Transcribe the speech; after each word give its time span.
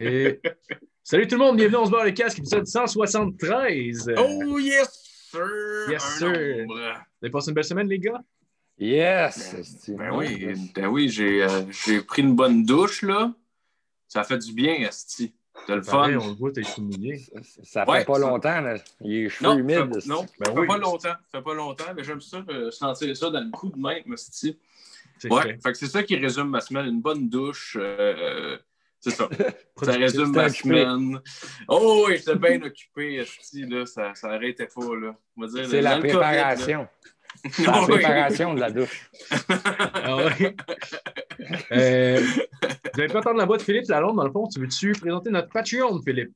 Et... 0.00 0.40
Salut 1.02 1.26
tout 1.28 1.36
le 1.36 1.40
monde, 1.44 1.56
bienvenue, 1.56 1.76
on 1.76 1.86
se 1.86 1.90
barre 1.90 2.04
le 2.04 2.10
casque, 2.12 2.38
épisode 2.38 2.66
173. 2.66 4.12
Oh 4.16 4.58
yes, 4.58 5.28
sir! 5.30 5.46
Yes, 5.90 6.02
Un 6.04 6.18
sir. 6.18 6.28
nombre. 6.66 6.74
Vous 6.74 7.26
avez 7.26 7.30
passé 7.30 7.48
une 7.50 7.54
belle 7.54 7.64
semaine, 7.64 7.88
les 7.88 7.98
gars? 7.98 8.22
Yes! 8.78 9.86
Ben 9.88 10.10
oui, 10.16 10.52
ben 10.74 10.86
oui 10.86 11.08
j'ai 11.08 11.44
euh, 11.44 11.62
j'ai 11.70 12.00
pris 12.00 12.22
une 12.22 12.34
bonne 12.34 12.64
douche, 12.64 13.02
là. 13.02 13.32
Ça 14.08 14.24
fait 14.24 14.38
du 14.38 14.52
bien, 14.52 14.74
Esti. 14.88 15.34
C'est 15.66 15.76
le 15.76 15.82
fun? 15.82 16.08
On 16.18 16.28
le 16.28 16.34
voit, 16.34 16.50
t'es 16.52 16.62
mouillé. 16.78 17.18
Ça, 17.62 17.84
fait 17.84 17.90
Ouais, 17.90 18.04
pas 18.04 18.14
ça- 18.14 18.18
longtemps, 18.20 18.60
là. 18.60 18.76
Les 19.00 19.28
cheveux 19.28 19.48
Non, 19.50 19.58
humides. 19.58 20.00
ça, 20.00 20.08
non, 20.08 20.22
Ben 20.40 20.46
ça 20.46 20.52
fait 20.52 20.58
oui. 20.58 20.66
pas 20.66 20.78
longtemps. 20.78 20.98
Ça 20.98 21.18
fait 21.38 21.42
pas 21.42 21.54
longtemps, 21.54 21.94
mais 21.96 22.02
j'aime 22.02 22.20
ça, 22.20 22.44
euh, 22.48 22.70
sentir 22.72 23.16
ça 23.16 23.30
dans 23.30 23.40
le 23.40 23.50
coup 23.50 23.68
de 23.70 23.78
main, 23.78 23.96
Esti. 24.12 24.58
C'est 25.18 25.30
Ouais, 25.32 25.42
fait. 25.42 25.58
fait 25.62 25.72
que 25.72 25.78
c'est 25.78 25.86
ça 25.86 26.02
qui 26.02 26.16
résume 26.16 26.48
ma 26.48 26.60
semaine. 26.60 26.86
Une 26.86 27.00
bonne 27.00 27.28
douche. 27.28 27.76
euh, 27.78 28.58
c'est 29.04 29.10
ça. 29.10 29.28
Ça 29.82 29.92
résume 29.92 30.32
ma 30.32 30.48
semaine. 30.48 31.20
Oh 31.68 32.06
oui, 32.06 32.16
j'étais 32.16 32.36
bien 32.36 32.62
occupé, 32.62 33.16
Esti, 33.16 33.66
là. 33.66 33.84
Ça, 33.84 34.14
ça 34.14 34.30
arrêtait 34.30 34.68
pas, 34.74 34.96
là. 34.96 35.14
C'est 35.66 35.82
la 35.82 35.96
COVID, 35.96 36.08
préparation. 36.08 36.88
La 37.66 37.80
Oui. 37.80 37.88
préparation 37.88 38.54
de 38.54 38.60
la 38.60 38.70
douche. 38.70 39.10
Ah 39.50 40.16
ouais. 40.16 40.56
Euh, 41.72 42.20
vous 42.94 43.00
avez 43.00 43.12
pas 43.12 43.18
attendre 43.18 43.38
la 43.38 43.44
voix 43.44 43.56
de 43.56 43.62
Philippe 43.62 43.88
Lalonde, 43.88 44.16
dans 44.16 44.24
le 44.24 44.30
fond. 44.30 44.46
Tu 44.46 44.60
veux-tu 44.60 44.92
présenter 44.92 45.30
notre 45.30 45.48
Patreon, 45.48 46.00
Philippe? 46.00 46.32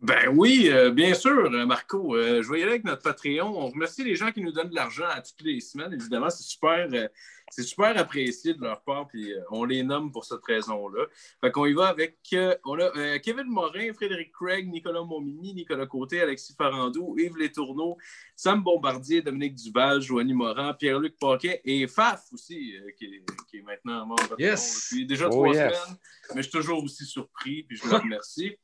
Ben 0.00 0.28
oui, 0.34 0.68
euh, 0.70 0.90
bien 0.90 1.14
sûr, 1.14 1.50
euh, 1.50 1.64
Marco. 1.64 2.14
Euh, 2.14 2.42
je 2.42 2.52
vais 2.52 2.60
y 2.60 2.62
aller 2.62 2.72
avec 2.72 2.84
notre 2.84 3.02
Patreon. 3.02 3.46
On 3.46 3.68
remercie 3.68 4.04
les 4.04 4.14
gens 4.14 4.30
qui 4.30 4.42
nous 4.42 4.52
donnent 4.52 4.68
de 4.68 4.74
l'argent 4.74 5.06
à 5.10 5.22
toutes 5.22 5.40
les 5.42 5.58
semaines. 5.60 5.92
Évidemment, 5.94 6.28
c'est 6.28 6.44
super, 6.44 6.86
euh, 6.92 7.08
c'est 7.50 7.62
super 7.62 7.96
apprécié 7.96 8.54
de 8.54 8.60
leur 8.60 8.82
part, 8.82 9.06
puis 9.06 9.32
euh, 9.32 9.40
on 9.50 9.64
les 9.64 9.82
nomme 9.82 10.10
pour 10.10 10.24
cette 10.24 10.44
raison-là. 10.44 11.04
Fait 11.40 11.50
qu'on 11.50 11.66
y 11.66 11.72
va 11.72 11.86
avec 11.88 12.16
euh, 12.32 12.56
on 12.64 12.78
a, 12.78 12.84
euh, 12.96 13.18
Kevin 13.18 13.46
Morin, 13.46 13.92
Frédéric 13.94 14.32
Craig, 14.32 14.68
Nicolas 14.68 15.02
Momini, 15.02 15.54
Nicolas 15.54 15.86
Côté, 15.86 16.20
Alexis 16.20 16.54
Farando, 16.56 17.16
Yves 17.18 17.36
Létourneau, 17.36 17.96
Sam 18.34 18.62
Bombardier, 18.62 19.22
Dominique 19.22 19.54
Duval, 19.54 20.00
Joanie 20.00 20.34
Morin, 20.34 20.74
Pierre-Luc 20.74 21.16
Paquet 21.18 21.60
et 21.64 21.86
Faf 21.86 22.24
aussi, 22.32 22.74
qui, 22.98 23.04
est, 23.04 23.24
qui 23.48 23.58
est 23.58 23.62
maintenant 23.62 24.14
Yes. 24.38 24.88
depuis 24.90 25.06
déjà 25.06 25.26
Oh, 25.26 25.30
trois 25.30 25.54
yes. 25.54 25.56
semaines. 25.74 25.96
Mais 26.34 26.42
je 26.42 26.48
suis 26.48 26.58
toujours 26.58 26.82
aussi 26.82 27.04
surpris, 27.04 27.62
puis 27.62 27.76
je 27.76 27.88
le 27.88 27.96
remercie. 27.96 28.56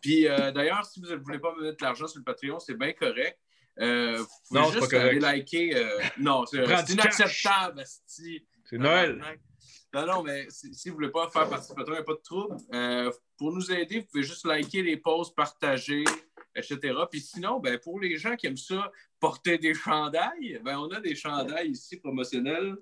Puis 0.00 0.26
euh, 0.28 0.52
d'ailleurs, 0.52 0.84
si 0.84 1.00
vous 1.00 1.08
ne 1.08 1.16
voulez 1.16 1.38
pas 1.38 1.54
me 1.56 1.62
mettre 1.62 1.78
de 1.78 1.84
l'argent 1.84 2.06
sur 2.06 2.18
le 2.20 2.24
Patreon, 2.24 2.58
c'est 2.60 2.74
bien 2.78 2.92
correct. 2.92 3.38
Euh, 3.80 4.18
vous 4.18 4.26
pouvez 4.48 4.60
Non, 4.60 4.66
c'est 4.66 4.72
juste 4.78 4.90
pas 4.90 4.98
correct. 4.98 5.08
aller 5.10 5.20
liker. 5.20 5.76
euh, 5.76 6.00
non, 6.18 6.46
c'est 6.46 6.64
cash. 6.64 6.90
inacceptable, 6.90 7.80
asti. 7.80 8.44
C'est 8.68 8.78
Noël. 8.78 9.22
Non, 9.94 10.06
non, 10.06 10.22
mais 10.22 10.46
si, 10.50 10.74
si 10.74 10.88
vous 10.90 10.96
ne 10.96 11.06
voulez 11.06 11.10
pas 11.12 11.30
faire 11.30 11.48
partie 11.48 11.68
du 11.68 11.74
Patreon, 11.74 11.94
il 11.94 11.98
n'y 11.98 12.00
a 12.00 12.04
pas 12.04 12.12
de 12.14 12.22
trouble. 12.22 12.56
Euh, 12.74 13.12
pour 13.38 13.52
nous 13.52 13.72
aider, 13.72 14.00
vous 14.00 14.06
pouvez 14.06 14.22
juste 14.22 14.44
liker 14.46 14.82
les 14.82 14.96
posts, 14.98 15.34
partager, 15.34 16.04
etc. 16.54 16.78
Puis 17.10 17.20
sinon, 17.20 17.58
ben, 17.60 17.78
pour 17.78 17.98
les 18.00 18.16
gens 18.18 18.36
qui 18.36 18.46
aiment 18.48 18.56
ça, 18.58 18.90
porter 19.20 19.56
des 19.56 19.72
chandails, 19.74 20.60
ben, 20.62 20.78
on 20.78 20.90
a 20.90 21.00
des 21.00 21.14
chandails 21.14 21.70
ici 21.70 21.96
promotionnels 21.96 22.76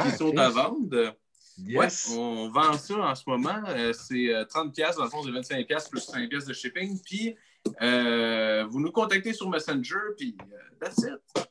qui 0.00 0.06
Ah, 0.08 0.16
sont 0.16 0.36
à 0.38 0.48
vendre. 0.48 1.16
Yes. 1.58 2.08
Ouais, 2.10 2.16
on 2.16 2.48
vend 2.48 2.72
ça 2.78 2.96
en 2.96 3.14
ce 3.14 3.24
moment. 3.26 3.60
Euh, 3.66 3.92
c'est 3.92 4.32
euh, 4.32 4.44
30$, 4.44 4.72
piastres, 4.72 4.98
dans 4.98 5.04
le 5.04 5.10
fond, 5.10 5.22
c'est 5.24 5.30
25$ 5.30 5.66
piastres 5.66 5.90
plus 5.90 6.08
5$ 6.08 6.28
piastres 6.28 6.48
de 6.48 6.54
shipping. 6.54 6.98
Puis, 7.04 7.36
euh, 7.82 8.64
vous 8.68 8.80
nous 8.80 8.92
contactez 8.92 9.32
sur 9.32 9.48
Messenger, 9.48 9.96
puis 10.16 10.36
euh, 10.40 10.56
that's 10.80 10.98
it. 10.98 11.48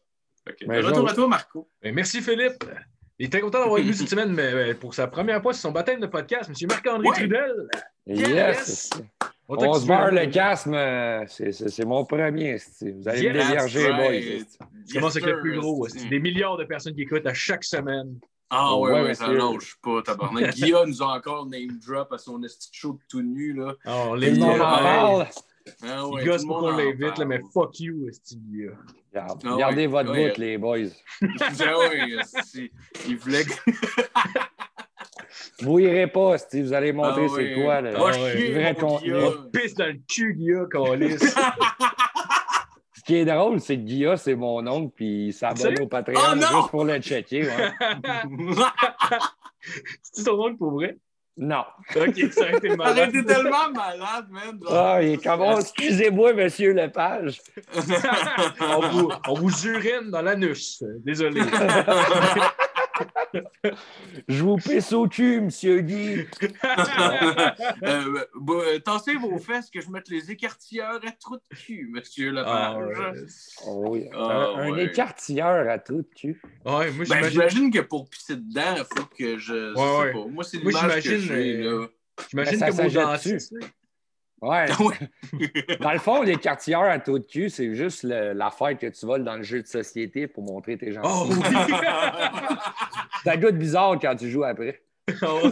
Ben, 0.66 0.83
retour 0.83 1.09
à 1.09 1.13
toi, 1.13 1.27
Marco. 1.27 1.69
Ben, 1.81 1.94
merci, 1.94 2.22
Philippe. 2.22 2.63
Il 3.19 3.25
est 3.25 3.30
très 3.30 3.41
content 3.41 3.59
d'avoir 3.59 3.81
venu 3.81 3.94
cette 3.94 4.09
semaine, 4.09 4.31
mais 4.31 4.53
euh, 4.53 4.73
pour 4.75 4.94
sa 4.94 5.08
première 5.08 5.41
fois, 5.41 5.52
c'est 5.53 5.61
son 5.61 5.72
baptême 5.72 6.00
de 6.00 6.05
podcast, 6.08 6.50
M. 6.50 6.67
Marc-André 6.69 7.08
Ouais. 7.08 7.16
Trudel. 7.16 7.67
Yes! 8.05 8.28
Yes. 8.30 8.89
On 9.50 9.73
se 9.73 9.88
barre 9.88 10.11
le 10.11 10.25
casque, 10.28 10.67
mais 10.67 11.25
c'est- 11.28 11.85
mon 11.85 12.05
premier. 12.05 12.58
Vous 12.81 13.08
allez 13.08 13.30
me 13.30 13.35
Yes, 13.35 13.47
dévierger, 13.47 13.88
right. 13.89 14.39
boys. 14.59 14.67
Je 14.88 14.94
commence 14.94 15.16
avec 15.16 15.25
le 15.30 15.39
plus 15.41 15.58
gros. 15.59 15.88
C'est 15.88 16.08
des 16.09 16.19
milliards 16.19 16.58
de 16.58 16.66
personnes 16.66 16.94
qui 16.94 17.01
écoutent 17.03 17.25
à 17.25 17.34
chaque 17.34 17.63
semaine. 17.63 18.19
Ah 18.50 18.78
ouais, 18.78 18.91
Ouais, 18.91 19.01
ouais, 19.03 19.13
ça 19.13 19.28
lâche 19.28 19.75
pas, 19.81 20.01
tabarnak. 20.03 20.53
Guillaume 20.56 20.90
nous 20.90 21.01
a 21.01 21.07
encore 21.17 21.46
name 21.47 21.79
drop 21.85 22.13
à 22.13 22.17
son 22.17 22.41
esti 22.44 22.69
de 22.69 22.75
show 22.75 23.00
tout 23.09 23.22
nu, 23.22 23.53
là. 23.53 23.73
Oh, 23.85 24.16
les 24.16 24.31
le 24.31 24.38
Ah 25.83 26.07
ouais, 26.07 26.22
Il 26.22 26.25
gosse 26.28 26.41
le 26.44 26.47
pour 26.47 26.59
qu'on 26.59 26.72
l'invite, 26.72 27.19
mais 27.25 27.39
fuck 27.53 27.79
you, 27.79 28.07
esti, 28.09 28.39
gars. 28.51 28.73
Regarde, 29.13 29.41
Ah 29.45 29.55
Gardez 29.57 29.81
ouais, 29.81 29.88
votre 29.88 30.11
ouais. 30.11 30.29
bout, 30.31 30.38
les 30.38 30.57
boys. 30.57 30.78
Ah 31.22 31.25
il 33.07 33.17
voulait 33.17 33.44
que... 33.44 33.53
Vous 35.61 35.79
irez 35.79 36.07
pas, 36.07 36.35
esti, 36.35 36.61
vous 36.61 36.73
allez 36.73 36.94
montrer 36.94 37.25
Ah 37.28 37.31
ouais. 37.31 37.53
c'est 37.55 37.61
quoi. 37.61 37.81
Là. 37.81 37.91
Va 37.91 38.00
Ah 38.07 38.11
Vrai 38.11 38.75
contenu. 38.79 39.13
Pisse 39.51 39.73
dans 39.75 39.88
le 39.88 40.00
cul, 40.07 40.33
Guilla. 40.35 40.66
Ce 42.95 43.01
qui 43.03 43.16
est 43.16 43.25
drôle, 43.25 43.59
c'est 43.59 43.78
que 43.78 43.81
Guilla, 43.84 44.17
c'est 44.17 44.35
mon 44.35 44.66
oncle, 44.67 44.91
puis 44.95 45.28
il 45.28 45.34
s'abonne 45.34 45.79
au 45.81 45.88
Patreon 45.88 46.19
Oh 46.19 46.35
juste 46.35 46.69
pour 46.69 46.84
le 46.85 46.99
checker. 46.99 47.44
ouais. 47.47 47.72
C'est 50.03 50.23
ton 50.25 50.38
nom 50.38 50.55
pour 50.55 50.72
vrai? 50.72 50.97
Non. 51.38 51.64
Ok, 51.96 52.16
ça 52.31 52.46
a 52.46 52.58
été 52.58 52.75
malade. 52.75 52.98
Arrêtez 52.98 53.24
tellement 53.24 53.72
malade, 53.72 54.25
man. 54.31 54.59
Ah, 54.70 55.00
il 55.02 55.14
est 55.14 55.24
comme, 55.24 55.42
oh, 55.42 55.59
excusez-moi, 55.59 56.34
monsieur 56.34 56.74
Lepage. 56.74 57.42
on, 58.59 58.88
vous, 58.88 59.12
on 59.28 59.34
vous 59.36 59.68
urine 59.68 60.09
dans 60.09 60.24
l'anus. 60.24 60.84
Désolé. 61.06 61.42
Je 64.28 64.44
vous 64.44 64.58
pisse 64.58 64.91
au 64.94 65.08
cul, 65.08 65.41
monsieur 65.41 65.81
Guy. 65.81 66.25
Euh, 67.84 68.25
euh, 68.50 68.80
tassez 68.80 69.16
vos 69.16 69.38
fesses 69.38 69.69
que 69.69 69.81
je 69.81 69.90
mette 69.90 70.08
les 70.09 70.31
écartilleurs 70.31 71.00
à 71.06 71.12
trou 71.12 71.35
de 71.38 71.56
cul, 71.58 71.90
monsieur 71.91 72.34
Ah, 72.46 72.75
Lepage. 72.80 72.97
ouais. 73.16 73.25
Oh, 73.68 73.85
oui. 73.90 74.09
Ah, 74.13 74.53
un, 74.58 74.74
un 74.74 74.78
écartilleur 74.78 75.69
à 75.69 75.80
tout 75.80 76.03
cul. 76.16 76.41
Ouais, 76.66 76.91
moi, 76.91 77.06
Ben, 77.09 77.30
j'imagine. 77.30 77.72
que 77.72 77.80
pour 77.80 78.09
pisser 78.09 78.35
dedans, 78.35 78.75
il 78.78 78.84
faut 78.97 79.06
que 79.18 79.38
je. 79.38 79.74
Ouais, 79.74 79.75
sais 79.75 80.00
ouais. 80.00 80.12
pas. 80.24 80.29
Moi, 80.29 80.44
c'est 80.44 80.64
Moi, 80.64 80.72
l'image 80.72 80.96
que 80.96 81.02
j'imagine, 81.02 81.28
j'ai. 81.28 81.62
euh, 81.66 81.81
là. 81.81 81.88
J'imagine 82.29 82.59
Ben, 82.59 82.59
ça 82.59 82.66
que 82.68 82.72
mon 82.72 82.90
s'achète 82.90 83.02
dentiste. 83.34 83.53
Ouais. 84.42 84.66
Ouais. 84.80 85.78
Dans 85.80 85.92
le 85.92 86.00
fond, 86.00 86.22
l'écartilleur 86.22 86.84
à 86.84 87.00
tout 87.00 87.18
de 87.18 87.25
cul, 87.25 87.50
c'est 87.50 87.74
juste 87.74 88.03
le- 88.03 88.34
l'affaire 88.34 88.78
que 88.78 88.88
tu 88.88 89.06
voles 89.06 89.24
dans 89.24 89.36
le 89.38 89.44
jeu 89.44 89.62
de 89.64 89.68
société 89.68 90.28
pour 90.28 90.44
montrer 90.44 90.78
tes 90.78 90.92
gens. 90.92 91.02
Oh 91.03 91.28
oui! 91.30 91.36
Ça 93.24 93.36
goûte 93.36 93.58
bizarre 93.58 93.97
quand 94.00 94.16
tu 94.16 94.30
joues 94.30 94.44
après. 94.44 94.81
Oh. 95.24 95.50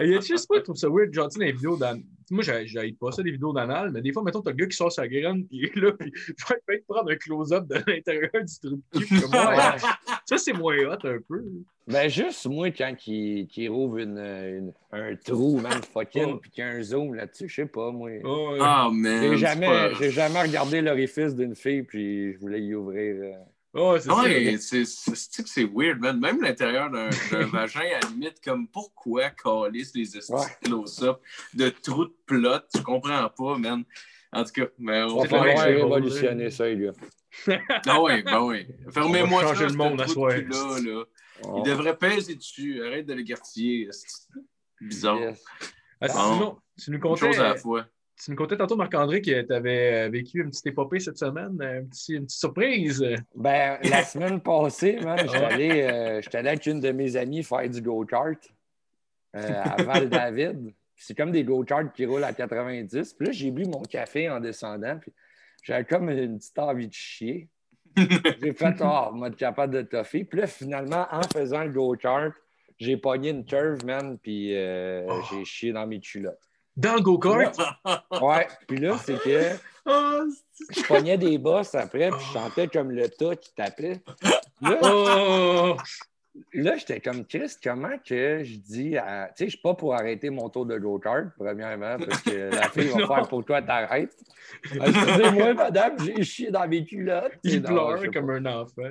Il 0.00 0.10
y 0.10 0.16
a 0.16 0.20
juste 0.20 0.48
pas, 0.48 0.56
je 0.56 0.62
trouve 0.62 0.76
ça 0.76 0.88
weird, 0.88 1.12
genre, 1.12 1.28
tu 1.28 1.38
sais, 1.38 1.44
les 1.44 1.52
vidéos 1.52 1.76
d'anal. 1.76 2.02
Moi, 2.30 2.42
j'ai 2.42 2.66
j'ai 2.66 2.92
pas 2.92 3.12
ça, 3.12 3.22
des 3.22 3.30
vidéos 3.32 3.52
d'anal, 3.52 3.90
mais 3.92 4.00
des 4.00 4.12
fois, 4.12 4.22
mettons, 4.22 4.40
t'as 4.40 4.50
le 4.50 4.56
gars 4.56 4.66
qui 4.66 4.76
sort 4.76 4.90
sa 4.90 5.06
graine, 5.06 5.46
puis 5.46 5.70
là, 5.74 5.92
puis 5.92 6.12
il 6.28 6.34
va 6.48 6.54
peut-être 6.66 6.86
prendre 6.86 7.10
un 7.10 7.16
close-up 7.16 7.66
de 7.66 7.74
l'intérieur 7.86 8.30
du 8.32 8.58
trou 8.60 8.80
de 8.92 8.98
cul. 9.00 9.20
Comme, 9.20 9.32
ouais, 9.34 9.56
ça, 10.26 10.38
c'est 10.38 10.52
moins 10.52 10.76
hot 10.86 11.06
un 11.06 11.18
peu. 11.28 11.42
Ben, 11.86 12.08
juste 12.08 12.46
moi, 12.46 12.70
quand 12.70 12.94
il, 13.06 13.46
qu'il 13.46 13.68
rouvre 13.70 13.98
une, 13.98 14.18
une- 14.18 14.72
un 14.92 15.14
trou, 15.16 15.58
man, 15.60 15.80
fucking, 15.92 16.24
Oh. 16.34 16.36
puis 16.38 16.50
qu'il 16.50 16.64
y 16.64 16.66
a 16.66 16.70
un 16.70 16.82
zoom 16.82 17.14
là-dessus, 17.14 17.48
je 17.48 17.54
sais 17.56 17.66
pas, 17.66 17.90
moi. 17.90 18.10
Oh. 18.24 18.56
Ah, 18.60 18.88
man. 18.90 19.20
J'ai 19.32 19.36
jamais, 19.36 19.94
j'ai 20.00 20.10
jamais 20.10 20.40
regardé 20.42 20.80
l'orifice 20.80 21.34
d'une 21.34 21.54
fille, 21.54 21.82
puis 21.82 22.32
je 22.32 22.38
voulais 22.38 22.60
y 22.62 22.74
ouvrir. 22.74 23.16
euh. 23.22 23.32
Oh, 23.76 23.96
c'est 23.98 24.08
ça. 24.08 24.14
Ouais, 24.22 24.56
c'est 24.58 24.84
c'est- 24.84 25.14
c'est 25.14 25.42
que 25.42 25.48
c'est 25.48 25.64
weird, 25.74 25.98
man? 25.98 26.18
Même 26.20 26.40
l'intérieur 26.40 26.90
d'un 26.90 27.10
vagin, 27.52 27.80
à 27.80 28.00
la 28.04 28.08
limite, 28.08 28.40
comme 28.42 28.66
pourquoi 28.68 29.30
calisser 29.30 29.98
les 29.98 30.16
estis 30.16 30.32
Ouais. 30.32 30.40
de 30.62 30.68
close-up 30.68 31.20
de 31.54 31.68
trous 31.82 32.04
de 32.06 32.14
plot, 32.24 32.60
je 32.74 32.80
comprends 32.82 33.28
pas, 33.36 33.58
man. 33.58 33.82
En 34.32 34.42
tout 34.44 34.52
cas, 34.52 34.66
mais 34.78 35.02
on 35.02 35.18
va 35.20 35.28
falloir 35.28 35.64
révolutionner 35.66 36.50
ça, 36.50 36.66
les 36.68 36.76
gars. 36.86 36.92
Ah 37.86 38.00
ouais, 38.02 38.22
ben 38.22 38.40
oui. 38.42 38.66
Fermez-moi 38.92 39.42
ça, 39.42 39.48
changer 39.48 39.66
le 39.66 39.72
monde 39.74 40.00
à 40.00 40.06
là. 40.06 41.04
Il 41.56 41.62
devrait 41.64 41.96
peser 41.96 42.34
dessus. 42.34 42.82
Arrête 42.84 43.06
de 43.06 43.14
l'écartiller. 43.14 43.88
C'est 43.90 44.28
bizarre. 44.80 45.18
Yes. 45.20 45.44
Ah, 46.00 46.06
Bon. 46.08 46.12
sinon, 46.12 46.58
tu 46.78 46.90
nous 46.90 46.96
Une 46.96 47.02
contais, 47.02 47.26
chose 47.26 47.40
à 47.40 47.48
la 47.50 47.56
fois. 47.56 47.86
tu 48.22 48.30
nous 48.30 48.36
contais 48.36 48.56
tantôt, 48.56 48.76
Marc-André, 48.76 49.20
que 49.22 49.42
tu 49.42 49.52
avais 49.52 50.08
vécu 50.10 50.40
une 50.42 50.50
petite 50.50 50.66
épopée 50.66 51.00
cette 51.00 51.18
semaine, 51.18 51.56
petit- 51.90 52.14
une 52.14 52.24
petite 52.26 52.38
surprise. 52.38 53.04
Ben, 53.34 53.78
la 53.82 54.04
semaine 54.04 54.40
passée, 54.40 54.98
man, 55.02 55.18
j'étais 55.18 55.36
allé, 55.36 55.82
euh, 55.82 56.20
allé 56.32 56.48
avec 56.48 56.66
une 56.66 56.80
de 56.80 56.90
mes 56.92 57.16
amies 57.16 57.42
faire 57.42 57.68
du 57.68 57.80
go-kart 57.82 58.38
euh, 59.36 59.62
à 59.62 59.82
Val-David. 59.82 60.72
C'est 60.96 61.16
comme 61.16 61.32
des 61.32 61.42
go-karts 61.42 61.92
qui 61.92 62.06
roulent 62.06 62.22
à 62.24 62.32
90. 62.32 63.14
Puis 63.14 63.26
là, 63.26 63.32
j'ai 63.32 63.50
bu 63.50 63.64
mon 63.64 63.82
café 63.82 64.30
en 64.30 64.38
descendant. 64.40 64.96
Puis 65.00 65.12
j'avais 65.64 65.84
comme 65.84 66.08
une 66.10 66.38
petite 66.38 66.58
envie 66.60 66.86
de 66.86 66.92
chier. 66.94 67.48
J'ai 67.96 68.52
fait, 68.52 68.74
oh, 68.80 69.10
mode 69.12 69.36
capable 69.36 69.74
de 69.74 69.82
toffer. 69.82 70.24
Puis 70.24 70.40
là, 70.40 70.46
finalement, 70.46 71.06
en 71.10 71.22
faisant 71.22 71.62
le 71.64 71.70
go-kart, 71.70 72.32
j'ai 72.78 72.96
pogné 72.96 73.30
une 73.30 73.44
curve, 73.44 73.84
man, 73.84 74.18
puis 74.18 74.54
euh, 74.56 75.06
Oh. 75.08 75.20
j'ai 75.30 75.44
chié 75.44 75.72
dans 75.72 75.86
mes 75.86 76.00
culottes. 76.00 76.40
Dans 76.76 76.94
le 76.96 77.00
go-kart? 77.02 77.56
Ouais, 78.20 78.48
puis 78.66 78.78
là, 78.78 78.98
c'est 78.98 79.20
que 79.22 79.50
Ah, 79.86 80.22
je 80.70 80.82
pognais 80.86 81.18
des 81.18 81.36
bosses 81.38 81.74
après, 81.74 82.08
puis 82.10 82.20
je 82.26 82.32
sentais 82.32 82.68
comme 82.68 82.90
le 82.90 83.08
tas 83.08 83.36
qui 83.36 83.54
tapait. 83.54 84.02
Là, 84.62 84.78
Oh! 84.82 85.76
Là, 86.52 86.76
j'étais 86.76 87.00
comme 87.00 87.24
Chris, 87.26 87.52
comment 87.62 87.96
que 88.06 88.42
je 88.44 88.56
dis 88.56 88.96
à. 88.96 89.28
Tu 89.28 89.32
sais, 89.36 89.44
je 89.46 89.50
suis 89.50 89.60
pas 89.60 89.74
pour 89.74 89.94
arrêter 89.94 90.30
mon 90.30 90.48
tour 90.48 90.66
de 90.66 90.78
go-kart, 90.78 91.28
premièrement, 91.38 91.96
parce 91.98 92.22
que 92.22 92.50
la 92.54 92.68
fille 92.70 92.88
va 92.88 93.06
faire 93.06 93.28
pour 93.28 93.44
toi, 93.44 93.62
t'arrêtes. 93.62 94.16
Excusez-moi, 94.72 95.54
madame, 95.54 95.98
j'ai 96.00 96.22
chié 96.24 96.50
dans 96.50 96.66
mes 96.68 96.84
culottes. 96.84 97.32
Il 97.44 97.62
pleure 97.62 97.98
je 98.02 98.10
comme 98.10 98.26
pas. 98.26 98.34
un 98.34 98.46
enfant. 98.46 98.82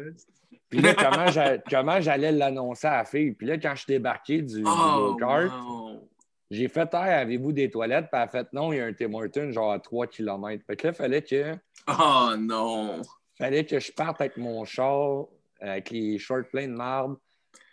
Puis 0.69 0.81
là, 0.81 0.93
comment 0.95 1.27
j'a- 1.27 1.57
comment 1.59 2.01
j'allais 2.01 2.31
l'annoncer 2.31 2.87
à 2.87 2.97
la 2.97 3.05
fille? 3.05 3.31
Puis 3.33 3.45
là, 3.47 3.57
quand 3.57 3.75
je 3.75 3.83
suis 3.83 3.93
débarqué 3.93 4.41
du, 4.41 4.55
du 4.61 4.63
Oh, 4.65 5.13
go-kart, 5.13 5.51
wow. 5.51 6.09
j'ai 6.49 6.67
fait 6.67 6.91
Hey, 6.93 7.11
avez-vous 7.13 7.51
des 7.51 7.69
toilettes? 7.69 8.05
Puis 8.11 8.19
elle 8.19 8.21
a 8.21 8.27
fait 8.27 8.47
non, 8.53 8.73
il 8.73 8.77
y 8.77 8.79
a 8.81 8.85
un 8.85 8.93
Tim 8.93 9.13
Hortons 9.13 9.51
genre 9.51 9.71
à 9.71 9.79
3 9.79 10.07
km. 10.07 10.63
Fait 10.65 10.75
que 10.75 10.87
là, 10.87 10.93
il 10.93 10.95
fallait 10.95 11.21
que, 11.21 11.53
Oh 11.87 12.31
non. 12.39 13.01
fallait 13.37 13.65
que 13.65 13.79
je 13.79 13.91
parte 13.91 14.19
avec 14.21 14.37
mon 14.37 14.65
char, 14.65 15.25
avec 15.59 15.91
les 15.91 16.17
shorts 16.17 16.45
pleins 16.51 16.67
de 16.67 16.73
marde, 16.73 17.17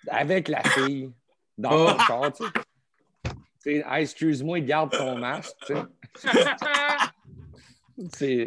avec 0.08 0.48
la 0.48 0.62
fille, 0.62 1.10
dans 1.58 1.70
Oh. 1.72 1.90
mon 1.92 1.98
char, 1.98 2.32
tu 2.32 2.44
sais. 3.58 3.84
Hey, 3.86 4.02
excuse-moi, 4.02 4.60
garde 4.60 4.90
ton 4.92 5.16
masque, 5.18 5.54
tu 5.66 5.74
sais. 5.74 5.82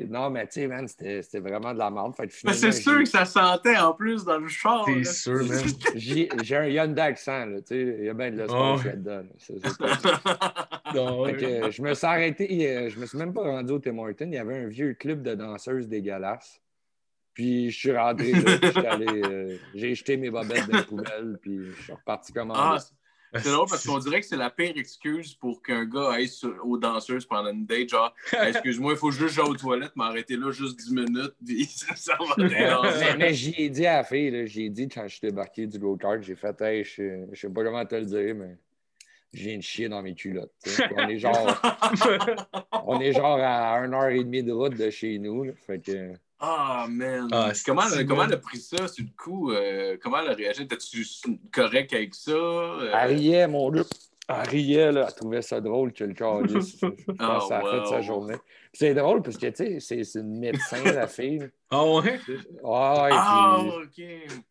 Non, 0.09 0.31
mais 0.31 0.47
tu 0.47 0.53
sais, 0.53 0.67
man, 0.67 0.87
c'était 0.87 1.21
c'était 1.21 1.39
vraiment 1.39 1.75
de 1.75 1.77
la 1.77 1.91
merde. 1.91 2.15
Fait 2.15 2.27
Mais 2.43 2.53
c'est 2.53 2.71
sûr 2.71 2.97
que 2.97 3.05
ça 3.05 3.23
sentait 3.23 3.77
en 3.77 3.93
plus 3.93 4.25
dans 4.25 4.39
le 4.39 4.47
char. 4.47 4.83
T'es 4.85 5.03
sûr, 5.03 5.45
man. 5.45 5.63
J'ai 5.93 6.27
un 6.57 6.65
Hyundai 6.65 7.01
accent, 7.01 7.45
là, 7.45 7.61
tu 7.61 7.67
sais. 7.67 7.95
Il 7.99 8.05
y 8.05 8.09
a 8.09 8.15
bien 8.15 8.31
de 8.31 8.37
l'espace 8.37 8.81
Oh. 8.81 8.83
là-dedans. 8.83 9.21
je 11.69 11.81
me 11.83 11.93
suis 11.93 12.07
arrêté, 12.07 12.67
euh, 12.67 12.89
je 12.89 12.99
me 12.99 13.05
suis 13.05 13.17
même 13.19 13.31
pas 13.31 13.43
rendu 13.43 13.73
au 13.73 13.79
Tim 13.79 13.97
Hortons. 13.99 14.25
Il 14.25 14.33
y 14.33 14.37
avait 14.37 14.57
un 14.57 14.67
vieux 14.67 14.95
club 14.95 15.21
de 15.21 15.35
danseuses 15.35 15.87
dégueulasses. 15.87 16.59
Puis 17.33 17.71
je 17.71 17.77
suis 17.77 17.97
rentré 17.97 18.31
là, 18.31 18.97
euh, 18.99 19.57
j'ai 19.73 19.95
jeté 19.95 20.17
mes 20.17 20.29
bobettes 20.29 20.69
dans 20.69 20.77
la 20.77 20.83
poubelle, 20.83 21.37
puis 21.41 21.59
je 21.75 21.81
suis 21.83 21.93
reparti 21.93 22.31
comme 22.31 22.51
Ah, 22.55 22.75
en 22.75 22.79
c'est- 22.79 22.93
c'est 23.41 23.49
drôle 23.51 23.67
parce 23.67 23.83
qu'on 23.87 23.97
dirait 23.97 24.19
que 24.21 24.27
c'est 24.27 24.37
la 24.37 24.51
pire 24.51 24.73
excuse 24.75 25.33
pour 25.33 25.63
qu'un 25.63 25.85
gars 25.85 26.11
aille 26.11 26.27
sur- 26.27 26.55
aux 26.63 26.77
danseuses 26.77 27.25
pendant 27.25 27.49
une 27.49 27.65
date. 27.65 27.89
Genre, 27.89 28.13
Hey, 28.31 28.49
excuse-moi, 28.55 28.93
il 28.93 28.97
faut 28.99 29.09
juste 29.09 29.33
j'aille 29.33 29.45
aux 29.49 29.55
toilettes, 29.55 29.95
m'arrêter 29.95 30.35
là 30.37 30.51
juste 30.51 30.77
10 30.77 30.93
minutes, 30.93 31.33
puis 31.43 31.65
ça, 31.73 31.95
ça 31.95 32.17
va 32.19 32.35
mais, 32.37 32.45
rien. 32.71 33.15
mais 33.17 33.33
j'y 33.33 33.55
ai 33.57 33.69
dit 33.69 33.87
à 33.87 33.97
la 33.97 34.03
fille, 34.03 34.45
j'ai 34.47 34.69
dit 34.69 34.87
quand 34.87 35.07
je 35.07 35.15
suis 35.17 35.27
débarqué 35.27 35.65
du 35.65 35.79
go-kart, 35.79 36.21
j'ai 36.21 36.35
fait 36.35 36.61
hey, 36.61 36.83
je, 36.83 36.91
sais- 36.91 37.27
je 37.31 37.39
sais 37.39 37.49
pas 37.49 37.63
comment 37.63 37.83
te 37.83 37.95
le 37.95 38.05
dire, 38.05 38.35
mais 38.35 38.55
viens 39.33 39.57
de 39.57 39.63
chier 39.63 39.89
dans 39.89 40.03
mes 40.03 40.13
culottes. 40.13 40.51
On 40.95 41.09
est 41.09 41.17
genre, 41.17 41.59
on 42.85 42.99
est 43.01 43.13
genre 43.13 43.39
à 43.41 43.81
1h30 43.81 44.43
de 44.45 44.51
route 44.51 44.77
de 44.77 44.91
chez 44.91 45.17
nous. 45.17 45.43
là. 45.45 45.53
Fait 45.65 45.79
que 45.83 46.13
Ah, 46.45 46.87
man. 46.89 47.29
Ah, 47.31 47.53
comment, 47.65 47.83
elle, 47.97 48.05
comment 48.05 48.25
elle 48.25 48.33
a 48.33 48.37
pris 48.37 48.59
ça 48.59 48.89
sur 48.89 49.05
le 49.05 49.11
coup? 49.17 49.51
euh, 49.53 49.95
comment 50.03 50.19
elle 50.19 50.31
a 50.31 50.33
réagi? 50.33 50.67
T'es-tu 50.67 51.05
correct 51.53 51.93
avec 51.93 52.13
ça? 52.13 52.31
Euh, 52.31 52.91
Elle 52.93 53.15
riait, 53.15 53.47
mon 53.47 53.71
Dieu. 53.71 53.85
Elle 54.27 54.49
riait, 54.49 54.91
là. 54.91 55.05
Elle 55.07 55.15
trouvait 55.15 55.41
ça 55.41 55.61
drôle 55.61 55.93
que 55.93 56.03
le 56.03 56.13
calice. 56.13 56.77
Je 56.81 56.87
pense 57.13 57.15
Ah, 57.19 57.37
que 57.39 57.47
ça 57.47 57.57
a 57.59 57.61
fait 57.61 57.79
wow. 57.79 57.85
sa 57.85 58.01
journée. 58.01 58.35
C'est 58.73 58.93
drôle 58.93 59.21
parce 59.21 59.37
que, 59.37 59.45
tu 59.47 59.79
sais, 59.79 60.03
c'est- 60.03 60.19
une 60.19 60.39
médecin, 60.39 60.83
la 60.83 61.07
fille. 61.07 61.49
Ah 61.71 61.85
ouais? 61.85 62.19
Ah, 62.61 63.07
Ah, 63.11 63.57
puis, 63.95 64.05
OK. 64.27 64.43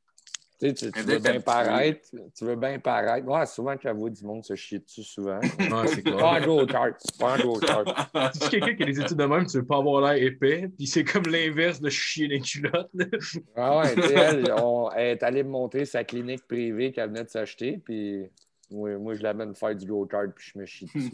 Tu 0.62 0.68
sais, 0.68 0.74
tu, 0.74 0.92
tu 0.92 0.98
Elle 1.00 1.04
veux 1.06 1.18
bien 1.18 1.40
paraître. 1.40 2.08
Tu 2.36 2.44
veux 2.44 2.54
bien 2.56 2.78
paraître. 2.78 3.26
Ouais, 3.26 3.46
souvent, 3.46 3.74
voit 3.94 4.10
du 4.10 4.24
monde 4.24 4.44
se 4.44 4.54
chier 4.54 4.78
dessus, 4.78 5.02
souvent. 5.02 5.40
C'est 5.58 5.68
Pas 5.68 5.84
clair. 6.02 6.24
en 6.24 6.40
go-kart. 6.44 6.96
Pas 7.18 7.38
go-kart. 7.42 8.34
Si 8.34 8.48
quelqu'un 8.48 8.74
qui 8.74 8.82
a 8.82 8.86
des 8.86 9.00
études 9.00 9.16
de 9.18 9.24
même, 9.24 9.46
tu 9.46 9.58
veux 9.58 9.66
pas 9.66 9.78
avoir 9.78 10.00
l'air 10.12 10.22
épais, 10.22 10.68
puis 10.76 10.86
c'est 10.86 11.04
comme 11.04 11.24
l'inverse 11.24 11.80
de 11.80 11.90
chier 11.90 12.28
les 12.28 12.40
culottes. 12.40 12.90
Ah 13.56 13.78
ouais, 13.78 13.94
tu 13.94 14.02
sais, 14.02 14.14
elle, 14.14 14.54
on- 14.58 14.90
elle 14.92 15.08
est 15.08 15.22
allée 15.22 15.42
me 15.42 15.50
montrer 15.50 15.84
sa 15.84 16.04
clinique 16.04 16.46
privée 16.46 16.92
qu'elle 16.92 17.08
venait 17.10 17.24
de 17.24 17.28
s'acheter, 17.28 17.78
puis 17.84 18.30
moi, 18.70 18.96
moi, 18.98 19.14
je 19.14 19.22
l'amène 19.22 19.54
faire 19.54 19.74
du 19.74 19.86
go-kart, 19.86 20.30
puis 20.34 20.52
je 20.54 20.58
me 20.58 20.66
chie 20.66 20.86
dessus. 20.86 21.12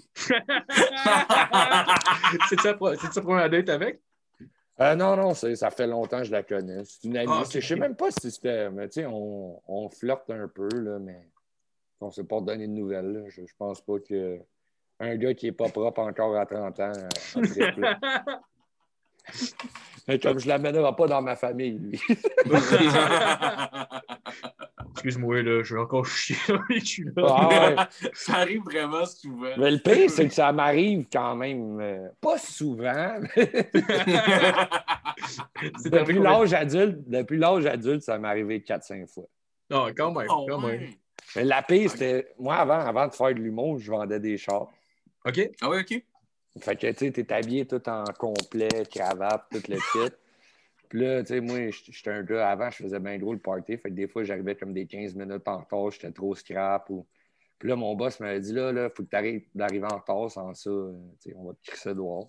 C'est 2.49 2.61
ça 2.61 2.75
ta 2.75 3.21
première 3.23 3.50
date 3.50 3.69
avec? 3.69 4.00
Euh, 4.81 4.95
non, 4.95 5.17
non, 5.17 5.35
ça 5.35 5.71
fait 5.71 5.87
longtemps 5.87 6.19
que 6.19 6.25
je 6.25 6.33
la 6.33 6.43
connais. 6.43 6.85
C'est 6.85 7.05
une 7.09 7.17
amie. 7.17 7.29
Ah, 7.33 7.43
Je 7.51 7.61
sais 7.61 7.75
ok. 7.75 7.81
même 7.81 7.97
pas 7.97 8.11
si 8.11 8.31
c'était. 8.31 8.71
Mais 8.71 8.89
tu 8.89 9.01
sais, 9.01 9.07
on, 9.07 9.61
on 9.67 9.89
flirte 9.89 10.31
un 10.31 10.47
peu, 10.49 10.69
là, 10.73 10.99
mais 10.99 11.29
on 12.01 12.11
s'est 12.11 12.25
pas 12.25 12.41
donné 12.41 12.67
de 12.69 12.73
nouvelles. 12.73 13.13
là. 13.13 13.29
Je, 13.29 13.45
je 13.45 13.55
pense 13.59 13.81
pas 13.81 13.99
que 13.99 14.39
un 15.01 15.17
gars 15.17 15.35
qui 15.35 15.49
est 15.49 15.53
pas 15.53 15.69
propre 15.69 16.01
encore 16.01 16.37
à 16.37 16.47
30 16.47 16.81
ans. 16.81 16.93
euh, 16.97 17.09
comme 20.23 20.39
je 20.39 20.49
l'amènerai 20.49 20.95
pas 20.97 21.07
dans 21.07 21.21
ma 21.23 21.37
famille, 21.37 21.79
lui. 21.79 22.01
Excuse-moi, 24.93 25.43
là, 25.43 25.63
je 25.63 25.75
vais 25.75 25.81
encore 25.81 26.07
chier 26.07 26.37
dans 26.49 26.61
les 26.69 26.81
culottes. 26.81 27.25
Ah 27.29 27.49
ouais. 27.49 27.77
ça 28.15 28.35
arrive 28.39 28.63
vraiment 28.65 29.05
souvent. 29.07 29.51
Mais 29.57 29.71
le 29.71 29.79
pire, 29.79 30.11
c'est 30.11 30.27
que 30.27 30.35
ça 30.35 30.51
m'arrive 30.53 31.07
quand 31.13 31.37
même. 31.37 31.79
euh, 31.81 32.09
pas 32.21 32.37
souvent. 32.39 33.19
Depuis 35.85 36.19
l'âge 36.19 36.53
adulte, 36.55 36.99
depuis 37.07 37.39
l'âge 37.39 37.67
adulte, 37.67 38.03
ça 38.03 38.19
m'est 38.19 38.29
arrivé 38.29 38.61
4-5 38.61 39.07
fois. 39.09 39.25
Non, 39.71 39.89
quand 39.97 40.13
même, 40.13 40.27
Oh, 40.31 40.47
quand 40.49 40.59
même. 40.61 40.81
ouais. 40.81 40.99
Mais 41.37 41.45
la 41.45 41.63
pire, 41.63 41.91
c'était. 41.91 42.33
Moi, 42.39 42.55
avant, 42.57 42.79
avant 42.79 43.07
de 43.09 43.13
faire 43.15 43.29
de 43.35 43.41
l'humour, 43.41 43.79
je 43.79 43.91
vendais 43.91 44.21
des 44.21 44.39
chars. 44.39 44.69
OK? 45.27 45.51
Ah 45.61 45.69
oui, 45.71 45.81
OK. 45.81 46.03
Fait 46.61 46.77
que, 46.77 46.91
tu 46.93 47.07
sais, 47.07 47.13
t'es 47.13 47.33
habillé 47.33 47.67
tout 47.67 47.87
en 47.89 48.05
complet, 48.19 48.85
cravate, 48.91 49.45
tout 49.51 49.63
le 49.69 49.77
kit. 49.77 50.15
Puis 50.89 51.01
là, 51.01 51.23
tu 51.23 51.29
sais, 51.29 51.41
moi, 51.41 51.71
j'étais 51.71 52.11
un 52.11 52.23
gars, 52.23 52.49
avant, 52.49 52.71
je 52.71 52.83
faisais 52.83 52.99
bien 52.99 53.19
gros 53.19 53.33
le 53.33 53.39
party. 53.39 53.77
Fait 53.77 53.91
que 53.91 53.95
des 53.95 54.09
fois, 54.09 54.25
j'arrivais 54.25 54.55
comme 54.55 54.73
des 54.73 54.87
15 54.87 55.15
minutes 55.15 55.47
en 55.47 55.59
retard, 55.59 55.91
j'étais 55.91 56.13
trop 56.13 56.35
scrap. 56.35 56.89
Ou... 56.91 57.07
Puis 57.59 57.69
là, 57.69 57.77
mon 57.77 57.95
boss 57.95 58.21
m'avait 58.21 58.41
dit, 58.41 58.53
là, 58.53 58.73
là, 58.73 58.89
faut 58.89 59.03
que 59.03 59.11
tu 59.11 59.17
arrêtes 59.17 59.45
d'arriver 59.55 59.87
en 59.91 59.99
retard, 59.99 60.31
sans 60.31 60.55
ça, 60.55 60.71
euh, 60.71 60.93
tu 61.21 61.31
sais, 61.31 61.37
on 61.37 61.49
va 61.49 61.53
te 61.55 61.71
crisser 61.71 61.95
dehors. 61.95 62.29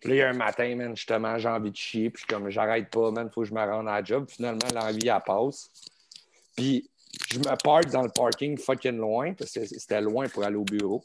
Puis 0.00 0.08
là, 0.08 0.14
il 0.14 0.18
y 0.18 0.22
a 0.22 0.30
un 0.30 0.34
matin, 0.34 0.74
man, 0.76 0.96
justement, 0.96 1.38
j'ai 1.38 1.48
envie 1.48 1.70
de 1.70 1.76
chier. 1.76 2.08
Puis 2.08 2.24
je 2.26 2.34
comme, 2.34 2.48
j'arrête 2.48 2.88
pas, 2.90 3.10
man, 3.10 3.30
faut 3.30 3.42
que 3.42 3.48
je 3.48 3.54
me 3.54 3.60
rende 3.60 3.86
à 3.86 4.00
la 4.00 4.04
job. 4.04 4.26
Finalement, 4.30 4.66
l'envie, 4.74 5.08
elle 5.08 5.20
passe. 5.24 5.70
Puis 6.56 6.88
je 7.30 7.38
me 7.38 7.62
parque 7.62 7.90
dans 7.90 8.02
le 8.02 8.08
parking 8.08 8.56
fucking 8.56 8.96
loin, 8.96 9.34
parce 9.34 9.52
que 9.52 9.66
c'était 9.66 10.00
loin 10.00 10.26
pour 10.28 10.44
aller 10.44 10.56
au 10.56 10.64
bureau. 10.64 11.02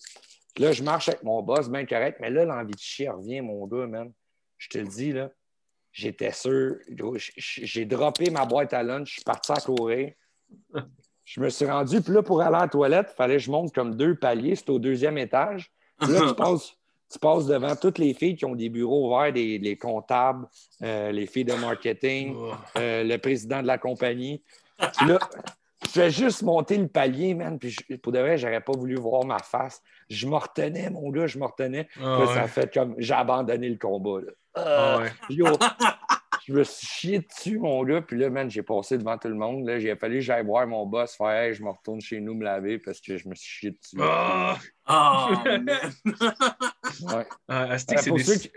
Là, 0.58 0.72
je 0.72 0.84
marche 0.84 1.10
avec 1.10 1.24
mon 1.24 1.42
boss, 1.42 1.70
bien 1.70 1.86
correct, 1.86 2.18
mais 2.22 2.30
là, 2.30 2.46
l'envie 2.46 2.74
de 2.74 2.80
chier 2.80 3.10
revient, 3.10 3.42
mon 3.42 3.66
gars, 3.68 3.88
man. 3.88 4.12
Je 4.58 4.70
te 4.70 4.78
le 4.78 4.88
dis, 4.88 5.12
là, 5.12 5.30
j'étais 5.92 6.32
sûr. 6.32 6.78
J'ai 7.38 7.86
droppé 7.86 8.30
ma 8.30 8.46
boîte 8.46 8.74
à 8.74 8.84
lunch, 8.84 9.10
je 9.10 9.14
suis 9.16 9.24
parti 9.24 9.52
à 9.52 9.56
courir. 9.56 10.14
Je 11.26 11.42
me 11.42 11.50
suis 11.50 11.66
rendu, 11.66 12.02
puis 12.02 12.14
là, 12.14 12.22
pour 12.22 12.42
aller 12.42 12.56
à 12.56 12.62
la 12.62 12.68
toilette, 12.68 13.08
il 13.12 13.16
fallait 13.16 13.38
que 13.38 13.42
je 13.42 13.52
monte 13.52 13.74
comme 13.74 13.96
deux 13.96 14.16
paliers, 14.16 14.56
c'est 14.56 14.70
au 14.70 14.80
deuxième 14.80 15.18
étage. 15.18 15.72
Puis 16.00 16.12
là, 16.12 16.22
tu 16.28 16.36
passes, 16.36 16.78
tu 17.12 17.20
passes 17.20 17.48
devant 17.48 17.76
toutes 17.76 17.98
les 17.98 18.14
filles 18.14 18.36
qui 18.36 18.46
ont 18.46 18.56
des 18.56 18.70
bureaux 18.70 19.08
ouverts, 19.08 19.34
des, 19.34 19.58
les 19.58 19.76
comptables, 19.76 20.48
euh, 20.84 21.12
les 21.12 21.26
filles 21.26 21.46
de 21.46 21.54
marketing, 21.54 22.36
euh, 22.78 23.04
le 23.04 23.18
président 23.18 23.62
de 23.62 23.68
la 23.68 23.78
compagnie. 23.78 24.44
Puis 24.98 25.08
là, 25.08 25.20
je 25.86 25.90
fais 25.90 26.10
juste 26.12 26.42
monter 26.44 26.78
le 26.78 26.88
palier, 26.88 27.34
man. 27.34 27.58
Puis 27.60 27.70
je- 27.90 27.96
pour 27.98 28.12
de 28.12 28.20
vrai, 28.20 28.38
j'aurais 28.38 28.62
pas 28.62 28.74
voulu 28.74 28.96
voir 28.96 29.24
ma 29.26 29.40
face. 29.40 29.82
Je 30.10 30.28
me 30.28 30.36
retenais, 30.36 30.90
mon 30.90 31.10
gars, 31.10 31.28
je 31.28 31.38
me 31.40 31.46
retenais. 31.46 31.88
Ah, 32.02 32.18
Puis 32.20 32.28
ça 32.34 32.44
a 32.44 32.48
fait 32.48 32.74
comme 32.74 32.96
j'ai 32.98 33.14
abandonné 33.14 33.70
le 33.70 33.78
combat. 33.78 34.22
Là. 34.22 34.32
Ah, 34.56 35.00
ouais. 35.02 35.12
Yo, 35.30 35.48
je 36.48 36.54
me 36.54 36.64
suis 36.64 36.88
chié 36.88 37.20
dessus, 37.20 37.58
mon 37.60 37.84
gars. 37.84 38.02
Puis 38.02 38.18
là, 38.20 38.30
man, 38.30 38.50
j'ai 38.50 38.64
passé 38.64 38.98
devant 38.98 39.18
tout 39.18 39.28
le 39.28 39.34
monde. 39.36 39.66
Là, 39.68 39.80
j'ai 39.80 39.96
fallu 39.96 40.16
que 40.16 40.22
j'aille 40.22 40.46
voir 40.46 40.66
mon 40.68 40.86
boss 40.86 41.16
faire 41.16 41.28
Hey, 41.28 41.54
je 41.54 41.64
me 41.64 41.70
retourne 41.70 42.00
chez 42.02 42.20
nous 42.22 42.36
me 42.36 42.44
laver 42.44 42.78
parce 42.80 43.02
que 43.02 43.18
je 43.18 43.28
me 43.28 43.36
suis 43.36 43.50
chié 43.50 43.72
dessus. 43.72 43.98
Ah! 44.02 44.58
Ah. 44.86 45.30
Ouais. 47.04 47.26
Ah, 47.48 47.64
Euh, 47.74 47.78
c'est 47.78 48.12
des- 48.12 48.40
qui 48.40 48.52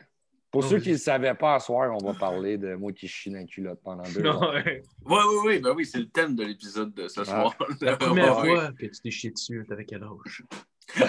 pour 0.50 0.62
Non, 0.62 0.68
ceux 0.68 0.78
qui 0.80 0.88
ne 0.88 0.94
le 0.94 0.98
savaient 0.98 1.34
pas, 1.34 1.56
à 1.56 1.60
soir, 1.60 1.94
on 2.00 2.04
va 2.04 2.14
parler 2.18 2.56
de 2.56 2.74
moi 2.74 2.92
qui 2.92 3.06
chie 3.06 3.30
dans 3.30 3.38
la 3.38 3.44
culotte 3.44 3.80
pendant 3.84 4.02
deux 4.04 4.22
Non, 4.22 4.42
heures. 4.42 4.54
ouais. 4.54 4.82
Oui, 5.04 5.16
oui, 5.28 5.36
oui, 5.46 5.58
ben 5.58 5.72
oui, 5.76 5.84
c'est 5.84 5.98
le 5.98 6.08
thème 6.08 6.34
de 6.34 6.44
l'épisode 6.44 6.94
de 6.94 7.06
ce 7.08 7.22
soir. 7.24 7.54
La 7.82 7.96
première 7.98 8.38
Ouais. 8.40 8.48
fois 8.54 8.70
que 8.72 8.86
tu 8.86 9.00
t'es 9.02 9.10
chié 9.10 9.30
dessus, 9.30 9.64
t'avais 9.68 9.84
quel 9.84 10.02
âge? 10.02 10.42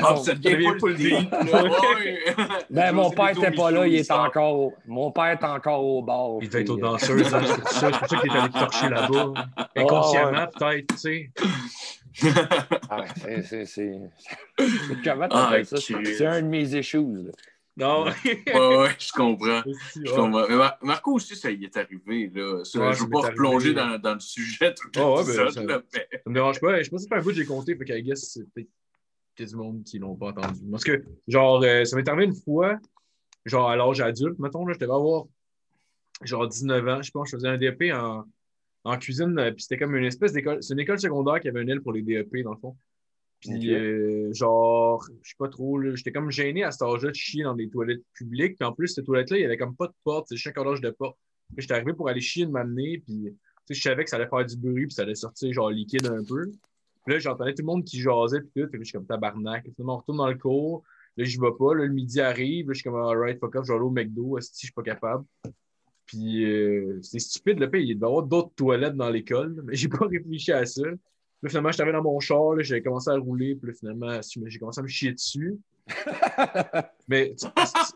Ah, 0.04 0.18
ça 0.18 0.36
devient 0.36 0.78
pas 0.78 0.88
le 0.90 0.94
deep, 0.96 1.32
là. 1.32 2.60
Ben, 2.70 2.92
mon 2.92 3.10
père 3.12 3.34
n'était 3.34 3.52
pas 3.52 3.72
là, 3.72 3.88
il 3.88 3.96
est 3.96 4.12
encore. 4.12 4.60
au- 4.60 4.74
Mon 4.86 5.10
père 5.12 5.28
est 5.40 5.44
encore 5.46 5.86
au 5.86 6.02
bar. 6.02 6.32
Il 6.42 6.50
devait 6.50 6.62
être 6.64 6.72
aux 6.72 6.78
euh, 6.78 6.82
danseuses, 6.82 7.34
hein, 7.34 7.42
c'est 7.46 7.62
pour 7.62 7.70
ça. 7.70 7.90
C'est 7.92 7.98
pour 8.00 8.08
ça 8.10 8.18
qu'il 8.18 8.30
est 8.32 8.38
allé 8.38 8.52
torcher 8.52 8.90
là-bas. 8.90 9.34
Inconsciemment, 9.78 10.48
peut-être, 10.48 10.88
tu 10.96 10.98
sais. 10.98 11.32
ah, 12.90 13.06
c'est- 13.16 13.42
c'est- 13.44 13.66
c'est- 13.66 14.02
Comment 15.04 15.28
Ah, 15.32 15.64
ça? 15.64 15.78
C'est 15.78 16.26
un 16.26 16.42
de 16.42 16.48
mes 16.48 16.76
issues. 16.76 16.98
là. 16.98 17.32
Non. 17.80 18.06
Ouais, 18.26 18.78
ouais, 18.78 18.90
je 19.00 19.12
comprends. 19.14 19.62
Je 19.96 20.02
Ouais. 20.02 20.16
comprends. 20.16 20.46
Mais 20.50 20.56
Mar- 20.56 20.78
Marco 20.82 21.14
aussi, 21.14 21.36
ça 21.36 21.50
y 21.52 21.64
est 21.66 21.78
arrivé. 21.78 22.30
Là. 22.34 22.64
Ça, 22.66 22.80
Ouais, 22.80 22.94
je 22.94 23.00
ne 23.00 23.04
veux 23.06 23.10
pas 23.12 23.22
replonger 23.30 23.74
dans, 23.74 23.98
dans 24.00 24.14
le 24.16 24.20
sujet 24.20 24.74
tout 24.74 24.90
ouais, 25.00 25.18
l'épisode, 25.20 25.46
ben, 25.46 25.52
ça- 25.54 25.64
là, 25.64 25.82
mais- 25.94 26.08
Ça 26.24 26.30
me 26.30 26.34
dérange 26.34 26.60
pas. 26.60 26.82
Je 26.82 26.90
pense 26.90 27.00
que 27.00 27.04
c'est 27.04 27.10
pas 27.10 27.18
un 27.18 27.22
bout 27.22 27.30
que 27.30 27.36
j'ai 27.36 27.46
compté, 27.46 27.76
fait 27.76 27.86
qu'à 27.86 28.00
guess, 28.02 28.32
c'est 28.34 28.46
peut-être 28.54 29.50
du 29.50 29.56
monde 29.56 29.84
qui 29.84 30.00
l'ont 30.00 30.16
pas 30.16 30.28
entendu. 30.28 30.60
Parce 30.70 30.84
que, 30.84 31.04
genre, 31.28 31.64
euh, 31.64 31.86
ça 31.86 31.96
m'est 31.96 32.08
arrivé 32.10 32.26
une 32.26 32.36
fois, 32.36 32.78
genre 33.46 33.70
à 33.70 33.76
l'âge 33.78 34.02
adulte, 34.02 34.38
mettons, 34.40 34.66
là, 34.66 34.74
je 34.74 34.80
devais 34.80 34.92
avoir 34.94 35.26
genre 36.24 36.48
19 36.48 36.86
ans, 36.88 37.02
je 37.02 37.12
pense, 37.12 37.30
je 37.30 37.38
faisais 37.38 37.48
un 37.48 37.58
DP 37.58 37.94
en, 37.94 38.26
en 38.84 38.98
cuisine, 38.98 39.38
euh, 39.40 39.52
puis 39.52 39.62
c'était 39.64 39.78
comme 39.78 39.96
une 39.96 40.04
espèce 40.06 40.34
d'école. 40.34 40.62
C'est 40.62 40.74
une 40.74 40.80
école 40.82 41.00
secondaire 41.00 41.40
qui 41.40 41.48
avait 41.48 41.62
une 41.62 41.70
aile 41.70 41.82
pour 41.82 41.94
les 41.94 42.02
DEP, 42.02 42.44
dans 42.44 42.52
le 42.54 42.60
fond. 42.60 42.76
Puis, 43.40 43.74
euh, 43.74 44.34
genre, 44.34 45.06
je 45.22 45.30
sais 45.30 45.36
pas 45.38 45.48
trop, 45.48 45.78
là, 45.78 45.96
j'étais 45.96 46.12
comme 46.12 46.30
gêné 46.30 46.64
à 46.64 46.72
cet 46.72 46.82
âge-là 46.82 47.12
de 47.12 47.16
chier 47.16 47.44
dans 47.44 47.56
des 47.56 47.70
toilettes 47.70 48.04
publiques. 48.14 48.58
Puis 48.58 48.68
en 48.68 48.74
plus, 48.74 48.90
ces 48.90 49.04
toilettes-là, 49.04 49.38
il 49.38 49.42
y 49.42 49.46
avait 49.46 49.58
comme 49.58 49.76
pas 49.76 49.88
de 49.88 49.94
porte, 50.04 50.28
c'est 50.30 50.36
chaque 50.36 50.58
horloge 50.58 50.82
de 50.82 50.90
porte. 50.90 51.18
Puis 51.54 51.62
j'étais 51.62 51.76
arrivé 51.76 51.94
pour 51.94 52.10
aller 52.10 52.22
chier 52.22 52.46
de 52.46 52.52
m'amener, 52.52 53.02
puis 53.06 53.24
tu 53.24 53.30
sais, 53.66 53.74
je 53.76 53.82
savais 53.82 54.04
que 54.04 54.10
ça 54.10 54.18
allait 54.18 54.28
faire 54.28 54.46
du 54.46 54.58
bruit, 54.58 54.88
puis 54.88 54.94
ça 54.94 55.04
allait 55.04 55.16
sortir 55.16 55.54
genre 55.54 55.70
liquide 55.70 56.06
un 56.08 56.24
peu. 56.24 56.52
Puis 57.06 57.14
là, 57.14 57.20
j'entendais 57.20 57.54
tout 57.54 57.62
le 57.62 57.68
monde 57.68 57.86
qui 57.86 58.00
jasait, 58.00 58.42
puis 58.42 58.64
tout. 58.64 58.70
Que 58.70 58.78
je 58.78 58.84
suis 58.84 58.94
comme 58.94 59.06
tabarnak. 59.06 59.64
Finalement, 59.76 59.96
on 59.96 59.98
retourne 59.98 60.18
dans 60.18 60.30
le 60.30 60.38
cours. 60.38 60.84
Là, 61.18 61.24
je 61.24 61.40
vais 61.40 61.52
pas. 61.58 61.74
Là, 61.74 61.86
le 61.86 61.94
midi 61.94 62.20
arrive. 62.20 62.68
Là, 62.68 62.74
je 62.74 62.80
suis 62.80 62.90
comme, 62.90 63.00
alright, 63.00 63.40
fuck 63.40 63.56
off, 63.56 63.66
je 63.66 63.72
vais 63.72 63.78
aller 63.78 63.86
au 63.86 63.90
McDo. 63.90 64.40
Si 64.42 64.52
je 64.54 64.66
suis 64.66 64.74
pas 64.74 64.84
capable. 64.84 65.26
Puis 66.06 66.44
euh, 66.46 67.00
c'est 67.02 67.20
stupide, 67.20 67.60
le 67.60 67.70
pays. 67.70 67.88
Il 67.88 67.96
devait 67.96 68.08
y 68.08 68.10
avoir 68.10 68.24
d'autres 68.24 68.54
toilettes 68.56 68.96
dans 68.96 69.10
l'école, 69.10 69.62
mais 69.64 69.76
j'ai 69.76 69.88
pas 69.88 70.06
réfléchi 70.12 70.52
à 70.52 70.66
ça. 70.66 70.84
Là, 71.42 71.50
finalement, 71.50 71.70
arrivé 71.70 71.92
dans 71.94 72.04
mon 72.04 72.20
char, 72.20 72.54
là, 72.56 72.64
j'avais 72.64 72.82
commencé 72.82 73.10
à 73.10 73.16
rouler, 73.16 73.56
puis 73.56 73.72
là, 73.72 73.78
finalement, 73.78 74.20
j'ai 74.46 74.60
commencé 74.60 74.80
à 74.80 74.84
me 74.84 74.88
chier 74.88 75.14
dessus. 75.14 75.58
mais 77.08 77.34
tu- 77.36 77.48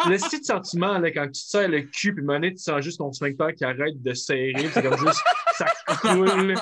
le 0.09 0.39
de 0.39 0.43
sentiment, 0.43 0.97
là, 0.97 1.11
quand 1.11 1.25
tu 1.25 1.33
te 1.33 1.37
serres 1.37 1.69
le 1.69 1.81
cul, 1.81 2.13
puis 2.13 2.23
une 2.23 2.31
minute, 2.31 2.57
tu 2.57 2.63
sens 2.63 2.81
juste 2.81 2.97
ton 2.97 3.11
sphincter 3.11 3.53
qui 3.55 3.63
arrête 3.65 4.01
de 4.01 4.13
serrer, 4.13 4.53
puis 4.53 4.69
c'est 4.73 4.81
comme 4.81 4.97
juste, 4.97 5.21
ça 5.55 5.65
coule. 6.01 6.55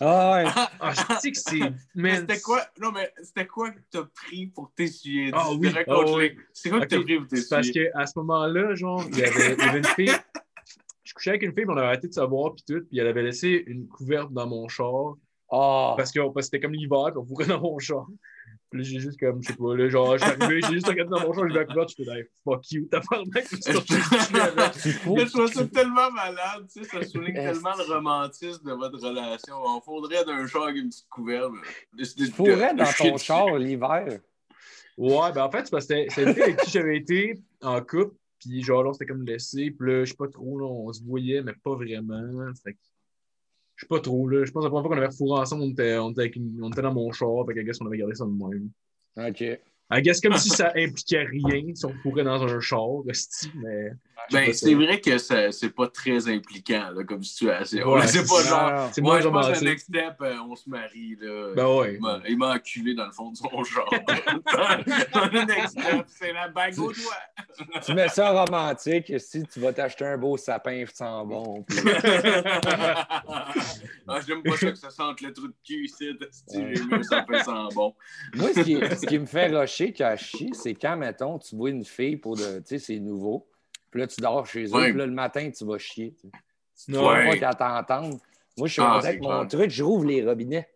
Ah 0.00 0.32
ouais. 0.44 0.44
Ah, 0.80 0.92
je 0.92 1.20
dis 1.20 1.32
que 1.32 1.38
c'est. 1.38 1.72
Mais 1.94 2.16
c'était 2.18 2.40
quoi? 2.40 2.62
Non, 2.80 2.92
mais 2.92 3.10
c'était 3.22 3.46
quoi 3.46 3.70
que 3.70 3.78
t'as 3.90 4.04
pris 4.04 4.46
pour 4.48 4.70
t'essuyer? 4.74 5.30
Ah 5.32 5.48
oui, 5.58 5.72
ah 5.88 6.00
oui. 6.14 6.36
C'est 6.52 6.70
quoi 6.70 6.80
que 6.80 6.86
t'as 6.86 7.00
pris 7.02 7.16
pour 7.18 7.26
C'est 7.30 7.48
parce 7.48 7.66
t'essuyer? 7.66 7.90
qu'à 7.92 8.06
ce 8.06 8.18
moment-là, 8.18 8.74
genre, 8.74 9.02
il 9.10 9.18
y, 9.18 9.24
avait, 9.24 9.54
il 9.54 9.58
y 9.64 9.68
avait 9.68 9.78
une 9.78 9.84
fille. 9.84 10.12
Je 11.04 11.14
couchais 11.14 11.30
avec 11.30 11.42
une 11.42 11.52
fille, 11.54 11.64
puis 11.64 11.72
on 11.74 11.76
avait 11.76 11.86
arrêté 11.86 12.08
de 12.08 12.12
se 12.12 12.20
voir, 12.20 12.54
puis 12.54 12.64
tout, 12.68 12.84
puis 12.88 12.98
elle 12.98 13.06
avait 13.06 13.22
laissé 13.22 13.64
une 13.66 13.88
couverte 13.88 14.32
dans 14.32 14.46
mon 14.46 14.68
char, 14.68 15.14
Ah. 15.50 15.94
parce 15.96 16.10
que 16.12 16.20
parce 16.20 16.34
que 16.34 16.42
c'était 16.42 16.60
comme 16.60 16.72
l'hiver, 16.72 17.06
puis 17.06 17.18
on 17.18 17.24
fourrait 17.24 17.46
dans 17.46 17.60
mon 17.60 17.78
char. 17.78 18.06
Puis 18.70 18.80
là, 18.80 18.84
j'ai 18.84 18.98
juste 18.98 19.20
comme, 19.20 19.40
je 19.42 19.48
sais 19.48 19.54
pas, 19.54 19.76
là, 19.76 19.88
genre, 19.88 20.18
je 20.18 20.24
suis 20.24 20.32
arrivé, 20.32 20.60
j'ai 20.62 20.74
juste 20.74 20.88
regardé 20.88 21.10
dans 21.10 21.20
mon 21.20 21.32
char, 21.32 21.44
j'ai 21.44 21.52
vu 21.52 21.58
la 21.58 21.64
couverte, 21.66 21.90
je 21.96 22.04
fais, 22.04 22.10
hey, 22.10 22.24
fuck 22.42 22.72
you, 22.72 22.88
t'as 22.90 23.00
pas 23.00 23.18
le 23.18 23.30
mec, 23.32 23.46
je 23.48 23.56
suis. 23.56 24.82
Tu 24.82 24.90
fous. 24.98 25.16
Je 25.18 25.32
trouve 25.32 25.52
ça 25.52 25.66
tellement 25.66 26.10
malade, 26.10 26.66
tu 26.72 26.82
sais, 26.82 26.88
ça 26.90 27.04
souligne 27.04 27.34
tellement 27.34 27.76
le 27.76 27.94
romantisme 27.94 28.68
de 28.68 28.72
votre 28.72 28.98
relation. 28.98 29.54
On 29.64 29.80
faudrait 29.80 30.24
d'un 30.24 30.46
char 30.46 30.64
avec 30.64 30.76
une 30.76 30.88
petite 30.88 31.08
couverte. 31.08 31.52
Tu 31.96 32.26
fourrais 32.26 32.74
dans 32.74 32.92
ton 32.98 33.16
char 33.16 33.56
l'hiver? 33.56 34.20
Ouais, 34.98 35.32
ben 35.32 35.44
en 35.44 35.50
fait, 35.50 35.64
c'est 35.64 35.70
parce 35.70 35.86
que 35.86 36.06
c'était 36.08 36.42
avec 36.42 36.56
qui 36.60 36.70
j'avais 36.70 36.96
été 36.96 37.38
en 37.62 37.80
couple, 37.82 38.14
puis 38.40 38.62
genre 38.62 38.82
là, 38.82 38.90
on 38.90 38.92
s'était 38.94 39.06
comme 39.06 39.24
laissé, 39.24 39.70
puis 39.70 39.90
là, 39.90 40.04
je 40.04 40.10
sais 40.10 40.16
pas 40.16 40.28
trop, 40.28 40.58
là, 40.58 40.66
on 40.66 40.92
se 40.92 41.02
voyait, 41.04 41.42
mais 41.42 41.52
pas 41.62 41.74
vraiment. 41.74 42.22
Fait 42.64 42.72
que, 42.72 42.78
je 43.76 43.82
sais 43.82 43.88
pas 43.88 44.00
trop, 44.00 44.26
là. 44.28 44.44
Je 44.44 44.50
pense 44.50 44.62
que 44.62 44.66
la 44.66 44.70
première 44.70 44.82
fois 44.86 44.90
qu'on 44.90 44.98
avait 44.98 45.06
refourré 45.12 45.40
ensemble, 45.40 45.62
on 45.64 45.70
était, 45.70 45.98
on 45.98 46.10
était, 46.10 46.20
avec 46.22 46.36
une- 46.36 46.58
on 46.62 46.70
était 46.70 46.82
dans 46.82 46.94
mon 46.94 47.12
char, 47.12 47.44
fait 47.46 47.54
que, 47.54 47.60
I 47.60 47.64
guess, 47.64 47.80
on 47.80 47.86
avait 47.86 47.98
gardé 47.98 48.14
ça 48.14 48.24
de 48.24 48.30
même. 48.30 48.70
OK. 49.16 49.40
I 49.88 50.02
guess 50.02 50.20
comme 50.20 50.36
si 50.36 50.48
ça 50.48 50.72
impliquait 50.74 51.22
rien 51.22 51.74
si 51.74 51.84
on 51.86 51.94
fourrait 52.02 52.24
dans 52.24 52.42
un 52.42 52.60
char, 52.60 52.88
mais. 53.54 53.90
Ben, 54.32 54.52
c'est 54.52 54.74
vrai 54.74 55.00
que 55.00 55.18
c'est 55.18 55.70
pas 55.70 55.88
très 55.88 56.28
impliquant 56.28 56.90
là, 56.94 57.04
comme 57.04 57.22
situation. 57.22 57.92
Ouais, 57.92 58.06
c'est 58.06 58.26
pas 58.28 58.42
genre. 58.42 58.90
C'est 58.92 59.00
Moi, 59.00 59.20
je 59.20 59.28
pense 59.28 59.58
que 59.58 59.64
next 59.64 59.86
step, 59.88 60.14
euh, 60.20 60.36
on 60.48 60.54
se 60.56 60.68
marie. 60.68 61.16
Là. 61.20 61.52
Ben 61.54 61.66
ouais. 61.76 61.98
Il 62.28 62.36
m'a- 62.38 62.54
enculé 62.54 62.94
dans 62.94 63.06
le 63.06 63.12
fond 63.12 63.30
de 63.32 63.36
son 63.36 63.64
genre. 63.64 63.88
le 63.90 65.46
next 65.46 65.78
step, 65.80 66.06
c'est 66.06 66.32
la 66.32 66.48
bague 66.48 66.78
au 66.78 66.92
doigt. 66.92 67.80
Tu 67.84 67.94
mets 67.94 68.08
ça 68.08 68.30
romantique, 68.30 69.12
si 69.18 69.42
tu 69.44 69.60
vas 69.60 69.72
t'acheter 69.72 70.06
un 70.06 70.18
beau 70.18 70.36
sapin 70.36 70.84
sans 70.92 71.24
bon. 71.26 71.62
puis- 71.62 71.78
ah, 74.08 74.20
J'aime 74.26 74.42
pas 74.42 74.56
ça 74.56 74.70
que 74.70 74.78
ça 74.78 74.90
sente 74.90 75.20
le 75.20 75.32
trou 75.32 75.48
de 75.48 75.54
cul 75.64 75.84
ici. 75.84 76.10
J'ai 76.52 76.60
mieux, 76.84 77.02
ça 77.02 77.24
fait 77.28 77.42
sans 77.42 77.68
bon. 77.68 77.94
Moi, 78.34 78.50
ce 78.54 78.60
qui, 78.60 78.74
ce 78.76 79.06
qui 79.06 79.18
me 79.18 79.26
fait 79.26 79.50
je 79.50 80.16
chie, 80.16 80.50
c'est 80.52 80.74
quand, 80.74 80.96
mettons, 80.96 81.38
tu 81.38 81.56
vois 81.56 81.70
une 81.70 81.84
fille 81.84 82.16
pour 82.16 82.36
de. 82.36 82.58
Tu 82.58 82.64
sais, 82.66 82.78
c'est 82.78 82.98
nouveau. 82.98 83.46
Puis 83.96 84.02
là, 84.02 84.06
tu 84.08 84.20
dors 84.20 84.46
chez 84.46 84.64
eux. 84.66 84.70
Puis 84.90 84.92
là, 84.92 85.06
le 85.06 85.12
matin, 85.12 85.50
tu 85.50 85.64
vas 85.64 85.78
chier. 85.78 86.14
Tu 86.20 86.92
Ouais. 86.92 86.98
vois 86.98 87.14
pas 87.24 87.36
qu'à 87.38 87.54
t'entendre. 87.54 88.18
Moi, 88.58 88.68
je 88.68 88.72
suis 88.74 88.82
Ah, 88.82 88.96
avec 88.98 89.22
mon 89.22 89.46
truc, 89.46 89.70
je 89.70 89.82
rouvre 89.82 90.04
les 90.04 90.22
robinets. 90.22 90.68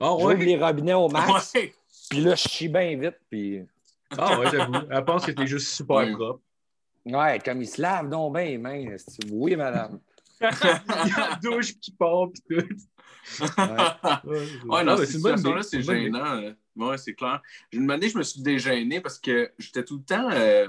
Ah 0.00 0.06
Je 0.18 0.24
rouvre 0.24 0.32
les 0.36 0.56
robinets 0.56 0.94
au 0.94 1.08
max. 1.10 1.52
Puis 2.10 2.20
là, 2.20 2.34
je 2.34 2.48
chie 2.48 2.68
bien 2.68 2.96
vite. 2.98 3.18
Puis. 3.30 3.60
Ah 4.16 4.38
ouais, 4.40 4.50
j'avoue. 4.50 4.72
Elle 4.90 5.04
pense 5.04 5.26
que 5.26 5.32
t'es 5.32 5.46
juste 5.46 5.68
super 5.68 5.96
Ouais. 5.96 6.12
propre. 6.12 6.40
Ouais, 7.04 7.38
comme 7.44 7.60
il 7.60 7.68
se 7.68 7.82
lave 7.82 8.08
donc 8.08 8.32
bien 8.36 8.44
les 8.46 8.56
mains. 8.58 8.96
Oui, 9.30 9.54
madame. 9.54 10.00
Il 10.40 10.46
y 10.46 11.12
a 11.12 11.28
la 11.30 11.38
douche 11.42 11.78
qui 11.78 11.90
part, 11.92 12.30
pis 12.32 12.40
tout. 12.48 12.54
Ouais. 12.56 13.46
Ouais, 13.58 14.46
Ah, 14.70 14.82
dans 14.82 14.84
mais 14.84 14.96
cette 15.04 15.16
situation-là, 15.16 15.62
c'est 15.62 15.82
gênant. 15.82 16.40
là. 16.40 16.52
Ouais, 16.74 16.96
c'est 16.96 17.12
clair. 17.12 17.42
Une 17.70 17.90
année, 17.90 18.08
je 18.08 18.16
me 18.16 18.22
suis 18.22 18.40
dégêné 18.40 19.02
parce 19.02 19.18
que 19.18 19.52
j'étais 19.58 19.84
tout 19.84 19.98
le 19.98 20.04
temps. 20.04 20.30
euh, 20.32 20.68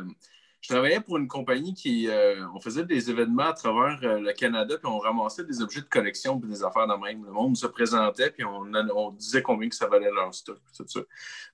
je 0.63 0.69
travaillais 0.69 1.01
pour 1.01 1.17
une 1.17 1.27
compagnie 1.27 1.73
qui. 1.73 2.07
euh, 2.07 2.43
on 2.55 2.59
faisait 2.61 2.85
des 2.85 3.11
événements 3.11 3.43
à 3.43 3.53
travers 3.53 3.99
euh, 4.03 4.19
le 4.19 4.31
Canada, 4.33 4.77
puis 4.77 4.87
on 4.89 4.97
ramassait 4.97 5.43
des 5.43 5.61
objets 5.61 5.81
de 5.81 5.85
collection 5.85 6.39
puis 6.39 6.49
des 6.49 6.63
affaires 6.63 6.87
de 6.87 6.93
même. 7.05 7.23
Le 7.25 7.31
monde 7.31 7.55
se 7.57 7.67
présentait, 7.67 8.31
puis 8.31 8.45
on, 8.45 8.63
on 8.95 9.11
disait 9.11 9.41
combien 9.41 9.67
que 9.69 9.75
ça 9.75 9.87
valait 9.87 10.09
leur 10.11 10.33
stock, 10.33 10.57
puis 10.65 10.73
tout 10.77 10.87
ça. 10.87 11.01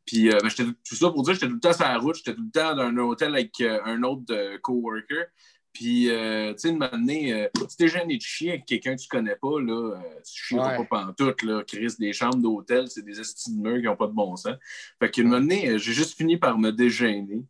Puis, 0.06 0.30
euh, 0.32 0.38
ben, 0.42 0.50
j'étais 0.50 0.63
tout, 0.88 0.96
ça 0.96 1.10
pour 1.10 1.24
dire, 1.24 1.34
j'étais 1.34 1.48
tout 1.48 1.56
le 1.56 1.60
temps 1.60 1.74
sur 1.74 1.86
la 1.86 1.98
route, 1.98 2.16
j'étais 2.16 2.36
tout 2.36 2.44
le 2.44 2.51
temps 2.51 2.75
dans 2.75 2.84
un 2.84 2.98
hôtel 3.00 3.34
avec 3.34 3.60
un 3.62 4.04
autre 4.04 4.58
coworker. 4.62 5.25
Puis, 5.74 6.10
euh, 6.10 6.51
tu 6.54 6.60
sais, 6.62 6.70
une 6.70 6.82
année, 6.84 7.32
euh, 7.34 7.48
si 7.68 7.78
t'es 7.78 7.88
gêné 7.88 8.18
de 8.18 8.22
chier 8.22 8.50
avec 8.50 8.66
quelqu'un 8.66 8.96
que 8.96 9.01
tu 9.01 9.08
connais 9.08 9.36
pas, 9.36 9.60
là, 9.62 9.94
euh, 9.96 10.00
tu 10.25 10.44
chieras 10.48 10.78
Ouais. 10.78 10.86
pas 10.88 11.06
pantoute, 11.06 11.44
là. 11.44 11.63
Chris, 11.63 11.94
des 12.00 12.12
chambres 12.12 12.38
d'hôtel, 12.38 12.88
c'est 12.89 13.04
des 13.04 13.20
estis 13.20 13.56
de 13.56 13.62
murs 13.62 13.78
qui 13.80 13.86
n'ont 13.86 13.96
pas 13.96 14.08
de 14.08 14.12
bon 14.13 14.36
sens. 14.36 14.56
Fait 15.00 15.12
qu'une 15.12 15.34
année, 15.34 15.70
euh, 15.70 15.78
j'ai 15.78 15.94
juste 15.94 16.18
fini 16.18 16.38
par 16.38 16.58
me 16.58 16.72
dégêner. 16.72 17.44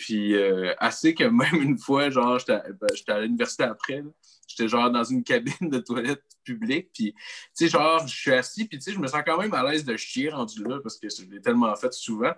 Puis, 0.00 0.34
euh, 0.34 0.72
assez 0.78 1.14
que 1.14 1.24
même 1.24 1.60
une 1.60 1.76
fois, 1.76 2.08
genre, 2.08 2.38
j'étais 2.38 2.54
à, 2.54 2.64
ben, 2.72 2.88
à 3.08 3.20
l'université 3.20 3.64
après. 3.64 4.02
J'étais 4.48 4.66
genre 4.66 4.90
dans 4.90 5.04
une 5.04 5.22
cabine 5.22 5.68
de 5.68 5.78
toilette 5.78 6.22
publique, 6.42 6.88
puis, 6.94 7.12
tu 7.12 7.20
sais, 7.52 7.68
genre, 7.68 8.06
je 8.06 8.16
suis 8.16 8.32
assis, 8.32 8.64
puis, 8.64 8.78
tu 8.78 8.84
sais, 8.84 8.92
je 8.92 8.98
me 8.98 9.06
sens 9.06 9.20
quand 9.26 9.36
même 9.36 9.52
à 9.52 9.62
l'aise 9.62 9.84
de 9.84 9.94
chier 9.98 10.30
rendu 10.30 10.64
là, 10.64 10.80
parce 10.82 10.96
que 10.96 11.08
je 11.10 11.22
l'ai 11.26 11.42
tellement 11.42 11.76
fait 11.76 11.92
souvent. 11.92 12.32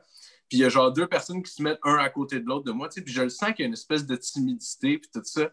Puis 0.48 0.58
il 0.58 0.60
y 0.62 0.64
a 0.64 0.68
genre 0.68 0.92
deux 0.92 1.06
personnes 1.06 1.40
qui 1.42 1.52
se 1.52 1.62
mettent 1.62 1.78
un 1.84 1.96
à 1.96 2.10
côté 2.10 2.40
de 2.40 2.46
l'autre 2.46 2.64
de 2.64 2.72
moi, 2.72 2.88
tu 2.88 2.96
sais, 2.96 3.04
puis 3.04 3.14
je 3.14 3.22
le 3.22 3.30
sens 3.30 3.52
qu'il 3.52 3.60
y 3.60 3.62
a 3.62 3.68
une 3.68 3.74
espèce 3.74 4.04
de 4.04 4.16
timidité, 4.16 4.98
puis 4.98 5.08
tout 5.14 5.22
ça. 5.24 5.48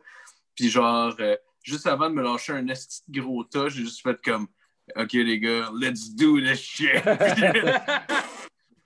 Puis 0.55 0.69
genre, 0.69 1.15
euh, 1.19 1.37
juste 1.63 1.85
avant 1.85 2.09
de 2.09 2.15
me 2.15 2.23
lâcher 2.23 2.53
un 2.53 2.67
esti 2.67 3.03
gros 3.07 3.43
tas, 3.43 3.69
j'ai 3.69 3.83
juste 3.83 4.01
fait 4.01 4.19
comme, 4.21 4.47
OK 4.97 5.13
les 5.13 5.39
gars, 5.39 5.69
let's 5.79 6.15
do 6.15 6.41
this 6.41 6.59
shit. 6.59 7.03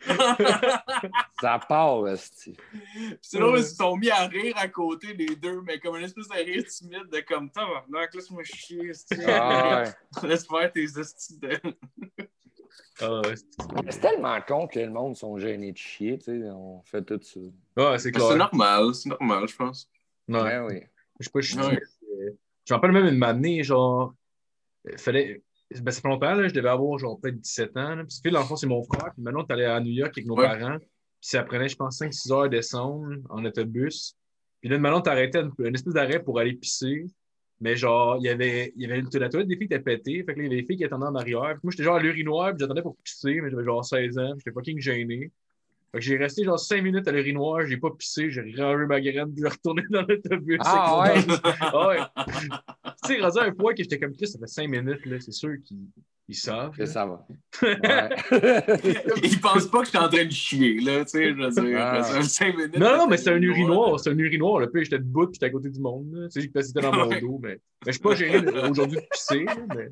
Ça 1.41 1.60
part, 1.67 2.03
c'est 2.17 3.39
là, 3.39 3.53
ils 3.57 3.63
se 3.63 3.75
sont 3.75 3.95
mis 3.98 4.10
à 4.10 4.27
rire 4.27 4.55
à 4.57 4.67
côté 4.67 5.13
les 5.13 5.36
deux, 5.36 5.62
mais 5.62 5.79
comme 5.79 5.95
une 5.98 6.05
espèce 6.05 6.27
de 6.27 6.33
rire 6.33 6.65
timide 6.65 7.10
de 7.12 7.19
comme, 7.22 7.50
tabarnak, 7.50 8.13
laisse-moi 8.13 8.43
chier. 8.43 8.91
Ah, 9.27 9.83
ouais. 9.83 10.27
Laisse 10.27 10.45
faire 10.48 10.72
tes 10.72 10.86
de... 10.86 11.60
Ah 13.00 13.22
ouais, 13.22 13.36
C'est 13.89 14.00
tellement 14.00 14.39
con 14.41 14.67
que 14.67 14.79
le 14.79 14.89
monde 14.89 15.15
sont 15.15 15.38
gênés 15.38 15.72
de 15.72 15.77
chier, 15.77 16.17
tu 16.17 16.25
sais. 16.25 16.50
On 16.50 16.81
fait 16.83 17.03
tout 17.03 17.19
ça. 17.22 17.39
ouais, 17.91 18.00
c'est 18.00 18.12
C'est 18.17 18.36
normal, 18.36 18.93
c'est 18.93 19.10
normal, 19.10 19.48
je 19.48 19.55
pense. 19.55 19.89
Ouais. 20.27 20.41
Ouais, 20.41 20.60
oui. 20.60 20.81
Je 21.19 21.25
sais 21.25 21.31
pas, 21.31 21.41
je 21.41 21.57
Ouais. 21.57 21.79
Je 22.65 22.74
me 22.74 22.75
rappelle 22.75 22.91
même 22.91 23.07
une 23.07 23.24
année, 23.24 23.63
genre. 23.63 24.13
il 24.89 24.98
Fallait. 24.98 25.43
Ben, 25.72 25.91
ça 25.91 26.01
fait 26.01 26.08
longtemps, 26.08 26.36
là, 26.36 26.48
je 26.48 26.53
devais 26.53 26.70
avoir 26.70 26.98
genre 27.00 27.20
peut-être 27.20 27.39
17 27.39 27.77
ans. 27.77 27.96
Là. 27.96 28.03
Puis, 28.03 28.17
Phil, 28.22 28.32
dans 28.34 28.41
le 28.41 28.46
fond, 28.46 28.55
c'est 28.55 28.67
mon 28.67 28.84
frère. 28.84 29.12
Puis 29.13 29.24
maintenant, 29.24 29.43
est 29.46 29.51
allé 29.51 29.65
à 29.65 29.79
New 29.79 29.91
York 29.91 30.12
avec 30.15 30.27
nos 30.27 30.36
Ouais. 30.38 30.46
parents. 30.48 30.77
Puis 30.77 30.88
ça 31.29 31.43
prenait, 31.43 31.67
je 31.70 31.75
pense, 31.75 31.98
5-6 31.98 32.32
heures 32.32 32.41
à 32.43 32.50
descendre 32.50 33.15
en 33.29 33.43
autobus. 33.43 34.15
Puis 34.62 34.70
là, 34.70 34.77
maintenant, 34.77 35.01
t'arrêtais 35.01 35.39
une, 35.41 35.51
une 35.60 35.74
espèce 35.75 35.93
d'arrêt 35.93 36.22
pour 36.22 36.39
aller 36.39 36.53
pisser. 36.53 37.05
Mais 37.60 37.75
genre, 37.75 38.17
il 38.20 38.24
y 38.25 38.29
avait, 38.29 38.74
il 38.75 38.82
y 38.82 38.86
avait 38.86 39.00
une, 39.00 39.08
la 39.13 39.29
toilette 39.29 39.48
des 39.48 39.55
filles 39.58 39.67
qui 39.70 39.74
était 39.74 39.84
pétée. 39.84 40.24
Fait 40.24 40.34
que 40.34 40.39
là, 40.39 40.46
il 40.46 40.51
y 40.51 40.53
avait 40.53 40.62
des 40.62 40.67
filles 40.67 40.77
qui 40.77 40.84
attendaient 40.84 41.05
en 41.05 41.15
arrière. 41.15 41.51
Puis 41.53 41.60
moi, 41.63 41.72
j'étais 41.72 41.84
genre 41.84 41.96
à 41.96 42.00
l'urinoir, 42.01 42.50
puis 42.51 42.60
j'attendais 42.60 42.82
pour 42.82 42.98
pisser, 42.98 43.39
mais 43.41 43.50
j'avais 43.50 43.63
genre 43.63 43.84
16 43.86 44.17
ans. 44.20 44.34
J'étais 44.38 44.51
fucking 44.51 44.79
gêné. 44.79 45.32
Fait 45.93 46.00
que 46.00 46.05
j'ai 46.05 46.17
resté 46.17 46.43
genre 46.43 46.59
5 46.59 46.81
minutes 46.81 47.07
à 47.07 47.12
l'urinoir, 47.12 47.65
j'ai 47.67 47.77
pas 47.77 47.91
pissé, 47.91 48.31
j'ai 48.31 48.41
rangé 48.57 48.85
ma 48.88 49.00
graine, 49.00 49.31
puis 49.31 49.43
j'ai 49.43 49.47
retourné 49.47 49.83
dans 49.91 50.01
l'autobus. 50.01 50.57
Ah, 50.65 51.01
ouais. 51.01 51.23
Ah 52.15 52.95
tu 53.05 53.13
sais, 53.13 53.21
rendu 53.21 53.39
à 53.39 53.43
un 53.43 53.51
point 53.51 53.73
que 53.73 53.83
j'étais 53.83 54.00
comme 54.00 54.13
Chris, 54.13 54.27
ça 54.27 54.39
fait 54.39 54.47
5 54.47 54.67
minutes, 54.67 55.05
là, 55.05 55.17
c'est 55.19 55.31
sûr 55.31 55.51
qu'ils 55.63 55.85
ils 56.29 56.35
savent. 56.35 56.75
Que 56.75 56.85
ça 56.85 57.05
va. 57.05 57.27
Ouais. 57.62 58.09
Ils 59.23 59.41
pensent 59.41 59.67
pas 59.67 59.79
que 59.79 59.85
je 59.85 59.89
suis 59.89 59.97
en 59.97 60.07
train 60.07 60.23
de 60.25 60.31
chier, 60.31 60.79
là, 60.79 61.03
tu 61.03 61.12
sais, 61.12 61.29
je 61.29 61.33
veux 61.35 61.50
dire. 61.50 61.77
Ah. 61.77 62.01
ça 62.01 62.21
fait 62.21 62.23
cinq 62.23 62.55
minutes 62.55 62.77
Non, 62.77 62.97
non, 62.97 63.07
mais 63.07 63.17
c'est 63.17 63.29
un 63.31 63.41
urinoir, 63.41 64.00
c'est 64.00 64.09
un 64.09 64.17
urinoir. 64.17 64.59
Le 64.62 64.71
puis 64.71 64.85
j'étais 64.85 65.00
debout, 65.00 65.25
puis 65.25 65.33
j'étais 65.33 65.47
à 65.47 65.50
côté 65.50 65.69
du 65.69 65.81
monde. 65.81 66.07
Là. 66.13 66.29
Tu 66.29 66.41
sais, 66.41 66.62
c'était 66.63 66.79
dans 66.81 66.93
mon 66.93 67.07
Ouais. 67.07 67.19
dos, 67.19 67.39
mais, 67.43 67.59
mais 67.85 67.91
je 67.91 67.91
suis 67.91 68.01
pas 68.01 68.15
de- 68.15 68.69
aujourd'hui 68.69 68.97
de 68.97 69.05
pisser. 69.12 69.45
mais... 69.75 69.89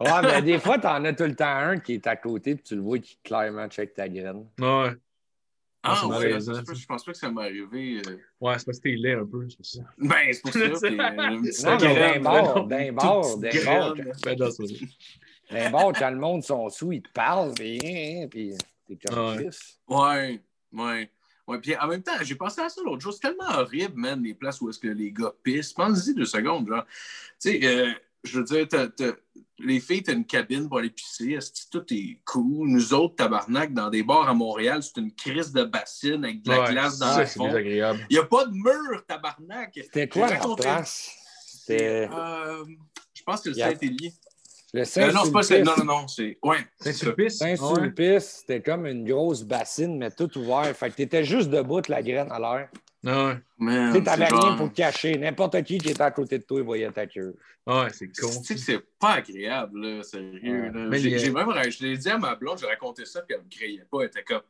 Ouais, 0.00 0.22
mais 0.22 0.42
des 0.42 0.58
fois, 0.58 0.78
t'en 0.78 1.02
as 1.06 1.14
tout 1.14 1.24
le 1.24 1.34
temps 1.34 1.56
un 1.56 1.78
qui 1.78 1.94
est 1.94 2.06
à 2.06 2.16
côté, 2.16 2.54
puis 2.54 2.62
tu 2.62 2.76
le 2.76 2.82
vois 2.82 2.98
qui 2.98 3.18
clairement 3.24 3.66
check 3.68 3.94
ta 3.94 4.08
graine. 4.10 4.44
Ouais. 4.60 4.92
Ah, 5.88 5.98
c'est 6.00 6.06
ouais, 6.06 6.40
ça 6.40 6.52
je 6.74 6.86
pense 6.86 7.04
pas 7.04 7.12
que 7.12 7.18
ça 7.18 7.30
m'est 7.30 7.42
arrivé. 7.42 8.00
euh. 8.06 8.16
Ouais, 8.40 8.58
c'est 8.58 8.64
parce 8.66 8.78
que 8.78 8.82
t'es 8.82 8.96
laid 8.96 9.14
un 9.14 9.26
peu, 9.26 9.46
c'est 9.48 9.56
pour 9.56 9.66
ça. 9.66 9.80
Ben, 9.98 10.32
c'est 10.32 10.42
pour 10.42 10.52
ça. 10.52 10.58
euh, 11.72 11.76
graine, 11.78 12.14
d'un 12.14 12.20
bord, 12.20 12.66
d'un 12.66 12.92
bord, 12.92 13.38
d'un 13.38 13.64
bord. 13.64 13.94
Ben, 13.94 14.36
c'est 15.48 15.70
bord, 15.70 15.92
quand 15.92 16.10
le 16.10 16.16
monde 16.18 16.42
sont 16.42 16.68
sous, 16.70 16.92
ils 16.92 17.02
te 17.02 17.10
parlent, 17.10 17.54
puis, 17.54 17.78
hein, 17.84 18.24
hein, 18.24 18.28
t'es 18.86 18.96
comme 19.06 19.36
Ouais. 19.36 19.36
Chris. 19.44 19.58
Ouais, 19.88 20.40
ouais. 20.72 21.10
Ouais, 21.46 21.60
puis 21.60 21.76
en 21.76 21.86
même 21.86 22.02
temps, 22.02 22.12
j'ai 22.22 22.34
pensé 22.34 22.60
à 22.60 22.68
ça 22.68 22.80
l'autre 22.84 23.00
jour. 23.02 23.12
C'est 23.12 23.20
tellement 23.20 23.48
horrible, 23.60 23.94
man, 23.94 24.20
les 24.20 24.34
places 24.34 24.60
où 24.60 24.68
est-ce 24.68 24.80
que 24.80 24.88
les 24.88 25.12
gars 25.12 25.32
pissent. 25.44 25.72
Pense-y 25.72 26.12
deux 26.14 26.24
secondes, 26.24 26.66
genre. 26.66 26.84
Tu 27.40 27.50
sais, 27.52 27.60
euh, 27.64 27.92
je 28.26 28.38
veux 28.38 28.44
dire, 28.44 28.66
t'as- 28.68 28.88
t'as- 28.88 29.14
les 29.58 29.80
filles, 29.80 30.02
t'as 30.02 30.12
une 30.12 30.26
cabine 30.26 30.68
pour 30.68 30.78
aller 30.78 30.90
pisser. 30.90 31.30
Est-ce 31.30 31.50
que 31.50 31.78
tout 31.78 31.94
est 31.94 32.20
cool? 32.26 32.68
Nous 32.68 32.92
autres, 32.92 33.16
tabarnak, 33.16 33.72
dans 33.72 33.88
des 33.88 34.02
bars 34.02 34.28
à 34.28 34.34
Montréal, 34.34 34.82
c'est 34.82 35.00
une 35.00 35.12
crise 35.14 35.50
de 35.52 35.64
bassine 35.64 36.24
avec 36.24 36.42
de 36.42 36.50
la 36.50 36.60
Ouais, 36.64 36.70
glace 36.72 36.98
dans 36.98 37.06
ça, 37.12 37.20
le 37.20 37.26
c'est 37.26 37.38
fond. 37.38 37.46
désagréable. 37.46 38.06
Il 38.10 38.14
n'y 38.14 38.18
a 38.20 38.24
pas 38.24 38.44
de 38.44 38.52
mur, 38.52 39.04
tabarnak. 39.08 39.70
C'était 39.74 40.08
quoi 40.08 40.28
la 40.28 40.38
place? 40.56 41.10
Euh, 41.70 42.06
je 43.14 43.22
pense 43.24 43.40
que 43.40 43.48
le 43.48 43.54
le 43.54 44.82
Euh, 44.98 45.12
non, 45.12 45.24
c'est 45.24 45.32
pas. 45.32 45.58
Non, 45.64 45.72
non, 45.78 45.84
non, 45.84 46.08
c'est. 46.08 46.38
Ouais. 46.42 46.58
Saint-Sulpice? 46.80 47.40
Ouais? 47.40 47.56
Saint-Sulpice, 47.56 48.40
c'était 48.40 48.60
comme 48.60 48.86
une 48.86 49.04
grosse 49.08 49.42
bassine, 49.42 49.96
mais 49.96 50.10
tout 50.10 50.36
ouvert. 50.36 50.66
Fait 50.76 50.90
que 50.90 50.96
t'étais 50.96 51.24
juste 51.24 51.48
debout, 51.48 51.80
la 51.88 52.02
graine 52.02 52.30
à 52.30 52.38
l'air. 52.38 52.68
Ah 53.06 53.26
ouais. 53.28 53.38
Man, 53.58 53.92
Tu 53.92 53.98
sais, 53.98 54.04
t'avais 54.04 54.26
rien 54.26 54.56
pour 54.56 54.70
te 54.70 54.76
cacher. 54.76 55.16
N'importe 55.16 55.62
qui 55.62 55.78
qui 55.78 55.90
était 55.90 56.02
à 56.02 56.10
côté 56.10 56.38
de 56.38 56.44
toi, 56.44 56.58
il 56.58 56.64
voyait 56.64 56.90
ta 56.90 57.06
queue. 57.06 57.36
Ouais, 57.66 57.88
c'est 57.92 58.06
con. 58.08 58.28
Tu 58.28 58.44
sais 58.44 58.54
que 58.54 58.60
c'est 58.60 58.84
pas 58.98 59.14
agréable, 59.14 59.80
là, 59.80 60.02
sérieux. 60.02 60.62
Ouais. 60.62 60.70
là. 60.72 60.86
Mais 60.88 60.98
J'ai 60.98 61.30
même 61.30 61.48
je 61.70 61.84
l'ai 61.84 61.96
dit 61.96 62.08
à 62.08 62.18
ma 62.18 62.34
blonde, 62.34 62.58
j'ai 62.58 62.66
raconté 62.66 63.04
ça, 63.04 63.22
puis 63.22 63.36
elle 63.38 63.44
me 63.44 63.50
criait 63.50 63.86
pas. 63.90 64.00
Elle 64.02 64.06
était 64.08 64.22
comme, 64.22 64.42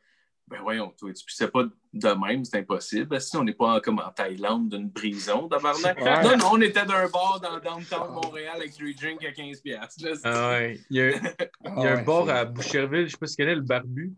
ben 0.49 0.59
voyons, 0.63 0.93
toi, 0.97 1.13
tu 1.13 1.25
pissais 1.25 1.49
pas 1.49 1.65
de 1.93 2.09
même, 2.27 2.45
c'est 2.45 2.59
impossible. 2.59 3.21
Si 3.21 3.37
on 3.37 3.43
n'est 3.45 3.53
pas 3.55 3.77
en- 3.77 3.81
comme 3.81 3.99
en 3.99 4.11
Thaïlande 4.11 4.69
d'une 4.69 4.93
prison, 4.93 5.49
tabarnak. 5.49 5.99
Ouais. 6.01 6.23
Non, 6.23 6.37
non, 6.37 6.45
on 6.53 6.61
était 6.61 6.85
d'un 6.87 7.09
bar 7.09 7.41
dans 7.41 7.59
downtown 7.59 8.13
Montréal 8.13 8.57
avec 8.57 8.75
du 8.77 8.95
drink 8.95 9.25
à 9.25 9.33
15$. 9.33 9.61
piastres, 9.63 10.05
là, 10.05 10.13
Ah 10.25 10.51
ouais. 10.51 10.81
Il 10.91 10.97
y 10.97 11.01
a, 11.01 11.09
il 11.11 11.83
y 11.83 11.87
a 11.87 11.95
Ah 11.95 11.99
un 11.99 12.03
bar 12.03 12.27
c'est- 12.27 12.31
à 12.33 12.45
Boucherville, 12.45 13.07
je 13.07 13.13
sais 13.13 13.17
pas 13.19 13.27
si 13.27 13.37
tu 13.37 13.43
connais, 13.43 13.55
le 13.57 13.63
Barbu. 13.63 14.13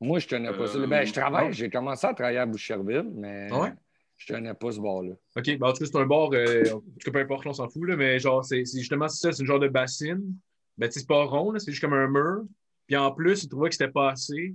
Moi, 0.00 0.18
je 0.18 0.28
tenais 0.28 0.52
pas 0.52 0.66
ça. 0.66 0.78
Euh, 0.78 0.86
Ben, 0.86 1.04
je 1.04 1.12
travaille, 1.12 1.52
j'ai 1.52 1.70
commencé 1.70 2.06
à 2.06 2.14
travailler 2.14 2.38
à 2.38 2.46
Boucherville, 2.46 3.10
mais 3.14 3.48
Ah 3.50 3.60
ouais? 3.62 3.72
je 4.16 4.32
tenais 4.32 4.54
pas 4.54 4.72
ce 4.72 4.80
bar-là. 4.80 5.14
OK, 5.36 5.44
ben 5.58 5.62
en 5.62 5.72
tout 5.72 5.78
cas, 5.78 5.86
c'est 5.86 5.96
un 5.98 6.06
bar, 6.06 6.30
euh, 6.32 6.70
en 6.70 6.80
tout 6.80 6.92
cas, 7.04 7.10
peu 7.10 7.18
importe, 7.20 7.46
on 7.46 7.52
s'en 7.52 7.68
fout, 7.68 7.84
là, 7.88 7.96
mais 7.96 8.18
genre, 8.18 8.44
c'est 8.44 8.64
c'est 8.64 8.78
justement 8.78 9.08
c'est 9.08 9.28
ça, 9.28 9.32
c'est 9.32 9.42
une 9.42 9.46
genre 9.46 9.60
de 9.60 9.68
bassine. 9.68 10.34
Ben, 10.76 10.90
c'est 10.90 11.06
pas 11.06 11.24
rond, 11.24 11.52
c'est 11.58 11.72
juste 11.72 11.82
comme 11.82 11.94
un 11.94 12.08
mur. 12.08 12.44
Puis 12.86 12.96
en 12.96 13.12
plus, 13.12 13.42
ils 13.42 13.48
trouvaient 13.48 13.68
que 13.68 13.74
c'était 13.74 13.90
pas 13.90 14.10
assez. 14.12 14.54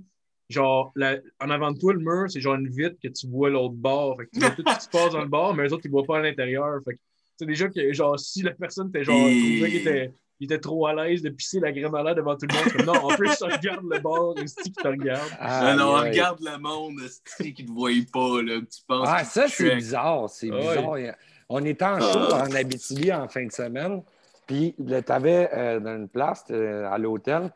Genre, 0.50 0.92
la- 0.96 1.18
en 1.40 1.48
avant 1.50 1.72
de 1.72 1.78
toi, 1.78 1.92
le 1.94 2.00
mur, 2.00 2.30
c'est 2.30 2.40
genre 2.40 2.54
une 2.54 2.68
vitre 2.68 2.96
que 3.02 3.08
tu 3.08 3.26
vois 3.28 3.48
l'autre 3.50 3.74
bord. 3.74 4.16
Fait 4.18 4.26
que 4.26 4.30
tu 4.32 4.40
vois 4.40 4.50
tout 4.52 4.64
ce 4.66 4.74
qui 4.78 4.84
se 4.84 4.90
passe 4.90 5.12
dans 5.12 5.22
le 5.22 5.28
bar, 5.28 5.54
mais 5.54 5.66
eux 5.66 5.72
autres, 5.72 5.84
ils 5.86 5.90
voient 5.90 6.04
pas 6.04 6.18
à 6.18 6.20
l'intérieur. 6.22 6.78
Fait 6.84 6.94
que, 6.94 6.98
tu 6.98 7.02
sais, 7.38 7.46
déjà 7.46 7.68
que, 7.68 7.92
genre, 7.92 8.18
si 8.18 8.42
la 8.42 8.52
personne 8.52 8.88
était 8.88 9.04
genre, 9.04 9.30
trouvait 9.38 9.70
qu'il 9.70 9.78
était, 9.80 10.12
il 10.40 10.46
était 10.46 10.58
trop 10.58 10.86
à 10.86 10.94
l'aise 10.94 11.22
de 11.22 11.30
pisser 11.30 11.60
la 11.60 11.70
l'air 11.70 12.14
devant 12.14 12.36
tout 12.36 12.46
le 12.50 12.54
monde, 12.54 12.72
comme, 12.72 12.86
non, 12.86 13.04
en 13.04 13.16
plus, 13.16 13.28
ça 13.34 13.46
regarde 13.46 13.84
le 13.88 14.00
bar, 14.00 14.34
c'est 14.46 14.62
qui 14.62 14.72
te 14.72 14.88
regarde. 14.88 15.76
Non, 15.78 15.84
non, 15.86 15.92
regarde 16.00 16.40
le 16.40 16.58
monde, 16.58 16.98
c'est 17.24 17.52
qui 17.52 17.64
te 17.64 17.70
voit 17.70 17.90
pas, 18.12 18.42
là, 18.42 18.60
que 18.60 18.66
tu 18.66 18.80
penses. 18.86 19.08
Ah, 19.10 19.24
ça, 19.24 19.48
c'est 19.48 19.74
bizarre. 19.74 20.28
C'est 20.28 20.50
Ah 20.52 20.58
bizarre. 20.58 21.14
On 21.48 21.64
était 21.64 21.84
en 21.84 22.00
show 22.00 22.32
en 22.32 22.50
Abitibi 22.52 23.12
en 23.12 23.28
fin 23.28 23.44
de 23.46 23.52
semaine. 23.52 24.02
Puis, 24.46 24.74
tu 24.76 25.12
avais 25.12 25.48
dans 25.80 25.96
une 25.96 26.08
place 26.08 26.44
euh, 26.50 26.86
à 26.90 26.98
l'hôtel, 26.98 27.50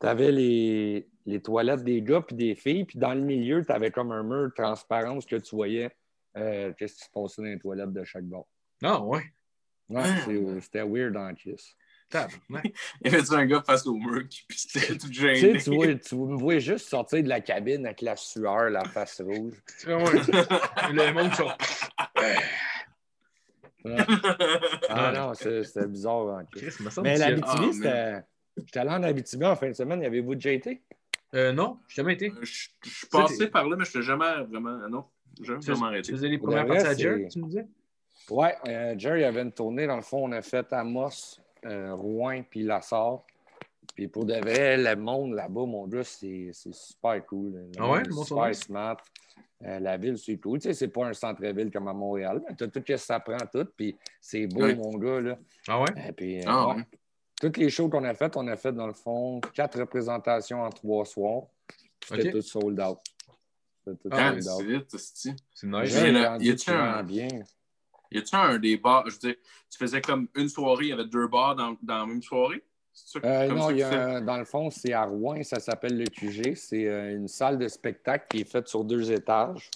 tu 0.00 0.06
avais 0.06 0.30
les, 0.32 1.06
les 1.26 1.40
toilettes 1.42 1.82
des 1.84 2.02
gars 2.02 2.20
puis 2.20 2.36
des 2.36 2.54
filles. 2.54 2.84
Puis, 2.84 2.98
dans 2.98 3.14
le 3.14 3.20
milieu, 3.20 3.64
tu 3.64 3.72
avais 3.72 3.90
comme 3.90 4.12
un 4.12 4.22
mur 4.22 4.48
de 4.48 4.52
transparence 4.54 5.26
que 5.26 5.36
tu 5.36 5.56
voyais 5.56 5.90
euh, 6.36 6.72
qu'est-ce 6.78 6.94
qui 6.94 7.04
se 7.04 7.10
passait 7.10 7.42
dans 7.42 7.48
les 7.48 7.58
toilettes 7.58 7.92
de 7.92 8.04
chaque 8.04 8.24
bord. 8.24 8.46
Non, 8.80 9.04
ouais. 9.08 9.22
Ouais, 9.88 10.02
Ah. 10.04 10.60
c'était 10.60 10.82
weird 10.84 11.16
en 11.16 11.34
kiss. 11.34 11.74
Tabarnak. 12.12 12.72
Il 13.04 13.10
y 13.10 13.14
avait 13.14 13.34
un 13.34 13.46
gars 13.46 13.62
face 13.66 13.86
au 13.86 13.94
mur 13.94 14.28
qui 14.28 14.44
pissait 14.46 14.96
tout 14.98 15.08
Tu 15.08 15.14
gêné. 15.14 15.58
sais, 15.58 15.70
tu, 15.70 15.74
vois, 15.74 15.94
tu 15.94 16.14
me 16.16 16.36
vois 16.36 16.58
juste 16.58 16.88
sortir 16.88 17.22
de 17.22 17.28
la 17.28 17.40
cabine 17.40 17.86
avec 17.86 18.02
la 18.02 18.14
sueur, 18.16 18.70
la 18.70 18.84
face 18.84 19.20
rouge. 19.20 19.54
Ah. 19.88 20.88
Le 20.92 21.12
monde 21.12 21.34
sont. 21.34 21.50
Ouais. 23.84 23.96
Ah 24.88 25.12
non, 25.14 25.34
c'est- 25.34 25.64
c'était 25.64 25.86
bizarre. 25.88 26.42
Chris, 26.54 26.70
semble 26.70 27.08
Mais 27.08 27.18
l'Abitibi, 27.18 27.46
Ah, 27.64 27.70
c'était. 27.72 28.20
J'étais 28.58 28.78
allé 28.80 28.90
en 28.90 29.02
Abitibi 29.02 29.44
en 29.44 29.56
fin 29.56 29.68
de 29.68 29.72
semaine. 29.72 30.02
Y 30.02 30.06
avez-vous 30.06 30.34
déjà 30.34 30.52
été? 30.52 30.82
Euh, 31.34 31.52
non, 31.52 31.78
j'ai 31.88 31.96
jamais 31.96 32.12
été. 32.12 32.32
Je 32.42 32.68
je 32.84 32.90
suis 32.90 33.06
passé 33.06 33.48
par 33.48 33.66
là, 33.66 33.76
mais 33.76 33.84
je 33.86 33.96
ne 33.98 34.02
jamais 34.02 34.42
vraiment. 34.44 34.76
Non, 34.88 35.06
j'ai 35.40 35.46
jamais 35.46 35.60
vraiment 35.60 35.86
arrêté. 35.86 36.02
tu 36.02 36.12
faisais 36.12 36.28
les 36.28 36.38
premières 36.38 36.66
parties 36.66 36.86
à 36.86 36.94
Jerry, 36.94 37.28
tu 37.28 37.38
me 37.40 37.46
disais? 37.46 37.66
Ouais, 38.30 38.54
euh, 38.68 38.94
Jerry 38.98 39.24
avait 39.24 39.42
une 39.42 39.52
tournée. 39.52 39.86
Dans 39.86 39.96
le 39.96 40.02
fond, 40.02 40.28
on 40.28 40.32
a 40.32 40.42
fait 40.42 40.70
Amos, 40.72 41.40
euh, 41.64 41.94
Rouen, 41.94 42.42
puis 42.48 42.62
Lassar. 42.62 43.22
Puis 43.94 44.08
pour 44.08 44.24
de 44.24 44.34
vrai, 44.34 44.76
le 44.76 44.96
monde 44.96 45.34
là-bas, 45.34 45.66
mon 45.66 45.86
gars, 45.86 46.04
c'est 46.04 46.50
c'est 46.52 46.74
super 46.74 47.24
cool. 47.26 47.52
Le 47.52 47.68
Ah 47.78 47.90
ouais, 47.90 48.02
monde 48.08 48.24
super 48.24 48.54
smart. 48.54 48.96
Euh, 49.64 49.78
la 49.78 49.96
ville, 49.96 50.18
c'est 50.18 50.38
cool. 50.38 50.58
Tu 50.58 50.68
sais, 50.68 50.74
c'est 50.74 50.88
pas 50.88 51.06
un 51.06 51.12
centre-ville 51.12 51.70
comme 51.70 51.86
à 51.88 51.92
Montréal, 51.92 52.42
mais 52.48 52.54
t'as 52.56 52.66
tout 52.66 52.80
ce 52.80 52.92
que 52.92 52.96
ça 52.96 53.20
prend 53.20 53.36
tout. 53.52 53.66
Puis 53.76 53.96
c'est 54.20 54.46
beau, 54.46 54.62
mon 54.74 54.96
gars, 54.98 55.20
là. 55.20 55.38
Ah 55.68 55.80
ouais? 55.82 56.08
Et 56.08 56.12
puis, 56.12 56.38
euh, 56.40 56.44
Ah, 56.46 56.68
ouais. 56.68 56.74
ouais. 56.76 56.82
Toutes 57.40 57.56
les 57.58 57.70
shows 57.70 57.88
qu'on 57.88 58.04
a 58.04 58.14
faites, 58.14 58.36
on 58.36 58.46
a 58.48 58.56
fait, 58.56 58.72
dans 58.72 58.86
le 58.86 58.92
fond, 58.92 59.40
quatre 59.54 59.78
représentations 59.78 60.62
en 60.62 60.70
trois 60.70 61.04
soirs. 61.04 61.42
C'était 62.04 62.30
tout 62.32 62.42
sold 62.42 62.80
out. 62.80 62.98
C'était 63.84 63.96
tout 63.98 64.08
Ah, 64.12 64.30
sold 64.32 64.42
c'est 64.42 64.50
out. 64.50 64.66
vite, 64.66 64.96
c'est 65.54 65.66
nice. 65.66 65.94
il 66.06 66.12
y 66.12 66.16
a- 66.18 67.02
bien. 67.02 67.28
Y 68.14 68.18
a-tu 68.18 68.36
un 68.36 68.58
des 68.58 68.76
bars, 68.76 69.04
je 69.08 69.12
veux 69.14 69.18
dire, 69.18 69.34
tu 69.70 69.78
faisais 69.78 70.00
comme 70.00 70.28
une 70.34 70.48
soirée, 70.48 70.84
il 70.86 70.88
y 70.88 70.92
avait 70.92 71.06
deux 71.06 71.26
bars 71.28 71.54
dans, 71.56 71.76
dans 71.82 71.98
la 71.98 72.06
même 72.06 72.22
soirée? 72.22 72.62
Euh, 73.24 73.48
non, 73.48 73.70
il 73.70 73.78
y 73.78 73.82
a 73.82 73.88
un- 74.16 74.20
dans 74.20 74.36
le 74.36 74.44
fond, 74.44 74.68
c'est 74.70 74.92
à 74.92 75.04
Rouen, 75.04 75.42
ça 75.42 75.60
s'appelle 75.60 75.96
le 75.96 76.04
QG. 76.04 76.54
C'est 76.56 76.86
euh, 76.86 77.16
une 77.16 77.28
salle 77.28 77.58
de 77.58 77.68
spectacle 77.68 78.26
qui 78.28 78.40
est 78.42 78.50
faite 78.50 78.68
sur 78.68 78.84
deux 78.84 79.10
étages. 79.12 79.70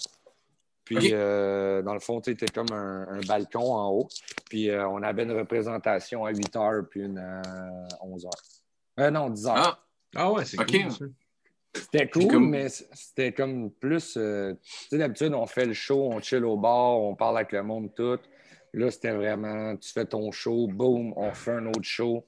Puis, 0.84 0.96
euh, 1.12 1.82
dans 1.82 1.94
le 1.94 2.00
fond, 2.00 2.20
tu 2.20 2.36
sais, 2.38 2.46
comme 2.46 2.70
un, 2.72 3.08
un 3.08 3.20
balcon 3.26 3.72
en 3.74 3.88
haut. 3.90 4.08
Puis, 4.48 4.70
euh, 4.70 4.86
on 4.88 5.02
avait 5.02 5.24
une 5.24 5.32
représentation 5.32 6.24
à 6.24 6.30
8 6.30 6.54
heures, 6.56 6.84
puis 6.88 7.00
une 7.02 7.18
à 7.18 7.42
11 8.02 8.24
heures. 8.26 8.30
Euh, 9.00 9.10
non, 9.10 9.30
10 9.30 9.46
heures. 9.46 9.56
Ah, 9.56 9.78
Ah 10.14 10.32
ouais, 10.32 10.44
c'est 10.44 10.60
Ok. 10.60 10.70
cool. 10.70 11.12
C'était 11.82 12.08
cool, 12.08 12.28
comme- 12.28 12.50
mais 12.50 12.68
c'était 12.68 13.32
comme 13.32 13.70
plus. 13.70 14.16
euh, 14.16 14.52
tu 14.54 14.88
sais, 14.90 14.98
d'habitude, 14.98 15.32
on 15.34 15.46
fait 15.46 15.66
le 15.66 15.72
show, 15.74 16.10
on 16.12 16.20
chill 16.20 16.44
au 16.44 16.56
bar, 16.56 16.98
on 17.00 17.14
parle 17.14 17.36
avec 17.38 17.52
le 17.52 17.62
monde, 17.62 17.94
tout. 17.94 18.18
Là, 18.72 18.90
c'était 18.90 19.12
vraiment, 19.12 19.76
tu 19.76 19.90
fais 19.92 20.04
ton 20.04 20.30
show, 20.32 20.66
boum, 20.68 21.12
on 21.16 21.32
fait 21.32 21.52
un 21.52 21.66
autre 21.66 21.82
show. 21.84 22.26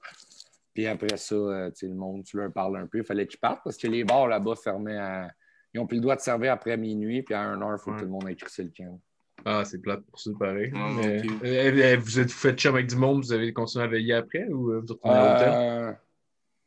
Puis 0.74 0.86
après 0.86 1.16
ça, 1.16 1.34
euh, 1.34 1.70
tu 1.70 1.76
sais, 1.76 1.86
le 1.88 1.94
monde, 1.94 2.24
tu 2.24 2.36
leur 2.36 2.52
parles 2.52 2.76
un 2.78 2.86
peu. 2.86 2.98
Il 2.98 3.04
fallait 3.04 3.26
qu'ils 3.26 3.40
partent 3.40 3.60
parce 3.64 3.76
que 3.76 3.86
les 3.88 4.04
bars 4.04 4.28
là-bas 4.28 4.54
fermaient 4.56 4.96
à. 4.96 5.28
Ils 5.74 5.80
ont 5.80 5.86
plus 5.86 5.96
le 5.96 6.02
droit 6.02 6.16
de 6.16 6.20
servir 6.20 6.52
après 6.52 6.76
minuit, 6.78 7.22
puis 7.22 7.34
à 7.34 7.42
1 7.42 7.60
heure, 7.60 7.76
il 7.78 7.82
faut 7.82 7.90
Ouais. 7.90 7.96
que 7.96 8.00
tout 8.00 8.06
le 8.06 8.12
monde 8.12 8.28
ait 8.28 8.34
crissé 8.36 8.62
le 8.62 8.70
camp. 8.74 8.98
Ah, 9.44 9.64
c'est 9.64 9.78
plate 9.82 10.00
pour 10.02 10.18
ça, 10.18 10.30
pareil. 10.38 10.72
Ah, 10.74 10.88
Mais, 10.96 11.20
euh, 11.44 11.94
euh, 11.94 11.96
vous 12.00 12.18
êtes 12.18 12.30
fait 12.32 12.54
chum 12.54 12.74
avec 12.74 12.86
du 12.88 12.96
monde, 12.96 13.22
vous 13.22 13.32
avez 13.32 13.52
continué 13.52 13.84
à 13.84 13.86
veiller 13.88 14.14
après 14.14 14.46
ou 14.48 14.70
euh, 14.72 14.78
vous 14.80 14.84
êtes 14.84 14.90
retourné 15.02 15.16
à 15.16 15.32
l'hôtel? 15.84 15.98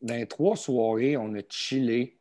Dans 0.03 0.13
les 0.15 0.27
trois 0.27 0.55
soirées, 0.55 1.17
on 1.17 1.33
a 1.35 1.41
chillé, 1.49 2.17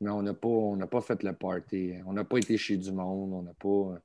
mais 0.00 0.10
on 0.10 0.22
n'a 0.22 0.34
pas, 0.34 0.48
on 0.48 0.76
n'a 0.76 0.86
pas 0.86 1.00
fait 1.00 1.22
le 1.22 1.32
party. 1.32 1.94
On 2.06 2.12
n'a 2.12 2.24
pas 2.24 2.38
été 2.38 2.56
chez 2.56 2.76
du 2.76 2.92
monde. 2.92 3.32
On 3.32 3.42
n'a 3.42 3.52
pas. 3.54 3.98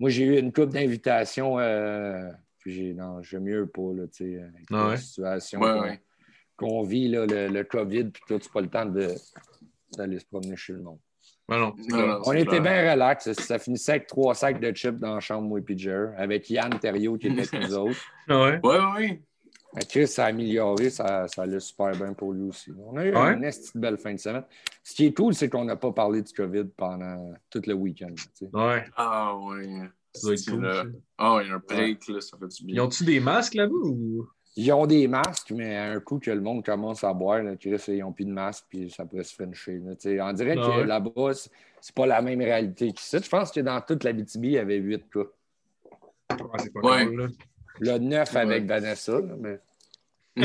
Moi, 0.00 0.10
j'ai 0.10 0.24
eu 0.24 0.38
une 0.38 0.52
couple 0.52 0.72
d'invitations, 0.72 1.58
euh, 1.60 2.28
puis 2.58 2.72
j'ai, 2.72 2.94
non, 2.94 3.20
mieux 3.40 3.66
pas, 3.66 3.92
là, 3.94 4.06
tu 4.08 4.24
sais, 4.24 4.40
avec 4.42 4.66
Ah 4.70 4.76
la 4.76 4.88
ouais? 4.88 4.96
situation 4.96 5.60
Ouais, 5.60 5.72
qu'on, 5.72 5.80
ouais. 5.82 6.00
qu'on 6.56 6.82
vit, 6.82 7.08
là, 7.08 7.24
le, 7.26 7.48
le 7.48 7.64
COVID, 7.64 8.04
puis 8.06 8.22
tout, 8.26 8.38
c'est 8.42 8.52
pas 8.52 8.60
le 8.62 8.68
temps 8.68 8.86
de, 8.86 9.08
d'aller 9.96 10.18
se 10.18 10.24
promener 10.26 10.56
chez 10.56 10.72
le 10.72 10.80
monde. 10.82 10.98
Ah 11.48 11.58
non, 11.58 11.74
Non, 11.88 12.06
non, 12.06 12.20
On 12.24 12.32
était 12.32 12.60
bien 12.60 12.90
relax. 12.92 13.30
Ça 13.32 13.58
finissait 13.58 13.92
avec 13.92 14.06
trois 14.06 14.34
sacs 14.34 14.58
de 14.58 14.72
chips 14.72 14.98
dans 14.98 15.14
la 15.14 15.20
chambre, 15.20 15.46
moi 15.48 15.58
et 15.58 15.62
puis 15.62 15.78
Jer, 15.78 16.14
avec 16.16 16.48
Yann 16.50 16.78
Thériault 16.78 17.18
qui 17.18 17.28
était 17.28 17.42
avec 17.54 17.68
nous 17.68 17.74
autres. 17.76 18.00
Ah? 18.28 18.42
Ouais, 18.42 18.60
ouais, 18.64 18.78
ouais. 18.96 19.22
Mais 19.74 19.82
Chris, 19.88 20.06
ça 20.06 20.24
a 20.26 20.28
amélioré, 20.28 20.90
ça, 20.90 21.26
ça 21.28 21.42
allait 21.42 21.60
super 21.60 21.92
bien 21.92 22.12
pour 22.12 22.32
lui 22.32 22.48
aussi. 22.48 22.70
On 22.86 22.96
a 22.96 23.06
eu 23.06 23.14
Ouais. 23.14 23.32
une 23.34 23.44
esti 23.44 23.70
de 23.74 23.80
belle 23.80 23.96
fin 23.98 24.12
de 24.12 24.18
semaine. 24.18 24.44
Ce 24.82 24.94
qui 24.94 25.06
est 25.06 25.14
cool, 25.16 25.34
c'est 25.34 25.48
qu'on 25.48 25.64
n'a 25.64 25.76
pas 25.76 25.92
parlé 25.92 26.20
du 26.22 26.32
COVID 26.32 26.64
pendant 26.76 27.32
tout 27.50 27.62
le 27.66 27.72
week-end. 27.74 28.14
tu 28.14 28.24
sais. 28.34 28.50
Ouais. 28.52 28.84
Ah, 28.96 29.34
ouais. 29.36 29.66
Ça 30.14 30.26
doit 30.26 30.34
être 30.34 30.50
cool. 30.50 30.92
Ah, 31.16 31.38
il 31.42 31.48
y 31.48 31.50
a 31.50 31.54
un 31.54 31.58
break, 31.66 32.06
là, 32.08 32.20
ça 32.20 32.36
fait 32.36 32.48
du 32.48 32.56
Ils 32.60 32.66
bien. 32.74 32.84
ont-tu 32.84 33.04
des 33.04 33.18
masques 33.20 33.54
là-bas 33.54 33.72
ou? 33.72 34.28
Ils 34.54 34.70
ont 34.72 34.86
des 34.86 35.08
masques, 35.08 35.50
mais 35.52 35.74
à 35.78 35.92
un 35.92 36.00
coup 36.00 36.18
que 36.18 36.30
le 36.30 36.42
monde 36.42 36.62
commence 36.62 37.02
à 37.04 37.14
boire, 37.14 37.42
là, 37.42 37.56
Chris, 37.56 37.80
ils 37.88 38.00
n'ont 38.00 38.12
plus 38.12 38.26
de 38.26 38.30
masque, 38.32 38.66
puis 38.68 38.90
ça 38.90 39.06
pourrait 39.06 39.24
se 39.24 39.34
frencher. 39.34 39.78
là, 39.82 39.94
tu 39.94 40.10
sais. 40.10 40.20
On 40.20 40.30
dirait 40.34 40.56
Ah 40.58 40.66
que 40.66 40.80
ouais. 40.80 40.86
là-bas, 40.86 41.32
c'est- 41.32 41.94
pas 41.94 42.04
la 42.04 42.20
même 42.20 42.40
réalité 42.42 42.92
qu'ici. 42.92 43.16
Je 43.22 43.28
pense 43.30 43.50
que 43.50 43.60
dans 43.60 43.80
toute 43.80 44.04
la 44.04 44.12
BTB, 44.12 44.44
il 44.44 44.52
y 44.52 44.58
avait 44.58 44.76
huit 44.76 45.04
cas. 45.10 45.20
Ah, 46.28 46.36
c'est 46.58 46.70
pas 46.74 46.80
Ouais. 46.80 47.06
cool, 47.06 47.16
là. 47.22 47.28
Le 47.80 47.98
neuf 47.98 48.32
Ouais. 48.34 48.40
avec 48.40 48.66
Vanessa, 48.66 49.12
là, 49.12 49.34
mais 49.38 49.58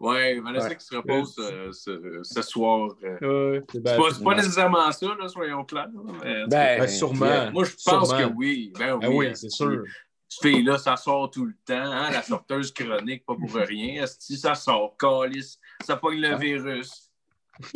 Ouais, 0.00 0.40
Vanessa 0.40 0.68
Ouais. 0.68 0.76
qui 0.76 0.84
se 0.86 0.94
repose 0.96 1.34
euh, 1.38 1.72
ce, 1.72 2.20
ce 2.22 2.40
soir. 2.42 2.90
euh, 3.04 3.58
Ouais, 3.58 3.62
c'est 3.70 3.82
pas, 3.82 3.96
c'est 4.12 4.24
pas 4.24 4.30
non. 4.30 4.36
nécessairement 4.36 4.90
ça, 4.92 5.06
là, 5.18 5.28
soyons 5.28 5.64
clairs. 5.64 5.88
Ben, 6.22 6.48
Ben, 6.48 6.88
sûrement. 6.88 7.50
Moi, 7.52 7.64
je 7.64 7.72
pense 7.84 8.08
Sûrement. 8.08 8.28
que 8.28 8.34
oui. 8.34 8.72
Ben 8.78 8.94
oui, 8.94 9.00
Ah 9.04 9.10
oui, 9.10 9.30
c'est 9.34 9.50
sûr. 9.50 9.82
Cette 10.26 10.42
fille-là, 10.42 10.78
ça 10.78 10.96
sort 10.96 11.30
tout 11.30 11.44
le 11.44 11.54
temps. 11.66 11.74
Hein? 11.74 12.10
La 12.12 12.22
sorteuse 12.22 12.72
chronique, 12.72 13.26
pas 13.26 13.34
pour 13.34 13.52
rien. 13.54 14.04
Si 14.18 14.38
ça 14.38 14.54
sort, 14.54 14.96
calice, 14.98 15.58
ça 15.84 15.96
pogne 15.96 16.20
le 16.20 16.32
Ah. 16.32 16.36
virus. 16.36 17.10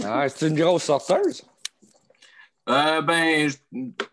Ah, 0.02 0.26
c'est 0.30 0.48
une 0.48 0.54
grosse 0.58 0.84
sorteuse? 0.84 1.44
Euh, 2.68 3.02
ben, 3.02 3.48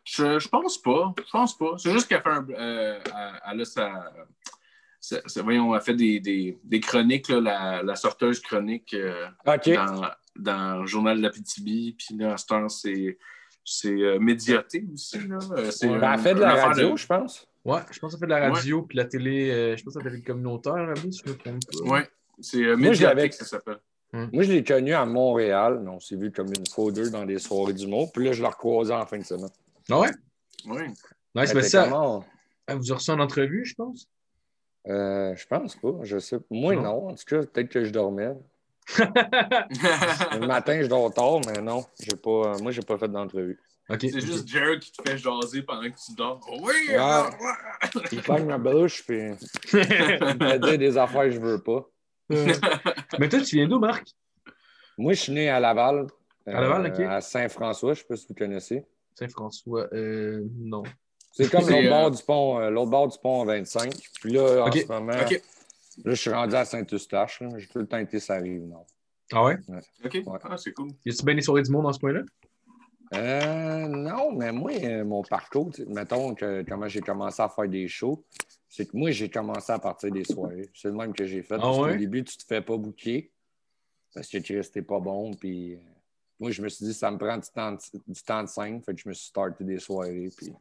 je, 0.03 0.39
je, 0.39 0.47
pense 0.49 0.77
pas. 0.81 1.13
Je 1.25 1.31
pense 1.31 1.57
pas. 1.57 1.73
C'est 1.77 1.91
juste 1.91 2.07
qu'elle 2.07 2.21
fait 2.21 2.29
un. 2.29 2.45
Euh, 2.49 2.99
elle- 3.05 3.41
elle 3.53 3.61
a 3.61 3.65
sa. 3.65 4.13
voyons, 5.43 5.73
elle 5.75 5.81
fait 5.81 5.93
des, 5.95 6.19
des, 6.19 6.59
des 6.63 6.79
chroniques, 6.79 7.29
là, 7.29 7.39
la, 7.39 7.83
la 7.83 7.95
sorteuse 7.95 8.39
chronique 8.41 8.93
euh, 8.93 9.27
dans, 9.75 10.01
dans 10.35 10.81
le 10.81 10.87
journal 10.87 11.17
de 11.17 11.23
la 11.23 11.29
PTB. 11.29 11.95
Puis 11.97 12.17
là, 12.17 12.33
à 12.33 12.37
ce 12.37 12.45
temps, 12.45 12.67
c'est. 12.69 13.17
C'est 13.63 13.89
euh, 13.93 14.17
médiaté 14.19 14.83
aussi. 14.91 15.19
Là. 15.27 15.37
Ben, 15.49 15.69
un- 16.03 16.13
elle 16.13 16.19
fait 16.19 16.33
de 16.33 16.39
la 16.39 16.55
radio, 16.65 16.97
je 16.97 17.05
pense. 17.05 17.47
Ouais, 17.63 17.79
je 17.91 17.99
pense 17.99 18.13
que 18.13 18.17
ça 18.17 18.17
fait 18.17 18.25
de 18.25 18.31
la 18.31 18.49
radio 18.49 18.81
puis 18.81 18.97
la 18.97 19.05
télé. 19.05 19.51
euh, 19.51 19.77
je 19.77 19.83
pense 19.83 19.93
que 19.93 20.01
ça 20.01 20.09
fait 20.09 20.15
le 20.15 20.23
communautaire, 20.23 20.77
là, 20.77 20.95
si 20.95 21.21
je 21.23 21.31
me 21.31 21.37
trompe 21.37 21.59
pas. 21.71 21.89
Ouais, 21.91 22.09
c'est 22.39 22.63
euh, 22.63 22.75
médiatique, 22.75 23.33
ça 23.33 23.45
s'appelle. 23.45 23.77
Moi, 24.13 24.43
je 24.43 24.51
l'ai 24.51 24.63
connu 24.63 24.93
à 24.93 25.05
Montréal. 25.05 25.79
mais 25.83 25.89
On 25.89 25.99
s'est 25.99 26.15
vu 26.17 26.31
comme 26.31 26.47
une 26.47 26.67
fois 26.67 26.85
ou 26.85 26.91
deux 26.91 27.09
dans 27.09 27.25
des 27.25 27.39
soirées 27.39 27.73
du 27.73 27.87
mot. 27.87 28.07
Puis 28.07 28.25
là, 28.25 28.33
je 28.33 28.41
l'ai 28.41 28.47
recroisé 28.47 28.93
en 28.93 29.05
fin 29.05 29.17
de 29.17 29.23
semaine. 29.23 29.49
Ah 29.89 29.99
ouais? 29.99 30.09
Oui. 30.65 30.81
Nice, 31.33 31.53
mais 31.53 31.63
ça, 31.63 31.85
comment? 31.85 32.25
elle 32.67 32.77
vous 32.77 32.91
a 32.91 32.95
reçu 32.95 33.11
en 33.11 33.19
entrevue, 33.19 33.63
je 33.65 33.73
pense? 33.75 34.07
Euh, 34.87 35.33
je 35.35 35.47
pense 35.47 35.75
pas. 35.75 35.93
Je 36.03 36.19
sais. 36.19 36.37
Moi, 36.49 36.75
Non. 36.75 36.81
non. 36.81 37.07
En 37.09 37.15
tout 37.15 37.23
cas, 37.25 37.39
peut-être 37.45 37.69
que 37.69 37.85
je 37.85 37.91
dormais. 37.91 38.33
Le 38.97 40.45
matin, 40.47 40.81
je 40.81 40.87
dors 40.87 41.13
tard, 41.13 41.39
mais 41.47 41.61
non. 41.61 41.85
J'ai 41.99 42.15
pas, 42.17 42.57
moi, 42.61 42.71
j'ai 42.71 42.81
pas 42.81 42.97
fait 42.97 43.07
d'entrevue. 43.07 43.59
c'est 43.89 44.19
juste 44.19 44.47
Jerry 44.47 44.79
qui 44.79 44.91
te 44.91 45.09
fait 45.09 45.17
jaser 45.17 45.61
pendant 45.61 45.83
que 45.89 45.95
tu 45.95 46.13
dors. 46.17 46.39
Oui! 46.61 46.73
Ah. 46.97 47.29
Il 48.11 48.21
pogne 48.23 48.45
ma 48.45 48.57
bouche, 48.57 49.03
puis 49.05 49.19
il 49.73 49.79
me 49.79 50.57
dit 50.71 50.77
des 50.77 50.97
affaires 50.97 51.23
que 51.23 51.31
je 51.31 51.39
veux 51.39 51.61
pas. 51.61 51.87
mais 53.19 53.29
toi, 53.29 53.41
tu 53.41 53.55
viens 53.55 53.67
d'où, 53.67 53.79
Marc? 53.79 54.07
Moi, 54.97 55.13
je 55.13 55.21
suis 55.21 55.33
né 55.33 55.49
à 55.49 55.59
Laval. 55.59 56.07
À 56.45 56.61
Laval, 56.61 56.91
OK. 56.91 56.99
À 57.01 57.21
Saint-François, 57.21 57.93
je 57.93 57.99
sais 57.99 58.05
pas 58.05 58.15
si 58.15 58.27
vous 58.27 58.35
connaissez. 58.35 58.85
Saint-François. 59.15 59.87
Euh, 59.93 60.43
non. 60.57 60.83
C'est 61.31 61.49
comme 61.49 61.61
C'est, 61.61 61.71
l'autre 61.71 61.85
euh, 61.85 61.89
bord 61.89 62.11
du 62.11 62.23
pont, 62.23 62.59
euh, 62.59 62.69
l'autre 62.69 62.91
bord 62.91 63.07
du 63.07 63.17
pont 63.21 63.45
25. 63.45 63.93
Puis 64.21 64.33
là, 64.33 64.65
en 64.65 64.71
ce 64.71 64.87
moment, 64.87 65.13
là, 65.13 65.27
je 66.05 66.13
suis 66.13 66.29
rendu 66.29 66.55
à 66.55 66.65
Saint-Eustache. 66.65 67.41
J'ai 67.57 67.67
tout 67.67 67.79
le 67.79 67.87
temps 67.87 67.97
été 67.97 68.19
ça 68.19 68.35
arrive, 68.35 68.63
non. 68.65 68.85
Ah 69.31 69.45
ouais? 69.45 69.57
OK. 70.03 70.13
Ouais. 70.13 70.39
Ah, 70.43 70.57
c'est 70.57 70.73
cool. 70.73 70.89
Y 71.05 71.11
a-tu 71.11 71.23
bien 71.23 71.35
des 71.35 71.41
soirées 71.41 71.61
du 71.61 71.71
monde 71.71 71.83
dans 71.83 71.93
ce 71.93 71.99
point-là? 71.99 72.21
Euh, 73.13 73.87
non, 73.87 74.31
mais 74.31 74.51
moi, 74.51 74.71
euh, 74.83 75.03
mon 75.03 75.21
parcours, 75.21 75.71
mettons 75.87 76.33
que 76.33 76.63
comment 76.67 76.87
j'ai 76.87 77.01
commencé 77.01 77.41
à 77.41 77.49
faire 77.49 77.67
des 77.67 77.87
shows, 77.87 78.23
c'est 78.69 78.85
que 78.85 78.95
moi, 78.95 79.11
j'ai 79.11 79.29
commencé 79.29 79.71
à 79.71 79.79
partir 79.79 80.11
des 80.11 80.23
soirées. 80.23 80.69
C'est 80.73 80.87
le 80.87 80.93
même 80.93 81.13
que 81.13 81.25
j'ai 81.25 81.41
fait. 81.43 81.55
Ah 81.55 81.59
parce 81.59 81.77
qu'au 81.77 81.85
ouais? 81.85 81.97
début, 81.97 82.23
tu 82.23 82.37
te 82.37 82.45
fais 82.45 82.61
pas 82.61 82.77
bouquer 82.77 83.31
parce 84.13 84.27
que 84.29 84.37
tu 84.37 84.55
restais 84.55 84.81
pas 84.81 84.99
bon. 84.99 85.33
Puis 85.33 85.73
euh, 85.75 85.79
moi, 86.39 86.51
je 86.51 86.61
me 86.61 86.69
suis 86.69 86.85
dit, 86.85 86.93
ça 86.93 87.11
me 87.11 87.17
prend 87.17 87.35
du 87.37 87.49
temps 87.53 87.73
de, 87.73 87.77
du 88.07 88.21
temps 88.23 88.43
de 88.43 88.47
scène. 88.47 88.81
Fait 88.81 88.93
que 88.95 89.01
je 89.01 89.09
me 89.09 89.13
suis 89.13 89.27
starté 89.27 89.63
des 89.65 89.79
soirées. 89.79 90.29
Puis 90.37 90.53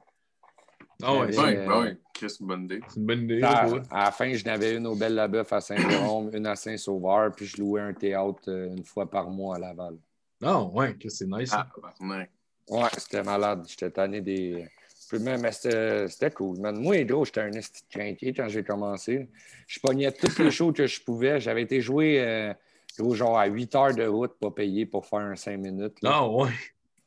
Ah 1.04 1.14
ouais, 1.20 1.32
c'est 1.32 1.38
Oui, 1.40 1.54
euh, 1.56 1.94
une 2.40 2.46
bonne 2.46 2.64
idée. 2.64 2.80
c'est 2.88 2.96
une 2.96 3.06
bonne 3.06 3.22
idée. 3.22 3.42
à, 3.44 3.68
ouais. 3.68 3.80
à 3.90 4.04
la 4.06 4.10
fin, 4.10 4.34
je 4.34 4.44
n'avais 4.44 4.74
une 4.74 4.88
au 4.88 4.96
Belle-Labeuf 4.96 5.52
à 5.52 5.60
Saint-Jérôme, 5.60 6.30
une 6.34 6.46
à 6.46 6.56
Saint-Sauveur, 6.56 7.30
puis 7.32 7.46
je 7.46 7.58
louais 7.58 7.80
un 7.80 7.94
théâtre 7.94 8.42
euh, 8.48 8.74
une 8.76 8.84
fois 8.84 9.08
par 9.08 9.30
mois 9.30 9.54
à 9.54 9.58
Laval. 9.60 9.96
Ah 10.42 10.62
ouais, 10.64 10.96
que 10.96 11.08
c'est 11.08 11.26
nice. 11.26 11.50
Ah, 11.52 11.68
ouais. 12.00 12.28
Ouais, 12.70 12.88
c'était 12.96 13.22
malade. 13.22 13.66
J'étais 13.68 13.90
tanné 13.90 14.20
des. 14.20 14.66
Puis 15.08 15.18
même, 15.18 15.40
mais 15.40 15.50
c'était 15.52 16.06
c'était 16.08 16.30
cool. 16.30 16.58
man. 16.60 16.76
Moi, 16.80 17.02
gros, 17.04 17.24
j'étais 17.24 17.40
un 17.40 17.52
esti 17.52 17.82
de 17.82 17.98
crinqué 17.98 18.32
quand 18.32 18.48
j'ai 18.48 18.62
commencé. 18.62 19.28
Je 19.66 19.80
pognais 19.80 20.12
toutes 20.12 20.38
les 20.38 20.50
shows 20.52 20.72
que 20.72 20.86
je 20.86 21.00
pouvais. 21.02 21.40
J'avais 21.40 21.62
été 21.62 21.80
joué 21.80 22.20
euh, 22.20 22.54
gros, 22.96 23.14
genre 23.14 23.36
à 23.38 23.46
8 23.46 23.74
heures 23.74 23.94
de 23.94 24.06
route, 24.06 24.34
pas 24.40 24.52
payé 24.52 24.86
pour 24.86 25.04
faire 25.04 25.18
un 25.20 25.34
5 25.34 25.56
minutes. 25.58 25.96
Ah 26.04 26.28
ouais. 26.28 26.50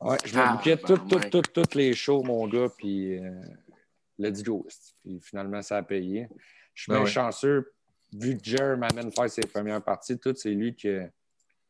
Ouais, 0.01 0.17
je 0.25 0.35
me 0.35 0.41
Ah, 0.41 0.53
bouquais 0.57 0.75
ben, 0.75 0.81
toutes, 0.85 1.07
toutes, 1.07 1.29
toutes, 1.29 1.53
toutes 1.53 1.75
les 1.75 1.93
shows, 1.93 2.23
mon 2.23 2.45
gars, 2.49 2.67
puis 2.77 3.17
euh, 3.19 3.31
let's 4.19 4.43
go. 4.43 4.67
Puis 5.01 5.21
finalement, 5.21 5.61
ça 5.61 5.77
a 5.77 5.83
payé. 5.83 6.27
Je 6.73 6.83
suis 6.83 6.89
Ben 6.91 6.97
bien 6.97 7.05
ouais. 7.05 7.09
chanceux. 7.09 7.71
Vu 8.11 8.37
que 8.37 8.43
Jer 8.43 8.77
m'amène 8.77 9.13
faire 9.13 9.29
ses 9.29 9.41
premières 9.47 9.81
parties, 9.81 10.19
tout, 10.19 10.35
c'est 10.35 10.49
lui 10.51 10.75
que 10.75 11.07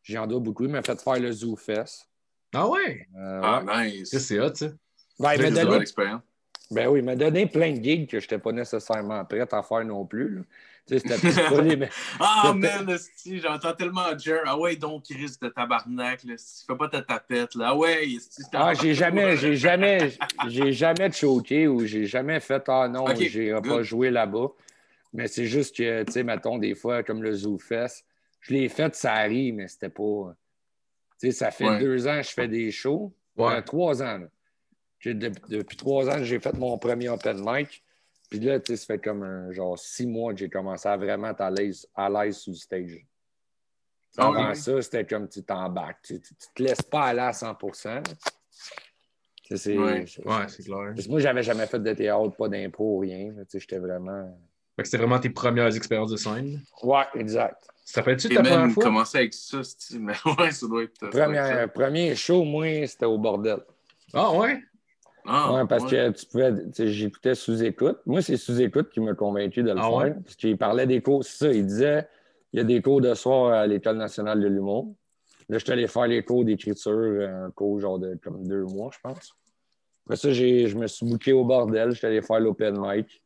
j'en 0.01 0.25
dois 0.25 0.39
beaucoup. 0.39 0.63
Il 0.63 0.71
m'a 0.71 0.81
fait 0.81 0.99
faire 0.99 1.19
le 1.19 1.31
Zoo 1.31 1.55
Fest. 1.55 2.09
Ah 2.53 2.67
ouais? 2.67 3.07
Euh, 3.17 3.41
Ah, 3.43 3.63
ouais. 3.63 3.91
nice. 3.91 4.09
Ça, 4.09 4.19
c'est 4.19 4.39
hot, 4.39 4.53
ça. 4.53 4.67
Ben, 4.67 4.73
il 5.17 5.19
m'a 5.19 5.35
C'est 5.35 5.47
une 5.47 5.53
donné 5.53 5.81
expérience. 5.81 6.21
Ben 6.71 6.87
oui, 6.87 6.99
il 6.99 7.05
m'a 7.05 7.15
donné 7.15 7.45
plein 7.45 7.71
de 7.71 7.83
gigs 7.83 8.09
que 8.09 8.19
je 8.19 8.25
n'étais 8.25 8.39
pas 8.39 8.51
nécessairement 8.51 9.23
prêt 9.25 9.41
à 9.51 9.63
faire 9.63 9.85
non 9.85 10.05
plus. 10.05 10.35
là. 10.35 10.41
Tu 10.87 10.99
sais, 10.99 11.17
c'était 11.17 11.41
pas 11.49 11.61
les. 11.61 11.87
Ah, 12.19 12.53
man, 12.55 12.97
j'entends 13.25 13.73
tellement 13.73 14.17
Jer. 14.17 14.41
Ah 14.45 14.57
ouais, 14.57 14.75
donc, 14.75 15.03
Chris 15.03 15.35
de 15.41 15.49
tabarnak, 15.49 16.23
là. 16.23 16.33
esti, 16.33 16.65
Fais 16.65 16.75
pas 16.75 16.89
ta 16.89 17.01
tapette, 17.01 17.55
là. 17.55 17.69
Ah 17.69 17.75
ouais, 17.75 18.07
Ah, 18.53 18.73
j'ai 18.73 18.93
jamais, 18.93 19.37
j'ai 19.37 19.55
jamais, 19.55 20.11
j'ai 20.47 20.71
jamais 20.73 21.11
choqué 21.11 21.67
ou 21.67 21.85
j'ai 21.85 22.05
jamais 22.05 22.39
fait 22.39 22.63
Ah 22.67 22.87
non, 22.89 23.05
Ok, 23.05 23.17
j'irai 23.19 23.61
pas 23.61 23.81
jouer 23.83 24.09
là-bas. 24.09 24.47
Mais 25.13 25.27
c'est 25.27 25.45
juste 25.45 25.77
que, 25.77 26.03
tu 26.03 26.11
sais, 26.11 26.23
mettons, 26.23 26.57
des 26.57 26.73
fois, 26.75 27.03
comme 27.03 27.21
le 27.21 27.33
Zoo 27.33 27.59
Fest, 27.59 28.05
je 28.41 28.53
l'ai 28.53 28.67
fait, 28.67 28.95
ça 28.95 29.13
arrive, 29.13 29.53
mais 29.53 29.67
c'était 29.67 29.89
pas. 29.89 30.35
Tu 31.19 31.27
sais, 31.27 31.31
ça 31.31 31.51
fait 31.51 31.67
Ouais. 31.69 31.79
deux 31.79 32.07
ans 32.07 32.17
que 32.17 32.23
je 32.27 32.31
fais 32.31 32.47
des 32.47 32.71
shows. 32.71 33.13
Ouais. 33.37 33.53
Euh, 33.55 33.61
trois 33.61 34.01
ans, 34.03 34.17
là. 34.19 34.27
J'ai- 34.99 35.13
de- 35.13 35.31
depuis 35.49 35.75
trois 35.77 36.09
ans, 36.09 36.23
j'ai 36.23 36.39
fait 36.39 36.53
mon 36.57 36.77
premier 36.77 37.09
open 37.09 37.41
mic. 37.45 37.83
Puis 38.29 38.39
là, 38.39 38.59
tu 38.59 38.71
sais, 38.73 38.77
ça 38.77 38.85
fait 38.85 38.99
comme 38.99 39.23
un, 39.23 39.51
genre 39.51 39.77
six 39.77 40.07
mois 40.07 40.33
que 40.33 40.39
j'ai 40.39 40.49
commencé 40.49 40.87
à 40.87 40.97
vraiment 40.97 41.29
être 41.29 41.41
à 41.41 41.51
l'aise, 41.51 41.87
sur 42.37 42.51
le 42.51 42.57
stage. 42.57 43.05
Ah 44.17 44.27
Avant 44.27 44.49
oui. 44.49 44.55
ça, 44.55 44.81
c'était 44.81 45.05
comme 45.05 45.27
tu 45.27 45.43
t'embarques. 45.43 45.99
Tu, 46.03 46.21
tu, 46.21 46.35
tu 46.35 46.47
te 46.55 46.63
laisses 46.63 46.81
pas 46.83 47.05
aller 47.05 47.19
à 47.19 47.33
100 47.33 47.53
là. 47.85 48.01
Tu 48.03 48.13
sais, 49.49 49.57
c'est- 49.57 49.77
Ouais. 49.77 50.05
Ouais, 50.25 50.47
clair. 50.63 50.93
Parce 50.95 51.05
que 51.05 51.09
moi, 51.11 51.19
j'avais 51.19 51.43
jamais 51.43 51.65
fait 51.67 51.79
de 51.79 51.93
théâtre, 51.93 52.35
pas 52.37 52.47
d'impro, 52.47 52.99
rien. 52.99 53.33
J'étais 53.53 53.79
vraiment. 53.79 54.39
C'était 54.83 54.97
vraiment 54.97 55.19
tes 55.19 55.29
premières 55.29 55.75
expériences 55.75 56.11
de 56.11 56.17
scène. 56.17 56.61
Ouais, 56.81 57.03
exact. 57.15 57.67
Ça 57.85 58.01
fait-tu 58.03 58.29
ta 58.29 58.35
première 58.35 58.59
même 58.61 58.69
fois? 58.71 58.83
commencé 58.83 59.17
avec 59.17 59.33
ça, 59.33 59.61
mais 59.99 60.13
ouais, 60.39 60.51
ça 60.51 60.67
doit 60.67 60.83
être. 60.83 61.09
Premier, 61.09 61.35
ça. 61.37 61.67
premier 61.67 62.15
show, 62.15 62.43
moi, 62.43 62.87
c'était 62.87 63.05
au 63.05 63.17
bordel. 63.17 63.59
Ah 64.13 64.31
ouais? 64.33 64.61
Ah, 65.25 65.53
ouais, 65.53 65.67
parce 65.67 65.83
ouais. 65.85 65.89
que 65.89 66.09
tu 66.11 66.25
pouvais. 66.27 66.53
tu 66.53 66.69
sais, 66.73 66.87
J'écoutais 66.87 67.35
sous-écoute. 67.35 67.99
Moi, 68.05 68.21
c'est 68.21 68.37
sous-écoute 68.37 68.89
qui 68.89 68.99
m'a 68.99 69.13
convaincu 69.13 69.63
de 69.63 69.71
le 69.71 69.77
Ah 69.79 69.83
faire. 69.83 69.93
ouais? 69.93 70.13
Parce 70.23 70.35
qu'il 70.35 70.57
parlait 70.57 70.85
des 70.87 71.01
cours, 71.01 71.23
c'est 71.23 71.37
ça. 71.45 71.51
Il 71.51 71.65
disait 71.65 72.07
il 72.51 72.57
y 72.57 72.59
a 72.59 72.63
des 72.65 72.81
cours 72.81 73.01
de 73.01 73.13
soir 73.15 73.53
à 73.53 73.65
l'École 73.67 73.97
nationale 73.97 74.39
de 74.41 74.47
l'humour. 74.47 74.93
Là, 75.49 75.57
je 75.57 75.63
suis 75.63 75.71
allé 75.73 75.87
faire 75.87 76.07
les 76.07 76.23
cours 76.23 76.45
d'écriture, 76.45 77.27
un 77.27 77.51
cours 77.51 77.79
genre 77.79 77.99
de 77.99 78.17
comme 78.23 78.47
deux 78.47 78.63
mois, 78.63 78.91
je 78.93 78.99
pense. 79.01 79.33
Après 80.05 80.17
ça, 80.17 80.31
j'ai- 80.31 80.67
je 80.67 80.77
me 80.77 80.87
suis 80.87 81.05
booké 81.05 81.33
au 81.33 81.43
bordel. 81.45 81.91
Je 81.91 81.97
suis 81.97 82.07
allé 82.07 82.21
faire 82.21 82.39
l'open 82.39 82.77
mic. 82.79 83.21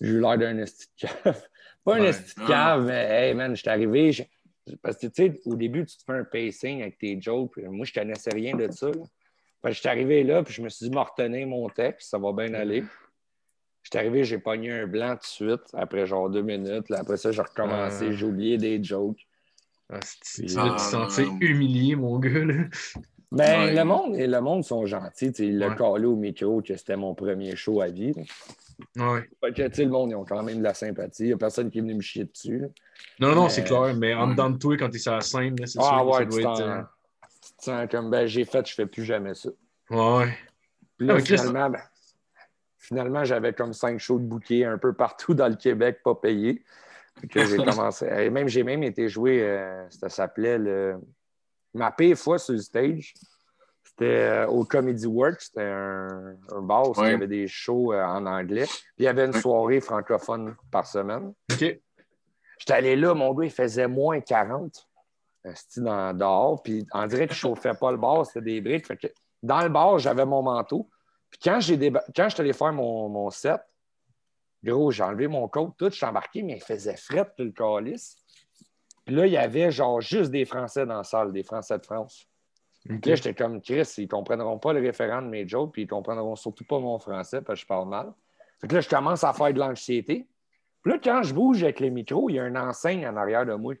J'ai 0.00 0.08
eu 0.08 0.20
l'air 0.20 0.38
d'un 0.38 0.56
esti. 0.58 0.88
Pas 1.84 1.96
un 1.96 2.04
esti 2.04 2.34
cave, 2.46 2.84
mais 2.86 3.06
hey 3.10 3.34
man, 3.34 3.54
je 3.56 3.60
suis 3.60 3.70
arrivé. 3.70 4.12
je- 4.12 4.22
Parce 4.82 4.96
que 4.98 5.06
tu 5.08 5.26
sais, 5.26 5.40
au 5.46 5.56
début, 5.56 5.84
tu 5.86 5.96
te 5.96 6.04
fais 6.04 6.12
un 6.12 6.24
pacing 6.24 6.82
avec 6.82 6.98
tes 6.98 7.20
jokes. 7.20 7.52
puis 7.52 7.62
Moi, 7.66 7.84
je 7.86 7.92
connaissais 7.92 8.30
rien 8.30 8.54
de 8.56 8.70
ça. 8.70 8.90
je 9.64 9.72
suis 9.72 9.88
arrivé 9.88 10.22
là, 10.24 10.42
puis 10.42 10.54
je 10.54 10.62
me 10.62 10.68
suis 10.68 10.88
dit, 10.88 10.94
me 10.94 11.00
retenir 11.00 11.46
mon 11.46 11.68
texte, 11.68 12.10
ça 12.10 12.18
va 12.18 12.32
bien 12.32 12.52
aller. 12.54 12.82
Je 13.82 13.88
suis 13.90 13.98
arrivé, 13.98 14.24
j'ai 14.24 14.38
pogné 14.38 14.70
un 14.72 14.86
blanc 14.86 15.14
tout 15.16 15.20
de 15.22 15.24
suite, 15.56 15.62
après 15.72 16.06
genre 16.06 16.28
deux 16.30 16.42
minutes. 16.42 16.88
Là, 16.90 16.98
après 17.00 17.16
ça, 17.16 17.32
j'ai 17.32 17.40
recommencé, 17.42 18.06
Ah. 18.08 18.12
j'ai 18.12 18.26
oublié 18.26 18.58
des 18.58 18.82
jokes. 18.84 19.26
Ah, 19.88 19.98
tu 20.00 20.44
Ah, 20.56 20.74
te 20.76 20.80
sentir 20.82 21.26
non. 21.26 21.38
humilié, 21.40 21.96
mon 21.96 22.18
gars. 22.18 22.44
Là. 22.44 22.64
Ben, 23.32 23.66
Ouais. 23.66 23.74
le 23.74 23.84
monde, 23.84 24.16
le 24.16 24.40
monde 24.40 24.64
sont 24.64 24.86
gentils. 24.86 25.32
tu 25.32 25.44
sais, 25.44 25.46
Il 25.48 25.58
l'a 25.58 25.68
Ouais. 25.68 25.76
collé 25.76 26.04
au 26.06 26.16
micro 26.16 26.60
que 26.62 26.76
c'était 26.76 26.96
mon 26.96 27.14
premier 27.14 27.54
show 27.56 27.80
à 27.80 27.86
vie. 27.88 28.12
là. 28.96 29.12
Ouais. 29.12 29.28
Fait 29.40 29.52
que, 29.52 29.68
tu 29.68 29.84
le 29.84 29.90
monde, 29.90 30.10
ils 30.10 30.14
ont 30.16 30.24
quand 30.24 30.42
même 30.42 30.58
de 30.58 30.62
la 30.64 30.74
sympathie. 30.74 31.24
Il 31.24 31.26
n'y 31.26 31.32
a 31.34 31.36
personne 31.36 31.70
qui 31.70 31.78
est 31.78 31.82
venu 31.82 31.94
me 31.94 32.00
chier 32.00 32.24
dessus. 32.24 32.58
là. 32.58 32.66
Non, 33.20 33.34
non, 33.34 33.44
Mais- 33.44 33.50
c'est 33.50 33.62
clair, 33.64 33.94
mais 33.94 34.14
en 34.14 34.28
dedans 34.28 34.50
de 34.50 34.58
toi, 34.58 34.76
quand 34.76 34.88
t'es 34.90 34.98
sur 34.98 35.12
la 35.12 35.20
scène, 35.20 35.54
là, 35.60 35.66
c'est 35.66 35.78
Ah 35.80 35.82
sûr 35.82 35.98
que 36.00 36.06
ouais, 36.06 36.12
ça 36.12 36.24
tu 36.24 36.28
doit 36.30 36.42
t'en- 36.42 36.54
être. 36.54 36.60
euh, 36.62 36.82
tu 37.46 37.52
te 37.56 37.64
sens 37.64 37.88
comme, 37.90 38.10
ben, 38.10 38.26
j'ai 38.26 38.44
fait, 38.44 38.66
je 38.66 38.74
fais 38.74 38.86
plus 38.86 39.04
jamais 39.04 39.34
ça. 39.34 39.50
Ouais. 39.90 40.34
Puis 40.96 41.06
là, 41.06 41.14
Ah, 41.18 41.20
Chris- 41.20 41.38
finalement, 41.38 41.70
ben, 41.70 41.80
finalement, 42.78 43.24
j'avais 43.24 43.52
comme 43.52 43.72
cinq 43.74 44.00
shows 44.00 44.18
de 44.18 44.24
bouquet 44.24 44.64
un 44.64 44.78
peu 44.78 44.92
partout 44.92 45.34
dans 45.34 45.48
le 45.48 45.56
Québec, 45.56 46.00
pas 46.02 46.14
payés. 46.14 46.64
Que 47.30 47.44
j'ai 47.44 47.56
commencé. 47.92 48.06
Et 48.06 48.30
même, 48.30 48.48
j'ai 48.48 48.62
même 48.64 48.82
été 48.82 49.08
joué, 49.08 49.42
euh, 49.42 49.88
ça 49.90 50.08
s'appelait 50.08 50.58
le. 50.58 50.96
Ma 51.74 51.90
pire 51.92 52.16
fois 52.16 52.38
sur 52.38 52.54
le 52.54 52.60
stage, 52.60 53.14
c'était 53.84 54.04
euh, 54.04 54.46
au 54.48 54.64
Comedy 54.64 55.06
Works, 55.06 55.40
c'était 55.42 55.62
un, 55.62 56.36
un 56.50 56.60
bar 56.62 56.88
où 56.88 56.92
il 56.96 57.00
Ouais. 57.02 57.10
y 57.12 57.14
avait 57.14 57.26
des 57.28 57.46
shows 57.48 57.92
euh, 57.92 58.02
en 58.04 58.26
anglais. 58.26 58.64
Puis 58.66 58.84
il 58.98 59.04
y 59.04 59.08
avait 59.08 59.26
une 59.26 59.32
soirée 59.32 59.80
francophone 59.80 60.56
par 60.70 60.86
semaine. 60.86 61.32
OK. 61.52 61.80
J'étais 62.58 62.72
allé 62.72 62.96
là, 62.96 63.14
mon 63.14 63.32
gars, 63.34 63.44
il 63.44 63.50
faisait 63.50 63.88
moins 63.88 64.20
40. 64.20 64.86
C'était 65.54 65.80
dans 65.80 66.12
dehors, 66.12 66.62
puis 66.62 66.86
en 66.92 67.06
direct, 67.06 67.32
je 67.32 67.38
chauffais 67.38 67.72
pas 67.72 67.90
le 67.90 67.96
bar, 67.96 68.26
c'était 68.26 68.42
des 68.42 68.60
briques. 68.60 68.86
Fait 68.86 68.96
que 68.98 69.06
dans 69.42 69.62
le 69.62 69.70
bar, 69.70 69.98
j'avais 69.98 70.26
mon 70.26 70.42
manteau. 70.42 70.90
Puis 71.30 71.40
quand 71.42 71.60
j'ai 71.60 71.76
déba... 71.78 72.02
quand 72.14 72.24
je 72.28 72.34
suis 72.34 72.40
allé 72.42 72.52
faire 72.52 72.72
mon, 72.74 73.08
mon 73.08 73.30
set, 73.30 73.60
gros, 74.62 74.90
j'ai 74.90 75.02
enlevé 75.02 75.28
mon 75.28 75.48
coat, 75.48 75.72
tout, 75.78 75.88
je 75.90 75.96
suis 75.96 76.04
embarqué, 76.04 76.42
mais 76.42 76.56
il 76.56 76.62
faisait 76.62 76.96
fret, 76.96 77.24
tout 77.36 77.44
le 77.44 77.52
calice. 77.52 78.16
Puis 79.10 79.16
là, 79.16 79.26
il 79.26 79.32
y 79.32 79.36
avait 79.36 79.72
genre 79.72 80.00
juste 80.00 80.30
des 80.30 80.44
Français 80.44 80.86
dans 80.86 80.98
la 80.98 81.02
salle, 81.02 81.32
des 81.32 81.42
Français 81.42 81.76
de 81.76 81.84
France. 81.84 82.28
Puis 82.84 83.00
là, 83.10 83.16
j'étais 83.16 83.34
comme 83.34 83.60
Chris, 83.60 83.92
ils 83.98 84.06
comprendront 84.06 84.56
pas 84.56 84.72
le 84.72 84.78
référent 84.80 85.20
de 85.20 85.26
mes 85.26 85.48
jokes, 85.48 85.72
puis 85.72 85.82
ils 85.82 85.88
comprendront 85.88 86.36
surtout 86.36 86.62
pas 86.64 86.78
mon 86.78 86.96
français 87.00 87.42
parce 87.42 87.58
que 87.58 87.62
je 87.62 87.66
parle 87.66 87.88
mal. 87.88 88.12
Fait 88.60 88.68
que 88.68 88.74
là, 88.76 88.80
je 88.80 88.88
commence 88.88 89.24
à 89.24 89.32
faire 89.32 89.52
de 89.52 89.58
l'anxiété. 89.58 90.28
Puis 90.84 90.92
là, 90.92 91.00
quand 91.02 91.24
je 91.24 91.34
bouge 91.34 91.60
avec 91.64 91.80
les 91.80 91.90
micros, 91.90 92.30
il 92.30 92.36
y 92.36 92.38
a 92.38 92.46
une 92.46 92.56
enseigne 92.56 93.04
en 93.08 93.16
arrière 93.16 93.44
de 93.44 93.54
moi. 93.54 93.74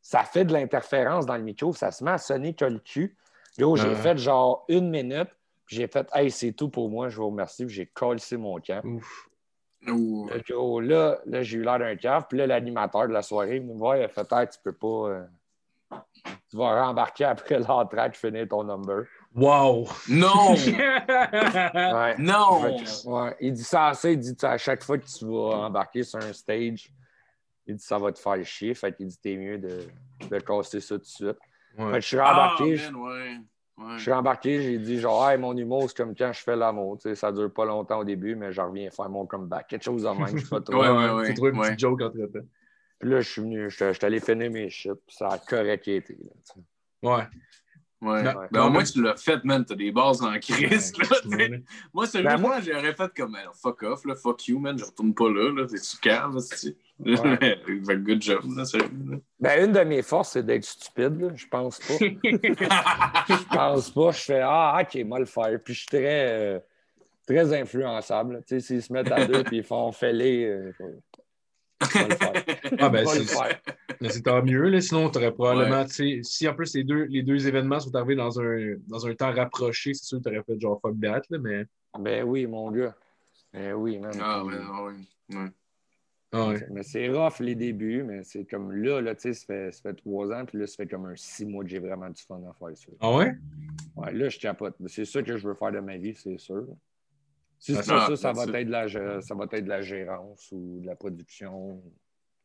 Ça 0.00 0.22
fait 0.22 0.44
de 0.44 0.52
l'interférence 0.52 1.26
dans 1.26 1.36
le 1.36 1.42
micro, 1.42 1.72
ça 1.72 1.90
se 1.90 2.04
met 2.04 2.12
à 2.12 2.18
sonner 2.18 2.54
que 2.54 2.64
le 2.64 2.78
cul. 2.78 3.16
Yo, 3.58 3.74
j'ai 3.74 3.88
Ouais. 3.88 3.94
fait 3.96 4.16
genre 4.16 4.64
une 4.68 4.90
minute, 4.90 5.28
puis 5.66 5.74
j'ai 5.74 5.88
fait 5.88 6.08
Hey, 6.14 6.30
c'est 6.30 6.52
tout 6.52 6.68
pour 6.68 6.88
moi, 6.88 7.08
je 7.08 7.16
vous 7.16 7.26
remercie, 7.30 7.66
puis 7.66 7.74
j'ai 7.74 7.86
collé 7.86 8.20
mon 8.36 8.60
camp. 8.60 8.80
Ouf. 8.84 9.27
Ouh. 9.86 10.28
Là, 10.28 10.80
là, 10.82 11.18
là, 11.24 11.42
j'ai 11.42 11.58
eu 11.58 11.62
l'air 11.62 11.78
d'un 11.78 11.96
cave. 11.96 12.26
Puis 12.28 12.38
là, 12.38 12.46
l'animateur 12.46 13.06
de 13.08 13.12
la 13.12 13.22
soirée 13.22 13.56
il 13.56 13.62
me 13.64 13.74
voir, 13.74 13.96
il 13.96 14.02
a 14.04 14.08
fait 14.08 14.26
Hey, 14.32 14.48
tu 14.48 14.58
peux 14.62 14.72
pas. 14.72 14.86
euh, 15.08 15.24
tu 16.50 16.56
vas 16.56 16.84
rembarquer 16.86 17.24
après 17.24 17.58
l'entraque, 17.68 18.16
finir 18.16 18.46
ton 18.48 18.64
number. 18.64 19.04
Wow! 19.34 19.86
Non! 20.08 20.54
Ouais. 21.08 22.16
non! 22.18 22.60
Fait 22.62 22.84
que, 22.84 23.08
ouais. 23.08 23.36
Il 23.40 23.52
dit 23.52 23.62
ça 23.64 23.88
assez, 23.88 24.12
il 24.12 24.18
dit 24.18 24.34
à 24.42 24.58
chaque 24.58 24.82
fois 24.82 24.98
que 24.98 25.06
tu 25.06 25.24
vas 25.26 25.66
embarquer 25.66 26.02
sur 26.02 26.18
un 26.18 26.32
stage, 26.32 26.90
il 27.66 27.76
dit 27.76 27.82
ça 27.84 27.98
va 27.98 28.10
te 28.12 28.18
faire 28.18 28.44
chier. 28.44 28.74
Fait 28.74 28.94
qu'il 28.94 29.06
dit 29.06 29.18
t'es 29.18 29.36
mieux 29.36 29.58
de, 29.58 29.86
de 30.28 30.38
casser 30.40 30.80
ça 30.80 30.94
tout 30.96 31.00
de 31.02 31.06
suite. 31.06 31.38
Fait 31.76 31.82
Ouais. 31.84 31.92
que 31.92 32.00
je 32.00 32.06
suis 32.06 32.18
Ah, 32.18 32.30
rembarqué, 32.56 32.76
man, 32.92 33.44
ouais. 33.78 33.96
Je 33.96 34.02
suis 34.02 34.12
rembarqué, 34.12 34.62
j'ai 34.62 34.78
dit 34.78 34.98
genre 34.98 35.28
hey, 35.30 35.38
mon 35.38 35.56
humour, 35.56 35.84
c'est 35.88 35.96
comme 35.96 36.14
quand 36.14 36.32
je 36.32 36.40
fais 36.40 36.56
l'amour. 36.56 36.98
Tu 36.98 37.08
sais, 37.08 37.14
ça 37.14 37.32
dure 37.32 37.52
pas 37.52 37.64
longtemps 37.64 37.98
au 37.98 38.04
début, 38.04 38.34
mais 38.34 38.52
je 38.52 38.60
reviens 38.60 38.90
faire 38.90 39.08
mon 39.08 39.26
comeback. 39.26 39.68
Quelque 39.68 39.84
chose 39.84 40.02
de 40.02 40.08
même, 40.08 40.36
je 40.36 40.44
sais 40.44 40.48
pas 40.48 40.60
trop. 40.60 40.80
Ouais, 40.80 40.88
ouais, 40.88 41.10
ouais. 41.10 41.26
C'est 41.26 41.34
trouvé 41.34 41.50
une 41.50 41.58
ouais. 41.58 41.66
petite 41.68 41.80
joke 41.80 42.02
entre 42.02 42.16
temps. 42.16 42.46
Puis 42.98 43.10
là, 43.10 43.20
je 43.20 43.28
suis 43.28 43.42
venu, 43.42 43.70
j'étais 43.70 43.92
j'étais 43.92 44.06
allé 44.06 44.20
finir 44.20 44.50
mes 44.50 44.68
shit, 44.68 44.92
puis 45.06 45.16
ça 45.16 45.28
a 45.28 45.38
correct 45.38 45.86
été. 45.86 46.14
Là, 46.14 46.30
tu 46.44 46.52
sais. 46.52 47.08
Ouais. 47.08 47.24
Ouais. 48.00 48.22
Non, 48.22 48.32
Ben, 48.52 48.62
au 48.66 48.70
moins, 48.70 48.84
tu 48.84 49.02
l'as 49.02 49.16
fait, 49.16 49.42
man. 49.44 49.64
T'as 49.64 49.74
des 49.74 49.90
bases 49.90 50.22
en 50.22 50.38
crise. 50.38 50.92
là, 50.98 51.06
Ouais. 51.36 51.62
Moi, 51.92 52.06
sérieusement, 52.06 52.36
Ben, 52.36 52.40
moi- 52.40 52.60
j'aurais 52.60 52.94
fait 52.94 53.10
comme 53.16 53.36
fuck 53.60 53.82
off, 53.82 54.04
là, 54.04 54.14
fuck 54.14 54.46
you, 54.46 54.58
man. 54.60 54.78
Je 54.78 54.84
retourne 54.84 55.12
pas 55.14 55.28
là. 55.28 55.50
là. 55.52 55.66
Calme, 56.00 56.34
là, 56.36 56.40
c'est- 56.40 56.76
Ouais. 57.00 57.14
Good 58.04 58.22
job, 58.22 58.40
là. 58.56 58.64
Ben, 59.40 59.64
une 59.66 59.72
de 59.72 59.80
mes 59.80 60.02
forces, 60.02 60.32
c'est 60.32 60.44
d'être 60.46 60.64
stupide. 60.64 61.20
Là. 61.20 61.28
Je 61.34 61.46
pense 61.46 61.78
pas. 61.80 61.94
Je 63.28 63.54
pense 63.54 63.90
pas. 63.90 64.10
Je 64.12 64.20
fais 64.20 64.40
Ah, 64.42 64.80
ok, 64.82 65.04
moi 65.04 65.18
le 65.20 65.24
faire. 65.26 65.58
Puis 65.64 65.74
je 65.74 65.78
suis 65.80 65.88
très, 65.88 66.28
euh, 66.56 66.58
très 67.26 67.52
influençable. 67.60 68.34
là. 68.34 68.38
Tu 68.40 68.46
sais, 68.48 68.60
s'ils 68.60 68.82
se 68.82 68.92
mettent 68.92 69.12
à 69.12 69.24
deux 69.26 69.42
puis 69.44 69.58
ils 69.58 69.62
font 69.64 69.90
fêler, 69.92 70.44
euh, 70.46 70.72
Ah, 71.80 72.88
ben, 72.88 73.06
c'est 73.06 73.24
faire. 73.24 73.60
mais 74.00 74.10
c'est 74.10 74.22
tant 74.22 74.42
mieux. 74.42 74.68
Là. 74.68 74.80
Sinon, 74.80 75.10
tu 75.10 75.18
aurais 75.18 75.32
probablement. 75.32 75.86
Si 75.88 76.48
en 76.48 76.54
plus 76.54 76.74
les 76.74 76.84
deux, 76.84 77.04
les 77.04 77.22
deux 77.22 77.46
événements 77.46 77.80
sont 77.80 77.94
arrivés 77.94 78.16
dans 78.16 78.40
un, 78.40 78.74
dans 78.86 79.06
un 79.06 79.14
temps 79.14 79.32
rapproché, 79.32 79.94
c'est 79.94 80.04
sûr 80.04 80.18
que 80.18 80.24
tu 80.24 80.28
aurais 80.28 80.42
fait 80.42 80.60
genre 80.60 80.80
fuck 80.80 81.00
that. 81.00 81.22
Là, 81.30 81.38
mais. 81.38 81.66
Ben 81.98 82.24
oui, 82.24 82.46
mon 82.46 82.70
gars. 82.70 82.94
Ben 83.52 83.72
oui, 83.74 83.98
man. 83.98 84.12
Ah, 84.20 84.42
non, 84.44 84.84
ouais. 84.84 84.94
ouais. 85.30 85.50
Ah, 86.30 86.48
ouais. 86.48 86.66
Mais 86.70 86.82
c'est 86.82 87.08
rough 87.08 87.40
les 87.40 87.54
débuts, 87.54 88.02
mais 88.02 88.22
c'est 88.22 88.44
comme 88.44 88.72
là, 88.72 89.00
là 89.00 89.14
tu 89.14 89.22
sais, 89.22 89.32
ça 89.32 89.46
fait, 89.46 89.72
ça 89.72 89.80
fait 89.80 89.94
trois 89.94 90.30
ans, 90.30 90.44
puis 90.44 90.58
là, 90.58 90.66
ça 90.66 90.76
fait 90.76 90.86
comme 90.86 91.06
un 91.06 91.16
six 91.16 91.46
mois 91.46 91.64
que 91.64 91.70
j'ai 91.70 91.78
vraiment 91.78 92.10
du 92.10 92.22
fun 92.22 92.40
à 92.48 92.52
faire 92.52 92.76
ça. 92.76 92.92
Ah 93.00 93.16
ouais? 93.16 93.34
Ouais, 93.96 94.12
là, 94.12 94.28
je 94.28 94.38
capote. 94.38 94.76
C'est 94.88 95.06
ça 95.06 95.22
que 95.22 95.38
je 95.38 95.48
veux 95.48 95.54
faire 95.54 95.72
de 95.72 95.80
ma 95.80 95.96
vie, 95.96 96.14
c'est 96.14 96.38
sûr. 96.38 96.66
Si 97.58 97.74
Ah, 97.76 97.82
c'est 97.82 97.92
ah, 97.92 98.06
ça, 98.06 98.16
ça 98.16 98.32
va, 98.32 98.44
être 98.60 98.66
de 98.66 98.70
la, 98.70 99.20
ça 99.20 99.34
va 99.34 99.44
être 99.44 99.64
de 99.64 99.68
la 99.68 99.82
gérance 99.82 100.48
ou 100.52 100.80
de 100.80 100.86
la 100.86 100.94
production. 100.94 101.82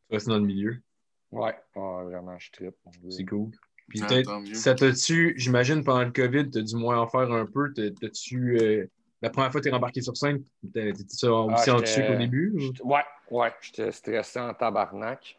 Tu 0.08 0.14
restes 0.14 0.28
dans 0.28 0.38
le 0.38 0.44
milieu. 0.44 0.82
Ouais, 1.30 1.54
ah, 1.76 2.02
vraiment, 2.04 2.36
je 2.38 2.50
gars. 2.64 2.70
C'est 3.08 3.24
cool. 3.24 3.50
Puis 3.88 4.00
Ah, 4.02 4.22
ça 4.54 4.74
t'a-tu, 4.74 5.34
j'imagine, 5.36 5.84
pendant 5.84 6.04
le 6.04 6.10
COVID, 6.10 6.50
t'as 6.50 6.62
dû 6.62 6.76
moins 6.76 6.98
en 6.98 7.06
faire 7.06 7.30
un 7.30 7.46
peu. 7.46 7.72
T'as- 7.72 7.90
T'as-tu. 7.90 8.58
euh, 8.58 8.86
la 9.22 9.30
première 9.30 9.52
fois 9.52 9.60
que 9.60 9.64
t'es 9.64 9.70
rembarqué 9.70 10.00
sur 10.00 10.16
scène, 10.16 10.42
t'étais 10.62 10.92
t'étais-tu 10.92 11.26
aussi 11.26 11.70
Ah, 11.70 11.76
anxieux 11.76 12.06
qu'au 12.06 12.16
début? 12.16 12.52
ou? 12.54 12.58
J'étais- 12.60 12.82
Ouais, 12.82 13.02
ouais, 13.30 13.52
j'étais 13.60 13.92
stressé 13.92 14.40
en 14.40 14.52
tabarnak. 14.54 15.38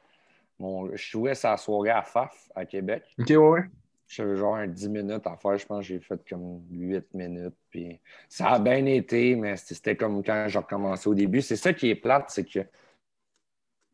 Mon, 0.59 0.89
je 0.95 1.09
jouais 1.11 1.35
sa 1.35 1.57
soirée 1.57 1.89
à 1.89 2.01
FAF 2.01 2.49
à 2.55 2.65
Québec. 2.65 3.03
Ok, 3.19 3.27
ouais, 3.29 3.35
ouais. 3.37 3.63
J'avais 4.07 4.35
genre 4.35 4.55
un 4.55 4.67
10 4.67 4.89
minutes 4.89 5.25
à 5.25 5.35
faire. 5.35 5.57
Je 5.57 5.65
pense 5.65 5.79
que 5.79 5.85
j'ai 5.87 5.99
fait 5.99 6.19
comme 6.29 6.61
8 6.69 7.11
minutes. 7.13 7.55
Puis 7.69 7.99
ça 8.29 8.49
a 8.49 8.59
bien 8.59 8.85
été, 8.85 9.35
mais 9.35 9.57
c'était 9.57 9.95
comme 9.95 10.23
quand 10.23 10.45
j'ai 10.47 10.59
recommencé 10.59 11.09
au 11.09 11.15
début. 11.15 11.41
C'est 11.41 11.55
ça 11.55 11.73
qui 11.73 11.89
est 11.89 11.95
plate, 11.95 12.25
c'est 12.29 12.45
que 12.45 12.59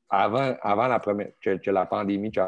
avant, 0.09 0.55
avant 0.61 0.87
la 0.87 0.99
première, 0.99 1.31
que, 1.39 1.55
que 1.57 1.71
la 1.71 1.85
pandémie, 1.85 2.31
que- 2.31 2.41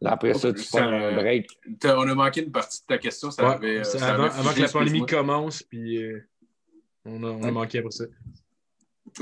Là, 0.00 0.12
après 0.12 0.32
ça, 0.34 0.52
tu 0.52 0.64
prends 0.70 0.78
un 0.78 1.12
break. 1.12 1.48
On 1.84 2.08
a 2.08 2.14
manqué 2.14 2.44
une 2.44 2.52
partie 2.52 2.82
de 2.82 2.86
ta 2.86 2.98
question. 2.98 3.32
Ça 3.32 3.42
Ouais, 3.48 3.54
avait, 3.56 3.78
euh, 3.80 3.84
ça 3.84 4.14
avant, 4.14 4.24
avait 4.26 4.38
avant 4.38 4.54
que 4.54 4.60
la 4.60 4.68
pandémie 4.68 5.04
commence, 5.06 5.62
puis 5.64 6.02
euh, 6.04 6.24
on, 7.04 7.22
a, 7.24 7.26
on 7.26 7.42
a 7.42 7.50
manqué 7.50 7.78
après 7.80 7.90
ça. 7.90 8.04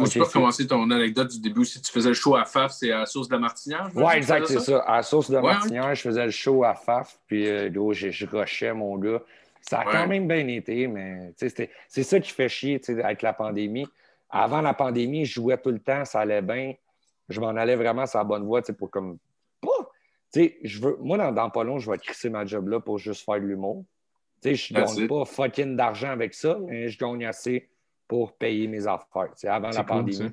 Tu 0.04 0.18
peux 0.18 0.26
commencer 0.26 0.66
ton 0.66 0.90
anecdote 0.90 1.30
du 1.30 1.40
début. 1.40 1.64
Si 1.64 1.80
tu 1.80 1.90
faisais 1.90 2.11
le 2.11 2.14
show 2.14 2.37
à 2.37 2.44
FAF, 2.44 2.72
c'est 2.72 2.90
à 2.92 3.00
la 3.00 3.06
source 3.06 3.28
de 3.28 3.35
la 3.35 3.40
Martinière? 3.40 3.88
dire, 3.88 4.11
exact, 4.11 4.46
c'est 4.46 4.61
ça? 4.61 4.78
À 4.80 4.96
la 4.96 5.02
source 5.02 5.30
de 5.30 5.37
Ouais, 5.37 5.42
Martinière, 5.42 5.94
je 5.94 6.02
faisais 6.02 6.24
le 6.24 6.30
show 6.30 6.64
à 6.64 6.74
FAF, 6.74 7.18
puis 7.26 7.48
euh, 7.48 7.70
je, 7.92 8.26
rushais, 8.26 8.72
mon 8.72 8.98
gars. 8.98 9.22
Ça 9.61 9.80
a 9.80 9.87
Ouais. 9.87 9.92
quand 9.92 10.06
même 10.06 10.28
bien 10.28 10.46
été, 10.48 10.87
mais 10.87 11.32
c'est 11.37 12.02
ça 12.02 12.20
qui 12.20 12.30
fait 12.30 12.48
chier 12.48 12.80
avec 13.02 13.22
la 13.22 13.32
pandémie. 13.32 13.87
Avant 14.30 14.61
la 14.61 14.74
pandémie, 14.74 15.24
je 15.24 15.35
jouais 15.35 15.59
tout 15.59 15.70
le 15.70 15.78
temps, 15.80 16.04
ça 16.04 16.20
allait 16.20 16.42
bien. 16.42 16.74
Je 17.28 17.40
m'en 17.40 17.48
allais 17.48 17.76
vraiment 17.76 18.06
sur 18.06 18.18
la 18.18 18.24
bonne 18.24 18.44
voie, 18.44 18.62
pour 18.62 18.90
comme. 18.90 19.18
Je 20.35 20.80
veux. 20.80 20.96
Moi, 21.00 21.16
dans, 21.18 21.32
dans 21.32 21.50
pas 21.50 21.64
long, 21.64 21.78
je 21.78 21.90
vais 21.90 21.98
crisser 21.98 22.28
ma 22.30 22.44
job 22.44 22.68
là 22.68 22.80
pour 22.80 22.98
juste 22.98 23.24
faire 23.24 23.40
de 23.40 23.46
l'humour. 23.46 23.85
Je 24.44 24.72
That's 24.74 24.96
gagne 24.96 25.09
pas 25.09 25.24
fucking 25.24 25.76
d'argent 25.76 26.11
avec 26.11 26.35
ça, 26.35 26.59
mais 26.66 26.88
je 26.88 26.98
gagne 26.98 27.24
assez 27.24 27.68
pour 28.09 28.37
payer 28.37 28.69
mes 28.69 28.87
affaires, 28.87 29.35
tu 29.38 29.47
avant 29.49 29.71
la 29.71 29.77
cool, 29.79 29.87
pandémie. 29.87 30.16
ça. 30.16 30.25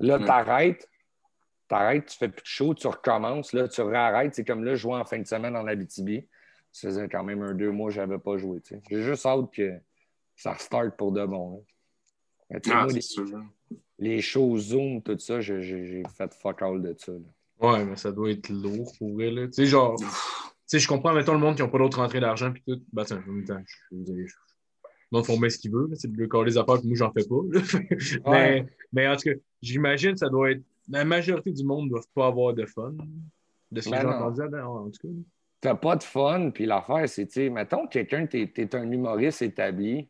Là, 0.00 0.18
Mm. 0.18 0.24
t'arrêtes, 0.24 0.88
t'arrêtes, 1.68 2.06
tu 2.06 2.16
fais 2.18 2.28
plus 2.28 2.42
de 2.42 2.46
show, 2.46 2.74
tu 2.74 2.86
recommences, 2.86 3.52
là, 3.52 3.68
tu 3.68 3.80
réarrêtes. 3.82 4.34
C'est 4.34 4.44
comme 4.44 4.64
là, 4.64 4.74
je 4.74 4.80
jouais 4.80 4.96
en 4.96 5.04
fin 5.04 5.18
de 5.18 5.26
semaine 5.26 5.56
en 5.56 5.66
Abitibi. 5.66 6.26
Ça 6.70 6.88
faisait 6.88 7.08
quand 7.08 7.22
même 7.24 7.42
un 7.42 7.54
deux 7.54 7.70
mois 7.70 7.88
que 7.90 7.94
je 7.96 8.00
n'avais 8.00 8.18
pas 8.18 8.36
joué. 8.38 8.60
tu. 8.60 8.76
J'ai 8.90 9.02
juste 9.02 9.26
hâte 9.26 9.52
que 9.52 9.78
ça 10.36 10.52
restart 10.52 10.96
pour 10.96 11.12
de 11.12 11.24
bon. 11.26 11.64
là. 12.50 12.60
Tu 12.60 12.70
Ah, 12.72 12.84
moi, 12.84 12.92
les, 12.92 13.00
sûr. 13.00 13.24
les 13.98 14.20
shows 14.20 14.58
Zoom, 14.58 15.02
tout 15.02 15.18
ça, 15.18 15.40
j'ai- 15.40 16.02
fait 16.16 16.34
fuck 16.34 16.62
all 16.62 16.82
de 16.82 16.94
ça. 16.98 17.12
là. 17.12 17.18
Ouais, 17.72 17.84
mais 17.84 17.96
ça 17.96 18.10
doit 18.12 18.30
être 18.30 18.48
lourd 18.48 18.92
pour 18.98 19.14
vrai. 19.14 19.30
Tu 19.46 19.52
sais, 19.52 19.66
genre, 19.66 19.96
tu 19.98 20.04
sais, 20.66 20.78
je 20.78 20.88
comprends, 20.88 21.12
mettons, 21.14 21.32
le 21.34 21.38
monde 21.38 21.56
qui 21.56 21.62
n'a 21.62 21.68
pas 21.68 21.78
d'autre 21.78 21.98
rentrée 21.98 22.20
d'argent, 22.20 22.52
puis 22.52 22.62
tout. 22.66 22.82
Ben, 22.92 23.04
tiens, 23.04 23.22
en 23.26 23.30
même 23.32 23.44
temps, 23.44 23.62
je 23.66 23.96
veux 23.96 24.02
dire, 24.02 24.26
je- 24.26 24.34
le 25.12 25.18
monde 25.18 25.26
font 25.26 25.38
bien 25.38 25.48
ce 25.50 25.58
qu'ils 25.58 25.70
veulent. 25.70 25.90
là. 25.90 25.96
C'est 25.96 26.10
le 26.10 26.26
corps 26.26 26.44
des 26.44 26.56
affaires, 26.56 26.78
puis 26.80 26.88
moi, 26.88 26.96
j'en 26.96 27.12
fais 27.12 27.24
pas. 27.24 28.30
mais, 28.30 28.66
mais 28.92 29.08
en 29.08 29.16
tout 29.16 29.30
cas, 29.30 29.36
j'imagine 29.60 30.12
que 30.12 30.18
ça 30.18 30.28
doit 30.28 30.52
être. 30.52 30.62
La 30.90 31.04
majorité 31.04 31.52
du 31.52 31.64
monde 31.64 31.84
ne 31.84 31.90
doit 31.90 32.00
pas 32.14 32.26
avoir 32.26 32.54
de 32.54 32.66
fun. 32.66 32.94
De 33.70 33.80
ce 33.80 33.86
que 33.88 33.94
Ben 33.94 34.00
j'ai 34.02 34.06
entendu 34.06 34.40
en 34.42 34.90
tout 34.90 35.08
cas. 35.08 35.14
T'as 35.60 35.74
pas 35.76 35.96
de 35.96 36.02
fun, 36.02 36.50
puis 36.50 36.66
l'affaire, 36.66 37.08
c'est, 37.08 37.26
tu 37.26 37.34
sais, 37.34 37.48
mettons, 37.50 37.86
quelqu'un, 37.86 38.26
t'es 38.26 38.50
es 38.56 38.74
un 38.74 38.90
humoriste 38.90 39.42
établi, 39.42 40.08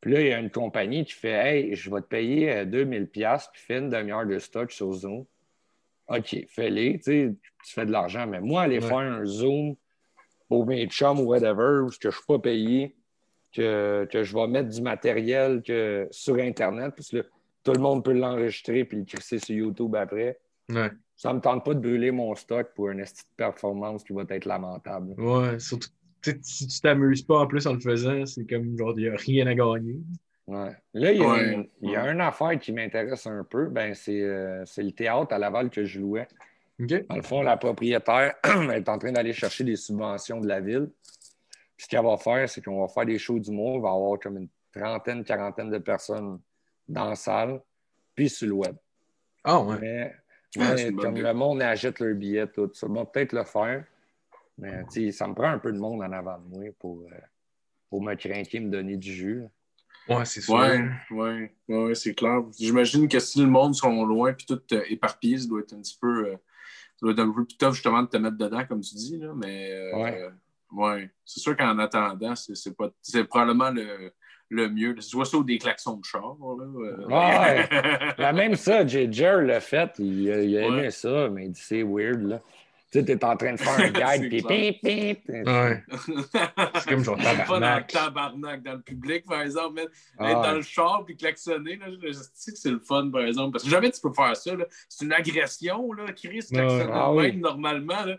puis 0.00 0.12
là, 0.12 0.20
il 0.20 0.26
y 0.26 0.32
a 0.32 0.38
une 0.38 0.50
compagnie 0.50 1.04
qui 1.04 1.14
fait 1.14 1.30
Hey, 1.30 1.74
je 1.74 1.90
vais 1.90 2.02
te 2.02 2.06
payer 2.06 2.52
euh, 2.52 2.64
2000$, 2.66 3.50
puis 3.52 3.62
fais 3.62 3.78
une 3.78 3.88
demi-heure 3.88 4.26
de 4.26 4.38
stock 4.38 4.70
sur 4.70 4.92
Zoom. 4.92 5.24
OK, 6.08 6.44
fais-les, 6.48 6.98
tu 6.98 7.02
sais, 7.04 7.34
tu 7.64 7.72
fais 7.72 7.86
de 7.86 7.92
l'argent, 7.92 8.26
mais 8.26 8.40
moi, 8.40 8.62
aller 8.62 8.80
Ouais. 8.80 8.86
faire 8.86 8.98
un 8.98 9.24
Zoom 9.24 9.76
pour 10.48 10.66
mes 10.66 10.86
chums 10.88 11.20
ou 11.20 11.24
whatever, 11.24 11.86
que 11.88 11.96
je 12.02 12.08
ne 12.08 12.12
suis 12.12 12.24
pas 12.28 12.38
payé, 12.38 12.94
que, 13.52 14.06
que 14.10 14.22
je 14.22 14.34
vais 14.34 14.46
mettre 14.46 14.68
du 14.68 14.80
matériel 14.82 15.62
que, 15.62 16.08
sur 16.10 16.36
Internet, 16.36 16.92
parce 16.96 17.10
que 17.10 17.18
là, 17.18 17.22
tout 17.64 17.72
le 17.72 17.80
monde 17.80 18.04
peut 18.04 18.12
l'enregistrer 18.12 18.84
puis 18.84 18.98
le 18.98 19.04
crisser 19.04 19.38
sur 19.38 19.54
YouTube 19.54 19.94
après. 19.94 20.38
Ouais. 20.68 20.90
Ça 21.16 21.28
ne 21.30 21.34
me 21.34 21.40
tente 21.40 21.64
pas 21.64 21.74
de 21.74 21.80
brûler 21.80 22.10
mon 22.10 22.34
stock 22.34 22.68
pour 22.74 22.90
une 22.90 23.00
petite 23.02 23.26
performance 23.36 24.02
qui 24.02 24.12
va 24.12 24.24
être 24.28 24.44
lamentable. 24.44 25.14
Ouais, 25.20 25.58
surtout, 25.60 25.88
si 26.40 26.66
tu 26.66 26.80
t'amuses 26.80 27.22
pas 27.22 27.38
en 27.38 27.46
plus 27.46 27.66
en 27.66 27.74
le 27.74 27.80
faisant, 27.80 28.26
c'est 28.26 28.44
comme 28.48 28.76
genre, 28.76 28.94
il 28.96 29.04
n'y 29.04 29.08
a 29.08 29.16
rien 29.16 29.46
à 29.46 29.54
gagner. 29.54 30.00
Ouais. 30.48 30.72
Là, 30.94 31.12
il 31.12 31.18
y 31.20 31.22
a, 31.22 31.28
Ouais. 31.28 31.52
une, 31.54 31.68
il 31.82 31.90
y 31.90 31.96
a 31.96 32.10
une 32.10 32.20
affaire 32.20 32.58
qui 32.58 32.72
m'intéresse 32.72 33.26
un 33.28 33.44
peu. 33.44 33.66
Ben, 33.66 33.94
c'est 33.94 34.20
euh, 34.20 34.64
c'est 34.66 34.82
le 34.82 34.90
théâtre 34.90 35.32
à 35.32 35.38
Laval 35.38 35.70
que 35.70 35.84
je 35.84 36.00
louais. 36.00 36.26
OK? 36.80 37.06
Dans 37.08 37.16
le 37.16 37.22
fond, 37.22 37.42
la 37.42 37.56
propriétaire 37.56 38.34
est 38.72 38.88
en 38.88 38.98
train 38.98 39.12
d'aller 39.12 39.32
chercher 39.32 39.62
des 39.62 39.76
subventions 39.76 40.40
de 40.40 40.48
la 40.48 40.60
ville. 40.60 40.90
Ce 41.82 41.88
qu'elle 41.88 42.04
va 42.04 42.16
faire, 42.16 42.48
c'est 42.48 42.64
qu'on 42.64 42.80
va 42.80 42.86
faire 42.86 43.04
des 43.04 43.18
shows 43.18 43.40
d'humour. 43.40 43.78
Il 43.78 43.82
va 43.82 43.88
y 43.88 43.92
avoir 43.92 44.20
comme 44.20 44.36
une 44.36 44.48
trentaine, 44.72 45.24
quarantaine 45.24 45.68
de 45.68 45.78
personnes 45.78 46.38
dans 46.88 47.08
la 47.08 47.16
salle, 47.16 47.60
puis 48.14 48.28
sur 48.28 48.46
le 48.46 48.52
web. 48.54 48.76
Ah 49.42 49.60
ouais. 49.60 49.78
Mais, 49.80 50.14
Ouais, 50.54 50.68
mais 50.68 50.76
c'est 50.76 50.88
une 50.90 50.96
bonne 50.96 51.14
comme 51.14 51.22
le 51.22 51.32
monde 51.34 51.62
achète 51.62 51.98
leur 51.98 52.14
billet, 52.14 52.46
tout 52.46 52.70
ça, 52.74 52.86
bon, 52.86 53.04
peut-être 53.06 53.32
le 53.32 53.42
faire. 53.42 53.84
Mais 54.58 54.84
ça 55.10 55.26
me 55.26 55.34
prend 55.34 55.48
un 55.48 55.58
peu 55.58 55.72
de 55.72 55.78
monde 55.78 56.02
en 56.02 56.12
avant 56.12 56.38
de 56.38 56.44
moi 56.56 56.64
pour, 56.78 57.00
euh, 57.00 57.16
pour 57.90 58.00
me 58.00 58.14
craquer, 58.14 58.60
me 58.60 58.70
donner 58.70 58.96
du 58.96 59.12
jus. 59.12 59.42
Ouais, 60.08 60.24
c'est 60.24 60.40
sûr. 60.42 60.54
Ouais, 60.54 60.88
ouais, 61.10 61.52
ouais, 61.68 61.94
c'est 61.96 62.14
clair. 62.14 62.42
J'imagine 62.58 63.08
que 63.08 63.18
si 63.18 63.40
le 63.40 63.46
monde 63.48 63.74
sont 63.74 64.04
loin 64.04 64.32
puis 64.34 64.46
tout 64.46 64.60
euh, 64.72 64.82
éparpillé, 64.88 65.38
ça 65.38 65.48
doit 65.48 65.60
être 65.60 65.72
un 65.72 65.80
petit 65.80 65.98
peu. 66.00 66.28
euh, 66.28 66.32
ça 66.36 67.06
doit 67.06 67.12
être 67.12 67.20
un 67.20 67.32
peu 67.32 67.44
plus 67.44 67.56
tough 67.56 67.72
justement 67.72 68.02
de 68.02 68.08
te 68.08 68.16
mettre 68.18 68.36
dedans, 68.36 68.64
comme 68.66 68.82
tu 68.82 68.94
dis, 68.94 69.18
là. 69.18 69.32
Mais 69.34 69.72
euh, 69.72 69.96
Ouais. 69.96 70.28
Ouais. 70.72 71.10
C'est 71.24 71.40
sûr 71.40 71.56
qu'en 71.56 71.78
attendant, 71.78 72.34
c'est 72.34 72.54
c'est 72.54 72.76
pas 72.76 72.88
c'est 73.00 73.24
probablement 73.24 73.70
le, 73.70 74.12
le 74.50 74.68
mieux. 74.68 74.94
Tu 74.96 75.16
vois 75.16 75.24
ça 75.24 75.36
ou 75.38 75.44
des 75.44 75.58
klaxons 75.58 75.96
de 75.96 76.04
char, 76.04 76.36
là. 76.40 76.64
euh. 76.64 77.06
Ouais. 77.06 78.14
Ben, 78.18 78.32
même 78.32 78.54
ça, 78.56 78.86
J- 78.86 79.10
Jer 79.12 79.40
l'a 79.42 79.60
fait, 79.60 79.90
il, 79.98 80.30
a- 80.30 80.42
il 80.42 80.56
a 80.58 80.62
aimé 80.66 80.80
Ouais. 80.82 80.90
ça, 80.90 81.28
mais 81.30 81.46
il 81.46 81.52
dit 81.52 81.60
c'est 81.60 81.82
weird, 81.82 82.22
là. 82.22 82.40
Tu 82.92 82.98
sais, 82.98 83.04
t'es 83.06 83.24
en 83.24 83.34
train 83.38 83.54
de 83.54 83.58
faire 83.58 83.72
un 83.72 84.16
C'est 84.18 84.28
puis 84.28 84.42
pip, 84.42 84.82
pip. 84.82 85.28
Ouais. 85.46 85.82
C'est 86.78 86.88
comme 86.90 87.02
genre 87.02 87.16
Pas 87.16 87.24
dans 87.24 87.34
le 87.34 87.46
tabarnak. 87.46 87.86
tabarnak 87.86 88.62
dans 88.62 88.72
le 88.74 88.82
public, 88.82 89.24
par 89.26 89.40
exemple. 89.40 89.72
mais 89.76 89.86
Ah 90.18 90.30
être 90.30 90.40
ouais. 90.40 90.46
dans 90.48 90.54
le 90.56 90.60
char 90.62 91.02
puis 91.06 91.16
klaxonner, 91.16 91.76
là, 91.76 91.86
je 92.02 92.12
sais 92.34 92.52
que 92.52 92.58
c'est 92.58 92.70
le 92.70 92.80
fun, 92.80 93.08
par 93.10 93.22
exemple. 93.22 93.52
Parce 93.52 93.64
que 93.64 93.70
jamais 93.70 93.90
tu 93.90 93.98
peux 94.02 94.12
faire 94.12 94.36
ça. 94.36 94.54
là. 94.54 94.66
C'est 94.90 95.06
une 95.06 95.12
agression, 95.14 95.90
là, 95.94 96.12
Chris, 96.12 96.40
klaxonner 96.52 96.90
Ah 96.92 97.08
de 97.10 97.16
oui. 97.16 97.22
même, 97.32 97.40
normalement. 97.40 98.04
là. 98.04 98.16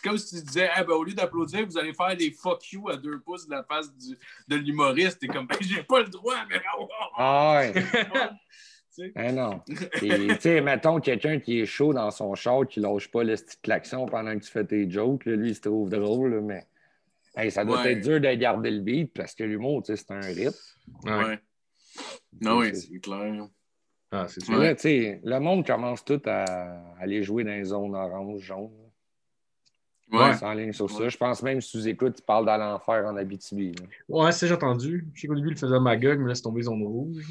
C'est 0.00 0.08
comme 0.08 0.18
si 0.18 0.36
tu 0.36 0.42
disais, 0.44 0.68
Ah, 0.72 0.84
ben, 0.84 0.92
au 0.94 1.02
lieu 1.02 1.12
d'applaudir, 1.14 1.66
vous 1.66 1.76
allez 1.76 1.92
faire 1.92 2.16
des 2.16 2.30
fuck 2.30 2.70
you 2.70 2.88
à 2.88 2.96
deux 2.96 3.18
pouces 3.18 3.46
de 3.46 3.50
la 3.50 3.64
face 3.64 3.92
du- 3.96 4.16
de 4.46 4.54
l'humoriste. 4.56 5.18
T'es 5.18 5.26
comme, 5.26 5.48
Ben, 5.48 5.56
j'ai 5.60 5.82
pas 5.82 6.00
le 6.02 6.08
droit, 6.08 6.36
mais. 6.48 6.60
Ah 7.16 7.58
ouais. 7.60 7.72
Tu 8.94 9.04
sais. 9.04 9.12
Eh 9.16 9.32
non. 9.32 9.60
Tu 9.98 10.40
sais, 10.40 10.60
mettons 10.60 10.98
quelqu'un 11.00 11.38
qui 11.40 11.60
est 11.60 11.66
chaud 11.66 11.92
dans 11.92 12.10
son 12.12 12.34
char, 12.36 12.66
qui 12.66 12.78
lâche 12.80 13.08
pas 13.10 13.22
le 13.24 13.34
petit 13.34 13.56
klaxon 13.62 14.06
pendant 14.06 14.36
que 14.38 14.44
tu 14.44 14.50
fais 14.50 14.64
tes 14.64 14.88
jokes, 14.90 15.24
là, 15.24 15.36
lui, 15.36 15.50
il 15.50 15.54
se 15.54 15.60
trouve 15.62 15.88
drôle, 15.88 16.34
là, 16.34 16.40
mais 16.40 16.66
hey, 17.36 17.50
ça 17.50 17.64
doit 17.64 17.80
Ouais. 17.82 17.92
être 17.92 18.00
dur 18.00 18.20
de 18.20 18.32
garder 18.34 18.70
le 18.72 18.80
beat 18.80 19.12
parce 19.14 19.34
que 19.36 19.44
l'humour, 19.44 19.82
tu 19.84 19.94
sais, 19.96 20.02
c'est 20.04 20.12
un 20.12 20.20
rythme. 20.20 20.52
Ouais. 21.04 21.24
Ouais. 21.24 21.38
Non, 22.40 22.58
oui, 22.58 22.74
C'est- 22.74 22.98
clair. 23.00 23.46
Ah, 24.10 24.26
c'est 24.28 24.48
là, 24.48 24.76
sais, 24.76 25.20
le 25.22 25.38
monde 25.38 25.64
commence 25.66 26.04
tout 26.04 26.22
à 26.26 26.44
aller 27.00 27.22
jouer 27.22 27.44
dans 27.44 27.50
les 27.50 27.64
zones 27.64 27.94
orange, 27.94 28.40
jaune. 28.40 28.70
Ouais. 30.10 30.54
Ligne 30.56 30.72
sur 30.72 30.90
ça. 30.90 31.08
Je 31.08 31.16
pense 31.16 31.42
même, 31.42 31.60
si 31.60 31.80
tu 31.82 31.88
écoutes, 31.88 32.16
tu 32.16 32.22
parles 32.22 32.46
dans 32.46 32.56
l'enfer 32.56 33.04
en 33.06 33.16
Abitibi. 33.16 33.72
là. 33.72 33.84
Ouais, 34.08 34.32
c'est 34.32 34.46
j'ai 34.46 34.54
entendu. 34.54 35.06
Je 35.14 35.20
sais 35.20 35.26
qu'au 35.28 35.34
début, 35.34 35.50
il 35.50 35.56
faisait 35.58 35.78
Magog, 35.80 36.18
mais 36.20 36.28
là, 36.28 36.34
c'est 36.34 36.42
tombé 36.42 36.62
zone 36.62 36.82
rouge. 36.82 37.22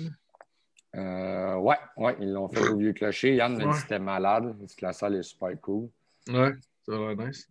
Euh, 0.95 1.55
ouais, 1.57 1.75
ouais, 1.97 2.15
ils 2.19 2.31
l'ont 2.31 2.47
fait 2.47 2.67
au 2.69 2.77
vieux 2.77 2.93
clocher. 2.93 3.35
Yann 3.35 3.53
m'a 3.53 3.63
dit 3.65 3.69
que 3.69 3.75
c'était 3.81 3.99
malade. 3.99 4.55
Il 4.59 4.65
dit 4.65 4.75
que 4.75 4.85
la 4.85 4.93
salle 4.93 5.15
est 5.15 5.23
super 5.23 5.49
cool. 5.61 5.89
Ouais, 6.29 6.53
ça 6.85 6.97
va 6.97 7.13
l'air 7.13 7.27
nice. 7.27 7.47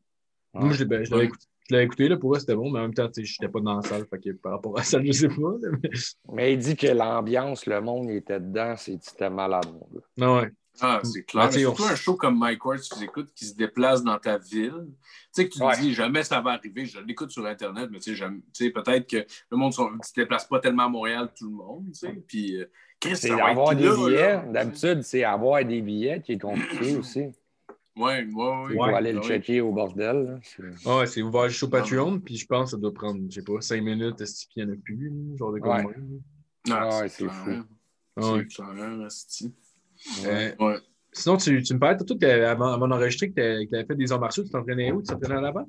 Ouais. 0.55 0.61
Moi, 0.65 0.73
je 0.73 0.79
l'ai 0.81 0.85
ben, 0.87 1.05
je 1.05 1.11
l'avais 1.11 1.25
écouté, 1.27 1.47
je 1.69 1.75
l'avais 1.75 1.85
écouté, 1.85 2.09
là, 2.09 2.17
pour 2.17 2.35
eux, 2.35 2.39
c'était 2.39 2.55
bon, 2.55 2.71
mais 2.71 2.79
en 2.79 2.83
même 2.83 2.95
temps, 2.95 3.07
tu 3.09 3.15
sais, 3.21 3.25
j'étais 3.25 3.49
pas 3.49 3.61
dans 3.61 3.77
la 3.77 3.83
salle, 3.83 4.07
fait 4.07 4.19
que 4.19 4.31
par 4.31 4.53
rapport 4.53 4.79
à 4.79 4.83
ça, 4.83 5.03
je 5.05 5.13
sais 5.13 5.29
pas. 5.29 5.35
mais- 5.83 5.91
Mais 6.33 6.53
il 6.55 6.59
dit 6.59 6.77
que 6.77 6.87
l'ambiance, 6.87 7.67
le 7.67 7.81
monde, 7.81 8.09
il 8.11 8.17
était 8.17 8.41
dedans, 8.41 8.75
c'est- 8.77 8.99
c'était 9.03 9.31
malade, 9.31 9.67
mon 9.73 9.87
gars. 9.93 10.07
Non, 10.17 10.37
ouais. 10.41 10.51
Ah, 10.81 11.01
c'est 11.05 11.23
clair. 11.25 11.49
Mais 11.53 11.59
surtout 11.61 11.85
un 11.85 11.95
show 11.95 12.15
comme 12.17 12.39
Mike 12.39 12.65
Ward, 12.65 12.81
tu 12.81 13.05
écoutes, 13.05 13.33
qui 13.35 13.47
se 13.47 13.55
déplace 13.55 14.03
dans 14.05 14.19
ta 14.19 14.39
ville. 14.39 14.87
Tu 14.89 14.97
sais, 15.33 15.49
que 15.49 15.53
tu 15.55 15.59
te 15.61 15.81
dis, 15.81 15.95
jamais 15.95 16.23
ça 16.23 16.41
va 16.41 16.53
arriver. 16.53 16.85
Je 16.87 17.01
l'écoute 17.01 17.31
sur 17.31 17.47
Internet, 17.47 17.89
mais 17.91 17.99
tu 18.01 18.17
sais, 18.17 18.71
peut-être 18.71 19.09
que 19.09 19.25
le 19.51 19.57
monde 19.57 19.73
ne 19.73 20.03
se 20.05 20.13
déplace 20.15 20.47
pas 20.47 20.61
tellement 20.61 20.85
à 20.85 20.89
Montréal, 20.89 21.31
tout 21.37 21.47
le 21.49 21.57
monde. 21.57 21.87
Tu 21.93 21.95
sais. 21.99 22.13
Puis, 22.27 22.57
euh, 22.61 22.67
C'est 23.15 23.31
avoir 23.31 23.75
des 23.75 23.85
là, 23.85 23.95
billets. 23.97 24.43
D'habitude, 24.53 25.03
c'est 25.03 25.25
avoir 25.25 25.65
des 25.65 25.81
billets 25.83 26.21
qui 26.23 26.33
est 26.33 26.39
compliqué 26.39 26.97
aussi. 26.99 27.21
Ouais, 27.97 28.27
ouais, 28.27 28.27
ouais. 28.67 28.75
pour 28.75 28.85
aller 28.85 29.13
le 29.13 29.21
ouais. 29.21 29.25
checker 29.27 29.63
au 29.63 29.73
bordel. 29.73 30.39
C'est- 30.43 30.63
Ah 30.85 30.99
ouais, 30.99 31.07
c'est 31.07 31.23
ouvert 31.23 31.49
juste 31.49 31.63
au 31.63 31.69
Patreon, 31.69 32.21
puis 32.21 32.37
je 32.37 32.47
pense 32.47 32.65
que 32.67 32.71
ça 32.73 32.77
doit 32.77 32.93
prendre, 32.93 33.21
je 33.31 33.37
sais 33.37 33.43
pas, 33.43 33.59
5 33.63 33.81
minutes, 33.83 34.21
est-ce 34.21 34.47
qu'il 34.47 34.63
y 34.63 34.67
en 34.67 34.73
a 34.73 34.77
plus, 34.77 35.11
genre 35.39 35.53
de 35.55 35.61
Ouais. 35.61 35.85
Ah 36.71 36.89
ouais, 37.01 37.09
c'est 37.09 37.09
c'est 37.09 37.25
clair. 37.25 37.35
fou. 37.45 37.51
Ah 38.17 38.21
C'est 38.23 38.33
ouais. 38.33 38.47
clair. 38.47 39.09
Ouais. 40.25 40.55
Euh, 40.61 40.65
Ouais. 40.65 40.77
sinon, 41.13 41.37
tu, 41.37 41.63
tu 41.63 41.75
me 41.75 41.79
parlais 41.79 41.97
t'avais- 41.97 42.45
avant, 42.45 42.73
avant 42.73 42.89
d'enregistrer 42.89 43.31
que 43.31 43.65
tu 43.65 43.75
avais 43.75 43.87
fait 43.87 43.95
des 43.95 44.13
arts 44.13 44.21
martiaux, 44.21 44.45
tu 44.45 44.51
t'entraînais 44.51 44.93
où? 44.93 45.03
Tu 45.03 45.09
t'entraînais 45.09 45.37
à 45.39 45.41
l'avant? 45.41 45.69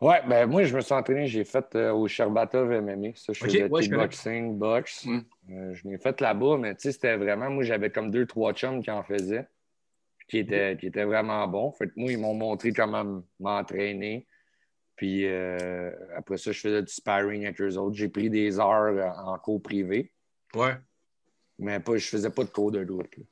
Ouais, 0.00 0.20
ben 0.28 0.46
moi, 0.46 0.62
je 0.64 0.76
me 0.76 0.80
suis 0.82 0.92
entraîné, 0.92 1.26
j'ai 1.26 1.44
fait 1.44 1.74
euh, 1.74 1.92
au 1.92 2.06
Sherbatov 2.06 2.70
MMA. 2.70 3.12
Ça, 3.14 3.32
je 3.32 3.42
faisais 3.44 3.64
ouais, 3.64 3.80
kickboxing, 3.82 4.58
boxe. 4.58 5.06
Mm. 5.06 5.20
Euh, 5.52 5.74
je 5.74 5.88
l'ai 5.88 5.96
fait 5.98 6.20
là-bas, 6.20 6.58
mais 6.58 6.74
tu 6.74 6.82
sais, 6.82 6.92
c'était 6.92 7.16
vraiment, 7.16 7.48
moi, 7.50 7.64
j'avais 7.64 7.90
comme 7.90 8.10
deux, 8.10 8.26
trois 8.26 8.52
chums 8.52 8.82
qui 8.82 8.90
en 8.90 9.02
faisaient, 9.02 9.48
qui 10.28 10.38
étaient, 10.38 10.76
qui 10.78 10.86
étaient 10.86 11.04
vraiment 11.04 11.46
bons. 11.48 11.72
Fait 11.72 11.86
que 11.86 11.92
moi, 11.96 12.12
ils 12.12 12.18
m'ont 12.18 12.34
montré 12.34 12.72
comment 12.72 13.22
m'entraîner. 13.40 14.26
Puis 14.96 15.26
euh, 15.26 15.90
après 16.14 16.36
ça, 16.36 16.52
je 16.52 16.60
faisais 16.60 16.82
du 16.82 16.92
sparring 16.92 17.44
avec 17.46 17.60
eux 17.60 17.76
autres. 17.76 17.96
J'ai 17.96 18.08
pris 18.08 18.28
des 18.28 18.58
heures 18.58 19.14
en 19.26 19.38
cours 19.38 19.62
privé, 19.62 20.12
Ouais. 20.54 20.74
Mais 21.58 21.80
pas, 21.80 21.96
je 21.96 22.06
faisais 22.08 22.30
pas 22.30 22.44
de 22.44 22.50
cours 22.50 22.70
de 22.70 22.84
groupe. 22.84 23.14
là. 23.16 23.24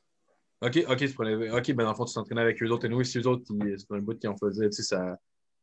OK, 0.69 0.85
OK, 0.89 0.97
tu 0.97 1.09
prenais- 1.13 1.51
OK, 1.51 1.73
ben 1.73 1.85
dans 1.85 1.91
le 1.91 1.97
fond, 1.97 2.05
tu 2.07 2.15
t'entraînais 2.15 2.41
avec 2.41 2.63
eux 2.63 2.69
autres. 2.71 2.87
Et 2.87 2.89
nous, 2.89 3.03
si 3.05 3.19
eux 3.19 3.27
autres, 3.27 3.45
c'est 3.47 3.93
un 3.95 3.99
bout 3.99 4.19
qui 4.19 4.27
en 4.27 4.37
faisaient, 4.37 4.69
tu 4.71 4.77
sais, 4.77 4.83
ça. 4.83 5.19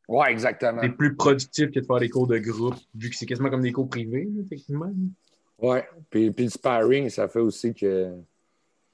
Ouais, 0.08 0.30
exactement. 0.30 0.80
C'est 0.82 0.90
plus 0.90 1.14
productif 1.16 1.70
que 1.70 1.80
de 1.80 1.84
faire 1.86 1.98
des 1.98 2.08
cours 2.08 2.26
de 2.26 2.38
groupe, 2.38 2.74
vu 2.94 3.10
que 3.10 3.16
c'est 3.16 3.26
quasiment 3.26 3.50
comme 3.50 3.62
des 3.62 3.72
cours 3.72 3.88
privés, 3.88 4.28
là, 4.34 4.42
techniquement. 4.48 4.92
Ouais. 5.58 5.84
Puis, 6.10 6.30
puis 6.30 6.44
le 6.44 6.50
sparring, 6.50 7.08
ça 7.08 7.28
fait 7.28 7.40
aussi 7.40 7.72
que. 7.74 8.12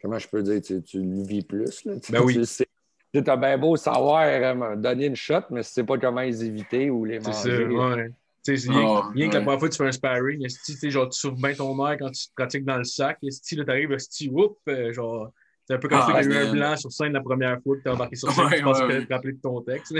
Comment 0.00 0.18
je 0.18 0.28
peux 0.28 0.42
dire? 0.42 0.60
Tu, 0.62 0.80
tu 0.82 1.02
le 1.02 1.22
vis 1.24 1.42
plus. 1.42 1.84
Là. 1.84 1.98
Tu- 1.98 2.12
Ben 2.12 2.22
oui. 2.22 2.34
Tu 2.34 2.44
sais. 2.44 2.66
Tu 3.12 3.22
as 3.26 3.36
bien 3.36 3.58
beau 3.58 3.74
savoir 3.76 4.22
euh, 4.26 4.76
donner 4.76 5.06
une 5.06 5.16
shot, 5.16 5.40
mais 5.50 5.62
tu 5.62 5.70
sais 5.70 5.82
pas 5.84 5.98
comment 5.98 6.20
les 6.20 6.44
éviter 6.44 6.88
ou 6.90 7.04
les 7.04 7.20
C'est 7.20 7.32
ça, 7.32 7.48
manger. 7.48 7.64
ouais. 7.66 8.10
Tu 8.48 8.56
sais, 8.56 8.66
c'est 8.66 8.72
rien, 8.72 8.86
Ah, 8.88 9.10
rien 9.14 9.28
que 9.28 9.34
la 9.34 9.40
première 9.42 9.58
fois 9.58 9.68
que 9.68 9.74
tu 9.74 9.78
fais 9.82 9.88
un 9.88 9.92
sparring, 9.92 10.46
tu 10.46 10.90
genre, 10.90 11.08
tu 11.10 11.18
souffles 11.18 11.36
bien 11.42 11.52
ton 11.54 11.86
air 11.86 11.98
quand 11.98 12.10
tu 12.10 12.28
te 12.28 12.34
pratiques 12.34 12.64
dans 12.64 12.78
le 12.78 12.84
sac. 12.84 13.18
Esti, 13.22 13.56
là, 13.56 13.64
t'arrives, 13.64 13.92
esti, 13.92 14.28
whoop, 14.30 14.58
euh, 14.68 14.92
genre, 14.92 15.30
c'est 15.66 15.74
un 15.74 15.78
peu 15.78 15.88
comme 15.88 15.98
Ah, 16.00 16.06
si 16.22 16.28
tu 16.28 16.34
as 16.36 16.42
eu 16.42 16.46
un 16.48 16.52
blanc 16.52 16.76
sur 16.76 16.90
scène 16.90 17.12
la 17.12 17.20
première 17.20 17.60
fois 17.62 17.76
que 17.76 17.82
t'es 17.82 17.90
embarqué 17.90 18.16
sur 18.16 18.30
scène, 18.32 18.46
Ouais, 18.46 18.56
tu 18.58 18.62
penses 18.64 18.80
ouais, 18.80 18.88
que 18.88 18.92
ouais. 18.94 19.06
te 19.06 19.12
rappeler 19.12 19.32
de 19.34 19.40
ton 19.40 19.60
texte. 19.60 19.92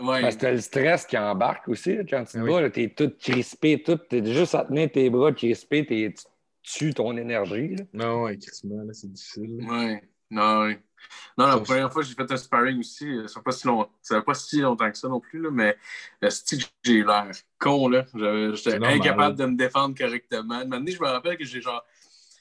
Ouais. 0.00 0.20
Parce 0.22 0.36
que 0.36 0.40
t'as 0.40 0.52
le 0.52 0.60
stress 0.60 1.04
qui 1.06 1.18
embarque 1.18 1.68
aussi. 1.68 1.94
là, 1.96 2.02
quand 2.08 2.24
tu 2.24 2.32
te 2.32 2.38
Ah 2.38 2.44
bats, 2.44 2.60
là, 2.62 2.70
t'es 2.70 2.88
tout 2.96 3.12
crispé, 3.20 3.82
tout. 3.82 3.96
T'es 4.08 4.24
juste 4.24 4.54
à 4.54 4.64
tenir 4.64 4.90
tes 4.90 5.10
bras 5.10 5.32
crispés, 5.32 5.84
t'es- 5.86 6.14
tu 6.62 6.78
tues 6.78 6.94
ton 6.94 7.16
énergie. 7.16 7.76
là. 7.76 7.84
Non, 7.92 8.22
ouais, 8.22 8.38
c'est 8.92 9.12
difficile. 9.12 9.58
Ouais. 9.68 10.02
Non, 10.30 10.62
ouais. 10.62 10.78
Non, 11.38 11.46
la 11.46 11.58
première 11.60 11.92
fois 11.92 12.02
j'ai 12.02 12.14
fait 12.14 12.30
un 12.30 12.36
sparring 12.36 12.78
aussi, 12.80 13.06
euh, 13.08 13.26
ça 13.26 13.34
fait 13.40 13.44
pas 13.44 13.52
si, 13.52 13.66
long... 13.66 13.88
ça 14.02 14.16
fait 14.16 14.24
pas 14.24 14.34
si 14.34 14.60
longtemps 14.60 14.90
que 14.90 14.98
ça 14.98 15.08
non 15.08 15.20
plus, 15.20 15.40
là, 15.40 15.50
mais 15.50 15.76
euh, 16.24 16.28
que 16.28 16.56
j'ai 16.84 16.92
eu 16.92 17.04
l'air 17.04 17.30
con, 17.58 17.88
là. 17.88 18.04
J'étais 18.54 18.84
incapable 18.84 19.36
de 19.36 19.46
me 19.46 19.56
défendre 19.56 19.96
correctement. 19.96 20.66
Maintenant, 20.66 20.84
je 20.86 21.00
me 21.00 21.06
rappelle 21.08 21.36
que 21.36 21.44
j'ai 21.44 21.60
genre. 21.60 21.84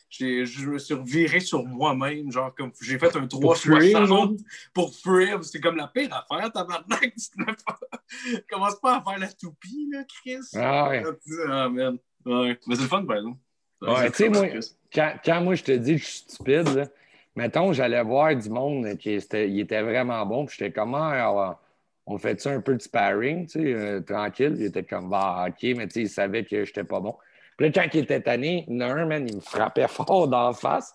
j'ai- 0.09 0.45
Je 0.45 0.69
me 0.69 0.79
suis 0.79 0.95
reviré 0.95 1.39
sur 1.39 1.63
moi-même, 1.63 2.31
genre 2.31 2.53
comme 2.55 2.71
j'ai 2.81 2.97
fait 2.97 3.15
un 3.15 3.27
Pour 3.27 3.55
fuir, 3.57 4.05
genre? 4.05 4.27
360 4.27 4.39
pour 4.73 4.93
fuir. 4.93 5.43
C'est 5.43 5.61
comme 5.61 5.77
la 5.77 5.87
pire 5.87 6.09
affaire, 6.13 6.51
tabarnak. 6.51 7.13
Commence 8.49 8.79
pas 8.79 8.97
à 8.97 9.03
faire 9.03 9.19
la 9.19 9.31
toupie, 9.31 9.87
là, 9.91 10.03
Chris. 10.03 10.39
Ah 10.55 10.89
ouais. 10.89 11.03
Ah, 11.47 11.69
man. 11.69 11.97
Ouais. 12.25 12.59
Mais 12.67 12.75
c'est 12.75 12.81
le 12.81 12.87
fun, 12.87 13.05
par 13.05 13.17
exemple. 13.17 13.37
Ouais, 13.81 14.09
tu 14.11 14.17
sais, 14.17 14.29
moi-. 14.29 14.47
Quand, 14.93 15.13
quand 15.23 15.41
moi 15.41 15.55
je 15.55 15.63
te 15.63 15.71
dis 15.71 15.93
que 15.95 16.01
je 16.01 16.05
suis 16.05 16.17
stupide, 16.27 16.67
là, 16.75 16.87
mettons, 17.39 17.71
j'allais 17.73 18.03
voir 18.03 18.35
du 18.35 18.49
monde 18.49 18.97
qui 18.97 19.11
était, 19.11 19.49
il 19.49 19.59
était 19.61 19.81
vraiment 19.81 20.25
bon, 20.25 20.45
puis 20.45 20.57
j'étais 20.59 20.71
comme, 20.71 20.93
Ah, 20.95 21.57
on 22.05 22.17
fait 22.17 22.39
ça 22.41 22.51
un 22.51 22.59
peu 22.61 22.75
de 22.75 22.81
sparring, 22.81 23.45
tu 23.47 23.61
sais, 23.61 23.73
euh, 23.73 24.01
tranquille? 24.01 24.55
Il 24.57 24.65
était 24.65 24.83
comme, 24.83 25.09
bah, 25.09 25.45
ok, 25.47 25.63
mais 25.77 25.87
tu 25.87 25.93
sais, 25.93 26.01
il 26.01 26.09
savait 26.09 26.43
que 26.43 26.65
j'étais 26.65 26.83
pas 26.83 26.99
bon. 26.99 27.15
Puis 27.57 27.67
là, 27.67 27.71
quand 27.73 27.89
il 27.93 27.99
était 28.01 28.19
tanné, 28.21 28.65
il 28.67 28.75
y 28.77 28.83
en 28.83 28.89
a 28.89 28.93
un, 28.93 29.05
man, 29.05 29.27
il 29.27 29.35
me 29.35 29.41
frappait 29.41 29.87
fort 29.89 30.27
d'en 30.27 30.51
face. 30.53 30.93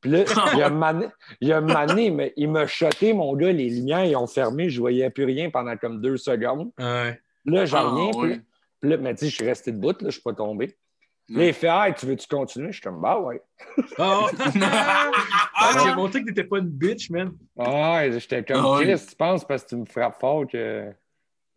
Puis 0.00 0.10
là, 0.10 0.24
il 0.54 0.62
a 0.62 0.70
mané, 0.70 1.06
il 1.40 1.52
a 1.52 1.60
mané, 1.60 2.10
mais 2.10 2.32
il 2.36 2.50
m'a 2.50 2.66
shoté, 2.66 3.12
mon 3.12 3.34
gars, 3.34 3.52
les 3.52 3.68
lumières, 3.70 4.04
ils 4.04 4.16
ont 4.16 4.26
fermé, 4.26 4.68
je 4.68 4.78
voyais 4.80 5.10
plus 5.10 5.24
rien 5.24 5.48
pendant 5.50 5.76
comme 5.76 6.00
deux 6.00 6.16
secondes. 6.16 6.70
Ouais. 6.78 7.20
Là, 7.46 7.64
j'en 7.64 7.78
Ah, 7.78 7.82
reviens, 7.90 8.10
puis 8.10 8.20
ouais. 8.20 8.28
là- 8.36 8.42
puis 8.80 8.90
là, 8.90 8.96
mais 8.98 9.14
tu 9.14 9.20
sais, 9.24 9.30
je 9.30 9.34
suis 9.36 9.44
resté 9.44 9.72
debout, 9.72 9.88
là, 9.88 9.96
je 10.06 10.10
suis 10.10 10.22
pas 10.22 10.34
tombé. 10.34 10.76
Là, 11.30 11.46
il 11.46 11.52
fait, 11.52 11.68
ah, 11.68 11.92
tu 11.92 12.06
veux-tu 12.06 12.26
continuer? 12.26 12.68
Je 12.68 12.72
suis 12.72 12.80
comme, 12.82 13.00
bah 13.02 13.20
ouais. 13.20 13.42
Ah, 13.98 14.26
ah, 15.54 15.84
j'ai 15.84 15.94
montré 15.94 16.22
que 16.22 16.28
t'étais 16.28 16.44
pas 16.44 16.58
une 16.58 16.68
bitch, 16.70 17.10
man. 17.10 17.32
Ah 17.58 17.94
ouais, 17.96 18.18
j'étais 18.18 18.44
comme 18.44 18.64
ouais. 18.64 18.84
Chris, 18.96 19.06
tu 19.10 19.16
penses 19.16 19.44
parce 19.44 19.64
que 19.64 19.68
tu 19.70 19.76
me 19.76 19.84
frappes 19.84 20.18
fort 20.18 20.46
que. 20.46 20.90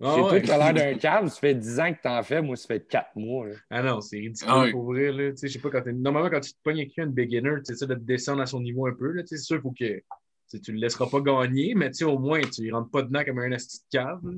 Ah, 0.04 0.14
c'est 0.16 0.22
ouais. 0.22 0.30
toi 0.30 0.40
qui 0.42 0.52
as 0.52 0.58
l'air 0.58 0.74
d'un 0.74 0.98
câble, 1.00 1.30
ça 1.30 1.40
fait 1.40 1.54
10 1.56 1.80
ans 1.80 1.94
que 1.94 2.02
t'en 2.02 2.22
fais, 2.24 2.42
moi 2.42 2.56
ça 2.56 2.68
fait 2.68 2.86
4 2.88 3.12
mois. 3.16 3.48
là. 3.48 3.54
Ah 3.70 3.84
non, 3.84 4.02
c'est 4.02 4.18
ridicule 4.18 4.52
oui. 4.58 4.72
pour 4.72 4.84
vrai. 4.86 5.12
Là. 5.12 5.30
Tu 5.32 5.38
sais, 5.38 5.48
Je 5.48 5.54
sais 5.54 5.60
pas, 5.60 5.70
quand 5.70 5.82
t'es- 5.84 5.94
Normalement, 5.94 6.30
quand 6.30 6.40
tu 6.40 6.52
te 6.54 6.58
pognes 6.64 6.80
avec 6.80 6.96
de 6.98 7.06
beginner, 7.06 7.52
tu 7.66 7.72
essaies 7.72 7.86
de 7.88 7.94
te 7.94 8.00
descendre 8.00 8.42
à 8.42 8.48
son 8.48 8.62
niveau 8.62 8.88
un 8.88 8.94
peu. 8.94 9.12
là. 9.12 9.22
Tu 9.22 9.28
sais, 9.28 9.38
C'est 9.38 9.44
sûr, 9.44 9.58
il 9.58 9.62
faut 9.62 9.72
que 9.72 9.76
tu 9.86 10.04
sais, 10.48 10.60
tu 10.60 10.72
le 10.74 10.80
laisseras 10.80 11.06
pas 11.08 11.22
gagner, 11.22 11.76
mais 11.76 11.92
tu 11.92 11.98
sais, 12.00 12.04
au 12.04 12.18
moins, 12.18 12.42
tu 12.42 12.64
ne 12.64 12.74
rentres 12.74 12.90
pas 12.90 13.04
dedans 13.04 13.24
comme 13.24 13.40
un 13.40 13.52
asti 13.52 13.78
de 13.78 13.98
cave. 14.00 14.20
là. 14.24 14.32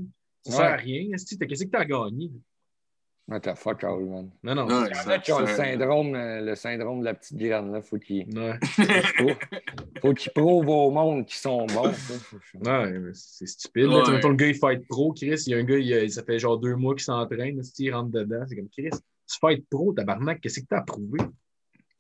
Ça 0.46 0.52
sert 0.52 0.60
Ouais. 0.62 0.68
à 0.68 0.76
rien. 0.76 1.08
asti. 1.16 1.38
T'as- 1.40 1.46
Qu'est-ce 1.48 1.64
que 1.66 1.70
tu 1.72 1.78
as 1.78 1.86
gagné? 1.86 2.30
What 3.26 3.40
the 3.40 3.56
fuck 3.56 3.84
all, 3.86 4.02
man? 4.04 4.32
Non, 4.44 4.54
non. 4.56 4.68
Y 4.68 5.32
en 5.32 5.38
ont 5.38 5.40
le 5.40 5.48
syndrome, 5.48 6.14
euh, 6.14 6.42
le 6.42 6.56
syndrome 6.56 7.00
de 7.00 7.06
la 7.06 7.14
petite 7.14 7.38
graine, 7.38 7.72
là. 7.72 7.82
Faut 7.82 7.98
qu'ils 7.98 8.28
Ouais. 8.38 8.60
faut 10.02 10.14
qu'ils 10.14 10.32
prouvent 10.34 10.68
au 10.68 10.92
monde 10.92 11.26
qu'ils 11.26 11.38
sont 11.38 11.66
bons. 11.68 11.94
ça. 11.94 12.14
Ouais, 12.84 13.00
c'est 13.14 13.46
stupide. 13.48 13.86
Là, 13.86 14.04
Ouais. 14.04 14.12
Mettons, 14.12 14.30
le 14.30 14.36
gars, 14.36 14.48
il 14.48 14.56
fight 14.56 14.86
pro. 14.90 15.14
Chris, 15.14 15.42
il 15.48 15.52
y 15.52 15.54
a 15.54 15.58
un 15.58 15.64
gars, 15.64 15.78
il, 15.78 15.94
a- 15.94 16.10
ça 16.10 16.22
fait 16.24 16.38
genre 16.38 16.58
deux 16.58 16.76
mois 16.76 16.96
qu'il 16.96 17.04
s'entraîne. 17.04 17.56
là, 17.58 17.64
si 17.64 17.86
il 17.86 17.94
rentre 17.94 18.12
dedans, 18.12 18.44
c'est 18.48 18.58
comme 18.58 18.68
Chris. 18.70 18.90
Tu 18.92 19.40
fight 19.40 19.66
pro, 19.70 19.94
tabarnak, 19.94 20.42
qu'est-ce 20.42 20.60
que 20.60 20.66
t'as 20.70 20.82
prouvé? 20.82 21.22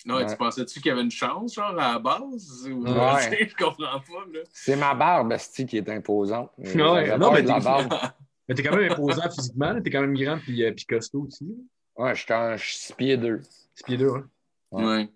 Ouais. 0.05 0.25
tu 0.25 0.35
pensais-tu 0.35 0.81
qu'il 0.81 0.89
y 0.89 0.91
avait 0.91 1.03
une 1.03 1.09
chance, 1.11 1.53
genre, 1.55 1.69
à 1.79 1.93
la 1.93 1.99
base? 1.99 2.67
Ou... 2.69 2.83
Ouais. 2.85 3.47
je 3.49 3.55
comprends 3.55 3.77
pas, 4.01 4.25
là. 4.33 4.41
C'est 4.51 4.75
ma 4.75 4.93
barbe, 4.93 5.31
esti, 5.31 5.65
qui 5.65 5.77
est 5.77 5.87
imposante. 5.87 6.51
Ouais, 6.57 7.17
non, 7.17 7.31
mais 7.31 7.41
de 7.43 7.47
la 7.47 7.59
barbe. 7.61 7.93
Mais 8.47 8.55
t'es 8.55 8.63
quand 8.63 8.75
même 8.75 8.91
imposant 8.91 9.29
physiquement, 9.29 9.81
t'es 9.81 9.89
quand 9.89 10.01
même 10.01 10.15
grand 10.15 10.37
puis, 10.37 10.63
euh, 10.63 10.71
puis 10.71 10.85
costaud 10.85 11.25
aussi. 11.27 11.47
Ouais, 11.95 12.15
je 12.15 12.23
suis 12.23 12.33
en 12.33 12.55
6 12.57 12.93
pieds 12.97 13.17
2. 13.17 13.39
Six 13.75 13.83
pieds 13.83 13.97
deux, 13.97 14.09
hein. 14.09 14.27
Ouais. 14.71 14.83
Ouais. 14.85 15.09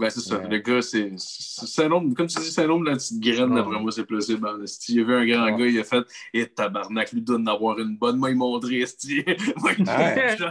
Ben, 0.00 0.10
c'est 0.10 0.20
ça. 0.20 0.38
Ouais. 0.38 0.48
Le 0.48 0.58
gars, 0.58 0.82
c'est. 0.82 1.12
c'est- 1.16 1.66
syndrome- 1.66 2.12
Comme 2.14 2.26
tu 2.26 2.40
dis, 2.40 2.50
syndrome 2.50 2.84
de 2.84 2.90
la 2.90 2.96
petite 2.96 3.20
graine, 3.20 3.50
Ouais. 3.50 3.56
d'après 3.62 3.78
moi, 3.80 3.92
c'est 3.92 4.04
possible. 4.04 4.48
esti. 4.64 4.94
Il 4.94 5.00
a 5.00 5.04
vu 5.04 5.14
un 5.14 5.24
grand 5.26 5.44
Ouais. 5.44 5.56
gars, 5.58 5.66
il 5.66 5.78
a 5.78 5.84
fait 5.84 6.04
Et 6.32 6.46
tabarnak, 6.48 7.12
lui 7.12 7.22
donne 7.22 7.44
d'avoir 7.44 7.78
une 7.78 7.96
bonne. 7.96 8.16
Moi, 8.18 8.30
il 8.30 8.36
montrait, 8.36 8.78
esti. 8.80 9.24
Moi, 9.56 9.72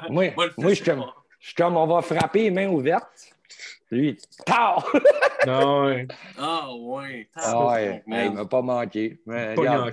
Moi, 0.10 0.32
moi, 0.58 0.70
je, 0.70 0.74
suis 0.76 1.56
comme, 1.56 1.76
on 1.76 1.88
va 1.88 2.02
frapper 2.02 2.50
main 2.52 2.70
ouverte. 2.70 3.34
Lui, 3.92 4.18
tard! 4.46 4.90
Non, 5.46 5.88
ouais. 5.88 6.08
Ah, 6.38 6.70
ouais. 6.74 7.30
Ah 7.36 7.68
ouais, 7.68 8.02
il 8.08 8.32
m'a 8.32 8.46
pas 8.46 8.62
manqué. 8.62 9.20
Mais 9.26 9.54
Pas 9.56 9.62
regarde, 9.62 9.92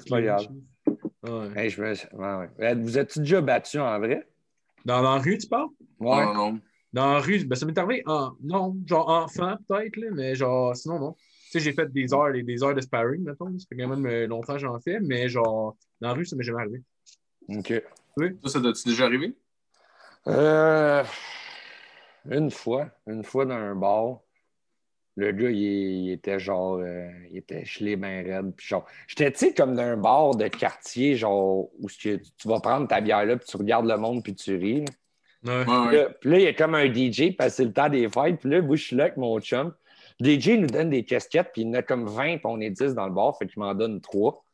en 1.23 1.45
c'est 1.45 1.49
pas 1.49 1.55
grave. 1.55 1.55
Ouais. 1.55 1.63
Hey, 1.65 1.71
je 1.71 1.83
me... 1.83 1.89
ouais, 1.89 2.49
ouais. 2.59 2.75
Vous 2.75 2.99
êtes-tu 2.99 3.21
déjà 3.21 3.41
battu 3.41 3.79
en 3.79 3.99
vrai? 3.99 4.29
Dans 4.85 5.03
la 5.03 5.19
rue, 5.19 5.39
tu 5.39 5.47
parles? 5.47 5.69
Ouais. 5.99 6.25
Non, 6.25 6.35
non. 6.35 6.61
Dans 6.93 7.13
la 7.13 7.21
rue, 7.21 7.45
ben, 7.45 7.55
ça 7.55 7.67
m'est 7.67 7.79
arrivé 7.79 8.03
en. 8.07 8.33
Non, 8.43 8.77
genre 8.87 9.09
enfant 9.09 9.57
peut-être, 9.69 9.97
là, 9.97 10.09
mais 10.13 10.35
genre 10.35 10.75
sinon, 10.75 10.99
non. 10.99 11.13
Tu 11.13 11.59
sais, 11.59 11.61
j'ai 11.61 11.73
fait 11.73 11.93
des 11.93 12.13
heures 12.15 12.35
et 12.35 12.43
des 12.43 12.63
heures 12.63 12.75
de 12.75 12.81
sparring, 12.81 13.23
mettons. 13.23 13.57
Ça 13.59 13.67
fait 13.69 13.77
quand 13.77 13.89
même 13.89 14.07
euh, 14.07 14.27
longtemps 14.27 14.55
que 14.55 14.61
j'en 14.61 14.79
fais, 14.81 14.99
mais 15.01 15.29
genre, 15.29 15.77
dans 16.01 16.09
la 16.09 16.15
rue, 16.15 16.25
ça 16.25 16.37
m'est 16.37 16.45
jamais 16.45 16.61
arrivé. 16.61 16.83
OK. 17.49 17.83
Ça, 18.45 18.51
ça 18.51 18.61
t'as-tu 18.61 18.89
déjà 18.89 19.05
arrivé? 19.05 19.35
Euh, 20.27 21.03
une 22.29 22.51
fois, 22.51 22.91
une 23.07 23.25
fois 23.25 23.47
dans 23.47 23.55
un 23.55 23.75
bar, 23.75 24.21
le 25.17 25.33
gars, 25.33 25.51
il, 25.51 25.59
il 25.59 26.11
était 26.13 26.39
genre, 26.39 26.77
euh, 26.77 27.09
il 27.31 27.39
était 27.39 27.65
gelé 27.65 27.97
bien 27.97 28.23
raide. 28.23 28.53
Puis 28.57 28.67
genre, 28.69 28.87
j'étais, 29.07 29.31
tu 29.33 29.39
sais, 29.39 29.55
comme 29.55 29.75
dans 29.75 29.83
un 29.83 29.97
bar 29.97 30.35
de 30.37 30.49
quartier, 30.49 31.17
genre, 31.17 31.69
où 31.79 31.89
tu 31.91 32.21
vas 32.45 32.61
prendre 32.61 32.87
ta 32.89 33.01
bière 33.01 33.25
là, 33.27 33.37
puis 33.37 33.47
tu 33.47 33.57
regardes 33.57 33.87
le 33.87 33.97
monde, 33.97 34.23
puis 34.23 34.35
tu 34.35 34.57
ris. 34.57 34.85
là. 34.85 35.65
Ouais. 35.65 35.65
Ouais, 35.67 35.89
Puis 35.89 35.97
là, 35.97 36.11
puis 36.21 36.31
là, 36.31 36.39
il 36.39 36.43
y 36.43 36.47
a 36.47 36.53
comme 36.55 36.75
un 36.75 36.87
DJ, 36.93 37.35
parce 37.37 37.51
que 37.51 37.57
c'est 37.57 37.65
le 37.65 37.73
temps 37.73 37.89
des 37.89 38.09
fêtes. 38.09 38.39
Puis 38.41 38.51
là, 38.51 38.61
moi, 38.63 38.77
je 38.77 38.85
suis 38.85 38.97
là 38.97 39.05
avec 39.05 39.17
mon 39.17 39.41
chum. 39.41 39.75
Le 40.21 40.39
DJ 40.39 40.51
nous 40.59 40.67
donne 40.67 40.91
des 40.91 41.05
casquettes, 41.05 41.51
puis 41.53 41.63
il 41.63 41.69
y 41.69 41.71
en 41.71 41.75
a 41.75 41.83
comme 41.83 42.07
20, 42.07 42.37
puis 42.37 42.41
on 42.45 42.61
est 42.61 42.71
10 42.71 42.95
dans 42.95 43.07
le 43.07 43.13
bar, 43.15 43.37
fait 43.39 43.47
qu'il 43.47 43.61
m'en 43.61 43.75
donne 43.75 44.01
3. 44.03 44.45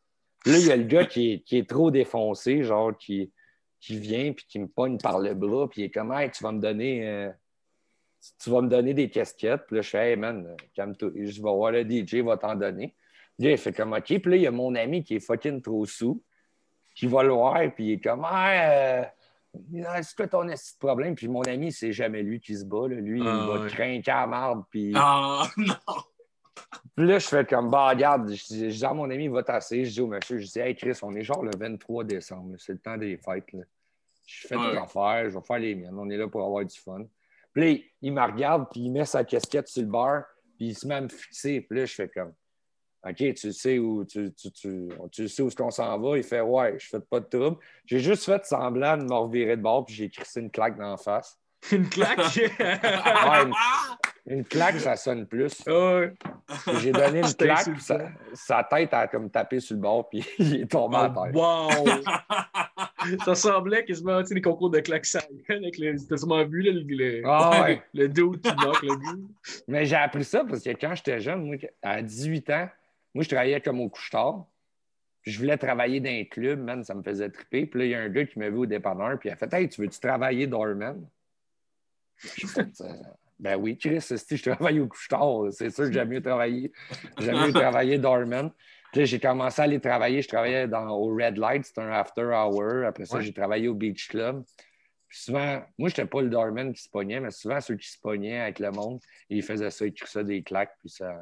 Puis 0.45 0.53
là, 0.53 0.59
il 0.59 0.67
y 0.67 0.71
a 0.73 0.77
le 0.77 0.85
gars 0.85 1.05
qui 1.07 1.33
est, 1.33 1.39
qui 1.41 1.59
est 1.59 1.69
trop 1.69 1.91
défoncé, 1.91 2.63
genre, 2.63 2.97
qui, 2.97 3.33
qui 3.81 3.99
vient, 3.99 4.33
puis 4.33 4.47
qui 4.49 4.59
me 4.61 4.69
pogne 4.69 4.97
par 4.99 5.19
le 5.19 5.35
bras, 5.35 5.69
puis 5.69 5.83
il 5.83 5.85
est 5.87 5.91
comme, 5.91 6.13
hey, 6.13 6.31
tu 6.31 6.43
vas 6.45 6.53
me 6.53 6.61
donner. 6.61 7.07
euh, 7.09 7.31
tu 8.43 8.51
vas 8.51 8.61
me 8.63 8.69
donner 8.69 8.95
des 8.95 9.09
casquettes. 9.11 9.63
Puis 9.67 9.77
là, 9.77 9.83
je 9.83 9.89
fais, 9.91 10.11
hey 10.11 10.17
man, 10.17 10.57
calme-toi. 10.75 11.11
Je 11.15 11.37
vais 11.37 11.41
voir 11.41 11.73
le 11.73 11.83
DJ, 11.83 12.15
il 12.15 12.23
va 12.25 12.37
t'en 12.37 12.55
donner. 12.55 12.95
Puis 13.39 13.47
là, 13.47 13.53
il 13.53 13.59
fait 13.59 13.73
comme, 13.73 13.93
OK. 13.93 14.05
Puis 14.07 14.21
là, 14.31 14.37
il 14.37 14.43
y 14.43 14.47
a 14.47 14.51
mon 14.51 14.75
ami 14.75 15.03
qui 15.05 15.17
est 15.17 15.21
fucking 15.21 15.61
trop 15.63 15.85
sous, 15.87 16.23
qui 16.95 17.07
va 17.07 17.23
le 17.23 17.33
voir, 17.33 17.61
puis 17.75 17.85
il 17.87 17.93
est 17.93 18.01
comme, 18.01 18.25
ah, 18.25 18.51
euh, 18.53 19.05
c'est 20.03 20.17
quoi 20.17 20.27
ton 20.29 20.47
problème? 20.79 21.15
Puis 21.15 21.29
mon 21.29 21.43
ami, 21.43 21.71
c'est 21.73 21.93
jamais 21.93 22.23
lui 22.23 22.41
qui 22.41 22.57
se 22.57 22.65
bat. 22.65 22.89
là. 22.89 22.97
Lui, 22.97 23.21
Ah, 23.25 23.41
il 23.43 23.47
va 23.49 23.61
ouais. 23.63 23.69
craquer 23.69 24.11
à 24.11 24.27
marde. 24.27 24.65
Puis... 24.71 24.93
Ah, 24.97 25.47
non. 25.57 25.75
Puis 26.97 27.07
là, 27.07 27.19
je 27.19 27.27
fais 27.29 27.45
comme, 27.45 27.71
bah, 27.71 27.91
regarde, 27.91 28.31
je 28.33 28.69
dis, 28.71 28.85
à 28.85 28.95
mon 28.95 29.11
ami, 29.11 29.25
il 29.25 29.31
va 29.31 29.43
tasser. 29.43 29.85
Je 29.85 29.91
dis 29.93 30.01
au 30.01 30.07
monsieur, 30.07 30.39
je 30.39 30.47
dis, 30.47 30.59
hey, 30.59 30.75
Chris, 30.75 30.99
on 31.03 31.15
est 31.15 31.23
genre 31.23 31.43
le 31.45 31.51
23 31.57 32.05
décembre, 32.05 32.55
c'est 32.59 32.73
le 32.73 32.79
temps 32.79 32.97
des 32.97 33.19
fêtes. 33.19 33.53
là. 33.53 33.63
Je 34.27 34.49
fais 34.49 34.57
Ouais. 34.57 34.73
des 34.73 34.79
affaires, 34.79 35.29
je 35.31 35.39
vais 35.39 35.45
faire 35.45 35.59
les 35.59 35.75
miennes. 35.75 35.97
On 35.99 36.09
est 36.09 36.17
là 36.17 36.27
pour 36.29 36.43
avoir 36.45 36.65
du 36.65 36.77
fun. 36.79 37.05
Puis 37.57 37.65
là, 37.75 37.81
il- 38.03 38.13
me 38.13 38.21
regarde, 38.23 38.67
puis 38.71 38.81
il 38.83 38.91
met 38.93 39.07
sa 39.07 39.25
casquette 39.25 39.67
sur 39.69 39.81
le 39.83 39.89
bar, 39.89 40.25
puis 40.59 40.67
il 40.69 40.75
se 40.77 40.87
met 40.87 40.97
à 40.97 41.01
me 41.01 41.09
fixer. 41.09 41.63
Puis 41.63 41.79
là, 41.79 41.87
je 41.87 41.95
fais 41.95 42.09
comme, 42.09 42.35
OK, 43.09 43.17
tu 43.35 43.53
sais 43.53 43.79
où, 43.79 44.05
tu, 44.05 44.31
tu, 44.35 44.53
tu, 44.53 44.89
tu 45.11 45.29
sais 45.29 45.43
où 45.43 45.47
est-ce 45.47 45.57
qu'on 45.57 45.71
s'en 45.71 45.99
va? 45.99 46.19
Il 46.19 46.23
fait, 46.25 46.43
ouais, 46.43 46.75
je 46.79 46.87
fais 46.89 47.01
pas 47.01 47.21
de 47.21 47.25
trouble. 47.27 47.57
J'ai 47.87 48.01
juste 48.01 48.25
fait 48.27 48.45
semblant 48.45 48.99
de 48.99 49.05
me 49.05 49.15
revirer 49.15 49.57
de 49.57 49.63
bord, 49.63 49.87
puis 49.87 49.95
j'ai 49.95 50.11
crissé 50.11 50.41
une 50.41 50.51
claque 50.51 50.77
dans 50.77 50.91
la 50.91 50.97
face. 50.99 51.39
Une 51.73 51.89
claque! 51.89 52.19
Ouais, 52.37 53.43
une, 53.43 53.53
une 54.39 54.45
claque, 54.45 54.79
ça 54.79 54.95
sonne 54.97 55.27
plus. 55.27 55.53
ouais. 55.67 56.13
Puis 56.67 56.77
J'ai 56.83 56.93
donné 56.93 57.21
une 57.21 57.35
claque, 57.35 57.73
puis 57.73 57.81
sa, 57.81 58.11
sa 58.35 58.63
tête 58.65 58.93
a 58.93 59.09
comme 59.09 59.31
tapé 59.31 59.61
sur 59.61 59.75
le 59.77 59.81
bord, 59.81 60.09
puis 60.11 60.23
il 60.39 60.63
est 60.63 60.71
tombé 60.71 60.97
à 60.99 61.09
terre. 61.09 61.35
wow! 61.35 61.69
ça 63.25 63.35
semblait 63.35 63.85
quasiment, 63.85 64.21
tu 64.23 64.29
sais, 64.29 64.35
les 64.35 64.43
concours 64.43 64.71
de 64.71 64.81
claques 64.81 65.07
ça 65.07 65.21
avec 65.49 65.79
le. 65.79 65.97
T'as 66.09 66.17
sûrement 66.17 66.45
vu, 66.45 66.63
là, 66.63 66.73
le, 66.73 66.83
le, 66.83 67.23
Ah 67.25 67.63
ouais. 67.63 67.83
le 67.95 68.09
dude 68.09 68.41
qui 68.41 68.51
knock 68.51 68.83
le 68.83 68.97
gars. 68.97 69.23
Mais 69.69 69.87
j'ai 69.87 69.97
appris 69.97 70.25
ça 70.25 70.45
parce 70.45 70.63
que 70.63 70.71
quand 70.71 70.95
j'étais 70.95 71.21
jeune, 71.21 71.45
moi, 71.45 71.57
à 71.83 72.03
18 72.03 72.51
ans, 72.51 72.69
moi, 73.15 73.25
je 73.25 73.29
travaillais 73.29 73.61
comme 73.61 73.81
au 73.81 73.89
couche-tard. 73.89 74.47
Je 75.23 75.39
voulais 75.39 75.57
travailler 75.57 76.01
dans 76.01 76.11
un 76.11 76.25
club, 76.25 76.61
man, 76.61 76.85
ça 76.85 76.95
me 76.95 77.03
faisait 77.03 77.31
triper. 77.31 77.67
Puis 77.67 77.81
là, 77.81 77.87
il 77.87 77.91
y 77.91 77.95
a 77.95 78.01
un 78.01 78.09
gars 78.09 78.25
qui 78.27 78.39
m'a 78.39 78.49
vu 78.49 78.59
au 78.59 78.67
dépanneur, 78.67 79.19
puis 79.19 79.29
il 79.29 79.33
a 79.33 79.37
fait 79.37 79.53
Hey, 79.53 79.69
tu 79.69 79.81
veux-tu 79.81 79.99
travailler 79.99 80.47
doorman? 80.47 81.05
J'ai 82.37 82.47
fait 82.47 82.81
euh, 82.81 82.93
Ben 83.39 83.57
oui, 83.57 83.77
Chris, 83.77 84.01
si 84.01 84.37
je 84.37 84.51
travaille 84.51 84.81
au 84.81 84.87
couche-tard, 84.87 85.47
c'est 85.51 85.71
sûr 85.71 85.87
que 85.87 85.93
j'aime 85.93 86.09
mieux 86.09 86.23
travailler. 86.23 86.71
J'aime 87.19 87.47
mieux 87.47 87.53
travailler 87.55 87.99
doorman. 87.99 88.51
J'ai 89.05 89.21
commencé 89.21 89.61
à 89.61 89.65
aller 89.65 89.81
travailler. 89.81 90.23
Je 90.23 90.29
travaillais 90.29 90.67
dans, 90.69 90.89
au 90.89 91.15
Red 91.15 91.37
Light, 91.37 91.65
c'était 91.65 91.83
un 91.83 91.91
after 91.93 92.23
hour. 92.25 92.85
Après 92.87 93.05
ça, 93.05 93.17
Ouais. 93.19 93.23
j'ai 93.23 93.33
travaillé 93.33 93.69
au 93.69 93.75
Beach 93.75 94.09
Club. 94.09 94.45
Puis 95.09 95.19
souvent, 95.21 95.63
moi, 95.79 95.89
je 95.89 95.95
n'étais 95.95 96.07
pas 96.07 96.21
le 96.23 96.29
doorman 96.29 96.73
qui 96.73 96.83
se 96.83 96.89
pognait, 96.89 97.21
mais 97.21 97.31
souvent, 97.31 97.61
ceux 97.61 97.77
qui 97.77 97.89
se 97.89 97.99
pognaient 98.01 98.41
avec 98.41 98.59
le 98.59 98.71
monde, 98.73 99.01
ils 99.29 99.43
faisaient 99.43 99.71
ça, 99.71 99.87
ils 99.87 99.93
crissaient 99.95 100.25
des 100.25 100.43
claques, 100.43 100.75
puis 100.81 100.89
ça, 100.91 101.21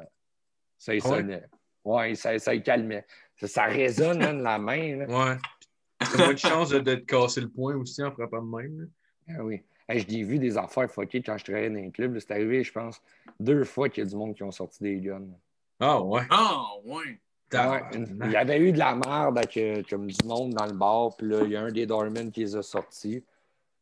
ça 0.77 0.95
y 0.95 0.99
Ah 1.03 1.09
ouais? 1.09 1.17
sonnait. 1.17 1.43
Ouais, 1.83 2.15
ça, 2.15 2.37
ça 2.39 2.55
y 2.55 2.63
calmait. 2.63 3.05
Ça, 3.37 3.47
ça 3.47 3.63
résonne, 3.65 4.17
man, 4.17 4.41
la 4.41 4.57
main. 4.57 4.97
Là. 4.97 5.05
Ouais. 5.05 5.37
T'as 5.99 6.17
moins 6.17 6.33
de 6.33 6.39
chance 6.39 6.69
de, 6.69 6.79
de 6.79 6.95
te 6.95 7.05
casser 7.05 7.41
le 7.41 7.49
poing 7.49 7.75
aussi 7.75 8.01
en 8.03 8.11
frappant 8.11 8.41
de 8.41 8.55
même. 8.55 8.89
Ah 9.29 9.43
oui. 9.43 9.61
Hey, 9.87 9.99
je 9.99 10.07
l'ai 10.07 10.23
vu 10.23 10.39
des 10.39 10.57
affaires 10.57 10.89
fuckées 10.89 11.21
quand 11.21 11.37
je 11.37 11.43
travaillais 11.45 11.69
dans 11.69 11.77
un 11.77 11.91
club. 11.91 12.17
C'est 12.17 12.31
arrivé, 12.31 12.63
je 12.63 12.71
pense, 12.71 12.99
deux 13.39 13.63
fois 13.65 13.87
qu'il 13.87 14.03
y 14.03 14.07
a 14.07 14.09
du 14.09 14.15
monde 14.15 14.33
qui 14.33 14.41
ont 14.41 14.51
sorti 14.51 14.81
des 14.81 14.95
guns. 14.99 15.27
Ah 15.79 16.01
ouais? 16.01 16.23
Ah, 16.31 16.63
ouais. 16.85 17.19
Ouais, 17.55 17.81
il 18.25 18.31
y 18.31 18.35
avait 18.35 18.59
eu 18.59 18.71
de 18.71 18.77
la 18.79 18.95
merde 18.95 19.37
avec 19.37 19.57
euh, 19.57 19.81
comme 19.89 20.07
du 20.07 20.27
monde 20.27 20.53
dans 20.53 20.65
le 20.65 20.73
bar, 20.73 21.15
puis 21.17 21.27
là, 21.27 21.39
il 21.43 21.51
y 21.51 21.55
a 21.55 21.61
un 21.61 21.71
des 21.71 21.85
doormen 21.85 22.31
qui 22.31 22.41
les 22.41 22.55
a 22.55 22.61
sortis. 22.61 23.23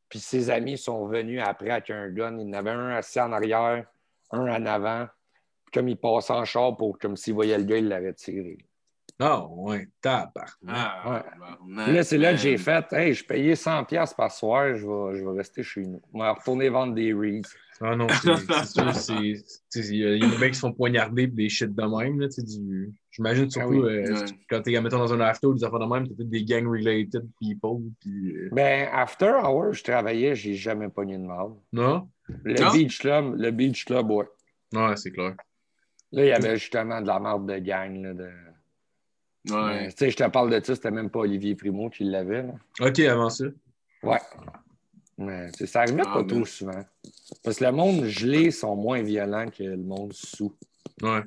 Puis 0.10 0.20
ses 0.20 0.50
amis 0.50 0.78
sont 0.78 1.08
venus 1.08 1.42
après 1.44 1.72
avec 1.72 1.90
un 1.90 2.10
gun. 2.10 2.38
Il 2.40 2.48
y 2.48 2.50
en 2.50 2.54
avait 2.54 2.70
un 2.72 2.90
assis 2.92 3.20
en 3.20 3.32
arrière, 3.32 3.86
un 4.32 4.48
en 4.48 4.66
avant. 4.66 5.08
Puis 5.66 5.72
comme 5.80 5.88
il 5.90 5.98
passait 5.98 6.34
en 6.34 6.46
char 6.46 6.78
pour 6.78 7.00
comme 7.00 7.18
s'il 7.18 7.34
voyait 7.34 7.58
le 7.58 7.64
gars, 7.64 7.78
il 7.78 7.88
l'avait 7.88 8.14
tiré. 8.14 8.58
Ah 9.20 9.46
ouais. 9.48 9.88
Tabarnak. 10.02 10.50
Ah, 10.68 11.02
Ouais. 11.06 11.22
tabarnak, 11.24 11.86
Puis 11.86 11.94
là, 11.96 12.04
c'est 12.04 12.18
là 12.18 12.32
que 12.32 12.38
j'ai 12.38 12.58
fait 12.58 12.92
Hey, 12.94 13.14
je 13.14 13.26
payais 13.26 13.54
100$ 13.56 14.16
par 14.16 14.32
soir, 14.32 14.76
je 14.76 14.86
vais, 14.88 15.18
je 15.20 15.24
vais 15.26 15.38
rester 15.38 15.64
chez 15.64 15.82
nous. 15.82 16.02
Je 16.14 16.20
vais 16.20 16.30
retourner 16.30 16.70
vendre 16.70 16.94
des 16.94 17.14
Reeds. 17.14 17.48
Ah 17.86 17.96
non, 17.98 18.08
c'est 18.10 18.36
c'est 18.66 18.66
sûr, 18.66 18.96
c'est. 18.96 19.90
Il 19.90 19.98
y 19.98 20.06
a 20.24 20.30
des 20.30 20.38
mecs 20.38 20.52
qui 20.52 20.56
se 20.56 20.60
font 20.62 20.72
poignarder 20.72 21.28
pis 21.28 21.34
des 21.34 21.50
shit 21.50 21.74
de 21.76 21.82
même. 21.84 22.20
Là, 22.20 22.28
du... 22.38 22.94
J'imagine 23.12 23.50
surtout 23.50 23.84
Ah 23.84 23.88
oui. 23.88 23.94
euh, 24.08 24.14
Ouais. 24.22 24.26
quand 24.50 24.62
t'es 24.62 24.80
mettons, 24.80 25.00
dans 25.00 25.14
un 25.14 25.20
after 25.20 25.48
ou 25.48 25.54
des 25.54 25.64
affaires 25.66 25.80
de 25.80 25.86
même, 25.86 26.08
t'as 26.08 26.16
peut-être 26.16 26.30
des 26.30 26.46
gang-related 26.46 27.28
people. 27.42 27.82
Puis, 28.00 28.32
euh, 28.38 28.50
Ben, 28.54 28.88
after 28.94 29.34
hour, 29.44 29.74
je 29.74 29.84
travaillais, 29.84 30.34
j'ai 30.36 30.54
jamais 30.54 30.88
pogné 30.90 31.18
de 31.18 31.24
mal. 31.24 31.48
Non? 31.74 32.08
Le 32.44 32.54
Non? 32.54 32.72
Beach 32.72 33.00
Club, 33.00 33.36
le 33.38 33.52
Beach 33.52 33.84
Club, 33.86 34.10
ouais. 34.12 34.26
Ouais, 34.74 34.96
c'est 34.96 35.12
clair. 35.12 35.36
Là, 36.14 36.24
il 36.24 36.28
y 36.28 36.32
avait 36.32 36.58
justement 36.58 37.02
de 37.02 37.08
la 37.08 37.20
merde 37.20 37.52
de 37.52 37.58
gang. 37.58 38.02
Là, 38.02 38.14
de... 38.14 38.30
Ouais. 39.50 39.66
Mais, 39.84 39.88
Tu 39.90 39.98
sais, 39.98 40.10
je 40.12 40.16
te 40.18 40.30
parle 40.30 40.50
de 40.52 40.64
ça, 40.64 40.74
c'était 40.76 40.92
même 40.92 41.10
pas 41.10 41.20
Olivier 41.20 41.54
Primo 41.56 41.90
qui 41.90 42.06
l'avait. 42.06 42.44
là. 42.44 42.54
Ok, 42.80 43.00
avant 43.00 43.30
ça. 43.30 43.46
Ouais. 44.04 44.20
Ça 45.66 45.82
arrivait 45.82 46.02
Ah, 46.06 46.14
pas 46.14 46.22
mais- 46.22 46.28
trop 46.28 46.46
souvent. 46.46 46.84
Parce 47.44 47.58
que 47.58 47.64
le 47.66 47.72
monde 47.72 48.06
gelé 48.06 48.52
sont 48.52 48.76
moins 48.76 49.02
violents 49.02 49.50
que 49.50 49.64
le 49.64 49.78
monde 49.78 50.14
sous. 50.14 50.54
Ouais. 51.02 51.22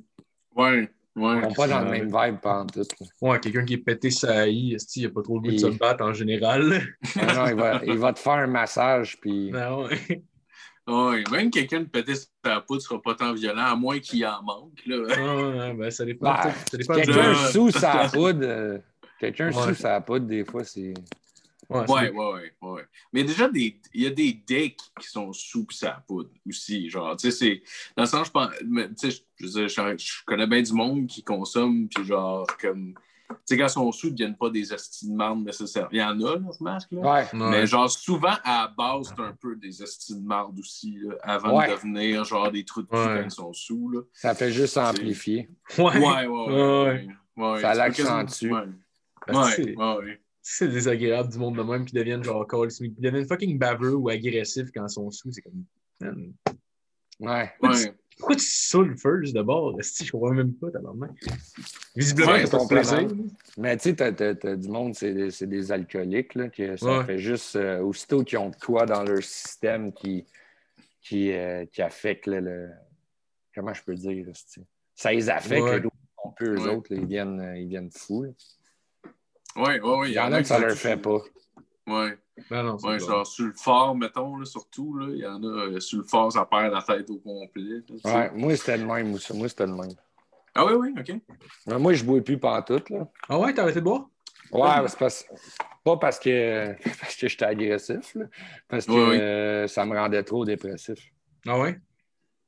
Ouais. 0.55 0.91
Ouais. 1.15 1.39
Ils 1.39 1.45
sont 1.45 1.53
pas 1.55 1.69
dans 1.69 1.81
le 1.83 1.91
même 1.91 2.07
vibe 2.09 2.41
pendant 2.43 2.67
tout. 2.67 2.83
Ouais, 3.23 3.41
quelqu'un 3.41 3.65
qui 3.65 3.75
est 3.75 3.79
pété 3.79 4.11
sa 4.11 4.47
il 4.47 4.77
a 4.77 5.09
pas 5.09 5.23
trop 5.23 5.37
le 5.37 5.41
goût 5.41 5.51
de 5.53 5.57
se 5.59 5.67
battre 5.69 6.05
en 6.05 6.13
général. 6.13 6.83
Ah 7.19 7.35
non, 7.35 7.47
il, 7.47 7.55
va, 7.55 7.81
il 7.87 7.97
va 7.99 8.13
te 8.13 8.19
faire 8.19 8.33
un 8.35 8.47
massage, 8.47 9.19
puis. 9.21 9.51
Non, 9.51 9.85
ouais. 9.87 10.23
Ouais, 10.89 11.25
même 11.33 11.51
quelqu'un 11.51 11.81
de 11.81 11.87
péter 11.87 12.13
sa 12.45 12.61
poudre 12.61 12.81
sera 12.81 13.03
pas 13.03 13.17
tant 13.17 13.33
violent, 13.35 13.65
à 13.65 13.75
moins 13.75 13.99
qu'il 13.99 14.25
en 14.25 14.41
manque. 14.45 14.81
Là. 14.87 14.99
Ah, 15.17 15.37
ouais, 15.69 15.75
ben, 15.75 15.91
ça 15.91 16.05
dépend. 16.05 16.33
Ben, 16.33 16.53
du- 16.79 16.87
Quelqu'un 16.87 17.31
de- 17.31 17.35
sous 17.51 17.71
sa 17.73 18.09
poudre, 18.13 18.41
euh, 18.45 18.79
quelqu'un 19.19 19.47
Ouais. 19.53 19.63
sous 19.65 19.75
sa 19.75 20.01
poudre, 20.01 20.27
des 20.27 20.45
fois, 20.45 20.63
c'est. 20.63 20.95
Ouais, 21.69 21.85
Ouais, 21.89 22.11
ouais, 22.11 22.53
ouais. 22.63 22.83
Mais 23.13 23.25
déjà, 23.25 23.49
des- 23.49 23.81
il 23.93 24.03
y 24.03 24.07
a 24.07 24.11
des 24.11 24.33
decks 24.33 24.79
qui 25.01 25.09
sont 25.09 25.33
sous 25.33 25.67
ça 25.71 26.03
poudre 26.07 26.31
aussi. 26.49 26.89
Genre, 26.91 27.17
tu 27.17 27.31
sais, 27.31 27.37
c'est. 27.37 27.63
Dans 27.97 28.05
le 28.05 28.09
sens, 28.09 28.27
je 28.29 28.33
pense. 28.33 28.51
mais, 28.65 28.89
Tu 28.91 29.11
sais, 29.11 29.23
je- 29.41 29.47
je, 29.47 29.69
je, 29.69 29.97
je 29.99 30.25
connais 30.25 30.47
bien 30.47 30.63
du 30.63 30.73
monde 30.73 31.07
qui 31.07 31.23
consomme, 31.23 31.89
puis 31.89 32.05
genre, 32.05 32.47
comme. 32.61 32.95
Tu 33.29 33.35
sais, 33.45 33.57
quand 33.59 33.67
ils 33.67 33.71
sont 33.71 33.91
sous, 33.91 34.07
ils 34.07 34.11
ne 34.13 34.17
deviennent 34.17 34.37
pas 34.37 34.51
des 34.51 34.65
marde 35.09 35.45
nécessaires. 35.45 35.89
Il 35.91 35.99
y 35.99 36.03
en 36.03 36.11
a, 36.21 36.37
là, 36.39 36.53
ce 36.57 36.63
masque-là. 36.63 37.01
Ouais. 37.01 37.09
Ouais. 37.33 37.51
Mais 37.51 37.67
genre, 37.67 37.91
souvent, 37.91 38.37
à 38.45 38.63
la 38.63 38.69
base, 38.69 39.13
c'est 39.17 39.21
un 39.21 39.33
peu 39.33 39.57
des 39.57 39.73
marde 40.21 40.57
aussi, 40.61 40.97
là, 41.03 41.15
avant 41.23 41.59
Ouais. 41.59 41.67
de 41.69 41.73
devenir 41.73 42.23
genre 42.25 42.53
des 42.53 42.65
trous 42.65 42.83
de 42.83 42.87
cul 42.87 42.95
Ouais. 42.97 43.05
quand 43.05 43.25
ils 43.25 43.31
sont 43.33 43.53
sous, 43.53 43.91
là. 43.91 44.03
Ça 44.13 44.33
fait 44.37 44.53
juste 44.53 44.77
amplifier. 44.77 45.49
Ouais. 45.77 45.85
Ouais, 45.85 45.99
ouais, 45.99 46.27
ouais. 46.27 46.47
Ouais. 46.55 47.09
ouais, 47.37 47.51
ouais. 47.55 47.61
Ça 47.61 47.75
l'accentue. 47.75 48.53
ouais, 48.53 48.61
ouais. 49.33 50.21
C'est 50.49 50.69
désagréable 50.69 51.29
du 51.33 51.39
monde 51.39 51.57
de 51.57 51.63
même 51.65 51.85
qui 51.85 51.93
deviennent 51.93 52.23
genre 52.23 52.47
call, 52.47 52.69
qui 52.69 52.89
deviennent 52.91 53.27
fucking 53.27 53.59
baveux 53.59 53.97
ou 53.97 54.09
agressifs 54.09 54.71
quand 54.73 54.87
ils 54.87 54.93
sont 54.93 55.11
sous. 55.11 55.33
C'est 55.33 55.43
comme. 55.43 55.65
Man, 56.01 56.33
Ouais. 57.19 57.51
Ouais. 57.63 57.93
Pourquoi 58.17 58.37
tu 58.37 58.45
saoules 58.47 58.97
first 58.97 59.35
de 59.35 59.43
bord? 59.43 59.77
Si 59.83 60.05
je 60.05 60.13
comprends 60.13 60.31
même 60.33 60.53
pas, 60.55 60.71
tabarnak. 60.71 61.11
Visiblement, 61.97 62.33
Ouais, 62.33 62.45
de 62.45 62.49
complètement. 62.49 62.93
plaisir. 63.09 63.25
Mais 63.59 63.77
tu 63.77 63.83
sais, 63.91 63.97
t'as, 63.97 64.57
du 64.57 64.69
monde, 64.69 64.95
c'est 64.95 65.13
des, 65.13 65.31
c'est 65.33 65.47
des 65.49 65.73
alcooliques, 65.73 66.35
là, 66.37 66.49
que 66.49 66.77
ça 66.77 66.99
Ouais. 67.01 67.05
fait 67.05 67.19
juste, 67.19 67.57
euh, 67.57 67.81
aussitôt 67.81 68.23
qu'ils 68.23 68.39
ont 68.39 68.51
de 68.51 68.57
quoi 68.57 68.87
dans 68.87 69.03
leur 69.03 69.23
système 69.25 69.93
qui, 69.93 70.25
qui, 71.03 71.33
euh, 71.33 71.67
qui 71.67 71.83
affecte 71.83 72.27
le, 72.29 72.39
le- 72.41 72.71
Comment 73.55 73.75
je 73.75 73.83
peux 73.83 73.95
dire? 73.97 74.29
c'est- 74.33 74.63
Ça 74.95 75.13
les 75.13 75.29
affecte, 75.29 75.65
Ouais. 75.65 75.73
là, 75.73 75.81
d'où 75.81 75.91
on 76.23 76.31
peut, 76.31 76.55
eux 76.55 76.61
Ouais. 76.63 76.75
autres, 76.77 76.95
là, 76.95 77.01
ils, 77.01 77.07
viennent, 77.07 77.41
euh, 77.41 77.59
ils 77.59 77.69
viennent 77.69 77.91
fous. 77.91 78.33
Là. 79.57 79.63
Ouais, 79.63 79.81
ouais, 79.81 79.99
ouais. 79.99 80.09
Il 80.11 80.15
y 80.15 80.21
en 80.21 80.33
a 80.33 80.39
que 80.43 80.49
ça 80.49 80.59
leur 80.59 80.77
fait 80.77 80.97
pas. 80.97 81.19
Ouais. 81.87 82.19
Ben 82.51 82.63
non, 82.63 82.79
c'est 82.79 82.87
Ouais, 82.87 82.99
bon. 82.99 83.07
genre 83.07 83.27
sur 83.27 83.47
le 83.47 83.53
fort, 83.55 83.95
mettons, 83.97 84.37
là, 84.37 84.45
surtout, 84.45 84.97
là, 84.99 85.07
il 85.11 85.19
y 85.19 85.27
en 85.27 85.43
a 85.43 85.47
euh, 85.47 85.81
sur 85.81 85.99
le 85.99 86.05
fort, 86.05 86.31
ça 86.33 86.45
perd 86.45 86.73
la 86.73 86.83
tête 86.83 87.09
au 87.11 87.17
complet. 87.19 87.63
là. 87.89 87.97
Ouais, 88.05 88.31
moi, 88.35 88.55
c'était 88.57 88.77
le 88.77 88.85
même. 88.85 89.11
Moi, 89.11 89.19
moi, 89.35 89.49
c'était 89.49 89.67
le 89.67 89.73
même. 89.75 89.93
Ah 90.55 90.67
oui, 90.67 90.73
oui, 90.75 90.95
OK. 90.99 91.21
Mais 91.67 91.79
moi, 91.79 91.93
je 91.95 92.03
ne 92.03 92.09
bois 92.09 92.21
plus 92.21 92.39
pantoute, 92.39 92.91
là. 92.91 93.09
Ah 93.29 93.39
ouais, 93.39 93.55
t'as 93.55 93.63
arrêté 93.63 93.81
de 93.81 93.85
boire? 93.85 94.09
Ouais, 94.53 94.89
c'est 94.89 94.99
parce- 94.99 95.27
pas 95.85 95.97
parce 95.97 96.19
que, 96.19 96.75
parce 97.01 97.17
que 97.17 97.29
j'étais 97.29 97.45
agressif, 97.47 98.15
là, 98.15 98.27
parce 98.69 98.87
que 98.87 98.93
Ouais, 98.93 99.09
ouais. 99.09 99.21
euh, 99.21 99.67
ça 99.67 99.85
me 99.87 99.97
rendait 99.97 100.23
trop 100.23 100.45
dépressif. 100.45 100.99
Ah 101.47 101.59
ouais? 101.59 101.79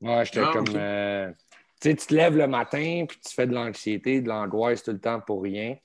Ouais, 0.00 0.24
j'étais 0.24 0.40
Ah, 0.40 0.50
comme. 0.52 0.66
euh, 0.74 1.30
tu 1.80 1.90
sais, 1.90 1.94
tu 1.96 2.06
te 2.06 2.14
lèves 2.14 2.36
le 2.36 2.46
matin, 2.46 3.04
puis 3.08 3.18
tu 3.20 3.34
fais 3.34 3.46
de 3.46 3.54
l'anxiété, 3.54 4.20
de 4.20 4.28
l'angoisse 4.28 4.82
tout 4.82 4.92
le 4.92 5.00
temps 5.00 5.20
pour 5.20 5.42
rien. 5.42 5.76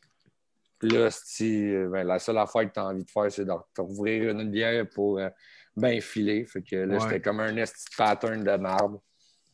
Là, 0.83 1.09
si, 1.11 1.73
euh, 1.73 1.87
ben, 1.89 2.05
la 2.05 2.19
seule 2.19 2.37
affaire 2.37 2.67
que 2.67 2.73
tu 2.73 2.79
as 2.79 2.85
envie 2.85 3.03
de 3.03 3.09
faire, 3.09 3.31
c'est 3.31 3.45
de 3.45 3.51
rouvrir 3.77 4.29
une 4.31 4.49
bière 4.51 4.85
pour 4.93 5.17
euh, 5.19 5.29
bien 5.77 5.99
filer. 6.01 6.45
Fait 6.45 6.61
que 6.61 6.75
là, 6.75 6.95
Ouais. 6.95 6.99
c'était 7.01 7.21
comme 7.21 7.39
un 7.39 7.55
esti 7.57 7.85
de 7.91 7.95
pattern 7.97 8.43
de 8.43 8.55
marbre. 8.57 9.01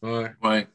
Ouais. 0.02 0.32
Ouais. 0.44 0.68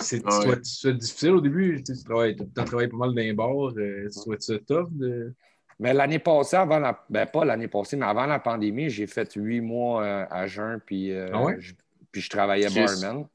C'est 0.00 0.24
Ouais. 0.24 0.94
difficile 0.94 1.30
au 1.32 1.40
début. 1.40 1.82
Tu 1.84 1.92
travailles, 2.04 2.36
t'as 2.54 2.64
travaillé 2.64 2.88
pas 2.88 2.96
mal 2.96 3.10
dans 3.10 3.16
les 3.16 3.32
bars. 3.32 3.72
euh, 3.76 4.08
tu 4.10 4.32
être 4.34 4.66
tough 4.66 4.88
de. 4.90 5.32
Mais 5.78 5.94
l'année 5.94 6.18
passée, 6.18 6.56
avant 6.56 6.78
la... 6.78 7.02
ben 7.08 7.26
pas 7.26 7.44
l'année 7.44 7.66
passée, 7.68 7.96
mais 7.96 8.06
avant 8.06 8.26
la 8.26 8.38
pandémie, 8.38 8.90
j'ai 8.90 9.06
fait 9.06 9.32
huit 9.34 9.60
mois 9.60 10.04
euh, 10.04 10.26
à 10.30 10.46
jeun, 10.46 10.78
puis, 10.84 11.10
euh, 11.12 11.30
Ah 11.32 11.42
ouais? 11.42 11.56
je, 11.58 11.72
puis 12.12 12.20
je 12.20 12.28
travaillais 12.30 12.68
barman. 12.70 13.26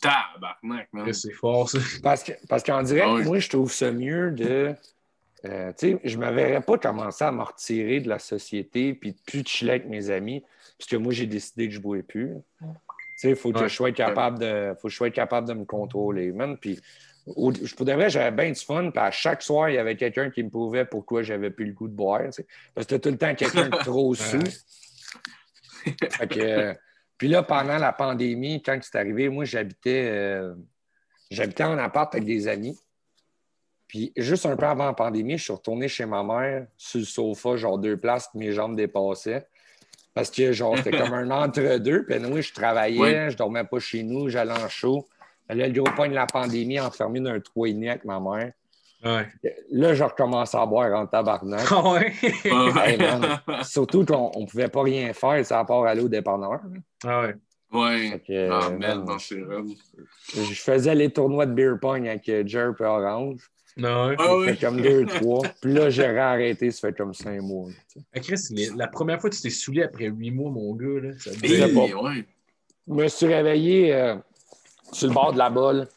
Tabarnak, 0.00 0.88
man. 0.92 1.12
C'est 1.12 1.32
fort, 1.32 1.68
ça. 1.70 1.78
Parce 2.02 2.22
que 2.22 2.32
parce 2.48 2.62
qu'en 2.62 2.82
direct, 2.82 3.06
Ah 3.08 3.14
oui. 3.14 3.24
moi, 3.24 3.38
je 3.38 3.48
trouve 3.48 3.72
ça 3.72 3.90
mieux 3.92 4.30
de. 4.32 4.74
Euh, 5.48 5.72
je 6.04 6.16
ne 6.18 6.24
me 6.26 6.30
verrais 6.32 6.60
pas 6.60 6.78
commencer 6.78 7.24
à 7.24 7.32
me 7.32 7.42
retirer 7.42 8.00
de 8.00 8.08
la 8.08 8.18
société 8.18 8.94
puis 8.94 9.12
de 9.12 9.18
plus 9.26 9.44
chiller 9.46 9.72
avec 9.72 9.86
mes 9.86 10.10
amis, 10.10 10.42
parce 10.78 10.88
que 10.90 10.96
moi, 10.96 11.12
j'ai 11.12 11.26
décidé 11.26 11.68
que 11.68 11.74
je 11.74 11.78
ne 11.78 11.82
jouais 11.82 12.02
plus. 12.02 12.34
Il 13.22 13.34
faut 13.36 13.50
que 13.52 13.60
Ouais. 13.60 13.68
je 13.68 13.74
sois 13.74 13.92
capable 13.92 14.38
de. 14.38 14.74
faut 14.80 14.88
que 14.88 14.92
je 14.92 14.96
sois 14.96 15.10
capable 15.10 15.48
de 15.48 15.54
me 15.54 15.64
contrôler, 15.64 16.32
man. 16.32 16.58
Puis, 16.58 16.78
au- 17.26 17.52
je 17.52 17.74
pour 17.74 17.86
de 17.86 17.92
vrai, 17.92 18.10
j'avais 18.10 18.30
bien 18.30 18.50
du 18.52 18.60
fun. 18.60 18.90
Puis 18.90 19.00
à 19.02 19.10
chaque 19.10 19.40
soir, 19.42 19.70
il 19.70 19.74
y 19.76 19.78
avait 19.78 19.96
quelqu'un 19.96 20.30
qui 20.30 20.42
me 20.42 20.50
prouvait 20.50 20.84
pourquoi 20.84 21.22
j'avais 21.22 21.50
plus 21.50 21.64
le 21.64 21.72
goût 21.72 21.88
de 21.88 21.94
boire. 21.94 22.22
Parce 22.74 22.86
que 22.86 22.96
tout 22.96 23.08
le 23.10 23.16
temps 23.16 23.34
quelqu'un 23.34 23.68
de 23.70 23.76
trop 23.78 24.14
sous. 24.14 24.38
Euh, 26.36 26.74
puis 27.16 27.28
là, 27.28 27.42
pendant 27.42 27.78
la 27.78 27.92
pandémie, 27.92 28.62
quand 28.62 28.78
c'est 28.82 28.96
arrivé, 28.98 29.28
moi, 29.28 29.44
j'habitais 29.44 30.08
euh, 30.10 30.54
j'habitais 31.30 31.64
en 31.64 31.78
appart 31.78 32.14
avec 32.14 32.26
des 32.26 32.48
amis. 32.48 32.78
Puis 33.88 34.12
juste 34.16 34.46
un 34.46 34.56
peu 34.56 34.66
avant 34.66 34.86
la 34.86 34.92
pandémie, 34.92 35.38
je 35.38 35.44
suis 35.44 35.52
retourné 35.52 35.86
chez 35.88 36.06
ma 36.06 36.22
mère 36.24 36.66
sur 36.76 36.98
le 36.98 37.04
sofa, 37.04 37.56
genre 37.56 37.78
deux 37.78 37.96
places, 37.96 38.28
que 38.32 38.38
mes 38.38 38.52
jambes 38.52 38.76
dépassaient. 38.76 39.46
Parce 40.14 40.30
que 40.30 40.50
genre, 40.52 40.76
c'était 40.78 40.90
comme 40.96 41.12
un 41.14 41.30
entre-deux. 41.44 42.04
Puis 42.06 42.18
nous, 42.20 42.40
je 42.40 42.52
travaillais, 42.52 42.98
Oui. 43.26 43.30
je 43.30 43.36
dormais 43.36 43.64
pas 43.64 43.78
chez 43.78 44.02
nous, 44.02 44.28
j'allais 44.28 44.52
en 44.52 44.68
show. 44.68 45.06
Là, 45.48 45.68
le 45.68 45.72
gros 45.72 45.92
point 45.94 46.08
de 46.08 46.14
la 46.14 46.26
pandémie, 46.26 46.80
enfermé 46.80 47.20
dans 47.20 47.30
un 47.30 47.40
trou 47.40 47.66
et 47.66 47.72
demi 47.72 47.88
avec 47.88 48.04
ma 48.04 48.18
mère. 48.18 48.52
Ouais. 49.04 49.28
Là, 49.70 49.94
je 49.94 50.02
recommence 50.02 50.54
à 50.54 50.64
boire 50.66 50.98
en 50.98 51.06
tabarnak. 51.06 51.66
Ah 51.70 51.92
ouais? 51.92 52.12
Hey. 52.44 52.98
Surtout 53.62 54.04
qu'on 54.04 54.32
ne 54.40 54.46
pouvait 54.46 54.68
pas 54.68 54.82
rien 54.82 55.12
faire, 55.12 55.44
ça 55.46 55.60
à 55.60 55.64
part 55.64 55.84
aller 55.84 56.00
au 56.02 56.08
dépanneur. 56.08 56.60
ah 57.04 57.20
ouais. 57.22 57.34
Ouais. 57.72 58.22
Que, 58.26 58.48
Ah, 58.50 58.68
euh, 58.72 58.78
man, 58.78 59.04
man. 59.04 59.66
Je 60.34 60.54
faisais 60.60 60.94
les 60.94 61.12
tournois 61.12 61.46
de 61.46 61.52
beer 61.52 61.74
pong 61.80 62.08
avec 62.08 62.28
euh, 62.28 62.42
Jerp 62.46 62.80
et 62.80 62.84
Orange. 62.84 63.48
Non, 63.76 64.08
ouais. 64.08 64.16
Ah 64.18 64.24
Ça 64.24 64.36
oui. 64.36 64.46
fait 64.48 64.56
comme 64.56 64.80
deux, 64.80 65.04
trois. 65.06 65.42
Puis 65.60 65.72
là, 65.74 65.90
j'ai 65.90 66.06
réarrêté, 66.06 66.70
ça 66.70 66.88
fait 66.88 66.96
comme 66.96 67.12
cinq 67.12 67.40
mois. 67.42 67.68
tu 67.92 68.00
sais. 68.00 68.06
Ah, 68.14 68.20
Chris, 68.20 68.72
la 68.76 68.88
première 68.88 69.20
fois 69.20 69.28
que 69.30 69.34
tu 69.34 69.42
t'es 69.42 69.50
saoulé 69.50 69.82
après 69.82 70.06
huit 70.06 70.30
mois, 70.30 70.50
mon 70.50 70.74
gars, 70.74 71.00
là, 71.02 71.12
ça 71.18 71.32
sais 71.32 71.72
pas. 71.74 71.80
ouais. 71.80 72.24
Je 72.88 72.92
me 72.94 73.08
suis 73.08 73.26
réveillé 73.26 73.94
euh, 73.94 74.16
sur 74.92 75.08
le 75.08 75.14
bord 75.14 75.32
de 75.32 75.38
la 75.38 75.50
balle. 75.50 75.88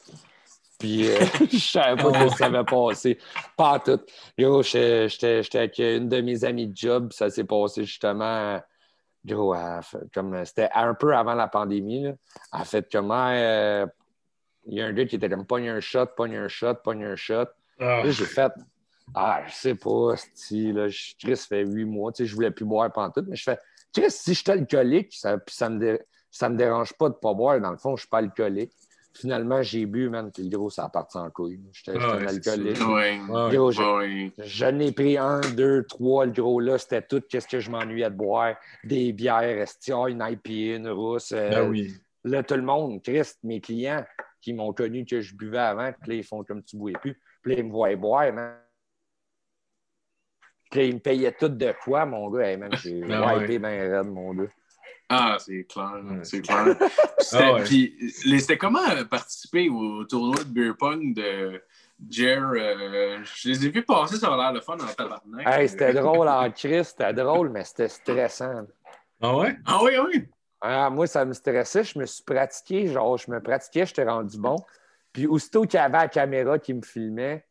Puis 0.78 1.08
euh, 1.10 1.20
je 1.52 1.58
savais 1.58 2.02
pas 2.02 2.12
que 2.12 2.36
ça 2.36 2.46
avait 2.48 2.64
passé. 2.64 3.18
Pas 3.56 3.74
en 3.76 3.80
tout. 3.80 4.00
Gros, 4.38 4.64
j'étais 4.64 5.42
avec 5.54 5.78
une 5.80 6.10
de 6.10 6.22
mes 6.22 6.44
amies 6.44 6.68
de 6.68 6.76
job. 6.76 7.14
Ça 7.14 7.30
s'est 7.30 7.44
passé 7.44 7.86
justement. 7.86 8.60
Gros, 9.26 9.54
comme 10.14 10.44
c'était 10.46 10.70
un 10.74 10.94
peu 10.96 11.16
avant 11.16 11.34
la 11.36 11.48
pandémie. 11.48 12.04
Là. 12.04 12.10
Elle 12.54 12.62
a 12.62 12.64
fait 12.66 12.88
comment 12.92 13.30
euh, 13.30 13.86
il 14.66 14.76
y 14.78 14.82
a 14.82 14.86
un 14.86 14.94
gars 14.94 15.06
qui 15.06 15.18
était 15.18 15.30
comme 15.30 15.46
pogne 15.46 15.70
un 15.70 15.80
shot, 15.82 16.08
pogne 16.18 16.38
un 16.38 16.48
shot, 16.48 16.76
pogne 16.84 17.04
un 17.04 17.16
shot. 17.16 17.46
Ah. 17.80 18.04
Là, 18.04 18.12
j'ai 18.12 18.26
fait 18.26 18.52
Ah, 19.16 19.42
je 19.48 19.54
sais 19.54 19.76
pas, 19.76 20.14
si 20.36 20.72
là, 20.72 20.88
je- 20.88 21.14
Chris 21.18 21.36
ça 21.38 21.48
fait 21.48 21.66
huit 21.66 21.86
mois, 21.86 22.12
tu 22.12 22.24
sais, 22.24 22.28
je 22.30 22.36
voulais 22.36 22.52
plus 22.52 22.66
boire 22.66 22.92
pendant 22.92 23.10
tout, 23.10 23.26
mais 23.28 23.36
je 23.36 23.42
fais 23.44 23.58
Chris, 23.92 24.12
si 24.12 24.36
je 24.36 24.40
suis 24.42 24.52
alcoolique, 24.52 25.12
ça, 25.14 25.36
puis 25.40 25.56
ça 25.56 25.68
me, 25.68 25.80
dé- 25.80 26.00
ça 26.30 26.48
me 26.48 26.56
dérange 26.56 26.94
pas 26.94 27.10
de 27.10 27.16
pas 27.16 27.34
boire. 27.34 27.60
Dans 27.60 27.72
le 27.72 27.78
fond, 27.78 27.96
je 27.96 28.02
suis 28.02 28.08
pas 28.10 28.20
alcoolique. 28.20 28.72
Finalement, 29.16 29.64
j'ai 29.64 29.88
bu, 29.88 30.10
man, 30.10 30.32
puis 30.32 30.44
le 30.48 30.56
gros, 30.56 30.70
ça 30.70 30.86
a 30.86 30.90
parti 30.90 31.18
en 31.18 31.28
couille. 31.32 31.60
J'étais 31.74 31.98
ouais, 31.98 32.04
un 32.04 32.28
alcoolique. 32.28 32.88
Ouais. 32.88 33.20
Gros, 33.52 33.72
je, 33.72 33.82
Ouais. 33.82 34.32
je 34.38 34.66
n'ai 34.68 34.92
pris 34.92 35.18
un, 35.18 35.42
deux, 35.56 35.84
trois. 35.86 36.28
Le 36.28 36.32
gros, 36.32 36.60
là, 36.60 36.78
c'était 36.78 37.02
tout. 37.02 37.20
Qu'est-ce 37.28 37.48
que 37.48 37.60
je 37.60 37.72
m'ennuyais 37.72 38.12
de 38.12 38.16
boire? 38.16 38.56
Des 38.84 39.12
bières, 39.12 39.42
esti, 39.42 39.92
ah, 39.92 40.08
une 40.08 40.22
IPA, 40.24 40.76
une 40.78 40.90
rousse. 40.90 41.32
euh, 41.32 41.50
Ben 41.50 41.68
oui. 41.72 41.92
Là, 42.26 42.44
tout 42.44 42.54
le 42.56 42.62
monde, 42.62 43.02
Christ, 43.02 43.40
mes 43.44 43.60
clients 43.60 44.06
qui 44.40 44.54
m'ont 44.54 44.72
connu 44.72 45.04
que 45.06 45.20
je 45.20 45.34
buvais 45.36 45.58
avant, 45.58 45.92
puis 46.00 46.12
là, 46.12 46.16
ils 46.18 46.24
font 46.24 46.44
comme 46.44 46.62
tu 46.64 46.76
ne 46.76 46.82
bois 46.82 46.92
plus. 47.02 47.20
Puis 47.42 47.54
là, 47.54 47.60
ils 47.60 47.66
me 47.66 47.72
voient 47.72 47.96
boire, 47.96 48.32
man. 48.34 48.56
Puis 50.70 50.80
là, 50.80 50.86
ils 50.86 50.94
me 50.96 51.00
payaient 51.00 51.32
tout 51.32 51.50
de 51.50 51.74
quoi, 51.84 52.06
mon 52.06 52.30
gars? 52.30 52.48
Hey, 52.50 52.58
man, 52.58 52.72
j'ai 52.76 53.04
Ah 53.12 53.26
ouais. 53.26 53.42
wipé 53.42 53.60
bien 53.60 53.70
raide, 53.70 54.08
mon 54.08 54.34
gars. 54.34 54.50
Ah, 55.10 55.38
c'est 55.40 55.64
clair, 55.64 56.02
Ouais, 56.06 56.24
c'est 56.24 56.42
clair. 56.42 56.76
C'était 57.20 57.36
Ah 57.38 57.54
ouais. 57.54 58.40
c'était 58.40 58.58
comment 58.58 58.88
euh, 58.92 59.04
participer 59.06 59.68
au 59.68 60.06
tournoi 60.06 60.44
de 60.44 60.50
beer 60.50 60.74
pong 60.78 61.14
de 61.16 61.62
Jer? 62.10 62.40
euh, 62.56 63.18
je 63.24 63.50
les 63.50 63.66
ai 63.66 63.70
vus 63.70 63.84
passer, 63.84 64.18
ça 64.18 64.32
a 64.32 64.38
l'air 64.38 64.54
le 64.54 64.62
fun 64.62 64.76
en 64.80 64.86
tabarnak. 64.94 65.48
Hey, 65.48 65.68
c'était 65.68 65.94
drôle 65.94 66.28
en 66.28 66.50
Christ, 66.52 66.92
c'était 66.92 67.14
drôle, 67.14 67.50
mais 67.50 67.64
c'était 67.64 67.88
stressant. 67.88 68.68
Ah 69.22 69.36
ouais? 69.36 69.58
Ah 69.66 69.80
oui, 69.84 69.92
oui. 70.08 70.28
Ah, 70.62 70.90
moi, 70.90 71.08
ça 71.08 71.26
me 71.26 71.34
stressait. 71.34 71.84
Je 71.84 71.98
me 71.98 72.06
suis 72.06 72.24
pratiqué, 72.24 72.88
genre, 72.88 73.18
je 73.18 73.32
me 73.32 73.42
pratiquais, 73.42 73.86
j'étais 73.86 74.04
rendu 74.04 74.38
bon. 74.38 74.58
Puis 75.20 75.28
aussitôt 75.28 75.64
qu'il 75.64 75.78
y 75.78 75.84
avait 75.84 75.98
la 75.98 76.08
caméra 76.08 76.58
qui 76.58 76.74
me 76.74 76.82
filmait, 76.82 77.46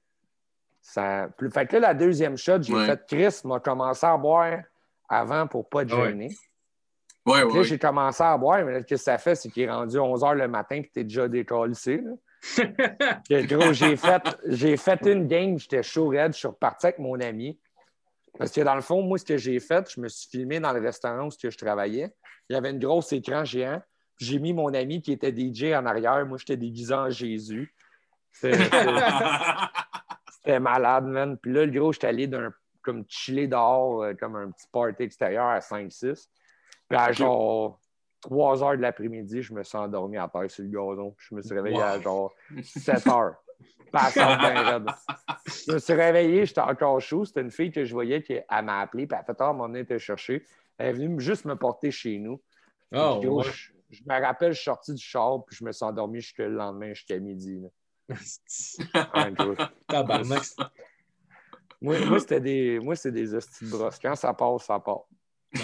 ça. 0.81 1.29
Fait 1.53 1.67
que 1.67 1.75
là, 1.77 1.89
la 1.89 1.95
deuxième 1.95 2.39
shot, 2.39 2.63
j'ai 2.63 2.73
Ouais. 2.73 2.87
fait 2.87 3.05
Chris 3.07 3.41
m'a 3.45 3.61
commencé 3.61 4.07
à 4.07 4.17
boire 4.17 4.61
avant 5.07 5.47
pour 5.47 5.69
pas 5.69 5.85
te 5.85 5.95
ouais. 5.95 6.09
gêner. 6.09 6.31
Ouais, 7.27 7.45
là, 7.45 7.63
j'ai 7.63 7.79
commencé 7.79 8.23
à 8.23 8.39
boire, 8.39 8.65
mais 8.65 8.73
là, 8.73 8.81
ce 8.81 8.87
que 8.87 8.97
ça 8.97 9.19
fait, 9.19 9.35
c'est 9.35 9.51
qu'il 9.51 9.65
est 9.65 9.71
rendu 9.71 9.99
11 9.99 10.23
h 10.23 10.35
le 10.35 10.49
matin 10.49 10.81
puis 10.81 10.91
t'es 10.91 11.05
déjà 11.05 11.29
décollé. 11.29 11.75
Puis, 11.85 13.47
gros, 13.47 13.75
j'ai 13.75 13.97
fait, 13.97 14.23
j'ai 14.47 14.79
fait 14.79 15.05
une 15.05 15.29
game, 15.29 15.59
j'étais 15.59 15.83
chaud 15.83 16.09
raide, 16.09 16.33
je 16.33 16.39
suis 16.39 16.49
reparti 16.49 16.87
avec 16.87 16.99
mon 16.99 17.21
ami. 17.21 17.61
Parce 18.39 18.51
que 18.51 18.63
dans 18.63 18.77
le 18.77 18.81
fond, 18.81 19.03
moi, 19.03 19.19
ce 19.19 19.27
que 19.27 19.37
j'ai 19.37 19.61
fait, 19.61 19.93
je 19.95 20.01
me 20.01 20.09
suis 20.09 20.31
filmé 20.31 20.59
dans 20.59 20.73
le 20.73 20.81
restaurant 20.81 21.27
où 21.27 21.31
je 21.31 21.55
travaillais. 21.59 22.15
Il 22.49 22.55
y 22.55 22.57
avait 22.57 22.71
une 22.71 22.79
grosse 22.79 23.13
écran 23.13 23.45
géant. 23.45 23.83
J'ai 24.19 24.39
mis 24.39 24.53
mon 24.53 24.73
ami 24.75 25.01
qui 25.01 25.13
était 25.13 25.33
DJ 25.33 25.75
en 25.75 25.87
arrière. 25.87 26.27
Moi, 26.27 26.39
j'étais 26.39 26.57
déguisé 26.57 26.95
en 26.95 27.11
Jésus. 27.11 27.75
C'était 28.33 28.59
malade, 30.61 31.07
man. 31.07 31.37
Puis 31.37 31.53
là, 31.53 31.65
le 31.67 31.73
gros, 31.73 31.93
j'étais 31.93 32.09
allé 32.09 32.27
d'un 32.27 32.53
comme 32.83 33.05
chiller 33.09 33.47
dehors, 33.47 34.03
euh, 34.03 34.15
comme 34.15 34.37
un 34.37 34.51
petit 34.51 34.67
party 34.73 35.03
extérieur 35.03 35.47
à 35.47 35.59
5-6. 35.59 36.29
Puis 36.89 36.99
à 36.99 37.13
genre 37.13 37.79
3 38.23 38.65
heures 38.65 38.77
de 38.77 38.83
l'après-midi, 38.83 39.43
je 39.43 39.53
me 39.53 39.63
suis 39.63 39.77
endormi 39.77 40.17
à 40.17 40.29
terre 40.29 40.51
sur 40.51 40.65
le 40.65 40.71
gazon. 40.71 41.15
Je 41.19 41.35
me 41.35 41.43
suis 41.43 41.55
réveillé 41.55 41.83
à 41.83 42.01
genre 42.01 42.33
7 42.63 43.07
heures. 43.09 43.37
Je 43.93 45.73
me 45.73 45.79
suis 45.79 45.93
réveillé, 45.93 46.47
j'étais 46.47 46.61
encore 46.61 47.01
chaud. 47.01 47.25
C'était 47.25 47.43
une 47.43 47.51
fille 47.51 47.71
que 47.71 47.85
je 47.85 47.93
voyais 47.93 48.23
qui 48.23 48.39
m'a 48.51 48.81
appelé, 48.81 49.07
puis 49.07 49.19
elle 49.19 49.25
fait 49.25 49.35
tard, 49.35 49.55
mon 49.55 49.75
était 49.75 49.99
chercher. 49.99 50.45
Elle 50.79 50.89
est 50.89 50.93
venue 50.93 51.21
juste 51.21 51.45
me 51.45 51.57
porter 51.57 51.91
chez 51.91 52.19
nous. 52.19 52.41
Oh, 52.95 53.21
ouais. 53.23 53.45
je, 53.45 53.73
je 53.91 54.03
me 54.07 54.21
rappelle, 54.21 54.53
je 54.53 54.59
suis 54.59 54.65
sorti 54.65 54.95
du 54.95 55.03
char, 55.03 55.45
puis 55.45 55.57
je 55.57 55.65
me 55.65 55.73
suis 55.73 55.85
endormi 55.85 56.21
jusqu'à 56.21 56.49
le 56.49 56.55
lendemain, 56.55 56.93
jusqu'à 56.93 57.19
midi. 57.19 57.61
là. 57.61 57.69
Tabarnak. 59.89 60.43
Moi, 61.81 61.97
moi, 62.07 62.19
c'était 62.19 62.41
des, 62.41 62.79
moi, 62.81 62.97
c'est 62.97 63.13
des 63.13 63.35
hosties 63.35 63.67
de 63.67 63.71
brosse. 63.71 63.99
Quand 64.01 64.15
ça 64.15 64.35
passe, 64.35 64.65
ça 64.65 64.81
part. 64.81 65.05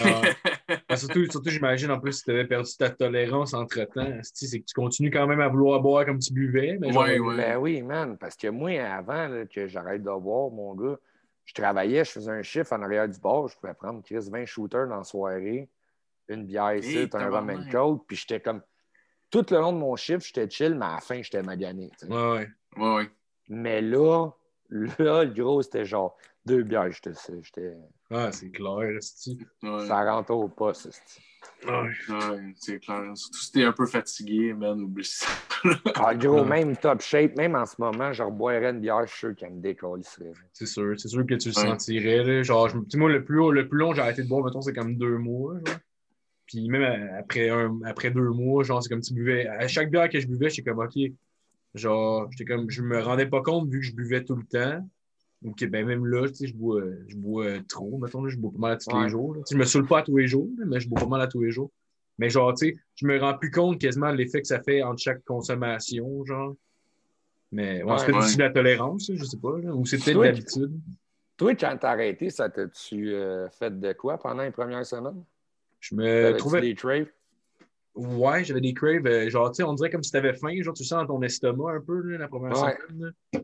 Ah. 0.03 0.97
Surtout, 0.97 1.25
surtout 1.31 1.51
j'imagine, 1.51 1.91
en 1.91 2.01
plus, 2.01 2.12
si 2.12 2.25
tu 2.25 2.31
avais 2.31 2.47
perdu 2.47 2.70
ta 2.79 2.89
tolérance 2.91 3.53
entre-temps, 3.53 4.18
c'est 4.22 4.61
que 4.61 4.64
tu 4.64 4.75
continues 4.75 5.11
quand 5.11 5.27
même 5.27 5.41
à 5.41 5.49
vouloir 5.49 5.81
boire 5.81 6.07
comme 6.07 6.18
tu 6.18 6.33
buvais. 6.33 6.79
Mais 6.81 6.93
genre, 6.93 7.03
Ouais, 7.03 7.18
ouais. 7.18 7.37
Ben 7.37 7.57
oui, 7.59 7.83
man, 7.83 8.16
parce 8.16 8.37
que 8.37 8.49
moi, 8.49 8.70
avant 8.81 9.29
là, 9.29 9.45
que 9.47 9.66
j'arrête 9.66 10.03
de 10.03 10.11
boire, 10.18 10.51
mon 10.51 10.75
gars, 10.75 10.99
je 11.45 11.53
travaillais, 11.53 12.05
je 12.05 12.12
faisais 12.12 12.31
un 12.31 12.43
chiffre 12.43 12.72
en 12.72 12.83
arrière 12.83 13.09
du 13.09 13.18
bar, 13.20 13.49
je 13.49 13.57
pouvais 13.59 13.75
prendre 13.75 14.03
Chris 14.03 14.27
20 14.31 14.47
shooters 14.47 14.89
dans 14.89 14.99
la 14.99 15.05
soirée, 15.05 15.68
une 16.29 16.45
bière 16.47 16.75
ici, 16.77 16.99
Hey, 16.99 17.09
un 17.12 17.29
rum 17.31 17.51
and 17.51 17.70
coke, 17.70 18.05
puis 18.07 18.16
j'étais 18.16 18.41
comme. 18.41 18.62
Tout 19.31 19.45
le 19.51 19.57
long 19.59 19.72
de 19.72 19.79
mon 19.79 19.97
chiffre, 19.97 20.20
j'étais 20.25 20.49
chill, 20.49 20.75
mais 20.77 20.87
à 20.87 20.95
la 20.95 21.01
fin, 21.01 21.20
j'étais 21.20 21.43
magané. 21.43 21.91
Ouais, 22.09 22.16
ouais. 22.16 22.49
Ouais, 22.77 22.95
ouais. 22.97 23.11
Mais 23.49 23.81
là, 23.83 24.29
là, 24.70 25.25
le 25.25 25.35
gros, 25.35 25.61
c'était 25.62 25.85
genre 25.85 26.16
deux 26.47 26.62
bières, 26.62 26.91
j'étais. 26.93 27.12
j'étais- 27.43 27.77
Ah, 28.11 28.31
c'est 28.31 28.51
clair. 28.51 28.75
Ouais. 28.77 29.87
Ça 29.87 30.05
rentre 30.12 30.31
au 30.33 30.47
poste. 30.49 30.87
esti. 30.87 31.20
Ouais. 31.66 31.91
Ouais, 32.09 32.55
c'est 32.57 32.79
clair. 32.79 33.03
Surtout 33.16 33.39
si 33.39 33.53
t'es 33.53 33.64
un 33.64 33.72
peu 33.72 33.87
fatigué, 33.87 34.53
man, 34.55 34.81
oublie 34.83 35.05
ça. 35.05 35.27
Ah, 35.97 36.14
gros, 36.14 36.43
Ouais. 36.43 36.49
même 36.62 36.77
top 36.77 37.01
shape, 37.03 37.37
même 37.37 37.55
en 37.57 37.66
ce 37.66 37.75
moment, 37.79 38.12
je 38.12 38.22
reboirais 38.22 38.70
une 38.70 38.81
bière, 38.81 39.05
je 39.07 39.11
suis 39.11 39.18
sûr 39.18 39.35
qu'elle 39.35 39.55
me 39.55 39.61
décollerait. 39.61 40.33
C'est 40.53 40.66
sûr, 40.66 40.95
c'est 40.99 41.09
sûr 41.09 41.27
que 41.27 41.35
tu 41.35 41.49
le 41.51 41.55
Ouais. 41.59 41.66
sentirais. 41.70 42.22
Là. 42.25 42.43
Genre, 42.43 42.68
je, 42.68 42.77
me- 42.77 42.85
tu 42.85 42.91
sais, 42.91 42.99
moi, 42.99 43.11
le 43.11 43.25
plus, 43.25 43.41
haut- 43.41 43.51
le 43.51 43.68
plus 43.68 43.79
long, 43.79 43.93
j'ai 43.95 44.03
arrêté 44.03 44.22
de 44.22 44.29
boire, 44.29 44.45
mettons, 44.45 44.61
c'est 44.62 44.75
comme 44.75 44.97
deux 44.97 45.18
mois. 45.18 45.55
Genre. 45.66 45.77
Puis 46.55 46.68
même 46.68 46.82
à- 46.82 47.16
après, 47.18 47.48
un, 47.50 47.80
après 47.84 48.11
deux 48.11 48.28
mois, 48.30 48.62
genre, 48.62 48.80
c'est 48.82 48.88
comme 48.88 49.00
tu 49.00 49.12
buvais. 49.12 49.46
À 49.48 49.66
chaque 49.66 49.90
bière 49.90 50.09
que 50.09 50.20
je 50.20 50.26
buvais, 50.28 50.50
j'étais 50.50 50.70
comme, 50.70 50.78
OK. 50.78 50.94
Genre, 51.74 52.28
j'étais 52.30 52.44
comme, 52.44 52.70
je 52.70 52.82
me 52.82 53.00
rendais 53.00 53.26
pas 53.26 53.42
compte 53.42 53.68
vu 53.68 53.80
que 53.80 53.86
je 53.86 53.94
buvais 53.94 54.22
tout 54.22 54.36
le 54.36 54.44
temps. 54.44 54.88
Donc, 55.42 55.62
ben, 55.64 55.84
même 55.84 56.07
là, 56.07 56.28
tu 56.28 56.34
sais, 56.34 56.46
je 56.46 56.55
bois, 56.55 56.80
je 57.09 57.16
bois 57.16 57.46
trop, 57.68 57.98
mettons, 57.98 58.22
là, 58.22 58.30
je 58.30 58.38
bois 58.38 58.52
pas 58.52 58.59
mal 58.59 58.72
à 58.72 58.76
tous 58.76 58.94
Ouais. 58.94 59.02
les 59.05 59.09
jours. 59.11 59.36
je 59.50 59.57
me 59.57 59.64
saoule 59.64 59.86
pas 59.86 59.98
à 59.98 60.02
tous 60.02 60.16
les 60.16 60.26
jours, 60.28 60.48
mais 60.66 60.78
je 60.80 60.88
bois 60.88 61.00
pas 61.00 61.09
mal 61.09 61.20
à 61.20 61.26
tous 61.26 61.42
les 61.42 61.50
jours. 61.50 61.70
Mais 62.18 62.30
genre, 62.30 62.55
tu 62.55 62.68
sais, 62.68 62.76
je 62.94 63.07
me 63.07 63.18
rends 63.18 63.36
plus 63.36 63.50
compte 63.50 63.80
quasiment 63.80 64.12
de 64.12 64.16
l'effet 64.16 64.40
que 64.40 64.46
ça 64.46 64.62
fait 64.62 64.82
entre 64.82 65.00
chaque 65.00 65.24
consommation, 65.24 66.24
genre. 66.24 66.55
Mais 67.50 67.82
ouais, 67.82 67.98
c'est 67.98 68.12
Ouais. 68.12 68.18
aussi 68.18 68.36
de 68.36 68.42
la 68.42 68.50
tolérance, 68.50 69.11
je 69.12 69.24
sais 69.24 69.36
pas. 69.38 69.59
là. 69.59 69.74
Ou 69.74 69.84
c'est 69.84 69.98
peut-être 69.98 70.22
l'habitude. 70.22 70.80
Toi, 71.36 71.55
quand 71.57 71.76
t'as 71.80 71.90
arrêté, 71.90 72.30
ça 72.30 72.48
t'a-tu 72.48 73.12
euh, 73.12 73.48
fait 73.50 73.78
de 73.78 73.92
quoi 73.92 74.16
pendant 74.18 74.44
les 74.44 74.52
premières 74.52 74.86
semaines? 74.86 75.24
Je 75.91 75.95
me 75.97 76.37
trouvais. 76.37 76.61
des 76.62 76.74
traves? 76.74 77.09
Ouais, 77.95 78.43
j'avais 78.43 78.61
des 78.61 78.74
craves. 78.74 79.07
euh, 79.07 79.28
genre, 79.28 79.51
tu 79.51 79.57
sais, 79.57 79.62
on 79.62 79.74
dirait 79.74 79.91
comme 79.91 80.03
si 80.03 80.11
t'avais 80.11 80.32
faim. 80.35 80.61
Genre, 80.61 80.74
tu 80.74 80.85
sens 80.85 81.01
dans 81.07 81.14
ton 81.14 81.22
estomac 81.22 81.72
un 81.74 81.80
peu, 81.80 82.01
là, 82.01 82.18
la 82.18 82.28
première 82.28 82.53
Ouais. 82.61 82.76
semaine. 82.89 83.12
là. 83.32 83.41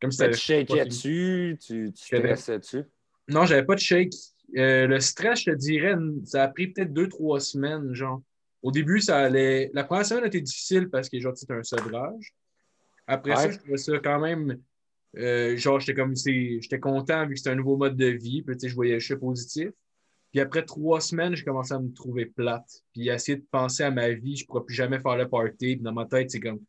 Comme 0.00 0.10
si 0.10 0.18
Tu 0.24 0.32
shakais 0.34 0.84
dessus, 0.86 1.56
tu, 1.64 1.92
tu 1.92 2.04
stressais 2.04 2.58
dessus? 2.58 2.82
Non, 3.28 3.44
j'avais 3.44 3.64
pas 3.64 3.74
de 3.76 3.80
shake. 3.80 4.12
Euh, 4.56 4.86
le 4.88 4.98
stress, 5.00 5.40
je 5.40 5.50
te 5.52 5.56
dirais, 5.56 5.94
ça 6.24 6.42
a 6.42 6.48
pris 6.48 6.68
peut-être 6.68 6.92
deux, 6.92 7.08
trois 7.08 7.38
semaines, 7.40 7.94
genre. 7.94 8.20
Au 8.62 8.70
début, 8.72 9.00
ça 9.00 9.18
allait. 9.18 9.70
La 9.74 9.84
première 9.84 10.04
semaine 10.06 10.24
était 10.24 10.40
difficile 10.40 10.88
parce 10.88 11.08
que, 11.08 11.20
genre, 11.20 11.36
c'était 11.36 11.52
un 11.54 11.62
sevrage. 11.62 12.32
Après 13.06 13.36
ça, 13.36 13.50
je 13.50 13.58
trouvais 13.58 13.76
ça 13.76 13.92
quand 13.98 14.18
même. 14.20 14.58
euh, 15.16 15.56
genre, 15.56 15.78
j'étais 15.78 15.94
comme. 15.94 16.16
J'étais 16.16 16.80
content 16.80 17.26
vu 17.26 17.34
que 17.34 17.38
c'était 17.38 17.50
un 17.50 17.54
nouveau 17.56 17.76
mode 17.76 17.96
de 17.96 18.06
vie. 18.06 18.42
Puis, 18.42 18.56
tu 18.56 18.60
sais, 18.62 18.68
je 18.68 18.74
voyais 18.74 18.98
le 18.98 19.18
positif. 19.18 19.70
Puis 20.32 20.40
après 20.40 20.64
trois 20.64 21.00
semaines, 21.00 21.34
j'ai 21.36 21.44
commencé 21.44 21.74
à 21.74 21.78
me 21.78 21.92
trouver 21.92 22.26
plate. 22.26 22.82
Puis 22.92 23.10
à 23.10 23.14
essayer 23.14 23.36
de 23.36 23.44
penser 23.50 23.82
à 23.84 23.90
ma 23.90 24.08
vie, 24.08 24.34
je 24.36 24.44
ne 24.44 24.46
pourrais 24.48 24.64
plus 24.64 24.74
jamais 24.74 24.98
faire 24.98 25.16
le 25.16 25.28
party. 25.28 25.76
Puis 25.76 25.80
dans 25.80 25.92
ma 25.92 26.06
tête, 26.06 26.30
c'est 26.30 26.40
comme. 26.40 26.60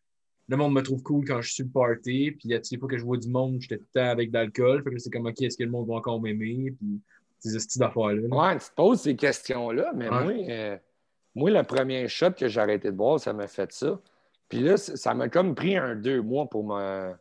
Le 0.49 0.57
monde 0.57 0.73
me 0.73 0.81
trouve 0.81 1.01
cool 1.03 1.25
quand 1.25 1.41
je 1.41 1.51
suis 1.53 1.63
le 1.63 1.69
party. 1.69 2.31
Puis 2.37 2.49
tu 2.49 2.59
sais, 2.61 2.77
fois 2.77 2.89
que 2.89 2.97
je 2.97 3.03
vois 3.05 3.15
du 3.17 3.29
monde, 3.29 3.57
j'étais 3.61 3.77
tout 3.77 3.85
le 3.95 4.01
temps 4.01 4.09
avec 4.09 4.29
de 4.29 4.37
l'alcool. 4.37 4.83
Fait 4.83 4.89
que 4.91 4.99
c'est 4.99 5.09
comme, 5.09 5.25
OK, 5.25 5.41
est-ce 5.41 5.57
que 5.57 5.63
le 5.63 5.71
monde 5.71 5.87
va 5.87 5.95
encore 5.95 6.21
m'aimer? 6.21 6.71
Puis 6.77 6.99
ces 7.39 7.57
styles 7.59 7.79
d'affaires-là. 7.79 8.27
là. 8.27 8.35
Ouais, 8.35 8.57
tu 8.57 8.65
te 8.69 8.75
poses 8.75 9.01
ces 9.01 9.15
questions-là, 9.15 9.91
mais 9.95 10.09
Ouais. 10.09 10.23
moi, 10.23 10.33
euh, 10.49 10.77
moi, 11.35 11.49
le 11.51 11.63
premier 11.63 12.07
shot 12.09 12.31
que 12.31 12.47
j'ai 12.49 12.59
arrêté 12.59 12.91
de 12.91 12.95
boire, 12.97 13.19
ça 13.19 13.31
m'a 13.33 13.47
fait 13.47 13.71
ça. 13.71 13.99
Puis 14.49 14.59
là, 14.59 14.75
ça 14.77 15.13
m'a 15.13 15.29
comme 15.29 15.55
pris 15.55 15.77
un 15.77 15.95
deux 15.95 16.21
mois 16.21 16.47
pour 16.49 16.65
me. 16.65 17.13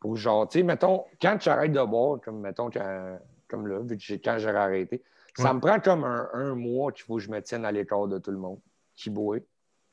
Pour 0.00 0.16
genre, 0.16 0.48
tu 0.48 0.58
sais, 0.58 0.64
mettons, 0.64 1.04
quand 1.20 1.36
j'arrête 1.40 1.72
de 1.72 1.84
boire, 1.84 2.18
comme 2.20 2.40
mettons, 2.40 2.70
quand, 2.70 3.18
comme 3.46 3.68
là, 3.68 3.78
vu 3.80 3.96
que 3.96 4.14
quand 4.14 4.36
j'ai 4.38 4.48
arrêté, 4.48 5.02
ça 5.36 5.48
Ouais. 5.48 5.54
me 5.54 5.60
prend 5.60 5.80
comme 5.80 6.04
un, 6.04 6.28
un 6.34 6.54
mois 6.54 6.92
qu'il 6.92 7.04
faut 7.04 7.16
que 7.16 7.22
je 7.22 7.30
me 7.30 7.40
tienne 7.40 7.64
à 7.64 7.72
l'écart 7.72 8.06
de 8.08 8.18
tout 8.18 8.30
le 8.30 8.38
monde 8.38 8.58
qui 8.94 9.10
boit, 9.10 9.38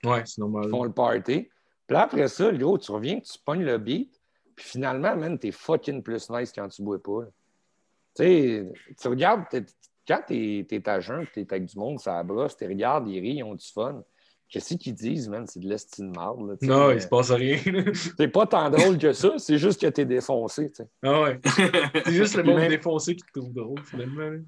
Ouais, 0.04 0.24
c'est 0.26 0.40
normal. 0.40 0.64
qui 0.66 0.70
font 0.70 0.84
le 0.84 0.92
party. 0.92 1.50
Puis 1.88 1.94
là, 1.96 2.02
après 2.04 2.28
ça, 2.28 2.52
le 2.52 2.58
gros, 2.58 2.78
tu 2.78 2.92
reviens, 2.92 3.20
tu 3.20 3.38
pognes 3.44 3.64
le 3.64 3.78
beat, 3.78 4.20
puis 4.56 4.66
finalement, 4.66 5.16
man, 5.16 5.38
t'es 5.40 5.52
fucking 5.52 6.04
plus 6.04 6.30
nice 6.30 6.52
quand 6.54 6.68
tu 6.68 6.84
bois 6.84 7.02
pas. 7.02 7.26
Tu 8.16 8.24
sais, 8.24 8.72
tu 9.00 9.08
regardes, 9.08 9.48
t'es- 9.50 9.66
quand 10.08 10.22
t'es 10.28 10.66
es 10.70 10.90
à 10.90 11.00
jeun, 11.00 11.26
t'es 11.34 11.48
avec 11.50 11.66
du 11.66 11.78
monde, 11.78 12.00
ça 12.00 12.22
brosse, 12.24 12.58
tu 12.58 12.66
regardes, 12.68 13.08
ils 13.08 13.20
rient, 13.20 13.38
ils 13.38 13.44
ont 13.44 13.56
du 13.56 13.66
fun. 13.66 14.04
Qu'est-ce 14.50 14.74
qu'ils 14.76 14.96
disent, 14.96 15.30
man? 15.30 15.46
C'est 15.46 15.60
de 15.60 15.68
l'estime 15.70 16.12
marde. 16.16 16.42
là, 16.50 16.58
tu 16.58 16.66
sais, 16.66 16.72
Non, 16.72 16.88
mais 16.88 16.96
il 16.96 17.02
se 17.02 17.08
passe 17.08 17.30
rien. 17.30 17.58
C'est 18.18 18.28
pas 18.30 18.48
tant 18.48 18.68
drôle 18.72 18.98
que 18.98 19.14
ça, 19.14 19.34
c'est 19.38 19.60
juste 19.60 19.80
que 19.80 19.86
t'es 19.86 20.06
défoncé. 20.06 20.70
tu 20.72 20.78
sais. 20.78 20.90
ah 21.04 21.22
ouais. 21.22 21.40
C'est 22.04 22.12
juste 22.14 22.36
le 22.36 22.42
monde 22.44 22.56
Même- 22.58 22.70
défoncé 22.70 23.16
qui 23.16 23.22
te 23.32 23.40
trouve 23.40 23.54
drôle, 23.54 23.80
finalement. 23.84 24.44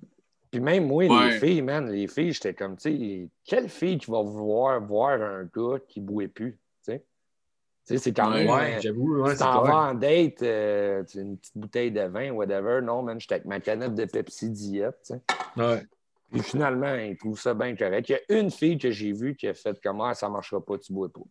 Puis 0.52 0.60
même 0.60 0.86
moi, 0.88 1.06
Ouais. 1.06 1.30
les 1.30 1.40
filles, 1.40 1.62
man, 1.62 1.90
les 1.90 2.08
filles, 2.08 2.34
j'étais 2.34 2.54
comme, 2.54 2.76
tu 2.76 2.98
sais, 2.98 3.30
quelle 3.46 3.70
fille 3.70 3.98
qui 3.98 4.12
va 4.12 4.22
vouloir 4.22 4.82
voir 4.86 5.22
un 5.22 5.44
gars 5.46 5.80
qui 5.88 6.02
bouait 6.02 6.28
plus, 6.28 6.52
tu 6.54 6.92
sais? 6.92 7.00
Tu 7.00 7.94
sais, 7.94 7.98
c'est 7.98 8.14
quand 8.14 8.30
Ouais, 8.32 8.44
même... 8.46 8.54
Ouais, 8.54 8.76
euh, 8.76 8.82
j'avoue. 8.82 9.22
Ouais, 9.22 9.36
t'en 9.38 9.64
vas 9.64 9.90
en 9.92 9.94
date, 9.94 10.44
euh, 10.44 11.04
tu 11.06 11.14
sais, 11.14 11.22
une 11.22 11.38
petite 11.38 11.58
bouteille 11.58 11.92
de 11.92 12.02
vin, 12.02 12.32
whatever. 12.32 12.82
Non, 12.84 13.02
man, 13.02 13.18
j'étais 13.20 13.36
avec 13.36 13.46
ma 13.46 13.62
canette 13.62 13.96
de 13.96 14.04
Pepsi 14.06 14.50
diète, 14.50 14.98
tu 15.06 15.14
sais. 15.14 15.22
Ouais. 15.56 15.88
Puis 16.32 16.42
finalement, 16.44 16.96
ils 16.96 17.18
trouvent 17.18 17.40
ça 17.40 17.54
bien 17.54 17.76
correct. 17.76 18.10
Il 18.10 18.12
y 18.12 18.16
a 18.36 18.40
une 18.40 18.52
fille 18.52 18.78
que 18.78 18.92
j'ai 18.92 19.14
vue 19.14 19.36
qui 19.36 19.48
a 19.48 19.54
fait 19.54 19.82
comme 19.82 20.02
ah, 20.02 20.14
ça 20.14 20.30
marchera 20.30 20.64
pas, 20.64 20.78
tu 20.78 20.92
bois 20.94 21.10
pas. 21.12 21.22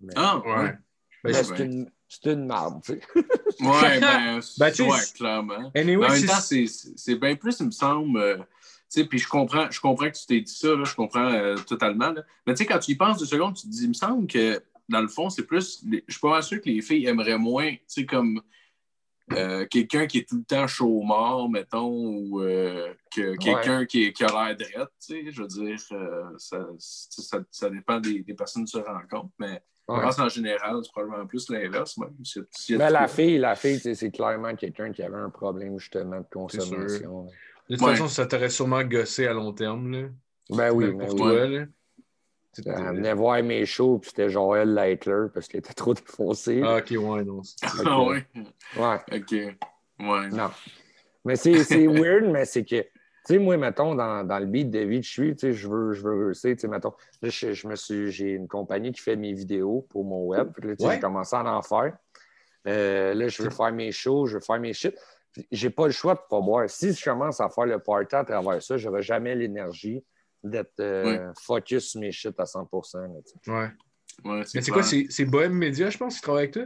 Mais, 0.00 0.12
Ah, 0.16 0.40
Ouais. 0.44 0.72
ben, 1.24 1.32
c'est 1.34 1.64
une, 1.64 1.90
c'est 2.08 2.32
une 2.32 2.46
marde, 2.46 2.82
tu 2.84 2.92
sais. 2.92 3.00
Ouais, 3.60 4.00
ben, 4.00 4.40
Ben, 4.58 4.70
tu 4.72 4.82
ouais, 4.82 4.98
clairement. 5.14 5.70
Anyway, 5.74 6.06
en 6.06 6.10
même 6.10 6.20
c'est- 6.20 6.26
temps, 6.26 6.94
c'est- 6.96 7.14
bien 7.16 7.36
plus, 7.36 7.56
il 7.60 7.66
me 7.66 7.70
semble. 7.70 8.18
euh, 8.18 8.36
tu 8.38 9.00
sais, 9.00 9.04
puis 9.04 9.18
je 9.18 9.28
comprends, 9.28 9.68
je 9.70 9.80
comprends 9.80 10.08
que 10.10 10.16
tu 10.16 10.26
t'es 10.26 10.40
dit 10.40 10.52
ça, 10.54 10.68
là, 10.68 10.84
je 10.84 10.94
comprends 10.94 11.32
euh, 11.32 11.56
totalement. 11.56 12.12
là. 12.12 12.22
Mais 12.46 12.54
tu 12.54 12.58
sais, 12.58 12.66
quand 12.66 12.78
tu 12.78 12.92
y 12.92 12.94
penses 12.94 13.18
deux 13.18 13.26
secondes, 13.26 13.54
tu 13.56 13.62
te 13.62 13.68
dis, 13.72 13.82
il 13.82 13.88
me 13.88 13.94
semble 13.94 14.26
que 14.28 14.62
dans 14.88 15.00
le 15.00 15.08
fond, 15.08 15.28
c'est 15.30 15.44
plus. 15.44 15.82
les- 15.88 16.04
Je 16.06 16.12
suis 16.12 16.20
pas 16.20 16.30
mal 16.30 16.42
sûr 16.44 16.60
que 16.60 16.68
les 16.70 16.80
filles 16.82 17.06
aimeraient 17.06 17.38
moins, 17.38 17.72
tu 17.72 17.80
sais, 17.88 18.06
comme 18.06 18.40
euh, 19.32 19.66
quelqu'un 19.66 20.06
qui 20.06 20.18
est 20.18 20.28
tout 20.28 20.36
le 20.36 20.44
temps 20.44 20.68
chaud 20.68 21.02
mort, 21.02 21.50
mettons, 21.50 21.88
ou 21.90 22.40
euh, 22.42 22.94
que 23.12 23.34
quelqu'un 23.36 23.84
qui, 23.84 24.12
qui 24.12 24.22
a 24.22 24.28
l'air 24.28 24.56
drette, 24.56 24.88
tu 25.04 25.24
sais. 25.24 25.32
Je 25.32 25.42
veux 25.42 25.48
dire, 25.48 25.76
euh, 25.90 26.22
ça, 26.38 26.64
ça, 26.78 27.40
ça 27.50 27.68
dépend 27.70 27.98
des, 27.98 28.20
des 28.22 28.34
personnes 28.34 28.64
que 28.64 28.70
tu 28.70 28.76
rencontres, 28.78 29.32
mais. 29.40 29.60
Je 29.88 29.94
Ouais. 29.94 30.00
pense 30.02 30.18
en 30.18 30.28
général, 30.28 30.80
c'est 30.82 30.90
probablement 30.90 31.26
plus 31.26 31.48
l'inverse. 31.48 31.96
Mais 31.98 32.06
de 32.76 32.92
la 32.92 33.06
fille, 33.06 33.38
la 33.38 33.54
fille, 33.54 33.78
c'est 33.94 34.10
clairement 34.10 34.54
quelqu'un 34.56 34.90
qui 34.92 35.02
avait 35.02 35.16
un 35.16 35.30
problème 35.30 35.78
justement 35.78 36.18
de 36.20 36.26
consommation. 36.32 37.28
De 37.68 37.76
toute 37.76 37.84
Ouais. 37.84 37.92
façon, 37.92 38.08
ça 38.08 38.26
t'aurait 38.26 38.50
sûrement 38.50 38.82
gossé 38.82 39.26
à 39.26 39.32
long 39.32 39.52
terme. 39.52 39.90
Là. 39.92 40.08
Ben 40.50 40.70
oui, 40.72 40.92
mais 40.92 41.06
pour 41.06 41.14
oui. 41.14 41.18
toi. 41.20 41.46
Là. 41.46 41.64
C'est- 42.52 42.66
Elle 42.66 42.96
venait 42.96 43.14
voir 43.14 43.42
mes 43.42 43.66
shows, 43.66 43.98
puis 43.98 44.10
c'était 44.10 44.28
Joël 44.30 44.72
Leitler 44.74 45.26
parce 45.34 45.46
qu'il 45.46 45.58
était 45.58 45.74
trop 45.74 45.92
défoncé. 45.94 46.62
Ah, 46.64 46.76
ok, 46.78 46.90
ouais, 46.90 47.24
non. 47.24 47.42
Ah 47.84 48.02
ouais. 48.02 48.26
Ouais. 48.76 48.98
OK. 49.12 49.32
Ouais. 49.32 50.28
Non. 50.30 50.50
Mais 51.24 51.36
c'est 51.36 51.62
c'est 51.64 51.86
weird, 51.86 52.24
mais 52.32 52.44
c'est 52.44 52.64
que, 52.64 52.80
tu 52.80 52.88
sais, 53.34 53.38
moi, 53.38 53.56
mettons, 53.56 53.94
dans, 53.94 54.24
dans 54.24 54.38
le 54.38 54.46
beat 54.46 54.70
de 54.70 54.80
vie 54.80 55.00
que 55.00 55.06
je 55.06 55.10
suis, 55.10 55.32
tu 55.36 55.40
sais, 55.40 55.52
je 55.52 55.68
veux, 55.68 55.92
je 55.92 56.02
veux 56.02 56.26
réussir, 56.26 56.54
tu 56.54 56.60
sais, 56.60 56.68
mettons, 56.68 56.92
là, 57.22 57.28
je, 57.28 57.52
je 57.52 57.68
me 57.68 57.74
suis, 57.76 58.10
j'ai 58.10 58.30
une 58.30 58.48
compagnie 58.48 58.92
qui 58.92 59.00
fait 59.00 59.16
mes 59.16 59.32
vidéos 59.32 59.86
pour 59.90 60.04
mon 60.04 60.24
web, 60.26 60.52
Puis 60.54 60.68
là, 60.68 60.76
tu 60.76 60.82
sais, 60.82 60.88
Ouais. 60.88 60.94
j'ai 60.94 61.00
commencé 61.00 61.34
à 61.36 61.44
en 61.44 61.62
faire. 61.62 61.96
Euh, 62.68 63.14
là, 63.14 63.28
je 63.28 63.42
veux 63.42 63.50
faire 63.50 63.72
mes 63.72 63.92
shows, 63.92 64.26
je 64.26 64.34
veux 64.34 64.40
faire 64.40 64.58
mes 64.60 64.72
shit. 64.72 64.94
Puis 65.32 65.46
J'ai 65.52 65.70
pas 65.70 65.86
le 65.86 65.92
choix 65.92 66.14
de 66.14 66.20
pas 66.28 66.40
boire. 66.40 66.68
Si 66.68 66.92
je 66.92 67.04
commence 67.04 67.40
à 67.40 67.48
faire 67.48 67.66
le 67.66 67.78
party 67.78 68.14
à 68.16 68.24
travers 68.24 68.62
ça, 68.62 68.76
j'aurai 68.76 69.02
jamais 69.02 69.34
l'énergie 69.34 70.02
d'être 70.42 70.80
euh, 70.80 71.32
focus 71.40 71.90
sur 71.90 72.00
mes 72.00 72.10
shit 72.12 72.38
à 72.40 72.46
100 72.46 72.60
là, 72.62 73.08
tu 73.24 73.32
sais. 73.44 73.50
Ouais. 73.50 73.68
Ouais, 74.24 74.42
Mais 74.54 74.60
c'est 74.62 74.70
quoi, 74.70 74.82
c'est 74.82 75.06
c'est 75.10 75.26
Bohème 75.26 75.52
Media, 75.52 75.90
je 75.90 75.98
pense, 75.98 76.16
qui 76.16 76.22
travaille 76.22 76.44
avec 76.44 76.54
toi? 76.54 76.64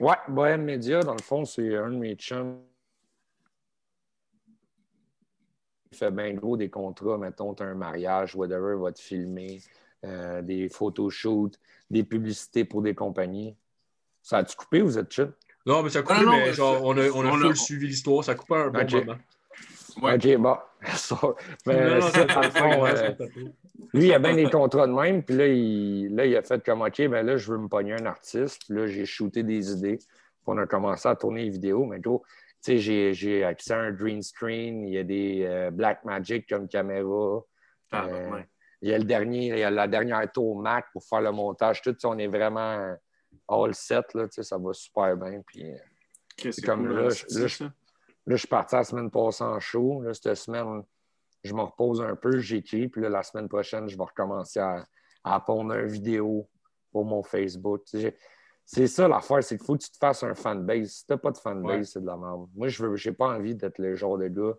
Ouais, 0.00 0.16
Bohème 0.28 0.64
Media, 0.64 1.00
dans 1.00 1.14
le 1.14 1.22
fond, 1.22 1.44
c'est 1.44 1.74
un 1.76 1.90
de 1.90 1.96
mes 1.96 2.14
chums 2.14 2.60
fait 5.94 6.10
bien 6.10 6.32
gros 6.34 6.56
des 6.56 6.68
contrats. 6.70 7.18
Mettons, 7.18 7.54
tu 7.54 7.62
as 7.62 7.66
un 7.66 7.74
mariage, 7.74 8.34
whatever, 8.36 8.76
va 8.80 8.92
te 8.92 9.00
filmer, 9.00 9.60
euh, 10.04 10.40
des 10.42 10.68
photoshoots, 10.68 11.58
des 11.90 12.04
publicités 12.04 12.64
pour 12.64 12.82
des 12.82 12.94
compagnies. 12.94 13.56
Ça 14.22 14.38
a-tu 14.38 14.56
coupé 14.56 14.82
ou 14.82 14.86
vous 14.86 14.98
êtes 14.98 15.12
chill? 15.12 15.32
Non, 15.66 15.82
mais 15.82 15.90
ça 15.90 16.00
a 16.00 16.02
coupé, 16.02 16.14
Ah, 16.18 16.22
non, 16.24 16.30
mais 16.32 16.44
mais 16.46 16.52
genre, 16.52 16.80
on 16.84 16.96
a, 16.96 17.08
on 17.10 17.24
a 17.24 17.28
on 17.28 17.36
full 17.38 17.50
a- 17.50 17.54
suivi 17.54 17.86
l'histoire. 17.88 18.24
Ça 18.24 18.32
a 18.32 18.34
coupé 18.34 18.54
un 18.54 18.68
bon 18.70 18.80
Ok. 18.82 18.92
moment. 18.92 19.18
Ouais. 20.02 20.14
OK, 20.14 20.36
bon. 20.40 20.56
Ça- 20.94 21.16
mais 21.66 21.84
Non, 21.88 21.94
non, 21.96 22.00
ça, 22.02 22.10
c'est 22.12 22.26
dans 22.34 22.40
le 22.40 22.50
fond, 22.50 22.86
euh, 22.86 23.10
lui, 23.92 24.06
il 24.06 24.12
a 24.14 24.18
bien 24.18 24.34
des 24.34 24.48
contrats 24.48 24.86
de 24.86 24.92
même. 24.92 25.22
Puis 25.22 25.36
là 25.36 25.46
il, 25.48 26.14
là, 26.14 26.24
il 26.24 26.36
a 26.36 26.42
fait 26.42 26.64
comme 26.64 26.82
OK, 26.82 26.96
ben 27.08 27.26
là, 27.26 27.36
je 27.36 27.50
veux 27.52 27.58
me 27.58 27.68
pogner 27.68 27.94
un 27.94 28.06
artiste. 28.06 28.62
Puis 28.66 28.74
là, 28.78 28.86
j'ai 28.86 29.04
shooté 29.04 29.42
des 29.42 29.72
idées. 29.72 29.96
Puis 29.98 30.06
on 30.46 30.56
a 30.58 30.66
commencé 30.66 31.08
à 31.08 31.16
tourner 31.16 31.44
les 31.44 31.50
vidéos. 31.50 31.84
Mais 31.84 31.98
gros, 31.98 32.22
j'ai, 32.66 33.14
j'ai 33.14 33.44
accès 33.44 33.72
à 33.72 33.78
un 33.78 33.90
green 33.92 34.22
screen. 34.22 34.86
Il 34.86 34.94
y 34.94 34.98
a 34.98 35.04
des 35.04 35.44
euh, 35.44 35.70
Black 35.70 36.04
Magic 36.04 36.48
comme 36.48 36.68
caméra. 36.68 37.40
Ah, 37.92 38.06
Euh, 38.06 38.30
ouais. 38.30 38.48
Il 38.82 38.88
y 38.88 38.94
a 38.94 38.98
le 38.98 39.04
dernier, 39.04 39.48
il 39.48 39.58
y 39.58 39.62
a 39.62 39.70
la 39.70 39.86
dernière 39.86 40.30
tour 40.32 40.58
Mac 40.60 40.86
pour 40.92 41.04
faire 41.04 41.20
le 41.20 41.32
montage. 41.32 41.82
Tout 41.82 41.94
on 42.04 42.16
est 42.18 42.28
vraiment 42.28 42.96
all 43.48 43.74
set. 43.74 44.14
Là, 44.14 44.24
tu 44.26 44.34
sais, 44.36 44.42
ça 44.42 44.56
va 44.56 44.72
super 44.72 45.16
bien. 45.18 45.42
Puis 45.46 45.64
comme 46.62 46.86
cool, 46.86 46.96
là, 46.96 47.06
hein, 47.06 47.08
je- 47.10 47.64
là. 47.64 47.70
Là, 48.26 48.36
je 48.36 48.40
suis 48.40 48.48
parti 48.48 48.74
la 48.76 48.84
semaine 48.84 49.10
passée 49.10 49.44
en 49.44 49.60
show. 49.60 50.00
Là, 50.02 50.14
cette 50.14 50.34
semaine, 50.34 50.82
je 51.44 51.52
me 51.52 51.60
repose 51.62 52.00
un 52.00 52.16
peu, 52.16 52.38
j'écris. 52.38 52.88
Puis 52.88 53.02
là, 53.02 53.08
la 53.10 53.22
semaine 53.22 53.48
prochaine, 53.48 53.86
je 53.88 53.96
vais 53.98 54.04
recommencer 54.04 54.60
à, 54.60 54.86
à 55.24 55.40
pondre 55.40 55.74
une 55.74 55.86
vidéo 55.88 56.48
pour 56.92 57.04
mon 57.04 57.22
Facebook. 57.22 57.84
Tu 57.84 57.98
sais, 57.98 58.00
j'ai- 58.00 58.16
C'est 58.72 58.86
ça 58.86 59.08
l'affaire, 59.08 59.42
c'est 59.42 59.56
qu'il 59.56 59.66
faut 59.66 59.76
que 59.76 59.82
tu 59.82 59.90
te 59.90 59.96
fasses 59.96 60.22
un 60.22 60.32
fanbase. 60.34 60.90
Si 60.90 61.04
tu 61.06 61.12
n'as 61.12 61.18
pas 61.18 61.32
de 61.32 61.38
fanbase, 61.38 61.76
Ouais. 61.78 61.84
c'est 61.84 62.00
de 62.00 62.06
la 62.06 62.16
merde. 62.16 62.48
Moi, 62.54 62.68
je 62.68 63.08
n'ai 63.08 63.14
pas 63.16 63.36
envie 63.36 63.56
d'être 63.56 63.78
le 63.78 63.96
genre 63.96 64.16
de 64.16 64.28
gars 64.28 64.54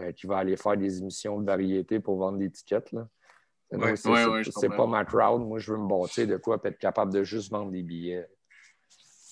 euh, 0.00 0.10
qui 0.10 0.26
va 0.26 0.38
aller 0.38 0.56
faire 0.56 0.76
des 0.76 0.98
émissions 0.98 1.40
de 1.40 1.46
variété 1.46 2.00
pour 2.00 2.18
vendre 2.18 2.38
des 2.38 2.50
tickets. 2.50 2.90
Là. 2.90 3.06
Ouais, 3.70 3.94
c'est 3.94 4.08
ouais, 4.10 4.76
pas 4.76 4.86
ma 4.88 5.04
crowd. 5.04 5.42
Moi, 5.46 5.60
je 5.60 5.70
veux 5.72 5.78
me 5.78 5.86
bâtir 5.86 6.26
de 6.26 6.38
quoi, 6.38 6.60
être 6.64 6.78
capable 6.78 7.12
de 7.12 7.22
juste 7.22 7.52
vendre 7.52 7.70
des 7.70 7.84
billets. 7.84 8.26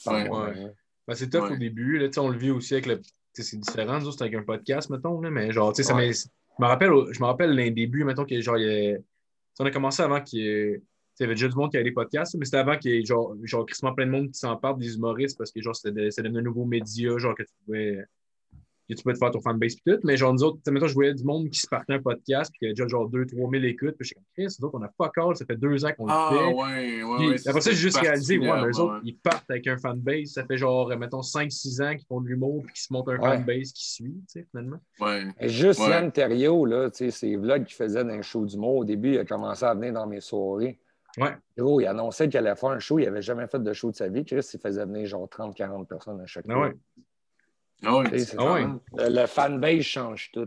moi-même. 0.06 0.74
Ben, 1.08 1.14
c'est 1.14 1.28
tough 1.28 1.42
Ouais. 1.48 1.52
au 1.54 1.56
début. 1.56 1.98
Là, 1.98 2.08
on 2.18 2.28
le 2.28 2.38
vit 2.38 2.50
aussi 2.52 2.74
avec 2.74 2.86
le. 2.86 3.00
C'est 3.34 3.58
différent, 3.58 4.00
c'est 4.00 4.22
avec 4.22 4.34
un 4.34 4.42
podcast, 4.44 4.90
mettons. 4.90 5.20
Là, 5.20 5.30
mais 5.30 5.50
genre, 5.50 5.72
tu 5.72 5.82
sais, 5.82 5.88
ça 5.88 5.98
je 6.00 6.62
me 6.62 6.66
rappelle, 6.66 6.90
je 7.10 7.20
me 7.20 7.26
rappelle 7.26 7.54
l'un 7.54 7.70
début, 7.70 8.04
mettons, 8.04 8.24
que 8.24 8.40
genre, 8.40 8.58
il 8.58 8.66
y 8.66 8.92
a- 8.92 8.96
tu 8.98 9.02
sais, 9.54 9.62
on 9.62 9.66
a 9.66 9.70
commencé 9.70 10.02
avant 10.02 10.20
qu'il 10.20 10.40
y 10.40 10.48
ait. 10.48 10.82
Il 11.20 11.24
y 11.24 11.26
avait 11.26 11.34
déjà 11.34 11.48
du 11.48 11.54
monde 11.56 11.70
qui 11.70 11.76
avait 11.76 11.84
des 11.84 11.92
podcasts, 11.92 12.34
mais 12.38 12.46
c'était 12.46 12.56
avant 12.56 12.76
qu'il 12.78 12.92
y 12.92 12.98
ait 12.98 13.04
genre, 13.04 13.36
genre 13.44 13.66
plein 13.94 14.06
de 14.06 14.10
monde 14.10 14.30
qui 14.30 14.38
s'en 14.38 14.56
parle 14.56 14.78
des 14.78 14.94
humoristes 14.96 15.36
parce 15.36 15.52
que 15.52 15.60
genre 15.60 15.76
c'était 15.76 15.92
de- 16.04 16.10
c'était 16.10 16.22
devenu 16.28 16.38
un 16.40 16.44
nouveau 16.44 16.64
média, 16.64 17.16
genre 17.18 17.34
que 17.34 17.42
tu 17.42 17.52
pouvais, 17.66 18.04
que 18.88 18.94
tu 18.94 19.02
pouvais 19.02 19.12
te 19.12 19.18
faire 19.18 19.30
ton 19.30 19.40
fanbase 19.40 19.74
et 19.86 19.92
tout. 19.92 20.00
Mais 20.02 20.16
genre 20.16 20.32
nous 20.32 20.42
autres, 20.42 20.56
tu 20.56 20.62
sais, 20.64 20.70
mettons, 20.72 20.88
je 20.88 20.94
voyais 20.94 21.12
du 21.14 21.22
monde 21.22 21.48
qui 21.50 21.60
se 21.60 21.68
partait 21.68 21.92
un 21.92 22.00
podcast 22.02 22.50
puis 22.50 22.58
qui 22.58 22.64
avait 22.64 22.72
déjà 22.74 22.88
genre 22.88 23.08
2-3 23.08 23.50
000 23.50 23.62
écoutes. 23.64 23.90
Puis 23.98 23.98
je 24.00 24.04
suis 24.06 24.14
comme 24.14 24.24
Chris, 24.34 24.56
nous 24.58 24.66
autres, 24.66 24.78
on 24.80 24.82
a 24.82 24.88
pas 24.88 25.06
encore, 25.08 25.36
ça 25.36 25.44
fait 25.44 25.56
deux 25.56 25.84
ans 25.84 25.90
qu'on 25.96 26.06
le 26.06 26.12
Ah, 26.12 26.30
fait. 26.32 26.54
ouais, 26.54 27.02
ouais. 27.04 27.16
Puis 27.18 27.28
ouais, 27.28 27.48
après 27.48 27.60
ça, 27.60 27.70
j'ai 27.70 27.76
juste 27.76 27.98
réalisé, 27.98 28.38
ouais, 28.38 28.46
mais 28.50 28.68
eux 28.68 28.80
autres, 28.80 29.00
ils 29.04 29.16
partent 29.18 29.48
avec 29.50 29.66
un 29.66 29.76
fanbase. 29.76 30.30
Ça 30.30 30.44
fait 30.46 30.56
genre, 30.56 30.88
mettons, 30.98 31.20
5-6 31.22 31.82
ans 31.82 31.94
qu'ils 31.94 32.06
font 32.06 32.20
de 32.22 32.28
l'humour 32.28 32.62
puis 32.64 32.72
qu'ils 32.72 32.82
se 32.82 32.92
montent 32.92 33.08
un 33.10 33.18
Ouais. 33.20 33.36
fanbase 33.36 33.72
qui 33.72 33.88
suit, 33.92 34.14
tu 34.26 34.40
sais, 34.40 34.46
finalement. 34.50 34.78
Juste 35.42 35.80
Ouais. 35.80 35.90
Yann 35.90 36.10
Terriot, 36.10 36.64
là, 36.64 36.90
tu 36.90 36.96
sais, 36.96 37.10
ses 37.10 37.36
vlogs 37.36 37.64
qu'il 37.66 37.76
faisait 37.76 38.02
dans 38.02 38.10
un 38.14 38.22
show 38.22 38.44
d'humour, 38.46 38.76
au 38.78 38.84
début, 38.86 39.12
il 39.12 39.18
a 39.18 39.24
commencé 39.26 39.64
à 39.66 39.74
venir 39.74 39.92
dans 39.92 40.06
mes 40.06 40.20
soirées. 40.22 40.80
Ouais. 41.18 41.32
Gros, 41.58 41.80
il 41.80 41.86
annonçait 41.86 42.28
qu'il 42.28 42.38
allait 42.38 42.54
faire 42.56 42.70
un 42.70 42.78
show, 42.78 42.98
il 42.98 43.04
n'avait 43.04 43.22
jamais 43.22 43.46
fait 43.46 43.62
de 43.62 43.72
show 43.72 43.90
de 43.90 43.96
sa 43.96 44.08
vie. 44.08 44.24
Chris, 44.24 44.46
il 44.54 44.60
faisait 44.60 44.84
venir 44.84 45.06
genre 45.06 45.28
30-40 45.28 45.86
personnes 45.86 46.20
à 46.20 46.26
chaque 46.26 46.44
Ah 46.48 46.52
fois. 46.54 46.68
ouais. 46.68 46.74
Ah 47.82 48.02
c'est- 48.18 48.36
Ah 48.38 48.52
ouais. 48.54 48.66
Le, 48.98 49.20
le 49.20 49.26
fanbase 49.26 49.80
change 49.82 50.30
tout. 50.32 50.46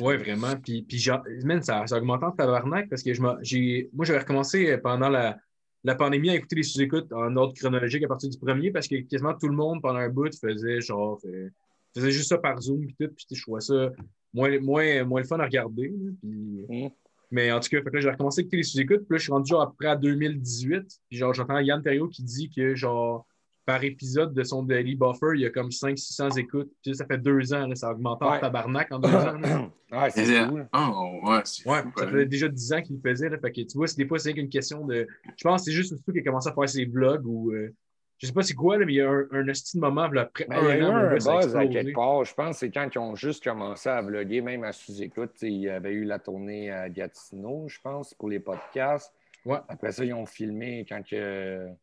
Ouais, 0.00 0.16
vraiment. 0.16 0.56
Puis, 0.56 0.82
puis 0.82 0.98
genre, 0.98 1.22
man, 1.44 1.62
ça, 1.62 1.86
ça 1.86 1.94
a 1.94 1.98
augmenté 1.98 2.24
en 2.24 2.30
tabarnak 2.32 2.88
parce 2.88 3.02
que 3.02 3.12
je 3.12 3.22
j'ai, 3.42 3.90
moi, 3.92 4.04
j'avais 4.06 4.20
recommencé 4.20 4.78
pendant 4.78 5.10
la, 5.10 5.36
la 5.84 5.94
pandémie 5.94 6.30
à 6.30 6.34
écouter 6.36 6.56
les 6.56 6.62
sous-écoutes 6.62 7.12
en 7.12 7.36
ordre 7.36 7.52
chronologique 7.54 8.02
à 8.04 8.08
partir 8.08 8.30
du 8.30 8.38
premier 8.38 8.70
parce 8.70 8.88
que 8.88 8.96
quasiment 9.02 9.34
tout 9.34 9.48
le 9.48 9.54
monde 9.56 9.82
pendant 9.82 9.98
un 9.98 10.08
bout 10.08 10.34
faisait 10.34 10.80
genre, 10.80 11.20
euh, 11.26 11.50
faisait 11.94 12.10
juste 12.12 12.30
ça 12.30 12.38
par 12.38 12.58
Zoom 12.62 12.86
puis 12.86 12.96
tout. 12.98 13.12
Puis 13.14 13.26
je 13.30 13.42
trouvais 13.42 13.60
ça 13.60 13.90
moins, 14.32 14.58
moins, 14.60 15.04
moins 15.04 15.20
le 15.20 15.26
fun 15.26 15.38
à 15.38 15.44
regarder. 15.44 15.92
puis- 16.22 16.66
Mm. 16.86 16.88
Mais 17.30 17.52
en 17.52 17.60
tout 17.60 17.68
cas, 17.68 17.78
fait 17.82 17.90
que 17.90 17.94
là, 17.96 18.00
j'ai 18.00 18.10
recommencé 18.10 18.40
à 18.40 18.42
écouter 18.42 18.56
les 18.58 18.62
sous-écoutes. 18.64 19.00
Puis 19.06 19.12
là, 19.14 19.16
je 19.18 19.22
suis 19.22 19.32
rendu 19.32 19.50
genre 19.50 19.62
après 19.62 19.86
à 19.86 19.96
2018. 19.96 20.82
Puis 21.08 21.18
genre, 21.18 21.32
j'entends 21.34 21.58
Yann 21.58 21.82
Terriot 21.82 22.08
qui 22.08 22.22
dit 22.24 22.50
que 22.50 22.74
genre, 22.74 23.26
par 23.66 23.84
épisode 23.84 24.34
de 24.34 24.42
son 24.42 24.64
Daily 24.64 24.96
Buffer, 24.96 25.32
il 25.34 25.42
y 25.42 25.46
a 25.46 25.50
comme 25.50 25.68
500-600 25.70 26.38
écoutes. 26.38 26.72
Puis 26.82 26.94
ça 26.96 27.06
fait 27.06 27.18
deux 27.18 27.52
ans, 27.54 27.66
là, 27.68 27.74
ça 27.76 27.88
a 27.88 27.92
augmenté 27.92 28.24
en 28.24 28.32
Ouais. 28.32 28.40
tabarnak 28.40 28.90
en 28.90 28.98
deux 28.98 29.08
ans. 29.08 29.38
ouais, 29.92 30.10
c'est 30.10 30.48
cool. 30.48 30.68
Ah, 30.72 30.90
ouais, 31.22 31.40
c'est 31.44 31.68
Ouais, 31.68 31.82
fou, 31.82 31.92
ça 31.96 32.06
même. 32.06 32.24
déjà 32.24 32.48
10 32.48 32.72
ans 32.72 32.82
qu'il 32.82 32.96
le 32.96 33.02
faisait. 33.10 33.28
Là, 33.28 33.38
fait 33.38 33.52
que 33.52 33.60
tu 33.60 33.76
vois, 33.78 33.86
c'est- 33.86 33.96
des 33.96 34.06
fois, 34.08 34.18
c'est 34.18 34.34
qu'une 34.34 34.48
question 34.48 34.84
de. 34.86 35.06
Je 35.36 35.44
pense 35.44 35.60
que 35.60 35.64
c'est 35.66 35.76
juste 35.76 35.90
surtout 35.94 36.10
qu'il 36.10 36.20
a 36.22 36.24
commencé 36.24 36.48
à 36.48 36.52
faire 36.54 36.68
ses 36.68 36.84
vlogs 36.84 37.26
ou. 37.26 37.52
euh, 37.52 37.72
je 38.20 38.26
sais 38.26 38.32
pas 38.34 38.42
c'est 38.42 38.54
quoi, 38.54 38.76
là, 38.76 38.84
mais 38.84 38.92
il 38.92 38.96
y 38.96 39.00
a 39.00 39.10
un, 39.10 39.26
un 39.32 39.48
hostie 39.48 39.78
de 39.78 39.80
moment, 39.80 40.06
là, 40.08 40.22
après 40.22 40.44
Mais 40.48 40.56
il 40.60 40.64
y 40.68 40.70
a 40.72 40.76
eu 40.76 40.82
un 40.82 40.94
un 40.94 41.14
buzz 41.14 41.56
à 41.56 41.66
quelque 41.66 41.94
part. 41.94 42.22
Je 42.24 42.34
pense 42.34 42.56
que 42.56 42.60
c'est 42.66 42.70
quand 42.70 42.88
ils 42.94 42.98
ont 42.98 43.14
juste 43.14 43.42
commencé 43.42 43.88
à 43.88 44.02
vlogger, 44.02 44.42
même 44.42 44.62
à 44.62 44.72
sous-écoute. 44.72 45.32
Tu 45.38 45.46
Il 45.46 45.60
y 45.62 45.68
avait 45.70 45.92
eu 45.92 46.04
la 46.04 46.18
tournée 46.18 46.70
à 46.70 46.88
Gatineau, 46.90 47.66
je 47.68 47.80
pense, 47.80 48.12
pour 48.14 48.28
les 48.28 48.38
podcasts. 48.38 49.12
Ouais. 49.46 49.58
Après 49.68 49.90
ça, 49.90 50.04
ils 50.04 50.12
ont 50.12 50.26
filmé 50.26 50.84
quand 50.86 51.00
ils 51.10 51.74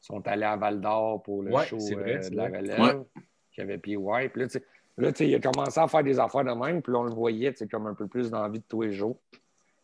sont 0.00 0.26
allés 0.26 0.44
à 0.44 0.56
Val 0.56 0.80
d'Or 0.80 1.22
pour 1.22 1.44
le 1.44 1.52
Ouais, 1.52 1.64
show 1.64 1.78
vrai, 1.78 2.24
euh, 2.26 2.28
de 2.28 2.36
la 2.36 2.44
relève, 2.46 2.80
Ouais. 2.80 3.22
qui 3.52 3.60
avait 3.60 3.78
PY. 3.78 3.96
Puis 3.96 4.40
là, 4.42 4.48
tu 4.48 4.58
sais, 4.58 4.64
là, 4.98 5.12
tu 5.12 5.24
il 5.24 5.34
a 5.36 5.38
commencé 5.40 5.78
à 5.78 5.86
faire 5.86 6.02
des 6.02 6.18
affaires 6.18 6.44
de 6.44 6.50
même, 6.52 6.82
puis 6.82 6.92
on 6.92 7.04
le 7.04 7.14
voyait 7.14 7.52
tu 7.54 7.68
comme 7.68 7.86
un 7.86 7.94
peu 7.94 8.08
plus 8.08 8.30
dans 8.30 8.42
la 8.42 8.48
vie 8.48 8.58
de 8.58 8.64
tous 8.68 8.82
les 8.82 8.92
jours. 8.92 9.18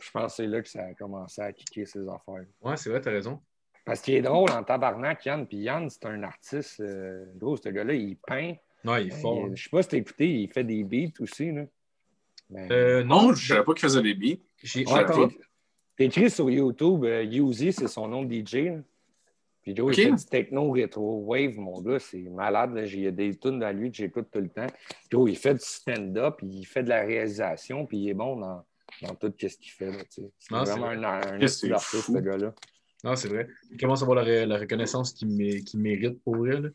Je 0.00 0.10
pense 0.10 0.32
que 0.32 0.42
c'est 0.42 0.46
là 0.48 0.60
que 0.60 0.68
ça 0.68 0.82
a 0.86 0.94
commencé 0.94 1.40
à 1.40 1.52
kicker 1.52 1.86
ses 1.86 2.00
affaires. 2.08 2.44
Ouais, 2.62 2.76
c'est 2.76 2.90
vrai, 2.90 3.00
t'as 3.00 3.10
raison. 3.12 3.38
Parce 3.84 4.00
qu'il 4.00 4.14
est 4.14 4.22
drôle 4.22 4.50
en 4.50 4.62
tabarnak, 4.62 5.24
Yann. 5.24 5.46
Puis 5.46 5.58
Yann, 5.58 5.88
c'est 5.90 6.06
un 6.06 6.22
artiste. 6.22 6.80
euh, 6.80 7.24
gros, 7.36 7.56
ce 7.56 7.68
gars-là, 7.68 7.94
il 7.94 8.16
peint. 8.16 8.54
Ouais, 8.84 9.04
il 9.06 9.12
est 9.12 9.20
fort. 9.20 9.46
Il- 9.48 9.56
je 9.56 9.64
sais 9.64 9.70
pas 9.70 9.82
si 9.82 9.88
t'as 9.88 9.96
écouté, 9.98 10.28
il 10.42 10.48
fait 10.52 10.64
des 10.64 10.84
beats 10.84 11.12
aussi. 11.20 11.50
Là. 11.52 11.64
Mais- 12.50 12.68
Euh, 12.70 13.04
Non, 13.04 13.22
non, 13.28 13.32
je 13.34 13.46
savais 13.48 13.64
pas 13.64 13.72
qu'il 13.74 13.82
faisait 13.82 14.02
des 14.02 14.14
beats. 14.14 14.40
j'ai 14.62 14.84
écrit 15.98 16.30
sur 16.30 16.50
YouTube, 16.50 17.04
euh, 17.04 17.22
Uzi, 17.24 17.72
c'est 17.72 17.88
son 17.88 18.08
nom 18.08 18.22
de 18.24 18.32
DJ. 18.34 18.54
là. 18.70 18.78
Puis 19.62 19.76
Joe, 19.76 19.94
il 19.94 20.04
fait 20.04 20.12
du 20.12 20.24
techno 20.24 20.70
rétro 20.70 21.18
wave, 21.26 21.58
mon 21.58 21.82
gars, 21.82 21.98
c'est 21.98 22.22
malade. 22.22 22.74
là. 22.74 22.86
J'ai 22.86 23.12
des 23.12 23.36
tunes 23.36 23.62
à 23.62 23.72
lui 23.72 23.90
que 23.90 23.96
j'écoute 23.98 24.28
tout 24.32 24.40
le 24.40 24.48
temps. 24.48 24.66
Joe, 25.10 25.30
il 25.30 25.36
fait 25.36 25.52
du 25.54 25.60
stand-up, 25.62 26.36
puis 26.38 26.46
il 26.48 26.64
fait 26.64 26.82
de 26.82 26.88
la 26.88 27.02
réalisation, 27.02 27.84
puis 27.84 27.98
il 27.98 28.08
est 28.08 28.14
bon 28.14 28.36
dans, 28.36 28.64
dans 29.02 29.14
tout 29.14 29.32
ce 29.38 29.46
qu'il 29.58 29.70
fait. 29.72 29.90
là, 29.90 29.98
tu 30.04 30.22
sais. 30.22 30.30
C'est 30.38 30.54
Non, 30.54 30.64
vraiment 30.64 30.86
vrai. 30.86 30.96
un, 31.04 31.42
un 31.42 31.46
c'est 31.46 31.70
artiste, 31.70 32.06
ce 32.12 32.18
gars-là. 32.18 32.54
Non, 33.04 33.16
c'est 33.16 33.28
vrai. 33.28 33.48
Il 33.70 33.78
commence 33.78 34.00
à 34.02 34.04
avoir 34.04 34.22
la, 34.24 34.46
la 34.46 34.58
reconnaissance 34.58 35.12
qu'il 35.12 35.28
mé- 35.28 35.62
qu'il 35.64 35.80
mérite 35.80 36.22
pour 36.22 36.36
vrai. 36.36 36.60
là. 36.60 36.68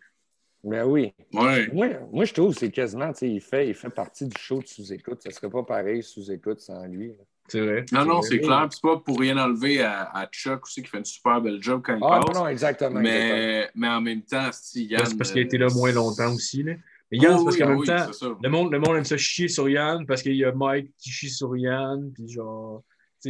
Mais 0.64 0.82
oui, 0.82 1.14
Ouais. 1.32 1.70
Moi, 1.72 1.88
moi, 2.12 2.26
je 2.26 2.34
trouve 2.34 2.54
que 2.54 2.60
c'est 2.60 2.72
quasiment, 2.72 3.12
tu 3.14 3.20
sais, 3.20 3.30
il 3.30 3.40
fait, 3.42 3.68
il 3.68 3.76
fait 3.76 3.92
partie 3.92 4.26
du 4.26 4.36
show 4.40 4.60
de 4.62 4.68
sous-écoute. 4.68 5.22
Ça 5.22 5.30
serait 5.30 5.50
pas 5.50 5.62
pareil 5.62 6.02
sous-écoute 6.02 6.60
sans 6.60 6.88
lui. 6.88 7.14
C'est 7.48 7.60
vrai. 7.62 7.86
Non, 7.92 8.04
non, 8.06 8.22
c'est 8.24 8.40
clair. 8.40 8.68
C'est 8.72 8.82
pas 8.82 8.98
pour 8.98 9.20
rien 9.20 9.38
enlever 9.38 9.82
à, 9.84 10.10
à 10.12 10.26
Chuck 10.26 10.64
aussi 10.64 10.82
qui 10.82 10.90
fait 10.90 10.98
une 10.98 11.06
super 11.06 11.40
belle 11.40 11.62
job 11.62 11.84
quand 11.86 11.96
il 11.96 12.02
Ah 12.04 12.20
passe. 12.20 12.34
non, 12.36 12.42
non, 12.42 12.48
exactement. 12.48 13.00
exactement. 13.00 13.36
mais, 13.36 13.70
mais 13.76 13.88
en 13.88 14.02
même 14.02 14.24
temps, 14.24 14.50
si 14.52 14.86
Yann. 14.86 15.06
C'est 15.06 15.16
parce 15.18 15.30
qu'il 15.32 15.42
a 15.42 15.44
été 15.46 15.60
là 15.60 15.68
moins 15.72 15.92
longtemps 15.92 16.34
aussi. 16.34 16.64
Là. 16.64 16.74
Mais 17.12 17.20
Yann, 17.20 17.36
Oh, 17.36 17.38
c'est 17.38 17.44
parce 17.44 17.56
oui, 17.56 17.62
qu'en 17.62 17.96
ah 18.00 18.08
même 18.08 18.12
temps, 18.16 18.40
le 18.42 18.50
monde, 18.50 18.72
le 18.72 18.80
monde 18.80 18.98
aime 18.98 19.06
ça 19.06 19.18
chier 19.18 19.48
sur 19.48 19.70
Yann 19.70 20.04
parce 20.08 20.24
qu'il 20.24 20.36
y 20.36 20.44
a 20.44 20.52
Mike 20.52 20.92
qui 20.98 21.12
chie 21.12 21.30
sur 21.30 21.56
Yann. 21.56 22.12
Puis 22.16 22.28
genre. 22.28 22.82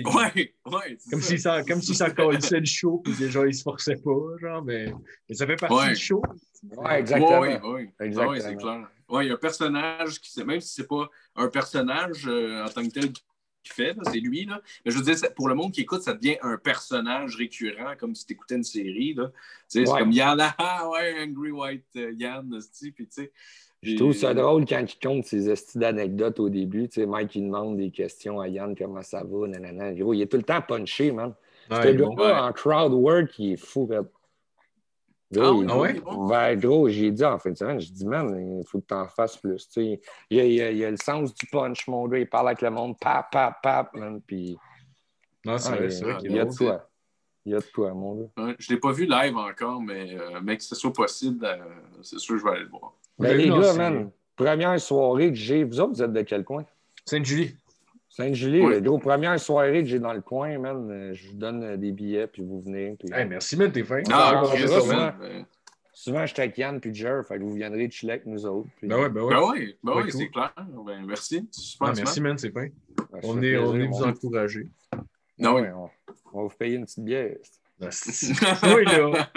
Ouais, 0.04 0.54
ouais. 0.66 0.98
Comme 1.10 1.22
ça. 1.22 1.28
s'il 1.28 1.39
s'en, 1.39 1.64
comme 1.64 1.82
s'il 1.82 1.96
s'en 1.96 2.10
colissait 2.12 2.60
le 2.60 2.66
show, 2.66 3.00
puis 3.04 3.14
genre, 3.30 3.46
il 3.48 3.54
se 3.54 3.64
forçait 3.64 3.96
pas, 3.98 4.12
genre, 4.41 4.64
mais, 4.64 4.91
mais 5.30 5.36
ça 5.36 5.46
fait 5.48 5.56
partie 5.56 5.76
Ouais. 5.76 5.89
du 5.89 5.96
show. 5.96 6.22
Ouais, 6.78 7.00
exactement. 7.00 7.39
Oui, 7.41 7.50
oui, 7.64 7.89
Exactement. 8.00 8.32
oui, 8.34 8.41
c'est 8.41 8.56
clair. 8.56 8.88
Oui, 9.08 9.26
il 9.26 9.28
y 9.28 9.32
a 9.32 9.36
un 9.36 9.38
personnage 9.38 10.20
qui, 10.20 10.43
même 10.43 10.60
si 10.62 10.74
c'est 10.74 10.88
pas 10.88 11.08
un 11.36 11.48
personnage 11.48 12.26
euh, 12.28 12.66
en 12.66 12.70
tant 12.70 12.84
que 12.84 12.91
tel 12.91 13.12
qui 13.12 13.22
fait, 13.74 13.96
c'est 14.12 14.20
lui, 14.20 14.46
là. 14.46 14.62
Mais 14.84 14.91
je 14.91 14.98
veux 14.98 15.04
dire, 15.04 15.18
ça- 15.18 15.30
pour 15.30 15.48
le 15.48 15.54
monde 15.56 15.72
qui 15.72 15.82
écoute, 15.82 16.02
ça 16.02 16.14
devient 16.14 16.38
un 16.41 16.58
personnage 16.58 17.36
récurrent, 17.36 17.93
comme 18.00 18.14
si 18.16 18.26
tu 18.26 18.34
écoutais 18.34 18.56
une 18.56 18.64
série, 18.64 19.14
là. 19.14 19.28
Tu 19.28 19.34
sais, 19.80 19.86
c'est 19.86 19.91
Ouais. 19.91 20.00
comme 20.00 20.12
Yann, 20.12 20.39
ah 20.58 20.89
ouais, 20.89 21.16
Angry 21.24 21.52
White 21.52 21.86
euh, 21.98 22.12
Yann, 22.14 22.50
puis 22.96 23.08
tu 23.08 23.12
sais. 23.12 23.32
Je 23.86 23.96
trouve 23.98 24.14
ça 24.14 24.34
drôle 24.34 24.66
quand 24.66 24.84
il 24.84 25.00
compte 25.00 25.26
ses 25.26 25.50
estis 25.50 25.78
d'anecdotes 25.78 26.40
au 26.40 26.50
début. 26.50 26.88
Tu 26.90 27.02
sais, 27.02 27.06
Mike, 27.06 27.36
il 27.36 27.44
demande 27.44 27.78
des 27.78 27.92
questions 27.92 28.40
à 28.40 28.48
Yann, 28.48 28.76
comment 28.76 29.02
ça 29.04 29.24
va, 29.24 29.48
nanana. 29.48 29.94
Gros, 29.94 30.14
il 30.14 30.22
est 30.22 30.28
tout 30.28 30.38
le 30.38 30.44
temps 30.44 30.62
punché, 30.62 31.12
man. 31.12 31.34
Ouais, 31.70 31.82
Ce 31.84 31.98
bon. 31.98 32.14
gars-là, 32.16 32.34
ouais. 32.34 32.50
en 32.50 32.54
crowd 32.54 32.94
work, 32.94 33.38
il 33.40 33.54
est 33.54 33.58
fou. 33.58 33.88
Ah 33.92 34.02
Gros, 35.32 35.62
oui, 35.62 35.66
il- 35.68 35.74
ouais? 35.74 36.02
Ben, 36.30 36.56
gros, 36.60 36.88
j'ai 36.90 37.12
dit 37.12 37.26
en 37.26 37.38
fin 37.40 37.52
de 37.52 37.58
semaine, 37.58 37.80
j'ai 37.80 37.92
dit, 37.92 38.06
man, 38.06 38.60
il 38.62 38.66
faut 38.68 38.80
que 38.80 38.86
tu 38.88 38.94
en 38.94 39.08
fasses 39.08 39.38
plus. 39.38 39.68
Tu 39.68 39.74
sais, 39.74 40.02
il, 40.30 40.38
y 40.38 40.40
a, 40.42 40.46
il 40.46 40.62
a- 40.62 40.72
il 40.72 40.86
a 40.86 40.92
le 40.92 40.98
sens 40.98 41.34
du 41.34 41.46
punch, 41.48 41.88
mon 41.88 42.08
gars. 42.08 42.20
Il 42.20 42.30
parle 42.30 42.48
avec 42.48 42.62
le 42.62 42.70
monde, 42.70 42.96
pap, 43.00 43.32
pap, 43.32 43.62
pap, 43.62 43.94
man. 43.96 44.22
Puis, 44.26 44.58
Non, 45.46 45.58
c'est 45.58 45.74
ah, 45.74 45.76
vrai, 45.78 45.88
il- 45.88 46.04
vrai 46.04 46.18
il 46.24 46.32
y 46.32 46.40
a 46.40 46.46
de 46.46 46.56
quoi. 46.56 46.90
Il 47.46 47.52
y 47.52 47.56
a 47.56 47.60
de 47.60 47.66
quoi, 47.74 47.93
mon 47.93 48.16
gars. 48.16 48.43
Ouais, 48.46 48.56
je 48.58 48.72
ne 48.72 48.76
l'ai 48.76 48.80
pas 48.80 48.91
vu 48.91 49.06
live 49.06 49.38
encore, 49.38 49.82
mais, 49.82 50.18
euh, 50.20 50.39
mais 50.43 50.58
que 50.58 50.64
ce 50.64 50.74
soit 50.76 50.91
possible, 50.93 51.46
euh, 51.46 51.58
c'est 52.02 52.18
sûr 52.20 52.36
que 52.36 52.39
je 52.39 52.43
vais 52.46 52.52
aller 52.52 52.64
le 52.64 52.70
voir. 52.70 52.93
Ben, 53.20 53.30
Mais 53.38 53.43
les 53.43 53.50
non, 53.50 53.62
gars, 53.62 53.74
man, 53.74 54.10
première 54.36 54.80
soirée 54.80 55.30
que 55.30 55.38
j'ai. 55.38 55.64
Vous 55.64 55.80
autres, 55.80 55.93
vous 55.93 56.02
êtes 56.04 56.14
de 56.14 56.22
quel 56.24 56.43
coin? 56.43 56.66
Sainte-Julie. 57.06 57.56
Saint-Julie, 58.10 58.62
Oui. 58.66 58.74
le 58.76 58.82
gros, 58.82 58.98
première 58.98 59.38
soirée 59.39 59.84
que 59.84 59.89
j'ai 59.89 60.00
dans 60.00 60.14
le 60.14 60.22
coin, 60.22 60.58
man, 60.58 60.89
euh, 60.89 61.14
je 61.14 61.28
vous 61.28 61.36
donne 61.36 61.64
euh, 61.64 61.78
des 61.78 61.91
billets, 61.91 62.28
puis 62.28 62.41
vous 62.43 62.62
venez. 62.62 62.96
Puis... 62.98 63.10
Hey, 63.14 63.28
merci, 63.28 63.58
man, 63.58 63.72
t'es 63.72 63.84
fin. 63.84 64.02
Ah, 64.12 64.41
Ah. 64.46 65.16
Ben 65.20 65.46
Souvent, 65.98 66.26
j'étais 66.26 66.41
avec 66.43 66.58
Yann 66.58 66.80
puis 66.82 66.93
Jer, 66.93 67.24
fait 67.26 67.38
que 67.38 67.43
vous 67.43 67.54
viendrez 67.54 67.89
chiller 67.89 68.14
avec 68.14 68.26
nous 68.26 68.46
autres. 68.46 68.68
puis- 68.78 68.88
Ben 68.88 69.00
ouais, 69.00 69.10
ben 69.10 69.22
ouais. 69.24 69.34
ben 69.34 69.41
oui, 69.52 69.78
ben 69.84 69.91
Ouais, 69.93 69.98
oui, 70.04 70.12
cool. 70.12 70.20
c'est 70.22 70.28
clair. 70.30 70.54
Ben, 70.86 71.06
merci. 71.06 71.48
C'est 71.52 71.62
super 71.62 71.88
Ah, 71.88 71.93
merci, 71.96 72.22
man, 72.22 72.38
c'est 72.38 72.52
fin. 72.52 72.68
Ben, 72.98 73.20
On 73.24 73.41
est, 73.41 73.58
on 73.58 73.76
est 73.76 73.88
vous 73.88 74.04
encourager. 74.04 74.68
Non, 75.38 75.56
oui. 75.56 75.62
Ouais, 75.62 75.72
on, 75.72 75.90
on 76.34 76.38
va 76.42 76.44
vous 76.50 76.56
payer 76.58 76.76
une 76.78 76.86
petite 76.86 77.04
bière. 77.04 77.36
Oui, 77.82 78.86
là. 78.86 79.30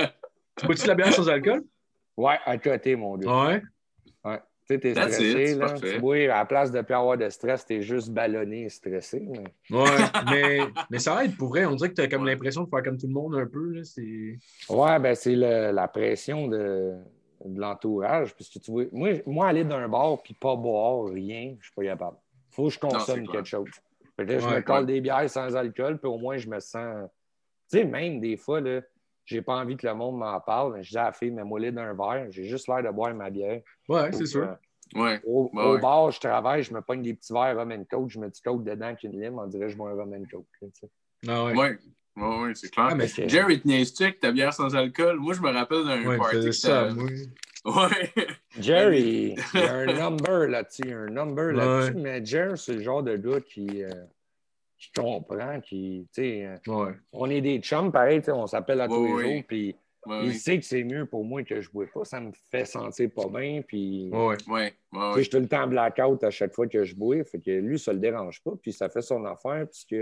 Tu 0.57 0.67
bois-tu 0.67 0.87
la 0.87 0.95
bière 0.95 1.13
sans 1.13 1.29
alcool? 1.29 1.65
Ouais, 2.17 2.37
à 2.45 2.59
côté, 2.59 2.97
mon 2.97 3.17
gars. 3.17 3.47
Ouais. 3.55 3.63
Tu 4.71 4.75
sais, 4.75 4.81
t'es 4.81 4.93
That's 4.93 5.15
stressé, 5.15 5.53
it, 5.53 5.59
là. 5.59 5.73
Tu 5.73 5.99
bois, 5.99 6.17
à 6.17 6.27
la 6.27 6.45
place 6.45 6.71
de 6.71 6.83
plus 6.83 6.95
avoir 6.95 7.17
de 7.17 7.29
stress, 7.31 7.65
t'es 7.65 7.81
juste 7.81 8.11
ballonné 8.11 8.65
et 8.65 8.69
stressé. 8.69 9.27
mais- 9.27 9.77
Ouais, 9.77 9.85
mais, 10.31 10.59
mais 10.91 10.99
ça 10.99 11.25
aide 11.25 11.37
pour 11.39 11.49
vrai. 11.49 11.65
On 11.65 11.75
dirait 11.75 11.89
que 11.89 11.95
tu 11.95 12.03
as 12.03 12.09
comme 12.09 12.25
Ouais. 12.25 12.33
l'impression 12.33 12.65
de 12.65 12.69
faire 12.69 12.83
comme 12.83 12.99
tout 12.99 13.07
le 13.07 13.15
monde 13.15 13.35
un 13.37 13.47
peu. 13.47 13.71
Là. 13.73 13.83
C'est... 13.85 14.39
Ouais, 14.69 14.99
ben 14.99 15.15
c'est 15.15 15.35
le- 15.37 15.71
la 15.73 15.89
pression 15.89 16.49
de, 16.49 16.97
de 17.47 17.59
l'entourage. 17.61 18.35
Parce 18.35 18.51
que 18.51 18.59
tu 18.59 18.71
vois, 18.71 18.85
moi, 18.93 19.11
moi, 19.25 19.49
aller 19.49 19.65
d'un 19.65 19.89
bar 19.89 20.21
puis 20.23 20.35
pas 20.35 20.55
boire 20.55 21.07
rien, 21.07 21.57
je 21.61 21.65
suis 21.65 21.75
pas 21.75 21.85
capable. 21.85 22.19
Faut 22.51 22.67
que 22.67 22.75
je 22.75 22.79
consomme 22.79 23.27
quelque 23.27 23.49
chose. 23.49 23.71
Fait 24.19 24.27
que 24.27 24.33
là, 24.33 24.39
je 24.41 24.47
Ouais, 24.47 24.57
me 24.57 24.61
colle 24.63 24.81
ouais. 24.81 24.87
des 24.87 25.01
bières 25.01 25.31
sans 25.31 25.55
alcool, 25.57 25.99
puis 25.99 26.09
au 26.09 26.19
moins, 26.19 26.37
je 26.37 26.49
me 26.49 26.59
sens. 26.61 27.09
Tu 27.71 27.79
sais, 27.79 27.85
même 27.85 28.21
des 28.21 28.37
fois, 28.37 28.61
là, 28.61 28.81
j'ai 29.25 29.43
pas 29.43 29.55
envie 29.57 29.77
que 29.77 29.87
le 29.87 29.95
monde 29.95 30.19
m'en 30.19 30.41
parle. 30.41 30.75
mais 30.75 30.83
Je 30.83 30.91
dis 30.91 30.99
à 30.99 31.05
la 31.05 31.13
fille, 31.13 31.31
mets-moi 31.31 31.71
d'un 31.71 31.95
verre. 31.95 32.27
J'ai 32.31 32.45
juste 32.45 32.67
l'air 32.67 32.83
de 32.83 32.91
boire 32.91 33.15
ma 33.15 33.31
bière. 33.31 33.61
Ouais, 33.89 34.11
c'est 34.13 34.27
sûr. 34.27 34.57
Ouais. 34.95 35.21
Au, 35.25 35.51
Ouais, 35.53 35.63
au 35.63 35.75
ouais. 35.75 35.81
bar, 35.81 36.11
je 36.11 36.19
travaille, 36.19 36.63
je 36.63 36.73
me 36.73 36.81
pogne 36.81 37.03
des 37.03 37.13
petits 37.15 37.33
verres 37.33 37.57
rum 37.59 37.71
and 37.71 37.85
coke, 37.91 38.09
je 38.09 38.19
mets 38.19 38.31
du 38.31 38.41
coke 38.41 38.65
dedans 38.65 38.87
avec 38.87 39.03
une 39.03 39.21
lime, 39.21 39.39
on 39.39 39.47
dirait 39.47 39.67
que 39.67 39.73
je 39.73 39.77
bois 39.77 39.91
un 39.91 39.95
rum 39.95 40.15
and 40.15 40.25
coke. 40.31 40.47
là. 40.63 40.89
Ah 41.29 41.45
ouais. 41.45 41.79
Ouais, 42.19 42.53
c'est 42.55 42.71
clair. 42.71 42.89
Ah, 42.91 42.95
mais 42.95 43.07
Jerry, 43.29 43.61
niaises-tu 43.65 44.03
avec 44.05 44.21
ta 44.21 44.33
bière 44.33 44.53
sans 44.53 44.75
alcool? 44.75 45.19
Moi, 45.19 45.35
je 45.35 45.41
me 45.41 45.51
rappelle 45.51 45.85
d'un 45.85 46.05
Ouais, 46.07 46.17
party. 46.17 46.53
ça. 46.53 46.89
Ouais. 47.65 48.11
Jerry, 48.59 49.35
il 49.55 49.61
y 49.61 49.63
a 49.63 49.73
un 49.75 49.87
number 49.87 50.49
là-dessus, 50.49 50.83
il 50.85 50.91
y 50.91 50.93
a 50.95 50.99
un 50.99 51.07
number 51.11 51.53
là-dessus, 51.53 51.95
Ouais. 51.95 52.01
mais 52.01 52.25
Jerry, 52.25 52.57
c'est 52.57 52.75
le 52.75 52.83
genre 52.83 53.03
de 53.03 53.17
gars 53.17 53.41
qui, 53.41 53.83
euh, 53.83 53.89
qui 54.79 54.91
comprend, 54.93 55.61
qui, 55.61 56.07
tu 56.15 56.23
sais, 56.23 56.47
euh, 56.47 56.57
Ouais. 56.73 56.93
on 57.13 57.29
est 57.31 57.41
des 57.41 57.59
chums, 57.59 57.93
pareil, 57.93 58.23
on 58.29 58.47
s'appelle 58.47 58.81
à 58.81 58.89
tous 58.89 59.05
les 59.05 59.13
ouais. 59.13 59.23
jours, 59.35 59.43
puis 59.47 59.77
Ouais, 60.07 60.27
il 60.27 60.35
sait 60.35 60.59
que 60.59 60.65
c'est 60.65 60.85
mieux 60.85 61.05
pour 61.05 61.25
moi 61.25 61.43
que 61.43 61.61
je 61.61 61.69
ne 61.69 61.73
bois 61.73 61.87
pas, 61.93 62.05
ça 62.05 62.21
me 62.21 62.31
fait 62.51 62.65
sentir 62.65 63.11
pas 63.15 63.27
bien, 63.29 63.61
puis 63.67 64.11
je 64.13 65.21
suis 65.21 65.29
tout 65.29 65.41
le 65.41 65.49
temps 65.49 65.67
blackout 65.67 66.23
à 66.25 66.31
chaque 66.31 66.55
fois 66.55 66.67
que 66.69 66.85
je 66.85 66.95
bois, 66.95 67.23
fait 67.25 67.41
que 67.41 67.51
lui, 67.51 67.79
ça 67.79 67.93
le 67.93 67.99
dérange 67.99 68.41
pas, 68.43 68.53
puis 68.63 68.73
ça 68.73 68.89
fait 68.89 69.03
son 69.03 69.25
affaire, 69.27 69.67
puisque 69.69 69.97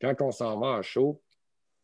quand 0.00 0.14
on 0.20 0.32
s'en 0.32 0.58
va 0.58 0.66
en 0.66 0.82
show, 0.82 1.22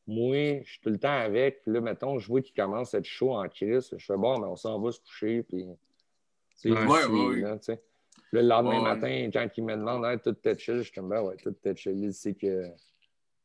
moi, 0.06 0.60
je 0.62 0.70
suis 0.70 0.80
tout 0.80 0.90
le 0.90 0.98
temps 0.98 1.16
avec, 1.18 1.62
puis 1.62 1.72
là, 1.72 1.80
mettons, 1.80 2.18
je 2.18 2.28
vois 2.28 2.42
qu'il 2.42 2.54
commence 2.54 2.94
à 2.94 2.98
être 2.98 3.04
chaud 3.06 3.32
en 3.34 3.48
crise, 3.48 3.94
je 3.96 4.04
fais 4.04 4.16
bon, 4.16 4.38
mais 4.38 4.46
on 4.46 4.56
s'en 4.56 4.78
va 4.80 4.92
se 4.92 5.00
coucher, 5.00 5.42
puis 5.42 5.64
tu 6.60 6.70
sais, 6.70 6.72
Ouais, 6.72 6.86
ouais, 7.06 7.28
ouais. 7.28 7.40
là, 7.40 7.56
tu 7.58 7.64
sais. 7.64 7.80
Le 8.30 8.42
lendemain 8.42 8.70
Ouais, 8.70 8.76
ouais. 8.78 8.94
matin, 8.94 9.30
quand 9.32 9.48
il 9.56 9.64
me 9.64 9.76
demande 9.76 10.04
hey, 10.06 10.18
tout 10.18 10.32
t'es 10.32 10.58
chill, 10.58 10.78
je 10.78 10.82
suis 10.82 10.92
comme 10.92 11.08
ben 11.08 11.22
ouais, 11.22 11.36
tout 11.36 11.52
t'es 11.52 11.74
chill. 11.76 12.02
Il 12.02 12.12
sait 12.12 12.34
que. 12.34 12.64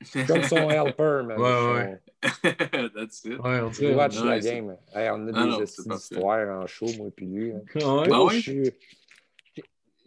Comme 0.28 0.44
son 0.44 0.70
helper, 0.72 1.24
man. 1.26 1.40
Ouais, 1.40 2.00
Son- 2.24 2.90
That's 2.96 3.26
it. 3.26 3.38
Ouais, 3.38 3.60
on 3.62 3.70
Je 3.72 3.80
dirait. 3.80 3.96
watch 3.96 4.16
la 4.24 4.36
Ouais, 4.36 4.40
game. 4.40 4.78
Hey, 4.96 5.10
on 5.10 5.28
a 5.28 5.32
Ah 5.34 5.44
des 5.44 5.50
non, 5.50 5.60
d'histoires 5.60 6.62
en 6.62 6.66
show, 6.68 6.86
moi 6.98 7.10
puis 7.16 7.26
lui. 7.28 7.52
hein. 7.52 7.62
Ouais? 7.76 7.82
Ah 7.84 8.08
Moi, 8.08 8.26
oui? 8.28 8.40
je 8.40 8.52
suis- 8.52 8.74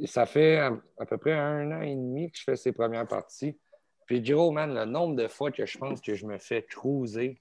Ça 0.06 0.24
fait 0.26 0.56
à, 0.56 0.72
à 0.98 1.06
peu 1.06 1.18
près 1.18 1.32
un 1.34 1.70
an 1.72 1.82
et 1.82 1.94
demi 1.94 2.30
que 2.32 2.38
je 2.38 2.42
fais 2.44 2.56
ces 2.56 2.72
premières 2.72 3.06
parties. 3.06 3.56
Puis 4.06 4.24
Giro, 4.24 4.50
man, 4.50 4.74
le 4.74 4.84
nombre 4.84 5.16
de 5.16 5.28
fois 5.28 5.50
que 5.50 5.66
je 5.66 5.78
pense 5.78 6.00
que 6.00 6.14
je 6.14 6.26
me 6.26 6.38
fais 6.38 6.62
cruiser, 6.62 7.40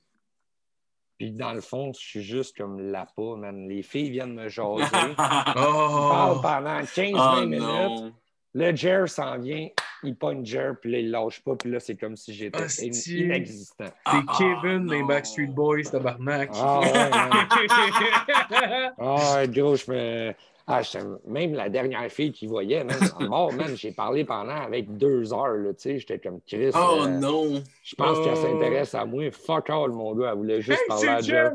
puis 1.17 1.31
dans 1.31 1.53
le 1.53 1.61
fond, 1.61 1.91
je 1.93 1.99
suis 1.99 2.23
juste 2.23 2.57
comme 2.57 2.79
l'appât, 2.91 3.35
man. 3.37 3.67
Les 3.67 3.83
filles 3.83 4.09
viennent 4.09 4.33
me 4.33 4.49
jaser. 4.49 4.85
Parlent 5.17 6.37
Oh! 6.37 6.39
pendant 6.41 6.79
15-20 6.79 7.15
oh 7.15 7.41
minutes. 7.45 7.59
non. 7.61 8.13
Le 8.53 8.75
Jer 8.75 9.07
s'en 9.07 9.37
vient, 9.37 9.69
il 10.03 10.13
pogne 10.13 10.43
Jer, 10.45 10.73
puis 10.81 10.91
là, 10.91 10.97
il 10.97 11.09
lâche 11.09 11.41
pas, 11.41 11.55
puis 11.55 11.71
là, 11.71 11.79
c'est 11.79 11.95
comme 11.95 12.17
si 12.17 12.33
j'étais 12.33 12.59
inexistant. 13.07 13.85
T'es 13.85 13.91
Ah, 14.03 14.23
Kevin 14.37 14.79
non. 14.79 14.91
des 14.91 15.03
Backstreet 15.03 15.47
Boys, 15.47 15.83
tabarnak. 15.83 16.49
Ah 16.55 16.79
ouais. 16.81 16.91
Ah, 18.99 19.35
ouais, 19.35 19.47
gros, 19.47 19.77
je 19.77 19.89
me. 19.91 20.33
Ah, 20.67 20.81
même 21.27 21.53
la 21.53 21.69
dernière 21.69 22.09
fille 22.11 22.31
qui 22.31 22.47
voyait, 22.47 22.85
en 23.19 23.23
mort, 23.27 23.51
man, 23.53 23.75
j'ai 23.75 23.91
parlé 23.91 24.23
pendant 24.23 24.55
avec 24.55 24.95
deux 24.97 25.33
heures, 25.33 25.55
là, 25.55 25.73
tu 25.73 25.81
sais, 25.81 25.99
j'étais 25.99 26.19
comme 26.19 26.39
Chris. 26.47 26.71
Oh 26.75 27.01
euh, 27.03 27.07
non. 27.07 27.61
Je 27.83 27.95
pense 27.95 28.19
qu'elle 28.19 28.33
Oh. 28.37 28.41
s'intéresse 28.41 28.93
à 28.95 29.05
moi. 29.05 29.29
Fuck 29.31 29.69
all, 29.69 29.91
mon 29.91 30.13
gars, 30.15 30.29
elle 30.31 30.37
voulait 30.37 30.61
juste 30.61 30.79
Hey, 30.81 30.87
parler 30.87 31.07
à. 31.07 31.21
Jer! 31.21 31.51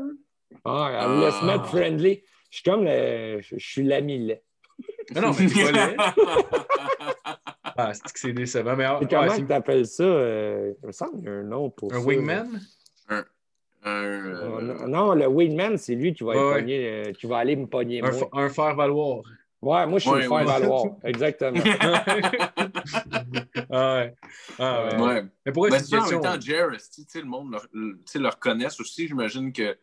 Ah, 0.65 0.91
elle 1.01 1.15
voulait 1.15 1.31
se 1.31 1.37
Ah. 1.41 1.45
mettre 1.45 1.65
friendly. 1.67 2.23
Je 2.49 2.55
suis 2.57 2.63
comme 2.63 2.83
le. 2.85 3.39
Je 3.41 3.55
suis 3.57 3.83
l'ami 3.83 4.19
lait. 4.19 4.43
Ah 5.15 5.21
non, 5.21 5.31
mais 5.39 5.47
t'es 5.47 5.71
pas. 5.71 6.13
Ah, 7.79 7.93
c'est 7.93 8.11
que 8.11 8.19
c'est 8.19 8.33
décevant. 8.33 8.75
Mais 8.75 8.85
ah, 8.85 8.99
ouais, 8.99 9.07
comment 9.07 9.35
tu 9.35 9.53
appelles 9.53 9.85
ça? 9.85 10.03
euh, 10.03 10.73
il 10.81 10.87
me 10.87 10.91
semble 10.91 11.17
qu'il 11.17 11.25
y 11.25 11.27
a 11.27 11.31
un 11.33 11.43
nom 11.43 11.69
pour 11.69 11.93
un 11.93 11.99
ça. 11.99 12.05
wingman? 12.05 12.47
Un, 12.47 12.47
Oh, 12.55 12.59
euh, 13.87 14.87
non, 14.87 15.13
le 15.13 15.27
wingman, 15.27 15.77
c'est 15.77 15.95
lui 15.95 16.13
qui 16.13 16.23
va, 16.23 16.31
Ouais, 16.31 16.59
pogné, 16.59 16.87
euh, 16.87 17.11
qui 17.13 17.27
va 17.27 17.37
aller 17.37 17.55
me 17.55 17.67
pogner. 17.67 18.01
Un, 18.03 18.11
moi. 18.11 18.29
un 18.33 18.49
faire-valoir. 18.49 19.21
Ouais, 19.61 19.87
moi, 19.87 19.99
je 19.99 20.03
suis 20.03 20.09
Ouais, 20.11 20.23
le 20.23 20.29
faire 20.29 20.45
valoir. 20.45 20.83
Exactement. 21.03 21.61
ah 23.69 23.97
ouais. 23.97 24.13
Ah 24.59 24.85
ouais. 24.85 25.01
ouais. 25.01 25.23
Mais 25.45 25.51
pour 25.51 25.67
Mais 25.69 25.79
c'est 25.79 25.97
en 25.97 26.09
même 26.09 26.21
temps, 26.21 26.37
tu 26.37 26.51
sais, 27.07 27.19
le 27.19 27.25
monde 27.25 27.51
le, 27.51 27.59
le- 27.73 27.95
tu 27.97 28.01
sais, 28.05 28.19
le 28.19 28.27
reconnaisse 28.29 28.79
aussi? 28.79 29.07
J'imagine 29.07 29.51
que 29.51 29.77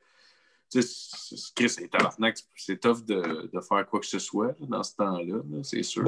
Chris 1.55 1.77
et 1.83 1.89
tabarnak, 1.89 2.39
c'est 2.57 2.81
tough 2.81 3.05
de, 3.05 3.51
de 3.53 3.61
faire 3.61 3.87
quoi 3.87 4.01
que 4.01 4.07
ce 4.07 4.19
soit 4.19 4.55
dans 4.61 4.83
ce 4.83 4.97
temps-là. 4.97 5.37
là, 5.37 5.59
C'est 5.63 5.83
sûr. 5.83 6.03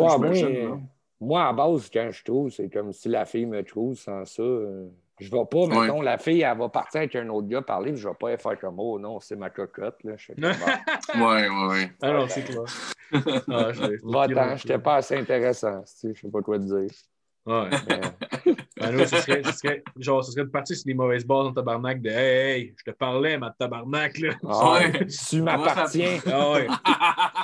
Moi, 1.20 1.46
à 1.46 1.52
base, 1.52 1.88
quand 1.92 2.08
je 2.10 2.24
trouve, 2.24 2.50
c'est 2.50 2.68
comme 2.68 2.92
si 2.92 3.08
la 3.08 3.24
fille 3.24 3.46
me 3.46 3.62
trouve 3.62 3.96
sans 3.96 4.24
ça. 4.24 4.42
euh, 4.42 4.88
je 5.20 5.30
vais 5.30 5.44
pas, 5.50 5.66
mettons, 5.66 6.00
la 6.02 6.18
fille, 6.18 6.42
elle 6.42 6.58
va 6.58 6.68
partir 6.68 6.98
avec 7.00 7.14
un 7.16 7.28
autre 7.28 7.48
gars 7.48 7.62
parler, 7.62 7.92
puis 7.92 8.00
je 8.00 8.08
vais 8.08 8.14
pas 8.14 8.36
faire 8.36 8.58
comme 8.58 8.78
Oh 8.78 8.98
non, 8.98 9.18
c'est 9.20 9.36
ma 9.36 9.50
cocotte. 9.50 9.96
Là. 10.04 10.12
Je 10.16 10.26
fais 10.26 10.34
comme, 10.34 10.52
Bon, 11.14 11.26
Ouais, 11.28 11.48
ouais, 11.48 11.66
ouais. 11.68 11.92
Ah 12.02 12.24
c'est 12.28 12.42
clair. 12.44 12.62
Ah, 13.48 13.72
je 13.72 13.80
Va-t'en, 14.04 14.56
j'étais 14.56 14.78
pas 14.78 14.96
assez 14.96 15.16
intéressant. 15.16 15.80
tu 15.82 15.86
sais, 15.86 16.14
Je 16.14 16.20
sais 16.22 16.30
pas 16.30 16.42
quoi 16.42 16.58
te 16.58 16.64
dire. 16.64 16.90
Ouais. 17.46 17.70
Mais- 17.88 18.54
Ah 18.78 18.90
non, 18.92 19.06
ce 19.06 19.16
serait, 19.16 19.42
ce 19.42 19.52
serait, 19.52 19.82
genre, 19.98 20.22
ce 20.22 20.32
serait 20.32 20.44
de 20.44 20.50
partir 20.50 20.76
sur 20.76 20.84
des 20.84 20.92
mauvaises 20.92 21.24
bases 21.24 21.46
en 21.46 21.52
tabarnak 21.54 22.02
de 22.02 22.10
Hey, 22.10 22.50
hey, 22.60 22.74
je 22.76 22.90
te 22.90 22.94
parlais, 22.94 23.38
ma 23.38 23.50
tabarnak, 23.58 24.18
là. 24.18 24.34
Ah, 24.46 24.74
Ouais. 24.74 25.06
Tu 25.06 25.40
m'appartiens. 25.40 26.18
Ah 26.26 26.52
ouais. 26.52 26.66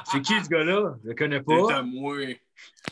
C'est 0.05 0.21
qui 0.21 0.35
ce 0.45 0.49
gars-là? 0.51 0.95
Je 1.03 1.09
le 1.09 1.15
connais 1.15 1.39
C'est 1.39 1.45
pas. 1.69 1.77
à 1.77 1.83
moi. 1.83 2.17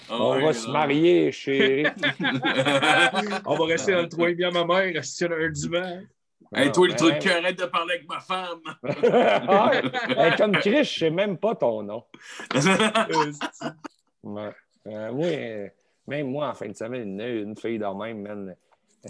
Ah 0.09 0.17
On 0.21 0.41
va 0.41 0.53
se 0.53 0.69
marier, 0.71 1.33
chérie. 1.33 1.87
On 3.47 3.55
va 3.57 3.65
rester 3.67 3.93
dans 3.93 4.03
le 4.03 4.09
toit 4.09 4.33
bien 4.33 4.51
ma 4.51 4.65
mère, 4.65 4.95
rester 4.95 5.27
sur 5.27 5.37
un 5.37 5.49
divan? 5.51 6.03
Hey, 6.53 6.73
toi, 6.73 6.87
le 6.89 6.95
Ah, 6.95 6.97
truc, 6.97 7.25
ben- 7.25 7.45
arrête 7.45 7.59
de 7.59 7.65
parler 7.67 7.95
avec 7.95 8.09
ma 8.09 8.21
femme. 8.21 8.61
Ah, 9.49 9.71
hey, 10.17 10.37
comme 10.37 10.53
Chris, 10.53 10.85
je 10.85 10.99
sais 10.99 11.11
même 11.11 11.39
pas 11.39 11.55
ton 11.55 11.83
nom. 11.83 12.05
Ouais. 14.23 14.51
Euh, 14.87 15.13
moi, 15.13 15.27
euh, 15.27 15.69
même 16.07 16.31
moi, 16.31 16.49
en 16.51 16.55
fin 16.55 16.69
de 16.69 16.75
semaine, 16.77 17.19
une, 17.19 17.21
une 17.49 17.57
fille 17.57 17.79
de 17.79 17.87
même, 17.87 18.21
man, 18.23 18.55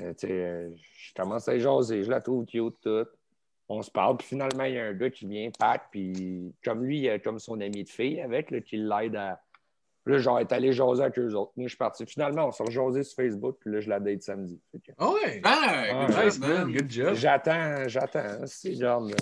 euh, 0.01 0.13
tu 0.15 0.29
sais, 0.29 0.33
euh, 0.33 0.69
je 0.97 1.13
commence 1.15 1.49
à 1.49 1.59
jaser, 1.59 2.05
je 2.05 2.11
la 2.11 2.21
trouve 2.21 2.45
cute, 2.47 2.75
tout. 2.83 3.07
On 3.69 3.83
se 3.83 3.91
parle, 3.91 4.17
puis 4.17 4.27
finalement, 4.29 4.65
il 4.65 4.75
y 4.75 4.79
a 4.79 4.87
un 4.87 4.93
gars 4.93 5.11
qui 5.11 5.27
vient, 5.27 5.49
pack, 5.59 5.89
puis 5.91 6.53
comme 6.65 6.85
lui, 6.85 7.01
il 7.01 7.11
a 7.11 7.19
comme 7.19 7.39
son 7.39 7.61
ami 7.61 7.85
de 7.85 7.89
fille 7.89 8.21
avec, 8.21 8.51
là, 8.51 8.61
qui 8.61 8.77
l'aide 8.77 9.17
à. 9.17 9.41
Là, 10.11 10.19
genre, 10.19 10.41
est 10.41 10.51
allé 10.53 10.73
jaser 10.73 11.03
avec 11.03 11.19
eux 11.19 11.35
autres. 11.35 11.53
Moi, 11.57 11.67
je 11.67 11.69
suis 11.71 11.77
parti. 11.79 12.05
Finalement, 12.07 12.49
on 12.49 12.53
s'est 12.53 12.65
rejasé 12.65 13.03
sur 13.05 13.17
Facebook, 13.17 13.57
puis 13.61 13.71
là, 13.73 13.81
je 13.81 13.89
la 13.89 14.01
date 14.01 14.23
samedi. 14.23 14.61
Que- 14.85 14.93
Ah 14.99 15.11
ouais. 15.13 15.41
Ah, 15.45 16.07
good 16.07 16.25
Nice, 16.25 16.41
job, 16.41 16.49
man. 16.49 16.73
Good 16.73 16.91
job. 16.91 17.15
J'attends, 17.15 17.89
j'attends. 17.89 18.47
C'est 18.47 18.75
genre, 18.75 19.01
le 19.03 19.15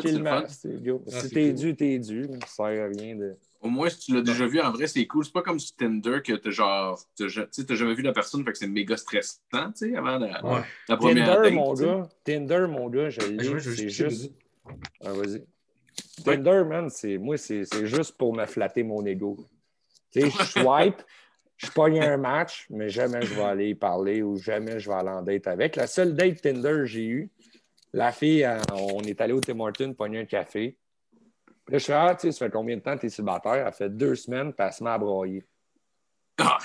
tranquillement. 0.00 0.40
fun. 0.40 0.46
c'est 0.48 0.82
go. 0.82 1.04
Ah, 1.06 1.20
si 1.20 1.30
t'es 1.30 1.44
cool. 1.50 1.54
dû, 1.54 1.76
t'es 1.76 1.98
dû. 1.98 2.24
Ça 2.42 2.46
sert 2.46 2.84
à 2.84 2.88
rien 2.88 3.14
de. 3.16 3.36
Au 3.60 3.68
moins, 3.68 3.88
si 3.88 3.98
tu 3.98 4.14
l'as 4.14 4.20
déjà 4.22 4.46
vu 4.46 4.60
en 4.60 4.70
vrai, 4.72 4.86
c'est 4.86 5.06
cool. 5.06 5.24
C'est 5.24 5.32
pas 5.32 5.42
comme 5.42 5.58
sur 5.58 5.74
Tinder 5.76 6.18
que 6.24 6.32
t'as 6.34 6.50
genre. 6.50 6.98
t'as 7.16 7.74
jamais 7.74 7.94
vu 7.94 8.02
la 8.02 8.12
personne, 8.12 8.44
fait 8.44 8.52
que 8.52 8.58
c'est 8.58 8.66
méga 8.66 8.96
stressant, 8.96 9.38
tu 9.52 9.90
sais, 9.90 9.96
avant 9.96 10.18
la, 10.18 10.44
Ouais. 10.44 10.60
la 10.88 10.96
première 10.96 11.26
Tinder, 11.36 11.42
date. 11.50 11.54
mon 11.54 11.74
tu 11.74 11.80
sais. 11.82 11.86
gars. 11.86 12.08
Tinder, 12.24 12.66
mon 12.68 12.88
gars, 12.88 13.08
je 13.10 13.20
Ah, 13.22 13.26
l'ai. 13.28 13.44
C'est 13.44 13.88
juste- 13.88 13.88
juste. 14.10 14.32
Ah, 15.04 15.12
vas-y. 15.12 15.44
Tinder, 16.24 16.64
man, 16.64 16.90
c'est 16.90 17.18
moi, 17.18 17.36
c'est 17.36 17.64
juste 17.86 18.16
pour 18.16 18.34
me 18.34 18.46
flatter 18.46 18.82
mon 18.82 19.04
ego. 19.04 19.36
Tu 20.12 20.22
sais, 20.22 20.30
je 20.30 20.44
swipe, 20.60 21.02
je 21.56 21.70
pogne 21.70 22.00
un 22.00 22.16
match, 22.16 22.66
mais 22.70 22.88
jamais 22.88 23.22
je 23.22 23.34
vais 23.34 23.42
aller 23.42 23.68
y 23.70 23.74
parler 23.74 24.22
ou 24.22 24.36
jamais 24.36 24.78
je 24.78 24.88
vais 24.88 24.96
aller 24.96 25.10
en 25.10 25.22
date 25.22 25.46
avec. 25.46 25.76
La 25.76 25.86
seule 25.86 26.14
date 26.14 26.42
Tinder 26.42 26.70
que 26.70 26.86
j'ai 26.86 27.06
eue, 27.06 27.30
la 27.92 28.12
fille, 28.12 28.40
elle, 28.40 28.60
on 28.72 29.00
est 29.00 29.20
allé 29.20 29.32
au 29.32 29.40
Tim 29.40 29.58
Hortons 29.60 29.94
pogner 29.94 30.20
un 30.20 30.24
café. 30.24 30.76
Puis 31.64 31.72
Là, 31.72 31.78
je 31.78 31.84
fais, 31.84 31.92
ah, 31.94 32.14
tu 32.14 32.26
sais, 32.26 32.32
ça 32.32 32.46
fait 32.46 32.52
combien 32.52 32.76
de 32.76 32.82
temps 32.82 32.94
que 32.94 33.00
tu 33.00 33.06
es 33.06 33.10
célibataire? 33.10 33.66
Elle 33.66 33.72
fait 33.72 33.88
deux 33.88 34.14
semaines, 34.14 34.52
puis 34.52 34.66
elle 34.66 34.72
se 34.72 34.84
met 34.84 34.90
à 34.90 34.98
broyer. 34.98 35.42
Ah, 36.38 36.58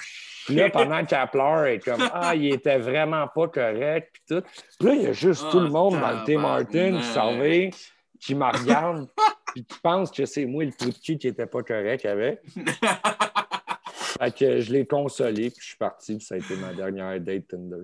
Puis 0.45 0.55
là, 0.55 0.69
pendant 0.69 1.03
qu'elle 1.05 1.27
pleure, 1.29 1.65
elle 1.65 1.75
est 1.75 1.79
comme 1.79 2.01
Ah, 2.13 2.35
il 2.35 2.53
était 2.53 2.77
vraiment 2.77 3.27
pas 3.27 3.47
correct, 3.47 4.11
puis 4.13 4.21
tout. 4.27 4.43
Puis 4.79 4.87
là, 4.87 4.93
il 4.93 5.01
y 5.03 5.07
a 5.07 5.13
juste 5.13 5.49
tout 5.49 5.59
le 5.59 5.69
monde 5.69 5.99
dans 5.99 6.11
le 6.11 6.25
Tim 6.25 6.41
tabarnak. 6.41 6.69
qui 6.69 7.03
s'en 7.03 7.39
qui 8.21 8.35
me 8.35 8.45
regarde, 8.45 9.09
puis 9.53 9.65
qui 9.65 9.79
pense 9.83 10.11
que 10.11 10.25
c'est 10.25 10.45
moi 10.45 10.63
le 10.63 10.71
trou 10.71 10.89
de 10.89 10.95
cul 10.97 11.17
qui 11.17 11.27
était 11.27 11.45
pas 11.47 11.63
correct 11.63 12.05
avec. 12.05 12.39
Fait 14.19 14.35
que 14.37 14.59
je 14.61 14.71
l'ai 14.71 14.85
consolé, 14.85 15.49
puis 15.49 15.59
je 15.61 15.67
suis 15.67 15.77
parti, 15.77 16.15
puis 16.15 16.25
ça 16.25 16.35
a 16.35 16.37
été 16.37 16.55
ma 16.55 16.73
dernière 16.73 17.19
date 17.19 17.47
Tinder. 17.47 17.83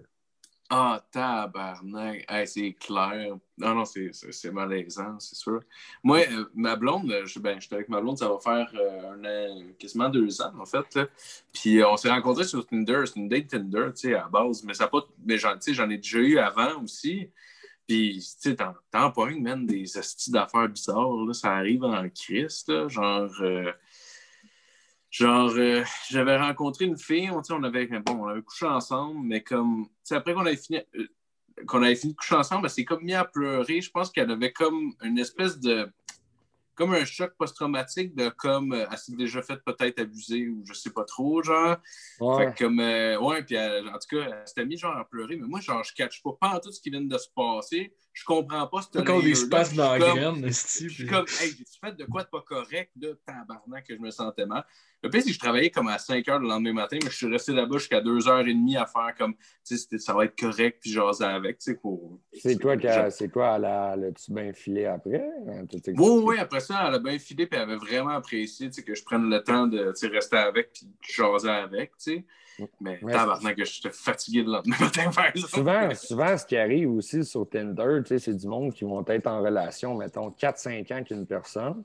Ah, 0.70 1.02
tabarnak. 1.12 2.26
Hey, 2.30 2.46
c'est 2.46 2.74
clair. 2.74 3.38
Non, 3.58 3.74
non, 3.74 3.86
c'est- 3.86 4.52
malaisant, 4.52 5.18
c'est 5.18 5.36
sûr. 5.36 5.62
Moi, 6.04 6.20
euh, 6.30 6.44
ma 6.54 6.76
blonde, 6.76 7.10
je, 7.26 7.40
ben, 7.40 7.60
j'étais 7.60 7.76
avec 7.76 7.88
ma 7.88 8.02
blonde, 8.02 8.18
ça 8.18 8.28
va 8.28 8.38
faire 8.38 8.70
euh, 8.76 9.14
un 9.14 9.24
an, 9.24 9.64
quasiment 9.80 10.10
deux 10.10 10.42
ans, 10.42 10.52
en 10.60 10.66
fait. 10.66 10.94
là. 10.96 11.08
Puis 11.54 11.80
euh, 11.82 11.88
on 11.90 11.96
s'est 11.96 12.10
rencontrés 12.10 12.44
sur 12.44 12.66
Tinder. 12.68 13.04
C'est 13.06 13.16
une 13.16 13.30
date 13.30 13.48
Tinder, 13.48 13.88
tu 13.96 14.10
sais, 14.10 14.14
à 14.14 14.24
la 14.24 14.28
base. 14.28 14.62
Mais 14.66 14.74
ça 14.74 14.88
pas. 14.90 15.00
Mais 15.26 15.38
j'en 15.38 15.90
ai 15.90 15.98
déjà 15.98 16.20
eu 16.20 16.38
avant 16.38 16.84
aussi. 16.84 17.30
Puis, 17.88 18.20
tu 18.42 18.52
sais, 18.52 18.58
pognes, 19.16 19.42
man, 19.42 19.66
des 19.66 19.98
astis 19.98 20.32
d'affaires 20.32 20.70
bizarres. 20.70 21.26
Là. 21.26 21.34
Ça 21.34 21.56
arrive 21.56 21.84
en 21.84 22.08
Christ, 22.10 22.70
là. 22.70 22.88
Genre. 22.88 23.32
euh, 23.42 23.72
Genre, 25.10 25.52
euh, 25.56 25.84
j'avais 26.10 26.38
rencontré 26.38 26.86
une 26.86 26.98
fille, 26.98 27.32
on, 27.32 27.42
on 27.50 27.64
avait, 27.64 27.88
bon, 27.88 28.24
on 28.24 28.28
avait 28.28 28.42
couché 28.42 28.66
ensemble, 28.66 29.22
mais 29.26 29.42
comme, 29.42 29.88
après 30.12 30.34
qu'on 30.34 30.46
avait 30.46 30.60
euh, 30.98 31.08
qu'on 31.66 31.82
avait 31.82 31.96
fini 31.96 32.12
de 32.14 32.18
coucher 32.18 32.36
ensemble, 32.36 32.66
elle 32.66 32.70
s'est 32.72 32.86
comme 32.86 33.04
mis 33.04 33.14
à 33.14 33.24
pleurer. 33.24 33.80
Je 33.82 33.90
pense 33.90 34.12
qu'elle 34.12 34.30
avait 34.30 34.52
comme 34.52 34.94
une 35.02 35.18
espèce 35.18 35.60
de, 35.60 35.90
comme 36.78 36.94
un 36.94 37.04
choc 37.06 37.34
post-traumatique 37.38 38.16
de 38.16 38.30
comme, 38.30 38.72
euh, 38.74 38.86
elle 38.90 38.98
s'est 38.98 39.16
déjà 39.16 39.42
fait 39.42 39.58
peut-être 39.66 40.00
abuser 40.00 40.48
ou 40.48 40.64
je 40.66 40.74
sais 40.74 40.92
pas 40.92 41.04
trop, 41.04 41.42
genre. 41.44 41.78
Ouais. 42.20 42.46
Fait 42.46 42.54
que 42.54 42.64
comme, 42.66 42.80
euh, 42.80 43.20
ouais, 43.20 43.44
puis 43.44 43.56
elle- 43.56 43.88
en 43.90 43.94
tout 44.00 44.16
cas, 44.18 44.30
elle 44.32 44.48
s'était 44.48 44.66
mis 44.66 44.78
genre 44.78 44.96
à 44.96 45.04
pleurer, 45.10 45.36
mais 45.38 45.48
moi, 45.48 45.60
genre, 45.60 45.84
je 45.84 45.94
catch 45.94 46.22
pas, 46.24 46.32
pas 46.40 46.50
en 46.56 46.60
tout 46.60 46.72
ce 46.72 46.80
qui 46.80 46.90
vient 46.90 47.02
de 47.02 47.18
se 47.18 47.28
passer. 47.36 47.94
Je 48.18 48.26
comprends 48.26 48.66
pas 48.66 48.82
ce 48.82 48.98
Encore 48.98 49.22
des 49.22 49.36
spasmes 49.36 49.76
dans 49.76 49.92
la 49.92 50.00
graine, 50.00 50.44
Je 50.48 50.52
suis 50.52 50.88
puis- 50.88 51.06
comme, 51.06 51.26
hey, 51.40 51.50
j'ai-tu 51.52 51.80
fait 51.80 51.96
de 51.96 52.04
quoi 52.06 52.24
de 52.24 52.30
pas 52.30 52.42
correct, 52.42 52.90
là, 53.00 53.10
tabarnak, 53.28 53.86
que 53.86 53.96
je 53.96 54.02
me 54.02 54.10
sentais 54.10 54.48
mal. 54.48 54.66
Le 55.04 55.10
pire, 55.12 55.22
c'est 55.22 55.28
que 55.28 55.34
je 55.36 55.40
travaillais 55.40 55.70
comme 55.70 55.88
à 55.88 56.00
5 56.00 56.28
heures 56.28 56.40
le 56.40 56.48
lendemain 56.48 56.74
matin, 56.74 56.98
mais 57.04 57.12
je 57.12 57.16
suis 57.16 57.28
resté 57.28 57.54
là-bas 57.54 57.78
jusqu'à 57.78 58.02
2h30 58.02 58.76
à 58.76 58.88
faire 58.88 59.14
comme, 59.16 59.36
tu 59.64 59.78
sais, 59.78 60.00
ça 60.00 60.16
va 60.16 60.26
être 60.26 60.36
correct, 60.36 60.80
puis 60.82 60.90
jaser 60.92 61.26
avec, 61.26 61.60
tu 61.60 61.66
sais, 61.72 61.76
pour. 61.78 62.20
C'est 62.34 62.58
toi 62.58 62.76
c'est 63.12 63.30
quoi, 63.30 63.56
elle 63.58 63.66
a- 63.66 63.96
l'as-tu 63.96 64.34
bien 64.34 64.52
filé 64.52 64.86
après? 64.86 65.24
Hein? 65.48 65.66
Oui, 65.86 66.22
oui, 66.24 66.40
après 66.40 66.60
ça, 66.60 66.86
elle 66.88 66.96
a 66.96 67.00
bien 67.00 67.20
filé, 67.20 67.46
puis 67.46 67.56
elle 67.60 67.70
avait 67.70 67.78
vraiment 67.78 68.10
apprécié 68.10 68.68
tu 68.70 68.74
sais, 68.74 68.84
que 68.84 68.96
je 68.96 69.04
prenne 69.04 69.30
le 69.30 69.44
temps 69.44 69.68
de 69.68 69.94
tu 69.96 70.08
rester 70.08 70.38
avec, 70.38 70.74
puis 70.74 70.88
de 70.88 70.92
jaser 71.02 71.50
avec, 71.50 71.92
tu 71.92 72.14
sais. 72.14 72.26
Mais 72.82 73.00
Ouais, 73.04 73.12
tabarnak, 73.14 73.56
que 73.56 73.66
j'étais 73.66 73.92
fatigué 73.92 74.44
le 74.44 74.52
lendemain 74.52 74.76
matin. 74.80 75.12
Souvent, 75.36 75.94
souvent, 75.96 76.38
ce 76.38 76.46
qui 76.46 76.58
arrive 76.58 76.92
aussi 76.92 77.24
sur 77.24 77.48
Tinder, 77.50 78.02
c'est 78.06 78.34
du 78.36 78.48
monde 78.48 78.74
qui 78.74 78.84
vont 78.84 79.04
être 79.06 79.28
en 79.28 79.42
relation, 79.42 79.96
mettons, 79.96 80.30
4-5 80.32 80.92
ans 80.92 80.96
avec 80.96 81.12
une 81.12 81.26
personne. 81.26 81.84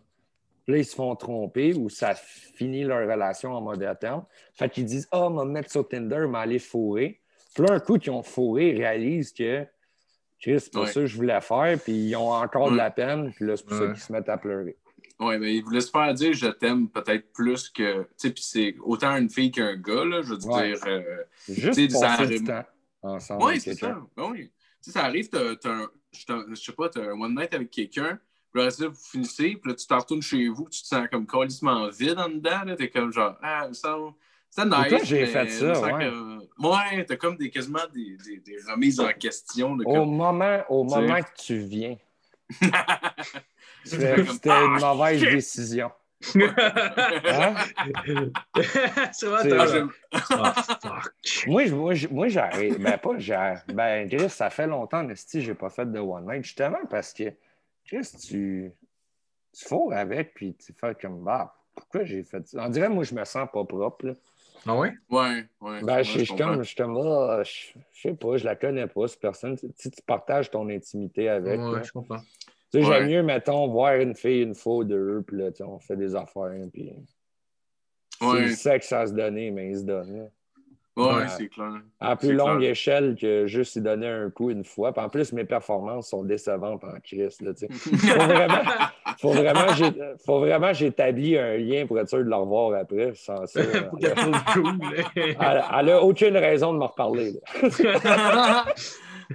Puis 0.65 0.75
là, 0.75 0.79
ils 0.79 0.85
se 0.85 0.95
font 0.95 1.15
tromper 1.17 1.75
ou 1.75 1.89
ça 1.89 2.15
finit 2.15 2.85
leur 2.85 3.01
relation 3.09 3.53
en 3.53 3.61
mode 3.61 3.85
terme. 4.01 4.25
Fait 4.55 4.69
qu'ils 4.69 4.85
disent 4.85 5.09
Ah, 5.11 5.27
on 5.27 5.31
va 5.31 5.45
me 5.45 5.51
mettre 5.51 5.71
sur 5.71 5.87
Tinder, 5.89 6.27
m'aller 6.29 6.59
fourrer. 6.61 7.21
Puis 7.55 7.65
là, 7.65 7.75
un 7.75 7.81
coup 7.81 7.99
qu'ils 7.99 8.13
ont 8.13 8.23
fourré, 8.23 8.71
ils 8.71 8.79
réalisent 8.79 9.33
que 9.33 9.67
Chris, 10.41 10.61
c'est 10.61 10.73
pas 10.73 10.81
Ouais. 10.81 10.87
ça 10.87 11.01
que 11.01 11.07
je 11.07 11.17
voulais 11.17 11.41
faire, 11.41 11.79
puis 11.79 11.93
ils 11.93 12.17
ont 12.17 12.31
encore 12.33 12.71
de 12.71 12.77
la 12.77 12.91
peine, 12.91 13.33
puis 13.33 13.45
là, 13.47 13.57
c'est 13.57 13.65
pour 13.67 13.77
ça 13.77 13.87
qu'ils 13.87 13.97
se 13.99 14.13
mettent 14.13 14.29
à 14.29 14.37
pleurer. 14.39 14.77
Oui, 15.21 15.39
mais 15.39 15.55
il 15.57 15.63
voulait 15.65 15.81
se 15.81 15.91
faire 15.91 16.13
dire 16.15 16.33
je 16.33 16.47
t'aime 16.49 16.89
peut-être 16.89 17.33
plus 17.33 17.69
que. 17.69 18.03
Tu 18.03 18.09
sais, 18.17 18.31
puis 18.31 18.43
c'est 18.43 18.77
autant 18.81 19.17
une 19.17 19.31
fille 19.31 19.51
qu'un 19.51 19.77
gars, 19.77 20.05
là, 20.05 20.23
je 20.23 20.35
veux 20.35 20.45
Ouais. 20.47 20.73
dire. 20.73 20.81
euh, 20.87 21.03
Juste 21.49 21.91
ça 21.93 22.13
arrive- 22.13 22.41
du 22.41 22.45
temps 22.45 22.65
ensemble. 23.03 23.45
Oui, 23.45 23.61
c'est 23.61 23.75
ça. 23.75 23.99
Ben 24.17 24.31
oui. 24.31 24.51
Tu 24.83 24.91
sais, 24.91 24.91
ça 24.93 25.05
arrive, 25.05 25.29
t'as, 25.29 25.55
t'as 25.57 25.71
un, 25.71 25.89
je 26.13 26.55
sais 26.55 26.73
pas, 26.73 26.89
t'as 26.89 27.03
un 27.03 27.13
one 27.21 27.35
night 27.37 27.55
avec 27.55 27.71
quelqu'un, 27.71 28.19
puis 28.53 28.63
là, 28.63 28.69
vous 28.89 28.95
finissez, 29.11 29.57
puis 29.57 29.71
là, 29.71 29.75
tu 29.77 29.87
t'en 29.87 29.99
retournes 29.99 30.23
chez 30.23 30.49
vous, 30.49 30.69
tu 30.69 30.83
te 30.83 30.87
sens 30.89 31.07
comme 31.11 31.25
colissement 31.27 31.89
vide 31.89 32.19
en 32.19 32.29
dedans, 32.29 32.65
là, 32.67 32.75
t'es 32.77 32.91
comme 32.91 33.13
genre, 33.13 33.37
ah, 33.43 33.69
ça, 33.73 33.97
c'est 34.51 34.65
nice. 34.65 34.89
toi, 34.89 34.99
j'ai 35.05 35.27
fait 35.27 35.49
ça, 35.49 35.81
ouais. 35.81 35.93
que- 36.05 36.39
ouais, 36.69 37.05
t'as 37.07 37.17
comme 37.17 37.37
des, 37.37 37.49
quasiment 37.51 37.87
des, 37.95 38.17
des, 38.25 38.39
des 38.39 38.57
remises 38.69 38.99
en 39.01 39.13
question. 39.13 39.77
De 39.77 39.85
Au 39.85 40.05
moment, 40.05 40.63
au 40.69 40.85
Tu 40.85 40.91
sais. 40.95 41.01
moment 41.01 41.21
que 41.23 41.43
tu 41.43 41.59
viens, 41.59 41.97
c'était 43.85 44.25
c'était 44.27 44.51
ah, 44.51 44.63
une 44.65 44.81
mauvaise 44.81 45.21
décision. 45.23 45.91
Hein? 46.37 47.55
C'est- 49.13 49.27
Ah, 49.31 49.67
Ah, 50.31 50.55
fuck. 50.81 51.13
Moi, 51.47 51.95
moi, 52.11 52.29
j'arrive. 52.29 52.79
Ben, 52.81 52.99
pas 52.99 53.19
j'ai. 53.19 53.55
Ben, 53.69 54.09
Chris, 54.09 54.31
ça 54.31 54.51
fait 54.51 54.67
longtemps, 54.67 55.03
Nesty, 55.03 55.41
j'ai 55.41 55.55
pas 55.55 55.71
fait 55.71 55.91
de 55.91 55.99
one 55.99 56.27
night. 56.27 56.45
Justement 56.45 56.85
parce 56.89 57.13
que, 57.13 57.33
Chris, 57.87 58.09
tu. 58.29 58.73
Tu 59.55 59.67
fourres 59.67 59.93
avec, 59.93 60.33
puis 60.33 60.55
tu 60.55 60.73
fais 60.73 60.95
comme, 60.95 61.23
bah, 61.25 61.55
pourquoi 61.75 62.05
j'ai 62.05 62.23
fait 62.23 62.47
ça? 62.49 62.65
On 62.65 62.71
dirait, 62.71 62.89
moi, 62.89 63.05
je 63.05 63.15
me 63.15 63.23
sens 63.25 63.47
pas 63.53 63.65
propre. 63.65 64.07
là. 64.07 64.13
Ah 64.67 64.75
ouais? 64.77 64.95
Ouais, 65.11 65.45
ouais. 65.61 65.83
Ben, 65.83 66.03
je 66.03 66.11
suis 66.11 66.27
comme, 66.37 66.63
je 66.63 66.69
suis 66.69 66.77
comme, 66.77 66.95
je 67.45 68.01
sais 68.01 68.15
pas, 68.15 68.37
je 68.39 68.45
la 68.47 68.57
connais 68.57 68.87
pas, 68.87 69.09
cette 69.09 69.21
personne. 69.21 69.59
Tu 69.59 69.67
sais, 69.77 69.91
tu 69.91 70.01
partages 70.07 70.51
ton 70.51 70.67
intimité 70.71 71.29
avec. 71.29 71.61
Ouais, 71.61 71.85
je 71.85 71.93
comprends. 71.93 72.23
Tu 72.73 72.81
sais, 72.83 72.89
Ouais. 72.89 72.99
j'aime 73.01 73.09
mieux, 73.11 73.23
mettons, 73.23 73.69
voir 73.69 73.95
une 73.97 74.15
fille 74.15 74.43
une 74.43 74.55
fois 74.55 74.77
ou 74.77 74.85
deux, 74.85 75.23
puis 75.27 75.37
là, 75.39 75.51
on 75.67 75.79
fait 75.79 75.97
des 75.97 76.15
affaires, 76.17 76.51
puis. 76.73 76.93
Ouais, 78.21 78.41
le 78.43 78.49
sexe 78.51 78.93
à 78.93 79.07
se 79.07 79.13
donner, 79.13 79.51
mais 79.51 79.71
il 79.71 79.79
se 79.79 79.85
ouais, 79.85 80.29
Ouais. 80.97 81.27
c'est 81.29 81.49
clair. 81.49 81.81
À 81.99 82.15
plus 82.17 82.29
C'est 82.29 82.35
longue 82.35 82.59
clair. 82.59 82.71
échelle 82.71 83.17
que 83.21 83.47
juste 83.47 83.75
y 83.77 83.81
donner 83.81 84.07
un 84.07 84.31
coup 84.31 84.51
une 84.51 84.63
fois. 84.63 84.93
Puis 84.93 85.03
en 85.05 85.09
plus, 85.09 85.33
mes 85.33 85.45
performances 85.45 86.11
sont 86.11 86.23
décevantes 86.23 86.85
en 86.85 87.01
crise. 87.01 87.41
Là, 87.41 87.53
tu 87.55 87.67
sais. 87.67 87.73
faut 89.21 89.31
vraiment, 89.33 89.73
faut 90.25 90.39
vraiment, 90.41 90.69
que 90.69 90.75
j'établis 90.75 91.37
un 91.39 91.57
lien 91.57 91.87
pour 91.87 91.99
être 91.99 92.09
sûr 92.11 92.19
de 92.19 92.25
le 92.25 92.35
revoir 92.37 92.79
après. 92.79 93.13
Sans 93.15 93.45
ça, 93.47 93.61
elle- 94.01 95.65
elle 95.81 95.91
a 95.91 96.03
aucune 96.03 96.37
raison 96.37 96.73
de 96.75 96.79
me 96.79 96.85
reparler. 96.85 97.41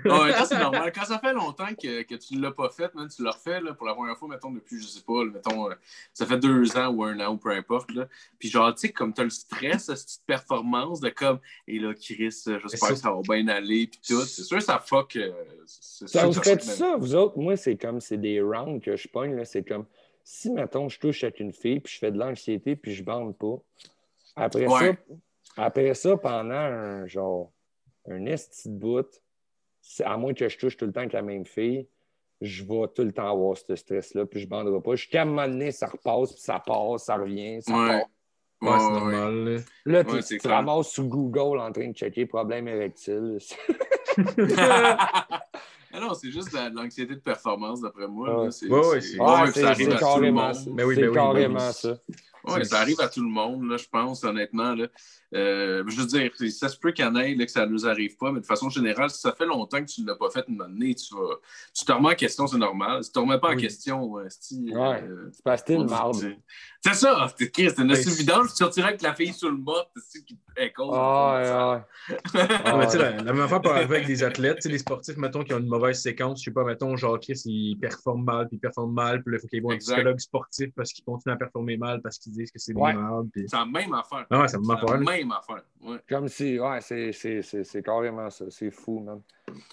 là. 0.05 0.23
Ouais, 0.23 0.31
ça, 0.33 0.45
c'est 0.45 0.59
normal. 0.59 0.91
Quand 0.93 1.05
ça 1.05 1.19
fait 1.19 1.33
longtemps 1.33 1.73
que, 1.81 2.03
que 2.03 2.15
tu 2.15 2.35
ne 2.35 2.41
l'as 2.41 2.51
pas 2.51 2.69
fait, 2.69 2.89
tu 3.15 3.23
l'as 3.23 3.31
refait 3.31 3.61
là, 3.61 3.73
pour 3.73 3.85
la 3.87 3.93
première 3.93 4.17
fois, 4.17 4.27
mettons, 4.27 4.51
depuis, 4.51 4.79
je 4.79 4.87
sais 4.87 5.01
pas, 5.01 5.23
là, 5.25 5.31
mettons, 5.33 5.69
euh, 5.69 5.75
ça 6.13 6.25
fait 6.25 6.37
deux 6.37 6.77
ans 6.77 6.87
ou 6.89 7.03
un 7.03 7.19
an 7.19 7.33
ou 7.33 7.37
peu 7.37 7.51
importe. 7.51 7.91
Là. 7.93 8.07
Puis 8.39 8.49
genre, 8.49 8.73
tu 8.73 8.81
sais, 8.87 8.89
comme 8.93 9.13
tu 9.13 9.21
as 9.21 9.25
le 9.25 9.29
stress, 9.29 9.85
cette 9.85 9.95
petite 10.05 10.23
performance 10.25 10.99
de 10.99 11.09
comme, 11.09 11.39
et 11.67 11.79
là, 11.79 11.93
Chris, 11.93 12.17
j'espère 12.45 12.89
que 12.89 12.95
ça 12.95 13.11
va 13.11 13.21
bien 13.21 13.47
aller, 13.47 13.87
puis 13.87 13.99
tout. 14.07 14.21
C'est 14.21 14.43
sûr, 14.43 14.61
ça 14.61 14.79
fuck. 14.79 15.15
euh, 15.15 15.31
c'est 15.65 16.07
Ça 16.07 16.25
vous 16.27 16.39
que 16.39 16.41
fait 16.45 16.57
fuck, 16.61 16.65
man. 16.67 16.75
ça, 16.75 16.95
vous 16.97 17.15
autres? 17.15 17.37
Moi, 17.37 17.55
c'est 17.57 17.75
comme 17.77 17.99
c'est 18.01 18.17
des 18.17 18.41
rounds 18.41 18.79
que 18.83 18.95
je 18.95 19.07
pogne. 19.07 19.35
là, 19.35 19.45
C'est 19.45 19.63
comme 19.67 19.85
si, 20.23 20.49
mettons, 20.51 20.89
je 20.89 20.99
touche 20.99 21.23
avec 21.23 21.39
une 21.39 21.53
fille, 21.53 21.79
puis 21.79 21.93
je 21.93 21.99
fais 21.99 22.11
de 22.11 22.17
l'anxiété, 22.17 22.75
puis 22.75 22.93
je 22.93 23.03
bande 23.03 23.37
pas. 23.37 23.55
Après 24.35 24.67
Ouais. 24.67 24.97
ça, 25.55 25.63
après 25.63 25.93
ça, 25.93 26.17
pendant 26.17 26.53
un 26.53 27.07
genre 27.07 27.51
un 28.09 28.25
esti 28.25 28.69
de 28.69 28.75
bout, 28.77 29.07
à 30.03 30.17
moins 30.17 30.33
que 30.33 30.47
je 30.49 30.57
touche 30.57 30.77
tout 30.77 30.85
le 30.85 30.91
temps 30.91 31.01
avec 31.01 31.13
la 31.13 31.21
même 31.21 31.45
fille, 31.45 31.87
je 32.41 32.63
vais 32.63 32.87
tout 32.95 33.03
le 33.03 33.11
temps 33.11 33.31
avoir 33.31 33.57
ce 33.57 33.75
stress-là, 33.75 34.25
puis 34.25 34.39
je 34.41 34.47
banderai 34.47 34.79
pas. 34.81 34.95
Jusqu'à 34.95 35.23
un 35.23 35.25
moment 35.25 35.47
donné, 35.47 35.71
ça 35.71 35.87
repasse, 35.87 36.33
puis 36.33 36.41
ça 36.41 36.59
passe, 36.59 37.05
ça 37.05 37.15
revient, 37.17 37.61
ça 37.61 37.73
Ouais. 37.75 38.03
Ouais, 38.59 38.69
c'est 38.79 38.85
Ouais, 38.85 38.91
normal. 38.91 39.45
là. 39.45 39.59
Là, 39.85 40.03
tu 40.03 40.37
te 40.39 40.47
ramasses 40.47 40.89
sur 40.89 41.03
Google 41.05 41.59
en 41.59 41.71
train 41.71 41.87
de 41.89 41.93
checker 41.95 42.25
problème 42.25 42.67
érectile. 42.67 43.37
Ah 45.93 45.99
non, 46.01 46.13
c'est 46.13 46.29
juste 46.31 46.51
de 46.51 46.57
la- 46.57 46.69
de 46.69 46.75
l'anxiété 46.75 47.15
de 47.15 47.19
performance, 47.21 47.81
d'après 47.81 48.07
moi. 48.07 48.27
Ouais. 48.39 48.45
là. 48.45 48.51
C'est- 48.51 48.67
ça 48.67 49.23
arrive 49.23 49.53
c'est 49.53 49.65
à 49.65 49.73
tout 49.73 49.81
le 49.91 49.97
carrément 49.97 50.47
monde. 50.53 50.75
Ben 50.75 50.85
oui, 50.85 50.95
c'est 50.95 51.01
ben 51.01 51.07
oui, 51.07 51.13
carrément 51.15 51.55
ben 51.59 51.67
oui. 51.67 51.73
ça. 51.73 51.97
Oui, 52.55 52.65
ça 52.65 52.79
arrive 52.79 52.99
à 53.01 53.07
tout 53.09 53.21
le 53.21 53.29
monde, 53.29 53.67
là, 53.69 53.77
je 53.77 53.87
pense, 53.91 54.23
honnêtement. 54.23 54.73
Là. 54.75 54.87
Euh, 55.35 55.83
je 55.87 55.99
veux 56.01 56.05
dire, 56.07 56.31
ça 56.51 56.69
se 56.69 56.77
peut 56.77 56.91
qu'il 56.93 57.03
y 57.03 57.07
en 57.07 57.15
ait 57.15 57.35
là, 57.35 57.45
que 57.45 57.51
ça 57.51 57.65
ne 57.65 57.71
nous 57.71 57.85
arrive 57.85 58.15
pas, 58.15 58.31
mais 58.31 58.39
de 58.39 58.45
façon 58.45 58.69
générale, 58.69 59.09
si 59.09 59.19
ça 59.19 59.33
fait 59.37 59.45
longtemps 59.45 59.79
que 59.83 59.89
tu 59.91 60.01
ne 60.01 60.07
l'as 60.07 60.15
pas 60.15 60.29
fait 60.29 60.45
une 60.47 60.61
année, 60.61 60.95
tu 60.95 61.13
vas. 61.15 61.35
Tu 61.73 61.83
te 61.83 61.91
remets 61.91 62.11
en 62.11 62.15
question, 62.15 62.47
c'est 62.47 62.57
normal. 62.57 63.03
Si 63.03 63.11
tu 63.11 63.19
ne 63.19 63.23
te 63.25 63.27
remets 63.29 63.39
pas 63.39 63.51
en 63.53 63.57
question, 63.57 64.17
euh, 64.19 64.25
si, 64.29 64.71
Ouais. 64.73 65.03
euh, 65.03 65.29
C'est 65.33 65.73
une 65.73 65.85
dit- 65.85 65.91
marde. 65.93 66.15
C'est 66.79 66.93
ça! 66.93 67.27
C'est 67.37 67.51
Chris, 67.51 67.71
c'est 67.75 67.81
une 67.81 67.93
c'est- 67.95 68.09
vidange, 68.17 68.49
tu 68.51 68.55
sortirais 68.55 68.89
avec 68.89 69.01
la 69.01 69.13
fille 69.13 69.33
sur 69.33 69.49
le 69.49 69.57
mot, 69.57 69.73
c'est 69.97 70.23
qui 70.23 70.37
est 70.55 70.71
cause. 70.71 70.93
Ah, 70.93 71.81
ouais, 72.07 72.39
ouais. 72.39 72.47
Non, 72.71 72.77
mais 72.77 72.87
tu 72.87 72.97
Ah, 72.97 73.11
la, 73.11 73.23
même 73.33 73.41
affaire 73.41 73.61
peut 73.61 73.69
arriver 73.71 73.95
avec 73.97 74.07
des 74.07 74.23
athlètes, 74.23 74.57
tu 74.57 74.61
sais, 74.63 74.69
les 74.69 74.77
sportifs, 74.77 75.17
mettons, 75.17 75.43
qui 75.43 75.53
ont 75.53 75.59
une 75.59 75.67
mauvaise 75.67 75.99
séquence, 76.01 76.39
je 76.39 76.45
sais 76.45 76.51
pas, 76.51 76.63
mettons, 76.63 76.95
genre, 76.95 77.19
Chris, 77.19 77.41
il 77.45 77.77
performe 77.77 78.23
mal, 78.23 78.47
puis 78.47 78.57
il 78.57 78.59
performe 78.59 78.93
mal, 78.93 79.21
puis 79.23 79.33
là, 79.33 79.37
il 79.37 79.41
faut 79.41 79.47
qu'il 79.47 79.61
voit 79.61 79.73
un 79.73 79.75
Exact. 79.75 79.95
psychologue 79.95 80.19
sportif 80.19 80.69
parce 80.75 80.93
qu'il 80.93 81.03
continue 81.03 81.33
à 81.33 81.37
performer 81.37 81.75
mal, 81.77 82.01
parce 82.01 82.17
qu'ils 82.19 82.36
disent 82.37 82.51
que 82.51 82.59
c'est 82.59 82.73
Ouais. 82.73 82.93
des 82.93 82.99
merdes, 82.99 83.29
puis... 83.31 83.45
C'est 83.49 83.57
la 83.57 83.65
même 83.65 83.93
affaire. 83.93 84.25
Ah 84.29 84.41
ouais, 84.41 84.47
c'est 84.47 84.57
la 84.57 84.61
même 84.61 84.71
affaire, 84.71 84.89
la 84.91 84.97
là. 84.97 85.11
même 85.17 85.31
affaire. 85.31 85.63
Ouais. 85.81 85.97
Comme 86.07 86.27
si, 86.27 86.59
ouais, 86.59 86.81
c'est- 86.81 87.11
c'est 87.11 87.41
c'est- 87.41 87.63
c'est 87.63 87.83
carrément 87.83 88.29
ça. 88.29 88.45
C'est 88.49 88.71
fou, 88.71 88.99
man. 88.99 89.21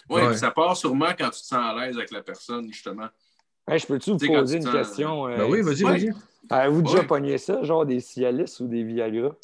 Ouais, 0.08 0.34
ça 0.36 0.50
part 0.50 0.76
sûrement 0.76 1.10
quand 1.18 1.30
tu 1.30 1.40
te 1.40 1.46
sens 1.46 1.52
à 1.58 1.74
l'aise 1.78 1.96
avec 1.96 2.10
la 2.10 2.22
personne, 2.22 2.72
justement. 2.72 3.08
Hey, 3.68 3.78
je 3.78 3.86
peux-tu 3.86 4.10
vous 4.12 4.18
poser 4.18 4.58
une 4.58 4.70
question? 4.70 5.26
euh, 5.28 5.36
Ben 5.38 5.50
oui, 5.50 5.62
vas-y, 5.62 5.84
Ouais. 5.84 5.92
vas-y. 5.92 6.10
Avez-vous 6.50 6.82
déjà 6.82 7.02
pogné 7.04 7.38
ça, 7.38 7.62
genre 7.62 7.86
des 7.86 8.00
Cialis 8.00 8.56
ou 8.60 8.66
des 8.66 8.84
Viagra? 8.84 9.34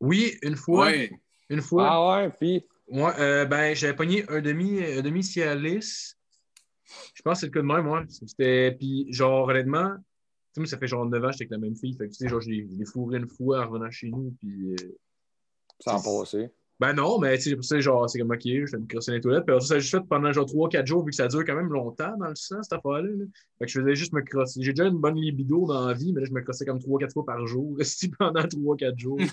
Oui, 0.00 0.36
une 0.42 0.56
fois. 0.56 0.86
Ouais. 0.86 1.10
Une 1.50 1.60
fois. 1.60 1.88
Ah 1.90 2.16
ouais, 2.22 2.30
puis? 2.30 2.66
Ouais, 2.88 3.12
euh, 3.18 3.44
ben, 3.44 3.74
j'avais 3.74 3.94
pogné 3.94 4.24
un 4.30 4.40
demi, 4.40 4.82
un 4.82 5.02
demi 5.02 5.22
Cialis. 5.22 6.14
Je 7.14 7.22
pense 7.22 7.34
que 7.34 7.40
c'est 7.40 7.46
le 7.46 7.52
cas 7.52 7.60
de 7.60 7.66
même, 7.66 7.84
moi. 7.84 8.04
C'était. 8.08 8.72
Puis, 8.78 9.06
genre, 9.12 9.48
honnêtement, 9.48 9.96
sais, 10.56 10.60
moi, 10.60 10.66
ça 10.66 10.78
fait 10.78 10.86
genre 10.88 11.06
9 11.06 11.22
ans 11.24 11.26
que 11.28 11.32
j'étais 11.32 11.44
avec 11.44 11.50
la 11.52 11.58
même 11.58 11.76
fille. 11.76 11.94
Fait 11.96 12.06
que, 12.08 12.12
tu 12.12 12.18
sais, 12.18 12.28
genre, 12.28 12.40
je 12.40 12.50
l'ai 12.50 12.84
fourré 12.84 13.18
une 13.18 13.28
fois 13.28 13.64
en 13.64 13.68
revenant 13.68 13.90
chez 13.90 14.10
nous. 14.10 14.34
Puis, 14.40 14.72
euh, 14.72 14.76
Sans 15.80 16.02
passer. 16.02 16.50
ben 16.80 16.92
non, 16.92 17.18
mais 17.18 17.38
tu 17.38 17.56
sais, 17.62 17.80
genre, 17.80 18.08
c'est 18.10 18.18
comme 18.18 18.30
ok, 18.32 18.40
je 18.44 18.72
vais 18.72 18.78
me 18.78 18.86
crosser 18.86 19.12
les 19.12 19.20
toilettes. 19.20 19.44
Puis, 19.44 19.52
alors, 19.52 19.62
ça, 19.62 19.68
ça 19.68 19.74
a 19.76 19.78
juste 19.78 19.92
fait 19.92 20.00
pendant 20.08 20.32
genre 20.32 20.46
3-4 20.46 20.86
jours, 20.86 21.04
vu 21.04 21.10
que 21.10 21.16
ça 21.16 21.28
dure 21.28 21.44
quand 21.44 21.54
même 21.54 21.72
longtemps 21.72 22.16
dans 22.18 22.28
le 22.28 22.34
sang, 22.34 22.62
cette 22.62 22.72
affaire-là. 22.72 23.02
là. 23.02 23.24
Fait 23.58 23.66
que 23.66 23.70
je 23.70 23.80
faisais 23.80 23.94
juste 23.94 24.12
me 24.12 24.20
crosser. 24.22 24.62
J'ai 24.62 24.72
déjà 24.72 24.88
une 24.88 24.98
bonne 24.98 25.16
libido 25.16 25.66
dans 25.66 25.86
la 25.86 25.94
vie, 25.94 26.12
mais 26.12 26.20
là, 26.20 26.26
je 26.28 26.32
me 26.32 26.40
crossais 26.42 26.64
comme 26.64 26.78
3-4 26.78 27.12
fois 27.12 27.24
par 27.24 27.46
jour, 27.46 27.74
resté 27.78 28.10
pendant 28.18 28.42
3-4 28.42 28.98
jours. 28.98 29.18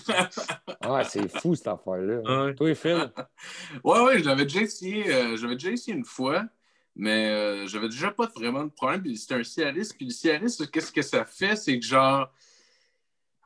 Ah, 0.86 1.02
c'est 1.02 1.28
fou, 1.40 1.54
cette 1.54 1.66
affaire-là. 1.68 2.20
Ouais. 2.46 2.54
Toi, 2.54 2.74
Phil? 2.74 3.10
Ouais, 3.82 4.00
ouais, 4.04 4.18
je 4.18 4.24
l'avais 4.26 4.42
déjà 4.44 4.60
essayé. 4.60 5.10
euh, 5.14 5.34
j'avais 5.36 5.54
déjà 5.54 5.70
essayé 5.70 5.96
une 5.96 6.04
fois, 6.04 6.44
mais 6.96 7.30
euh, 7.30 7.66
j'avais 7.66 7.88
déjà 7.88 8.10
pas 8.10 8.26
vraiment 8.34 8.64
de 8.64 8.70
problème. 8.70 9.02
Puis 9.02 9.16
c'était 9.16 9.34
un 9.34 9.44
Cialis. 9.44 9.90
Puis 9.96 10.06
le 10.06 10.12
Cialis, 10.12 10.58
qu'est-ce 10.72 10.92
que 10.92 11.02
ça 11.02 11.24
fait? 11.24 11.56
C'est 11.56 11.78
que 11.78 11.84
genre. 11.84 12.32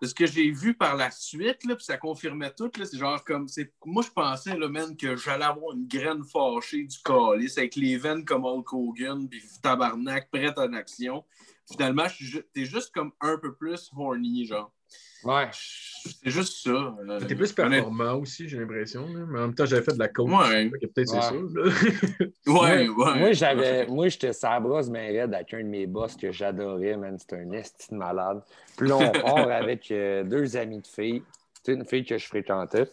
Ce 0.01 0.15
que 0.15 0.27
j'ai 0.27 0.49
vu 0.53 0.75
par 0.75 0.95
la 0.95 1.11
suite, 1.11 1.65
là, 1.65 1.75
puis 1.75 1.85
ça 1.85 1.97
confirmait 1.97 2.53
tout, 2.53 2.71
c'est 2.77 2.97
genre 2.97 3.25
comme. 3.25 3.49
Moi, 3.85 4.05
je 4.05 4.11
pensais, 4.11 4.57
là, 4.57 4.69
man, 4.69 4.97
que 4.97 5.17
j'allais 5.17 5.45
avoir 5.45 5.75
une 5.75 5.89
graine 5.89 6.23
fâchée 6.23 6.85
du 6.85 6.99
calice 7.05 7.59
avec 7.59 7.75
les 7.75 7.97
veines 7.97 8.25
comme 8.25 8.45
Hulk 8.45 8.73
Hogan, 8.73 9.29
puis 9.29 9.43
tabarnak, 9.61 10.31
prête 10.31 10.57
en 10.57 10.73
action. 10.73 11.25
Finalement, 11.69 12.07
t'es 12.53 12.65
juste 12.65 12.95
comme 12.95 13.11
un 13.21 13.39
peu 13.39 13.57
plus 13.57 13.91
horny, 13.97 14.47
genre. 14.47 14.73
Ouais. 15.25 15.49
C'est 15.53 16.31
juste 16.31 16.63
ça. 16.65 16.71
euh, 16.71 17.19
T'es 17.21 17.35
plus 17.35 17.53
honnête- 17.59 17.81
performant 17.83 18.15
aussi, 18.15 18.49
j'ai 18.49 18.59
l'impression. 18.59 19.07
Mais 19.09 19.39
en 19.39 19.43
même 19.47 19.55
temps, 19.55 19.67
j'avais 19.67 19.83
fait 19.83 19.93
de 19.95 19.99
la 19.99 20.09
coke. 20.09 20.29
Ouais. 20.31 20.71
Peut-être 20.71 21.09
c'est 21.09 21.21
ça. 21.21 21.33
Ouais, 22.47 22.87
moi, 22.87 23.13
ouais. 23.13 23.19
moi, 23.19 23.33
j'avais, 23.33 23.87
moi, 23.87 24.09
j'étais 24.09 24.33
sa 24.33 24.59
brosse 24.61 24.89
bien 24.91 25.03
raide 25.03 25.35
avec 25.35 25.53
un 25.55 25.59
de 25.59 25.69
mes 25.69 25.87
boss 25.87 26.17
que 26.17 26.31
j'adorais, 26.33 26.97
man. 26.97 27.19
C'était 27.19 27.37
un 27.37 27.51
esti 27.53 27.89
de 27.91 27.97
malade. 27.97 28.43
Puis 28.77 28.89
là, 28.89 28.97
on 28.97 29.11
part 29.21 29.51
avec 29.51 29.91
euh, 29.91 30.23
deux 30.25 30.57
amis 30.57 30.81
de 30.81 30.87
filles. 30.87 31.21
Tu 31.23 31.61
sais, 31.65 31.73
une 31.75 31.85
fille 31.85 32.05
que 32.05 32.17
je 32.17 32.27
fréquentais. 32.27 32.87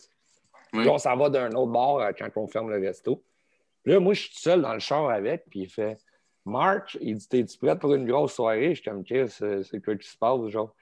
Oui. 0.74 0.82
Puis 0.82 0.90
on 0.90 0.98
s'en 0.98 1.16
va 1.16 1.30
d'un 1.30 1.52
autre 1.52 1.72
bar 1.72 1.98
euh, 2.00 2.12
quand 2.18 2.30
on 2.38 2.48
ferme 2.48 2.70
le 2.72 2.80
resto. 2.86 3.24
Puis 3.84 3.94
là, 3.94 4.00
moi, 4.00 4.14
je 4.14 4.22
suis 4.22 4.32
tout 4.32 4.40
seul 4.40 4.62
dans 4.62 4.74
le 4.74 4.80
char 4.80 5.10
avec. 5.10 5.46
Puis 5.50 5.62
il 5.62 5.70
fait 5.70 5.98
March, 6.44 6.98
il 7.00 7.16
dit 7.18 7.28
T'es-tu 7.30 7.58
prête 7.60 7.80
pour 7.80 7.94
une 7.94 8.06
grosse 8.08 8.34
soirée 8.34 8.70
Je 8.76 8.82
suis 8.82 8.90
comme 8.90 9.04
Chris, 9.06 9.30
euh, 9.44 9.64
c'est 9.64 9.80
quoi 9.82 9.96
qui 9.96 10.08
se 10.10 10.18
passe 10.18 10.48
genre 10.50 10.76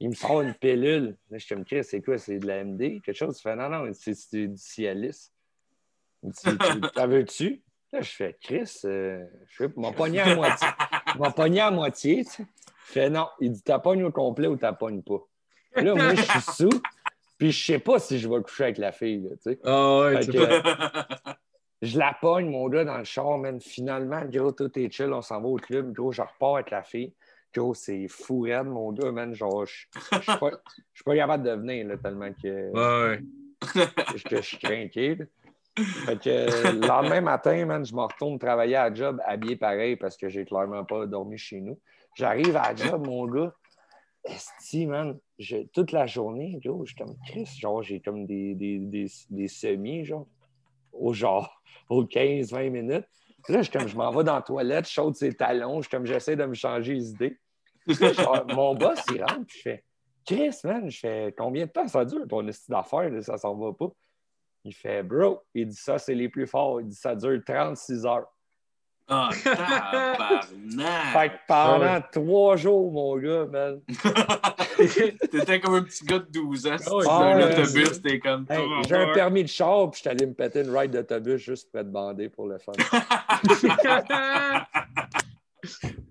Il 0.00 0.08
me 0.08 0.14
sort 0.14 0.40
une 0.40 0.54
pilule. 0.54 1.16
Là, 1.30 1.38
je 1.38 1.46
comme 1.54 1.64
Chris, 1.64 1.84
c'est 1.84 2.00
quoi? 2.00 2.16
C'est 2.18 2.38
de 2.38 2.46
la 2.46 2.64
MD 2.64 3.00
Quelque 3.02 3.12
chose? 3.12 3.38
Il 3.38 3.42
fait 3.42 3.54
Non, 3.56 3.68
non, 3.68 3.90
c'est 3.92 4.14
du 4.32 4.56
Cialis. 4.56 5.30
Il 6.22 6.30
dit 6.30 6.40
Tu- 6.42 6.80
T'en 6.94 7.06
veux-tu? 7.06 7.62
Là, 7.92 8.00
je 8.00 8.10
fais 8.10 8.36
Chris, 8.40 8.70
euh, 8.84 9.24
je 9.48 9.64
sais 9.66 9.72
m'a 9.76 9.92
pogné 9.92 10.20
à 10.20 10.34
moitié. 10.34 10.68
m'a 11.18 11.30
pogné 11.32 11.60
à 11.60 11.70
moitié. 11.70 12.24
tu 12.24 12.30
sais. 12.30 12.42
Il 12.44 12.92
fait 12.92 13.10
non. 13.10 13.28
Il 13.40 13.52
dit 13.52 13.62
T'as 13.62 13.78
pogné 13.78 14.04
au 14.04 14.10
complet 14.12 14.46
ou 14.48 14.56
t'as 14.56 14.72
pogné 14.72 15.02
pas? 15.02 15.18
Là, 15.76 15.94
moi, 15.94 16.14
je 16.14 16.22
suis 16.22 16.40
sous. 16.56 16.82
Puis 17.36 17.52
je 17.52 17.64
sais 17.64 17.78
pas 17.78 17.98
si 17.98 18.18
je 18.18 18.28
vais 18.28 18.40
coucher 18.42 18.64
avec 18.64 18.78
la 18.78 18.92
fille. 18.92 19.20
Là, 19.22 19.30
tu 19.36 19.50
sais. 19.52 19.58
Ah 19.64 20.00
ouais, 20.00 20.20
tu 20.20 20.32
je 21.82 21.98
la 21.98 22.14
pogne, 22.20 22.50
mon 22.50 22.68
gars, 22.68 22.84
dans 22.84 22.98
le 22.98 23.04
char, 23.04 23.38
man. 23.38 23.60
Finalement, 23.60 24.22
gros, 24.26 24.52
tout 24.52 24.70
est 24.78 24.90
chill, 24.92 25.12
on 25.12 25.22
s'en 25.22 25.40
va 25.40 25.48
au 25.48 25.56
club. 25.56 25.92
Gros, 25.92 26.12
je 26.12 26.20
repars 26.22 26.56
avec 26.56 26.70
la 26.70 26.82
fille. 26.82 27.12
Gros, 27.54 27.74
c'est 27.74 28.06
fou 28.08 28.42
raide, 28.42 28.66
mon 28.66 28.92
gars, 28.92 29.10
man. 29.12 29.34
Genre, 29.34 29.66
je 29.66 29.72
suis 30.20 30.38
pas, 30.38 30.50
pas 31.04 31.14
capable 31.16 31.44
de 31.44 31.50
venir, 31.50 31.86
là, 31.88 31.96
tellement 31.96 32.32
que, 32.32 32.72
Ouais, 32.72 33.20
je 34.14 34.40
suis 34.40 34.58
craqué. 34.58 35.16
Fait 36.04 36.18
que 36.20 36.28
euh, 36.30 36.72
le 36.72 36.86
lendemain 36.86 37.20
matin, 37.20 37.64
man, 37.66 37.84
je 37.84 37.94
me 37.94 38.02
retourne 38.02 38.38
travailler 38.38 38.76
à 38.76 38.88
la 38.88 38.94
job, 38.94 39.20
habillé 39.24 39.56
pareil, 39.56 39.96
parce 39.96 40.16
que 40.16 40.28
j'ai 40.28 40.44
clairement 40.44 40.84
pas 40.84 41.06
dormi 41.06 41.36
chez 41.38 41.60
nous. 41.60 41.78
J'arrive 42.14 42.56
à 42.56 42.72
la 42.72 42.76
job, 42.76 43.04
mon 43.06 43.26
gars. 43.26 43.54
Esti, 44.24 44.86
man, 44.86 45.18
je- 45.38 45.66
toute 45.72 45.92
la 45.92 46.06
journée, 46.06 46.60
gros, 46.62 46.84
je 46.84 46.92
suis 46.94 46.96
comme 47.02 47.16
Chris, 47.26 47.46
genre, 47.58 47.82
j'ai 47.82 48.00
comme 48.00 48.26
des, 48.26 48.54
des, 48.54 48.78
des, 48.78 49.06
des 49.30 49.48
semis, 49.48 50.04
genre, 50.04 50.26
au 50.92 51.12
genre, 51.14 51.62
aux 51.88 52.04
15-20 52.04 52.70
minutes. 52.70 53.06
Là, 53.48 53.62
je, 53.62 53.70
comme, 53.70 53.88
je 53.88 53.96
m'en 53.96 54.10
vais 54.10 54.24
dans 54.24 54.36
la 54.36 54.42
toilette, 54.42 54.88
je 54.88 54.92
saute 54.92 55.16
ses 55.16 55.32
talons, 55.32 55.80
je, 55.82 55.88
comme, 55.88 56.06
j'essaie 56.06 56.36
de 56.36 56.44
me 56.44 56.54
changer 56.54 56.94
les 56.94 57.10
idées. 57.10 57.38
Mon 58.54 58.74
boss, 58.74 59.00
il 59.12 59.22
rentre, 59.22 59.46
puis 59.46 59.58
je 59.58 59.62
fais 59.62 59.84
Chris, 60.24 60.56
man, 60.64 60.90
je 60.90 60.98
fais 60.98 61.34
combien 61.36 61.66
de 61.66 61.70
temps 61.70 61.88
ça 61.88 62.04
dure 62.04 62.26
ton 62.28 62.46
esti 62.46 62.70
d'affaires, 62.70 63.10
ça 63.22 63.38
s'en 63.38 63.54
va 63.56 63.72
pas? 63.72 63.90
Il 64.64 64.74
fait 64.74 65.02
Bro, 65.02 65.42
il 65.54 65.68
dit 65.68 65.76
ça, 65.76 65.98
c'est 65.98 66.14
les 66.14 66.28
plus 66.28 66.46
forts. 66.46 66.80
Il 66.80 66.88
dit 66.88 66.94
ça 66.94 67.14
dure 67.14 67.40
36 67.44 68.04
heures. 68.04 68.26
Ah, 69.12 69.30
Fait 71.12 71.30
que 71.30 71.34
pendant 71.48 72.00
trois 72.12 72.56
jours, 72.56 72.92
mon 72.92 73.16
gars, 73.16 73.44
man. 73.46 73.80
T'étais 75.32 75.58
comme 75.58 75.74
un 75.74 75.82
petit 75.82 76.04
gars 76.04 76.20
de 76.20 76.28
12 76.30 76.66
ans. 76.68 76.78
Si 76.78 76.88
ouais, 76.88 77.02
tu 77.02 77.08
ah 77.10 77.18
un 77.18 77.36
ouais, 77.38 77.60
autobus, 77.60 78.00
t'es 78.02 78.20
comme. 78.20 78.46
Hey, 78.48 78.64
j'ai 78.88 78.94
un 78.94 79.12
permis 79.12 79.42
de 79.42 79.48
char, 79.48 79.90
puis 79.90 79.98
je 79.98 80.00
suis 80.02 80.10
allé 80.10 80.26
me 80.26 80.32
péter 80.32 80.60
une 80.60 80.76
ride 80.76 80.92
d'autobus 80.92 81.38
juste 81.38 81.72
pour 81.72 81.80
être 81.80 81.90
bandé 81.90 82.28
pour 82.28 82.46
le 82.46 82.58
fun. 82.58 82.72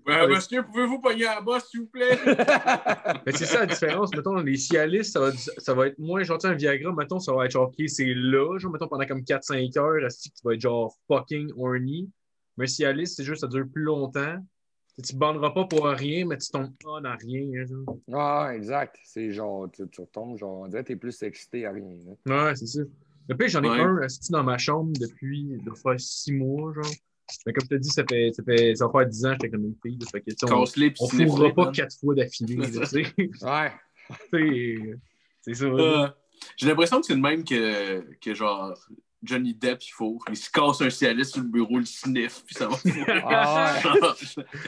Euh, 0.08 0.28
monsieur, 0.28 0.62
pouvez-vous 0.64 1.00
pogner 1.00 1.24
la 1.24 1.40
bosse, 1.40 1.68
s'il 1.70 1.80
vous 1.80 1.86
plaît? 1.86 2.18
Mais 3.26 3.32
c'est 3.32 3.46
ça 3.46 3.60
la 3.60 3.66
différence. 3.66 4.14
Mettons, 4.14 4.36
les 4.36 4.56
Cialis, 4.56 5.06
ça 5.06 5.20
va, 5.20 5.32
ça 5.32 5.74
va 5.74 5.88
être 5.88 5.98
moins 5.98 6.22
sais, 6.24 6.46
un 6.46 6.54
Viagra, 6.54 6.92
mettons, 6.92 7.18
ça 7.18 7.32
va 7.32 7.46
être 7.46 7.52
genre, 7.52 7.68
OK, 7.68 7.88
c'est 7.88 8.12
là, 8.14 8.58
genre, 8.58 8.72
mettons, 8.72 8.88
pendant 8.88 9.06
comme 9.06 9.22
4-5 9.22 9.78
heures, 9.78 10.08
que 10.08 10.22
tu 10.22 10.30
vas 10.44 10.54
être 10.54 10.60
genre 10.60 10.94
fucking 11.08 11.52
horny? 11.56 12.08
Mais 12.60 12.64
un 12.64 12.68
Cialis, 12.68 13.06
c'est 13.08 13.24
juste, 13.24 13.40
ça 13.40 13.46
dure 13.48 13.66
plus 13.72 13.82
longtemps. 13.82 14.36
Tu 15.02 15.16
banderas 15.16 15.50
pas 15.50 15.64
pour 15.64 15.86
rien, 15.86 16.26
mais 16.26 16.36
tu 16.36 16.50
tombes 16.50 16.74
pas 16.84 17.00
dans 17.00 17.16
rien. 17.16 17.64
hein. 17.64 17.84
Ah, 18.12 18.50
exact. 18.54 18.96
C'est 19.02 19.30
genre, 19.32 19.70
tu, 19.72 19.88
tu 19.88 20.00
retombes, 20.02 20.36
genre, 20.36 20.60
on 20.60 20.68
dirait 20.68 20.82
que 20.82 20.88
t'es 20.88 20.96
plus 20.96 21.22
excité 21.22 21.64
à 21.64 21.72
rien. 21.72 21.96
là. 22.26 22.48
Ouais, 22.48 22.54
c'est 22.56 22.66
ça. 22.66 22.80
Le 23.28 23.36
pire, 23.36 23.48
j'en 23.48 23.62
ai 23.62 23.70
Ouais. 23.70 23.80
un 23.80 23.96
assis 23.98 24.30
dans 24.30 24.42
ma 24.42 24.58
chambre 24.58 24.92
depuis, 25.00 25.44
doit 25.64 25.74
faire 25.76 25.98
6 25.98 26.32
mois, 26.32 26.72
genre. 26.74 26.84
Mais 27.46 27.52
comme 27.52 27.64
je 27.70 27.76
te 27.76 27.80
dis, 27.80 27.88
ça 27.88 28.02
fait, 28.10 28.30
ça 28.32 28.42
fait, 28.42 28.74
ça 28.74 28.86
va 28.88 28.92
faire 28.92 29.08
10 29.08 29.24
ans 29.24 29.28
que 29.30 29.34
j'étais 29.42 29.50
comme 29.50 29.64
une 29.64 29.76
fille. 29.80 29.96
là. 29.98 30.06
Fait 30.10 30.20
que, 30.20 30.30
tu 30.32 30.52
on, 30.52 30.66
sniffe-les, 30.66 31.26
fourra 31.28 31.50
pas. 31.54 31.70
4 31.72 31.96
fois 32.00 32.14
d'affilée, 32.14 32.56
tu. 32.56 33.30
Ouais. 33.42 33.72
C'est- 35.42 35.54
ça. 35.54 35.64
Euh, 35.64 36.08
J'ai 36.56 36.66
l'impression 36.66 37.00
que 37.00 37.06
c'est 37.06 37.14
le 37.14 37.20
même 37.20 37.44
que, 37.44 38.00
que 38.20 38.34
genre 38.34 38.74
Johnny 39.22 39.54
Depp, 39.54 39.82
il 39.84 39.90
faut. 39.92 40.18
Il 40.28 40.36
se 40.36 40.50
casse 40.50 40.80
un 40.80 40.90
Cialis 40.90 41.26
sur 41.26 41.42
le 41.42 41.48
bureau, 41.48 41.78
il 41.80 41.86
sniff, 41.86 42.42
puis 42.46 42.54
ça 42.54 42.68
va. 42.68 42.76
Ah, 43.24 43.74
ouais. 43.84 44.00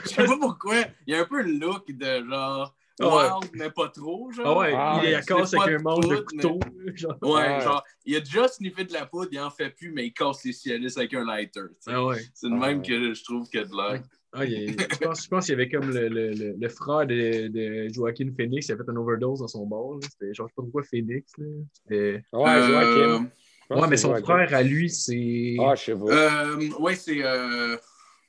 Je 0.04 0.08
sais 0.08 0.24
pas 0.26 0.36
pourquoi. 0.40 0.76
Il 1.06 1.14
y 1.14 1.16
a 1.16 1.20
un 1.20 1.24
peu 1.24 1.42
le 1.42 1.52
look 1.52 1.90
de 1.90 2.24
genre 2.28 2.74
Ah 3.00 3.06
ouais. 3.08 3.30
wild, 3.40 3.50
mais 3.54 3.70
pas 3.70 3.88
trop. 3.88 4.30
Genre. 4.30 4.46
Ah 4.46 4.58
ouais, 4.58 4.72
Ah 4.76 5.00
il 5.02 5.08
est 5.10 5.14
à 5.14 5.22
casse 5.22 5.54
avec 5.54 5.80
un 5.80 5.82
manche 5.82 6.06
de 6.06 6.24
genre. 6.96 7.16
Ouais, 7.22 7.30
Ouais. 7.32 7.60
genre, 7.62 7.82
il 8.04 8.16
a 8.16 8.20
déjà 8.20 8.46
sniffé 8.48 8.84
de 8.84 8.92
la 8.92 9.06
poudre, 9.06 9.28
il 9.32 9.40
en 9.40 9.50
fait 9.50 9.70
plus, 9.70 9.90
mais 9.92 10.06
il 10.06 10.12
casse 10.12 10.44
les 10.44 10.52
Cialis 10.52 10.92
avec 10.96 11.14
un 11.14 11.24
lighter. 11.24 11.62
Ah 11.86 12.04
ouais. 12.04 12.18
C'est 12.34 12.48
le 12.48 12.56
Ah 12.56 12.66
même 12.66 12.78
ouais. 12.78 12.86
que 12.86 13.14
je 13.14 13.24
trouve 13.24 13.48
a 13.54 13.64
de 13.64 13.74
l'air. 13.76 14.02
Ah, 14.34 14.46
il 14.46 14.52
y 14.52 14.56
a- 14.68 14.72
je 14.90 14.96
pense, 14.98 15.24
je 15.24 15.28
pense 15.28 15.44
qu'il 15.44 15.52
y 15.52 15.54
avait 15.60 15.68
comme 15.68 15.90
le, 15.90 16.08
le, 16.08 16.30
le, 16.30 16.54
le 16.58 16.68
frère 16.70 17.06
de, 17.06 17.48
de 17.48 17.88
Joaquin 17.92 18.30
Phoenix, 18.34 18.66
il 18.66 18.72
a 18.72 18.76
fait 18.78 18.82
une 18.88 18.96
overdose 18.96 19.40
dans 19.40 19.48
son 19.48 19.66
bar. 19.66 19.80
genre, 19.82 20.00
je 20.02 20.26
sais 20.34 20.42
pas 20.56 20.62
pourquoi 20.62 20.82
Phoenix. 20.84 21.30
Là. 21.36 21.46
C'était- 21.74 22.24
Ouais, 22.32 22.48
Euh, 22.50 22.66
Joachim. 22.66 23.30
Ouais, 23.76 23.82
que 23.82 23.86
mais 23.90 23.96
son 23.96 24.14
frère 24.16 24.54
à 24.54 24.62
lui, 24.62 24.90
c'est. 24.90 25.56
Ah, 25.60 25.74
je 25.74 25.82
sais 25.84 25.94
pas. 25.94 26.04
Euh, 26.06 26.70
ouais, 26.80 26.94
c'est. 26.94 27.22
Euh, 27.24 27.76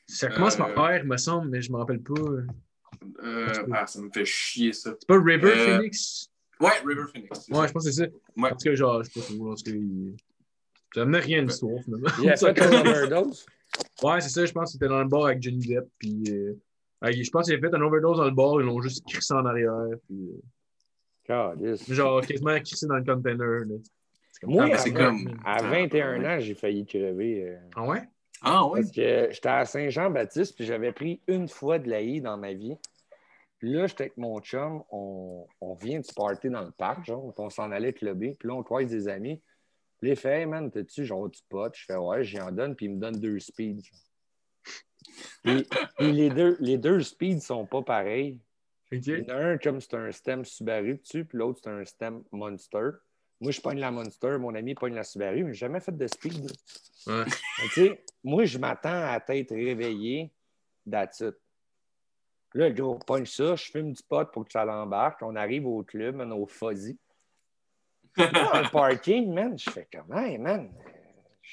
Ça 0.08 0.30
commence 0.30 0.56
par 0.56 0.70
euh, 0.78 1.00
R, 1.00 1.06
me 1.06 1.18
semble, 1.18 1.50
mais 1.50 1.62
je 1.62 1.72
m'en 1.72 1.80
rappelle 1.80 2.02
pas. 2.02 2.14
euh, 3.24 3.54
ah, 3.74 3.88
ça 3.88 4.02
me 4.02 4.10
fait 4.14 4.26
chier 4.26 4.74
ça. 4.74 4.94
C'est 5.00 5.08
pas 5.08 5.20
River 5.20 5.52
Euh, 5.56 5.78
Phoenix? 5.78 6.30
Ouais, 6.60 6.72
River 6.86 7.04
Phoenix. 7.12 7.48
Ouais, 7.50 7.56
ça. 7.56 7.68
je 7.68 7.72
pense 7.74 7.86
que 7.86 7.92
c'est 7.92 8.06
ça. 8.06 8.12
Ouais. 8.38 8.50
Tout 8.52 8.58
cas, 8.64 8.76
genre, 8.76 9.04
je 9.04 9.10
sais 9.10 9.20
pas 9.20 9.26
trop. 9.26 9.56
Il... 9.68 10.16
Ça 10.94 11.06
menait 11.06 11.20
rien 11.20 11.40
à 11.40 11.42
l'histoire, 11.42 11.82
finalement. 11.84 12.10
Il 12.22 12.30
a 12.30 12.36
fait 12.38 12.62
un 12.62 12.82
overdose? 12.82 13.46
Ouais, 14.04 14.22
c'est 14.22 14.30
ça, 14.30 14.46
je 14.46 14.52
pense 14.52 14.72
qu'il 14.72 14.78
était 14.78 14.88
dans 14.88 15.02
le 15.02 15.08
bar 15.10 15.26
avec 15.26 15.42
Johnny 15.42 15.66
Depp. 15.66 15.88
Puis, 15.98 16.24
je 16.26 17.30
pense 17.32 17.48
qu'il 17.48 17.56
a 17.56 17.60
fait 17.60 17.76
un 17.76 17.82
overdose 17.82 18.18
dans 18.18 18.26
le 18.26 18.32
bar, 18.32 18.62
ils 18.62 18.66
l'ont 18.66 18.82
juste 18.82 19.04
crissé 19.08 19.34
en 19.34 19.46
arrière. 19.46 19.74
Puis, 20.08 20.30
euh, 20.30 21.56
Calisse. 21.58 21.92
genre, 21.92 22.22
quasiment 22.26 22.58
crissé 22.60 22.86
dans 22.86 22.98
le 22.98 23.04
container. 23.04 23.66
Là. 23.66 23.76
Moi, 24.46 24.66
Ah, 24.70 24.74
à, 24.74 24.78
c'est 24.78 24.92
ben, 24.92 25.06
comme- 25.26 25.38
à 25.46 25.62
21 25.64 26.24
ans, 26.26 26.40
j'ai 26.40 26.56
failli 26.56 26.86
crever. 26.86 27.48
euh, 27.50 27.58
Ah 27.76 27.84
ouais? 27.88 28.02
Ah 28.42 28.68
ouais? 28.68 28.82
Parce 28.82 28.92
que 28.92 29.28
j'étais 29.32 29.50
à 29.50 29.66
Saint-Jean-Baptiste, 29.66 30.56
puis 30.56 30.66
j'avais 30.66 30.92
pris 30.92 31.22
une 31.28 31.48
fois 31.48 31.80
de 31.80 31.90
l'AI 31.90 32.20
dans 32.22 32.38
ma 32.38 32.54
vie. 32.54 32.76
Puis 33.60 33.72
là, 33.72 33.88
j'étais 33.88 34.04
avec 34.04 34.18
mon 34.18 34.40
chum, 34.42 34.84
on, 34.92 35.48
on 35.62 35.74
vient 35.76 36.00
de 36.00 36.06
se 36.06 36.14
party 36.14 36.50
dans 36.50 36.64
le 36.64 36.72
parc, 36.72 37.06
genre, 37.06 37.34
puis 37.34 37.44
on 37.46 37.50
s'en 37.50 37.72
allait 37.72 37.94
clubber. 37.94 38.36
Puis 38.38 38.50
là, 38.50 38.56
on 38.56 38.64
croise 38.64 38.88
des 38.90 39.08
amis. 39.08 39.42
Puis 40.00 40.10
là, 40.10 40.14
il 40.16 40.20
fait 40.20 40.42
Hey 40.42 40.46
man, 40.46 40.70
t'as-tu 40.70 41.06
genre 41.06 41.30
du 41.30 41.40
pot? 41.48 41.74
Je 41.74 41.86
fais 41.86 41.96
Ouais, 41.96 42.24
j'y 42.26 42.42
en 42.42 42.52
donne, 42.52 42.76
puis 42.76 42.88
il 42.88 42.96
me 42.96 43.00
donne 43.00 43.16
deux 43.20 43.40
speeds. 43.40 43.90
Puis, 45.44 45.68
puis 45.98 46.12
les, 46.12 46.30
deux, 46.30 46.58
les 46.60 46.78
deux 46.78 47.02
speeds 47.02 47.40
sont 47.42 47.66
pas 47.66 47.82
pareils. 47.82 48.40
Ok. 48.92 49.08
Il 49.08 49.26
y 49.28 49.32
en 49.32 49.36
a 49.38 49.42
un 49.46 49.58
comme 49.58 49.80
c'est 49.82 49.94
un 49.96 50.12
stem 50.12 50.44
Subaru 50.46 50.96
dessus, 50.96 51.26
puis 51.26 51.38
l'autre 51.38 51.62
c'est 51.64 51.70
un 51.70 51.84
stem 51.86 52.24
Monster. 52.32 52.90
Moi, 53.42 53.52
je 53.52 53.60
pogne 53.62 53.80
la 53.80 53.92
Monster, 53.92 54.38
mon 54.40 54.56
ami 54.56 54.74
pogne 54.76 54.94
la 54.96 55.04
Subaru, 55.04 55.44
mais 55.44 55.54
j'ai 55.54 55.60
jamais 55.60 55.80
fait 55.80 55.96
de 55.96 56.08
speed. 56.08 56.52
Ouais. 57.08 57.24
Mais 57.78 58.02
moi, 58.24 58.46
je 58.46 58.58
m'attends 58.58 58.90
à 58.90 59.20
être 59.30 59.54
réveillé, 59.54 60.32
it. 60.88 61.26
Là, 62.56 62.70
le 62.70 62.74
gros 62.76 63.00
pogne 63.00 63.26
ça, 63.26 63.56
je 63.56 63.72
fume 63.72 63.92
du 63.94 64.04
pot 64.04 64.30
pour 64.32 64.46
que 64.46 64.52
ça 64.52 64.64
l'embarque. 64.64 65.22
On 65.24 65.36
arrive 65.36 65.66
au 65.66 65.84
club, 65.84 66.16
man, 66.16 66.32
au 66.32 66.46
fuzzy. 66.46 66.98
Dans 68.18 68.26
le 68.62 68.70
parking, 68.72 69.34
man, 69.34 69.58
je 69.58 69.70
fais 69.72 69.88
comme, 69.92 70.16
hey, 70.16 70.38
man, 70.38 70.72
je 71.42 71.50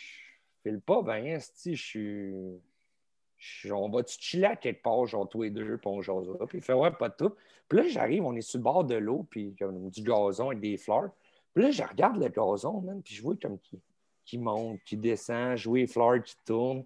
file 0.62 0.80
pas 0.82 1.02
bien, 1.02 1.38
si 1.40 1.74
je 1.74 1.82
suis. 1.82 2.60
je- 3.38 3.72
On 3.72 3.88
va-tu 3.88 4.18
chiller 4.20 4.44
à 4.44 4.56
quelque 4.56 4.82
part, 4.82 5.06
genre 5.06 5.26
tous 5.26 5.42
les 5.42 5.50
deux, 5.50 5.78
puis 5.78 5.88
on 5.88 6.02
jasera. 6.02 6.46
Puis 6.46 6.58
il 6.58 6.62
fait, 6.62 6.74
ouais, 6.74 6.90
pas 6.90 7.08
de 7.08 7.14
tout. 7.16 7.34
Puis 7.66 7.78
là, 7.78 7.88
j'arrive, 7.88 8.24
on 8.24 8.36
est 8.36 8.42
sur 8.42 8.58
le 8.58 8.64
bord 8.64 8.84
de 8.84 8.96
l'eau, 8.96 9.26
puis 9.30 9.56
comme 9.58 9.88
du 9.88 10.02
gazon 10.02 10.48
avec 10.48 10.60
des 10.60 10.76
fleurs. 10.76 11.10
Puis 11.54 11.64
là, 11.64 11.70
je 11.70 11.82
regarde 11.82 12.16
le 12.22 12.28
gazon, 12.28 12.80
man, 12.80 13.02
puis 13.02 13.14
je 13.14 13.22
vois 13.22 13.34
comme 13.40 13.58
qui, 13.58 13.80
qui 14.24 14.38
monte, 14.38 14.78
qui 14.84 14.96
descend, 14.96 15.56
je 15.56 15.68
vois 15.68 15.78
les 15.78 15.86
fleurs 15.86 16.22
qui 16.22 16.34
tournent. 16.44 16.84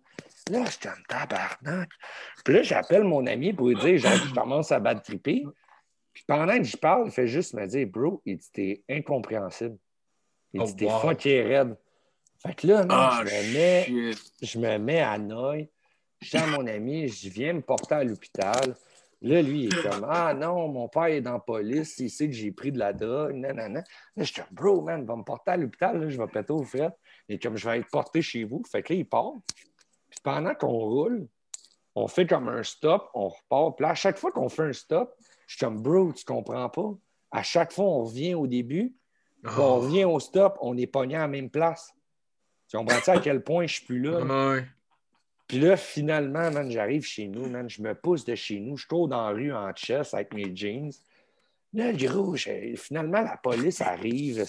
Là, 0.51 0.65
je 0.65 0.71
suis 0.71 0.81
comme 0.81 1.03
tabarnak. 1.09 1.91
Puis 2.45 2.55
là, 2.55 2.63
j'appelle 2.63 3.05
mon 3.05 3.27
ami 3.27 3.53
pour 3.53 3.69
lui 3.69 3.77
dire, 3.77 3.99
je 3.99 4.35
commence 4.35 4.73
à 4.73 4.81
battre 4.81 5.03
triper. 5.03 5.45
Puis 6.13 6.25
pendant 6.27 6.57
que 6.57 6.63
j'y 6.65 6.77
parle, 6.77 7.07
il 7.07 7.13
fait 7.13 7.27
juste 7.29 7.55
me 7.55 7.67
dire, 7.67 7.87
bro, 7.89 8.23
il 8.25 8.37
dit, 8.37 8.51
t'es 8.53 8.83
incompréhensible. 8.89 9.77
Il 10.53 10.61
Oh, 10.61 10.65
dit, 10.65 10.77
t'es 10.77 10.87
wow. 10.87 11.01
fucké 11.01 11.43
raide. 11.43 11.77
Fait 12.39 12.55
que 12.55 12.67
là, 12.69 12.87
Ah, 12.89 13.23
je 13.27 13.35
me 13.35 13.53
mets 13.55 14.13
je 14.43 14.59
me 14.59 14.79
mets 14.79 15.01
à 15.01 15.19
Noël. 15.19 15.69
Je 16.21 16.31
dis 16.31 16.37
à 16.37 16.47
mon 16.47 16.67
ami, 16.67 17.09
je 17.09 17.29
viens 17.29 17.55
me 17.55 17.61
porter 17.61 17.97
à 17.97 18.05
l'hôpital. 18.05 18.77
Là, 19.25 19.41
lui, 19.41 19.65
il 19.65 19.75
est 19.75 19.83
comme 19.83 20.07
Ah 20.07 20.35
non, 20.35 20.69
mon 20.69 20.87
père 20.87 21.07
est 21.07 21.23
dans 21.23 21.33
la 21.33 21.39
police, 21.39 21.99
il 21.99 22.11
sait 22.11 22.27
que 22.27 22.35
j'ai 22.35 22.53
pris 22.53 22.71
de 22.71 22.79
la 22.79 22.93
drogue, 22.93 23.35
nanana. 23.35 23.81
Là, 23.81 23.85
je 24.19 24.25
suis 24.25 24.35
comme 24.35 24.53
Bro, 24.53 24.83
man, 24.83 25.07
va 25.07 25.17
me 25.17 25.23
porter 25.23 25.53
à 25.53 25.57
l'hôpital, 25.57 25.99
là, 25.99 26.11
je 26.11 26.19
vais 26.19 26.27
péter 26.27 26.53
au 26.53 26.63
fret. 26.63 26.91
Et 27.31 27.39
comme 27.39 27.57
je 27.57 27.67
vais 27.67 27.79
être 27.79 27.89
porté 27.91 28.21
chez 28.21 28.45
vous. 28.45 28.63
Fait 28.71 28.83
que 28.83 28.93
là, 28.93 28.99
il 28.99 29.09
part. 29.09 29.33
Puis 30.11 30.21
pendant 30.23 30.55
qu'on 30.55 30.69
roule, 30.69 31.27
on 31.95 32.07
fait 32.07 32.27
comme 32.27 32.51
un 32.51 32.63
stop, 32.63 33.09
on 33.15 33.29
repart. 33.29 33.77
Puis 33.77 33.85
là, 33.85 33.93
à 33.93 33.95
chaque 33.95 34.19
fois 34.19 34.31
qu'on 34.31 34.51
fait 34.51 34.65
un 34.65 34.73
stop, 34.75 35.15
je 35.47 35.57
suis 35.57 35.65
comme 35.65 35.81
Bro, 35.81 36.13
tu 36.13 36.27
comprends 36.27 36.69
pas? 36.69 36.93
À 37.31 37.43
chaque 37.43 37.73
fois, 37.73 37.87
on 37.87 38.05
revient 38.05 38.35
au 38.35 38.47
début, 38.47 38.95
puis 39.43 39.55
on 39.59 39.81
revient 39.81 40.05
au 40.05 40.21
stop, 40.21 40.59
on 40.61 40.77
est 40.77 40.87
pogné 40.87 41.17
à 41.17 41.21
la 41.21 41.29
même 41.29 41.49
place. 41.49 41.95
Tu 42.69 42.77
comprends-tu 42.77 43.09
à 43.09 43.21
quel 43.21 43.43
point 43.43 43.67
je 43.67 43.77
suis 43.77 43.87
plus 43.87 44.03
là? 44.03 44.21
Ouais. 44.21 44.67
Puis 45.47 45.61
là, 45.61 45.77
finalement, 45.77 46.51
man, 46.51 46.71
j'arrive 46.71 47.05
chez 47.05 47.29
nous, 47.29 47.49
man, 47.49 47.69
je 47.69 47.83
me 47.83 47.95
pousse 47.95 48.25
de 48.25 48.35
chez 48.35 48.61
nous, 48.61 48.77
je 48.77 48.87
cours 48.87 49.09
dans 49.09 49.29
la 49.29 49.35
rue 49.35 49.53
en 49.53 49.73
chest 49.73 50.15
avec 50.15 50.33
mes 50.33 50.55
jeans. 50.57 50.91
Là, 51.75 51.93
le 51.93 52.07
gros, 52.07 52.35
finalement, 52.77 53.21
la 53.21 53.37
police 53.37 53.81
arrive. 53.81 54.45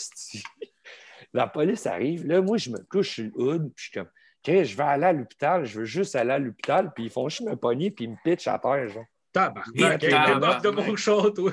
la 1.34 1.48
police 1.48 1.86
arrive. 1.86 2.26
Là, 2.26 2.42
moi, 2.42 2.58
je 2.58 2.70
me 2.70 2.78
couche 2.90 3.16
sur 3.16 3.24
le 3.26 3.32
hood, 3.36 3.74
puis 3.74 3.76
je 3.76 3.84
suis 3.84 3.92
comme, 3.92 4.10
Chris, 4.44 4.66
je 4.66 4.78
vais 4.78 4.84
aller 4.84 5.06
à 5.06 5.14
l'hôpital, 5.14 5.66
je 5.66 5.80
veux 5.80 5.86
juste 5.86 6.16
aller 6.16 6.32
à 6.32 6.40
l'hôpital, 6.40 6.94
puis 6.94 7.06
ils 7.06 7.10
font 7.10 7.28
juste 7.28 7.48
me 7.50 7.56
pogner, 7.56 7.90
puis 7.92 8.06
ils 8.06 8.12
me 8.12 8.18
pitchent 8.24 8.48
à 8.48 8.60
terre, 8.60 8.88
genre. 8.88 9.06
Tabarnak, 9.36 10.64
de 10.64 10.70
mon 10.70 10.96
chat, 10.96 11.32
toi. 11.36 11.52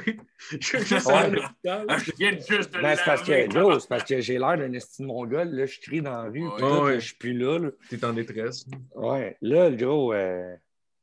Je 0.50 0.78
juste 0.78 1.06
Ouais. 1.06 1.14
à 1.14 1.28
l'hôpital. 1.28 1.86
Ah, 1.88 1.98
Je 1.98 2.12
viens 2.16 2.30
juste 2.32 2.72
de 2.74 2.80
Ben, 2.80 2.96
c'est 2.96 3.04
parce 3.04 3.22
que, 3.22 3.48
gros, 3.48 3.78
c'est 3.80 3.88
parce 3.88 4.04
que 4.04 4.20
j'ai 4.20 4.38
l'air 4.38 4.56
d'un 4.56 4.72
esti 4.72 5.02
de 5.02 5.06
mongol, 5.08 5.48
là, 5.48 5.66
je 5.66 5.80
crie 5.80 6.00
dans 6.00 6.12
la 6.22 6.30
rue, 6.30 6.46
Ouais. 6.48 6.94
je 7.00 7.06
suis 7.06 7.16
plus 7.16 7.32
là, 7.36 7.58
là. 7.58 7.70
T'es 7.88 8.04
en 8.04 8.12
détresse. 8.12 8.66
Ouais, 8.94 9.36
là, 9.40 9.68
le 9.68 9.76
gros, 9.76 10.12
euh, 10.12 10.54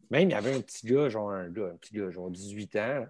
même 0.09 0.29
il 0.29 0.31
y 0.31 0.35
avait 0.35 0.53
un 0.55 0.61
petit 0.61 0.87
gars, 0.87 1.09
genre 1.09 1.31
un 1.31 1.49
gars, 1.49 1.71
un 1.73 1.77
petit 1.77 1.93
gars, 1.95 2.09
genre 2.11 2.29
18 2.31 2.75
ans. 2.77 3.05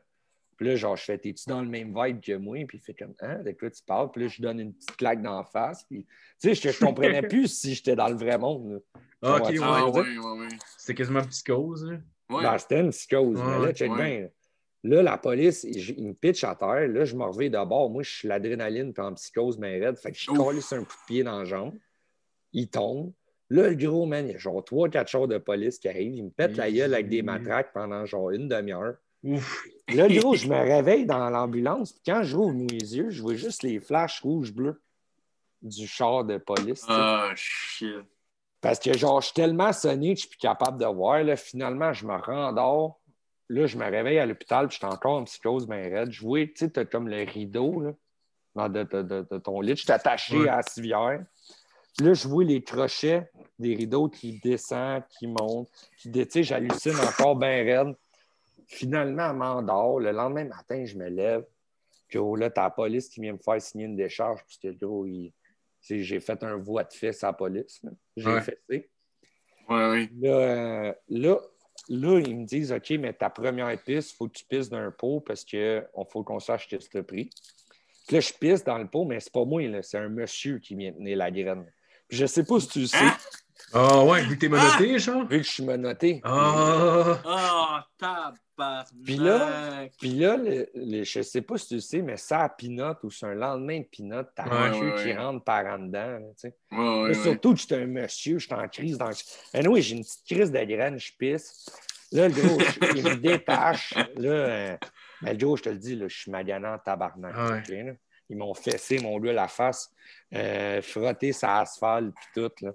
Puis 0.57 0.67
là, 0.67 0.75
genre, 0.75 0.97
je 0.97 1.03
fais, 1.05 1.17
t'es-tu 1.17 1.43
dans 1.47 1.61
le 1.61 1.69
même 1.69 1.93
vibe 1.95 2.19
que 2.19 2.35
moi? 2.35 2.57
Puis 2.67 2.79
il 2.79 2.81
fait 2.81 2.93
comme, 2.93 3.13
hein, 3.21 3.37
de 3.45 3.51
quoi 3.51 3.69
tu 3.69 3.81
parles? 3.81 4.11
Puis 4.11 4.23
là, 4.23 4.27
je 4.27 4.41
donne 4.41 4.59
une 4.59 4.73
petite 4.73 4.97
claque 4.97 5.21
dans 5.21 5.37
la 5.37 5.45
face. 5.45 5.85
Puis, 5.85 6.05
tu 6.41 6.53
sais, 6.53 6.55
je, 6.55 6.75
je 6.77 6.83
comprenais 6.85 7.21
plus 7.29 7.47
si 7.47 7.75
j'étais 7.75 7.95
dans 7.95 8.09
le 8.09 8.15
vrai 8.15 8.37
monde. 8.37 8.73
là. 8.73 8.79
Ah, 9.21 9.35
ok, 9.37 9.43
Ouais, 9.51 9.59
ouais. 9.59 9.59
Ah, 9.63 9.85
ouais. 9.89 10.01
ouais, 10.01 10.17
ouais, 10.17 10.39
ouais. 10.41 10.47
C'était 10.77 10.95
quasiment 10.95 11.21
psychose. 11.21 11.87
hein. 11.89 12.01
Ouais. 12.29 12.43
Ben, 12.43 12.57
c'était 12.57 12.79
une 12.81 12.91
psychose. 12.91 13.37
mais 13.37 13.51
là, 13.51 13.59
Ouais, 13.61 13.73
check 13.73 13.91
ouais. 13.91 13.97
bien. 14.19 14.29
Là, 14.83 15.01
la 15.03 15.17
police, 15.17 15.63
il, 15.65 15.77
il 15.97 16.07
me 16.07 16.13
pitch 16.13 16.43
à 16.43 16.55
terre. 16.55 16.87
Là, 16.87 17.03
je 17.03 17.15
me 17.15 17.23
reviens 17.25 17.49
d'abord. 17.49 17.89
Moi, 17.89 18.03
je 18.03 18.09
suis 18.11 18.27
l'adrénaline 18.27 18.93
puis 18.93 19.03
en 19.03 19.13
psychose, 19.13 19.57
mais 19.57 19.77
raide. 19.79 19.97
Fait 19.97 20.11
que 20.11 20.17
je 20.17 20.31
colle 20.31 20.61
sur 20.61 20.77
un 20.77 20.83
coup 20.83 20.93
de 20.93 21.05
pied 21.07 21.23
dans 21.23 21.39
la 21.39 21.45
jambe. 21.45 21.73
Il 22.53 22.69
tombe. 22.69 23.11
Là, 23.49 23.67
le 23.69 23.75
gros, 23.75 24.05
man, 24.05 24.27
il 24.27 24.31
y 24.33 24.35
a 24.35 24.37
genre 24.37 24.63
trois, 24.63 24.87
quatre 24.89 25.07
chars 25.09 25.27
de 25.27 25.37
police 25.37 25.79
qui 25.79 25.89
arrivent. 25.89 26.13
Il 26.15 26.25
me 26.25 26.29
pète 26.29 26.55
la 26.55 26.71
gueule 26.71 26.93
avec 26.93 27.09
des 27.09 27.21
matraques 27.23 27.73
pendant 27.73 28.05
genre 28.05 28.29
une 28.29 28.47
demi-heure. 28.47 28.95
Ouf. 29.23 29.65
Là, 29.93 30.07
le 30.07 30.19
gros, 30.21 30.35
je 30.35 30.47
me 30.47 30.55
réveille 30.55 31.05
dans 31.05 31.29
l'ambulance. 31.29 31.91
Puis 31.93 32.01
quand 32.05 32.23
je 32.23 32.37
rouvre 32.37 32.53
mes 32.53 32.67
yeux, 32.71 33.09
je 33.09 33.21
vois 33.21 33.33
juste 33.35 33.63
les 33.63 33.79
flashs 33.79 34.21
rouges-bleus 34.21 34.79
du 35.61 35.87
char 35.87 36.23
de 36.23 36.37
police. 36.37 36.85
Ah, 36.87 37.31
shit. 37.35 37.97
Parce 38.61 38.79
que 38.79 38.91
genre, 38.97 39.21
je 39.21 39.27
suis 39.27 39.33
tellement 39.35 39.71
sonné 39.71 40.09
que 40.13 40.15
je 40.15 40.27
suis 40.27 40.29
plus 40.29 40.37
capable 40.39 40.79
de 40.79 40.85
voir. 40.85 41.23
Là. 41.23 41.35
Finalement, 41.35 41.93
je 41.93 42.05
me 42.05 42.15
rendors. 42.15 42.99
Là, 43.47 43.65
je 43.65 43.77
me 43.77 43.85
réveille 43.85 44.19
à 44.19 44.25
l'hôpital, 44.25 44.67
puis 44.67 44.77
je 44.79 44.85
suis 44.85 44.93
encore 44.93 45.17
en 45.17 45.23
psychose 45.23 45.67
bien 45.67 45.81
raide. 45.81 46.11
Je 46.11 46.21
vois, 46.21 46.45
tu 46.45 46.53
sais, 46.57 46.69
t'as 46.69 46.85
comme 46.85 47.07
le 47.07 47.23
rideau 47.23 47.81
là, 48.55 48.69
de, 48.69 48.83
de- 48.83 49.01
de- 49.01 49.27
de 49.31 49.37
ton 49.39 49.61
lit. 49.61 49.75
Je 49.75 49.83
suis 49.83 49.91
attaché 49.91 50.47
à 50.49 50.57
la 50.57 50.61
civière. 50.61 51.23
Puis 51.97 52.05
là, 52.05 52.13
je 52.13 52.27
vois 52.27 52.43
les 52.43 52.61
crochets 52.61 53.29
des 53.57 53.73
rideaux 53.75 54.07
qui 54.09 54.39
descendent, 54.43 55.03
qui 55.17 55.25
montent, 55.27 55.69
qui 55.97 56.11
tu 56.11 56.25
sais, 56.29 56.43
j'hallucine 56.43 56.95
encore 56.97 57.35
bien 57.35 57.63
raide. 57.63 57.95
Finalement, 58.67 59.29
elle 59.31 59.35
m'endort. 59.37 59.99
Le 59.99 60.11
lendemain 60.11 60.45
matin, 60.45 60.85
je 60.85 60.95
me 60.95 61.07
lève. 61.09 61.43
Gros, 62.11 62.35
là, 62.35 62.49
t'as 62.51 62.63
la 62.63 62.69
police 62.69 63.09
qui 63.09 63.21
vient 63.21 63.33
me 63.33 63.37
faire 63.39 63.59
signer 63.61 63.85
une 63.85 63.95
décharge, 63.95 64.41
parce 64.43 64.57
que, 64.57 64.67
gros, 64.69 65.05
il- 65.07 65.31
j'ai 65.81 66.19
fait 66.19 66.43
un 66.43 66.57
voie 66.57 66.83
de 66.83 66.93
fesse 66.93 67.23
à 67.23 67.27
la 67.27 67.33
police. 67.33 67.81
J'ai 68.15 68.29
Ouais. 68.33 68.41
fessé. 68.41 68.89
Ouais, 69.69 69.89
oui. 69.91 70.09
Là, 70.21 70.29
euh, 70.29 70.93
là, 71.09 71.37
là, 71.89 72.19
ils 72.19 72.37
me 72.37 72.45
disent 72.45 72.71
OK, 72.71 72.89
mais 72.91 73.13
ta 73.13 73.29
première 73.29 73.77
piste, 73.83 74.11
il 74.11 74.15
faut 74.15 74.27
que 74.27 74.33
tu 74.37 74.45
pisses 74.45 74.69
d'un 74.69 74.91
pot 74.91 75.21
parce 75.21 75.43
qu'il 75.43 75.85
faut 76.09 76.23
qu'on 76.23 76.39
sache 76.39 76.67
que 76.67 76.79
c'est 76.79 76.93
le 76.95 77.03
prix. 77.03 77.29
Puis 78.07 78.15
là, 78.15 78.19
je 78.21 78.33
pisse 78.33 78.63
dans 78.63 78.77
le 78.79 78.87
pot, 78.87 79.05
mais 79.05 79.19
c'est 79.19 79.31
pas 79.31 79.45
moi, 79.45 79.61
c'est 79.83 79.97
un 79.99 80.09
monsieur 80.09 80.57
qui 80.59 80.75
vient 80.75 80.91
tenir 80.91 81.17
la 81.17 81.29
graine. 81.29 81.71
Puis 82.07 82.17
je 82.17 82.25
sais 82.25 82.43
pas 82.43 82.59
si 82.59 82.67
tu 82.67 82.79
le 82.79 82.87
sais, 82.87 82.97
Hein? 83.05 83.17
Ah 83.73 84.03
ouais, 84.03 84.23
vu 84.23 84.35
que 84.35 84.39
t'es 84.41 84.49
menotté, 84.49 84.97
genre? 84.97 85.27
vu 85.27 85.37
que 85.37 85.43
je 85.43 85.49
suis 85.51 85.63
menotté. 85.63 86.21
Ah. 86.23 87.21
Ah, 87.23 87.87
tabarnak. 88.59 88.87
Puis 89.03 89.15
là- 89.17 89.87
Puis 89.99 90.09
là, 90.11 90.37
le- 90.37 90.69
le- 90.75 91.03
je 91.03 91.21
sais 91.21 91.41
pas 91.41 91.57
si 91.57 91.67
tu 91.69 91.73
le 91.75 91.79
sais, 91.79 92.01
mais 92.01 92.17
ça 92.17 92.41
à 92.41 92.49
pinot 92.49 92.93
ou 93.03 93.09
c'est 93.11 93.25
un 93.25 93.33
lendemain 93.35 93.79
de 93.79 93.85
pinot, 93.85 94.23
t'as 94.35 94.45
Ouais, 94.45 94.51
un 94.51 94.71
ouais, 94.73 95.01
qui 95.01 95.07
ouais. 95.09 95.17
rentre 95.17 95.43
par 95.43 95.65
en 95.65 95.79
dedans. 95.79 96.07
là, 96.07 96.19
tu 96.39 96.49
sais. 96.49 96.55
Ouais. 96.71 97.13
Surtout 97.13 97.53
que 97.53 97.59
j'étais 97.59 97.75
un 97.77 97.87
monsieur, 97.87 98.37
j'étais 98.39 98.55
en 98.55 98.67
crise 98.67 98.97
dans 98.97 99.09
le. 99.09 99.69
oui, 99.69 99.81
j'ai 99.81 99.95
une 99.95 100.03
petite 100.03 100.25
crise 100.25 100.51
de 100.51 100.63
graine, 100.63 100.99
je 100.99 101.11
pisse. 101.17 101.65
Là, 102.11 102.27
le 102.27 102.33
gros, 102.33 102.59
je- 102.59 102.97
il 102.97 103.03
me 103.03 103.15
détache. 103.15 103.93
Là, 104.15 104.29
euh, 104.29 104.77
ben, 105.21 105.31
le 105.33 105.37
gros, 105.37 105.55
je 105.57 105.63
te 105.63 105.69
le 105.69 105.77
dis, 105.77 105.95
là, 105.95 106.07
je 106.07 106.17
suis 106.17 106.31
maganant 106.31 106.73
en 106.73 106.79
tabarnak. 106.79 107.33
Ah 107.37 107.63
sais, 107.65 107.83
là. 107.83 107.91
Ils 108.31 108.37
m'ont 108.37 108.53
fessé, 108.53 108.99
mon 108.99 109.19
gars, 109.19 109.33
la 109.33 109.47
face, 109.47 109.91
euh, 110.35 110.81
frotté 110.83 111.33
sur 111.33 111.47
l'asphalte, 111.47 112.13
puis 112.15 112.25
tout. 112.43 112.51
Là, 112.65 112.71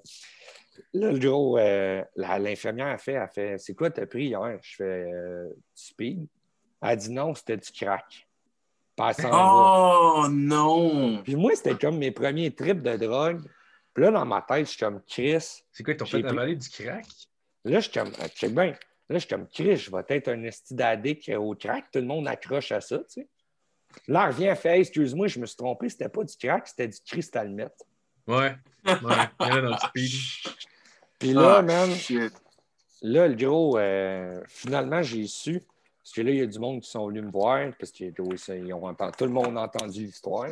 là 0.92 1.12
le 1.12 1.18
gros, 1.18 1.58
euh, 1.58 2.02
la- 2.16 2.38
l'infirmière 2.38 2.88
a 2.88 2.98
fait, 2.98 3.12
elle 3.12 3.28
fait 3.28 3.58
C'est 3.58 3.74
quoi 3.74 3.90
t'as 3.90 4.06
pris 4.06 4.26
hier? 4.26 4.58
Je 4.62 4.76
fais 4.76 5.12
euh, 5.12 5.48
Du 5.48 5.82
speed. 5.82 6.26
Elle 6.82 6.88
a 6.88 6.96
dit 6.96 7.10
non, 7.10 7.34
c'était 7.34 7.56
du 7.56 7.70
crack. 7.70 8.26
Puis 8.96 9.22
va. 9.22 9.30
Oh, 9.32 10.26
non. 10.30 11.22
Puis 11.24 11.34
moi, 11.34 11.52
c'était 11.54 11.74
comme 11.76 11.98
mes 11.98 12.10
premiers 12.12 12.54
trips 12.54 12.82
de 12.82 12.96
drogue. 12.96 13.42
Puis 13.92 14.04
là, 14.04 14.10
dans 14.10 14.24
ma 14.24 14.42
tête, 14.42 14.66
je 14.66 14.70
suis 14.70 14.78
comme 14.80 15.00
Chris. 15.06 15.62
C'est 15.72 15.82
quoi, 15.82 15.94
ils 15.94 15.96
t'ont 15.96 16.04
J'ai 16.04 16.20
fait 16.22 16.28
avaler 16.28 16.56
du 16.56 16.68
crack? 16.68 17.06
Là, 17.64 17.80
je 17.80 17.88
suis 17.88 17.92
comme, 17.98 18.12
ah, 18.20 18.28
check 18.28 18.52
bien. 18.54 18.66
Là, 18.66 18.76
je 19.10 19.18
suis 19.18 19.28
comme, 19.28 19.48
Chris, 19.48 19.76
je 19.76 19.90
vais 19.90 20.02
être 20.08 20.28
un 20.28 20.42
esti 20.44 20.74
d'addict 20.74 21.28
au 21.30 21.54
crack. 21.54 21.90
Tout 21.90 22.00
le 22.00 22.06
monde 22.06 22.28
accroche 22.28 22.72
à 22.72 22.80
ça, 22.80 22.98
tu 22.98 23.04
sais. 23.08 23.28
Là, 24.08 24.24
elle 24.24 24.32
revient, 24.32 24.44
elle 24.46 24.56
fait, 24.56 24.80
excuse-moi, 24.80 25.28
je 25.28 25.38
me 25.38 25.46
suis 25.46 25.56
trompé, 25.56 25.88
c'était 25.88 26.08
pas 26.08 26.24
du 26.24 26.36
crack, 26.36 26.66
c'était 26.66 26.88
du 26.88 26.98
cristal 27.06 27.48
net. 27.50 27.72
Ouais. 28.26 28.54
Ouais. 28.86 28.94
Il 29.40 29.46
y 29.46 29.50
en 29.52 29.56
a 29.56 29.60
dans 29.62 29.68
le 29.70 29.76
speed. 29.76 30.12
Puis 31.18 31.32
là, 31.32 31.56
Ah, 31.58 31.62
man, 31.62 31.90
shit. 31.92 32.32
là, 33.02 33.28
le 33.28 33.34
gros, 33.34 33.78
euh, 33.78 34.40
finalement, 34.48 35.02
j'ai 35.02 35.26
su. 35.26 35.62
Parce 36.02 36.12
que 36.16 36.20
là, 36.20 36.30
il 36.32 36.36
y 36.36 36.42
a 36.42 36.46
du 36.46 36.58
monde 36.58 36.82
qui 36.82 36.90
sont 36.90 37.08
venus 37.08 37.22
me 37.24 37.30
voir, 37.30 37.66
parce 37.78 37.90
que 37.90 38.04
ça, 38.36 38.54
ils 38.56 38.74
ont 38.74 38.86
entendu- 38.86 39.12
tout 39.16 39.24
le 39.24 39.30
monde 39.30 39.56
a 39.56 39.62
entendu 39.62 40.04
l'histoire. 40.04 40.48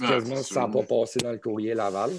Ah, 0.00 0.08
Quasiment, 0.08 0.36
ça 0.42 0.60
n'a 0.60 0.68
pas 0.68 0.82
passé 0.82 1.20
dans 1.20 1.30
le 1.32 1.38
courrier 1.38 1.72
Laval. 1.74 2.10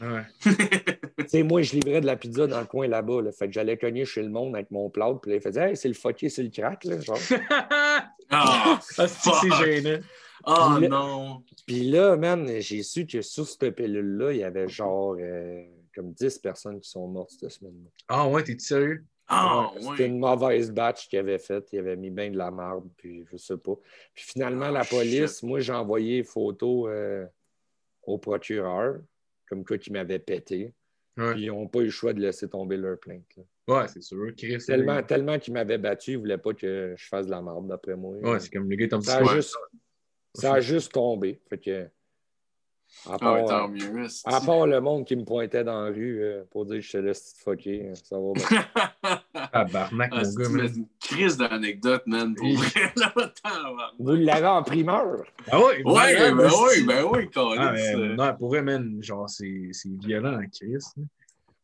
Ouais. 0.00 0.22
Tu 1.16 1.28
sais, 1.28 1.42
moi, 1.44 1.62
je 1.62 1.74
livrais 1.76 2.00
de 2.00 2.06
la 2.06 2.16
pizza 2.16 2.46
dans 2.48 2.58
le 2.58 2.66
coin 2.66 2.88
là-bas. 2.88 3.22
Là. 3.22 3.30
Fait 3.30 3.46
que 3.46 3.52
j'allais 3.52 3.76
cogner 3.78 4.04
chez 4.04 4.20
le 4.22 4.28
monde 4.30 4.56
avec 4.56 4.70
mon 4.72 4.90
plat, 4.90 5.10
puis 5.22 5.30
là, 5.30 5.36
ils 5.36 5.40
faisaient 5.42 5.70
Hey, 5.70 5.76
c'est 5.76 5.86
le 5.88 5.94
fucké, 5.94 6.28
c'est 6.28 6.42
le 6.42 6.50
crack, 6.50 6.82
là, 6.84 7.00
genre. 7.00 7.16
Ah, 8.30 8.80
Ah, 8.98 9.06
c'est 9.06 9.22
que 9.30 10.00
Oh 10.46 10.76
Le- 10.80 10.88
non. 10.88 11.42
Puis 11.66 11.90
là, 11.90 12.16
man, 12.16 12.46
j'ai 12.60 12.82
su 12.82 13.06
que 13.06 13.22
sur 13.22 13.46
cette 13.46 13.74
pilule-là, 13.74 14.32
il 14.32 14.38
y 14.38 14.44
avait 14.44 14.68
genre 14.68 15.16
euh, 15.18 15.64
comme 15.94 16.12
10 16.12 16.38
personnes 16.38 16.80
qui 16.80 16.90
sont 16.90 17.06
mortes 17.08 17.30
cette 17.38 17.50
semaine-là. 17.50 17.90
Ah 18.08 18.28
ouais, 18.28 18.42
t'es 18.44 18.58
sérieux? 18.58 19.04
Ah, 19.26 19.70
Ouais, 19.74 19.80
C'était 19.80 20.02
ouais. 20.02 20.06
une 20.08 20.18
mauvaise 20.18 20.70
batch 20.70 21.08
qu'il 21.08 21.18
avait 21.18 21.38
faite. 21.38 21.68
Il 21.72 21.78
avait 21.78 21.96
mis 21.96 22.10
bien 22.10 22.30
de 22.30 22.36
la 22.36 22.50
marde, 22.50 22.86
puis 22.96 23.24
je 23.30 23.36
sais 23.38 23.56
pas. 23.56 23.74
Puis 24.12 24.24
finalement, 24.24 24.66
Ah, 24.66 24.70
la 24.72 24.84
police, 24.84 25.42
moi, 25.42 25.60
j'ai 25.60 25.72
envoyé 25.72 26.22
photo 26.22 26.88
euh, 26.88 27.24
au 28.02 28.18
procureur, 28.18 28.96
comme 29.48 29.64
quoi 29.64 29.78
qui 29.78 29.90
m'avait 29.92 30.18
pété. 30.18 30.74
Ouais. 31.16 31.32
Puis 31.32 31.44
ils 31.44 31.48
n'ont 31.48 31.68
pas 31.68 31.78
eu 31.78 31.84
le 31.84 31.90
choix 31.90 32.12
de 32.12 32.20
laisser 32.20 32.48
tomber 32.48 32.76
leur 32.76 32.98
plainte. 32.98 33.24
là. 33.36 33.42
Ouais, 33.66 33.88
c'est 33.88 34.02
sûr. 34.02 34.26
Chris, 34.36 34.58
Tellement, 34.66 35.02
tellement 35.02 35.38
qu'ils 35.38 35.54
m'avaient 35.54 35.78
battu, 35.78 36.10
ils 36.10 36.14
ne 36.16 36.18
voulaient 36.18 36.36
pas 36.36 36.52
que 36.52 36.94
je 36.98 37.08
fasse 37.08 37.24
de 37.24 37.30
la 37.30 37.40
merde, 37.40 37.66
d'après 37.68 37.96
moi. 37.96 38.16
Ouais, 38.18 38.40
c'est 38.40 38.50
comme 38.50 38.68
le 38.68 38.76
gars 38.76 38.84
est 38.86 39.02
ça, 39.02 39.16
a 39.18 39.22
petit 39.22 39.34
juste, 39.36 39.56
ça 40.34 40.54
a 40.54 40.60
juste 40.60 40.92
tombé. 40.92 41.40
Fait 41.48 41.58
que, 41.58 41.84
à 43.06 43.14
Ah, 43.14 43.18
part, 43.18 43.34
ouais, 43.34 43.44
tant 43.46 43.68
mieux. 43.68 44.06
à 44.24 44.40
part 44.40 44.66
le 44.66 44.80
monde 44.80 45.04
qui 45.06 45.16
me 45.16 45.24
pointait 45.24 45.64
dans 45.64 45.82
la 45.84 45.90
rue 45.90 46.22
euh, 46.22 46.44
pour 46.50 46.64
dire 46.64 46.76
que 46.76 46.80
je 46.80 46.88
suis 46.88 46.98
le 46.98 47.12
petit 47.12 47.34
fucké, 47.42 47.92
ça 47.94 48.16
va 48.18 48.32
bien. 48.34 48.44
Tabarnak, 49.52 50.10
Ah, 50.12 50.18
mon 50.18 50.24
c'est 50.24 50.36
gars, 50.38 50.48
une- 50.48 50.56
man. 50.56 50.72
une 50.76 50.86
crise 51.00 51.36
d'anecdote, 51.36 52.02
man. 52.06 52.34
Pour 52.34 52.46
Oui. 52.46 52.54
vrai, 52.56 52.92
là, 52.96 53.12
tabarnak. 53.42 53.90
Vous 53.98 54.12
l'avez 54.14 54.46
en 54.46 54.62
primeur. 54.62 55.24
Ah 55.50 55.58
ouais, 55.60 55.82
Ouais, 55.84 56.14
vraiment, 56.14 56.42
ben 56.42 56.50
c'est- 56.50 56.80
oui, 56.80 56.86
ben 56.86 57.04
oui, 57.12 57.30
Ah, 57.58 57.72
mais, 57.72 57.94
non, 58.16 58.36
pour 58.36 58.48
vrai, 58.48 58.62
man, 58.62 58.98
genre, 59.02 59.28
c'est 59.28 59.68
c'est 59.72 59.90
violent, 59.98 60.38
Chris. 60.52 60.76
hein. 60.96 61.02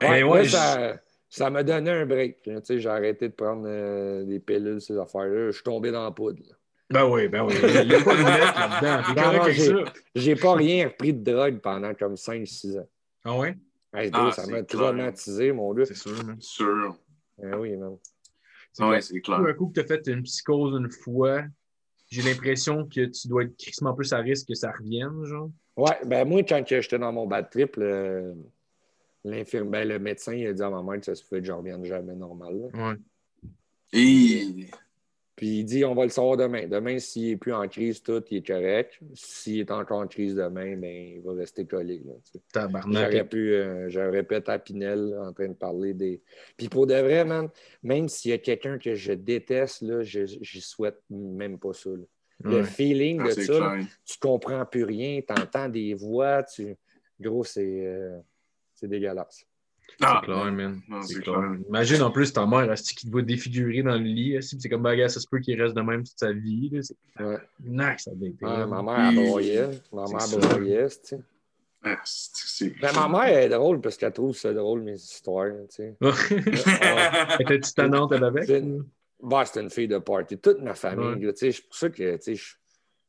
Ouais, 0.03 0.11
Mais 0.11 0.23
moi, 0.25 0.37
ouais, 0.39 0.45
je- 0.45 0.51
ça, 0.51 0.97
ça 1.29 1.51
m'a 1.51 1.63
donné 1.63 1.91
un 1.91 2.07
break. 2.07 2.45
là. 2.47 2.61
Tu 2.61 2.67
sais, 2.67 2.81
J'ai 2.81 2.89
arrêté 2.89 3.29
de 3.29 3.35
prendre 3.35 3.65
euh, 3.67 4.25
des 4.25 4.41
pilules, 4.41 4.81
ces 4.81 4.97
affaires-là. 4.99 5.47
Je 5.47 5.53
suis 5.57 5.63
tombé 5.63 5.91
dans 5.93 6.05
la 6.05 6.11
poudre. 6.11 6.43
là. 6.49 6.55
Ben 6.91 7.09
oui, 7.09 7.29
ben 7.29 7.45
oui. 7.45 7.55
Il 7.63 7.89
n'y 7.89 7.95
a 7.95 8.03
pas 8.03 8.17
de 8.17 8.23
là-dedans. 9.45 9.85
J'ai- 10.15 10.35
pas 10.37 10.55
rien 10.55 10.89
repris 10.89 11.13
de 11.15 11.31
drogue 11.33 11.59
pendant 11.61 11.95
comme 11.95 12.15
5-6 12.17 12.79
ans. 12.79 12.89
Ah 13.25 13.39
ouais? 13.39 13.57
Hey, 13.95 14.11
Ah, 14.13 14.31
ça 14.33 14.47
m'a 14.47 14.63
traumatisé, 14.63 15.53
mon 15.53 15.73
gars. 15.75 15.85
C'est 15.85 15.95
sûr, 15.97 16.25
man. 16.25 16.37
Sûr. 16.41 16.97
Ah 17.43 17.59
oui. 17.59 17.75
C'est 18.73 18.83
Ouais, 18.85 18.89
clair. 18.91 19.03
c'est 19.03 19.21
clair. 19.21 19.39
Un 19.41 19.53
coup 19.55 19.69
que 19.69 19.75
tu 19.75 19.81
as 19.81 19.85
fait 19.85 20.07
une 20.09 20.23
psychose 20.23 20.79
une 20.81 20.91
fois, 20.91 21.43
j'ai 22.09 22.23
l'impression 22.23 22.87
que 22.87 23.07
tu 23.07 23.29
dois 23.29 23.45
être 23.45 23.57
crissement 23.57 23.95
plus 23.95 24.13
à 24.13 24.19
risque 24.19 24.49
que 24.49 24.55
ça 24.55 24.73
revienne, 24.73 25.25
genre. 25.25 25.51
Ouais, 25.77 25.97
ben 26.05 26.25
moi, 26.25 26.43
quand 26.43 26.63
j'étais 26.67 26.99
dans 26.99 27.13
mon 27.13 27.27
bad 27.27 27.49
trip, 27.51 27.77
le, 27.77 28.35
ben, 29.25 29.89
le 29.89 29.99
médecin 29.99 30.35
il 30.35 30.47
a 30.49 30.53
dit 30.53 30.63
à 30.63 30.71
ma 30.71 30.83
mère 30.83 30.99
que 30.99 31.07
ça 31.07 31.15
se 31.15 31.25
fait 31.25 31.41
que 31.41 31.47
je 31.47 31.53
revienne 31.53 31.85
jamais 31.85 32.15
normal. 32.15 32.55
là. 32.73 32.91
Ouais. 32.91 32.97
Et... 33.93 34.67
Puis 35.41 35.61
il 35.61 35.65
dit 35.65 35.87
on 35.87 35.95
va 35.95 36.03
le 36.05 36.11
savoir 36.11 36.37
demain. 36.37 36.67
Demain, 36.69 36.99
s'il 36.99 37.31
n'est 37.31 37.37
plus 37.39 37.55
en 37.55 37.67
crise, 37.67 38.03
tout, 38.03 38.23
il 38.31 38.37
est 38.37 38.47
correct. 38.47 39.01
S'il 39.15 39.61
est 39.61 39.71
encore 39.71 40.01
en 40.01 40.07
crise 40.07 40.35
demain, 40.35 40.77
ben, 40.77 41.15
il 41.17 41.23
va 41.23 41.33
rester 41.33 41.65
collé. 41.65 42.03
J'aurais 42.05 42.43
Tabarnak. 42.53 43.29
pu, 43.31 43.55
euh, 43.55 43.89
j'aurais 43.89 44.23
pu 44.23 44.35
être 44.35 44.51
à 44.51 44.59
Pinel 44.59 45.01
là, 45.01 45.23
en 45.23 45.33
train 45.33 45.49
de 45.49 45.55
parler 45.55 45.95
des. 45.95 46.21
Puis 46.59 46.69
pour 46.69 46.87
de 46.87 46.93
vrai, 46.93 47.25
man, 47.25 47.49
même 47.83 48.07
s'il 48.11 48.33
y 48.33 48.35
a 48.35 48.39
quelqu'un 48.39 48.77
que 48.77 48.95
je 48.95 49.15
déteste, 49.15 49.81
là, 49.81 50.03
je 50.03 50.27
je 50.27 50.61
souhaite 50.61 50.99
même 51.09 51.59
pas 51.59 51.73
ça. 51.73 51.89
là. 51.89 52.05
Le 52.43 52.57
Ouais. 52.59 52.65
feeling 52.65 53.21
Ah, 53.23 53.29
de 53.29 53.31
ça, 53.41 53.53
là, 53.59 53.75
clair. 53.77 53.87
tu 54.05 54.19
comprends 54.19 54.67
plus 54.67 54.85
rien, 54.85 55.21
tu 55.27 55.33
entends 55.43 55.71
des 55.71 55.95
voix, 55.95 56.43
tu. 56.43 56.77
Gros, 57.19 57.45
c'est 57.45 57.87
euh, 57.87 58.19
c'est 58.75 58.89
dégueulasse. 58.89 59.47
Ah, 60.01 60.21
C'est 60.21 60.27
clair, 60.27 60.53
man. 60.53 60.81
Non, 60.89 61.03
C'est 61.03 61.15
c'est 61.15 61.21
clair. 61.21 61.35
clair. 61.39 61.59
Imagine 61.69 62.03
en 62.03 62.11
plus 62.11 62.33
ta 62.33 62.47
mère, 62.47 62.71
asti, 62.71 62.95
qui 62.95 63.07
te 63.07 63.11
voit 63.13 63.23
défigurer 63.23 63.83
dans 63.83 63.93
le 63.93 63.99
lit. 64.05 64.39
C'est 64.43 64.69
comme 64.69 64.83
bagarre, 64.83 65.11
ça 65.11 65.21
se 65.21 65.27
peut 65.29 65.39
qu'il 65.41 65.61
reste 65.61 65.75
de 65.75 65.81
même 65.83 66.03
toute 66.05 66.19
sa 66.19 66.33
vie. 66.33 66.71
C'est 66.83 66.97
Ouais. 67.23 67.39
nac, 67.65 68.01
ça. 68.01 68.11
Ouais, 68.13 68.33
ma 68.67 68.83
mère, 68.83 69.01
elle 69.09 69.17
Puis- 69.17 69.27
broyait. 69.29 69.69
Ma 69.93 70.05
mère 70.07 70.39
broyait, 70.39 70.89
tu 70.89 70.95
sais. 71.03 71.21
Ah, 71.83 71.97
Mais 72.83 72.93
ma 72.95 73.09
mère 73.09 73.23
elle 73.25 73.45
est 73.45 73.49
drôle 73.57 73.81
parce 73.81 73.97
qu'elle 73.97 74.13
trouve 74.13 74.37
ça 74.37 74.53
drôle, 74.53 74.83
mes 74.83 74.95
histoires, 74.97 75.49
tu 75.75 75.77
sais. 75.77 75.97
Étais-tu 77.41 77.73
tannante 77.75 78.13
avec? 78.13 78.51
Bah, 79.23 79.45
c'est 79.45 79.61
une 79.61 79.71
fille 79.71 79.89
de 79.89 79.99
party. 79.99 80.39
Toute 80.39 80.61
ma 80.63 80.75
famille, 80.75 81.07
Ouais. 81.21 81.27
là, 81.27 81.33
tu 81.33 81.39
sais, 81.39 81.53
c'est 81.53 81.63
pour 81.67 81.75
ça 81.77 81.91
que, 81.91 82.17
tu 82.17 82.23
sais, 82.23 82.35
je 82.35 82.55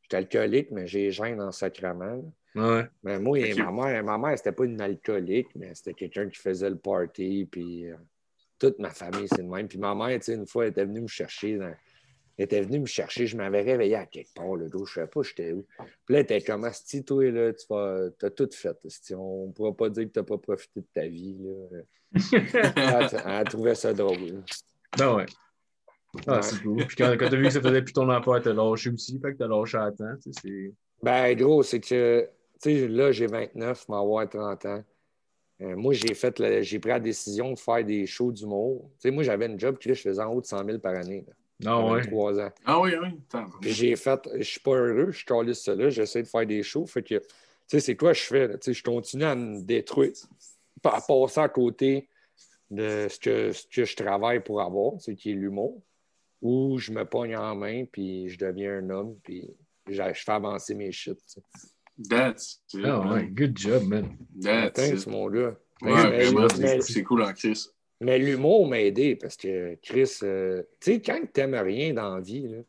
je 0.03 0.17
suis 0.17 0.25
alcoolique, 0.25 0.71
mais 0.71 0.87
j'ai 0.87 1.09
gêne 1.09 1.41
en 1.41 1.53
sacrament. 1.53 2.21
Ouais. 2.55 2.85
Mais 3.03 3.19
moi, 3.19 3.39
Ok. 3.39 3.57
ma 3.57 3.71
mère, 3.71 4.03
ma 4.03 4.17
mère, 4.17 4.37
c'était 4.37 4.51
pas 4.51 4.65
une 4.65 4.81
alcoolique, 4.81 5.47
mais 5.55 5.73
c'était 5.73 5.93
quelqu'un 5.93 6.27
qui 6.29 6.39
faisait 6.39 6.69
le 6.69 6.77
party, 6.77 7.47
puis 7.49 7.89
euh, 7.89 7.95
toute 8.59 8.77
ma 8.79 8.89
famille, 8.89 9.27
c'est 9.29 9.41
le 9.41 9.47
même. 9.47 9.67
Puis 9.67 9.77
ma 9.77 9.95
mère, 9.95 10.17
tu 10.19 10.25
sais, 10.25 10.33
une 10.35 10.45
fois, 10.47 10.65
elle 10.65 10.71
était 10.71 10.85
venue 10.85 11.01
me 11.01 11.07
chercher 11.07 11.57
dans- 11.57 11.73
Elle 12.37 12.45
était 12.45 12.61
venue 12.61 12.79
me 12.79 12.85
chercher, 12.87 13.27
je 13.27 13.37
m'avais 13.37 13.61
réveillé 13.61 13.95
à 13.95 14.05
quelque 14.05 14.33
part, 14.33 14.55
le 14.55 14.67
dos, 14.67 14.85
je 14.85 14.91
ne 14.91 14.95
savais 14.95 15.07
pas 15.07 15.21
j'étais 15.21 15.51
où. 15.53 15.65
Puis 15.77 15.85
là, 16.13 16.19
elle 16.19 16.23
était 16.23 16.41
comme, 16.41 16.63
Asti, 16.63 17.03
toi, 17.03 17.23
là, 17.29 17.53
tu 17.53 17.65
vas, 17.69 18.07
as 18.21 18.29
tout 18.31 18.49
fait. 18.51 18.77
asti. 18.85 19.13
On 19.13 19.47
ne 19.47 19.51
pourra 19.51 19.73
pas 19.75 19.89
dire 19.89 20.05
que 20.05 20.11
tu 20.11 20.19
n'as 20.19 20.25
pas 20.25 20.37
profité 20.37 20.79
de 20.81 20.87
ta 20.93 21.05
vie. 21.07 21.37
Là. 21.39 21.81
Elle, 22.75 23.21
elle 23.25 23.43
trouvait 23.47 23.75
ça 23.75 23.93
drôle. 23.93 24.43
Ben 24.97 25.15
ouais. 25.15 25.25
Ah, 26.27 26.35
Ouais. 26.37 26.41
c'est 26.41 26.61
cool. 26.63 26.85
Puis 26.87 26.95
quand, 26.97 27.11
quand 27.17 27.29
t'as 27.29 27.37
vu 27.37 27.43
que 27.43 27.49
ça 27.51 27.61
faisait 27.61 27.81
plus 27.81 27.93
ton 27.93 28.09
affaire, 28.09 28.41
t'as 28.41 28.53
lâché 28.53 28.89
aussi. 28.89 29.19
Fait 29.19 29.33
que 29.33 29.37
t'as 29.37 29.47
lâché 29.47 29.77
à 29.77 29.91
temps. 29.91 30.15
tu 30.41 30.73
Ben, 31.03 31.35
gros, 31.35 31.63
c'est 31.63 31.79
que, 31.79 32.21
tu 32.23 32.27
sais, 32.61 32.87
là, 32.87 33.11
j'ai 33.11 33.27
29, 33.27 33.81
je 33.87 33.91
vais 33.91 33.97
avoir 33.97 34.27
30 34.29 34.65
ans. 34.65 34.83
Euh, 35.61 35.75
moi, 35.75 35.93
j'ai 35.93 36.13
fait, 36.13 36.39
la- 36.39 36.61
j'ai 36.61 36.79
pris 36.79 36.89
la 36.89 36.99
décision 36.99 37.53
de 37.53 37.59
faire 37.59 37.83
des 37.83 38.05
shows 38.07 38.31
d'humour. 38.31 38.89
Tu 38.93 39.01
sais, 39.01 39.11
moi, 39.11 39.23
j'avais 39.23 39.45
une 39.45 39.59
job 39.59 39.77
que 39.77 39.93
je 39.93 40.01
faisais 40.01 40.21
en 40.21 40.33
haut 40.33 40.41
de 40.41 40.45
100 40.45 40.65
000 40.65 40.79
par 40.79 40.95
année. 40.95 41.23
là. 41.27 41.33
Non, 41.63 41.89
J'avais 41.89 42.01
ouais. 42.01 42.07
3 42.07 42.39
ans. 42.39 42.51
Ah 42.65 42.79
oui, 42.79 42.91
oui. 42.99 43.09
Puis 43.61 43.71
j'ai 43.71 43.95
fait, 43.95 44.19
je 44.35 44.41
suis 44.43 44.59
pas 44.59 44.71
heureux, 44.75 45.11
je 45.11 45.23
calisse 45.23 45.63
ça 45.63 45.75
là, 45.75 45.89
j'essaie 45.91 46.23
de 46.23 46.27
faire 46.27 46.45
des 46.47 46.63
shows. 46.63 46.87
Fait 46.87 47.03
que, 47.03 47.15
tu 47.19 47.25
sais, 47.67 47.79
c'est 47.79 47.95
quoi 47.95 48.13
je 48.13 48.23
fais? 48.23 48.49
Tu 48.53 48.57
sais, 48.61 48.73
je 48.73 48.83
continue 48.83 49.23
à 49.25 49.35
me 49.35 49.61
détruire, 49.61 50.13
à 50.83 50.99
passer 51.01 51.39
à 51.39 51.49
côté 51.49 52.09
de 52.71 53.07
ce 53.09 53.19
que, 53.19 53.51
ce 53.51 53.67
que 53.67 53.85
je 53.85 53.95
travaille 53.95 54.39
pour 54.41 54.61
avoir, 54.61 54.93
c'est 54.99 55.13
qui 55.15 55.31
est 55.31 55.35
l'humour, 55.35 55.79
ou 56.41 56.79
je 56.79 56.91
me 56.91 57.05
pogne 57.05 57.35
en 57.37 57.55
main, 57.55 57.85
puis 57.85 58.29
je 58.29 58.39
deviens 58.39 58.77
un 58.79 58.89
homme, 58.89 59.15
puis 59.21 59.47
je, 59.87 60.01
fais 60.15 60.31
avancer 60.31 60.73
mes 60.73 60.91
shit. 60.91 61.19
That's 62.09 62.61
it, 62.73 62.81
Ah 62.85 62.99
ouais, 63.01 63.05
man. 63.05 63.33
good 63.35 63.55
job, 63.57 63.83
man. 63.87 64.17
That's 64.41 64.73
Thanks, 64.73 65.03
it. 65.03 65.07
mon 65.07 65.29
gars. 65.29 65.55
Ouais, 65.81 66.09
Mais- 66.09 66.23
vraiment, 66.25 66.47
mais- 66.59 66.81
c'est 66.81 67.03
cool 67.03 67.23
en 67.23 67.33
crise. 67.33 67.71
Mais 67.99 68.17
l'humour 68.17 68.67
m'a 68.67 68.79
aidé 68.81 69.15
parce 69.15 69.35
que, 69.37 69.75
Chris, 69.81 70.19
euh, 70.23 70.63
tu 70.79 70.93
sais, 70.93 71.01
quand 71.01 71.19
tu 71.31 71.39
n'aimes 71.39 71.55
rien 71.55 71.93
dans 71.93 72.15
la 72.15 72.21
vie, 72.21 72.47
tu 72.49 72.65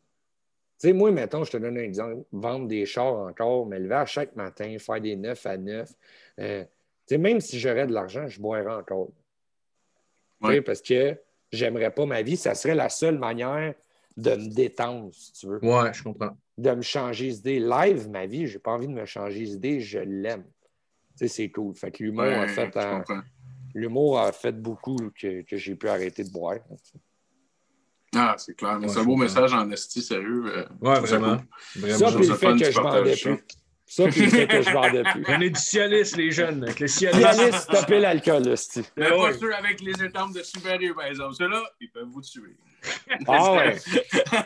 sais, 0.77 0.93
moi, 0.93 1.11
mettons, 1.11 1.43
je 1.45 1.53
te 1.53 1.57
donne 1.57 1.79
un 1.79 1.83
exemple, 1.83 2.25
vendre 2.33 2.67
des 2.69 2.85
chars 2.85 3.17
encore, 3.17 3.65
me 3.67 3.79
lever 3.79 3.95
à 3.95 4.05
chaque 4.07 4.37
matin, 4.37 4.77
faire 4.79 5.01
des 5.01 5.17
9 5.17 5.47
à 5.47 5.57
9. 5.57 5.91
euh, 6.39 6.65
tu 6.65 7.15
sais, 7.15 7.19
même 7.19 7.41
si 7.41 7.59
j'aurais 7.59 7.87
de 7.87 7.93
l'argent, 7.93 8.29
je 8.29 8.41
boirais 8.41 8.73
encore. 8.75 9.09
Tu 10.43 10.49
sais, 10.49 10.55
Ouais. 10.55 10.61
Parce 10.63 10.83
que 10.83 11.17
j'aimerais 11.51 11.91
pas 11.91 12.05
ma 12.07 12.21
vie. 12.23 12.37
Ça 12.37 12.55
serait 12.55 12.75
la 12.75 12.89
seule 12.89 13.19
manière 13.19 13.75
de 14.17 14.31
me 14.35 14.49
détendre, 14.55 15.11
si 15.15 15.33
tu 15.33 15.47
veux, 15.47 15.59
Ouais, 15.65 15.93
je 15.95 16.03
comprends. 16.03 16.37
De 16.59 16.71
me 16.71 16.83
changer 16.83 17.31
d'idée. 17.31 17.61
Live, 17.61 18.09
ma 18.11 18.27
vie, 18.27 18.47
j'ai 18.47 18.59
pas 18.59 18.73
envie 18.73 18.89
de 18.89 18.93
me 18.93 19.05
changer 19.07 19.45
d'idée, 19.45 19.81
je 19.81 19.99
l'aime. 19.99 20.45
Tu 20.45 21.27
sais, 21.27 21.29
c'est 21.29 21.51
cool. 21.51 21.75
Fait 21.75 21.91
que 21.91 22.03
l'humour 22.03 22.25
Ouais, 22.25 22.35
a 22.39 22.49
fait 22.49 22.71
comprends. 22.71 23.03
l'humour 23.75 24.21
a 24.21 24.33
fait 24.33 24.53
beaucoup 24.53 24.97
que, 25.19 25.43
que 25.43 25.57
j'ai 25.57 25.75
pu 25.77 25.89
arrêter 25.89 26.25
de 26.25 26.31
boire. 26.31 26.57
Ah, 28.15 28.35
c'est 28.39 28.55
clair. 28.55 28.79
Ouais, 28.79 28.89
c'est 28.89 28.99
un 29.01 29.05
beau 29.05 29.17
message 29.17 29.55
en 29.55 29.71
esti, 29.71 30.03
sérieux. 30.03 30.45
euh, 30.47 30.67
Ouais, 30.83 31.01
vraiment. 31.01 31.39
Ça, 31.75 32.09
je 32.09 32.17
puis 32.19 32.27
le 32.29 32.35
fait 32.35 32.57
que 32.57 32.71
je 32.71 32.81
partage, 32.81 33.23
plus. 33.23 33.45
Ça. 33.95 34.09
Puis 34.09 34.23
le 34.23 34.29
fait 34.31 34.47
que 34.47 34.63
je 34.63 34.71
vendais 34.71 35.03
plus. 35.03 35.25
On 35.29 35.41
est 35.41 35.51
du 35.51 35.61
Cialis, 35.61 36.13
les 36.17 36.31
jeunes. 36.31 36.63
Avec 36.65 36.81
le 36.81 36.87
Cialis. 36.87 37.21
Cialis, 37.21 37.53
stopper 37.59 37.99
l'alcool, 38.01 38.49
hostie. 38.49 38.83
Mais 38.97 39.07
Ah 39.07 39.11
pas 39.11 39.23
ouais. 39.25 39.33
ceux 39.39 39.55
avec 39.55 39.81
les 39.83 40.03
étampes 40.05 40.35
de 40.35 40.43
supérieur, 40.43 40.95
par 40.95 41.07
exemple. 41.07 41.35
Ceux-là, 41.35 41.63
ils 41.81 41.91
peuvent 41.91 42.09
vous 42.11 42.23
tuer. 42.23 42.57
Ah 43.29 43.53
ouais. 43.53 43.77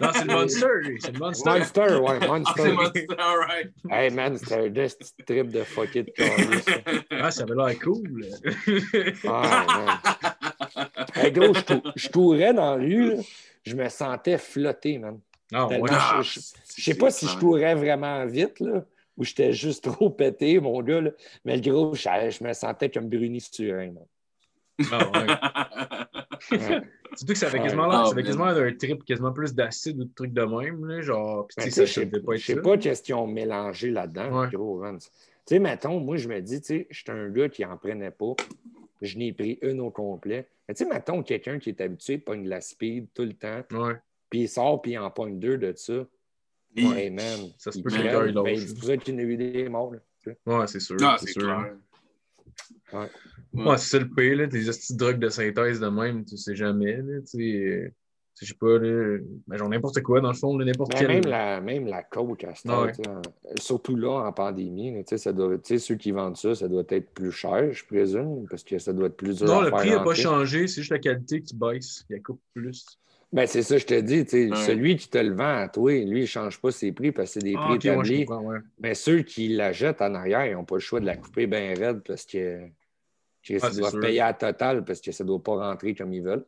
Non, 0.01 0.10
c'est 0.12 0.24
le 0.27 0.32
Monster, 0.35 0.66
lui. 0.82 0.98
C'est 1.01 1.12
le 1.12 1.18
Monster. 1.18 1.51
Monster, 1.51 1.81
ouais, 1.94 2.18
Ah, 2.20 2.20
c'est 2.20 2.28
Monster. 2.28 2.73
Monster, 2.73 3.06
all 3.18 3.39
right. 3.39 3.70
Hey 3.90 4.10
man, 4.10 4.36
c'était 4.36 4.55
un 4.56 4.70
petit 4.70 5.24
trip 5.27 5.48
de 5.51 5.62
calice, 5.62 6.64
ça. 6.64 6.73
Ah, 7.12 7.31
ça 7.31 7.43
avait 7.44 7.55
l'air 7.55 7.78
cool. 7.81 8.27
Ah, 9.27 9.66
man. 10.77 10.89
Hey, 11.14 11.32
gros, 11.32 11.55
je 11.55 11.60
tou- 11.60 11.82
je 11.97 12.09
tourais 12.09 12.52
dans 12.52 12.77
la 12.77 12.82
rue, 12.82 13.16
là, 13.16 13.23
je 13.64 13.74
me 13.74 13.89
sentais 13.89 14.36
flotter, 14.39 14.98
man. 14.98 15.18
Ah, 15.55 15.66
ouais. 15.68 15.81
Ah, 15.90 16.20
je, 16.23 16.40
je 16.77 16.82
sais 16.82 16.94
pas 16.94 17.10
si 17.10 17.27
je 17.27 17.39
courais 17.39 17.74
vraiment 17.74 18.27
vite, 18.27 18.60
là, 18.60 18.85
ou 19.17 19.25
j'étais 19.25 19.53
juste 19.53 19.85
trop 19.93 20.11
pété, 20.11 20.61
mon 20.61 20.83
gars, 20.83 21.01
là, 21.01 21.11
mais 21.45 21.57
le 21.57 21.63
gros, 21.63 21.95
je, 21.95 22.03
je 22.03 22.45
me 22.45 22.53
sentais 22.53 22.91
comme 22.91 23.09
Bruni 23.09 23.41
Sturin, 23.41 23.93
man. 23.93 24.05
Ah, 24.93 25.11
ouais. 25.11 25.27
Ouais. 26.53 26.83
Surtout 27.17 27.33
que 27.33 27.39
ça 27.39 27.49
fait 27.49 27.61
quasiment 27.61 27.87
l'air 27.87 28.01
Ah, 28.01 28.05
ça 28.05 28.11
fait 28.11 28.17
man. 28.17 28.25
quasiment 28.27 28.53
d'un 28.55 28.73
trip 28.75 29.05
quasiment 29.05 29.33
plus 29.33 29.55
d'acide 29.55 29.99
ou 29.99 30.05
de 30.05 30.13
trucs 30.15 30.35
de 30.35 30.43
même. 30.43 30.85
Là, 30.87 31.01
genre, 31.01 31.49
tu 31.49 31.55
Ben, 31.65 31.71
ça 31.71 31.83
ne 32.05 32.19
pas 32.19 32.37
Je 32.37 32.45
sais 32.45 32.61
pas 32.61 32.77
qu'est-ce 32.77 33.03
qu'ils 33.03 33.15
ont 33.15 33.27
mélangé 33.27 33.91
là-dedans, 33.91 34.43
Ouais. 34.43 34.49
gros 34.53 34.79
Vance. 34.79 35.11
Tu 35.47 35.55
sais, 35.55 35.59
mettons, 35.59 35.99
moi, 35.99 36.19
je 36.19 36.29
me 36.29 36.41
dis, 36.41 36.61
tu 36.61 36.67
sais, 36.67 36.87
je 36.91 36.99
suis 37.01 37.11
un 37.11 37.31
gars 37.31 37.49
qui 37.49 37.65
en 37.65 37.77
prenait 37.79 38.11
pas. 38.11 38.35
Je 39.01 39.17
n'ai 39.17 39.33
pris 39.33 39.59
une 39.63 39.81
au 39.81 39.91
complet. 39.91 40.47
Mais 40.69 40.75
tu 40.75 40.85
sais, 40.85 40.91
mettons, 40.91 41.23
quelqu'un 41.23 41.59
qui 41.59 41.71
est 41.71 41.81
habitué, 41.81 42.19
pogne 42.19 42.45
de 42.45 42.51
la 42.51 42.61
speed 42.61 43.07
tout 43.15 43.23
le 43.25 43.33
temps, 43.33 43.63
puis 44.29 44.41
il 44.41 44.49
sort, 44.49 44.83
puis 44.83 44.93
il 44.93 44.99
en 44.99 45.11
pogne 45.11 45.39
deux 45.39 45.57
de 45.57 45.73
ça. 45.75 46.05
Oui. 46.77 46.86
Ouais, 46.89 47.11
man. 47.11 47.51
Ça 47.59 47.73
se 47.73 47.81
peut 47.81 47.90
que 47.90 47.97
le 47.97 48.03
gars, 48.05 48.27
il 48.27 48.35
lâche. 48.35 48.66
C'est 48.66 48.74
pour 48.74 48.85
ça 48.85 48.97
qu'il 48.97 49.15
y 49.15 49.16
en 49.16 49.20
a 49.20 49.23
eu 49.24 49.36
des 49.36 49.69
morts. 49.69 49.93
là, 49.93 49.98
tu 50.23 50.31
sais. 50.31 50.39
Ouais, 50.47 50.66
c'est 50.66 50.81
sûr. 50.81 50.97
Ah, 51.03 51.16
c'est 51.19 51.27
c'est 51.27 51.32
sûr. 51.32 51.43
clair. 51.43 51.74
Ouais. 52.93 53.09
Ouais, 53.65 53.78
c'est 53.78 53.98
le 53.98 54.09
pire, 54.09 54.36
là. 54.36 54.48
Tes 54.48 54.61
petites 54.65 54.97
drogues 54.97 55.19
de 55.19 55.28
synthèse 55.28 55.81
de 55.81 55.89
même, 55.89 56.24
tu 56.24 56.36
sais 56.36 56.55
jamais, 56.55 56.97
là. 56.98 57.20
Tu 57.20 57.27
sais. 57.27 57.94
Je 58.39 58.48
sais 58.48 58.55
pas, 58.61 58.78
là, 58.78 59.16
ben, 59.47 59.57
genre 59.57 59.70
n'importe 59.70 60.03
quoi, 60.03 60.20
dans 60.20 60.28
le 60.28 60.35
fond, 60.36 60.59
là, 60.59 60.66
n'importe 60.66 60.93
Mais 60.93 60.98
quel. 60.98 61.09
même, 61.09 61.24
la, 61.24 61.59
même 61.62 61.86
la 61.86 62.03
coke 62.03 62.44
à 62.44 62.48
Ouais. 62.48 62.93
sais, 62.93 63.09
en- 63.09 63.23
surtout 63.59 63.97
là, 63.97 64.11
en 64.27 64.31
pandémie, 64.31 64.93
là, 64.94 64.98
tu 65.05 65.09
sais, 65.09 65.16
ça 65.16 65.32
doit, 65.32 65.57
tu 65.57 65.62
sais, 65.69 65.78
ceux 65.78 65.94
qui 65.94 66.11
vendent 66.11 66.36
ça, 66.36 66.55
ça 66.55 66.69
doit 66.69 66.85
être 66.90 67.15
plus 67.15 67.32
cher, 67.32 67.73
je 67.73 67.82
présume, 67.86 68.44
parce 68.51 68.62
que 68.62 68.78
ça 68.78 68.93
doit 68.93 69.07
être 69.07 69.16
plus 69.16 69.39
dur 69.39 69.47
Non, 69.47 69.61
à 69.61 69.65
le 69.65 69.69
faire 69.70 69.78
prix 69.78 69.90
n'a 69.90 70.01
pas 70.01 70.12
changé, 70.12 70.66
c'est 70.69 70.82
juste 70.82 70.90
la 70.93 70.98
qualité 70.98 71.40
qui 71.40 71.57
baisse. 71.57 72.05
Il 72.11 72.23
coûte 72.23 72.39
plus. 72.53 72.85
Ben, 73.32 73.47
c'est 73.47 73.62
ça, 73.62 73.77
je 73.77 73.85
te 73.85 74.01
dis, 74.01 74.20
Ouais. 74.20 74.55
celui 74.55 74.97
qui 74.97 75.09
te 75.09 75.19
le 75.19 75.35
vend 75.35 75.57
à 75.59 75.69
toi, 75.69 75.93
lui, 75.93 76.19
il 76.19 76.20
ne 76.23 76.27
change 76.27 76.61
pas 76.61 76.70
ses 76.70 76.93
prix 76.93 77.12
parce 77.12 77.35
que 77.35 77.40
c'est 77.40 77.47
des 77.47 77.55
Ah, 77.57 77.61
prix 77.61 77.74
ok, 77.74 77.98
ouais, 77.98 78.05
je 78.05 78.12
établis. 78.12 78.24
comprends, 78.24 78.44
ouais. 78.44 78.59
Mais 78.78 78.94
ceux 78.94 79.23
qui 79.23 79.48
la 79.48 79.73
jettent 79.73 80.01
en 80.01 80.15
arrière, 80.15 80.47
ils 80.47 80.53
n'ont 80.53 80.65
pas 80.65 80.77
le 80.77 80.81
choix 80.81 81.01
de 81.01 81.07
la 81.07 81.16
couper 81.16 81.47
bien 81.47 81.74
raide 81.74 82.03
parce 82.07 82.24
que, 82.24 82.61
que 83.43 83.55
Ah, 83.55 83.69
ils 83.69 83.73
c'est 83.73 83.78
doivent 83.81 83.90
sûr. 83.90 84.01
payer 84.01 84.20
à 84.20 84.32
total 84.32 84.85
parce 84.85 85.01
que 85.01 85.12
ça 85.12 85.24
ne 85.24 85.28
doit 85.28 85.43
pas 85.43 85.57
rentrer 85.57 85.94
comme 85.94 86.12
ils 86.12 86.23
veulent. 86.23 86.47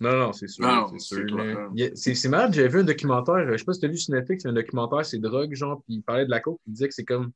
Non, 0.00 0.12
non, 0.16 0.32
c'est 0.32 0.46
sûr. 0.46 0.64
Non, 0.64 0.92
c'est 1.94 2.28
malade, 2.28 2.54
j'avais 2.54 2.68
vu 2.68 2.80
un 2.80 2.84
documentaire, 2.84 3.50
je 3.50 3.56
sais 3.56 3.64
pas 3.64 3.72
si 3.72 3.80
tu 3.80 3.86
as 3.86 3.88
vu 3.88 3.96
sur 3.96 4.14
Netflix, 4.14 4.46
un 4.46 4.52
documentaire, 4.52 5.04
c'est 5.04 5.18
drogue, 5.18 5.54
genre, 5.54 5.82
puis 5.84 5.96
il 5.96 6.02
parlait 6.02 6.24
de 6.24 6.30
la 6.30 6.40
coke, 6.40 6.60
il 6.66 6.72
disait 6.74 6.88
que 6.88 6.94
c'est 6.94 7.04
comme. 7.04 7.32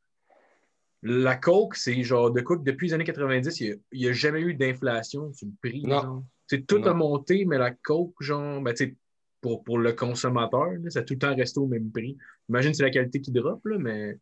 La 1.03 1.35
coke, 1.35 1.75
c'est 1.75 2.01
genre 2.05 2.31
de 2.31 2.41
que 2.43 2.55
depuis 2.55 2.87
les 2.89 2.95
années 2.95 3.05
90, 3.05 3.61
il 3.61 3.81
n'y 3.93 4.07
a, 4.07 4.13
jamais 4.13 4.41
eu 4.41 4.55
d'inflation 4.55 5.33
sur 5.33 5.49
le 5.49 5.53
prix. 5.61 5.83
Non. 5.83 6.25
C'est 6.47 6.67
tout 6.67 6.79
Non. 6.79 6.89
a 6.91 6.95
monté, 6.95 7.45
mais 7.45 7.59
la 7.59 7.71
coke, 7.71 8.15
genre, 8.21 8.61
ben, 8.61 8.75
tu 8.75 8.97
pour, 9.41 9.65
pour 9.65 9.79
le 9.79 9.93
consommateur, 9.93 10.71
là, 10.81 10.91
ça 10.91 11.01
a 11.01 11.03
tout 11.03 11.15
le 11.15 11.19
temps 11.19 11.35
resté 11.35 11.59
au 11.59 11.67
même 11.67 11.91
prix. 11.91 12.17
Imagine 12.49 12.73
c'est 12.75 12.85
la 12.85 12.91
qualité 12.91 13.21
qui 13.21 13.33
drop, 13.33 13.65
là, 13.67 13.77
mais. 13.79 14.19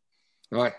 Ouais. 0.51 0.73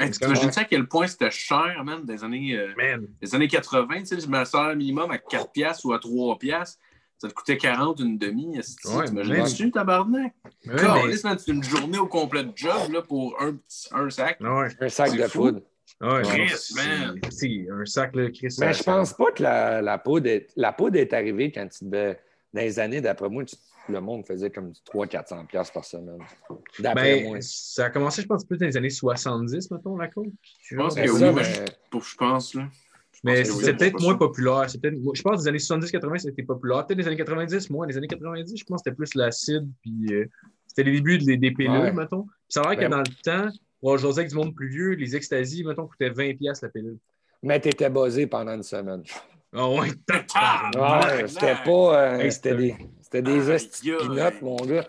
Hey, 0.00 0.12
C'est 0.12 0.20
T'imagines 0.20 0.50
à 0.56 0.64
quel 0.64 0.86
point 0.86 1.06
c'était 1.06 1.30
cher, 1.30 1.82
man, 1.84 2.04
des 2.04 2.22
années, 2.22 2.56
euh, 2.56 2.72
Man, 2.76 3.08
des 3.20 3.34
années 3.34 3.48
80, 3.48 4.00
tu 4.00 4.06
sais, 4.06 4.16
le 4.16 4.44
salaire 4.44 4.76
minimum 4.76 5.10
à 5.10 5.18
4 5.18 5.50
piastres 5.52 5.86
ou 5.86 5.92
à 5.92 5.98
3 5.98 6.38
piastres, 6.38 6.78
ça 7.16 7.28
te 7.28 7.34
coûtait 7.34 7.56
40 7.56 7.98
une 8.00 8.16
demi. 8.18 8.58
Ouais, 8.58 9.04
T'imagines-tu, 9.06 9.70
tabarnak? 9.72 10.34
Ouais, 10.66 10.72
man, 11.24 11.36
c'est 11.38 11.50
une 11.50 11.64
journée 11.64 11.98
au 11.98 12.06
complet 12.06 12.44
de 12.44 12.52
job 12.54 12.92
là, 12.92 13.02
pour 13.02 13.40
un, 13.42 13.54
petit- 13.54 13.88
un 13.90 14.08
sac. 14.10 14.36
mais- 14.40 14.48
ouais, 14.50 14.68
Un 14.80 14.88
sac 14.88 15.16
de 15.16 15.22
fou. 15.24 15.50
Poudre. 16.00 16.16
ouais, 16.16 16.46
Chris, 16.46 16.74
man. 16.76 17.20
C'est 17.30 17.66
un 17.70 17.84
sac, 17.84 18.14
là, 18.16 18.30
Chris. 18.30 18.54
Mais 18.60 18.72
je 18.72 18.82
pense 18.82 19.12
pas 19.14 19.30
que 19.32 19.42
la, 19.42 19.82
la, 19.82 19.98
poudre 19.98 20.28
est, 20.28 20.48
la 20.56 20.72
poudre 20.72 20.96
est 20.98 21.12
arrivée 21.12 21.50
quand 21.52 21.66
tu 21.68 21.84
devais. 21.84 22.18
Dans 22.54 22.62
les 22.62 22.78
années 22.78 23.00
d'après 23.02 23.28
moi, 23.28 23.44
tu- 23.44 23.56
le 23.90 24.00
monde 24.00 24.26
faisait 24.26 24.50
comme 24.50 24.72
300-400$ 24.90 25.46
piastres 25.46 25.72
par 25.72 25.84
semaine. 25.84 26.18
D'après 26.78 27.22
moi. 27.24 27.32
Ben, 27.34 27.42
ça 27.42 27.86
a 27.86 27.90
commencé, 27.90 28.22
je 28.22 28.26
pense, 28.26 28.44
plus 28.44 28.56
dans 28.58 28.66
les 28.66 28.76
années 28.76 28.90
70, 28.90 29.70
mettons, 29.70 29.96
la 29.96 30.08
coke. 30.08 30.26
Je 30.62 30.76
pense 30.76 30.94
Ben, 30.94 31.06
que 31.06 31.10
oui, 31.10 31.32
mais 31.34 31.44
je, 31.44 31.60
pour- 31.90 32.02
je 32.04 32.14
pense. 32.16 32.54
Là. 32.54 32.68
Mais 33.24 33.44
c'est 33.44 33.74
peut-être 33.76 34.00
moins 34.00 34.12
ça. 34.12 34.18
populaire. 34.18 34.66
Je 34.68 35.22
pense 35.22 35.36
que 35.36 35.42
les 35.42 35.48
années 35.48 35.58
70-80, 35.58 36.18
c'était 36.18 36.42
populaire. 36.42 36.86
Peut-être 36.86 36.98
les 36.98 37.06
années 37.06 37.16
90, 37.16 37.68
moi, 37.70 37.86
les 37.86 37.96
années 37.96 38.06
90, 38.06 38.56
je 38.56 38.64
pense 38.64 38.82
que 38.82 38.90
c'était 38.90 38.96
plus 38.96 39.14
l'acide. 39.14 39.68
Puis 39.82 40.06
euh, 40.14 40.26
c'était 40.66 40.84
les 40.84 40.92
débuts 40.92 41.18
des, 41.18 41.36
des 41.36 41.50
pilules, 41.50 41.72
Ouais. 41.80 41.92
mettons. 41.92 42.22
Puis 42.22 42.32
ça 42.50 42.60
a 42.62 42.70
l'air 42.74 42.78
Ben, 42.78 42.86
que 42.86 42.90
dans 42.92 42.98
le 42.98 43.22
temps, 43.50 43.58
pour 43.80 43.98
jaser 43.98 44.20
avec 44.20 44.30
du 44.30 44.36
monde 44.36 44.54
plus 44.54 44.68
vieux, 44.68 44.90
les 44.90 45.14
extasies, 45.16 45.64
mettons, 45.64 45.86
coûtaient 45.86 46.10
20$ 46.10 46.36
piastres 46.38 46.66
la 46.66 46.70
pilule. 46.70 46.98
Mais 47.42 47.60
tu 47.60 47.68
étais 47.68 47.88
buzzé 47.90 48.26
pendant 48.26 48.54
une 48.54 48.62
semaine. 48.62 49.02
Ah 49.54 49.68
ouais, 49.70 49.88
Ah, 50.34 51.08
c'était 51.26 51.54
pas. 51.64 52.18
euh, 52.18 52.30
c'était 52.30 52.54
des, 52.54 52.76
c'était 53.00 53.22
des 53.22 53.40
pinottes, 53.98 54.42
mon 54.42 54.56
gars. 54.56 54.86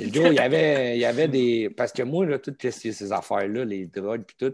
Et 0.00 0.12
Joe, 0.12 0.26
il 0.30 0.34
y 0.34 0.38
avait, 0.40 0.96
il 0.96 1.00
y 1.00 1.04
avait 1.04 1.28
des. 1.28 1.70
Parce 1.70 1.92
que 1.92 2.02
moi, 2.02 2.26
là, 2.26 2.38
toutes 2.40 2.60
ces, 2.70 2.90
ces 2.92 3.12
affaires-là, 3.12 3.64
les 3.64 3.86
drogues, 3.86 4.24
puis 4.26 4.36
tout, 4.36 4.52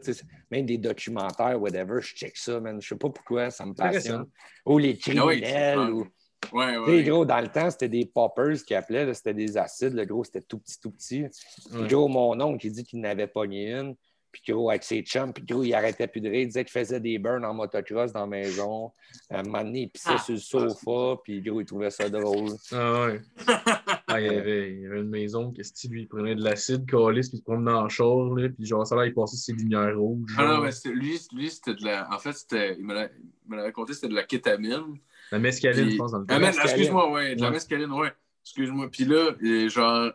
même 0.50 0.66
des 0.66 0.76
documentaires, 0.76 1.60
whatever, 1.60 2.00
je 2.02 2.14
check 2.14 2.36
ça, 2.36 2.60
man. 2.60 2.82
Je 2.82 2.88
sais 2.88 2.96
pas 2.96 3.08
pourquoi, 3.08 3.50
ça 3.50 3.64
me 3.64 3.72
passionne. 3.72 4.26
Ou 4.66 4.78
les 4.78 4.90
Ah 4.90 5.24
oui, 5.24 5.40
criminels. 5.40 5.78
ou... 5.90 6.06
Ouais, 6.52 7.02
gros, 7.02 7.24
dans 7.24 7.40
le 7.40 7.48
temps, 7.48 7.70
c'était 7.70 7.88
des 7.88 8.06
poppers 8.06 8.62
qui 8.64 8.74
appelaient, 8.74 9.12
c'était 9.14 9.34
des 9.34 9.56
acides. 9.56 9.94
Le 9.94 10.04
gros, 10.04 10.22
c'était 10.24 10.42
tout 10.42 10.58
petit, 10.58 10.78
tout 10.80 10.90
petit. 10.90 11.24
Puis 11.70 11.80
Ouais. 11.82 11.88
gros, 11.88 12.08
mon 12.08 12.40
oncle, 12.40 12.66
il 12.66 12.72
dit 12.72 12.84
qu'il 12.84 13.00
n'avait 13.00 13.26
pas 13.26 13.46
ni 13.46 13.66
une. 13.70 13.96
Puis 14.30 14.52
gros, 14.52 14.68
avec 14.68 14.82
ses 14.84 15.00
chums, 15.00 15.32
puis 15.32 15.42
gros, 15.44 15.62
il 15.64 15.72
arrêtait 15.72 16.06
plus 16.06 16.20
de 16.20 16.28
rire. 16.28 16.42
Il 16.42 16.46
disait 16.48 16.62
qu'il 16.64 16.72
faisait 16.78 17.00
des 17.00 17.18
burns 17.18 17.42
en 17.44 17.54
motocross 17.54 18.12
dans 18.12 18.20
la 18.20 18.26
maison. 18.26 18.92
À 19.30 19.40
un 19.40 19.42
moment 19.44 19.64
donné, 19.64 19.82
il 19.82 19.88
pissait 19.90 20.10
Ah. 20.12 20.18
sur 20.18 20.34
le 20.34 20.68
sofa, 20.68 21.20
puis 21.24 21.40
gros, 21.40 21.60
il 21.60 21.64
trouvait 21.64 21.90
ça 21.90 22.08
drôle. 22.10 22.50
Ah 22.72 23.06
ouais. 23.06 23.20
Ah, 24.08 24.20
il, 24.20 24.26
y 24.26 24.36
avait, 24.36 24.72
il 24.72 24.80
y 24.82 24.86
avait 24.86 25.00
une 25.00 25.08
maison 25.08 25.52
que 25.52 25.62
style, 25.64 25.90
lui, 25.90 26.02
il 26.02 26.08
prenait 26.08 26.36
de 26.36 26.42
l'acide, 26.42 26.88
calice, 26.88 27.28
puis 27.28 27.38
il 27.38 27.40
se 27.40 27.44
promenait 27.44 27.82
le 27.82 27.88
char, 27.88 28.34
là, 28.36 28.48
puis 28.48 28.64
genre, 28.64 28.86
ça 28.86 28.94
là, 28.94 29.04
il 29.04 29.12
passait 29.12 29.36
ses 29.36 29.52
lumières 29.52 29.98
rouges. 29.98 30.32
Ah 30.38 30.44
non, 30.46 30.60
mais 30.62 30.70
lui, 30.92 31.18
lui 31.32 31.50
c'était 31.50 31.74
de 31.74 31.84
la. 31.84 32.08
En 32.14 32.18
fait, 32.18 32.32
c'était. 32.32 32.76
Il 32.78 32.84
me 32.84 32.94
l'a 32.94 33.06
il 33.06 33.50
me 33.50 33.56
l'a 33.56 33.64
raconté, 33.64 33.94
c'était 33.94 34.08
de 34.08 34.14
la 34.14 34.22
kétamine. 34.22 34.96
La 35.32 35.38
mescaline, 35.38 35.84
Puis- 35.86 35.92
je 35.92 35.98
pense, 35.98 36.12
dans 36.12 36.18
le 36.20 36.26
Ah, 36.28 36.50
excuse-moi, 36.64 37.10
ouais, 37.12 37.34
de 37.34 37.42
la 37.42 37.50
mescaline, 37.50 37.90
ouais. 37.92 38.12
Excuse-moi. 38.44 38.88
Puis 38.90 39.04
là, 39.04 39.30
euh, 39.42 39.68
genre, 39.68 40.12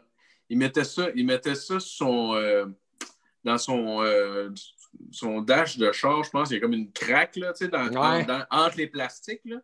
il 0.50 0.58
mettait 0.58 0.84
ça, 0.86 1.08
il 1.16 1.26
mettait 1.26 1.56
ça 1.56 1.80
son, 1.80 2.34
euh, 2.36 2.66
dans 3.44 3.58
son, 3.58 4.02
euh, 4.02 4.50
son 5.12 5.42
dash 5.42 5.78
de 5.78 5.92
char, 5.92 6.24
je 6.24 6.30
pense. 6.30 6.50
Il 6.50 6.54
y 6.56 6.58
a 6.58 6.60
comme 6.62 6.74
une 6.74 6.92
craque, 6.92 7.36
là, 7.36 7.52
tu 7.54 7.66
sais, 7.66 7.68
dans, 7.72 7.88
Ouais. 7.88 8.26
dans- 8.26 8.46
entre 8.50 8.78
les 8.78 8.88
plastiques, 8.88 9.42
là. 9.46 9.58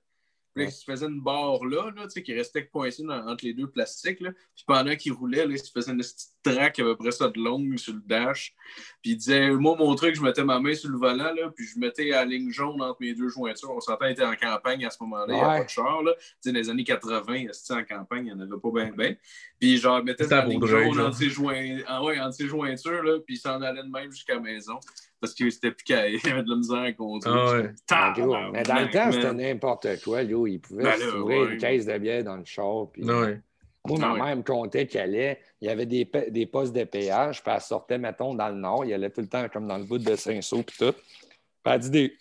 Puis 0.58 0.64
là, 0.64 0.70
Ouais. 0.70 0.74
il 0.74 0.76
se 0.76 0.84
faisait 0.84 1.06
une 1.06 1.22
barre 1.22 1.64
là, 1.66 1.92
là 1.96 2.04
tu 2.04 2.10
sais, 2.12 2.24
qui 2.24 2.34
restait 2.34 2.66
coincée 2.68 3.04
entre 3.08 3.46
les 3.46 3.54
deux 3.54 3.68
plastiques. 3.68 4.20
Là. 4.22 4.32
Puis 4.56 4.64
pendant 4.66 4.96
qu'il 4.96 5.14
roulait, 5.14 5.46
là, 5.46 5.52
il 5.52 5.60
se 5.60 5.72
faisait 5.72 5.92
une 5.92 6.00
petite 6.00 6.30
traque 6.44 6.80
à 6.80 6.84
peu 6.84 6.96
près 6.96 7.12
ça 7.12 7.30
de 7.30 7.40
longue 7.40 7.78
sur 7.78 7.94
le 7.94 8.02
dash. 8.06 8.54
Puis 9.02 9.12
il 9.12 9.18
disait, 9.18 9.52
moi, 9.52 9.76
mon 9.78 9.94
truc, 9.96 10.16
je 10.16 10.22
mettais 10.22 10.44
ma 10.44 10.60
main 10.60 10.74
sur 10.74 10.90
le 10.90 10.98
volant, 10.98 11.34
là, 11.34 11.52
puis 11.56 11.66
je 11.66 11.78
mettais 11.80 12.06
la 12.06 12.26
ligne 12.26 12.50
jaune 12.52 12.82
entre 12.82 12.98
mes 13.02 13.14
deux 13.14 13.30
jointures. 13.30 13.72
On 13.72 13.80
s'entend, 13.80 14.06
était 14.06 14.26
en 14.26 14.36
campagne 14.36 14.86
à 14.86 14.90
ce 14.90 14.98
moment-là, 15.02 15.26
il 15.34 15.36
n'y 15.36 15.42
Ouais. 15.42 15.58
pas 15.60 15.64
de 15.64 15.70
char. 15.70 16.02
Là. 16.04 16.14
Tu 16.16 16.24
sais, 16.42 16.52
dans 16.52 16.60
les 16.60 16.70
années 16.70 16.84
80, 16.84 17.48
esti, 17.50 17.74
en 17.74 17.84
campagne, 17.84 18.26
il 18.28 18.34
n'y 18.36 18.40
en 18.40 18.40
avait 18.40 18.60
pas 18.62 18.72
bien, 18.74 18.92
bien? 18.92 19.16
Puis 19.60 19.78
genre, 19.78 20.00
il 20.00 20.06
mettait 20.06 20.28
la 20.28 20.46
ligne 20.46 20.66
jaune 20.66 21.00
entre 21.00 21.18
ses, 21.18 21.30
joint... 21.30 21.80
ah, 21.88 22.04
ouais, 22.04 22.20
entre 22.20 22.36
ses 22.36 22.48
jointures, 22.48 23.04
là, 23.04 23.20
puis 23.20 23.36
il 23.36 23.40
s'en 23.40 23.62
allait 23.62 23.84
de 23.84 23.90
même 23.90 24.12
jusqu'à 24.12 24.36
la 24.36 24.40
maison. 24.42 24.80
Parce 25.19 25.34
qu'il 25.34 25.52
c'était 25.52 25.72
plus 25.72 25.84
qu'à- 25.84 26.07
il 26.10 26.15
avait 26.30 26.44
de 26.44 26.49
la 26.49 26.56
misère 26.56 26.77
à 26.81 26.91
conduire. 26.94 27.34
Ah 27.35 27.52
ouais. 27.53 27.72
Ah, 27.89 28.14
gros, 28.15 28.35
mais 28.52 28.64
dans 28.64 28.80
le 28.80 28.89
temps, 28.89 29.11
c'était 29.11 29.34
n'importe 29.34 30.02
quoi. 30.03 30.22
Yo. 30.23 30.45
Il 30.48 30.60
pouvait 30.60 30.84
Ben 30.84 30.99
là, 30.99 31.19
ouais. 31.22 31.53
une 31.53 31.57
caisse 31.57 31.85
de 31.85 31.98
bière 31.98 32.23
dans 32.23 32.38
le 32.38 32.45
char. 32.45 32.88
Puis... 32.91 33.03
Ouais. 33.03 33.41
Moi, 33.85 33.99
ma 33.99 34.11
Ah 34.11 34.26
mère 34.26 34.35
me 34.38 34.44
comptait 34.44 34.85
qu'elle 34.85 35.03
allait. 35.15 35.39
Il 35.61 35.68
y 35.68 35.72
avait 35.72 35.85
des, 35.85 36.10
des 36.30 36.45
postes 36.45 36.73
de 36.73 36.84
péage, 36.84 37.41
puis 37.41 37.52
elle 37.56 37.61
sortait, 37.61 37.98
mettons, 37.98 38.35
dans 38.35 38.49
le 38.49 38.56
nord. 38.56 38.84
Il 38.85 38.94
allait 38.94 39.10
tout 39.10 39.22
le 39.22 39.30
temps 39.30 39.48
comme 39.49 39.65
dans 39.68 39.77
le 39.77 39.85
bout 39.85 39.98
de 39.98 40.15
Saint-Saul, 40.15 40.64
puis 40.64 40.76
tout. 40.77 40.91
Puis 40.91 41.73
elle 41.73 41.80
dit 41.80 41.89
des... 41.89 42.18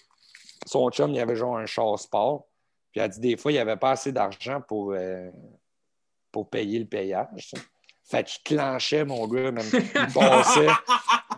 son 0.65 0.89
chum, 0.91 1.11
il 1.13 1.19
avait 1.21 1.35
genre 1.37 1.59
un 1.59 1.67
char 1.67 1.99
sport. 1.99 2.47
Puis 2.93 3.01
elle 3.01 3.11
dit 3.11 3.21
des 3.21 3.37
fois, 3.37 3.51
il 3.51 3.57
n'y 3.57 3.61
avait 3.61 3.77
pas 3.77 3.91
assez 3.91 4.13
d'argent 4.13 4.61
pour, 4.67 4.93
euh, 4.93 5.29
pour 6.31 6.49
payer 6.49 6.79
le 6.79 6.87
payage. 6.87 7.53
Fait 8.09 8.25
qu'il 8.25 8.57
clenchait, 8.57 9.05
mon 9.05 9.27
gars, 9.27 9.51
même. 9.51 9.65
Il 9.73 9.81
passait, 10.15 10.69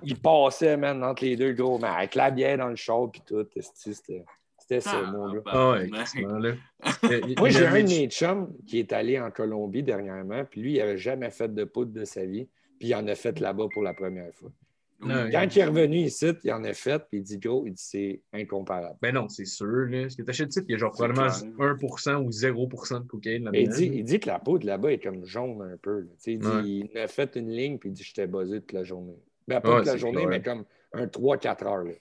il 0.03 0.21
passait, 0.21 0.77
man, 0.77 1.03
entre 1.03 1.25
les 1.25 1.35
deux 1.35 1.53
gros, 1.53 1.79
mais 1.79 1.89
avec 1.89 2.15
la 2.15 2.31
bière 2.31 2.59
dans 2.59 2.69
le 2.69 2.77
char, 2.77 3.11
puis 3.11 3.23
tout. 3.27 3.47
C'était 3.59 4.25
c'était 4.59 4.81
ça, 4.81 5.01
mon 5.01 5.33
gars. 5.33 5.41
Ah 5.47 5.71
ouais, 5.71 5.89
quasiment, 5.89 6.39
là. 6.39 6.53
Moi, 7.39 7.49
j'ai 7.49 7.67
un 7.67 7.83
de 7.83 7.89
mes 7.89 8.07
chums 8.09 8.53
qui 8.67 8.81
est 8.81 8.93
allé 8.93 9.19
en 9.19 9.31
Colombie 9.31 9.83
dernièrement, 9.83 10.45
puis 10.45 10.61
lui, 10.61 10.75
il 10.75 10.79
n'avait 10.79 10.99
jamais 10.99 11.31
fait 11.31 11.53
de 11.53 11.65
poudre 11.65 11.93
de 11.93 12.05
sa 12.05 12.27
vie, 12.27 12.47
puis 12.79 12.89
il 12.89 12.95
en 12.95 13.07
a 13.09 13.15
fait 13.15 13.41
là-bas 13.41 13.69
pour 13.73 13.83
la 13.83 13.95
première 13.95 14.35
fois. 14.35 14.51
Quand 15.01 15.47
il 15.55 15.59
est 15.61 15.65
revenu 15.65 15.97
ici, 15.99 16.27
il 16.43 16.53
en 16.53 16.65
a 16.65 16.73
fait, 16.73 16.99
puis 17.09 17.19
il 17.19 17.23
dit 17.23 17.39
Gros, 17.39 17.65
il 17.67 17.73
dit 17.73 17.83
c'est 17.83 18.23
incomparable. 18.33 18.97
Ben 19.01 19.15
non, 19.15 19.29
c'est 19.29 19.45
sûr. 19.45 19.67
Là. 19.67 20.09
Ce 20.09 20.17
que 20.17 20.23
tu 20.23 20.31
achètes 20.31 20.51
ici, 20.51 20.61
il 20.69 20.73
y 20.73 20.75
a 20.75 20.79
genre 20.79 20.91
probablement 20.91 21.29
clair. 21.29 21.77
1% 21.77 22.17
ou 22.25 22.31
0% 22.31 23.03
de 23.03 23.07
cocaïne 23.07 23.49
il 23.55 23.69
dit, 23.69 23.91
il 23.95 24.05
dit 24.05 24.19
que 24.19 24.27
la 24.27 24.39
poudre 24.41 24.67
là-bas 24.67 24.93
est 24.93 24.99
comme 24.99 25.25
jaune 25.25 25.63
un 25.63 25.77
peu. 25.77 26.01
là. 26.01 26.07
Tu 26.07 26.15
sais, 26.19 26.33
Il, 26.33 26.39
dit, 26.41 26.47
Ouais. 26.49 26.63
il 26.93 26.99
a 26.99 27.07
fait 27.07 27.37
une 27.37 27.51
ligne, 27.51 27.79
puis 27.79 27.91
il 27.91 27.93
dit 27.93 28.03
J'étais 28.03 28.27
buzzé 28.27 28.61
toute 28.61 28.73
la 28.73 28.83
journée. 28.85 29.17
Ben, 29.47 29.61
pas 29.61 29.71
Ouais, 29.71 29.77
toute 29.79 29.87
la 29.87 29.97
journée, 29.97 30.17
clair. 30.27 30.29
mais 30.31 30.43
comme 30.43 30.65
un 30.93 31.07
3-4 31.07 31.65
heures. 31.67 31.85
là. 31.85 31.93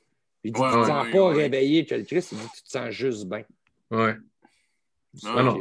Il 0.44 0.52
dit 0.54 0.60
Ouais, 0.60 0.68
Tu 0.68 0.74
te 0.74 0.80
ouais, 0.80 0.86
sens 0.88 1.06
ouais, 1.06 1.12
pas 1.12 1.28
ouais. 1.30 1.36
réveillé 1.36 1.86
que 1.86 1.96
le 1.96 2.04
Christ, 2.04 2.32
il 2.32 2.38
dit 2.40 2.48
Tu 2.56 2.64
te 2.64 2.70
sens 2.70 2.90
juste 2.90 3.28
bien. 3.28 3.44
Ouais. 3.92 4.16
Ah, 5.26 5.44
non. 5.44 5.58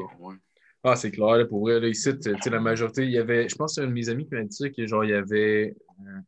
Ah, 0.83 0.97
c'est 0.97 1.11
clair, 1.11 1.37
là, 1.37 1.45
pour 1.45 1.61
vrai. 1.61 1.81
Là, 1.81 1.89
ici, 1.89 2.17
tu 2.19 2.33
sais, 2.41 2.51
la 2.51 2.61
majorité, 2.61 3.03
il 3.05 3.11
y 3.11 3.19
avait. 3.19 3.49
Je 3.49 3.57
pense 3.57 3.73
que 3.73 3.81
c'est 3.81 3.87
un 3.87 3.89
de 3.89 3.93
mes 3.93 4.09
amis 4.09 4.27
qui 4.27 4.35
m'a 4.35 4.43
dit 4.45 4.55
ça, 4.57 4.69
que 4.71 4.87
genre, 4.87 5.05
il 5.05 5.11
y 5.11 5.15
avait 5.15 5.75
euh, 6.01 6.19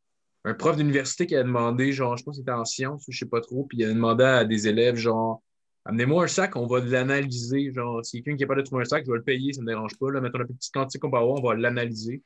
un 0.48 0.54
prof 0.54 0.76
d'université 0.76 1.26
qui 1.26 1.36
a 1.36 1.42
demandé, 1.42 1.92
genre, 1.92 2.16
je 2.16 2.24
pense 2.24 2.36
que 2.36 2.40
c'était 2.42 2.52
en 2.52 2.64
sciences 2.64 3.06
ou 3.06 3.12
je 3.12 3.18
sais 3.18 3.26
pas 3.26 3.40
trop, 3.40 3.64
puis 3.64 3.78
il 3.78 3.84
a 3.84 3.88
demandé 3.88 4.24
à 4.24 4.44
des 4.44 4.66
élèves, 4.68 4.96
genre, 4.96 5.42
amenez-moi 5.84 6.24
un 6.24 6.26
sac, 6.28 6.56
on 6.56 6.66
va 6.66 6.80
l'analyser. 6.80 7.72
Genre, 7.72 8.04
si 8.04 8.22
quelqu'un 8.22 8.36
qui 8.36 8.42
n'est 8.42 8.46
pas 8.48 8.54
de 8.54 8.62
trouver 8.62 8.82
un 8.82 8.84
sac, 8.86 9.04
je 9.06 9.10
vais 9.10 9.18
le 9.18 9.24
payer, 9.24 9.52
ça 9.52 9.60
ne 9.60 9.66
me 9.66 9.70
dérange 9.72 9.96
pas. 9.98 10.10
Là, 10.10 10.20
mettons 10.20 10.38
la 10.38 10.46
petite 10.46 10.72
quantité 10.72 10.98
qu'on 10.98 11.10
peut 11.10 11.16
avoir, 11.18 11.36
on 11.42 11.46
va 11.48 11.54
l'analyser. 11.54 12.22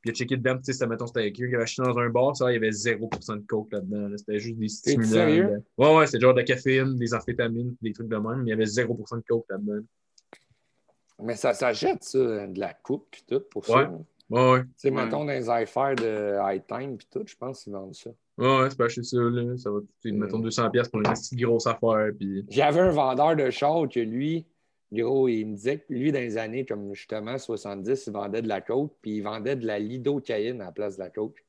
Puis 0.00 0.08
il 0.08 0.12
a 0.12 0.14
checké 0.14 0.36
dedans, 0.38 0.56
tu 0.56 0.64
sais, 0.64 0.72
ça, 0.72 0.86
mettons, 0.86 1.06
c'était 1.06 1.30
quelqu'un 1.30 1.48
qui 1.50 1.54
avait 1.56 1.64
acheté 1.64 1.82
dans 1.82 1.98
un 1.98 2.08
bar, 2.08 2.34
ça, 2.34 2.50
il 2.50 2.54
y 2.54 2.56
avait 2.56 2.70
0% 2.70 3.36
de 3.36 3.46
coke 3.46 3.70
là-dedans. 3.72 4.08
là. 4.08 4.16
C'était 4.16 4.38
juste 4.38 4.56
des 4.58 4.68
stimulants. 4.68 5.08
sérieux? 5.10 5.62
Ouais, 5.76 5.94
ouais, 5.96 6.06
c'était 6.06 6.20
genre 6.20 6.32
de 6.34 6.38
la 6.38 6.44
caféine, 6.44 6.96
des 6.96 7.12
amphétamines, 7.12 7.76
des 7.82 7.92
trucs 7.92 8.08
de 8.08 8.16
même, 8.16 8.38
mais 8.38 8.46
il 8.46 8.48
y 8.48 8.52
avait 8.52 8.64
0% 8.64 9.16
de 9.18 9.22
coke 9.28 9.44
là-dedans. 9.50 9.84
Mais 11.22 11.36
ça 11.36 11.52
s'achète, 11.52 12.02
ça, 12.02 12.46
de 12.46 12.58
la 12.58 12.72
coupe, 12.72 13.08
puis 13.10 13.22
tout, 13.28 13.42
pour 13.50 13.68
Ouais. 13.68 13.84
ça. 13.84 13.92
Ouais, 14.30 14.52
ouais. 14.52 14.62
Tu 14.62 14.68
sais, 14.76 14.90
mettons 14.90 15.24
dans 15.24 15.32
les 15.32 15.50
affaires 15.50 15.94
de 15.96 16.36
high 16.40 16.62
time, 16.66 16.96
puis 16.96 17.06
tout, 17.10 17.24
je 17.26 17.34
pense 17.36 17.64
qu'ils 17.64 17.72
vendent 17.72 17.94
ça. 17.94 18.10
Ouais, 18.38 18.60
ouais, 18.60 18.70
c'est 18.70 18.78
pas 18.78 18.84
acheter 18.86 19.02
ça, 19.02 19.18
là. 19.18 19.56
Ça 19.58 19.70
va 19.70 19.80
coûter, 19.80 20.12
mettons, 20.12 20.38
200$ 20.38 20.70
piastres 20.70 20.90
pour 20.92 21.00
une 21.00 21.12
petite 21.12 21.38
grosse 21.38 21.66
affaire. 21.66 22.10
Puis... 22.18 22.46
J'avais 22.48 22.80
un 22.80 22.90
vendeur 22.90 23.36
de 23.36 23.50
char 23.50 23.88
que 23.88 24.00
lui, 24.00 24.46
Gros, 24.92 25.28
il 25.28 25.44
me 25.46 25.54
disait 25.54 25.78
que 25.78 25.92
lui, 25.92 26.10
dans 26.10 26.18
les 26.18 26.36
années 26.36 26.64
comme 26.66 26.92
justement 26.94 27.38
70, 27.38 28.06
il 28.08 28.12
vendait 28.12 28.42
de 28.42 28.48
la 28.48 28.60
coke, 28.60 28.92
puis 29.00 29.16
il 29.16 29.20
vendait 29.20 29.54
de 29.54 29.64
la 29.66 29.78
lidocaïne 29.78 30.60
à 30.60 30.66
la 30.66 30.72
place 30.72 30.96
de 30.96 31.02
la 31.02 31.10
coke. 31.10 31.44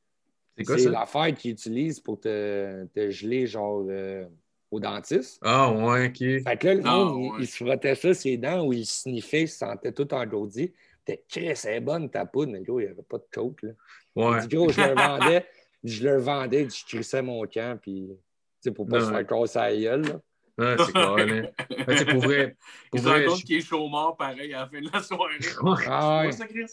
C'est 0.57 0.63
quoi 0.63 0.77
C'est 0.77 0.83
ça? 0.83 0.89
l'affaire 0.91 1.33
qu'ils 1.33 1.51
utilisent 1.51 1.99
pour 1.99 2.19
te, 2.19 2.85
te 2.93 3.09
geler, 3.09 3.47
genre, 3.47 3.83
euh, 3.89 4.25
au 4.69 4.79
dentiste. 4.79 5.39
Ah, 5.41 5.71
ouais, 5.71 6.07
ok. 6.09 6.17
Fait 6.17 6.57
que 6.59 6.67
là, 6.67 6.73
le 6.75 6.81
Ah, 6.85 6.91
monde, 6.97 7.17
il- 7.23 7.29
ouais. 7.31 7.37
il, 7.39 7.47
se 7.47 7.63
frottait 7.63 7.95
ça 7.95 8.13
ses 8.13 8.37
dents 8.37 8.63
ou 8.65 8.73
il 8.73 8.85
sniffait, 8.85 9.43
il 9.43 9.47
se 9.47 9.57
sentait 9.57 9.91
tout 9.91 10.13
engourdi. 10.13 10.71
T'es 11.05 11.23
Chris, 11.27 11.51
c'est 11.55 11.79
bonne 11.79 12.09
ta 12.09 12.25
poudre, 12.25 12.51
mais 12.51 12.61
gros, 12.61 12.79
il 12.79 12.85
n'y 12.85 12.91
avait 12.91 13.01
pas 13.01 13.17
de 13.17 13.25
coke. 13.31 13.63
Là. 13.63 13.71
Ouais. 14.15 14.41
Dit, 14.47 14.55
gros, 14.55 14.69
je 14.69 14.79
leur 14.81 14.95
vendais, 15.19 15.45
je 15.83 16.03
leur 16.07 16.19
vendais, 16.21 16.67
je 16.69 16.85
crissais 16.85 17.21
mon 17.21 17.43
camp, 17.47 17.79
puis, 17.81 18.07
tu 18.09 18.15
sais, 18.59 18.71
pour 18.71 18.87
pas 18.87 18.99
Non, 18.99 19.05
se 19.07 19.11
faire 19.11 19.25
casser 19.27 19.59
la 19.59 19.75
gueule. 19.77 20.01
là. 20.03 20.19
Ouais, 20.57 20.75
c'est 20.85 20.97
hein. 20.97 21.43
Mais 21.87 21.97
c'est 21.97 22.05
pour 22.05 22.21
vrai. 22.21 22.55
Pour 22.91 22.99
Il 22.99 23.03
se 23.03 23.07
vrai, 23.09 23.23
rend 23.25 23.31
compte 23.31 23.39
je- 23.39 23.45
qu'il 23.45 23.55
est 23.57 23.61
chaud-mort 23.61 24.15
pareil 24.17 24.53
à 24.53 24.59
la 24.59 24.67
fin 24.67 24.81
de 24.81 24.89
la 24.93 25.01
soirée. 25.01 25.37
Ah 25.87 26.21
Ouais, 26.25 26.31
ça, 26.33 26.45
Chris? 26.45 26.65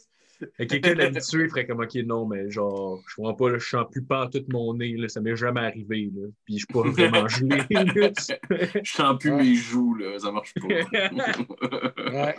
Et 0.59 0.67
Quelqu'un 0.69 0.95
d'habitué 0.95 1.49
ferait 1.49 1.67
comme, 1.67 1.81
OK, 1.81 1.95
non, 2.05 2.25
mais 2.27 2.49
genre, 2.51 3.01
je 3.09 3.17
comprends 3.17 3.35
pas, 3.35 3.59
je 3.59 3.65
sens 3.65 3.87
plus 3.91 4.03
pas 4.05 4.29
tout 4.29 4.45
mon 4.51 4.75
nez, 4.75 4.93
là, 4.97 5.09
ça 5.09 5.21
m'est 5.21 5.35
jamais 5.37 5.61
arrivé, 5.61 6.11
là. 6.15 6.29
Puis 6.45 6.59
je 6.59 6.67
suis 6.67 6.67
pas 6.67 6.83
vraiment 6.89 7.27
gelé. 7.29 7.63
Je 8.85 8.93
sens 8.93 9.19
plus 9.19 9.31
Ouais. 9.33 9.43
mes 9.43 9.55
joues, 9.55 9.95
là. 9.95 10.19
Ça 10.19 10.31
marche 10.31 10.53
pas. 10.55 10.67
Ouais. 12.13 12.35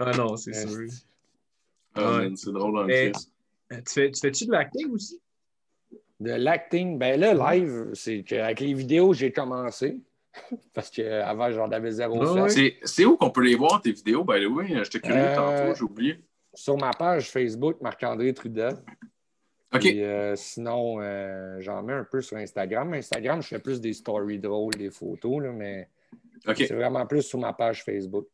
Ah 0.00 0.12
non, 0.16 0.36
c'est 0.36 0.52
sûr. 0.54 0.86
Ah, 1.94 2.00
Ouais. 2.18 2.24
man, 2.24 2.36
c'est 2.36 2.52
drôle 2.52 2.78
en. 2.78 2.88
Euh, 2.88 3.12
Tu 3.70 3.82
fais- 3.86 4.10
tu 4.10 4.20
fais-tu 4.20 4.46
de 4.46 4.52
l'acting 4.52 4.90
aussi? 4.90 5.20
De 6.20 6.30
l'acting, 6.30 6.98
ben 6.98 7.18
là, 7.18 7.54
live, 7.56 7.90
c'est 7.94 8.22
qu'avec 8.22 8.60
les 8.60 8.74
vidéos, 8.74 9.12
j'ai 9.14 9.32
commencé. 9.32 10.00
Parce 10.74 10.90
qu'avant, 10.90 11.50
j'en 11.50 11.70
avais 11.70 11.90
zéro 11.92 12.20
Ah 12.22 12.48
fait. 12.48 12.50
C'est 12.50 12.76
c'est 12.84 13.04
où 13.04 13.16
qu'on 13.16 13.30
peut 13.30 13.42
les 13.42 13.54
voir, 13.54 13.80
tes 13.80 13.92
vidéos? 13.92 14.24
by 14.24 14.42
the 14.44 14.48
way? 14.48 14.66
J'étais 14.84 15.00
curieux 15.00 15.16
Euh, 15.20 15.34
tantôt, 15.34 15.74
j'ai 15.76 15.82
oublié. 15.84 16.18
Sur 16.52 16.76
ma 16.76 16.90
page 16.92 17.30
Facebook, 17.30 17.80
Marc-André 17.80 18.32
Trudel. 18.34 18.74
OK. 19.72 19.80
Puis, 19.80 20.02
euh, 20.04 20.36
sinon, 20.36 21.00
euh, 21.00 21.56
j'en 21.60 21.82
mets 21.82 21.92
un 21.94 22.04
peu 22.04 22.20
sur 22.20 22.36
Instagram. 22.36 22.92
Instagram, 22.94 23.42
je 23.42 23.48
fais 23.48 23.58
plus 23.58 23.80
des 23.80 23.92
stories 23.92 24.38
drôles, 24.38 24.74
des 24.74 24.90
photos, 24.90 25.42
là, 25.42 25.50
mais 25.52 25.88
c'est 26.56 26.72
vraiment 26.74 27.06
plus 27.06 27.22
sur 27.22 27.38
ma 27.40 27.52
page 27.52 27.82
Facebook. 27.84 28.26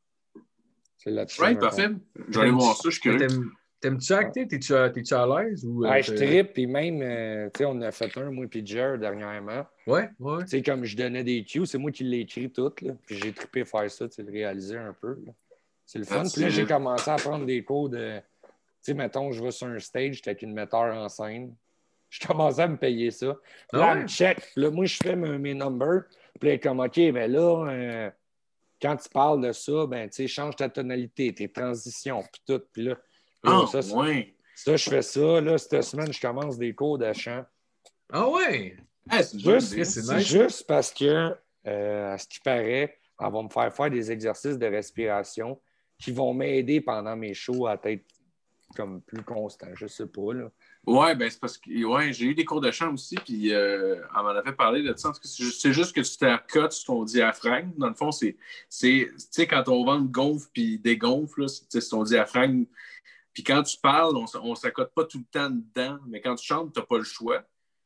C'est 1.03 1.11
là-dessus. 1.11 1.41
Right, 1.41 1.59
parfait. 1.59 1.89
Je 2.29 2.35
vais 2.39 2.43
aller 2.43 2.51
voir 2.51 2.77
ça, 2.77 2.83
je 2.85 2.91
suis 2.91 3.01
curieux. 3.01 3.19
T'aimes- 3.27 3.51
T'aimes-tu 3.81 4.13
acter? 4.13 4.47
T'es-tu 4.47 4.75
à, 4.75 4.91
t'es-tu 4.91 5.15
à 5.15 5.27
l'aise? 5.27 5.65
Ou, 5.65 5.87
euh, 5.87 5.89
Ouais, 5.91 6.03
je 6.03 6.13
t'es- 6.13 6.27
trippe, 6.27 6.53
puis 6.53 6.67
même, 6.67 7.01
euh, 7.01 7.47
tu 7.55 7.59
sais, 7.61 7.65
on 7.65 7.81
a 7.81 7.91
fait 7.91 8.15
un, 8.19 8.31
moi 8.31 8.45
et 8.53 8.67
Jer, 8.67 8.99
dernièrement. 8.99 9.65
Ouais, 9.87 10.11
ouais. 10.19 10.43
Tu 10.43 10.49
sais, 10.51 10.63
comme 10.63 10.85
je 10.85 10.95
donnais 10.95 11.25
des 11.25 11.43
cues, 11.45 11.65
c'est 11.65 11.79
moi 11.79 11.91
qui 11.91 12.05
l'ai 12.05 12.19
écrit 12.21 12.51
tout, 12.53 12.71
là. 12.83 12.93
Puis 13.07 13.17
j'ai 13.17 13.33
trippé 13.33 13.65
faire 13.65 13.91
ça, 13.91 14.07
tu 14.07 14.17
sais, 14.17 14.23
le 14.23 14.31
réaliser 14.31 14.77
un 14.77 14.93
peu. 15.01 15.17
là. 15.25 15.33
C'est 15.87 15.99
le 15.99 16.05
fun. 16.05 16.25
Ah, 16.27 16.29
Puis 16.31 16.43
là, 16.43 16.49
j'ai 16.51 16.67
commencé 16.67 17.11
à 17.11 17.17
prendre 17.17 17.47
des 17.47 17.65
cours 17.65 17.89
de. 17.89 18.19
Tu 18.43 18.51
sais, 18.83 18.95
mettons, 18.95 19.33
je 19.33 19.43
vais 19.43 19.51
sur 19.51 19.67
un 19.69 19.79
stage, 19.79 20.17
j'étais 20.17 20.31
avec 20.31 20.43
une 20.43 20.53
metteur 20.53 20.95
en 20.95 21.09
scène. 21.09 21.55
Je 22.11 22.27
commençais 22.27 22.61
à 22.63 22.69
me 22.69 22.77
payer 22.77 23.11
ça. 23.11 23.29
Là, 23.73 23.93
Ah 23.93 23.95
me 23.97 24.07
check. 24.07 24.39
Là, 24.57 24.71
moi, 24.71 24.85
je 24.85 24.99
fais 25.03 25.17
mes, 25.17 25.39
mes 25.39 25.55
numbers. 25.55 26.03
Puis 26.39 26.51
là, 26.51 26.59
comme, 26.59 26.81
OK, 26.81 26.97
ben 26.97 27.33
là, 27.33 27.67
euh, 27.71 28.11
quand 28.81 28.97
tu 28.97 29.09
parles 29.09 29.41
de 29.47 29.53
ça, 29.53 29.87
ben, 29.87 30.09
tu 30.09 30.17
sais, 30.17 30.27
change 30.27 30.57
ta 30.57 30.69
tonalité, 30.69 31.33
tes 31.35 31.51
transitions, 31.51 32.23
puis 32.23 32.43
tout. 32.47 32.63
Puis 32.73 32.83
là, 32.85 32.97
Ah, 33.45 33.65
ça, 33.71 33.81
ouais. 33.97 34.35
ça, 34.55 34.77
je 34.77 34.91
fais 34.91 35.03
ça. 35.03 35.41
Là, 35.41 35.57
cette 35.59 35.83
semaine, 35.83 36.13
je 36.13 36.21
commence 36.21 36.59
des 36.59 36.75
cours 36.75 36.99
de 36.99 37.13
chant. 37.13 37.45
Ah 38.13 38.29
ouais! 38.29 38.77
Ah, 39.09 39.23
c'est 39.23 39.43
bonne 39.43 39.61
Juste, 39.61 40.11
nice. 40.13 40.63
parce 40.63 40.93
que, 40.93 41.35
euh, 41.67 42.13
à 42.15 42.19
ce 42.19 42.27
qui 42.27 42.41
paraît, 42.41 42.99
elle 43.21 43.33
va 43.33 43.43
me 43.43 43.49
faire 43.49 43.75
faire 43.75 43.91
des 43.91 44.11
exercices 44.11 44.59
de 44.59 44.67
respiration 44.67 45.61
qui 45.99 46.11
vont 46.13 46.33
m'aider 46.33 46.81
pendant 46.81 47.17
mes 47.17 47.35
shows 47.35 47.67
à 47.67 47.79
être 47.85 48.05
comme 48.75 49.01
plus 49.03 49.23
constant. 49.23 49.69
Je 49.75 49.87
sais 49.87 50.07
pas. 50.07 50.33
Là. 50.33 50.51
Ouais, 50.87 51.15
ben 51.15 51.31
c'est 51.31 51.41
parce 51.41 51.59
que 51.59 51.85
ouais, 51.85 52.13
j'ai 52.13 52.27
eu 52.27 52.35
des 52.35 52.45
cours 52.45 52.61
de 52.61 52.71
chant 52.71 52.93
aussi, 52.93 53.17
puis 53.17 53.53
euh, 53.53 53.97
elle 53.97 54.23
m'en 54.23 54.29
avait 54.29 54.53
parlé 54.53 54.83
de 54.83 54.95
ça. 54.97 55.13
C'est 55.23 55.73
juste, 55.73 55.95
que 55.95 56.01
tu 56.01 56.17
t'accotes 56.17 56.73
sur 56.73 56.95
ton 56.95 57.05
diaphragme. 57.05 57.73
Dans 57.77 57.89
le 57.89 57.95
fond, 57.95 58.13
c'est, 58.13 58.37
tu 58.71 59.13
sais, 59.17 59.47
quand 59.47 59.65
ton 59.65 59.85
ventre 59.85 60.11
gonfle 60.11 60.49
puis 60.53 60.79
dégonfle, 60.79 61.47
c'est, 61.49 61.89
ton 61.89 62.05
diaphragme. 62.05 62.65
Puis 63.33 63.45
quand 63.45 63.63
tu 63.63 63.77
parles, 63.79 64.17
on, 64.17 64.27
on 64.43 64.55
s'accote 64.55 64.93
pas 64.95 65.05
tout 65.05 65.19
le 65.19 65.25
temps 65.25 65.51
dedans, 65.51 65.99
mais 66.07 66.21
quand 66.21 66.35
tu 66.35 66.47
chantes, 66.47 66.73
tu 66.73 66.81
n'as 66.81 66.87
pas 66.87 66.99
le 66.99 67.05
choix. 67.05 67.45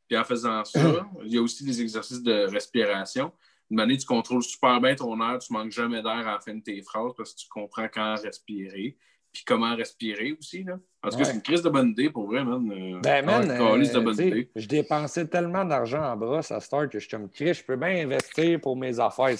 Puis 0.09 0.19
en 0.19 0.25
faisant 0.25 0.65
ça, 0.65 1.07
il 1.25 1.33
y 1.33 1.39
a 1.39 1.43
aussi 1.43 1.65
des 1.65 1.81
exercices 1.81 2.23
de 2.23 2.47
respiration. 2.47 3.33
Une 3.71 3.77
manière, 3.79 3.99
tu 3.99 4.07
contrôles 4.07 4.43
super 4.43 4.81
bien 4.81 4.95
ton 4.95 5.19
air, 5.21 5.39
tu 5.39 5.53
manques 5.53 5.71
jamais 5.71 6.03
d'air 6.03 6.29
à 6.29 6.33
la 6.33 6.41
fin 6.41 6.55
de 6.55 6.63
tes 6.63 6.83
phrases 6.83 7.13
parce 7.17 7.33
que 7.33 7.41
tu 7.41 7.49
comprends 7.49 7.89
quand 7.89 8.17
respirer, 8.23 8.97
puis 9.35 9.43
comment 9.45 9.75
respirer 9.77 10.33
aussi. 10.39 10.63
Là. 10.63 10.79
En 11.03 11.09
tout 11.11 11.17
cas, 11.17 11.19
Ouais. 11.19 11.25
c'est 11.25 11.35
une 11.35 11.43
crise 11.43 11.61
de 11.63 11.69
bonne 11.69 11.89
idée 11.91 12.09
pour 12.09 12.27
vrai, 12.29 12.43
man. 12.45 12.71
Euh, 12.71 13.01
Ben, 13.03 13.27
man, 13.27 13.47
de 13.47 13.53
euh, 13.53 14.01
bonne 14.01 14.15
idée. 14.15 14.49
je 14.57 14.67
dépensais 14.67 15.27
tellement 15.27 15.65
d'argent 15.65 16.03
en 16.03 16.17
brosse 16.17 16.51
à 16.53 16.61
Star 16.61 16.89
que 16.89 16.99
je 16.99 17.07
suis 17.07 17.11
comme 17.11 17.29
Chris, 17.29 17.53
je 17.55 17.65
peux 17.65 17.77
bien 17.77 18.05
investir 18.05 18.61
pour 18.61 18.77
mes 18.77 18.99
affaires. 19.01 19.37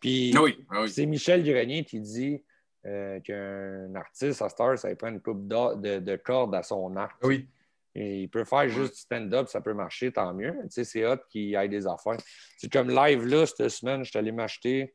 Puis 0.00 0.32
Ah 0.34 0.42
oui, 0.42 0.64
ah 0.70 0.82
oui. 0.82 0.88
c'est 0.88 1.04
Michel 1.04 1.42
Grenier 1.44 1.84
qui 1.84 2.00
dit 2.00 2.42
euh, 2.86 3.20
qu'un 3.20 3.94
artiste 3.96 4.40
à 4.40 4.48
Star, 4.48 4.78
ça 4.78 4.94
prend 4.96 5.08
une 5.08 5.20
coupe 5.20 5.46
de, 5.46 5.98
de 5.98 6.16
cordes 6.16 6.54
à 6.54 6.62
son 6.62 6.94
arc. 6.96 7.16
Ah 7.22 7.26
Oui. 7.26 7.48
Et 7.94 8.22
il 8.22 8.28
peut 8.30 8.44
faire 8.44 8.66
juste 8.70 8.94
du 8.94 9.00
stand-up, 9.00 9.48
ça 9.48 9.60
peut 9.60 9.74
marcher, 9.74 10.10
tant 10.12 10.32
mieux. 10.32 10.52
Tu 10.62 10.70
sais, 10.70 10.84
c'est 10.84 11.04
hot 11.06 11.18
qu'il 11.28 11.54
aille 11.54 11.68
des 11.68 11.86
affaires. 11.86 12.16
C'est 12.56 12.72
comme 12.72 12.88
live, 12.88 13.26
là, 13.26 13.44
cette 13.44 13.68
semaine, 13.68 14.02
je 14.02 14.08
suis 14.08 14.18
allé 14.18 14.32
m'acheter. 14.32 14.94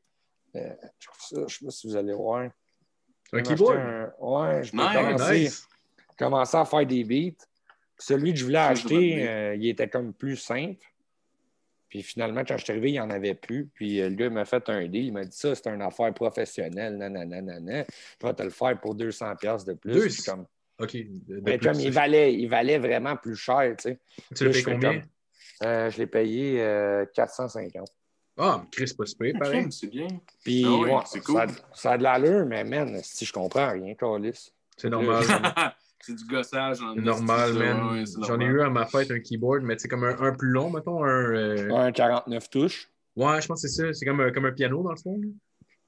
je 0.56 0.62
trouve 1.08 1.20
ça, 1.20 1.42
je 1.48 1.56
sais 1.58 1.66
pas 1.66 1.70
si 1.72 1.88
vous 1.88 1.96
allez 1.96 2.14
voir. 2.14 2.50
Un 3.34 3.42
keyboard? 3.42 3.78
un- 3.78 4.12
Ouais, 4.20 4.64
je 4.64 4.72
peux 4.72 4.78
Nice, 4.78 4.94
commencer, 4.94 5.40
Nice. 5.40 5.68
commencer 6.18 6.58
à 6.58 6.66
faire 6.66 6.86
des 6.86 7.04
beats. 7.04 7.46
Celui 8.00 8.34
que 8.34 8.40
je 8.40 8.46
voulais 8.46 8.58
acheter, 8.60 9.28
euh, 9.28 9.56
il 9.56 9.68
était 9.70 9.88
comme 9.90 10.14
plus 10.14 10.38
simple. 10.38 10.86
Puis 11.90 12.04
finalement, 12.04 12.44
quand 12.46 12.58
je 12.58 12.64
suis 12.64 12.72
arrivé, 12.72 12.90
il 12.90 12.94
n'y 12.94 13.00
en 13.00 13.10
avait 13.10 13.34
plus. 13.34 13.66
Puis 13.74 14.02
euh, 14.02 14.10
le 14.10 14.16
gars 14.16 14.26
il 14.26 14.32
m'a 14.34 14.46
fait 14.46 14.68
un 14.70 14.86
deal. 14.88 15.06
Il 15.06 15.14
m'a 15.14 15.24
dit 15.24 15.36
ça, 15.36 15.56
c'est 15.56 15.68
une 15.68 15.82
affaire 15.82 16.14
professionnelle. 16.14 16.98
Nanana, 16.98 17.26
nanana. 17.42 17.86
Je 18.22 18.28
vais 18.28 18.34
te 18.34 18.44
le 18.44 18.50
faire 18.50 18.80
pour 18.80 18.94
200$ 18.96 19.66
de 19.66 19.74
plus. 19.74 19.94
Deux- 19.94 20.10
comme, 20.32 20.46
OK. 20.80 20.96
de- 20.96 21.42
mais 21.46 21.58
plus. 21.58 21.68
comme 21.70 21.80
il 21.80 21.92
valait, 21.92 22.34
il 22.34 22.48
valait 22.50 22.78
vraiment 22.78 23.16
plus 23.16 23.36
cher, 23.38 23.74
tu 23.78 23.90
sais. 23.90 24.00
Tu 24.36 24.46
je 24.46 24.52
fais 24.52 24.64
combien? 24.64 25.00
comme- 25.00 25.10
Euh, 25.64 25.90
je 25.90 25.98
l'ai 25.98 26.08
payé 26.08 26.62
euh, 26.62 27.06
450. 27.16 27.88
Ah, 28.38 28.64
Chris, 28.72 28.94
pas 28.98 29.06
super, 29.06 29.34
pareil. 29.40 29.66
C'est 29.72 29.88
bien. 29.88 30.08
Puis, 30.44 30.64
Ah 30.66 30.72
ouais, 30.78 30.94
ouais, 30.94 31.02
c'est 31.06 31.22
cool. 31.24 31.36
ça, 31.36 31.46
ça 31.74 31.92
a 31.94 31.98
de 31.98 32.04
l'allure, 32.04 32.46
mais 32.46 32.64
man, 32.64 33.00
si 33.04 33.26
je 33.26 33.34
comprends 33.34 33.72
rien, 33.72 33.96
Carlis. 33.96 34.52
C'est 34.78 34.90
normal. 34.90 35.24
c'est 36.02 36.16
du 36.16 36.24
gossage. 36.26 36.80
en 36.82 36.96
normal, 36.96 37.54
man. 37.54 37.94
ouais, 37.98 38.04
J'en 38.28 38.40
ai 38.40 38.46
eu 38.46 38.62
à 38.62 38.70
ma 38.70 38.86
fête 38.86 39.10
un 39.12 39.20
keyboard, 39.20 39.64
mais 39.64 39.76
c'est 39.80 39.88
comme 39.88 40.04
un, 40.04 40.16
un 40.22 40.34
plus 40.34 40.50
long, 40.50 40.70
mettons. 40.70 41.04
Un, 41.04 41.34
euh, 41.34 41.72
Un 41.76 41.92
49 41.92 42.50
touches. 42.50 42.90
Ouais, 43.16 43.42
je 43.42 43.48
pense 43.48 43.64
que 43.64 43.68
c'est 43.68 43.82
ça. 43.88 43.94
C'est 43.94 44.06
comme, 44.06 44.20
un- 44.20 44.32
comme 44.32 44.46
un 44.46 44.52
piano, 44.52 44.84
dans 44.84 44.92
le 44.92 44.98
fond. 44.98 45.18
là. 45.20 45.28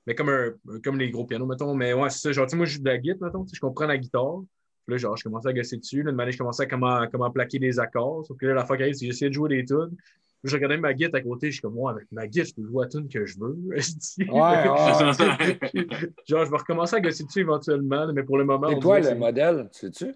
Mais 0.08 0.16
comme, 0.16 0.30
un, 0.30 0.80
comme 0.84 0.98
les 0.98 1.12
gros 1.12 1.26
pianos, 1.26 1.46
mettons. 1.46 1.76
Mais 1.76 1.94
ouais, 1.94 2.10
c'est 2.10 2.18
ça. 2.20 2.32
Genre, 2.32 2.48
tu 2.48 2.52
sais, 2.52 2.58
moi, 2.58 2.66
je 2.66 2.74
joue 2.78 2.82
de 2.82 2.90
la 2.90 2.98
guitare, 2.98 3.28
mettons. 3.28 3.44
tu 3.44 3.50
sais, 3.52 3.56
Je 3.58 3.62
comprends 3.62 3.86
la 3.86 3.98
guitare. 4.00 4.40
Puis 4.88 4.94
là, 4.96 4.98
genre, 4.98 5.16
je 5.16 5.24
commençais 5.24 5.50
à 5.50 5.54
gosser 5.54 5.78
dessus. 5.78 6.02
Là, 6.02 6.12
une 6.12 6.20
année, 6.20 6.32
je 6.32 6.38
commençais 6.40 6.64
à 6.64 6.66
comment, 6.66 7.06
comment 7.12 7.30
plaquer 7.30 7.60
des 7.60 7.80
accords. 7.80 8.26
Sauf 8.26 8.36
que 8.38 8.48
là, 8.48 8.56
la 8.56 8.66
fois 8.66 8.76
qui 8.76 8.82
arrive, 8.84 8.96
c'est 8.96 9.06
j'essayais 9.06 9.30
de 9.30 9.36
jouer 9.36 9.50
des 9.50 9.66
tunes. 9.66 9.96
Je 10.44 10.56
regardais 10.56 10.78
ma 10.78 10.94
guitare 10.94 11.20
à 11.20 11.22
côté. 11.22 11.48
Je 11.48 11.54
suis 11.54 11.62
comme, 11.62 11.78
ouais, 11.78 11.92
avec 11.92 12.12
ma 12.12 12.28
guitare, 12.28 12.48
je 12.48 12.54
peux 12.56 12.68
jouer 12.68 12.86
à 12.86 12.88
que 12.88 13.26
je 13.26 13.40
veux. 13.40 13.58
esti. 13.76 14.24
Ouais, 14.30 14.70
ouais. 14.70 15.60
genre, 16.28 16.46
je 16.46 16.52
vais 16.52 16.58
recommencer 16.58 16.96
à 16.96 17.02
gosser 17.02 17.24
dessus 17.26 17.40
éventuellement. 17.42 18.12
Mais 18.14 18.24
pour 18.24 18.38
le 18.38 18.46
moment, 18.46 18.70
C'est 18.70 18.80
quoi 18.82 19.00
le 19.00 19.16
modèle, 19.16 19.70
tu 19.74 19.80
sais-tu? 19.80 20.06
c'est- 20.06 20.16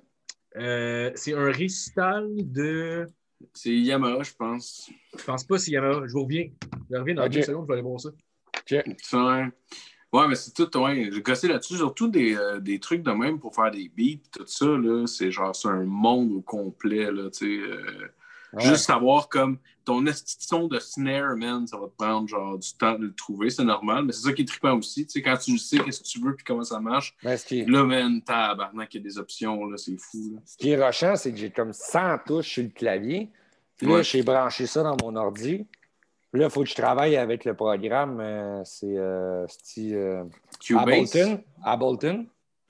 euh, 0.56 1.12
c'est 1.16 1.34
un 1.34 1.52
récital 1.52 2.30
de. 2.38 3.08
C'est 3.54 3.76
Yamaha, 3.76 4.24
je 4.24 4.34
pense. 4.34 4.90
Je 5.18 5.24
pense 5.24 5.44
pas 5.44 5.58
s'il 5.58 5.74
y 5.74 5.80
en 5.80 5.84
a. 5.84 6.08
Je 6.08 6.14
vous 6.14 6.24
reviens. 6.24 6.48
Je 6.90 6.98
reviens 6.98 7.16
dans 7.16 7.26
Ok. 7.26 7.32
deux 7.32 7.42
secondes, 7.42 7.64
je 7.64 7.68
vais 7.68 7.74
aller 7.74 7.82
voir 7.82 8.00
ça. 8.00 8.10
Ouais. 8.72 9.46
Ouais, 10.14 10.28
mais 10.28 10.36
c'est 10.36 10.54
tout, 10.54 10.78
ouais. 10.78 11.10
J'ai 11.12 11.22
gossé 11.24 11.48
là-dessus, 11.48 11.78
surtout 11.78 12.08
des, 12.08 12.36
euh, 12.36 12.60
des 12.60 12.80
trucs 12.80 13.02
de 13.02 13.10
même 13.12 13.40
pour 13.40 13.56
faire 13.56 13.72
des 13.72 13.90
beats, 13.90 14.22
tout 14.32 14.46
ça, 14.46 14.66
là. 14.68 15.08
C'est 15.08 15.32
genre, 15.32 15.56
c'est 15.56 15.70
un 15.70 15.84
monde 15.86 16.32
au 16.34 16.42
complet, 16.42 17.12
là, 17.12 17.32
tu 17.32 17.60
sais. 17.62 17.68
euh, 17.68 18.08
Ouais. 18.54 18.64
Juste 18.64 18.86
savoir 18.86 19.30
comme 19.30 19.58
ton 19.84 20.04
son 20.40 20.68
de 20.68 20.80
snare, 20.80 21.36
man, 21.36 21.66
ça 21.68 21.78
va 21.78 21.88
te 21.88 21.96
prendre 21.98 22.28
genre 22.28 22.58
du 22.58 22.74
temps 22.74 22.94
de 22.98 23.08
le 23.08 23.14
trouver, 23.14 23.50
c'est 23.50 23.64
normal, 23.64 24.06
mais 24.06 24.14
c'est 24.14 24.22
ça 24.28 24.32
qui 24.34 24.44
est 24.44 24.48
trippant 24.48 24.78
aussi. 24.78 25.06
Tu 25.06 25.12
sais, 25.12 25.22
quand 25.22 25.36
tu 25.38 25.58
sais, 25.58 25.78
qu'est-ce 25.80 26.00
que 26.02 26.08
tu 26.08 26.20
veux 26.22 26.36
puis 26.36 26.46
comment 26.46 26.64
ça 26.64 26.80
marche, 26.80 27.16
Mais 27.24 27.36
ce 27.36 27.46
qui, 27.46 27.66
là, 27.66 27.84
man, 27.84 28.22
tabarnak, 28.22 28.94
il 28.94 28.98
y 28.98 29.00
a 29.02 29.04
des 29.04 29.18
options, 29.18 29.66
là, 29.66 29.76
c'est 29.78 29.98
fou, 29.98 30.34
là. 30.36 30.42
ce 30.46 30.56
qui 30.58 30.70
est 30.70 30.82
rushant, 30.86 31.16
c'est 31.16 31.32
que 31.32 31.38
j'ai 31.38 31.50
comme 31.52 31.74
100 31.74 32.20
touches 32.26 32.48
sur 32.54 32.64
le 32.64 32.70
clavier. 32.70 33.30
Puis 33.78 33.88
là, 33.88 33.94
Ouais. 33.96 34.04
j'ai 34.04 34.22
branché 34.24 34.68
ça 34.68 34.84
dans 34.84 34.96
mon 35.02 35.16
ordi. 35.16 35.66
Puis 36.32 36.40
là, 36.42 36.48
il 36.48 36.52
faut 36.52 36.64
que 36.64 36.70
je 36.70 36.76
travaille 36.76 37.18
avec 37.18 37.44
le 37.44 37.54
programme. 37.56 38.20
euh, 38.22 38.62
c'est 38.64 38.96
euh, 38.98 39.46
euh, 39.80 40.24
Cubase. 40.60 41.16
Ableton. 41.16 41.44
Ableton. 41.64 42.26